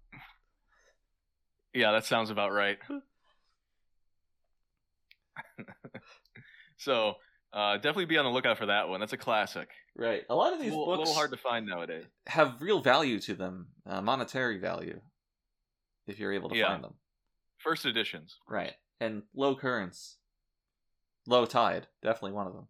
Yeah, 1.74 1.94
that 1.94 2.04
sounds 2.06 2.30
about 2.32 2.52
right. 2.52 2.78
so, 6.78 7.14
uh, 7.54 7.76
definitely 7.78 8.06
be 8.06 8.18
on 8.18 8.26
the 8.26 8.32
lookout 8.32 8.58
for 8.58 8.66
that 8.66 8.90
one. 8.90 9.00
That's 9.00 9.14
a 9.14 9.18
classic. 9.18 9.70
Right. 9.96 10.24
A 10.30 10.36
lot 10.36 10.52
of 10.52 10.60
A 10.60 10.64
these 10.64 10.72
little, 10.72 10.86
books 10.86 11.00
little 11.00 11.14
hard 11.14 11.32
to 11.32 11.38
find 11.38 11.66
nowadays. 11.66 12.04
have 12.28 12.62
real 12.62 12.82
value 12.82 13.20
to 13.22 13.36
them, 13.36 13.68
uh, 13.86 14.02
monetary 14.02 14.58
value, 14.58 15.00
if 16.08 16.20
you're 16.20 16.34
able 16.34 16.50
to 16.50 16.58
Yeah. 16.58 16.68
find 16.72 16.84
them. 16.84 16.96
First 17.60 17.86
editions. 17.86 18.38
Right. 18.48 18.74
And 19.00 19.24
low 19.34 19.56
currents, 19.56 20.18
low 21.26 21.46
tide, 21.46 21.88
definitely 22.02 22.34
one 22.34 22.48
of 22.48 22.54
them. 22.54 22.68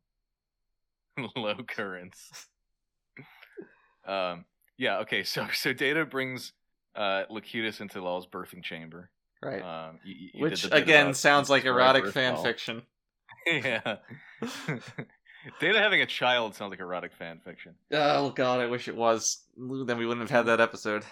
Low 1.36 1.56
currents. 1.68 2.48
um, 4.08 4.46
yeah, 4.78 5.00
okay, 5.00 5.24
so 5.24 5.48
so 5.54 5.74
Data 5.74 6.06
brings 6.06 6.54
uh, 6.96 7.24
Locutus 7.30 7.82
into 7.82 8.02
Lal's 8.02 8.28
birthing 8.28 8.64
chamber. 8.64 9.10
Right. 9.44 9.62
Um, 9.62 10.00
you- 10.04 10.30
you- 10.34 10.42
Which 10.42 10.68
again 10.72 11.14
sounds 11.14 11.50
like 11.50 11.66
erotic 11.66 12.08
fan 12.08 12.36
Law. 12.36 12.44
fiction. 12.44 12.84
yeah. 13.48 13.98
Data 15.60 15.80
having 15.80 16.02
a 16.02 16.06
child 16.06 16.54
sounds 16.56 16.70
like 16.70 16.80
erotic 16.80 17.12
fan 17.14 17.40
fiction. 17.44 17.74
Oh 17.92 18.30
god, 18.30 18.60
I 18.60 18.68
wish 18.68 18.88
it 18.88 18.96
was. 18.96 19.44
Then 19.58 19.98
we 19.98 20.06
wouldn't 20.06 20.30
have 20.30 20.46
had 20.46 20.46
that 20.52 20.62
episode. 20.62 21.04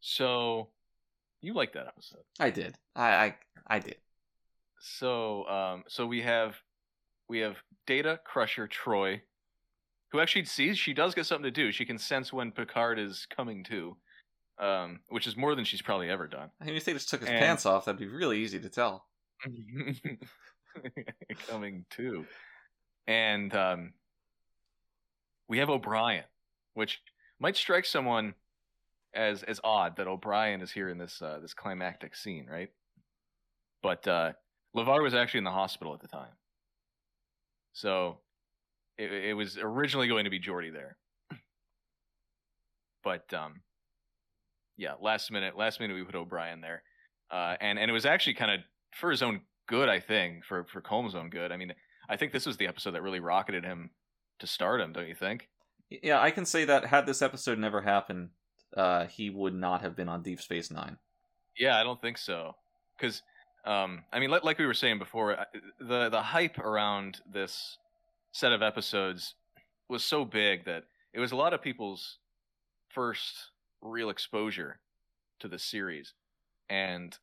So, 0.00 0.68
you 1.40 1.54
like 1.54 1.72
that 1.72 1.86
episode. 1.88 2.22
I 2.38 2.50
did. 2.50 2.76
I 2.94 3.08
I, 3.10 3.34
I 3.66 3.78
did. 3.78 3.96
So, 4.80 5.46
um, 5.48 5.84
so 5.88 6.06
we 6.06 6.22
have 6.22 6.56
we 7.28 7.38
have 7.40 7.56
Data, 7.86 8.20
Crusher, 8.24 8.66
Troi, 8.68 9.20
who 10.12 10.20
actually 10.20 10.44
sees 10.44 10.78
she 10.78 10.94
does 10.94 11.14
get 11.14 11.26
something 11.26 11.44
to 11.44 11.50
do. 11.50 11.70
She 11.72 11.84
can 11.84 11.98
sense 11.98 12.32
when 12.32 12.50
Picard 12.52 12.98
is 12.98 13.26
coming 13.34 13.62
to, 13.64 13.96
um, 14.58 15.00
which 15.08 15.26
is 15.26 15.36
more 15.36 15.54
than 15.54 15.64
she's 15.64 15.82
probably 15.82 16.08
ever 16.10 16.26
done. 16.26 16.50
I 16.60 16.64
mean, 16.64 16.76
if 16.76 16.84
they 16.84 16.92
just 16.94 17.08
took 17.10 17.20
his 17.20 17.28
And- 17.28 17.38
pants 17.38 17.66
off, 17.66 17.84
that'd 17.84 17.98
be 17.98 18.06
really 18.06 18.38
easy 18.40 18.58
to 18.60 18.68
tell. 18.68 19.06
coming 21.48 21.84
to, 21.90 22.24
and 23.06 23.54
um, 23.54 23.92
we 25.48 25.58
have 25.58 25.70
O'Brien, 25.70 26.24
which 26.74 27.00
might 27.38 27.56
strike 27.56 27.84
someone 27.84 28.34
as 29.14 29.42
as 29.44 29.60
odd 29.64 29.96
that 29.96 30.06
O'Brien 30.08 30.60
is 30.60 30.70
here 30.72 30.88
in 30.88 30.98
this 30.98 31.22
uh, 31.22 31.38
this 31.40 31.54
climactic 31.54 32.14
scene, 32.16 32.46
right? 32.50 32.70
But 33.82 34.06
uh, 34.08 34.32
LeVar 34.76 35.02
was 35.02 35.14
actually 35.14 35.38
in 35.38 35.44
the 35.44 35.50
hospital 35.52 35.94
at 35.94 36.00
the 36.00 36.08
time, 36.08 36.32
so 37.72 38.18
it, 38.96 39.12
it 39.12 39.34
was 39.34 39.58
originally 39.60 40.08
going 40.08 40.24
to 40.24 40.30
be 40.30 40.40
Geordi 40.40 40.72
there, 40.72 40.96
but 43.04 43.32
um, 43.32 43.60
yeah, 44.76 44.94
last 45.00 45.30
minute, 45.30 45.56
last 45.56 45.80
minute 45.80 45.94
we 45.94 46.04
put 46.04 46.14
O'Brien 46.14 46.60
there, 46.60 46.82
uh, 47.30 47.56
and 47.60 47.78
and 47.78 47.90
it 47.90 47.94
was 47.94 48.06
actually 48.06 48.34
kind 48.34 48.50
of 48.50 48.60
for 48.94 49.10
his 49.10 49.22
own 49.22 49.40
good, 49.66 49.88
I 49.88 50.00
think, 50.00 50.44
for 50.44 50.64
for 50.64 50.80
Colm's 50.80 51.14
own 51.14 51.30
good. 51.30 51.52
I 51.52 51.56
mean, 51.56 51.72
I 52.08 52.16
think 52.16 52.32
this 52.32 52.46
was 52.46 52.56
the 52.56 52.66
episode 52.66 52.92
that 52.92 53.02
really 53.02 53.20
rocketed 53.20 53.64
him 53.64 53.90
to 54.38 54.46
stardom, 54.46 54.92
don't 54.92 55.08
you 55.08 55.14
think? 55.14 55.48
Yeah, 55.90 56.20
I 56.20 56.30
can 56.30 56.44
say 56.44 56.64
that 56.66 56.86
had 56.86 57.06
this 57.06 57.22
episode 57.22 57.58
never 57.58 57.80
happened, 57.80 58.30
uh, 58.76 59.06
he 59.06 59.30
would 59.30 59.54
not 59.54 59.80
have 59.82 59.96
been 59.96 60.08
on 60.08 60.22
Deep 60.22 60.40
Space 60.40 60.70
Nine. 60.70 60.98
Yeah, 61.56 61.78
I 61.78 61.82
don't 61.82 62.00
think 62.00 62.18
so. 62.18 62.54
Because, 62.96 63.22
um, 63.68 64.04
I 64.10 64.18
mean, 64.18 64.30
like, 64.30 64.58
we 64.58 64.64
were 64.64 64.72
saying 64.72 64.98
before, 64.98 65.36
the 65.78 66.08
the 66.08 66.22
hype 66.22 66.58
around 66.58 67.20
this 67.30 67.76
set 68.32 68.52
of 68.52 68.62
episodes 68.62 69.34
was 69.90 70.02
so 70.02 70.24
big 70.24 70.64
that 70.64 70.84
it 71.12 71.20
was 71.20 71.32
a 71.32 71.36
lot 71.36 71.52
of 71.52 71.60
people's 71.60 72.16
first 72.88 73.50
real 73.82 74.08
exposure 74.08 74.80
to 75.40 75.48
the 75.48 75.58
series, 75.58 76.14
and 76.70 77.18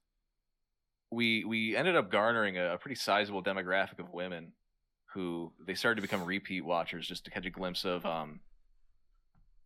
we 1.11 1.43
we 1.45 1.75
ended 1.75 1.95
up 1.95 2.11
garnering 2.11 2.59
a, 2.59 2.75
a 2.75 2.77
pretty 2.77 2.95
sizable 2.95 3.41
demographic 3.41 3.97
of 3.97 4.13
women 4.13 4.51
who 5.15 5.51
they 5.65 5.73
started 5.73 5.95
to 5.95 6.01
become 6.01 6.23
repeat 6.23 6.61
watchers 6.61 7.07
just 7.07 7.25
to 7.25 7.31
catch 7.31 7.45
a 7.47 7.49
glimpse 7.49 7.85
of 7.85 8.05
um 8.05 8.39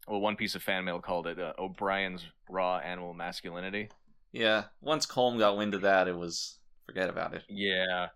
well 0.08 0.22
one 0.22 0.38
piece 0.38 0.56
of 0.56 0.64
fan 0.64 0.86
mail 0.86 1.00
called 1.00 1.28
it 1.28 1.40
uh, 1.40 1.52
O'Brien's 1.60 2.26
raw 2.50 2.78
animal 2.78 3.14
masculinity. 3.14 3.90
Yeah, 4.32 4.66
once 4.80 5.06
Colm 5.06 5.40
got 5.40 5.58
wind 5.58 5.74
of 5.74 5.82
that, 5.82 6.08
it 6.08 6.16
was 6.16 6.59
forget 6.90 7.10
about 7.10 7.34
it. 7.34 7.44
Yeah, 7.48 8.10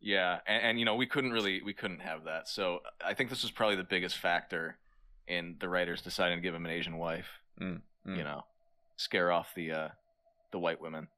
yeah, 0.00 0.40
and, 0.46 0.64
and 0.64 0.78
you 0.80 0.84
know 0.84 0.96
we 0.96 1.06
couldn't 1.06 1.32
really 1.32 1.62
we 1.62 1.74
couldn't 1.74 2.00
have 2.00 2.24
that. 2.24 2.48
So 2.48 2.80
I 3.04 3.14
think 3.14 3.30
this 3.30 3.42
was 3.42 3.52
probably 3.52 3.76
the 3.76 3.84
biggest 3.84 4.18
factor 4.18 4.78
in 5.28 5.56
the 5.60 5.68
writers 5.68 6.02
deciding 6.02 6.38
to 6.38 6.42
give 6.42 6.54
him 6.54 6.66
an 6.66 6.72
Asian 6.72 6.98
wife. 6.98 7.28
Mm, 7.60 7.82
mm. 8.06 8.16
You 8.16 8.24
know, 8.24 8.42
scare 8.96 9.32
off 9.32 9.54
the 9.54 9.72
uh 9.72 9.88
the 10.52 10.58
white 10.58 10.80
women. 10.80 11.08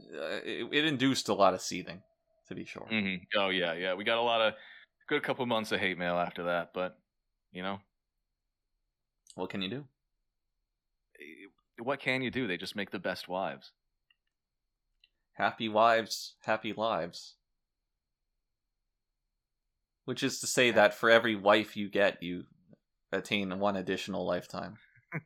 Uh, 0.00 0.40
it, 0.44 0.68
it 0.72 0.84
induced 0.84 1.28
a 1.28 1.34
lot 1.34 1.54
of 1.54 1.60
seething, 1.60 2.02
to 2.48 2.54
be 2.54 2.64
sure. 2.64 2.88
hmm 2.90 3.16
Oh 3.36 3.48
yeah, 3.50 3.72
yeah. 3.74 3.94
We 3.94 4.04
got 4.04 4.18
a 4.18 4.22
lot 4.22 4.40
of 4.40 4.54
good 5.08 5.22
couple 5.22 5.44
months 5.46 5.72
of 5.72 5.80
hate 5.80 5.98
mail 5.98 6.16
after 6.16 6.44
that, 6.44 6.72
but 6.74 6.98
you 7.52 7.62
know 7.62 7.80
What 9.36 9.50
can 9.50 9.62
you 9.62 9.68
do? 9.68 9.88
eh, 11.20 11.46
what 11.82 12.00
can 12.00 12.22
you 12.22 12.30
do? 12.30 12.46
They 12.46 12.56
just 12.56 12.76
make 12.76 12.90
the 12.90 12.98
best 12.98 13.28
wives. 13.28 13.72
Happy 15.34 15.68
wives, 15.68 16.34
happy 16.44 16.72
lives. 16.72 17.34
Which 20.04 20.22
is 20.22 20.40
to 20.40 20.46
say 20.46 20.70
that 20.72 20.94
for 20.94 21.10
every 21.10 21.34
wife 21.34 21.76
you 21.76 21.88
get, 21.88 22.22
you 22.22 22.44
attain 23.12 23.58
one 23.58 23.76
additional 23.76 24.26
lifetime. 24.26 24.76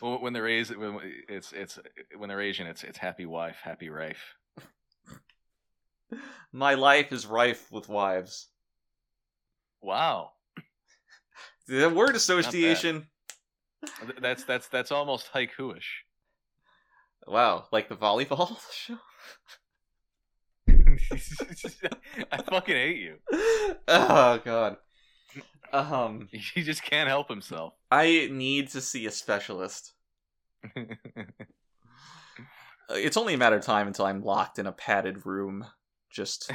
Well, 0.00 0.20
when 0.20 0.32
they're 0.32 0.48
Asian, 0.48 0.80
when 0.80 0.98
it's 1.28 1.52
it's 1.52 1.78
when 2.16 2.28
they're 2.28 2.40
Asian, 2.40 2.66
it's 2.66 2.84
it's 2.84 2.98
happy 2.98 3.26
wife, 3.26 3.58
happy 3.62 3.90
rife. 3.90 4.34
My 6.52 6.74
life 6.74 7.12
is 7.12 7.26
rife 7.26 7.70
with 7.70 7.88
wives. 7.88 8.48
Wow, 9.82 10.30
The 11.68 11.90
word 11.90 12.16
association. 12.16 13.08
That's 14.20 14.44
that's 14.44 14.68
that's 14.68 14.90
almost 14.90 15.30
haiku-ish. 15.34 16.04
Wow, 17.26 17.66
like 17.72 17.88
the 17.88 17.96
volleyball 17.96 18.56
show. 18.72 18.98
I 22.32 22.42
fucking 22.42 22.74
hate 22.74 22.98
you. 22.98 23.16
oh 23.88 24.40
god. 24.44 24.76
Um, 25.72 26.28
He 26.54 26.62
just 26.62 26.82
can't 26.82 27.08
help 27.08 27.28
himself. 27.28 27.74
I 27.90 28.28
need 28.30 28.68
to 28.70 28.80
see 28.80 29.06
a 29.06 29.10
specialist. 29.10 29.92
It's 32.90 33.16
only 33.16 33.34
a 33.34 33.38
matter 33.38 33.56
of 33.56 33.64
time 33.64 33.86
until 33.86 34.06
I'm 34.06 34.22
locked 34.22 34.58
in 34.58 34.66
a 34.66 34.72
padded 34.72 35.26
room, 35.26 35.66
just 36.10 36.50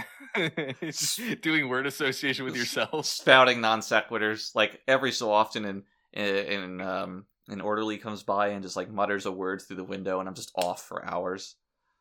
Doing 1.42 1.68
word 1.70 1.86
association 1.88 2.46
with 2.46 2.56
yourself. 2.56 3.06
spouting 3.06 3.62
non 3.62 3.82
sequiturs. 3.82 4.56
Like 4.56 4.80
every 4.88 5.12
so 5.12 5.32
often, 5.32 5.66
and 5.66 5.84
in 6.14 6.82
um, 6.82 7.26
an 7.50 7.62
orderly 7.62 7.98
comes 7.98 8.24
by 8.24 8.50
and 8.50 8.64
just 8.64 8.76
like 8.76 8.90
mutters 8.92 9.26
a 9.26 9.32
word 9.32 9.62
through 9.62 9.78
the 9.78 9.84
window, 9.84 10.20
and 10.20 10.30
I'm 10.30 10.36
just 10.36 10.52
off 10.56 10.84
for 10.84 11.06
hours. 11.06 11.56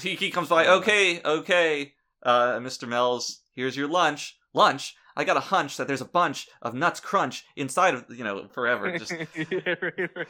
He, 0.01 0.15
he 0.17 0.31
comes 0.31 0.49
by, 0.49 0.67
okay, 0.67 1.21
okay, 1.23 1.93
uh, 2.23 2.59
Mr. 2.59 2.89
Mells, 2.89 3.43
here's 3.55 3.77
your 3.77 3.89
lunch. 3.89 4.37
Lunch? 4.55 4.95
I 5.17 5.25
got 5.25 5.37
a 5.37 5.41
hunch 5.41 5.77
that 5.77 5.89
there's 5.89 6.01
a 6.01 6.07
bunch 6.07 6.49
of 6.63 6.75
nuts 6.75 7.01
crunch 7.01 7.45
inside 7.57 7.95
of, 7.95 8.05
you 8.09 8.23
know, 8.25 8.47
forever. 8.49 8.97
Just 8.99 9.13
Yeah, 9.13 9.75
right, 9.81 9.93
right, 9.99 10.11
right. 10.17 10.27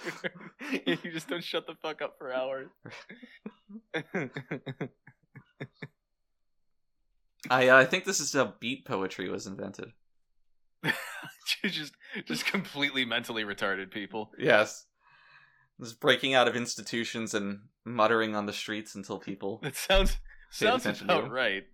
you 1.04 1.12
just 1.12 1.28
don't 1.28 1.44
shut 1.44 1.66
the 1.66 1.74
fuck 1.82 2.00
up 2.00 2.16
for 2.18 2.32
hours. 2.32 2.68
I, 7.50 7.68
uh, 7.68 7.76
I 7.76 7.84
think 7.84 8.04
this 8.04 8.20
is 8.20 8.32
how 8.32 8.54
beat 8.60 8.86
poetry 8.86 9.28
was 9.28 9.46
invented. 9.46 9.92
just 11.65 11.94
just 12.26 12.47
completely 12.47 13.05
mentally 13.05 13.44
retarded 13.44 13.90
people. 13.90 14.31
Yes. 14.39 14.86
Just 15.81 16.00
breaking 16.00 16.34
out 16.34 16.48
of 16.48 16.57
institutions 16.57 17.34
and 17.34 17.60
muttering 17.84 18.34
on 18.34 18.47
the 18.47 18.52
streets 18.52 18.94
until 18.94 19.18
people. 19.18 19.60
That 19.62 19.76
sounds 19.76 20.16
sounds 20.50 20.86
about 21.02 21.31
right. 21.31 21.65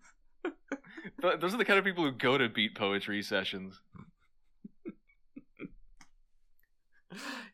Th- 1.23 1.41
Those 1.41 1.55
are 1.55 1.59
the 1.59 1.65
kind 1.65 1.79
of 1.79 1.85
people 1.85 2.05
who 2.05 2.13
go 2.13 2.37
to 2.37 2.49
beat 2.49 2.77
poetry 2.77 3.23
sessions. 3.23 3.81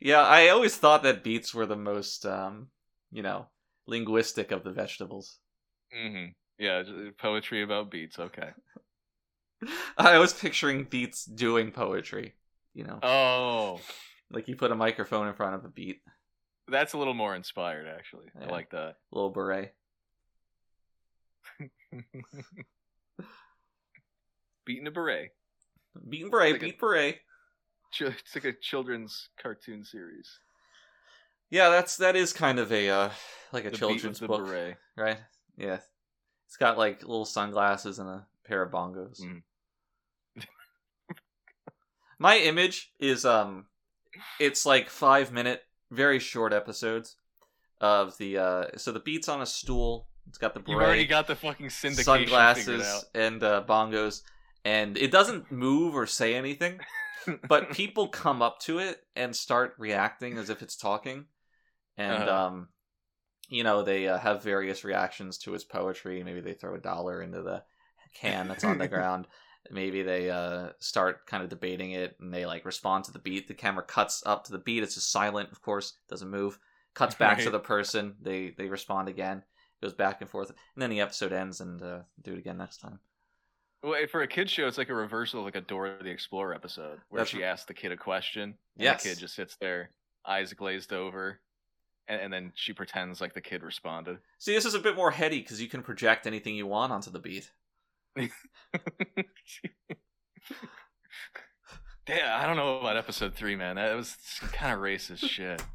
Yeah, 0.01 0.23
I 0.23 0.49
always 0.49 0.77
thought 0.77 1.03
that 1.03 1.23
beets 1.23 1.53
were 1.55 1.67
the 1.67 1.77
most, 1.77 2.25
um, 2.25 2.69
you 3.11 3.23
know, 3.23 3.49
linguistic 3.87 4.51
of 4.51 4.65
the 4.65 4.73
vegetables. 4.73 5.39
hmm 5.93 6.27
Yeah, 6.59 6.83
poetry 7.19 7.63
about 7.63 7.91
beats. 7.91 8.19
Okay. 8.19 8.51
I 9.99 10.19
was 10.19 10.33
picturing 10.33 10.85
Beats 10.85 11.25
doing 11.25 11.71
poetry, 11.71 12.35
you 12.75 12.85
know, 12.85 12.99
Oh, 13.03 13.81
like 14.31 14.49
you 14.49 14.57
put 14.57 14.71
a 14.73 14.75
microphone 14.77 15.29
in 15.29 15.35
front 15.35 15.55
of 15.57 15.65
a 15.65 15.69
beat. 15.69 16.01
that's 16.69 16.93
a 16.95 16.99
little 16.99 17.15
more 17.15 17.35
inspired, 17.35 17.87
actually. 17.89 18.27
I 18.41 18.47
like 18.47 18.71
that. 18.71 18.97
little 19.13 19.31
beret. 19.31 19.75
Beating 24.65 24.87
a 24.87 24.91
beret. 24.91 25.31
Beet 26.09 26.23
and 26.23 26.31
beret, 26.31 26.53
Like 26.53 26.63
a- 26.63 26.77
beret. 26.79 27.19
Ch- 27.93 28.03
It's 28.03 28.35
like 28.35 28.45
a 28.45 28.53
children's 28.53 29.31
cartoon 29.43 29.85
series. 29.85 30.39
Yeah, 31.51 31.69
that's 31.71 31.97
that 31.97 32.15
is 32.15 32.33
kind 32.33 32.61
of 32.61 32.71
a 32.71 32.89
uh, 32.89 33.11
like 33.53 33.65
a 33.65 33.71
The 33.71 33.77
children's 33.77 34.21
book, 34.21 34.47
beret. 34.47 34.77
right? 34.97 35.19
Yeah, 35.57 35.81
it's 36.47 36.57
got 36.57 36.79
like 36.79 37.01
little 37.03 37.25
sunglasses 37.25 37.99
and 37.99 38.09
a 38.09 38.27
pair 38.47 38.63
of 38.63 38.71
bongos. 38.71 39.21
Mm. 39.21 39.43
My 42.21 42.37
image 42.39 42.93
is 43.01 43.25
um, 43.25 43.65
it's 44.39 44.65
like 44.67 44.89
five 44.91 45.33
minute, 45.33 45.63
very 45.91 46.19
short 46.21 46.53
episodes 46.53 47.17
of 47.81 48.17
the 48.19 48.39
uh. 48.39 48.65
So 48.77 48.93
the 48.93 49.01
beat's 49.01 49.29
on 49.29 49.41
a 49.41 49.47
stool. 49.47 50.07
It's 50.29 50.39
got 50.39 50.55
the 50.55 50.63
You've 50.67 50.79
already 50.81 51.07
got 51.07 51.27
the 51.27 51.35
fucking 51.35 51.69
syndication 51.69 52.05
sunglasses, 52.05 53.05
and 53.15 53.43
uh, 53.43 53.65
bongos, 53.67 54.21
and 54.65 54.97
it 54.99 55.11
doesn't 55.11 55.51
move 55.51 55.97
or 55.97 56.07
say 56.07 56.35
anything. 56.35 56.79
but 57.49 57.71
people 57.73 58.07
come 58.09 58.43
up 58.43 58.61
to 58.61 58.79
it 58.79 59.01
and 59.17 59.35
start 59.35 59.75
reacting 59.79 60.37
as 60.39 60.51
if 60.51 60.63
it's 60.63 60.77
talking 60.77 61.25
and 61.97 62.23
Uh-huh. 62.23 62.45
um 62.47 62.69
you 63.51 63.63
know 63.65 63.83
they 63.83 64.09
uh, 64.09 64.17
have 64.19 64.43
various 64.43 64.85
reactions 64.85 65.37
to 65.39 65.53
his 65.53 65.63
poetry 65.65 66.23
maybe 66.23 66.41
they 66.41 66.55
throw 66.55 66.75
a 66.75 66.79
dollar 66.81 67.21
into 67.21 67.43
the 67.43 67.63
can 68.15 68.49
that's 68.49 68.65
on 68.65 68.79
the 68.79 68.89
ground 68.97 69.27
maybe 69.71 70.03
they 70.03 70.31
uh 70.31 70.69
start 70.79 71.27
kind 71.27 71.43
of 71.43 71.51
debating 71.51 71.93
it 71.93 72.17
and 72.21 72.33
they 72.33 72.47
like 72.47 72.65
respond 72.65 73.05
to 73.05 73.13
the 73.13 73.19
beat 73.19 73.47
the 73.47 73.55
camera 73.55 73.85
cuts 73.85 74.23
up 74.25 74.45
to 74.45 74.53
the 74.53 74.59
beat 74.59 74.83
it's 74.83 74.95
just 74.95 75.13
silent 75.13 75.51
of 75.53 75.61
course 75.61 75.95
doesn't 76.09 76.31
move 76.31 76.59
cuts 76.95 77.15
back 77.15 77.39
to 77.39 77.51
the 77.51 77.59
person 77.59 78.15
they 78.23 78.55
they 78.57 78.69
respond 78.69 79.09
again 79.09 79.43
goes 79.81 79.95
back 79.95 80.21
and 80.21 80.31
forth, 80.31 80.51
and 80.51 80.83
then 80.83 80.91
the 80.91 81.01
episode 81.01 81.33
ends 81.33 81.61
and 81.61 81.83
uh, 81.83 82.01
do 82.23 82.33
it 82.33 82.39
again 82.39 82.59
next 82.59 82.79
time. 82.79 83.01
Well, 83.83 83.95
eh, 83.95 84.07
for 84.07 84.23
a 84.23 84.29
kid 84.29 84.51
show, 84.51 84.67
it's 84.67 84.79
like 84.79 84.91
a 84.91 84.95
reversal 84.95 85.41
of 85.41 85.47
like 85.47 85.57
a 85.57 85.63
Dora 85.63 86.03
the 86.03 86.11
Explorer 86.11 86.55
episode 86.55 86.99
where 87.09 87.21
That's 87.21 87.31
she 87.31 87.45
asks 87.45 87.67
the 87.67 87.75
kid 87.75 87.93
a 87.93 87.97
question. 87.97 88.43
And 88.43 88.55
Yes. 88.77 89.03
The 89.03 89.11
kid 89.11 89.19
just 89.19 89.35
sits 89.35 89.57
there, 89.57 89.91
eyes 90.27 90.53
glazed 90.53 90.93
over, 90.93 91.41
and, 92.09 92.21
and 92.21 92.33
then 92.33 92.53
she 92.55 92.73
pretends 92.73 93.21
like 93.21 93.33
the 93.33 93.41
kid 93.41 93.63
responded. 93.63 94.19
See, 94.39 94.55
this 94.55 94.67
is 94.67 94.75
a 94.75 94.81
bit 94.81 94.97
more 94.97 95.11
heady 95.11 95.41
because 95.41 95.63
you 95.63 95.69
can 95.69 95.83
project 95.83 96.27
anything 96.27 96.55
you 96.57 96.67
want 96.67 96.93
onto 96.93 97.11
the 97.11 97.19
beat. 97.19 97.51
Damn, 102.07 102.41
I 102.43 102.47
don't 102.47 102.57
know 102.57 102.81
about 102.81 102.97
episode 102.97 103.35
three, 103.35 103.57
man. 103.57 103.77
That 103.77 103.95
was 103.95 104.17
kind 104.53 104.75
of 104.75 104.81
racist 104.81 105.29
shit. 105.29 105.63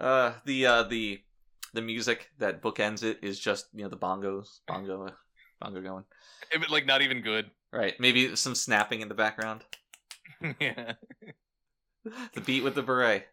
Uh, 0.00 0.32
the 0.46 0.64
uh, 0.64 0.82
the 0.84 1.20
the 1.74 1.82
music 1.82 2.30
that 2.38 2.62
bookends 2.62 3.02
it 3.02 3.18
is 3.22 3.38
just 3.38 3.66
you 3.74 3.82
know 3.82 3.90
the 3.90 3.96
bongos, 3.98 4.60
bongo, 4.66 5.10
bongo 5.60 5.82
going. 5.82 6.04
It 6.52 6.70
like 6.70 6.86
not 6.86 7.02
even 7.02 7.20
good. 7.20 7.50
Right, 7.70 8.00
maybe 8.00 8.34
some 8.34 8.54
snapping 8.54 9.02
in 9.02 9.08
the 9.08 9.14
background. 9.14 9.62
yeah. 10.58 10.94
The 12.34 12.40
beat 12.40 12.64
with 12.64 12.74
the 12.74 12.82
beret. 12.82 13.26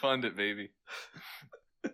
Fund 0.00 0.24
it, 0.24 0.36
baby. 0.36 0.70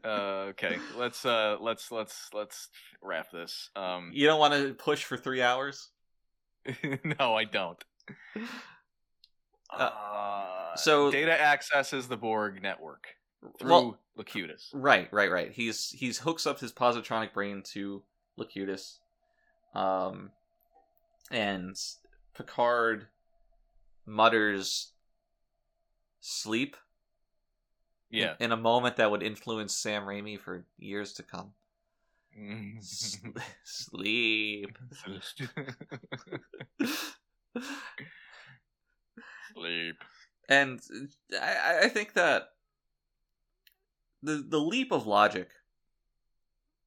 Uh, 0.05 0.51
okay, 0.51 0.79
let's 0.97 1.25
uh, 1.25 1.57
let's 1.61 1.91
let's 1.91 2.29
let's 2.33 2.69
wrap 3.03 3.31
this. 3.31 3.71
Um, 3.77 4.11
You 4.13 4.27
don't 4.27 4.39
want 4.41 4.55
to 4.55 4.75
push 4.75 5.05
for 5.05 5.17
three 5.17 5.43
hours. 5.43 5.91
no, 7.19 7.35
I 7.35 7.45
don't. 7.45 7.83
Uh, 9.71 9.83
Uh, 9.83 10.77
so- 10.77 11.11
data 11.11 11.39
accesses 11.41 12.09
the 12.09 12.17
Borg 12.17 12.63
network 12.63 13.07
through 13.59 13.71
Well- 13.71 13.99
Locutus. 14.17 14.71
Right, 14.75 15.09
right, 15.13 15.31
right. 15.31 15.51
He's 15.51 15.89
he's 15.91 16.19
hooks 16.19 16.47
up 16.47 16.61
his 16.61 16.73
positronic 16.73 17.33
brain 17.33 17.63
to 17.73 18.03
Locutus, 18.37 18.99
um, 19.75 20.31
and 21.31 21.75
Picard 22.35 23.07
mutters 24.05 24.93
sleep 26.21 26.77
Yeah. 28.13 28.35
in, 28.39 28.53
a 28.53 28.57
moment 28.57 28.97
that 28.97 29.11
would 29.11 29.23
influence 29.23 29.75
Sam 29.75 30.03
Raimi 30.03 30.39
for 30.39 30.67
years 30.79 31.15
to 31.15 31.23
come. 31.23 31.53
S- 32.79 33.19
sleep. 33.65 34.79
Sleep. 39.55 39.97
and 40.49 40.81
I, 41.41 41.81
I 41.83 41.89
think 41.89 42.15
that 42.15 42.49
the 44.23 44.45
the 44.49 44.59
leap 44.61 44.93
of 44.93 45.07
logic 45.07 45.51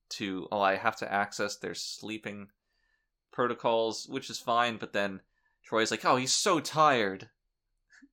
to 0.09 0.47
oh 0.51 0.61
I 0.61 0.75
have 0.75 0.95
to 0.97 1.11
access 1.11 1.57
their 1.57 1.75
sleeping 1.75 2.47
protocols, 3.31 4.07
which 4.09 4.29
is 4.29 4.39
fine, 4.39 4.77
but 4.77 4.93
then 4.93 5.21
Troi's 5.69 5.91
like, 5.91 6.05
oh 6.05 6.15
he's 6.15 6.33
so 6.33 6.59
tired. 6.59 7.29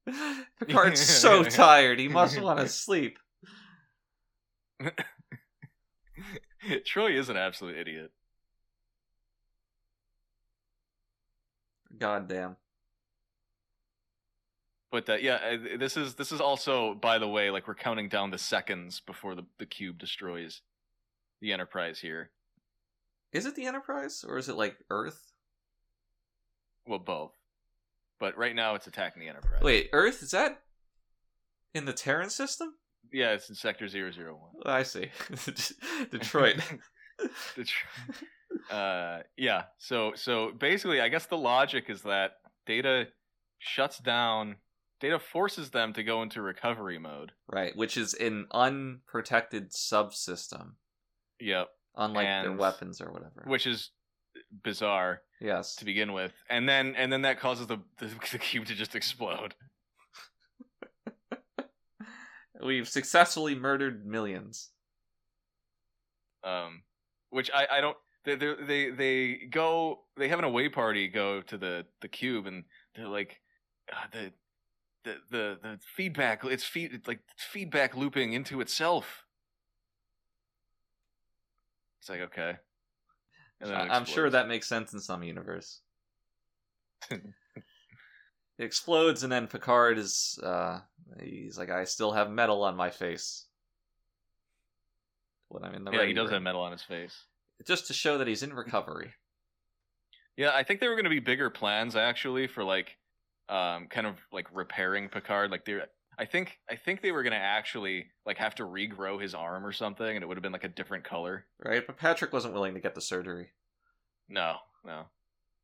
Picard's 0.61 1.01
so 1.01 1.45
tired, 1.45 1.99
he 1.99 2.09
must 2.09 2.41
want 2.41 2.59
to 2.59 2.69
sleep. 2.71 3.19
Troi 6.85 7.17
is 7.17 7.29
an 7.29 7.37
absolute 7.37 7.77
idiot. 7.77 8.11
God 11.99 12.29
damn. 12.29 12.57
But 14.91 15.09
uh, 15.09 15.15
yeah, 15.15 15.37
uh, 15.37 15.79
this 15.79 15.97
is 15.97 16.15
this 16.17 16.33
is 16.33 16.41
also, 16.41 16.95
by 16.95 17.19
the 17.19 17.29
way, 17.29 17.51
like 17.51 17.67
we're 17.67 17.75
counting 17.75 18.09
down 18.09 18.31
the 18.31 18.39
seconds 18.39 19.01
before 19.01 19.35
the 19.35 19.45
the 19.59 19.67
cube 19.67 19.99
destroys 19.99 20.61
the 21.41 21.53
Enterprise 21.53 21.99
here. 21.99 22.31
Is 23.33 23.47
it 23.47 23.55
the 23.55 23.67
Enterprise 23.67 24.25
or 24.27 24.37
is 24.37 24.49
it 24.49 24.57
like 24.57 24.77
Earth? 24.91 25.33
Well, 26.87 26.99
both. 26.99 27.33
But 28.23 28.39
right 28.39 28.55
now, 28.55 28.77
it's 28.77 28.87
attacking 28.87 29.21
the 29.21 29.29
Enterprise. 29.29 29.63
Wait, 29.63 29.91
Earth 29.93 30.23
is 30.23 30.31
that 30.31 30.63
in 31.75 31.87
the 31.87 31.93
Terran 31.93 32.31
system? 32.31 32.75
Yeah, 33.13 33.33
it's 33.33 33.49
in 33.49 33.57
Sector 33.57 33.89
001. 33.89 34.37
Oh, 34.65 34.71
I 34.71 34.85
see. 34.85 35.11
Detroit. 36.13 36.55
Detr- 37.57 38.71
uh, 38.71 39.23
yeah. 39.37 39.65
So 39.79 40.13
so 40.15 40.53
basically, 40.57 41.01
I 41.01 41.09
guess 41.09 41.27
the 41.27 41.37
logic 41.37 41.87
is 41.89 42.03
that 42.03 42.35
Data 42.65 43.09
shuts 43.59 43.99
down. 43.99 44.55
Data 45.01 45.19
forces 45.19 45.71
them 45.71 45.93
to 45.95 46.05
go 46.05 46.23
into 46.23 46.43
recovery 46.43 47.01
mode. 47.01 47.33
Right, 47.49 47.77
which 47.77 47.97
is 47.97 48.15
an 48.15 48.47
unprotected 48.53 49.73
subsystem, 49.73 50.75
Yep. 51.41 51.71
unlike 51.97 52.27
their 52.45 52.53
weapons 52.53 53.01
or 53.01 53.11
whatever. 53.11 53.43
Which 53.47 53.67
is 53.67 53.91
bizarre 54.63 55.23
yes, 55.41 55.75
to 55.77 55.85
begin 55.85 56.13
with, 56.13 56.33
and 56.49 56.69
then 56.69 56.95
and 56.97 57.13
then 57.13 57.23
that 57.23 57.41
causes 57.41 57.67
the 57.67 57.79
the, 57.99 58.11
the 58.33 58.39
cube 58.39 58.67
to 58.67 58.75
just 58.75 58.95
explode. 58.95 59.55
we've 62.63 62.89
successfully 62.89 63.55
murdered 63.55 64.07
millions. 64.07 64.71
Um, 66.45 66.83
which 67.31 67.51
I 67.53 67.67
I 67.71 67.81
don't. 67.81 67.97
They 68.25 68.37
they 68.37 68.91
they 68.91 69.41
go. 69.51 70.01
They 70.17 70.29
have 70.29 70.39
an 70.39 70.45
away 70.45 70.69
party. 70.69 71.09
Go 71.09 71.43
to 71.43 71.59
the 71.59 71.87
the 72.01 72.09
cube, 72.09 72.47
and 72.47 72.65
they're 72.95 73.09
like, 73.09 73.41
uh, 73.93 74.07
the 74.13 74.33
the 75.05 75.17
the 75.31 75.59
the 75.63 75.79
feedback. 75.97 76.45
It's 76.45 76.65
feed 76.65 76.93
it's 76.93 77.09
like 77.09 77.21
feedback 77.37 77.97
looping 77.97 78.33
into 78.33 78.61
itself. 78.61 79.25
It's 82.01 82.09
like 82.09 82.21
okay. 82.21 82.57
And 83.63 83.71
then 83.71 83.81
it 83.81 83.91
I- 83.91 83.97
I'm 83.97 84.05
sure 84.05 84.29
that 84.29 84.49
makes 84.49 84.69
sense 84.69 84.93
in 84.93 85.01
some 85.01 85.23
universe. 85.23 85.81
it 87.11 87.23
explodes, 88.59 89.23
and 89.23 89.33
then 89.33 89.47
Picard 89.47 89.99
is 89.99 90.39
uh, 90.43 90.81
he's 91.21 91.57
like, 91.57 91.71
I 91.71 91.85
still 91.85 92.13
have 92.13 92.31
metal 92.31 92.63
on 92.65 92.77
my 92.77 92.91
face. 92.91 93.47
When 95.49 95.65
I'm 95.65 95.75
in 95.75 95.85
the 95.85 95.93
yeah, 95.93 96.05
he 96.07 96.13
does 96.13 96.27
room. 96.27 96.35
have 96.35 96.43
metal 96.43 96.63
on 96.63 96.73
his 96.73 96.83
face. 96.83 97.15
just 97.67 97.87
to 97.89 97.93
show 97.93 98.19
that 98.19 98.27
he's 98.27 98.43
in 98.43 98.53
recovery. 98.55 99.13
Yeah, 100.37 100.51
I 100.55 100.63
think 100.63 100.81
there 100.81 100.89
were 100.89 100.97
going 100.97 101.05
to 101.05 101.11
be 101.11 101.21
bigger 101.21 101.51
plans 101.51 101.95
actually 101.95 102.47
for 102.47 102.65
like, 102.65 102.97
um, 103.51 103.87
kind 103.89 104.07
of 104.07 104.17
like 104.33 104.47
repairing 104.53 105.09
Picard. 105.11 105.51
Like 105.51 105.67
they, 105.67 105.79
I 106.19 106.25
think, 106.27 106.59
I 106.71 106.77
think 106.77 107.01
they 107.01 107.13
were 107.13 107.23
going 107.23 107.33
to 107.33 107.39
actually 107.39 108.07
like 108.27 108.39
have 108.39 108.55
to 108.57 108.65
regrow 108.65 109.21
his 109.21 109.35
arm 109.35 109.65
or 109.65 109.73
something, 109.73 110.15
and 110.15 110.23
it 110.23 110.27
would 110.27 110.37
have 110.37 110.43
been 110.43 110.53
like 110.53 110.65
a 110.65 110.69
different 110.69 111.05
color. 111.05 111.47
Right, 111.65 111.87
but 111.87 111.97
Patrick 111.97 112.33
wasn't 112.33 112.55
willing 112.55 112.75
to 112.75 112.81
get 112.81 112.95
the 112.95 113.01
surgery. 113.01 113.49
No, 114.29 114.57
no, 114.85 115.05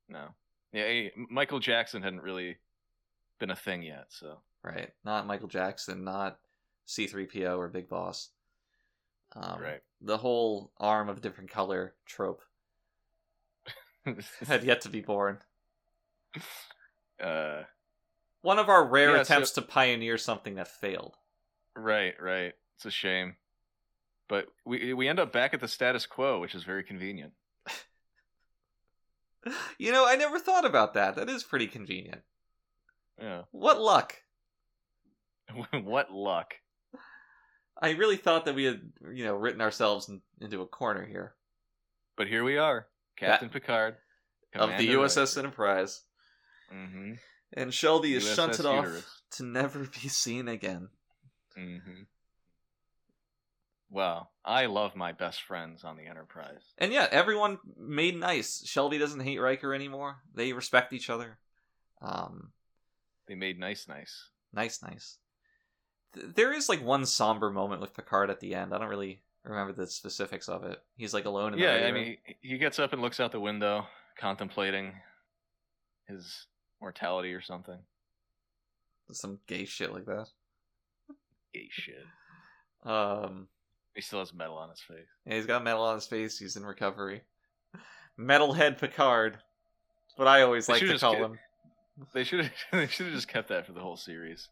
no. 0.08 0.28
Yeah, 0.72 0.88
he- 0.88 1.10
Michael 1.30 1.60
Jackson 1.60 2.02
hadn't 2.02 2.22
really 2.22 2.56
been 3.38 3.50
a 3.50 3.56
thing 3.56 3.82
yet, 3.82 4.06
so 4.08 4.38
Right, 4.62 4.90
not 5.04 5.26
Michael 5.26 5.48
Jackson, 5.48 6.02
not 6.04 6.38
C3PO 6.86 7.56
or 7.58 7.68
Big 7.68 7.88
Boss. 7.88 8.30
Um, 9.36 9.60
right. 9.60 9.80
The 10.00 10.16
whole 10.16 10.72
arm 10.78 11.08
of 11.08 11.18
a 11.18 11.20
different 11.20 11.50
color 11.50 11.94
trope 12.06 12.42
had 14.46 14.64
yet 14.64 14.80
to 14.82 14.88
be 14.88 15.00
born. 15.00 15.38
uh, 17.22 17.62
One 18.42 18.58
of 18.58 18.68
our 18.68 18.84
rare 18.84 19.10
Yeah, 19.16 19.22
so- 19.22 19.34
attempts 19.34 19.50
to 19.52 19.62
pioneer 19.62 20.16
something 20.18 20.54
that 20.56 20.68
failed. 20.68 21.16
right, 21.74 22.14
right. 22.20 22.54
It's 22.76 22.86
a 22.86 22.90
shame, 22.90 23.36
but 24.28 24.46
we 24.64 24.92
we 24.94 25.08
end 25.08 25.18
up 25.18 25.32
back 25.32 25.52
at 25.54 25.60
the 25.60 25.66
status 25.68 26.06
quo, 26.06 26.38
which 26.40 26.54
is 26.54 26.62
very 26.64 26.84
convenient. 26.84 27.32
You 29.78 29.92
know, 29.92 30.06
I 30.06 30.16
never 30.16 30.38
thought 30.38 30.64
about 30.64 30.94
that. 30.94 31.14
That 31.16 31.30
is 31.30 31.42
pretty 31.44 31.68
convenient. 31.68 32.22
Yeah. 33.20 33.42
What 33.52 33.80
luck! 33.80 34.14
what 35.72 36.10
luck. 36.12 36.54
I 37.80 37.90
really 37.90 38.16
thought 38.16 38.44
that 38.44 38.54
we 38.56 38.64
had, 38.64 38.80
you 39.14 39.24
know, 39.24 39.34
written 39.36 39.60
ourselves 39.60 40.08
in, 40.08 40.20
into 40.40 40.60
a 40.62 40.66
corner 40.66 41.06
here 41.06 41.34
But 42.16 42.26
here 42.26 42.42
we 42.42 42.58
are, 42.58 42.88
Captain 43.16 43.48
Picard 43.48 43.96
of 44.54 44.70
the 44.76 44.88
USS 44.94 45.38
Enterprise, 45.38 46.02
Mm-hmm. 46.74 47.12
And 47.52 47.72
Shelby 47.72 48.14
is 48.14 48.24
USS 48.24 48.34
shunted 48.36 48.66
off 48.66 49.20
to 49.32 49.42
never 49.44 49.80
be 49.80 50.08
seen 50.08 50.48
again. 50.48 50.88
Mm-hmm. 51.58 52.02
Wow, 53.90 54.28
I 54.44 54.66
love 54.66 54.94
my 54.94 55.12
best 55.12 55.42
friends 55.42 55.82
on 55.82 55.96
the 55.96 56.06
Enterprise. 56.06 56.60
And 56.76 56.92
yeah, 56.92 57.06
everyone 57.10 57.58
made 57.78 58.16
nice. 58.16 58.62
Shelby 58.66 58.98
doesn't 58.98 59.20
hate 59.20 59.38
Riker 59.38 59.72
anymore. 59.74 60.16
They 60.34 60.52
respect 60.52 60.92
each 60.92 61.08
other. 61.08 61.38
Um, 62.02 62.52
They 63.26 63.34
made 63.34 63.58
nice, 63.58 63.88
nice. 63.88 64.28
nice, 64.52 64.82
nice. 64.82 65.16
Th- 66.14 66.26
There 66.34 66.52
is 66.52 66.68
like 66.68 66.84
one 66.84 67.06
somber 67.06 67.50
moment 67.50 67.80
with 67.80 67.94
Picard 67.94 68.28
at 68.28 68.40
the 68.40 68.54
end. 68.54 68.74
I 68.74 68.78
don't 68.78 68.88
really 68.90 69.22
remember 69.42 69.72
the 69.72 69.86
specifics 69.86 70.50
of 70.50 70.64
it. 70.64 70.78
He's 70.96 71.14
like 71.14 71.24
alone 71.24 71.54
in 71.54 71.58
the 71.58 71.64
Yeah, 71.64 71.86
I 71.86 71.92
mean, 71.92 72.18
he 72.42 72.58
gets 72.58 72.78
up 72.78 72.92
and 72.92 73.00
looks 73.00 73.20
out 73.20 73.32
the 73.32 73.40
window, 73.40 73.86
contemplating 74.18 74.92
his 76.06 76.46
mortality 76.80 77.32
or 77.34 77.40
something. 77.40 77.78
some 79.12 79.38
gay 79.46 79.64
shit 79.64 79.92
like 79.92 80.06
that. 80.06 80.26
Gay 81.54 81.68
shit. 81.70 82.04
Um, 82.84 83.48
He 83.94 84.02
still 84.02 84.18
has 84.20 84.32
metal 84.34 84.56
on 84.58 84.70
his 84.70 84.80
face. 84.80 85.06
yeah, 85.26 85.34
he's 85.34 85.46
got 85.46 85.64
metal 85.64 85.82
on 85.82 85.94
his 85.96 86.06
face. 86.06 86.38
He's 86.38 86.56
in 86.56 86.64
recovery. 86.64 87.22
Metalhead 88.18 88.78
Picard. 88.78 89.34
That's 89.34 90.18
what 90.18 90.28
I 90.28 90.42
always 90.42 90.66
They 90.66 90.74
like 90.74 90.82
to 90.82 90.98
call 90.98 91.12
get- 91.14 91.22
him. 91.22 91.38
They 92.12 92.22
should 92.24 92.44
have. 92.44 92.52
They 92.72 92.86
should 92.86 93.06
have 93.06 93.14
just 93.14 93.28
kept 93.28 93.48
that 93.48 93.66
for 93.66 93.72
the 93.72 93.80
whole 93.80 93.96
series. 93.96 94.48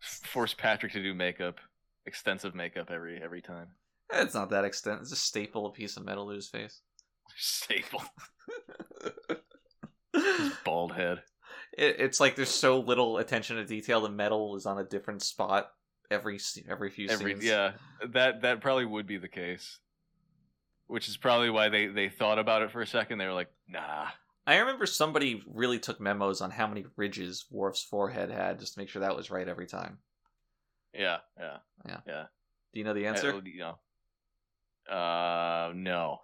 Force 0.00 0.52
Patrick 0.52 0.92
to 0.92 1.02
do 1.02 1.14
makeup, 1.14 1.56
extensive 2.06 2.54
makeup 2.54 2.90
every 2.90 3.20
every 3.22 3.40
time. 3.40 3.68
It's 4.12 4.34
not 4.34 4.50
that 4.50 4.64
extent. 4.64 5.00
It's 5.00 5.10
just 5.10 5.24
staple 5.24 5.66
a 5.66 5.72
piece 5.72 5.96
of 5.96 6.04
metal 6.04 6.28
to 6.28 6.34
his 6.34 6.48
face. 6.48 6.80
Staple. 7.36 8.02
His 10.14 10.52
bald 10.64 10.92
head. 10.92 11.22
it, 11.76 11.96
it's 12.00 12.20
like 12.20 12.36
there's 12.36 12.48
so 12.48 12.80
little 12.80 13.18
attention 13.18 13.56
to 13.56 13.64
detail. 13.64 14.00
The 14.00 14.08
metal 14.08 14.56
is 14.56 14.66
on 14.66 14.78
a 14.78 14.84
different 14.84 15.22
spot 15.22 15.70
every 16.10 16.38
every 16.68 16.90
few 16.90 17.08
Every 17.08 17.32
scenes. 17.34 17.44
yeah, 17.44 17.72
that 18.12 18.42
that 18.42 18.60
probably 18.60 18.86
would 18.86 19.06
be 19.06 19.18
the 19.18 19.28
case. 19.28 19.78
Which 20.86 21.08
is 21.08 21.16
probably 21.18 21.50
why 21.50 21.68
they 21.68 21.86
they 21.86 22.08
thought 22.08 22.38
about 22.38 22.62
it 22.62 22.70
for 22.70 22.80
a 22.80 22.86
second. 22.86 23.18
They 23.18 23.26
were 23.26 23.32
like, 23.34 23.50
nah. 23.68 24.06
I 24.46 24.56
remember 24.60 24.86
somebody 24.86 25.42
really 25.46 25.78
took 25.78 26.00
memos 26.00 26.40
on 26.40 26.50
how 26.50 26.66
many 26.66 26.86
ridges 26.96 27.44
Worf's 27.50 27.82
forehead 27.82 28.30
had, 28.30 28.58
just 28.58 28.72
to 28.74 28.80
make 28.80 28.88
sure 28.88 29.00
that 29.00 29.14
was 29.14 29.30
right 29.30 29.46
every 29.46 29.66
time. 29.66 29.98
Yeah, 30.94 31.18
yeah. 31.38 31.58
Yeah, 31.86 32.00
yeah. 32.06 32.22
Do 32.72 32.78
you 32.80 32.84
know 32.84 32.94
the 32.94 33.06
Uh, 33.06 33.10
answer? 33.10 33.42
you 33.44 33.58
know. 33.58 33.78
Uh, 34.90 35.72
no. 35.74 36.20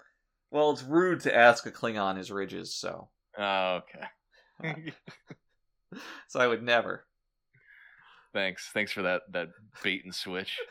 Well, 0.50 0.70
it's 0.70 0.82
rude 0.82 1.20
to 1.20 1.36
ask 1.36 1.66
a 1.66 1.70
Klingon 1.70 2.16
his 2.16 2.30
ridges, 2.30 2.74
so 2.74 3.10
Oh, 3.38 3.80
okay. 4.62 4.92
so 6.28 6.40
I 6.40 6.46
would 6.46 6.62
never. 6.62 7.04
Thanks. 8.32 8.70
Thanks 8.72 8.92
for 8.92 9.02
that 9.02 9.22
that 9.32 9.48
bait 9.82 10.02
and 10.04 10.14
switch. 10.14 10.58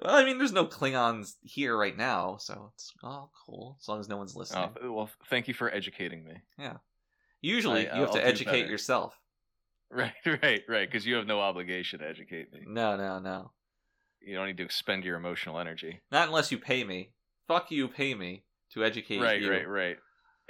Well, 0.00 0.14
I 0.16 0.24
mean, 0.24 0.38
there's 0.38 0.52
no 0.52 0.66
Klingons 0.66 1.34
here 1.42 1.76
right 1.76 1.96
now, 1.96 2.36
so 2.38 2.72
it's 2.74 2.92
all 3.04 3.30
cool 3.46 3.76
as 3.80 3.88
long 3.88 4.00
as 4.00 4.08
no 4.08 4.16
one's 4.16 4.34
oh, 4.34 4.38
listening. 4.40 4.70
Oh, 4.82 4.92
well, 4.92 5.10
thank 5.28 5.48
you 5.48 5.54
for 5.54 5.72
educating 5.72 6.24
me. 6.24 6.34
Yeah. 6.58 6.78
Usually, 7.40 7.88
I- 7.88 7.94
you 7.94 8.00
have 8.00 8.08
I'll 8.08 8.14
to 8.14 8.26
educate 8.26 8.68
yourself. 8.68 9.14
Right, 9.94 10.14
right, 10.24 10.62
right. 10.66 10.90
Because 10.90 11.04
you 11.04 11.16
have 11.16 11.26
no 11.26 11.38
obligation 11.38 11.98
to 11.98 12.08
educate 12.08 12.50
me. 12.50 12.60
No, 12.66 12.96
no, 12.96 13.18
no. 13.18 13.50
You 14.22 14.34
don't 14.34 14.46
need 14.46 14.56
to 14.56 14.62
expend 14.62 15.04
your 15.04 15.18
emotional 15.18 15.58
energy. 15.58 16.00
Not 16.10 16.28
unless 16.28 16.50
you 16.50 16.56
pay 16.56 16.82
me. 16.82 17.10
Fuck 17.46 17.70
you, 17.70 17.88
pay 17.88 18.14
me 18.14 18.44
to 18.74 18.84
educate 18.84 19.20
Right, 19.20 19.40
you. 19.40 19.50
right, 19.50 19.68
right. 19.68 19.96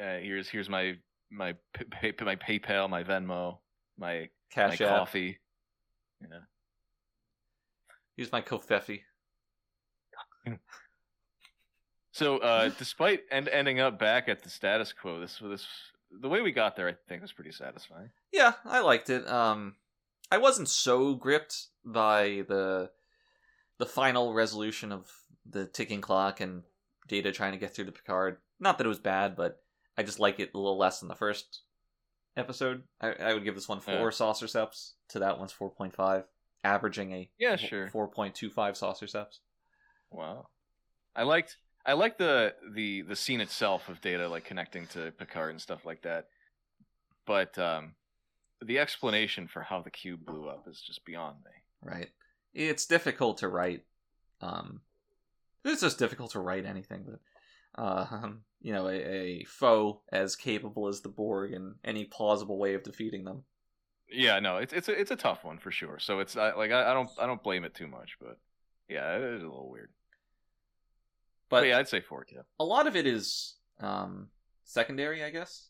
Uh, 0.00 0.18
here's 0.18 0.48
here's 0.48 0.68
my 0.68 0.94
my 1.30 1.54
pay, 2.00 2.12
my 2.22 2.36
PayPal, 2.36 2.88
my 2.90 3.02
Venmo, 3.04 3.58
my 3.98 4.28
Cash 4.50 4.80
my 4.80 4.86
app. 4.86 4.98
coffee. 4.98 5.38
Yeah. 6.20 6.38
Use 8.16 8.30
my 8.30 8.42
kofefi. 8.42 9.00
So, 12.14 12.38
uh, 12.38 12.70
despite 12.78 13.20
end, 13.30 13.48
ending 13.48 13.80
up 13.80 13.98
back 13.98 14.28
at 14.28 14.42
the 14.42 14.50
status 14.50 14.92
quo, 14.92 15.18
this 15.20 15.38
this 15.42 15.66
the 16.20 16.28
way 16.28 16.42
we 16.42 16.52
got 16.52 16.76
there, 16.76 16.88
I 16.88 16.94
think, 17.08 17.22
was 17.22 17.32
pretty 17.32 17.52
satisfying. 17.52 18.10
Yeah, 18.32 18.52
I 18.66 18.80
liked 18.80 19.08
it. 19.08 19.26
Um, 19.26 19.76
I 20.30 20.36
wasn't 20.36 20.68
so 20.68 21.14
gripped 21.14 21.68
by 21.84 22.44
the 22.48 22.90
the 23.78 23.86
final 23.86 24.34
resolution 24.34 24.92
of 24.92 25.10
the 25.46 25.66
ticking 25.66 26.02
clock 26.02 26.40
and 26.42 26.64
Data 27.08 27.32
trying 27.32 27.52
to 27.52 27.58
get 27.58 27.74
through 27.74 27.86
to 27.86 27.92
Picard. 27.92 28.38
Not 28.60 28.78
that 28.78 28.84
it 28.84 28.88
was 28.88 28.98
bad, 28.98 29.36
but 29.36 29.60
I 29.98 30.02
just 30.02 30.20
like 30.20 30.38
it 30.40 30.50
a 30.54 30.58
little 30.58 30.78
less 30.78 31.00
than 31.00 31.08
the 31.08 31.14
first 31.14 31.62
episode. 32.36 32.82
I, 33.00 33.12
I 33.12 33.34
would 33.34 33.44
give 33.44 33.54
this 33.54 33.68
one 33.68 33.80
four 33.80 33.94
Yeah. 33.94 34.10
saucer 34.10 34.46
steps. 34.46 34.94
To 35.10 35.18
that 35.18 35.38
one's 35.38 35.52
four 35.52 35.70
point 35.70 35.94
five, 35.94 36.24
averaging 36.64 37.12
a 37.12 37.30
Yeah, 37.38 37.56
sure. 37.56 37.88
four 37.90 38.08
point 38.08 38.34
two 38.34 38.48
five 38.50 38.76
saucer 38.76 39.06
steps. 39.06 39.40
Wow. 40.10 40.48
I 41.14 41.24
liked 41.24 41.56
I 41.84 41.92
liked 41.94 42.18
the 42.18 42.54
the 42.74 43.02
the 43.02 43.16
scene 43.16 43.40
itself 43.40 43.88
of 43.88 44.00
Data 44.00 44.28
like 44.28 44.44
connecting 44.44 44.86
to 44.88 45.10
Picard 45.12 45.50
and 45.50 45.60
stuff 45.60 45.84
like 45.84 46.02
that. 46.02 46.28
But 47.26 47.58
um 47.58 47.94
the 48.64 48.78
explanation 48.78 49.48
for 49.48 49.62
how 49.62 49.82
the 49.82 49.90
cube 49.90 50.24
blew 50.24 50.48
up 50.48 50.66
is 50.68 50.80
just 50.80 51.04
beyond 51.04 51.38
me. 51.44 51.50
Right. 51.82 52.10
It's 52.54 52.86
difficult 52.86 53.38
to 53.38 53.48
write. 53.48 53.82
Um, 54.40 54.82
it's 55.64 55.80
just 55.82 55.98
difficult 55.98 56.32
to 56.32 56.40
write 56.40 56.66
anything, 56.66 57.04
but 57.06 57.82
uh, 57.82 58.06
um, 58.10 58.42
you 58.60 58.72
know, 58.72 58.88
a, 58.88 58.94
a 58.94 59.44
foe 59.44 60.02
as 60.12 60.36
capable 60.36 60.88
as 60.88 61.00
the 61.00 61.08
Borg 61.08 61.52
and 61.52 61.74
any 61.84 62.04
plausible 62.04 62.58
way 62.58 62.74
of 62.74 62.82
defeating 62.82 63.24
them. 63.24 63.44
Yeah, 64.10 64.40
no, 64.40 64.58
it's 64.58 64.72
it's 64.72 64.88
a, 64.88 64.92
it's 65.00 65.10
a 65.10 65.16
tough 65.16 65.42
one 65.44 65.58
for 65.58 65.70
sure. 65.70 65.98
So 65.98 66.20
it's 66.20 66.36
I, 66.36 66.52
like 66.52 66.70
I, 66.70 66.90
I 66.90 66.94
don't 66.94 67.08
I 67.18 67.26
don't 67.26 67.42
blame 67.42 67.64
it 67.64 67.74
too 67.74 67.86
much, 67.86 68.16
but 68.20 68.38
yeah, 68.88 69.16
it 69.16 69.22
is 69.22 69.42
a 69.42 69.46
little 69.46 69.70
weird. 69.70 69.90
But, 71.48 71.60
But 71.60 71.68
yeah, 71.68 71.78
I'd 71.78 71.88
say 71.88 72.00
four. 72.00 72.26
Yeah. 72.32 72.42
a 72.60 72.64
lot 72.64 72.86
of 72.86 72.94
it 72.96 73.06
is 73.06 73.54
um, 73.80 74.28
secondary, 74.64 75.22
I 75.24 75.30
guess. 75.30 75.68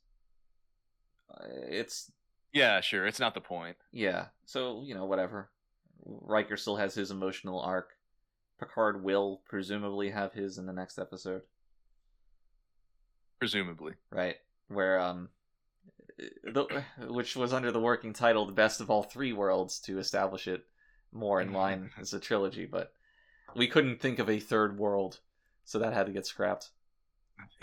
Uh, 1.32 1.46
it's 1.68 2.10
Yeah, 2.52 2.80
sure. 2.80 3.06
It's 3.06 3.20
not 3.20 3.34
the 3.34 3.40
point. 3.40 3.76
yeah. 3.92 4.26
So 4.46 4.82
you 4.84 4.94
know, 4.94 5.04
whatever. 5.06 5.50
Riker 6.04 6.56
still 6.56 6.76
has 6.76 6.94
his 6.94 7.12
emotional 7.12 7.60
arc. 7.60 7.90
Picard 8.62 9.02
will 9.02 9.42
presumably 9.48 10.10
have 10.10 10.32
his 10.32 10.56
in 10.58 10.66
the 10.66 10.72
next 10.72 10.98
episode. 10.98 11.42
Presumably. 13.38 13.94
right? 14.10 14.36
Where 14.68 15.00
um, 15.00 15.28
the, 16.44 16.84
which 17.08 17.34
was 17.36 17.52
under 17.52 17.72
the 17.72 17.80
working 17.80 18.12
title 18.12 18.46
"The 18.46 18.52
Best 18.52 18.80
of 18.80 18.88
All 18.90 19.02
Three 19.02 19.32
Worlds" 19.32 19.80
to 19.80 19.98
establish 19.98 20.46
it 20.46 20.64
more 21.12 21.40
in 21.40 21.52
line 21.52 21.90
as 22.00 22.12
a 22.14 22.20
trilogy, 22.20 22.66
but 22.66 22.92
we 23.56 23.66
couldn't 23.66 24.00
think 24.00 24.18
of 24.18 24.30
a 24.30 24.38
third 24.38 24.78
world, 24.78 25.18
so 25.64 25.78
that 25.80 25.92
had 25.92 26.06
to 26.06 26.12
get 26.12 26.26
scrapped. 26.26 26.70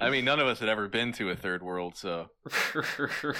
I 0.00 0.10
mean, 0.10 0.24
none 0.24 0.40
of 0.40 0.46
us 0.46 0.58
had 0.60 0.70
ever 0.70 0.88
been 0.88 1.12
to 1.12 1.28
a 1.30 1.36
third 1.36 1.62
world, 1.62 1.96
so 1.96 2.30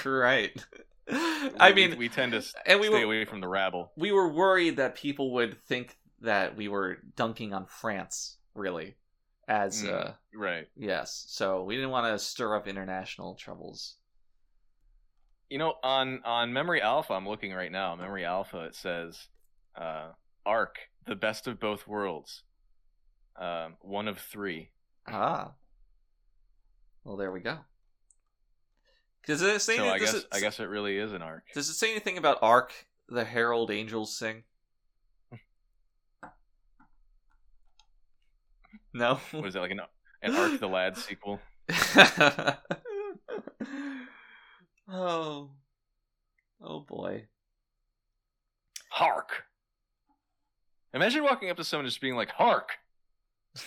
right. 0.05 0.63
I 1.09 1.71
we- 1.71 1.87
mean, 1.87 1.97
we 1.97 2.07
tend 2.09 2.33
to 2.33 2.43
and 2.67 2.79
we 2.79 2.87
stay 2.87 2.99
were 2.99 3.03
away 3.03 3.25
from 3.25 3.41
the 3.41 3.47
rabble. 3.47 3.91
we 3.97 4.11
were 4.11 4.27
worried 4.31 4.77
that 4.77 4.95
people 4.95 5.33
would 5.33 5.61
think 5.65 5.97
that 6.25 6.55
we 6.55 6.67
were 6.67 6.97
dunking 7.15 7.53
on 7.53 7.65
France, 7.65 8.37
really, 8.53 8.95
as 9.47 9.83
Mm. 9.83 9.93
uh, 9.93 10.13
Right. 10.33 10.67
yes. 10.75 11.25
So 11.29 11.63
we 11.63 11.75
didn't 11.75 11.91
want 11.91 12.13
to 12.13 12.19
stir 12.19 12.55
up 12.55 12.67
international 12.67 13.35
troubles. 13.35 13.97
You 15.49 15.57
know, 15.59 15.75
on 15.83 16.23
on 16.23 16.51
Memory 16.53 16.81
Alpha, 16.81 17.13
I'm 17.13 17.27
looking 17.27 17.53
right 17.53 17.71
now. 17.71 17.95
Memory 17.95 18.25
Alpha, 18.25 18.61
it 18.65 18.75
says, 18.75 19.29
uh, 19.75 20.11
"Arc, 20.45 20.89
the 21.05 21.15
best 21.15 21.45
of 21.47 21.59
both 21.59 21.87
worlds, 21.87 22.43
um, 23.35 23.77
one 23.81 24.07
of 24.07 24.19
three. 24.19 24.71
Ah. 25.07 25.53
Well, 27.03 27.15
there 27.17 27.31
we 27.31 27.41
go. 27.41 27.59
Does 29.27 29.41
it 29.43 29.61
say? 29.61 29.77
So 29.77 29.87
I 29.89 29.99
guess 29.99 30.13
it, 30.15 30.25
I 30.31 30.39
guess 30.39 30.59
it 30.59 30.65
really 30.65 30.97
is 30.97 31.13
an 31.13 31.21
arc. 31.21 31.51
Does 31.53 31.69
it 31.69 31.73
say 31.75 31.91
anything 31.91 32.17
about 32.17 32.39
Arc, 32.41 32.87
the 33.07 33.23
Herald 33.25 33.69
Angels 33.71 34.17
sing? 34.17 34.43
No. 38.95 39.19
Was 39.33 39.55
it 39.57 39.59
like 39.59 39.71
an 39.71 39.81
an 40.21 40.35
Arc 40.35 40.57
the 40.59 40.69
Lad 40.69 40.97
sequel? 40.97 41.41
oh. 44.89 45.49
Oh 46.61 46.79
boy. 46.79 47.25
Hark! 48.89 49.43
Imagine 50.93 51.23
walking 51.23 51.49
up 51.49 51.57
to 51.57 51.65
someone 51.65 51.83
and 51.83 51.91
just 51.91 51.99
being 51.99 52.15
like, 52.15 52.31
"Hark!" 52.31 52.77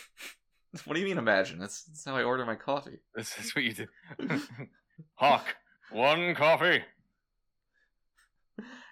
What 0.84 0.94
do 0.94 1.00
you 1.00 1.06
mean? 1.06 1.16
Imagine 1.16 1.58
that's, 1.58 1.84
that's 1.84 2.04
how 2.04 2.14
I 2.14 2.22
order 2.22 2.44
my 2.44 2.54
coffee. 2.54 2.98
That's, 3.14 3.38
is 3.38 3.54
what 3.54 3.64
you 3.64 3.72
do. 3.72 3.86
Hawk, 5.14 5.56
one 5.90 6.34
coffee. 6.34 6.82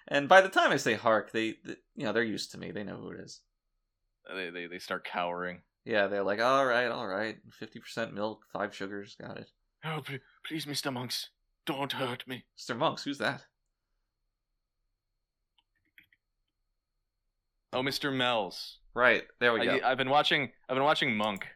And 0.07 0.27
by 0.27 0.41
the 0.41 0.49
time 0.49 0.71
I 0.71 0.77
say 0.77 0.95
hark, 0.95 1.31
they, 1.31 1.53
th 1.53 1.77
you 1.95 2.05
know, 2.05 2.13
they're 2.13 2.23
used 2.23 2.51
to 2.51 2.57
me. 2.57 2.71
They 2.71 2.83
know 2.83 2.97
who 2.97 3.11
it 3.11 3.19
is. 3.19 3.41
They, 4.35 4.49
they 4.49 4.65
they 4.65 4.79
start 4.79 5.05
cowering. 5.05 5.61
Yeah, 5.87 6.07
they're 6.07 6.21
like, 6.21 6.41
all 6.41 6.65
right, 6.65 6.87
all 6.87 7.07
right, 7.07 7.37
fifty 7.49 7.79
percent 7.79 8.13
milk, 8.13 8.43
five 8.51 8.75
sugars, 8.75 9.15
got 9.21 9.37
it. 9.37 9.49
Oh, 9.85 10.01
please, 10.03 10.19
please, 10.45 10.65
Mr. 10.65 10.91
Monks, 10.91 11.29
don't 11.65 11.93
hurt 11.93 12.27
me. 12.27 12.43
Mr. 12.59 12.77
Monks, 12.77 13.05
who's 13.05 13.19
that? 13.19 13.45
Oh, 17.71 17.81
Mr. 17.81 18.13
Mel's. 18.13 18.79
Right, 18.93 19.23
there 19.39 19.53
we 19.53 19.63
go. 19.63 19.77
I, 19.77 19.91
I've 19.91 19.97
been 19.97 20.09
watching. 20.09 20.51
I've 20.67 20.75
been 20.75 20.83
watching 20.83 21.15
Monk. 21.15 21.47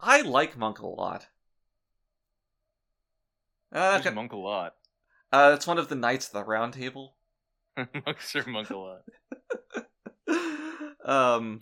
I 0.00 0.22
like 0.22 0.58
Monk 0.58 0.80
a 0.80 0.86
lot. 0.88 1.28
Uh, 3.72 4.00
Who's 4.00 4.12
Monk 4.12 4.32
a 4.32 4.36
lot. 4.36 4.74
uh, 5.32 5.52
it's 5.54 5.68
one 5.68 5.78
of 5.78 5.88
the 5.88 5.94
Knights 5.94 6.26
of 6.26 6.32
the 6.32 6.42
Round 6.42 6.72
Table. 6.72 7.14
Monks 7.76 8.34
are 8.34 8.44
Monk 8.48 8.70
a 8.70 8.76
lot. 8.76 9.02
um, 11.04 11.60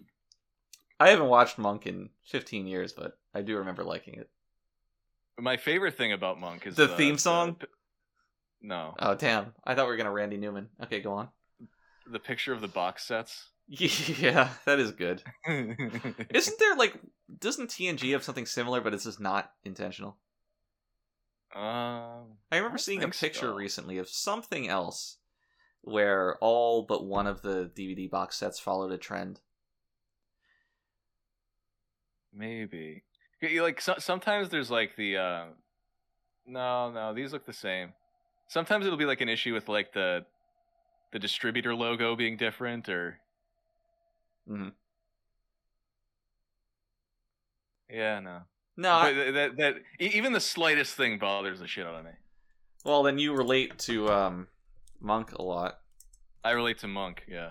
I 1.01 1.11
haven't 1.11 1.29
watched 1.29 1.59
Monk 1.59 1.87
in 1.87 2.11
15 2.25 2.67
years, 2.67 2.93
but 2.93 3.19
I 3.35 3.43
do 3.43 3.57
remember 3.59 3.85
liking 3.85 4.15
it. 4.15 4.31
My 5.39 5.57
favorite 5.57 5.97
thing 5.97 6.13
about 6.13 6.39
Monk 6.41 6.67
is 6.67 6.77
The 6.77 6.89
theme 6.89 7.19
song? 7.19 7.57
p- 7.57 7.67
No, 8.63 8.95
Oh 9.01 9.15
damn! 9.15 9.53
I 9.65 9.75
thought 9.75 9.87
we 9.87 9.91
were 9.93 9.97
gonna 9.97 10.13
Randy 10.13 10.37
Newman. 10.37 10.69
Okay, 10.85 11.01
go 11.01 11.13
on. 11.15 11.29
the 12.07 12.21
picture 12.21 12.53
of 12.53 12.61
the 12.61 12.69
box 12.69 13.05
sets. 13.05 13.49
Yeah, 13.67 14.51
that 14.67 14.79
is 14.79 14.93
good. 14.93 15.23
Isn't 15.49 16.59
there 16.59 16.77
like 16.77 16.95
doesn't 17.41 17.71
TNG 17.71 18.13
have 18.13 18.23
something 18.23 18.47
similar, 18.47 18.81
but 18.83 18.93
it's 18.95 19.05
just 19.05 19.21
not 19.21 19.51
intentional? 19.65 20.19
Um, 21.55 22.37
I 22.53 22.57
remember 22.57 22.77
don't 22.77 22.81
seeing 22.81 23.03
a 23.03 23.09
picture 23.09 23.47
so. 23.49 23.55
recently 23.55 23.99
of 23.99 24.09
something 24.09 24.69
else 24.69 25.19
where 25.83 26.37
all 26.41 26.83
but 26.83 27.07
one 27.07 27.27
of 27.27 27.43
the 27.43 27.71
DVD 27.75 28.11
box 28.11 28.37
sets 28.37 28.59
followed 28.61 28.93
a 28.93 28.99
trend. 28.99 29.41
Maybe. 32.35 33.03
Like 33.43 33.81
so- 33.81 33.97
sometimes 33.99 34.49
there's 34.51 34.71
like 34.71 34.97
the. 34.97 35.17
Uh, 35.17 35.45
no, 36.47 36.91
no, 36.91 37.15
these 37.15 37.33
look 37.33 37.47
the 37.47 37.53
same. 37.53 37.93
Sometimes 38.49 38.85
it'll 38.87 38.99
be 38.99 39.07
like 39.07 39.21
an 39.23 39.29
issue 39.29 39.55
with 39.55 39.69
like 39.69 39.93
the, 39.95 40.25
the 41.13 41.19
distributor 41.19 41.75
logo 41.75 42.17
being 42.17 42.37
different 42.37 42.89
or. 42.89 43.19
Mhm. 44.51 44.73
Yeah, 47.91 48.21
no. 48.21 48.41
No, 48.77 48.91
I, 48.93 49.13
that 49.31 49.57
that 49.57 49.75
even 50.01 50.33
the 50.33 50.41
slightest 50.41 50.97
thing 50.97 51.19
bothers 51.19 51.61
the 51.61 51.69
shit 51.69 51.87
out 51.87 51.95
of 51.95 52.05
me. 52.05 52.11
well 52.85 53.03
then 53.05 53.19
you 53.19 53.33
relate 53.35 53.79
to 53.81 54.09
um, 54.11 54.49
Monk 55.01 55.33
a 55.33 55.43
lot. 55.43 55.79
I 56.43 56.51
relate 56.51 56.79
to 56.81 56.89
Monk. 56.89 57.25
Yeah. 57.29 57.51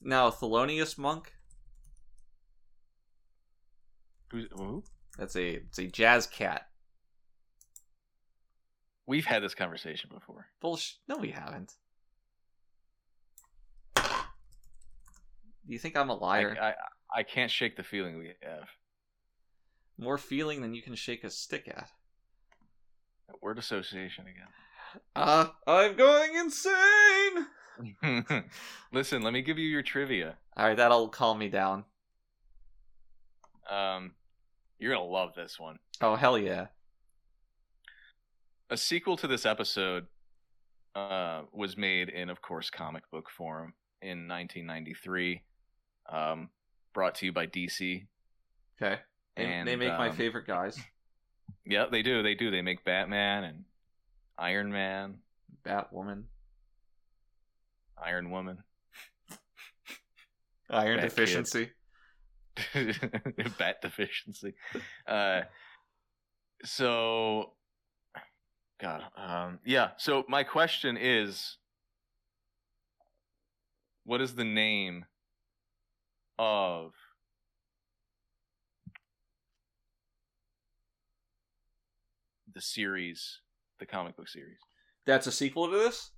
Now 0.00 0.30
Thelonious 0.30 0.96
Monk, 0.96 1.32
Who's 4.30 4.46
who? 4.52 4.84
that's 5.18 5.36
a 5.36 5.54
it's 5.54 5.78
a 5.78 5.86
jazz 5.86 6.26
cat. 6.26 6.66
We've 9.06 9.26
had 9.26 9.42
this 9.42 9.54
conversation 9.54 10.10
before. 10.12 10.46
Bullsh. 10.62 10.94
No, 11.08 11.16
we 11.16 11.30
haven't. 11.30 11.74
Do 13.96 14.02
you 15.74 15.78
think 15.78 15.96
I'm 15.96 16.10
a 16.10 16.14
liar? 16.14 16.56
I 16.60 16.74
I 17.14 17.22
can't 17.22 17.50
shake 17.50 17.76
the 17.76 17.82
feeling 17.82 18.18
we 18.18 18.32
have. 18.42 18.68
More 19.98 20.16
feeling 20.16 20.62
than 20.62 20.74
you 20.74 20.82
can 20.82 20.94
shake 20.94 21.24
a 21.24 21.30
stick 21.30 21.68
at. 21.68 21.90
Word 23.42 23.58
association 23.58 24.26
again. 24.26 24.48
Uh, 25.14 25.46
I'm 25.66 25.96
going 25.96 26.34
insane. 26.34 27.46
Listen, 28.92 29.22
let 29.22 29.32
me 29.32 29.42
give 29.42 29.58
you 29.58 29.68
your 29.68 29.82
trivia. 29.82 30.36
All 30.56 30.66
right, 30.66 30.76
that'll 30.76 31.08
calm 31.08 31.38
me 31.38 31.48
down. 31.48 31.84
Um, 33.70 34.12
you're 34.80 34.94
gonna 34.94 35.04
love 35.06 35.34
this 35.36 35.60
one. 35.60 35.78
Oh 36.00 36.16
hell 36.16 36.38
yeah! 36.38 36.66
A 38.70 38.76
sequel 38.76 39.16
to 39.18 39.28
this 39.28 39.44
episode 39.44 40.06
uh, 40.94 41.42
was 41.52 41.76
made 41.76 42.08
in, 42.08 42.30
of 42.30 42.40
course, 42.40 42.70
comic 42.70 43.08
book 43.10 43.28
form 43.30 43.74
in 44.00 44.26
1993. 44.26 45.42
Um, 46.08 46.48
brought 46.94 47.14
to 47.16 47.26
you 47.26 47.32
by 47.32 47.46
DC. 47.46 48.06
Okay, 48.82 49.00
they, 49.36 49.44
And, 49.44 49.68
they 49.68 49.76
make 49.76 49.90
my 49.90 50.08
um, 50.08 50.16
favorite 50.16 50.46
guys: 50.46 50.78
Yeah, 51.66 51.84
they 51.90 52.02
do. 52.02 52.22
They 52.22 52.34
do. 52.34 52.50
They 52.50 52.62
make 52.62 52.82
Batman 52.84 53.44
and 53.44 53.64
Iron 54.38 54.72
Man, 54.72 55.18
Batwoman, 55.64 56.24
Iron 58.02 58.30
Woman, 58.30 58.64
Iron 60.70 60.96
Bat 61.00 61.14
Kid. 61.14 61.70
Bat 63.58 63.82
deficiency. 63.82 64.54
Uh, 65.06 65.42
so, 66.64 67.52
God, 68.80 69.02
um, 69.16 69.58
yeah. 69.64 69.90
So 69.96 70.24
my 70.28 70.42
question 70.42 70.96
is, 71.00 71.56
what 74.04 74.20
is 74.20 74.34
the 74.34 74.44
name 74.44 75.04
of 76.38 76.92
the 82.52 82.60
series, 82.60 83.40
the 83.78 83.86
comic 83.86 84.16
book 84.16 84.28
series? 84.28 84.58
That's 85.06 85.26
a 85.26 85.32
sequel 85.32 85.70
to 85.70 85.76
this. 85.78 86.10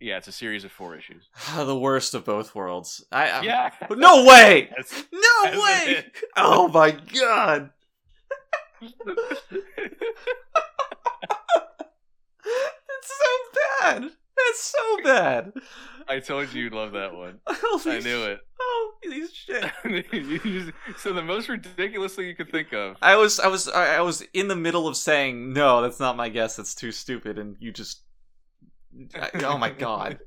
Yeah, 0.00 0.16
it's 0.16 0.28
a 0.28 0.32
series 0.32 0.64
of 0.64 0.72
four 0.72 0.96
issues. 0.96 1.28
the 1.56 1.78
worst 1.78 2.14
of 2.14 2.24
both 2.24 2.54
worlds. 2.54 3.04
I, 3.12 3.28
I 3.28 3.42
Yeah. 3.42 3.70
No 3.90 4.24
way! 4.24 4.70
That's- 4.76 5.04
No 5.12 5.50
Isn't 5.50 5.62
way! 5.62 6.04
Oh 6.36 6.68
my 6.68 6.90
god! 6.92 7.70
It's 8.82 8.94
so 13.08 13.60
bad. 13.82 14.10
It's 14.38 14.62
so 14.62 15.02
bad. 15.04 15.52
I 16.08 16.18
told 16.18 16.52
you 16.52 16.64
you'd 16.64 16.72
love 16.72 16.92
that 16.92 17.14
one. 17.14 17.40
Holy 17.46 17.96
I 17.96 18.00
knew 18.00 18.24
it. 18.24 18.40
Holy 18.58 19.22
shit! 19.32 19.70
so 20.98 21.12
the 21.12 21.22
most 21.22 21.48
ridiculous 21.48 22.14
thing 22.14 22.26
you 22.26 22.34
could 22.34 22.50
think 22.50 22.72
of. 22.72 22.96
I 23.02 23.16
was, 23.16 23.38
I 23.38 23.48
was, 23.48 23.68
I 23.68 24.00
was 24.00 24.22
in 24.34 24.48
the 24.48 24.56
middle 24.56 24.88
of 24.88 24.96
saying 24.96 25.52
no. 25.52 25.82
That's 25.82 26.00
not 26.00 26.16
my 26.16 26.28
guess. 26.30 26.56
That's 26.56 26.74
too 26.74 26.90
stupid. 26.90 27.38
And 27.38 27.56
you 27.60 27.70
just, 27.70 28.02
oh 29.42 29.58
my 29.58 29.70
god! 29.70 30.18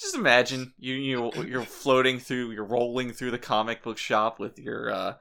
Just 0.00 0.14
imagine 0.14 0.72
you 0.78 0.94
you 0.94 1.32
you're 1.44 1.62
floating 1.62 2.18
through, 2.18 2.52
you're 2.52 2.64
rolling 2.64 3.12
through 3.12 3.30
the 3.32 3.38
comic 3.38 3.82
book 3.82 3.98
shop 3.98 4.38
with 4.38 4.58
your 4.58 4.90
uh 4.90 5.14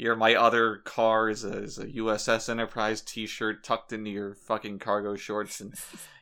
your 0.00 0.16
my 0.16 0.34
other 0.34 0.78
car 0.78 1.28
is 1.28 1.44
a, 1.44 1.62
is 1.62 1.78
a 1.78 1.86
USS 1.86 2.48
Enterprise 2.48 3.02
T-shirt 3.02 3.62
tucked 3.62 3.92
into 3.92 4.10
your 4.10 4.34
fucking 4.34 4.78
cargo 4.78 5.14
shorts, 5.14 5.60
and 5.60 5.74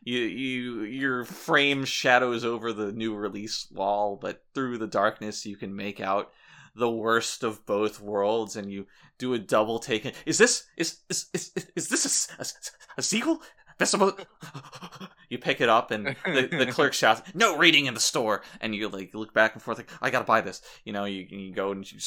you 0.02 0.18
you 0.18 0.82
your 0.82 1.24
frame 1.24 1.84
shadows 1.84 2.44
over 2.44 2.72
the 2.72 2.90
new 2.90 3.14
release 3.14 3.68
wall, 3.70 4.18
but 4.20 4.42
through 4.52 4.78
the 4.78 4.88
darkness 4.88 5.46
you 5.46 5.56
can 5.56 5.76
make 5.76 6.00
out 6.00 6.32
the 6.78 6.90
worst 6.90 7.42
of 7.42 7.66
both 7.66 8.00
worlds, 8.00 8.56
and 8.56 8.70
you 8.70 8.86
do 9.18 9.34
a 9.34 9.38
double 9.38 9.78
take. 9.78 10.14
Is 10.24 10.38
this 10.38 10.66
is 10.76 10.98
is 11.08 11.26
is, 11.34 11.52
is 11.76 11.88
this 11.88 12.30
a 12.38 12.42
a, 12.42 12.46
a 12.98 13.02
sequel? 13.02 13.42
Best 13.78 13.94
of 13.94 14.00
both. 14.00 14.24
You 15.28 15.38
pick 15.38 15.60
it 15.60 15.68
up, 15.68 15.90
and 15.90 16.16
the, 16.24 16.48
the 16.50 16.66
clerk 16.72 16.94
shouts, 16.94 17.22
"No 17.34 17.56
reading 17.56 17.86
in 17.86 17.94
the 17.94 18.00
store!" 18.00 18.42
And 18.60 18.74
you 18.74 18.88
like 18.88 19.14
look 19.14 19.34
back 19.34 19.54
and 19.54 19.62
forth, 19.62 19.78
like, 19.78 19.90
"I 20.00 20.10
gotta 20.10 20.24
buy 20.24 20.40
this." 20.40 20.62
You 20.84 20.92
know, 20.92 21.04
you 21.04 21.26
you 21.28 21.52
go 21.54 21.70
and 21.70 21.90
you 21.90 21.98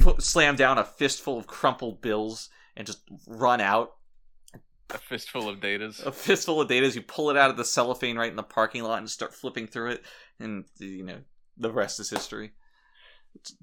put, 0.00 0.22
slam 0.22 0.56
down 0.56 0.78
a 0.78 0.84
fistful 0.84 1.38
of 1.38 1.46
crumpled 1.46 2.02
bills 2.02 2.50
and 2.76 2.86
just 2.86 3.02
run 3.26 3.60
out. 3.60 3.92
A 4.90 4.98
fistful 4.98 5.48
of 5.48 5.60
datas. 5.60 6.04
A 6.04 6.12
fistful 6.12 6.60
of 6.60 6.68
data. 6.68 6.90
You 6.90 7.00
pull 7.00 7.30
it 7.30 7.36
out 7.36 7.50
of 7.50 7.56
the 7.56 7.64
cellophane 7.64 8.18
right 8.18 8.30
in 8.30 8.36
the 8.36 8.42
parking 8.42 8.82
lot 8.82 8.98
and 8.98 9.08
start 9.08 9.34
flipping 9.34 9.66
through 9.66 9.92
it, 9.92 10.04
and 10.38 10.64
you 10.78 11.04
know 11.04 11.18
the 11.56 11.70
rest 11.70 12.00
is 12.00 12.10
history. 12.10 12.52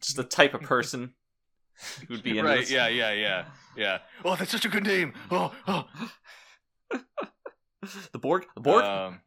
Just 0.01 0.17
the 0.17 0.23
type 0.23 0.53
of 0.53 0.61
person 0.61 1.14
who'd 2.07 2.23
be 2.23 2.31
into 2.31 2.43
right? 2.43 2.61
this. 2.61 2.72
Yeah, 2.72 2.88
yeah, 2.88 3.14
yeah, 3.14 3.45
yeah. 3.75 3.99
Oh, 4.25 4.35
that's 4.35 4.51
such 4.51 4.65
a 4.65 4.69
good 4.69 4.85
name. 4.85 5.14
Oh, 5.31 5.53
oh. 5.67 5.85
The 8.11 8.19
Borg. 8.19 8.45
The 8.56 8.61
Borg. 8.61 8.83
Um, 8.83 9.22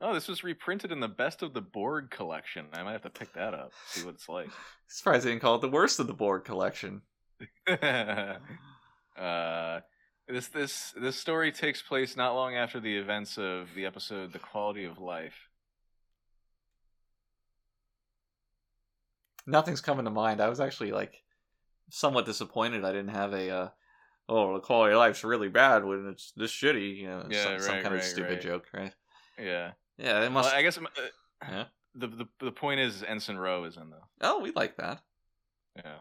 oh, 0.00 0.12
this 0.12 0.28
was 0.28 0.44
reprinted 0.44 0.92
in 0.92 1.00
the 1.00 1.08
Best 1.08 1.42
of 1.42 1.54
the 1.54 1.62
Borg 1.62 2.10
collection. 2.10 2.66
I 2.74 2.82
might 2.82 2.92
have 2.92 3.02
to 3.02 3.10
pick 3.10 3.32
that 3.32 3.54
up. 3.54 3.72
See 3.86 4.04
what 4.04 4.14
it's 4.14 4.28
like. 4.28 4.48
Surprised 4.88 5.24
they 5.24 5.30
didn't 5.30 5.40
call 5.40 5.54
it 5.54 5.62
the 5.62 5.70
worst 5.70 5.98
of 6.00 6.06
the 6.06 6.12
Borg 6.12 6.44
collection. 6.44 7.00
uh, 7.66 8.36
this 10.28 10.48
this 10.48 10.92
this 11.00 11.16
story 11.16 11.50
takes 11.50 11.82
place 11.82 12.16
not 12.16 12.34
long 12.34 12.56
after 12.56 12.78
the 12.78 12.96
events 12.96 13.38
of 13.38 13.68
the 13.74 13.86
episode 13.86 14.32
"The 14.32 14.38
Quality 14.38 14.84
of 14.84 14.98
Life." 14.98 15.48
Nothing's 19.46 19.80
coming 19.80 20.04
to 20.04 20.10
mind. 20.10 20.40
I 20.40 20.48
was 20.48 20.60
actually 20.60 20.92
like 20.92 21.22
somewhat 21.90 22.24
disappointed 22.24 22.84
I 22.84 22.92
didn't 22.92 23.08
have 23.14 23.32
a 23.34 23.50
uh 23.50 23.68
oh 24.28 24.54
the 24.54 24.60
quality 24.60 24.94
of 24.94 24.98
life's 24.98 25.22
really 25.22 25.48
bad 25.48 25.84
when 25.84 26.08
it's 26.08 26.32
this 26.36 26.50
shitty, 26.50 26.96
you 26.96 27.08
know, 27.08 27.26
Yeah, 27.28 27.42
some, 27.44 27.60
some 27.60 27.74
right, 27.74 27.82
kind 27.82 27.94
of 27.94 28.02
stupid 28.02 28.30
right. 28.32 28.40
joke, 28.40 28.66
right? 28.72 28.92
Yeah. 29.38 29.72
Yeah, 29.98 30.18
it 30.20 30.22
Well, 30.22 30.30
must 30.30 30.54
I 30.54 30.62
guess 30.62 30.78
uh, 30.78 30.82
Yeah. 31.42 31.64
the, 31.94 32.06
the 32.08 32.28
the 32.40 32.52
point 32.52 32.80
is 32.80 33.02
Ensign 33.02 33.36
Ro 33.36 33.64
is 33.64 33.76
in 33.76 33.90
though. 33.90 34.08
Oh, 34.22 34.40
we 34.40 34.50
like 34.52 34.76
that. 34.78 35.02
Yeah. 35.76 35.98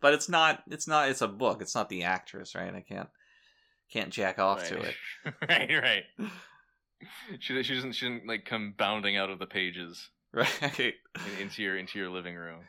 But 0.00 0.14
it's 0.14 0.28
not 0.28 0.62
it's 0.68 0.88
not 0.88 1.08
it's 1.10 1.20
a 1.22 1.28
book. 1.28 1.62
It's 1.62 1.74
not 1.74 1.88
the 1.88 2.02
actress, 2.04 2.54
right? 2.54 2.74
I 2.74 2.80
can't 2.80 3.08
can't 3.92 4.10
jack 4.10 4.38
off 4.38 4.66
to 4.68 4.80
it. 4.80 4.94
right, 5.48 5.70
right. 5.82 6.04
She 7.38 7.62
she 7.62 7.74
doesn't 7.74 7.92
she 7.92 8.06
doesn't 8.06 8.26
like 8.26 8.44
come 8.44 8.74
bounding 8.76 9.16
out 9.16 9.30
of 9.30 9.38
the 9.38 9.46
pages 9.46 10.10
Right? 10.34 10.78
in, 10.78 10.92
into 11.40 11.60
your 11.62 11.76
into 11.76 11.98
your 11.98 12.08
living 12.08 12.36
room. 12.36 12.60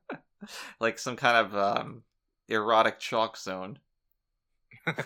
like 0.80 0.98
some 0.98 1.14
kind 1.16 1.46
of 1.46 1.54
um 1.54 2.02
erotic 2.48 2.98
chalk 2.98 3.36
zone. 3.36 3.78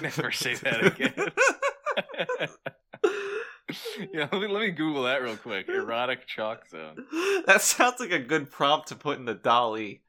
Never 0.00 0.32
say 0.32 0.54
that 0.54 0.86
again. 0.86 1.12
yeah, 4.14 4.28
let 4.32 4.40
me, 4.40 4.48
let 4.48 4.60
me 4.60 4.70
Google 4.70 5.02
that 5.02 5.20
real 5.20 5.36
quick. 5.36 5.68
Erotic 5.68 6.26
chalk 6.26 6.66
zone. 6.70 7.04
that 7.46 7.60
sounds 7.60 8.00
like 8.00 8.12
a 8.12 8.18
good 8.18 8.50
prompt 8.50 8.88
to 8.88 8.94
put 8.94 9.18
in 9.18 9.26
the 9.26 9.34
DALL-E. 9.34 10.00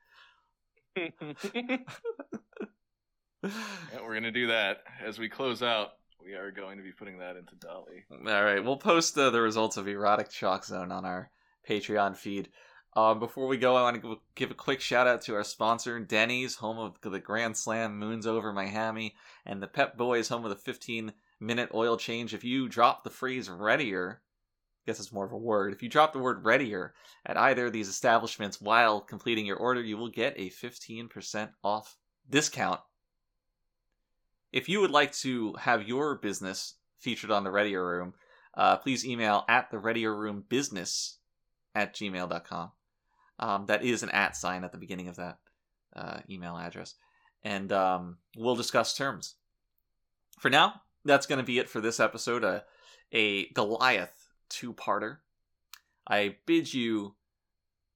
Yeah, 3.45 4.01
we're 4.01 4.13
gonna 4.13 4.31
do 4.31 4.47
that 4.47 4.83
as 5.03 5.19
we 5.19 5.29
close 5.29 5.61
out. 5.61 5.89
We 6.25 6.33
are 6.33 6.49
going 6.49 6.77
to 6.77 6.83
be 6.83 6.91
putting 6.91 7.19
that 7.19 7.37
into 7.37 7.53
DALL-E. 7.55 8.03
All 8.11 8.43
right, 8.43 8.63
we'll 8.63 8.77
post 8.77 9.15
uh, 9.15 9.29
the 9.29 9.41
results 9.41 9.77
of 9.77 9.87
Erotic 9.87 10.31
Shock 10.31 10.65
Zone 10.65 10.91
on 10.91 11.05
our 11.05 11.29
Patreon 11.69 12.15
feed. 12.15 12.49
Um, 12.95 13.19
before 13.19 13.45
we 13.45 13.57
go, 13.57 13.75
I 13.75 13.83
want 13.83 14.01
to 14.01 14.19
give 14.33 14.49
a 14.49 14.55
quick 14.55 14.81
shout 14.81 15.05
out 15.05 15.21
to 15.23 15.35
our 15.35 15.43
sponsor, 15.43 15.99
Denny's, 15.99 16.55
home 16.55 16.79
of 16.79 16.99
the 16.99 17.19
Grand 17.19 17.55
Slam, 17.55 17.99
Moons 17.99 18.25
Over 18.25 18.51
Miami, 18.51 19.13
and 19.45 19.61
the 19.61 19.67
Pep 19.67 19.97
Boys, 19.97 20.29
home 20.29 20.45
of 20.45 20.49
the 20.49 20.55
15 20.55 21.13
minute 21.39 21.69
oil 21.75 21.95
change. 21.95 22.33
If 22.33 22.43
you 22.43 22.67
drop 22.67 23.03
the 23.03 23.11
phrase 23.11 23.47
readier, 23.47 24.21
I 24.23 24.83
guess 24.87 24.99
it's 24.99 25.13
more 25.13 25.25
of 25.25 25.31
a 25.31 25.37
word. 25.37 25.73
If 25.73 25.83
you 25.83 25.89
drop 25.89 26.11
the 26.11 26.19
word 26.19 26.43
readier 26.43 26.95
at 27.23 27.37
either 27.37 27.67
of 27.67 27.73
these 27.73 27.89
establishments 27.89 28.59
while 28.59 28.99
completing 28.99 29.45
your 29.45 29.57
order, 29.57 29.81
you 29.81 29.97
will 29.97 30.09
get 30.09 30.33
a 30.37 30.49
15% 30.49 31.49
off 31.63 31.97
discount. 32.27 32.79
If 34.55 34.69
you 34.69 34.79
would 34.79 34.91
like 34.91 35.11
to 35.17 35.53
have 35.59 35.85
your 35.85 36.15
business 36.15 36.75
featured 36.97 37.29
on 37.29 37.43
the 37.43 37.51
Readier 37.51 37.85
Room, 37.85 38.13
uh, 38.53 38.77
please 38.77 39.05
email 39.05 39.43
at 39.49 39.69
the 39.69 39.77
Readier 39.77 40.15
Room 40.15 40.45
Business 40.47 41.17
at 41.75 41.93
gmail.com. 41.93 42.71
Um, 43.37 43.65
that 43.65 43.83
is 43.83 44.01
an 44.01 44.11
at 44.11 44.37
sign 44.37 44.63
at 44.63 44.71
the 44.71 44.77
beginning 44.77 45.09
of 45.09 45.17
that 45.17 45.39
uh, 45.93 46.19
email 46.29 46.55
address. 46.55 46.95
And 47.43 47.73
um, 47.73 48.19
we'll 48.37 48.55
discuss 48.55 48.95
terms. 48.95 49.35
For 50.39 50.49
now, 50.49 50.81
that's 51.03 51.25
going 51.25 51.39
to 51.39 51.43
be 51.43 51.59
it 51.59 51.69
for 51.69 51.81
this 51.81 51.99
episode. 51.99 52.45
Uh, 52.45 52.61
a 53.11 53.49
Goliath 53.49 54.29
two 54.47 54.73
parter. 54.73 55.17
I 56.07 56.37
bid 56.45 56.73
you 56.73 57.15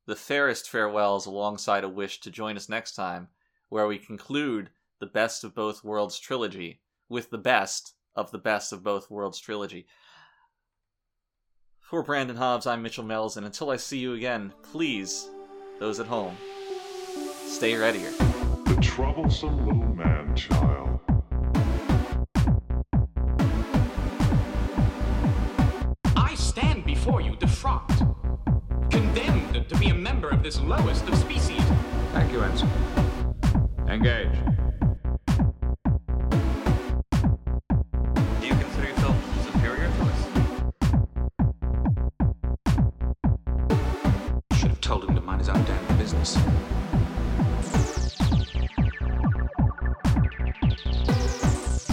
the 0.08 0.18
fairest 0.18 0.70
farewells 0.70 1.26
alongside 1.26 1.86
a 1.86 1.90
wish 1.90 2.20
to 2.20 2.30
join 2.30 2.58
us 2.58 2.68
next 2.68 2.96
time, 2.96 3.30
where 3.70 3.88
we 3.88 3.98
conclude 3.98 4.72
the 5.00 5.06
Best 5.06 5.44
of 5.44 5.56
Both 5.56 5.84
Worlds 5.84 6.20
trilogy 6.20 6.82
with 7.08 7.30
the 7.30 7.38
best 7.38 7.94
of 8.16 8.32
the 8.32 8.38
Best 8.38 8.74
of 8.74 8.84
Both 8.84 9.10
Worlds 9.10 9.40
trilogy. 9.40 9.88
For 11.80 12.04
Brandon 12.04 12.36
Hobbs, 12.36 12.68
I'm 12.68 12.82
Mitchell 12.82 13.06
Mills, 13.06 13.38
and 13.38 13.46
until 13.46 13.72
I 13.72 13.78
see 13.78 13.98
you 13.98 14.14
again, 14.14 14.54
please, 14.62 15.30
those 15.80 16.00
at 16.00 16.06
home, 16.06 16.36
stay 17.46 17.76
readier. 17.76 18.12
The 18.66 18.78
troublesome 18.82 19.66
little 19.66 19.96
man 19.96 20.36
child. 20.36 21.00
I 26.16 26.36
stand 26.36 26.86
before 26.86 27.22
you 27.22 27.32
defrocked, 27.38 28.00
condemned 28.92 29.68
to 29.70 29.78
be 29.78 29.90
a 29.90 29.96
member 29.96 30.30
of 30.30 30.44
this 30.44 30.60
lowest 30.60 31.08
of 31.08 31.16
species. 31.16 31.64
Thank 32.12 32.34
you, 32.34 32.44
Ensign. 32.44 32.70
Engage. 33.88 34.59
Damn 46.34 47.70
business. 47.72 48.16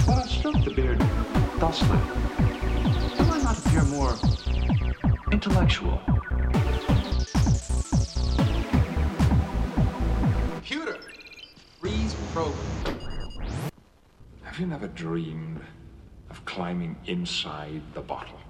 But 0.07 0.19
I 0.19 0.27
stroked 0.27 0.65
the 0.65 0.71
beard 0.71 1.01
thusly. 1.59 1.99
Do 3.17 3.25
I 3.25 3.43
not 3.43 3.59
appear 3.59 3.83
more 3.85 4.15
intellectual? 5.33 6.01
Computer, 10.53 10.99
freeze 11.81 12.15
program. 12.33 13.01
Have 14.43 14.59
you 14.61 14.67
never 14.67 14.89
dreamed 14.89 15.61
of 16.31 16.45
climbing 16.45 16.97
inside 17.07 17.83
the 17.95 18.01
bottle 18.01 18.17
bottle? 18.27 18.46